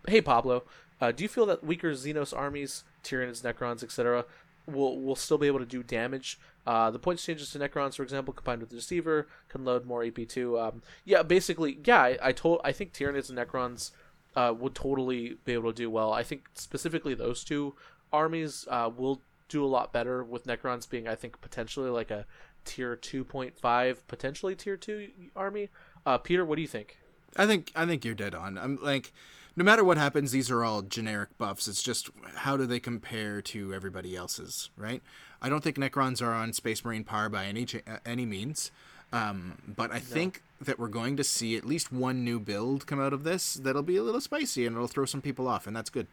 hey 0.07 0.21
Pablo, 0.21 0.63
uh, 1.01 1.11
do 1.11 1.23
you 1.23 1.27
feel 1.27 1.47
that 1.47 1.63
weaker 1.63 1.91
Xenos 1.93 2.37
armies, 2.37 2.83
Tyranids, 3.03 3.41
Necrons, 3.41 3.83
etc., 3.83 4.25
will 4.67 4.99
will 4.99 5.15
still 5.15 5.37
be 5.37 5.47
able 5.47 5.59
to 5.59 5.65
do 5.65 5.81
damage? 5.81 6.37
Uh, 6.67 6.91
the 6.91 6.99
points 6.99 7.25
changes 7.25 7.49
to 7.51 7.59
Necrons, 7.59 7.95
for 7.95 8.03
example, 8.03 8.33
combined 8.33 8.59
with 8.59 8.69
the 8.69 8.75
Deceiver, 8.75 9.27
can 9.47 9.63
load 9.63 9.85
more 9.85 10.03
AP2. 10.03 10.61
Um, 10.61 10.81
yeah, 11.05 11.23
basically, 11.23 11.79
yeah, 11.85 12.01
I, 12.01 12.17
I 12.21 12.31
told 12.33 12.59
I 12.63 12.73
think 12.73 12.93
Tyranids 12.93 13.29
and 13.29 13.39
Necrons 13.39 13.91
uh, 14.37 14.53
would 14.53 14.75
totally 14.75 15.35
be 15.45 15.53
able 15.53 15.73
to 15.73 15.75
do 15.75 15.89
well. 15.89 16.13
I 16.13 16.21
think 16.21 16.43
specifically 16.53 17.15
those 17.15 17.43
two 17.43 17.73
armies 18.13 18.67
uh, 18.69 18.89
will 18.95 19.19
do 19.49 19.65
a 19.65 19.67
lot 19.67 19.91
better 19.91 20.23
with 20.23 20.45
Necrons 20.45 20.87
being, 20.87 21.07
I 21.07 21.15
think, 21.15 21.41
potentially 21.41 21.89
like 21.89 22.11
a 22.11 22.27
tier 22.63 22.95
2.5, 22.95 23.97
potentially 24.07 24.55
tier 24.55 24.77
2 24.77 25.09
army. 25.35 25.69
Uh, 26.05 26.19
Peter, 26.19 26.45
what 26.45 26.57
do 26.57 26.61
you 26.61 26.67
think? 26.67 26.99
I 27.35 27.47
think 27.47 27.71
I 27.75 27.85
think 27.85 28.05
you're 28.05 28.15
dead 28.15 28.35
on. 28.35 28.57
I'm 28.57 28.77
like, 28.81 29.11
no 29.55 29.63
matter 29.63 29.83
what 29.83 29.97
happens, 29.97 30.31
these 30.31 30.51
are 30.51 30.63
all 30.63 30.83
generic 30.83 31.35
buffs. 31.39 31.67
It's 31.67 31.81
just 31.81 32.09
how 32.35 32.57
do 32.57 32.67
they 32.67 32.79
compare 32.79 33.41
to 33.41 33.73
everybody 33.73 34.15
else's, 34.15 34.69
right? 34.77 35.01
I 35.41 35.49
don't 35.49 35.63
think 35.63 35.77
Necrons 35.77 36.21
are 36.21 36.33
on 36.33 36.53
Space 36.53 36.85
Marine 36.85 37.03
par 37.03 37.29
by 37.29 37.45
any 37.45 37.65
ch- 37.65 37.75
uh, 37.87 37.97
any 38.05 38.25
means, 38.25 38.71
um, 39.11 39.57
but 39.67 39.91
I 39.91 39.99
think 39.99 40.41
that 40.59 40.79
we're 40.79 40.87
going 40.87 41.15
to 41.17 41.23
see 41.23 41.55
at 41.55 41.65
least 41.65 41.91
one 41.91 42.23
new 42.23 42.39
build 42.39 42.87
come 42.87 42.99
out 42.99 43.13
of 43.13 43.23
this 43.23 43.53
that'll 43.55 43.83
be 43.83 43.97
a 43.97 44.03
little 44.03 44.21
spicy 44.21 44.65
and 44.65 44.75
it'll 44.75 44.87
throw 44.87 45.05
some 45.05 45.21
people 45.21 45.47
off, 45.47 45.67
and 45.67 45.75
that's 45.75 45.89
good. 45.89 46.07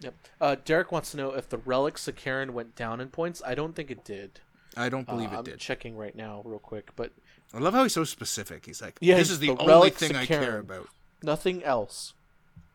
Yep. 0.00 0.14
Uh, 0.40 0.56
Derek 0.64 0.90
wants 0.92 1.10
to 1.10 1.16
know 1.18 1.32
if 1.32 1.48
the 1.48 1.58
relic 1.58 1.96
Sicaran 1.96 2.50
went 2.50 2.74
down 2.74 3.00
in 3.00 3.08
points. 3.08 3.42
I 3.44 3.54
don't 3.54 3.76
think 3.76 3.90
it 3.90 4.02
did. 4.04 4.40
I 4.76 4.88
don't 4.88 5.06
believe 5.06 5.30
Uh, 5.30 5.34
it 5.34 5.38
I'm 5.38 5.44
did. 5.44 5.58
checking 5.58 5.96
right 5.96 6.14
now, 6.16 6.40
real 6.44 6.58
quick, 6.58 6.90
but 6.96 7.12
I 7.52 7.58
love 7.58 7.74
how 7.74 7.82
he's 7.82 7.92
so 7.92 8.04
specific. 8.04 8.64
He's 8.64 8.80
like, 8.80 8.96
Yeah, 9.00 9.16
this 9.16 9.30
is 9.30 9.40
the, 9.40 9.54
the 9.54 9.58
only 9.70 9.90
thing 9.90 10.16
I 10.16 10.24
care 10.24 10.58
about. 10.58 10.88
nothing 11.22 11.62
else. 11.64 12.14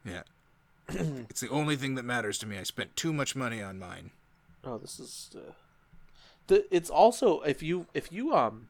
Yeah. 0.03 0.23
it's 0.89 1.41
the 1.41 1.49
only 1.49 1.75
thing 1.75 1.95
that 1.95 2.03
matters 2.03 2.37
to 2.39 2.45
me. 2.45 2.59
I 2.59 2.63
spent 2.63 2.95
too 2.95 3.11
much 3.11 3.35
money 3.35 3.61
on 3.61 3.79
mine. 3.79 4.11
Oh, 4.63 4.77
this 4.77 4.99
is. 4.99 5.31
Uh... 5.35 5.53
The, 6.47 6.65
it's 6.75 6.91
also 6.91 7.41
if 7.41 7.63
you 7.63 7.87
if 7.95 8.11
you 8.11 8.35
um 8.35 8.67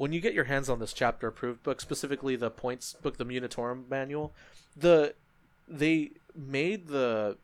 when 0.00 0.14
you 0.14 0.20
get 0.22 0.32
your 0.32 0.44
hands 0.44 0.70
on 0.70 0.78
this 0.78 0.94
chapter 0.94 1.26
approved 1.26 1.62
book, 1.62 1.78
specifically 1.78 2.34
the 2.34 2.50
points 2.50 2.94
book, 3.02 3.18
the 3.18 3.26
Munitorum 3.26 3.86
manual, 3.90 4.32
the 4.74 5.12
they 5.68 6.12
made 6.34 6.86
the 6.88 7.36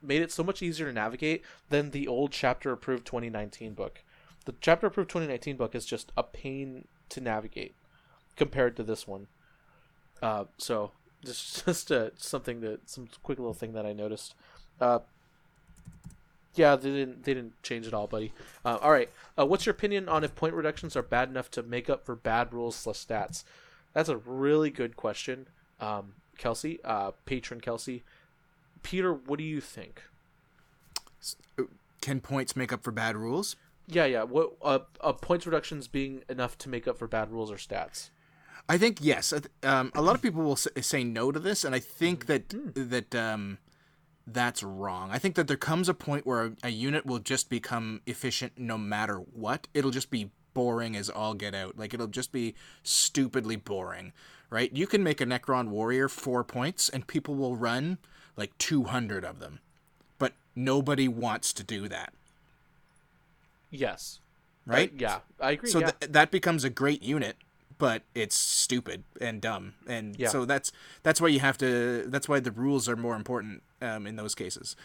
made 0.00 0.22
it 0.22 0.30
so 0.30 0.44
much 0.44 0.62
easier 0.62 0.86
to 0.86 0.92
navigate 0.92 1.42
than 1.70 1.90
the 1.90 2.06
old 2.06 2.30
chapter 2.30 2.70
approved 2.70 3.04
2019 3.04 3.74
book. 3.74 4.04
The 4.44 4.54
chapter 4.60 4.86
approved 4.86 5.10
2019 5.10 5.56
book 5.56 5.74
is 5.74 5.84
just 5.84 6.12
a 6.16 6.22
pain 6.22 6.86
to 7.08 7.20
navigate 7.20 7.74
compared 8.36 8.76
to 8.76 8.84
this 8.84 9.08
one. 9.08 9.26
Uh, 10.22 10.44
so 10.56 10.92
just 11.24 11.66
just 11.66 11.90
uh, 11.90 12.10
something 12.16 12.60
that 12.60 12.88
some 12.88 13.08
quick 13.24 13.40
little 13.40 13.54
thing 13.54 13.72
that 13.72 13.86
I 13.86 13.92
noticed. 13.92 14.36
Uh, 14.80 15.00
yeah, 16.54 16.76
they 16.76 16.90
didn't 16.90 17.24
they 17.24 17.34
didn't 17.34 17.60
change 17.62 17.86
it 17.86 17.94
all, 17.94 18.06
buddy. 18.06 18.32
Uh, 18.64 18.78
all 18.80 18.92
right, 18.92 19.10
uh, 19.38 19.46
what's 19.46 19.66
your 19.66 19.74
opinion 19.74 20.08
on 20.08 20.24
if 20.24 20.34
point 20.34 20.54
reductions 20.54 20.96
are 20.96 21.02
bad 21.02 21.28
enough 21.28 21.50
to 21.52 21.62
make 21.62 21.90
up 21.90 22.04
for 22.04 22.14
bad 22.14 22.52
rules 22.52 22.76
slash 22.76 23.04
stats? 23.06 23.44
That's 23.92 24.08
a 24.08 24.16
really 24.16 24.70
good 24.70 24.96
question, 24.96 25.46
um, 25.80 26.14
Kelsey, 26.36 26.80
uh, 26.84 27.12
patron 27.26 27.60
Kelsey. 27.60 28.02
Peter, 28.82 29.14
what 29.14 29.38
do 29.38 29.44
you 29.44 29.60
think? 29.60 30.02
Can 32.00 32.20
points 32.20 32.54
make 32.54 32.72
up 32.72 32.82
for 32.82 32.90
bad 32.90 33.16
rules? 33.16 33.56
Yeah, 33.86 34.04
yeah. 34.04 34.22
What 34.22 34.54
uh, 34.62 34.80
uh, 35.00 35.12
points 35.12 35.46
reductions 35.46 35.88
being 35.88 36.22
enough 36.28 36.58
to 36.58 36.68
make 36.68 36.88
up 36.88 36.98
for 36.98 37.06
bad 37.06 37.30
rules 37.30 37.50
or 37.50 37.56
stats? 37.56 38.10
I 38.68 38.78
think 38.78 38.98
yes. 39.00 39.32
Um, 39.62 39.92
a 39.94 40.02
lot 40.02 40.14
of 40.14 40.22
people 40.22 40.42
will 40.42 40.56
say 40.56 41.04
no 41.04 41.30
to 41.30 41.38
this, 41.38 41.64
and 41.64 41.74
I 41.74 41.80
think 41.80 42.26
that 42.26 42.54
that 42.74 43.14
um, 43.14 43.58
that's 44.26 44.62
wrong. 44.62 45.10
I 45.12 45.18
think 45.18 45.34
that 45.34 45.48
there 45.48 45.56
comes 45.56 45.88
a 45.88 45.94
point 45.94 46.26
where 46.26 46.44
a, 46.46 46.52
a 46.64 46.68
unit 46.70 47.04
will 47.04 47.18
just 47.18 47.48
become 47.50 48.00
efficient 48.06 48.52
no 48.56 48.78
matter 48.78 49.16
what. 49.16 49.68
It'll 49.74 49.90
just 49.90 50.10
be 50.10 50.30
boring 50.54 50.96
as 50.96 51.10
all 51.10 51.34
get 51.34 51.54
out. 51.54 51.76
Like 51.78 51.92
it'll 51.92 52.06
just 52.06 52.32
be 52.32 52.54
stupidly 52.82 53.56
boring, 53.56 54.12
right? 54.50 54.70
You 54.74 54.86
can 54.86 55.02
make 55.02 55.20
a 55.20 55.26
Necron 55.26 55.68
warrior 55.68 56.08
four 56.08 56.42
points, 56.44 56.88
and 56.88 57.06
people 57.06 57.34
will 57.34 57.56
run 57.56 57.98
like 58.36 58.56
two 58.58 58.84
hundred 58.84 59.24
of 59.24 59.40
them, 59.40 59.60
but 60.18 60.32
nobody 60.56 61.06
wants 61.08 61.52
to 61.52 61.62
do 61.62 61.88
that, 61.88 62.12
Yes. 63.70 64.20
right? 64.66 64.92
Yeah, 64.96 65.18
I 65.40 65.52
agree. 65.52 65.70
So 65.70 65.80
yeah. 65.80 65.90
th- 65.90 66.12
that 66.12 66.30
becomes 66.30 66.64
a 66.64 66.70
great 66.70 67.02
unit, 67.02 67.36
but 67.78 68.02
it's 68.14 68.38
stupid 68.38 69.04
and 69.20 69.40
dumb, 69.40 69.74
and 69.86 70.16
Yeah. 70.18 70.28
so 70.28 70.44
that's 70.44 70.72
that's 71.02 71.20
why 71.20 71.28
you 71.28 71.40
have 71.40 71.58
to. 71.58 72.04
That's 72.06 72.28
why 72.28 72.40
the 72.40 72.52
rules 72.52 72.88
are 72.88 72.96
more 72.96 73.16
important 73.16 73.62
um, 73.84 74.06
in 74.06 74.16
those 74.16 74.34
cases. 74.34 74.76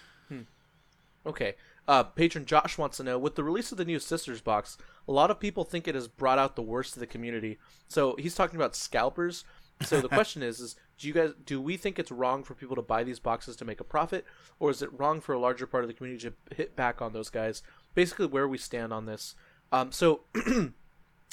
Okay. 1.26 1.56
Uh, 1.88 2.04
patron 2.04 2.46
Josh 2.46 2.78
wants 2.78 2.98
to 2.98 3.04
know 3.04 3.18
with 3.18 3.36
the 3.36 3.44
release 3.44 3.72
of 3.72 3.78
the 3.78 3.86
new 3.86 4.00
Sisters 4.00 4.42
box, 4.42 4.78
a 5.08 5.12
lot 5.12 5.32
of 5.32 5.40
people 5.40 5.64
think 5.64 5.88
it 5.88 5.96
has 5.96 6.08
brought 6.08 6.40
out 6.40 6.56
the 6.56 6.62
worst 6.62 6.96
of 6.96 7.00
the 7.00 7.08
community. 7.08 7.58
So 7.88 8.16
he's 8.18 8.36
talking 8.36 8.58
about 8.58 8.76
scalpers. 8.76 9.44
So 9.82 10.02
the 10.02 10.10
question 10.10 10.44
is, 10.44 10.60
is 10.60 10.76
do 10.98 11.08
you 11.08 11.14
guys 11.14 11.32
do 11.46 11.62
we 11.62 11.78
think 11.78 11.98
it's 11.98 12.12
wrong 12.12 12.44
for 12.44 12.54
people 12.54 12.76
to 12.76 12.82
buy 12.82 13.04
these 13.04 13.20
boxes 13.20 13.56
to 13.58 13.66
make 13.66 13.80
a 13.80 13.86
profit, 13.86 14.26
or 14.60 14.70
is 14.70 14.82
it 14.82 14.98
wrong 14.98 15.20
for 15.20 15.34
a 15.34 15.40
larger 15.40 15.66
part 15.66 15.84
of 15.84 15.88
the 15.88 15.94
community 15.94 16.30
to 16.30 16.56
hit 16.56 16.76
back 16.76 17.02
on 17.02 17.14
those 17.14 17.30
guys? 17.30 17.64
Basically, 17.96 18.28
where 18.28 18.48
we 18.48 18.58
stand 18.58 18.94
on 18.94 19.06
this. 19.06 19.36
Um, 19.72 19.92
so 19.92 20.22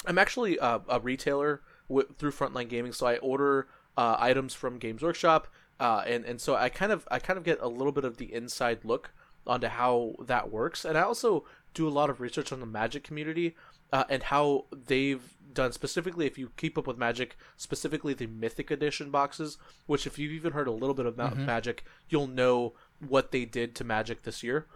I'm 0.05 0.17
actually 0.17 0.57
a, 0.57 0.81
a 0.87 0.99
retailer 0.99 1.61
w- 1.87 2.07
through 2.17 2.31
Frontline 2.31 2.69
Gaming, 2.69 2.93
so 2.93 3.07
I 3.07 3.17
order 3.17 3.67
uh, 3.95 4.15
items 4.19 4.53
from 4.53 4.77
Games 4.77 5.01
Workshop, 5.01 5.47
uh, 5.79 6.03
and 6.05 6.25
and 6.25 6.41
so 6.41 6.55
I 6.55 6.69
kind 6.69 6.91
of 6.91 7.07
I 7.11 7.19
kind 7.19 7.37
of 7.37 7.43
get 7.43 7.59
a 7.61 7.67
little 7.67 7.91
bit 7.91 8.05
of 8.05 8.17
the 8.17 8.33
inside 8.33 8.83
look 8.83 9.11
onto 9.45 9.67
how 9.67 10.15
that 10.19 10.51
works, 10.51 10.85
and 10.85 10.97
I 10.97 11.01
also 11.01 11.45
do 11.73 11.87
a 11.87 11.89
lot 11.89 12.09
of 12.09 12.19
research 12.19 12.51
on 12.51 12.59
the 12.59 12.65
Magic 12.65 13.03
community 13.03 13.55
uh, 13.93 14.03
and 14.09 14.23
how 14.23 14.65
they've 14.71 15.21
done 15.53 15.71
specifically. 15.71 16.25
If 16.25 16.37
you 16.37 16.51
keep 16.57 16.77
up 16.77 16.87
with 16.87 16.97
Magic, 16.97 17.37
specifically 17.55 18.13
the 18.13 18.27
Mythic 18.27 18.71
Edition 18.71 19.11
boxes, 19.11 19.57
which 19.85 20.07
if 20.07 20.17
you've 20.19 20.31
even 20.31 20.53
heard 20.53 20.67
a 20.67 20.71
little 20.71 20.95
bit 20.95 21.05
about 21.05 21.37
Magic, 21.37 21.83
you'll 22.09 22.27
know 22.27 22.73
what 23.07 23.31
they 23.31 23.45
did 23.45 23.75
to 23.75 23.83
Magic 23.83 24.23
this 24.23 24.43
year. 24.43 24.67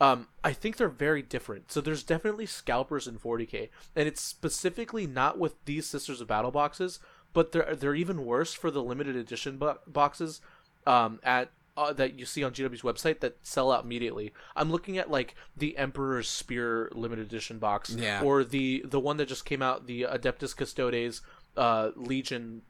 Um, 0.00 0.28
I 0.42 0.54
think 0.54 0.76
they're 0.76 0.88
very 0.88 1.20
different. 1.20 1.70
So 1.70 1.80
there's 1.80 2.02
definitely 2.02 2.46
scalpers 2.46 3.06
in 3.06 3.18
40k, 3.18 3.68
and 3.94 4.08
it's 4.08 4.22
specifically 4.22 5.06
not 5.06 5.38
with 5.38 5.62
these 5.66 5.86
Sisters 5.86 6.22
of 6.22 6.28
Battle 6.28 6.50
boxes, 6.50 7.00
but 7.32 7.52
they're 7.52 7.74
they're 7.74 7.94
even 7.94 8.24
worse 8.24 8.52
for 8.54 8.70
the 8.70 8.82
limited 8.82 9.16
edition 9.16 9.56
bo- 9.56 9.78
boxes 9.86 10.40
um, 10.86 11.20
at 11.22 11.50
uh, 11.76 11.92
that 11.92 12.18
you 12.18 12.26
see 12.26 12.42
on 12.44 12.52
GW's 12.52 12.82
website 12.82 13.20
that 13.20 13.36
sell 13.42 13.70
out 13.72 13.84
immediately. 13.84 14.32
I'm 14.56 14.70
looking 14.70 14.98
at 14.98 15.10
like 15.10 15.34
the 15.56 15.76
Emperor's 15.78 16.28
Spear 16.28 16.90
limited 16.92 17.26
edition 17.26 17.58
box, 17.58 17.90
Yeah. 17.90 18.22
or 18.22 18.44
the 18.44 18.82
the 18.84 19.00
one 19.00 19.16
that 19.18 19.26
just 19.28 19.44
came 19.44 19.62
out, 19.62 19.86
the 19.86 20.02
Adeptus 20.02 20.54
Custodes 20.56 21.22
uh, 21.56 21.90
Legion 21.96 22.62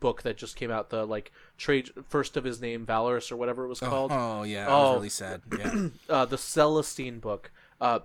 book 0.00 0.22
that 0.22 0.36
just 0.36 0.56
came 0.56 0.70
out, 0.70 0.90
the 0.90 1.04
like 1.06 1.32
trade 1.58 1.90
first 2.08 2.36
of 2.36 2.44
his 2.44 2.60
name 2.60 2.84
Valoris 2.86 3.30
or 3.30 3.36
whatever 3.36 3.64
it 3.64 3.68
was 3.68 3.80
called 3.80 4.10
Oh 4.12 4.42
yeah, 4.42 4.66
I 4.68 4.72
Oh. 4.72 4.82
was 4.88 4.94
really 4.96 5.08
sad. 5.10 5.42
Yeah. 5.58 5.88
uh, 6.08 6.24
the 6.24 6.36
Celestine 6.38 7.20
book. 7.20 7.50
Uh, 7.78 7.98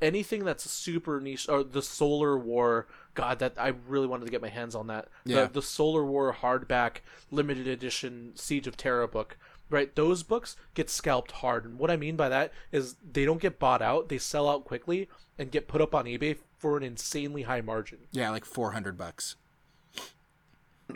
anything 0.00 0.44
that's 0.44 0.70
super 0.70 1.20
niche, 1.20 1.48
or 1.48 1.64
the 1.64 1.82
Solar 1.82 2.38
War. 2.38 2.86
God, 3.18 3.40
that 3.40 3.54
I 3.58 3.74
really 3.88 4.06
wanted 4.06 4.26
to 4.26 4.30
get 4.30 4.40
my 4.40 4.48
hands 4.48 4.76
on 4.76 4.86
that. 4.86 5.08
Yeah. 5.24 5.46
The, 5.46 5.54
the 5.54 5.62
Solar 5.62 6.04
War 6.04 6.32
hardback 6.32 6.98
limited 7.32 7.66
edition 7.66 8.30
Siege 8.36 8.68
of 8.68 8.76
Terra 8.76 9.08
book. 9.08 9.36
Right, 9.70 9.94
those 9.94 10.22
books 10.22 10.56
get 10.72 10.88
scalped 10.88 11.32
hard, 11.32 11.66
and 11.66 11.78
what 11.78 11.90
I 11.90 11.96
mean 11.96 12.16
by 12.16 12.30
that 12.30 12.52
is 12.72 12.94
they 13.12 13.26
don't 13.26 13.40
get 13.40 13.58
bought 13.58 13.82
out; 13.82 14.08
they 14.08 14.16
sell 14.16 14.48
out 14.48 14.64
quickly 14.64 15.08
and 15.36 15.50
get 15.50 15.68
put 15.68 15.82
up 15.82 15.94
on 15.94 16.06
eBay 16.06 16.38
for 16.56 16.78
an 16.78 16.82
insanely 16.82 17.42
high 17.42 17.60
margin. 17.60 17.98
yeah, 18.12 18.30
like 18.30 18.46
four 18.46 18.70
hundred 18.72 18.96
bucks. 18.96 19.36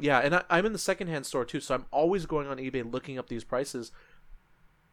Yeah, 0.01 0.21
and 0.21 0.37
I, 0.37 0.45
I'm 0.49 0.65
in 0.65 0.73
the 0.73 0.79
secondhand 0.79 1.27
store 1.27 1.45
too, 1.45 1.61
so 1.61 1.75
I'm 1.75 1.87
always 1.91 2.25
going 2.25 2.47
on 2.47 2.57
eBay 2.57 2.91
looking 2.91 3.19
up 3.19 3.29
these 3.29 3.45
prices. 3.45 3.93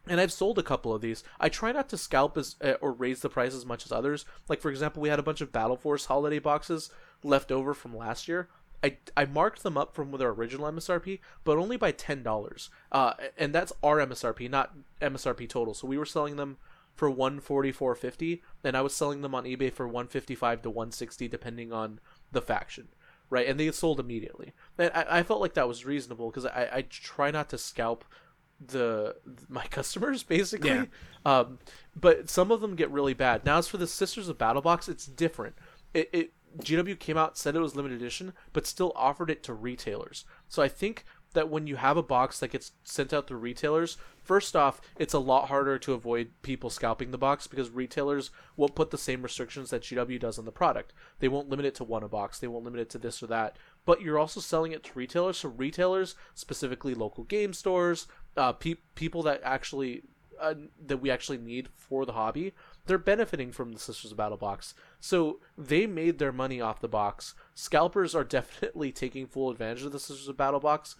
And 0.06 0.20
I've 0.20 0.32
sold 0.32 0.58
a 0.58 0.62
couple 0.62 0.94
of 0.94 1.02
these. 1.02 1.22
I 1.38 1.48
try 1.48 1.72
not 1.72 1.88
to 1.90 1.96
scalp 1.96 2.36
as 2.36 2.56
uh, 2.62 2.72
or 2.80 2.92
raise 2.92 3.20
the 3.20 3.28
price 3.28 3.54
as 3.54 3.64
much 3.64 3.84
as 3.84 3.92
others. 3.92 4.24
Like 4.48 4.60
for 4.60 4.70
example, 4.70 5.00
we 5.00 5.08
had 5.08 5.18
a 5.18 5.22
bunch 5.22 5.40
of 5.40 5.52
Battle 5.52 5.76
Force 5.76 6.06
holiday 6.06 6.38
boxes 6.38 6.90
left 7.22 7.52
over 7.52 7.74
from 7.74 7.96
last 7.96 8.28
year. 8.28 8.48
I, 8.82 8.96
I 9.14 9.26
marked 9.26 9.62
them 9.62 9.76
up 9.76 9.94
from 9.94 10.10
their 10.12 10.30
original 10.30 10.70
MSRP, 10.70 11.20
but 11.44 11.58
only 11.58 11.76
by 11.76 11.92
ten 11.92 12.22
dollars. 12.22 12.70
Uh, 12.90 13.12
and 13.36 13.54
that's 13.54 13.72
our 13.82 13.98
MSRP, 13.98 14.50
not 14.50 14.74
MSRP 15.02 15.48
total. 15.48 15.74
So 15.74 15.86
we 15.86 15.98
were 15.98 16.06
selling 16.06 16.36
them 16.36 16.56
for 16.94 17.10
one 17.10 17.40
forty 17.40 17.72
four 17.72 17.94
fifty, 17.94 18.42
and 18.64 18.76
I 18.76 18.80
was 18.80 18.94
selling 18.94 19.20
them 19.20 19.34
on 19.34 19.44
eBay 19.44 19.72
for 19.72 19.86
one 19.86 20.06
fifty 20.06 20.34
five 20.34 20.62
to 20.62 20.70
one 20.70 20.92
sixty, 20.92 21.28
depending 21.28 21.72
on 21.72 22.00
the 22.32 22.40
faction 22.40 22.88
right? 23.30 23.48
And 23.48 23.58
they 23.58 23.70
sold 23.70 24.00
immediately. 24.00 24.52
And 24.76 24.90
I, 24.94 25.06
I 25.18 25.22
felt 25.22 25.40
like 25.40 25.54
that 25.54 25.68
was 25.68 25.86
reasonable 25.86 26.30
because 26.30 26.44
I, 26.44 26.68
I 26.72 26.82
try 26.82 27.30
not 27.30 27.48
to 27.50 27.58
scalp 27.58 28.04
the 28.60 29.16
my 29.48 29.64
customers 29.68 30.22
basically. 30.22 30.70
Yeah. 30.70 30.84
Um, 31.24 31.58
but 31.98 32.28
some 32.28 32.50
of 32.50 32.60
them 32.60 32.74
get 32.74 32.90
really 32.90 33.14
bad. 33.14 33.44
Now, 33.44 33.58
as 33.58 33.68
for 33.68 33.78
the 33.78 33.86
Sisters 33.86 34.28
of 34.28 34.36
Battle 34.36 34.62
box, 34.62 34.88
it's 34.88 35.06
different. 35.06 35.54
It, 35.94 36.10
it 36.12 36.32
GW 36.58 36.98
came 36.98 37.16
out 37.16 37.38
said 37.38 37.54
it 37.54 37.60
was 37.60 37.76
limited 37.76 38.00
edition, 38.00 38.32
but 38.52 38.66
still 38.66 38.92
offered 38.96 39.30
it 39.30 39.42
to 39.44 39.54
retailers. 39.54 40.24
So 40.48 40.62
I 40.62 40.68
think 40.68 41.04
that 41.32 41.48
when 41.48 41.66
you 41.66 41.76
have 41.76 41.96
a 41.96 42.02
box 42.02 42.40
that 42.40 42.50
gets 42.50 42.72
sent 42.82 43.12
out 43.12 43.28
to 43.28 43.36
retailers, 43.36 43.96
first 44.22 44.56
off, 44.56 44.80
it's 44.98 45.14
a 45.14 45.18
lot 45.18 45.48
harder 45.48 45.78
to 45.78 45.92
avoid 45.92 46.30
people 46.42 46.70
scalping 46.70 47.12
the 47.12 47.18
box 47.18 47.46
because 47.46 47.70
retailers 47.70 48.30
won't 48.56 48.74
put 48.74 48.90
the 48.90 48.98
same 48.98 49.22
restrictions 49.22 49.70
that 49.70 49.82
GW 49.82 50.18
does 50.18 50.38
on 50.38 50.44
the 50.44 50.52
product. 50.52 50.92
They 51.20 51.28
won't 51.28 51.48
limit 51.48 51.66
it 51.66 51.74
to 51.76 51.84
one 51.84 52.02
a 52.02 52.08
box, 52.08 52.38
they 52.38 52.48
won't 52.48 52.64
limit 52.64 52.80
it 52.80 52.90
to 52.90 52.98
this 52.98 53.22
or 53.22 53.28
that. 53.28 53.56
But 53.86 54.02
you're 54.02 54.18
also 54.18 54.40
selling 54.40 54.72
it 54.72 54.82
to 54.84 54.92
retailers, 54.94 55.38
so 55.38 55.50
retailers, 55.50 56.16
specifically 56.34 56.94
local 56.94 57.24
game 57.24 57.52
stores, 57.52 58.08
uh, 58.36 58.52
pe- 58.52 58.74
people 58.94 59.22
that 59.22 59.40
actually 59.44 60.02
uh, 60.40 60.54
that 60.86 60.96
we 60.96 61.10
actually 61.10 61.38
need 61.38 61.68
for 61.76 62.06
the 62.06 62.12
hobby, 62.12 62.54
they're 62.86 62.98
benefiting 62.98 63.52
from 63.52 63.72
the 63.72 63.78
Sisters 63.78 64.10
of 64.10 64.16
Battle 64.16 64.38
box. 64.38 64.74
So 65.00 65.40
they 65.56 65.86
made 65.86 66.18
their 66.18 66.32
money 66.32 66.60
off 66.60 66.80
the 66.80 66.88
box. 66.88 67.34
Scalpers 67.54 68.14
are 68.14 68.24
definitely 68.24 68.92
taking 68.92 69.26
full 69.26 69.50
advantage 69.50 69.82
of 69.82 69.92
the 69.92 69.98
Sisters 69.98 70.28
of 70.28 70.36
Battle 70.36 70.60
box. 70.60 70.96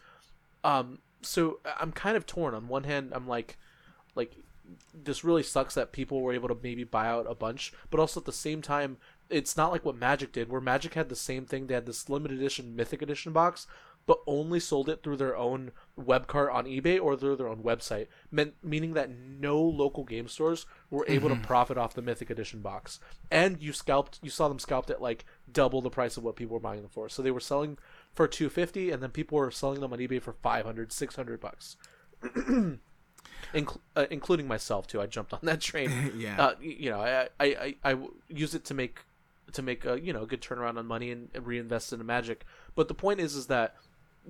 Um, 0.65 0.99
so 1.23 1.61
I'm 1.79 1.93
kind 1.93 2.17
of 2.17 2.27
torn. 2.27 2.55
On 2.55 2.69
one 2.69 2.85
hand, 2.85 3.13
I'm 3.15 3.29
like, 3.29 3.59
like 4.15 4.37
this 4.95 5.25
really 5.25 5.43
sucks 5.43 5.75
that 5.75 5.93
people 5.93 6.23
were 6.23 6.33
able 6.33 6.49
to 6.49 6.57
maybe 6.63 6.85
buy 6.85 7.07
out 7.07 7.27
a 7.29 7.35
bunch, 7.35 7.73
but 7.91 8.01
also 8.01 8.21
at 8.21 8.27
the 8.27 8.33
same 8.33 8.63
time, 8.63 8.97
it's 9.29 9.57
not 9.57 9.71
like 9.71 9.85
what 9.85 9.97
Magic 9.97 10.33
did, 10.33 10.49
where 10.49 10.61
Magic 10.61 10.95
had 10.95 11.09
the 11.09 11.17
same 11.17 11.45
thing. 11.45 11.67
They 11.67 11.75
had 11.75 11.87
this 11.87 12.09
limited 12.09 12.39
edition 12.39 12.75
Mythic 12.75 13.03
Edition 13.03 13.33
box, 13.33 13.67
but 14.07 14.21
only 14.27 14.59
sold 14.59 14.89
it 14.89 15.03
through 15.03 15.17
their 15.17 15.37
own 15.37 15.71
web 15.97 16.27
cart 16.27 16.51
on 16.51 16.65
eBay 16.65 17.01
or 17.01 17.17
through 17.17 17.37
their 17.37 17.49
own 17.49 17.63
website, 17.63 18.09
meant, 18.31 18.55
meaning 18.63 18.95
that 18.95 19.11
no 19.11 19.61
local 19.61 20.05
game 20.05 20.27
stores 20.27 20.67
were 20.91 21.05
able 21.09 21.29
to 21.29 21.37
profit 21.37 21.79
off 21.79 21.95
the 21.95 22.03
Mythic 22.03 22.31
Edition 22.31 22.61
box. 22.61 22.99
And 23.31 23.63
you 23.63 23.73
scalped, 23.73 24.19
you 24.23 24.31
saw 24.31 24.49
them 24.49 24.59
scalped 24.59 24.91
at 24.91 25.01
like 25.03 25.25
double 25.53 25.81
the 25.81 25.91
price 25.91 26.17
of 26.17 26.25
what 26.25 26.37
people 26.37 26.55
were 26.55 26.61
buying 26.61 26.81
them 26.81 26.91
for. 26.91 27.09
So 27.09 27.23
they 27.23 27.31
were 27.31 27.41
selling 27.41 27.79
for 28.13 28.27
250 28.27 28.91
and 28.91 29.03
then 29.03 29.11
people 29.11 29.39
were 29.39 29.51
selling 29.51 29.81
them 29.81 29.93
on 29.93 29.99
eBay 29.99 30.21
for 30.21 30.33
500, 30.33 30.93
600 30.93 31.41
bucks. 31.41 31.77
Inc- 33.55 33.81
uh, 33.97 34.07
including 34.11 34.47
myself 34.47 34.87
too. 34.87 35.01
I 35.01 35.07
jumped 35.07 35.33
on 35.33 35.41
that 35.43 35.61
train. 35.61 35.91
Yeah. 36.17 36.41
Uh, 36.41 36.55
you 36.61 36.91
know, 36.91 37.01
I 37.41 37.97
use 38.29 38.55
it 38.55 38.65
to 38.67 38.75
make 38.75 39.01
to 39.53 39.63
make 39.63 39.85
a 39.85 40.01
you 40.01 40.13
know 40.13 40.23
a 40.23 40.27
good 40.27 40.41
turnaround 40.41 40.79
on 40.79 40.87
money 40.87 41.11
and, 41.11 41.29
and 41.35 41.47
reinvest 41.47 41.93
into 41.93 42.05
Magic. 42.05 42.45
But 42.75 42.89
the 42.89 42.95
point 42.95 43.21
is, 43.21 43.35
is 43.35 43.47
that 43.47 43.77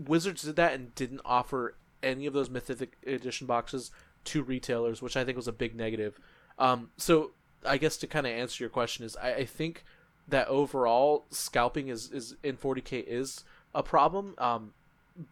Wizards 0.07 0.43
did 0.43 0.57
that 0.57 0.75
and 0.75 0.95
didn't 0.95 1.21
offer 1.25 1.75
any 2.03 2.27
of 2.27 2.33
those 2.33 2.51
Mythic 2.51 2.97
Edition 3.07 3.47
boxes 3.47 3.91
to 4.25 4.43
retailers, 4.43 5.03
which 5.03 5.17
I 5.17 5.25
think 5.25 5.37
was 5.37 5.49
a 5.49 5.53
big 5.53 5.75
negative. 5.75 6.19
Um, 6.59 6.91
so 6.97 7.33
I 7.67 7.77
guess 7.77 7.97
to 7.99 8.07
kind 8.07 8.27
of 8.27 8.33
answer 8.33 8.63
your 8.63 8.71
question 8.71 9.05
is, 9.05 9.17
I, 9.17 9.35
I 9.35 9.45
think 9.45 9.85
that 10.29 10.49
overall 10.49 11.25
scalping 11.31 11.89
is 11.89 12.11
is 12.11 12.37
in 12.43 12.57
40k 12.57 13.05
is 13.07 13.45
a 13.75 13.83
problem. 13.83 14.35
Um, 14.39 14.73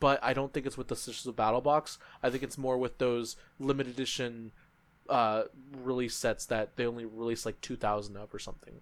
but 0.00 0.18
I 0.22 0.32
don't 0.32 0.52
think 0.52 0.66
it's 0.66 0.76
with 0.76 0.88
the 0.88 0.96
Sisters 0.96 1.26
of 1.26 1.36
Battle 1.36 1.60
box. 1.60 1.98
I 2.22 2.30
think 2.30 2.42
it's 2.42 2.58
more 2.58 2.76
with 2.76 2.98
those 2.98 3.36
limited 3.58 3.94
edition 3.94 4.52
uh, 5.08 5.44
release 5.82 6.14
sets 6.14 6.44
that 6.46 6.76
they 6.76 6.86
only 6.86 7.04
release 7.04 7.46
like 7.46 7.60
2,000 7.60 8.16
of 8.16 8.34
or 8.34 8.38
something. 8.38 8.74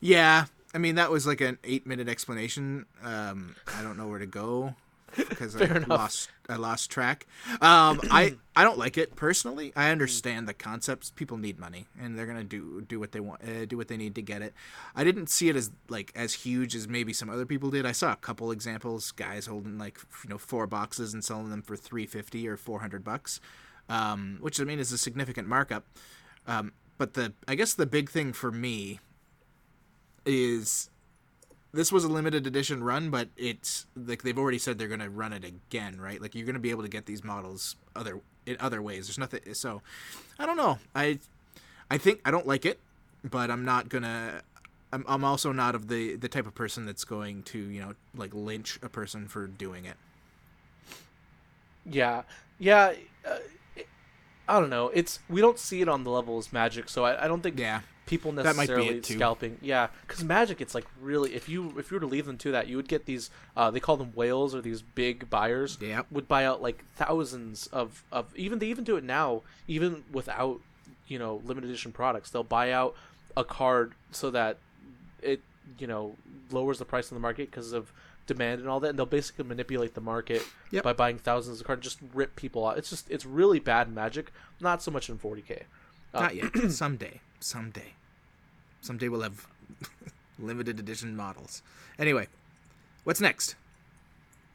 Yeah, 0.00 0.46
I 0.76 0.78
mean 0.78 0.96
that 0.96 1.10
was 1.10 1.26
like 1.26 1.40
an 1.40 1.56
eight-minute 1.64 2.06
explanation. 2.06 2.84
Um, 3.02 3.56
I 3.78 3.82
don't 3.82 3.96
know 3.96 4.08
where 4.08 4.18
to 4.18 4.26
go 4.26 4.74
because 5.16 5.56
I 5.56 5.64
enough. 5.64 5.88
lost 5.88 6.28
I 6.50 6.56
lost 6.56 6.90
track. 6.90 7.26
Um, 7.62 7.98
I 8.10 8.36
I 8.54 8.62
don't 8.62 8.76
like 8.76 8.98
it 8.98 9.16
personally. 9.16 9.72
I 9.74 9.88
understand 9.88 10.46
the 10.46 10.52
concepts. 10.52 11.10
People 11.10 11.38
need 11.38 11.58
money, 11.58 11.86
and 11.98 12.18
they're 12.18 12.26
gonna 12.26 12.44
do 12.44 12.82
do 12.82 13.00
what 13.00 13.12
they 13.12 13.20
want, 13.20 13.40
uh, 13.42 13.64
do 13.64 13.78
what 13.78 13.88
they 13.88 13.96
need 13.96 14.14
to 14.16 14.22
get 14.22 14.42
it. 14.42 14.52
I 14.94 15.02
didn't 15.02 15.28
see 15.30 15.48
it 15.48 15.56
as 15.56 15.70
like 15.88 16.12
as 16.14 16.34
huge 16.34 16.76
as 16.76 16.86
maybe 16.86 17.14
some 17.14 17.30
other 17.30 17.46
people 17.46 17.70
did. 17.70 17.86
I 17.86 17.92
saw 17.92 18.12
a 18.12 18.16
couple 18.16 18.50
examples, 18.50 19.12
guys 19.12 19.46
holding 19.46 19.78
like 19.78 19.98
you 20.24 20.28
know 20.28 20.36
four 20.36 20.66
boxes 20.66 21.14
and 21.14 21.24
selling 21.24 21.48
them 21.48 21.62
for 21.62 21.76
three 21.76 22.04
fifty 22.04 22.46
or 22.46 22.58
four 22.58 22.80
hundred 22.80 23.02
bucks, 23.02 23.40
um, 23.88 24.36
which 24.42 24.60
I 24.60 24.64
mean 24.64 24.78
is 24.78 24.92
a 24.92 24.98
significant 24.98 25.48
markup. 25.48 25.86
Um, 26.46 26.72
but 26.98 27.14
the 27.14 27.32
I 27.48 27.54
guess 27.54 27.72
the 27.72 27.86
big 27.86 28.10
thing 28.10 28.34
for 28.34 28.52
me 28.52 29.00
is 30.26 30.90
this 31.72 31.92
was 31.92 32.04
a 32.04 32.08
limited 32.08 32.46
edition 32.46 32.82
run, 32.82 33.10
but 33.10 33.28
it's 33.36 33.86
like 33.96 34.22
they've 34.22 34.38
already 34.38 34.58
said 34.58 34.78
they're 34.78 34.88
gonna 34.88 35.10
run 35.10 35.32
it 35.32 35.44
again, 35.44 36.00
right? 36.00 36.20
Like 36.20 36.34
you're 36.34 36.46
gonna 36.46 36.58
be 36.58 36.70
able 36.70 36.82
to 36.82 36.88
get 36.88 37.06
these 37.06 37.24
models 37.24 37.76
other 37.94 38.20
in 38.46 38.56
other 38.60 38.82
ways. 38.82 39.06
There's 39.06 39.18
nothing. 39.18 39.40
So 39.54 39.82
I 40.38 40.46
don't 40.46 40.56
know. 40.56 40.78
I 40.94 41.18
I 41.90 41.98
think 41.98 42.20
I 42.24 42.30
don't 42.30 42.46
like 42.46 42.64
it, 42.66 42.80
but 43.24 43.50
I'm 43.50 43.64
not 43.64 43.88
gonna. 43.88 44.42
I'm 44.92 45.04
I'm 45.08 45.24
also 45.24 45.52
not 45.52 45.74
of 45.74 45.88
the 45.88 46.16
the 46.16 46.28
type 46.28 46.46
of 46.46 46.54
person 46.54 46.86
that's 46.86 47.04
going 47.04 47.42
to 47.44 47.58
you 47.58 47.80
know 47.80 47.94
like 48.14 48.32
lynch 48.34 48.78
a 48.82 48.88
person 48.88 49.28
for 49.28 49.46
doing 49.46 49.84
it. 49.84 49.96
Yeah, 51.84 52.22
yeah. 52.58 52.94
Uh, 53.24 53.38
I 54.48 54.60
don't 54.60 54.70
know. 54.70 54.90
It's 54.94 55.18
we 55.28 55.40
don't 55.40 55.58
see 55.58 55.80
it 55.82 55.88
on 55.88 56.04
the 56.04 56.10
level 56.10 56.38
as 56.38 56.52
Magic, 56.52 56.88
so 56.88 57.04
I, 57.04 57.24
I 57.24 57.28
don't 57.28 57.42
think 57.42 57.58
Yeah, 57.58 57.80
people 58.06 58.32
That 58.32 58.44
might 58.56 58.68
be 58.68 58.74
necessarily 58.74 59.02
scalping. 59.02 59.58
Yeah, 59.60 59.88
because 60.06 60.22
Magic, 60.24 60.60
it's 60.60 60.74
like 60.74 60.86
really 61.00 61.34
if 61.34 61.48
you 61.48 61.74
if 61.78 61.90
you 61.90 61.96
were 61.96 62.00
to 62.00 62.06
leave 62.06 62.26
them 62.26 62.38
to 62.38 62.52
that, 62.52 62.68
you 62.68 62.76
would 62.76 62.88
get 62.88 63.04
these. 63.06 63.30
Uh, 63.56 63.70
they 63.70 63.80
call 63.80 63.96
them 63.96 64.12
whales 64.14 64.54
or 64.54 64.60
these 64.60 64.80
big 64.82 65.28
buyers. 65.28 65.76
Yeah. 65.80 66.02
would 66.10 66.28
buy 66.28 66.44
out 66.44 66.62
like 66.62 66.84
thousands 66.94 67.66
of 67.68 68.02
of 68.12 68.32
even 68.36 68.58
they 68.60 68.66
even 68.66 68.84
do 68.84 68.96
it 68.96 69.04
now 69.04 69.42
even 69.68 70.04
without 70.12 70.60
you 71.08 71.18
know 71.18 71.42
limited 71.44 71.68
edition 71.68 71.92
products. 71.92 72.30
They'll 72.30 72.42
buy 72.44 72.70
out 72.72 72.94
a 73.36 73.44
card 73.44 73.92
so 74.12 74.30
that 74.30 74.58
it 75.22 75.40
you 75.78 75.86
know 75.86 76.16
lowers 76.50 76.78
the 76.78 76.84
price 76.84 77.10
in 77.10 77.16
the 77.16 77.20
market 77.20 77.50
because 77.50 77.72
of 77.72 77.92
demand 78.26 78.60
and 78.60 78.68
all 78.68 78.80
that 78.80 78.88
and 78.90 78.98
they'll 78.98 79.06
basically 79.06 79.44
manipulate 79.44 79.94
the 79.94 80.00
market 80.00 80.42
Yep. 80.72 80.82
by 80.82 80.92
buying 80.92 81.16
thousands 81.18 81.60
of 81.60 81.66
cards 81.66 81.82
just 81.84 81.98
rip 82.12 82.34
people 82.34 82.66
out 82.66 82.76
it's 82.76 82.90
just 82.90 83.08
it's 83.08 83.24
really 83.24 83.60
bad 83.60 83.92
magic 83.92 84.32
not 84.60 84.82
so 84.82 84.90
much 84.90 85.08
in 85.08 85.16
40k 85.16 85.62
Uh, 86.12 86.20
not 86.22 86.34
yet. 86.34 86.56
someday, 86.70 87.20
someday, 87.40 87.94
someday 88.80 89.08
we'll 89.08 89.22
have 89.22 89.46
limited 90.38 90.78
edition 90.78 91.16
models. 91.16 91.62
Anyway, 91.98 92.28
what's 93.04 93.20
next? 93.20 93.56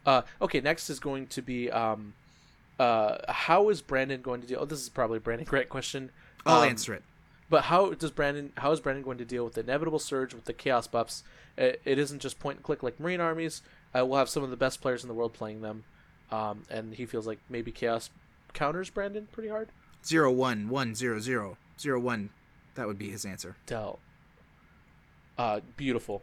Uh, 0.06 0.22
okay, 0.42 0.62
next 0.62 0.90
is 0.90 1.00
going 1.00 1.28
to 1.28 1.42
be 1.42 1.70
um, 1.70 2.14
uh, 2.80 3.18
how 3.32 3.70
is 3.70 3.82
Brandon 3.82 4.22
going 4.22 4.42
to 4.42 4.48
deal? 4.48 4.60
Oh, 4.62 4.66
this 4.66 4.82
is 4.82 4.90
probably 4.90 5.18
a 5.18 5.22
Brandon 5.22 5.46
Grant 5.50 5.70
question. 5.70 6.10
I'll 6.46 6.62
Um, 6.62 6.70
answer 6.70 6.94
it. 6.94 7.04
But 7.50 7.66
how 7.66 7.92
does 7.94 8.12
Brandon? 8.12 8.54
How 8.58 8.72
is 8.72 8.80
Brandon 8.80 9.04
going 9.04 9.18
to 9.18 9.26
deal 9.26 9.44
with 9.44 9.56
the 9.56 9.62
inevitable 9.62 10.00
surge 10.00 10.34
with 10.34 10.46
the 10.46 10.54
chaos 10.54 10.88
buffs? 10.88 11.24
It, 11.58 11.82
it 11.84 12.00
isn't 12.00 12.20
just 12.20 12.40
point 12.40 12.58
and 12.58 12.64
click 12.64 12.82
like 12.82 12.98
Marine 13.00 13.20
armies. 13.20 13.62
Uh, 13.94 14.06
we'll 14.06 14.18
have 14.18 14.30
some 14.30 14.42
of 14.42 14.50
the 14.52 14.56
best 14.58 14.82
players 14.82 15.04
in 15.04 15.10
the 15.10 15.14
world 15.14 15.34
playing 15.34 15.62
them, 15.62 15.84
um, 16.32 16.64
and 16.70 16.94
he 16.96 17.06
feels 17.06 17.28
like 17.28 17.40
maybe 17.50 17.70
chaos 17.72 18.10
counters 18.54 18.90
Brandon 18.90 19.28
pretty 19.34 19.50
hard. 19.50 19.68
Zero 20.06 20.32
one 20.32 20.70
one 20.70 20.96
zero 20.96 21.20
zero 21.20 21.58
zero 21.78 22.00
one. 22.00 22.30
That 22.76 22.88
would 22.88 22.98
be 22.98 23.10
his 23.10 23.26
answer. 23.26 23.56
Dell. 23.66 24.00
Uh, 25.38 25.60
beautiful. 25.78 26.22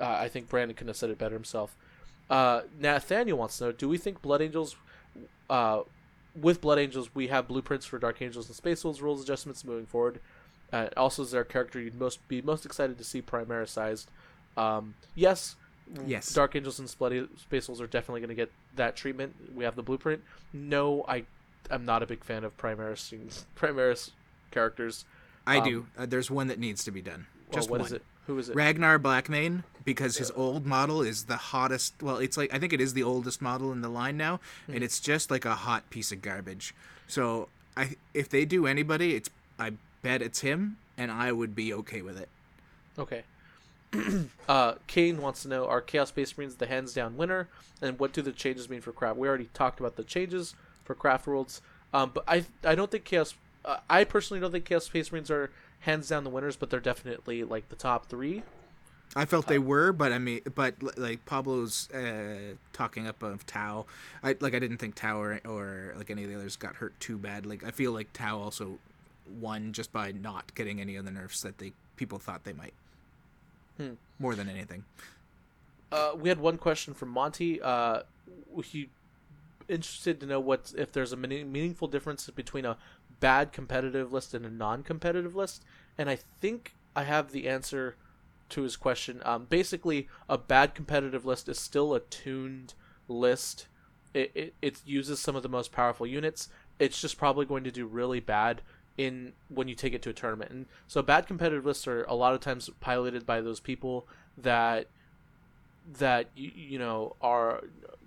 Uh, 0.00 0.04
I 0.08 0.28
think 0.28 0.48
Brandon 0.48 0.74
couldn't 0.74 0.88
have 0.88 0.96
said 0.96 1.10
it 1.10 1.18
better 1.18 1.34
himself. 1.34 1.74
Uh, 2.28 2.62
Nathaniel 2.78 3.38
wants 3.38 3.58
to 3.58 3.64
know: 3.64 3.72
Do 3.72 3.88
we 3.88 3.98
think 3.98 4.20
Blood 4.20 4.42
Angels, 4.42 4.76
uh, 5.48 5.82
with 6.40 6.60
Blood 6.60 6.78
Angels, 6.78 7.14
we 7.14 7.28
have 7.28 7.48
blueprints 7.48 7.86
for 7.86 7.98
Dark 7.98 8.20
Angels 8.20 8.46
and 8.48 8.56
Space 8.56 8.82
Wolves 8.84 9.00
rules 9.00 9.22
adjustments 9.22 9.64
moving 9.64 9.86
forward? 9.86 10.20
Uh, 10.72 10.88
also, 10.96 11.22
is 11.22 11.30
there 11.30 11.42
a 11.42 11.44
character 11.44 11.80
you'd 11.80 11.98
most 11.98 12.26
be 12.28 12.42
most 12.42 12.66
excited 12.66 12.98
to 12.98 13.04
see 13.04 13.22
Primarisized? 13.22 14.06
Um, 14.56 14.94
yes. 15.14 15.56
Yes. 16.04 16.34
Dark 16.34 16.56
Angels 16.56 16.80
and 16.80 16.88
Space 16.88 17.68
Wolves 17.68 17.80
are 17.80 17.86
definitely 17.86 18.20
going 18.20 18.30
to 18.30 18.34
get 18.34 18.50
that 18.74 18.96
treatment. 18.96 19.36
We 19.54 19.62
have 19.62 19.76
the 19.76 19.84
blueprint. 19.84 20.22
No, 20.52 21.04
I, 21.06 21.24
I'm 21.70 21.84
not 21.84 22.02
a 22.02 22.06
big 22.06 22.24
fan 22.24 22.42
of 22.42 22.56
Primaris 22.56 23.44
Primaris 23.56 24.10
characters. 24.50 25.04
I 25.46 25.58
Um, 25.58 25.64
do. 25.64 25.86
Uh, 25.96 26.06
there's 26.06 26.30
one 26.30 26.48
that 26.48 26.58
needs 26.58 26.82
to 26.84 26.90
be 26.90 27.00
done. 27.02 27.26
Well, 27.48 27.54
Just 27.54 27.70
what 27.70 27.80
one. 27.80 27.86
is 27.86 27.92
it? 27.92 28.02
Who 28.26 28.36
is 28.38 28.48
it? 28.48 28.56
Ragnar 28.56 28.98
Blackmane, 28.98 29.62
because 29.84 30.16
his 30.16 30.32
old 30.32 30.66
model 30.66 31.00
is 31.02 31.24
the 31.26 31.36
hottest. 31.36 31.94
Well, 32.02 32.16
it's 32.18 32.36
like 32.36 32.52
I 32.52 32.58
think 32.58 32.72
it 32.72 32.80
is 32.80 32.92
the 32.94 33.04
oldest 33.04 33.40
model 33.40 33.70
in 33.70 33.82
the 33.82 33.88
line 33.88 34.16
now, 34.16 34.40
Hmm. 34.66 34.74
and 34.74 34.84
it's 34.84 34.98
just 34.98 35.30
like 35.30 35.44
a 35.44 35.54
hot 35.54 35.88
piece 35.90 36.10
of 36.10 36.22
garbage. 36.22 36.74
So 37.06 37.48
I, 37.76 37.94
if 38.14 38.28
they 38.28 38.44
do 38.44 38.66
anybody, 38.66 39.14
it's 39.14 39.30
I 39.58 39.74
bet 40.02 40.22
it's 40.22 40.40
him, 40.40 40.78
and 40.98 41.12
I 41.12 41.30
would 41.30 41.54
be 41.54 41.72
okay 41.74 42.02
with 42.02 42.18
it. 42.18 42.28
Okay. 42.98 43.22
uh, 44.48 44.74
Kane 44.88 45.22
wants 45.22 45.42
to 45.42 45.48
know: 45.48 45.66
Are 45.66 45.80
Chaos 45.80 46.08
Space 46.08 46.36
Marines 46.36 46.56
the 46.56 46.66
hands 46.66 46.92
down 46.92 47.16
winner, 47.16 47.48
and 47.80 47.98
what 48.00 48.12
do 48.12 48.22
the 48.22 48.32
changes 48.32 48.68
mean 48.68 48.80
for 48.80 48.90
craft? 48.92 49.16
We 49.18 49.28
already 49.28 49.48
talked 49.54 49.78
about 49.78 49.94
the 49.96 50.02
changes 50.04 50.54
for 50.84 50.94
craft 50.94 51.26
worlds, 51.28 51.62
um, 51.94 52.10
but 52.12 52.24
I 52.26 52.44
I 52.64 52.74
don't 52.74 52.90
think 52.90 53.04
Chaos. 53.04 53.34
Uh, 53.66 53.78
I 53.90 54.04
personally 54.04 54.40
don't 54.40 54.52
think 54.52 54.64
Chaos 54.64 54.84
Space 54.84 55.10
Marines 55.10 55.30
are 55.30 55.50
hands 55.80 56.08
down 56.08 56.24
the 56.24 56.30
winners, 56.30 56.56
but 56.56 56.70
they're 56.70 56.80
definitely 56.80 57.42
like 57.44 57.68
the 57.68 57.76
top 57.76 58.06
three. 58.06 58.42
I 59.14 59.24
felt 59.24 59.46
they 59.46 59.58
were, 59.58 59.92
but 59.92 60.12
I 60.12 60.18
mean, 60.18 60.40
but 60.54 60.74
like 60.98 61.24
Pablo's 61.26 61.90
uh, 61.90 62.54
talking 62.72 63.06
up 63.06 63.22
of 63.22 63.46
Tau. 63.46 63.86
I 64.22 64.36
like 64.40 64.54
I 64.54 64.58
didn't 64.58 64.78
think 64.78 64.94
Tau 64.94 65.20
or, 65.20 65.40
or 65.44 65.94
like 65.96 66.10
any 66.10 66.24
of 66.24 66.30
the 66.30 66.36
others 66.36 66.56
got 66.56 66.76
hurt 66.76 66.98
too 67.00 67.16
bad. 67.16 67.46
Like 67.46 67.64
I 67.64 67.70
feel 67.70 67.92
like 67.92 68.12
Tau 68.12 68.38
also 68.38 68.78
won 69.40 69.72
just 69.72 69.92
by 69.92 70.12
not 70.12 70.54
getting 70.54 70.80
any 70.80 70.96
of 70.96 71.04
the 71.04 71.10
nerfs 71.10 71.42
that 71.42 71.58
they 71.58 71.72
people 71.96 72.18
thought 72.18 72.44
they 72.44 72.52
might. 72.52 72.74
Hmm. 73.76 73.94
More 74.18 74.34
than 74.34 74.48
anything. 74.48 74.84
Uh, 75.92 76.12
we 76.16 76.28
had 76.28 76.40
one 76.40 76.58
question 76.58 76.94
from 76.94 77.10
Monty. 77.10 77.60
Uh, 77.60 78.02
he 78.64 78.90
interested 79.68 80.20
to 80.20 80.26
know 80.26 80.40
what 80.40 80.72
if 80.76 80.92
there's 80.92 81.12
a 81.12 81.16
meaningful 81.16 81.88
difference 81.88 82.28
between 82.30 82.64
a 82.64 82.76
bad 83.20 83.52
competitive 83.52 84.12
list 84.12 84.34
and 84.34 84.44
a 84.44 84.50
non-competitive 84.50 85.34
list, 85.34 85.64
and 85.96 86.08
I 86.10 86.16
think 86.40 86.74
I 86.94 87.04
have 87.04 87.32
the 87.32 87.48
answer 87.48 87.96
to 88.50 88.62
his 88.62 88.76
question. 88.76 89.20
Um, 89.24 89.46
basically, 89.48 90.08
a 90.28 90.38
bad 90.38 90.74
competitive 90.74 91.24
list 91.24 91.48
is 91.48 91.58
still 91.58 91.94
a 91.94 92.00
tuned 92.00 92.74
list. 93.08 93.66
It, 94.14 94.30
it 94.34 94.54
it 94.62 94.82
uses 94.84 95.20
some 95.20 95.36
of 95.36 95.42
the 95.42 95.48
most 95.48 95.72
powerful 95.72 96.06
units. 96.06 96.48
It's 96.78 97.00
just 97.00 97.18
probably 97.18 97.46
going 97.46 97.64
to 97.64 97.70
do 97.70 97.86
really 97.86 98.20
bad 98.20 98.62
in 98.96 99.32
when 99.48 99.68
you 99.68 99.74
take 99.74 99.92
it 99.92 100.02
to 100.02 100.10
a 100.10 100.14
tournament. 100.14 100.50
And 100.50 100.66
so 100.86 101.02
bad 101.02 101.26
competitive 101.26 101.66
lists 101.66 101.86
are 101.86 102.04
a 102.04 102.14
lot 102.14 102.34
of 102.34 102.40
times 102.40 102.70
piloted 102.80 103.26
by 103.26 103.40
those 103.40 103.60
people 103.60 104.06
that 104.38 104.86
that 105.98 106.28
you, 106.34 106.50
you 106.54 106.78
know 106.78 107.16
are 107.20 107.62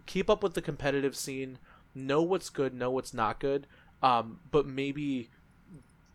keep 0.06 0.30
up 0.30 0.41
with 0.41 0.53
the 0.53 0.61
competitive 0.61 1.15
scene, 1.15 1.60
know 1.94 2.22
what's 2.22 2.49
good, 2.49 2.73
know 2.73 2.90
what's 2.90 3.14
not 3.14 3.40
good, 3.40 3.68
um, 4.02 4.40
but 4.52 4.66
maybe 4.66 5.30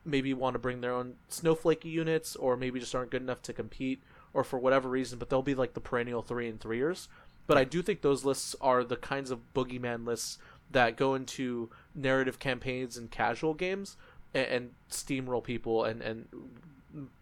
maybe 0.06 0.35
want 0.35 0.55
to 0.55 0.59
bring 0.59 0.81
their 0.81 0.93
own 0.93 1.15
snowflakey 1.31 1.90
units, 1.90 2.36
or 2.36 2.56
maybe 2.56 2.78
just 2.78 2.94
aren't 2.94 3.11
good 3.11 3.23
enough 3.23 3.43
to 3.43 3.52
compete, 3.52 4.02
or 4.35 4.44
for 4.44 4.59
whatever 4.59 4.89
reason. 4.89 5.19
But 5.19 5.31
they'll 5.31 5.43
be 5.43 5.55
like 5.55 5.74
the 5.74 5.81
perennial 5.81 6.23
three 6.23 6.48
and 6.48 6.61
threeers. 6.61 7.09
But 7.47 7.59
I 7.59 7.65
do 7.65 7.82
think 7.82 8.01
those 8.01 8.24
lists 8.24 8.56
are 8.61 8.85
the 8.85 8.97
kinds 8.97 9.31
of 9.31 9.52
boogeyman 9.55 10.06
lists 10.06 10.39
that 10.70 10.97
go 10.97 11.15
into 11.15 11.70
narrative 11.94 12.39
campaigns 12.39 12.97
and 12.97 13.11
casual 13.11 13.55
games 13.55 13.97
and, 14.32 14.47
and 14.47 14.70
steamroll 14.90 15.44
people 15.44 15.85
and 15.85 16.02
and 16.02 16.28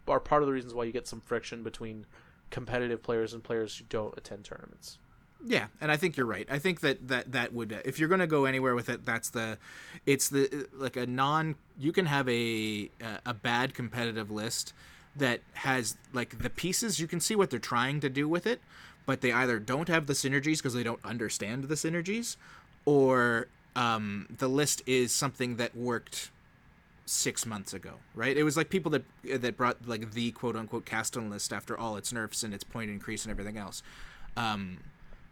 are 0.07 0.19
part 0.19 0.43
of 0.43 0.47
the 0.47 0.53
reasons 0.53 0.73
why 0.73 0.83
you 0.83 0.91
get 0.91 1.07
some 1.07 1.21
friction 1.21 1.63
between 1.63 2.05
competitive 2.51 3.01
players 3.01 3.33
and 3.33 3.43
players 3.43 3.77
who 3.77 3.85
don't 3.89 4.15
attend 4.17 4.45
tournaments. 4.45 4.97
Yeah, 5.45 5.67
and 5.81 5.91
I 5.91 5.97
think 5.97 6.15
you're 6.15 6.25
right. 6.25 6.47
I 6.49 6.57
think 6.57 6.79
that 6.81 7.07
that 7.09 7.33
that 7.33 7.53
would 7.53 7.81
if 7.83 7.99
you're 7.99 8.09
going 8.09 8.21
to 8.21 8.27
go 8.27 8.45
anywhere 8.45 8.75
with 8.75 8.89
it, 8.89 9.05
that's 9.05 9.29
the 9.29 9.57
it's 10.05 10.29
the 10.29 10.67
like 10.73 10.95
a 10.95 11.05
non 11.05 11.55
you 11.77 11.91
can 11.91 12.05
have 12.05 12.29
a 12.29 12.89
a 13.25 13.33
bad 13.33 13.73
competitive 13.73 14.31
list 14.31 14.73
that 15.15 15.41
has 15.53 15.97
like 16.13 16.39
the 16.39 16.49
pieces 16.49 16.99
you 16.99 17.07
can 17.07 17.19
see 17.19 17.35
what 17.35 17.49
they're 17.49 17.59
trying 17.59 17.99
to 17.99 18.09
do 18.09 18.27
with 18.27 18.47
it, 18.47 18.61
but 19.05 19.21
they 19.21 19.31
either 19.31 19.59
don't 19.59 19.89
have 19.89 20.07
the 20.07 20.13
synergies 20.13 20.57
because 20.57 20.73
they 20.73 20.83
don't 20.83 21.03
understand 21.03 21.65
the 21.65 21.75
synergies 21.75 22.37
or 22.85 23.47
um, 23.75 24.27
the 24.37 24.47
list 24.47 24.81
is 24.85 25.11
something 25.11 25.57
that 25.57 25.75
worked 25.75 26.31
six 27.05 27.45
months 27.45 27.73
ago, 27.73 27.95
right? 28.15 28.37
It 28.37 28.43
was 28.43 28.55
like 28.55 28.69
people 28.69 28.91
that 28.91 29.03
that 29.39 29.57
brought 29.57 29.87
like 29.87 30.11
the 30.11 30.31
quote 30.31 30.55
unquote 30.55 30.85
Castellan 30.85 31.29
list 31.29 31.51
after 31.51 31.77
all 31.77 31.97
its 31.97 32.13
nerfs 32.13 32.43
and 32.43 32.53
its 32.53 32.63
point 32.63 32.89
increase 32.89 33.25
and 33.25 33.31
everything 33.31 33.57
else. 33.57 33.83
Um, 34.37 34.77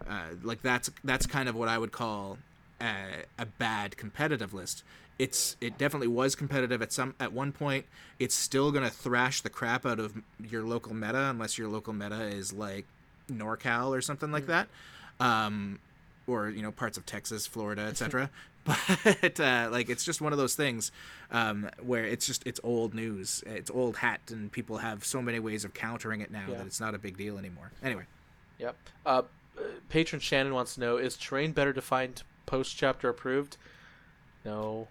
uh, 0.10 0.36
like 0.44 0.62
that's 0.62 0.90
that's 1.04 1.26
kind 1.26 1.48
of 1.50 1.56
what 1.56 1.68
I 1.70 1.78
would 1.78 1.92
call 1.92 2.38
a, 2.80 2.94
a 3.40 3.46
bad 3.46 3.98
competitive 3.98 4.54
list. 4.54 4.84
It's 5.20 5.56
it 5.62 5.78
definitely 5.78 6.08
was 6.08 6.36
competitive 6.36 6.82
at 6.82 6.92
some 6.92 7.16
at 7.20 7.32
one 7.32 7.52
point. 7.52 7.86
It's 8.20 8.36
still 8.36 8.72
gonna 8.72 8.90
thrash 8.90 9.42
the 9.42 9.50
crap 9.50 9.86
out 9.86 10.00
of 10.00 10.14
your 10.50 10.64
local 10.64 10.94
meta 10.94 11.30
unless 11.30 11.58
your 11.58 11.68
local 11.68 11.94
meta 11.94 12.24
is 12.24 12.52
like 12.54 12.86
NorCal 13.32 13.90
or 13.96 14.02
something 14.02 14.32
like 14.32 14.48
that, 14.48 14.68
um, 15.20 15.80
or 16.28 16.50
you 16.50 16.62
know 16.62 16.72
parts 16.72 16.98
of 16.98 17.06
Texas, 17.06 17.46
Florida, 17.46 17.84
etc. 17.84 18.30
but 19.04 19.40
uh, 19.40 19.70
like 19.72 19.90
it's 19.90 20.04
just 20.04 20.22
one 20.22 20.34
of 20.34 20.38
those 20.38 20.54
things 20.54 20.92
um, 21.32 21.68
where 21.82 22.06
it's 22.06 22.28
just 22.28 22.46
it's 22.46 22.60
old 22.64 22.94
news, 22.94 23.44
it's 23.48 23.72
old 23.72 23.98
hat, 23.98 24.22
and 24.30 24.52
people 24.52 24.78
have 24.78 25.04
so 25.04 25.20
many 25.20 25.40
ways 25.40 25.66
of 25.66 25.74
countering 25.74 26.22
it 26.22 26.30
now 26.30 26.46
Yeah. 26.48 26.58
that 26.58 26.68
it's 26.68 26.80
not 26.80 26.94
a 26.94 27.00
big 27.00 27.18
deal 27.18 27.40
anymore. 27.40 27.72
Anyway. 27.84 28.04
Yep. 28.60 28.76
Uh, 29.04 29.22
patron 29.90 30.20
Shannon 30.20 30.54
wants 30.54 30.76
to 30.76 30.80
know: 30.80 30.98
Is 30.98 31.18
terrain 31.18 31.52
better 31.52 31.74
defined 31.74 32.24
post 32.46 32.78
chapter 32.78 33.10
approved? 33.10 33.58
No. 34.46 34.88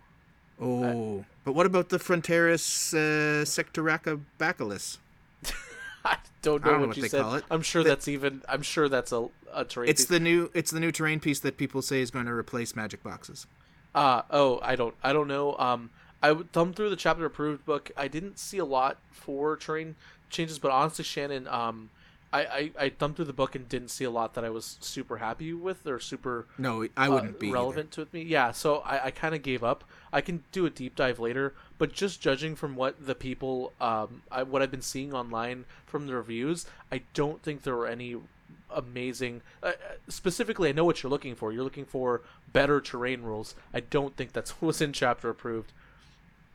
Oh, 0.60 1.24
but 1.44 1.54
what 1.54 1.64
about 1.64 1.88
the 1.88 1.98
Fronteris 1.98 2.92
uh, 2.92 3.44
Sectoraca 3.46 4.20
Bacillus? 4.36 4.98
I 6.04 6.18
don't 6.42 6.62
know 6.62 6.68
I 6.68 6.72
don't 6.72 6.80
know 6.80 6.80
what, 6.80 6.88
what 6.88 6.96
you 6.98 7.02
they 7.02 7.08
said. 7.08 7.22
call 7.22 7.34
it. 7.34 7.44
I'm 7.50 7.62
sure 7.62 7.82
that's 7.82 8.08
even. 8.08 8.42
I'm 8.48 8.62
sure 8.62 8.88
that's 8.88 9.12
a 9.12 9.28
a 9.52 9.64
terrain. 9.64 9.88
It's 9.88 10.02
piece. 10.02 10.08
the 10.08 10.20
new 10.20 10.50
it's 10.54 10.70
the 10.70 10.80
new 10.80 10.92
terrain 10.92 11.20
piece 11.20 11.40
that 11.40 11.56
people 11.56 11.80
say 11.82 12.00
is 12.00 12.10
going 12.10 12.26
to 12.26 12.32
replace 12.32 12.76
magic 12.76 13.02
boxes. 13.02 13.46
Uh 13.94 14.22
oh, 14.30 14.60
I 14.62 14.76
don't 14.76 14.94
I 15.02 15.12
don't 15.12 15.28
know. 15.28 15.56
Um 15.56 15.90
I 16.22 16.32
would 16.32 16.52
thumb 16.52 16.72
through 16.74 16.90
the 16.90 16.96
chapter 16.96 17.24
approved 17.24 17.64
book. 17.64 17.90
I 17.96 18.08
didn't 18.08 18.38
see 18.38 18.58
a 18.58 18.64
lot 18.64 18.98
for 19.10 19.56
terrain 19.56 19.96
changes, 20.28 20.58
but 20.58 20.70
honestly, 20.70 21.04
Shannon, 21.04 21.48
um, 21.48 21.90
I, 22.32 22.40
I, 22.40 22.70
I 22.78 22.88
thumbed 22.90 23.16
through 23.16 23.24
the 23.24 23.32
book 23.32 23.54
and 23.54 23.68
didn't 23.68 23.88
see 23.88 24.04
a 24.04 24.10
lot 24.10 24.34
that 24.34 24.44
I 24.44 24.50
was 24.50 24.78
super 24.80 25.16
happy 25.16 25.52
with 25.52 25.86
or 25.86 25.98
super 25.98 26.46
No, 26.58 26.86
I 26.96 27.08
uh, 27.08 27.10
wouldn't 27.10 27.40
be 27.40 27.50
relevant 27.50 27.90
to 27.92 28.06
me. 28.12 28.22
Yeah, 28.22 28.52
so 28.52 28.78
I, 28.78 29.06
I 29.06 29.10
kind 29.10 29.34
of 29.34 29.42
gave 29.42 29.64
up. 29.64 29.84
I 30.12 30.20
can 30.20 30.44
do 30.52 30.66
a 30.66 30.70
deep 30.70 30.94
dive 30.94 31.18
later, 31.18 31.54
but 31.78 31.92
just 31.92 32.20
judging 32.20 32.54
from 32.54 32.76
what 32.76 33.04
the 33.04 33.14
people, 33.14 33.72
um, 33.80 34.22
I, 34.30 34.44
what 34.44 34.62
I've 34.62 34.70
been 34.70 34.82
seeing 34.82 35.12
online 35.12 35.64
from 35.86 36.06
the 36.06 36.14
reviews, 36.14 36.66
I 36.92 37.02
don't 37.14 37.42
think 37.42 37.62
there 37.62 37.76
were 37.76 37.88
any 37.88 38.16
amazing. 38.72 39.42
Uh, 39.62 39.72
specifically, 40.08 40.68
I 40.68 40.72
know 40.72 40.84
what 40.84 41.02
you're 41.02 41.10
looking 41.10 41.34
for. 41.34 41.52
You're 41.52 41.64
looking 41.64 41.84
for 41.84 42.22
better 42.52 42.80
terrain 42.80 43.22
rules. 43.22 43.54
I 43.74 43.80
don't 43.80 44.16
think 44.16 44.32
that's 44.32 44.50
what's 44.60 44.80
in 44.80 44.92
chapter 44.92 45.28
approved. 45.28 45.72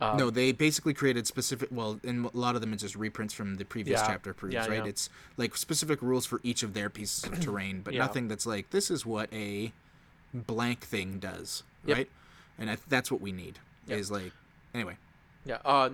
Um, 0.02 0.18
no, 0.18 0.30
they 0.30 0.52
basically 0.52 0.94
created 0.94 1.26
specific. 1.26 1.70
Well, 1.72 2.00
in 2.04 2.26
a 2.26 2.38
lot 2.38 2.56
of 2.56 2.62
them, 2.62 2.74
it's 2.74 2.84
just 2.84 2.96
reprints 2.96 3.34
from 3.34 3.56
the 3.56 3.64
previous 3.64 4.02
Yeah. 4.02 4.08
chapter 4.08 4.34
proofs, 4.34 4.54
Yeah, 4.54 4.68
right? 4.68 4.84
yeah. 4.84 4.90
It's 4.90 5.10
like 5.38 5.56
specific 5.56 6.02
rules 6.02 6.26
for 6.26 6.42
each 6.44 6.64
of 6.64 6.74
their 6.74 6.90
pieces 6.90 7.24
of 7.24 7.40
terrain, 7.42 7.82
but 7.82 7.94
Yeah. 7.94 8.00
nothing 8.02 8.28
that's 8.28 8.46
like 8.46 8.72
this 8.72 8.92
is 8.92 9.06
what 9.06 9.32
a 9.34 9.72
blank 10.34 10.82
thing 10.82 11.20
does, 11.20 11.64
Yep. 11.86 11.98
right? 11.98 12.10
And 12.60 12.70
I, 12.70 12.78
that's 12.90 13.10
what 13.10 13.22
we 13.22 13.32
need. 13.32 13.60
Yep. 13.88 14.00
Is 14.00 14.12
like 14.12 14.34
anyway. 14.74 14.98
Yeah. 15.46 15.60
Uh, 15.64 15.92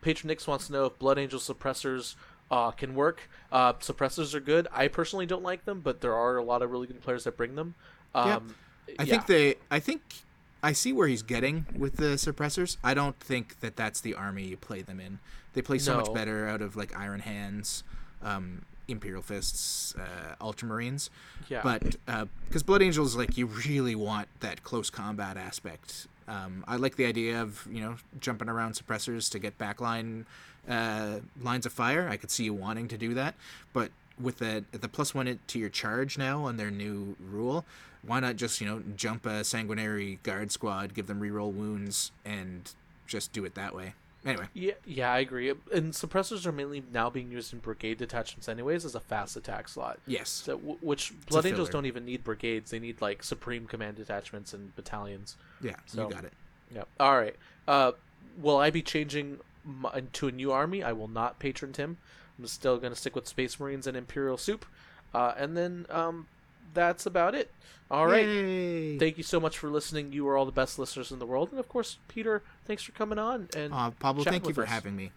Patron 0.00 0.28
Nix 0.28 0.46
wants 0.46 0.68
to 0.68 0.72
know 0.72 0.86
if 0.86 0.98
Blood 0.98 1.18
Angel 1.18 1.38
suppressors 1.40 2.14
uh, 2.50 2.70
can 2.70 2.94
work. 2.94 3.28
Uh, 3.52 3.74
suppressors 3.74 4.32
are 4.34 4.40
good. 4.40 4.68
I 4.72 4.88
personally 4.88 5.26
don't 5.26 5.42
like 5.42 5.64
them, 5.66 5.80
but 5.80 6.00
there 6.00 6.14
are 6.14 6.36
a 6.38 6.42
lot 6.42 6.62
of 6.62 6.70
really 6.70 6.86
good 6.86 7.02
players 7.02 7.24
that 7.24 7.36
bring 7.36 7.56
them. 7.56 7.74
Um, 8.14 8.54
I 8.98 9.02
yeah. 9.02 9.04
think 9.04 9.26
they. 9.26 9.56
I 9.70 9.80
think 9.80 10.00
I 10.62 10.72
see 10.72 10.92
where 10.92 11.06
he's 11.08 11.22
getting 11.22 11.66
with 11.76 11.96
the 11.96 12.14
suppressors. 12.16 12.76
I 12.82 12.94
don't 12.94 13.18
think 13.20 13.60
that 13.60 13.76
that's 13.76 14.00
the 14.00 14.14
army 14.14 14.44
you 14.44 14.56
play 14.56 14.82
them 14.82 14.98
in. 15.00 15.18
They 15.54 15.62
play 15.62 15.78
so 15.78 15.92
No. 15.94 16.00
much 16.00 16.12
better 16.14 16.48
out 16.48 16.60
of 16.62 16.76
like 16.76 16.96
Iron 16.98 17.20
Hands, 17.20 17.82
um, 18.22 18.62
Imperial 18.88 19.22
Fists, 19.22 19.94
uh, 19.96 20.34
Ultramarines. 20.40 21.10
Yeah. 21.48 21.60
But 21.62 21.96
because 22.48 22.62
Blood 22.62 22.82
Angels, 22.82 23.14
like 23.16 23.36
you 23.36 23.46
really 23.46 23.94
want 23.94 24.28
that 24.40 24.62
close 24.64 24.90
combat 24.90 25.36
aspect. 25.36 26.06
Um, 26.26 26.64
I 26.68 26.76
like 26.76 26.96
the 26.96 27.06
idea 27.06 27.40
of 27.40 27.66
you 27.70 27.80
know 27.80 27.96
jumping 28.20 28.48
around 28.48 28.72
suppressors 28.74 29.30
to 29.30 29.38
get 29.38 29.56
backline 29.58 30.24
uh, 30.68 31.20
lines 31.40 31.64
of 31.66 31.72
fire. 31.72 32.08
I 32.08 32.16
could 32.16 32.30
see 32.30 32.44
you 32.44 32.52
wanting 32.52 32.88
to 32.88 32.98
do 32.98 33.14
that, 33.14 33.34
but 33.72 33.90
with 34.20 34.38
the 34.38 34.64
the 34.72 34.88
plus 34.88 35.14
one 35.14 35.38
to 35.46 35.58
your 35.58 35.70
charge 35.70 36.18
now 36.18 36.44
on 36.44 36.56
their 36.56 36.70
new 36.70 37.16
rule, 37.20 37.64
why 38.02 38.20
not 38.20 38.36
just 38.36 38.60
you 38.60 38.66
know 38.66 38.82
jump 38.96 39.26
a 39.26 39.44
sanguinary 39.44 40.18
guard 40.22 40.50
squad, 40.52 40.94
give 40.94 41.06
them 41.06 41.20
reroll 41.20 41.52
wounds, 41.52 42.12
and 42.24 42.72
just 43.06 43.32
do 43.32 43.44
it 43.44 43.54
that 43.54 43.74
way? 43.74 43.94
Anyway, 44.26 44.46
Yeah, 44.52 44.72
yeah, 44.84 45.12
I 45.12 45.20
agree. 45.20 45.48
And 45.72 45.92
suppressors 45.92 46.44
are 46.44 46.50
mainly 46.52 46.82
now 46.92 47.08
being 47.08 47.30
used 47.30 47.52
in 47.52 47.60
brigade 47.60 47.98
detachments, 47.98 48.48
anyways, 48.48 48.84
as 48.84 48.94
a 48.96 49.00
fast 49.00 49.36
attack 49.36 49.68
slot. 49.68 50.00
yes, 50.06 50.28
So, 50.28 50.56
w- 50.58 50.76
which 50.82 51.12
Blood 51.26 51.46
Angels 51.46 51.70
don't 51.70 51.86
even 51.86 52.04
need 52.04 52.24
brigades; 52.24 52.70
they 52.72 52.80
need 52.80 53.00
like 53.00 53.22
supreme 53.22 53.66
command 53.66 53.96
detachments 53.96 54.52
and 54.52 54.74
battalions. 54.74 55.36
yeah, 55.62 55.76
So- 55.86 56.08
you 56.08 56.14
got 56.14 56.24
it. 56.24 56.32
Yep. 56.74 56.88
All 57.00 57.16
right. 57.16 57.36
Uh, 57.66 57.92
will 58.36 58.58
I 58.58 58.70
be 58.70 58.82
changing 58.82 59.38
my, 59.64 60.02
to 60.14 60.28
a 60.28 60.32
new 60.32 60.50
army? 60.52 60.82
I 60.82 60.92
will 60.92 61.08
not 61.08 61.38
patron 61.38 61.72
Tim. 61.72 61.96
I'm 62.38 62.46
still 62.48 62.76
going 62.78 62.92
to 62.92 62.98
stick 62.98 63.14
with 63.14 63.26
Space 63.28 63.58
Marines 63.58 63.86
and 63.86 63.96
Imperial 63.96 64.36
Soup. 64.36 64.66
Uh, 65.14 65.32
and 65.38 65.56
then 65.56 65.86
um, 65.90 66.26
that's 66.74 67.06
about 67.06 67.34
it. 67.34 67.50
All 67.90 68.06
right. 68.06 68.26
Yay! 68.26 68.98
Thank 68.98 69.16
you 69.16 69.22
so 69.22 69.40
much 69.40 69.56
for 69.58 69.70
listening. 69.70 70.12
You 70.12 70.28
are 70.28 70.36
all 70.36 70.44
the 70.44 70.52
best 70.52 70.78
listeners 70.78 71.10
in 71.10 71.18
the 71.18 71.26
world. 71.26 71.50
And 71.50 71.58
of 71.58 71.68
course, 71.68 71.98
Peter, 72.08 72.42
thanks 72.66 72.82
for 72.82 72.92
coming 72.92 73.18
on 73.18 73.48
and 73.56 73.72
uh, 73.72 73.90
Pablo, 73.98 74.24
thank 74.24 74.46
you 74.46 74.52
for 74.54 74.64
us. 74.64 74.68
having 74.68 74.94
me. 74.94 75.10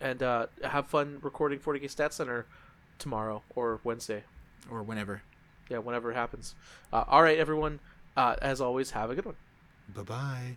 and 0.00 0.22
uh, 0.22 0.46
have 0.62 0.86
fun 0.86 1.18
recording 1.22 1.58
40k 1.58 1.88
Stat 1.88 2.12
Center 2.12 2.44
tomorrow 2.98 3.42
or 3.54 3.80
Wednesday. 3.84 4.24
Or 4.70 4.82
whenever. 4.82 5.22
Yeah, 5.70 5.78
whenever 5.78 6.10
it 6.10 6.14
happens. 6.14 6.54
Uh, 6.92 7.04
all 7.08 7.22
right, 7.22 7.38
everyone. 7.38 7.80
Uh, 8.16 8.36
as 8.42 8.60
always, 8.60 8.90
have 8.90 9.10
a 9.10 9.14
good 9.14 9.24
one. 9.24 9.36
Bye 9.94 10.02
bye. 10.02 10.56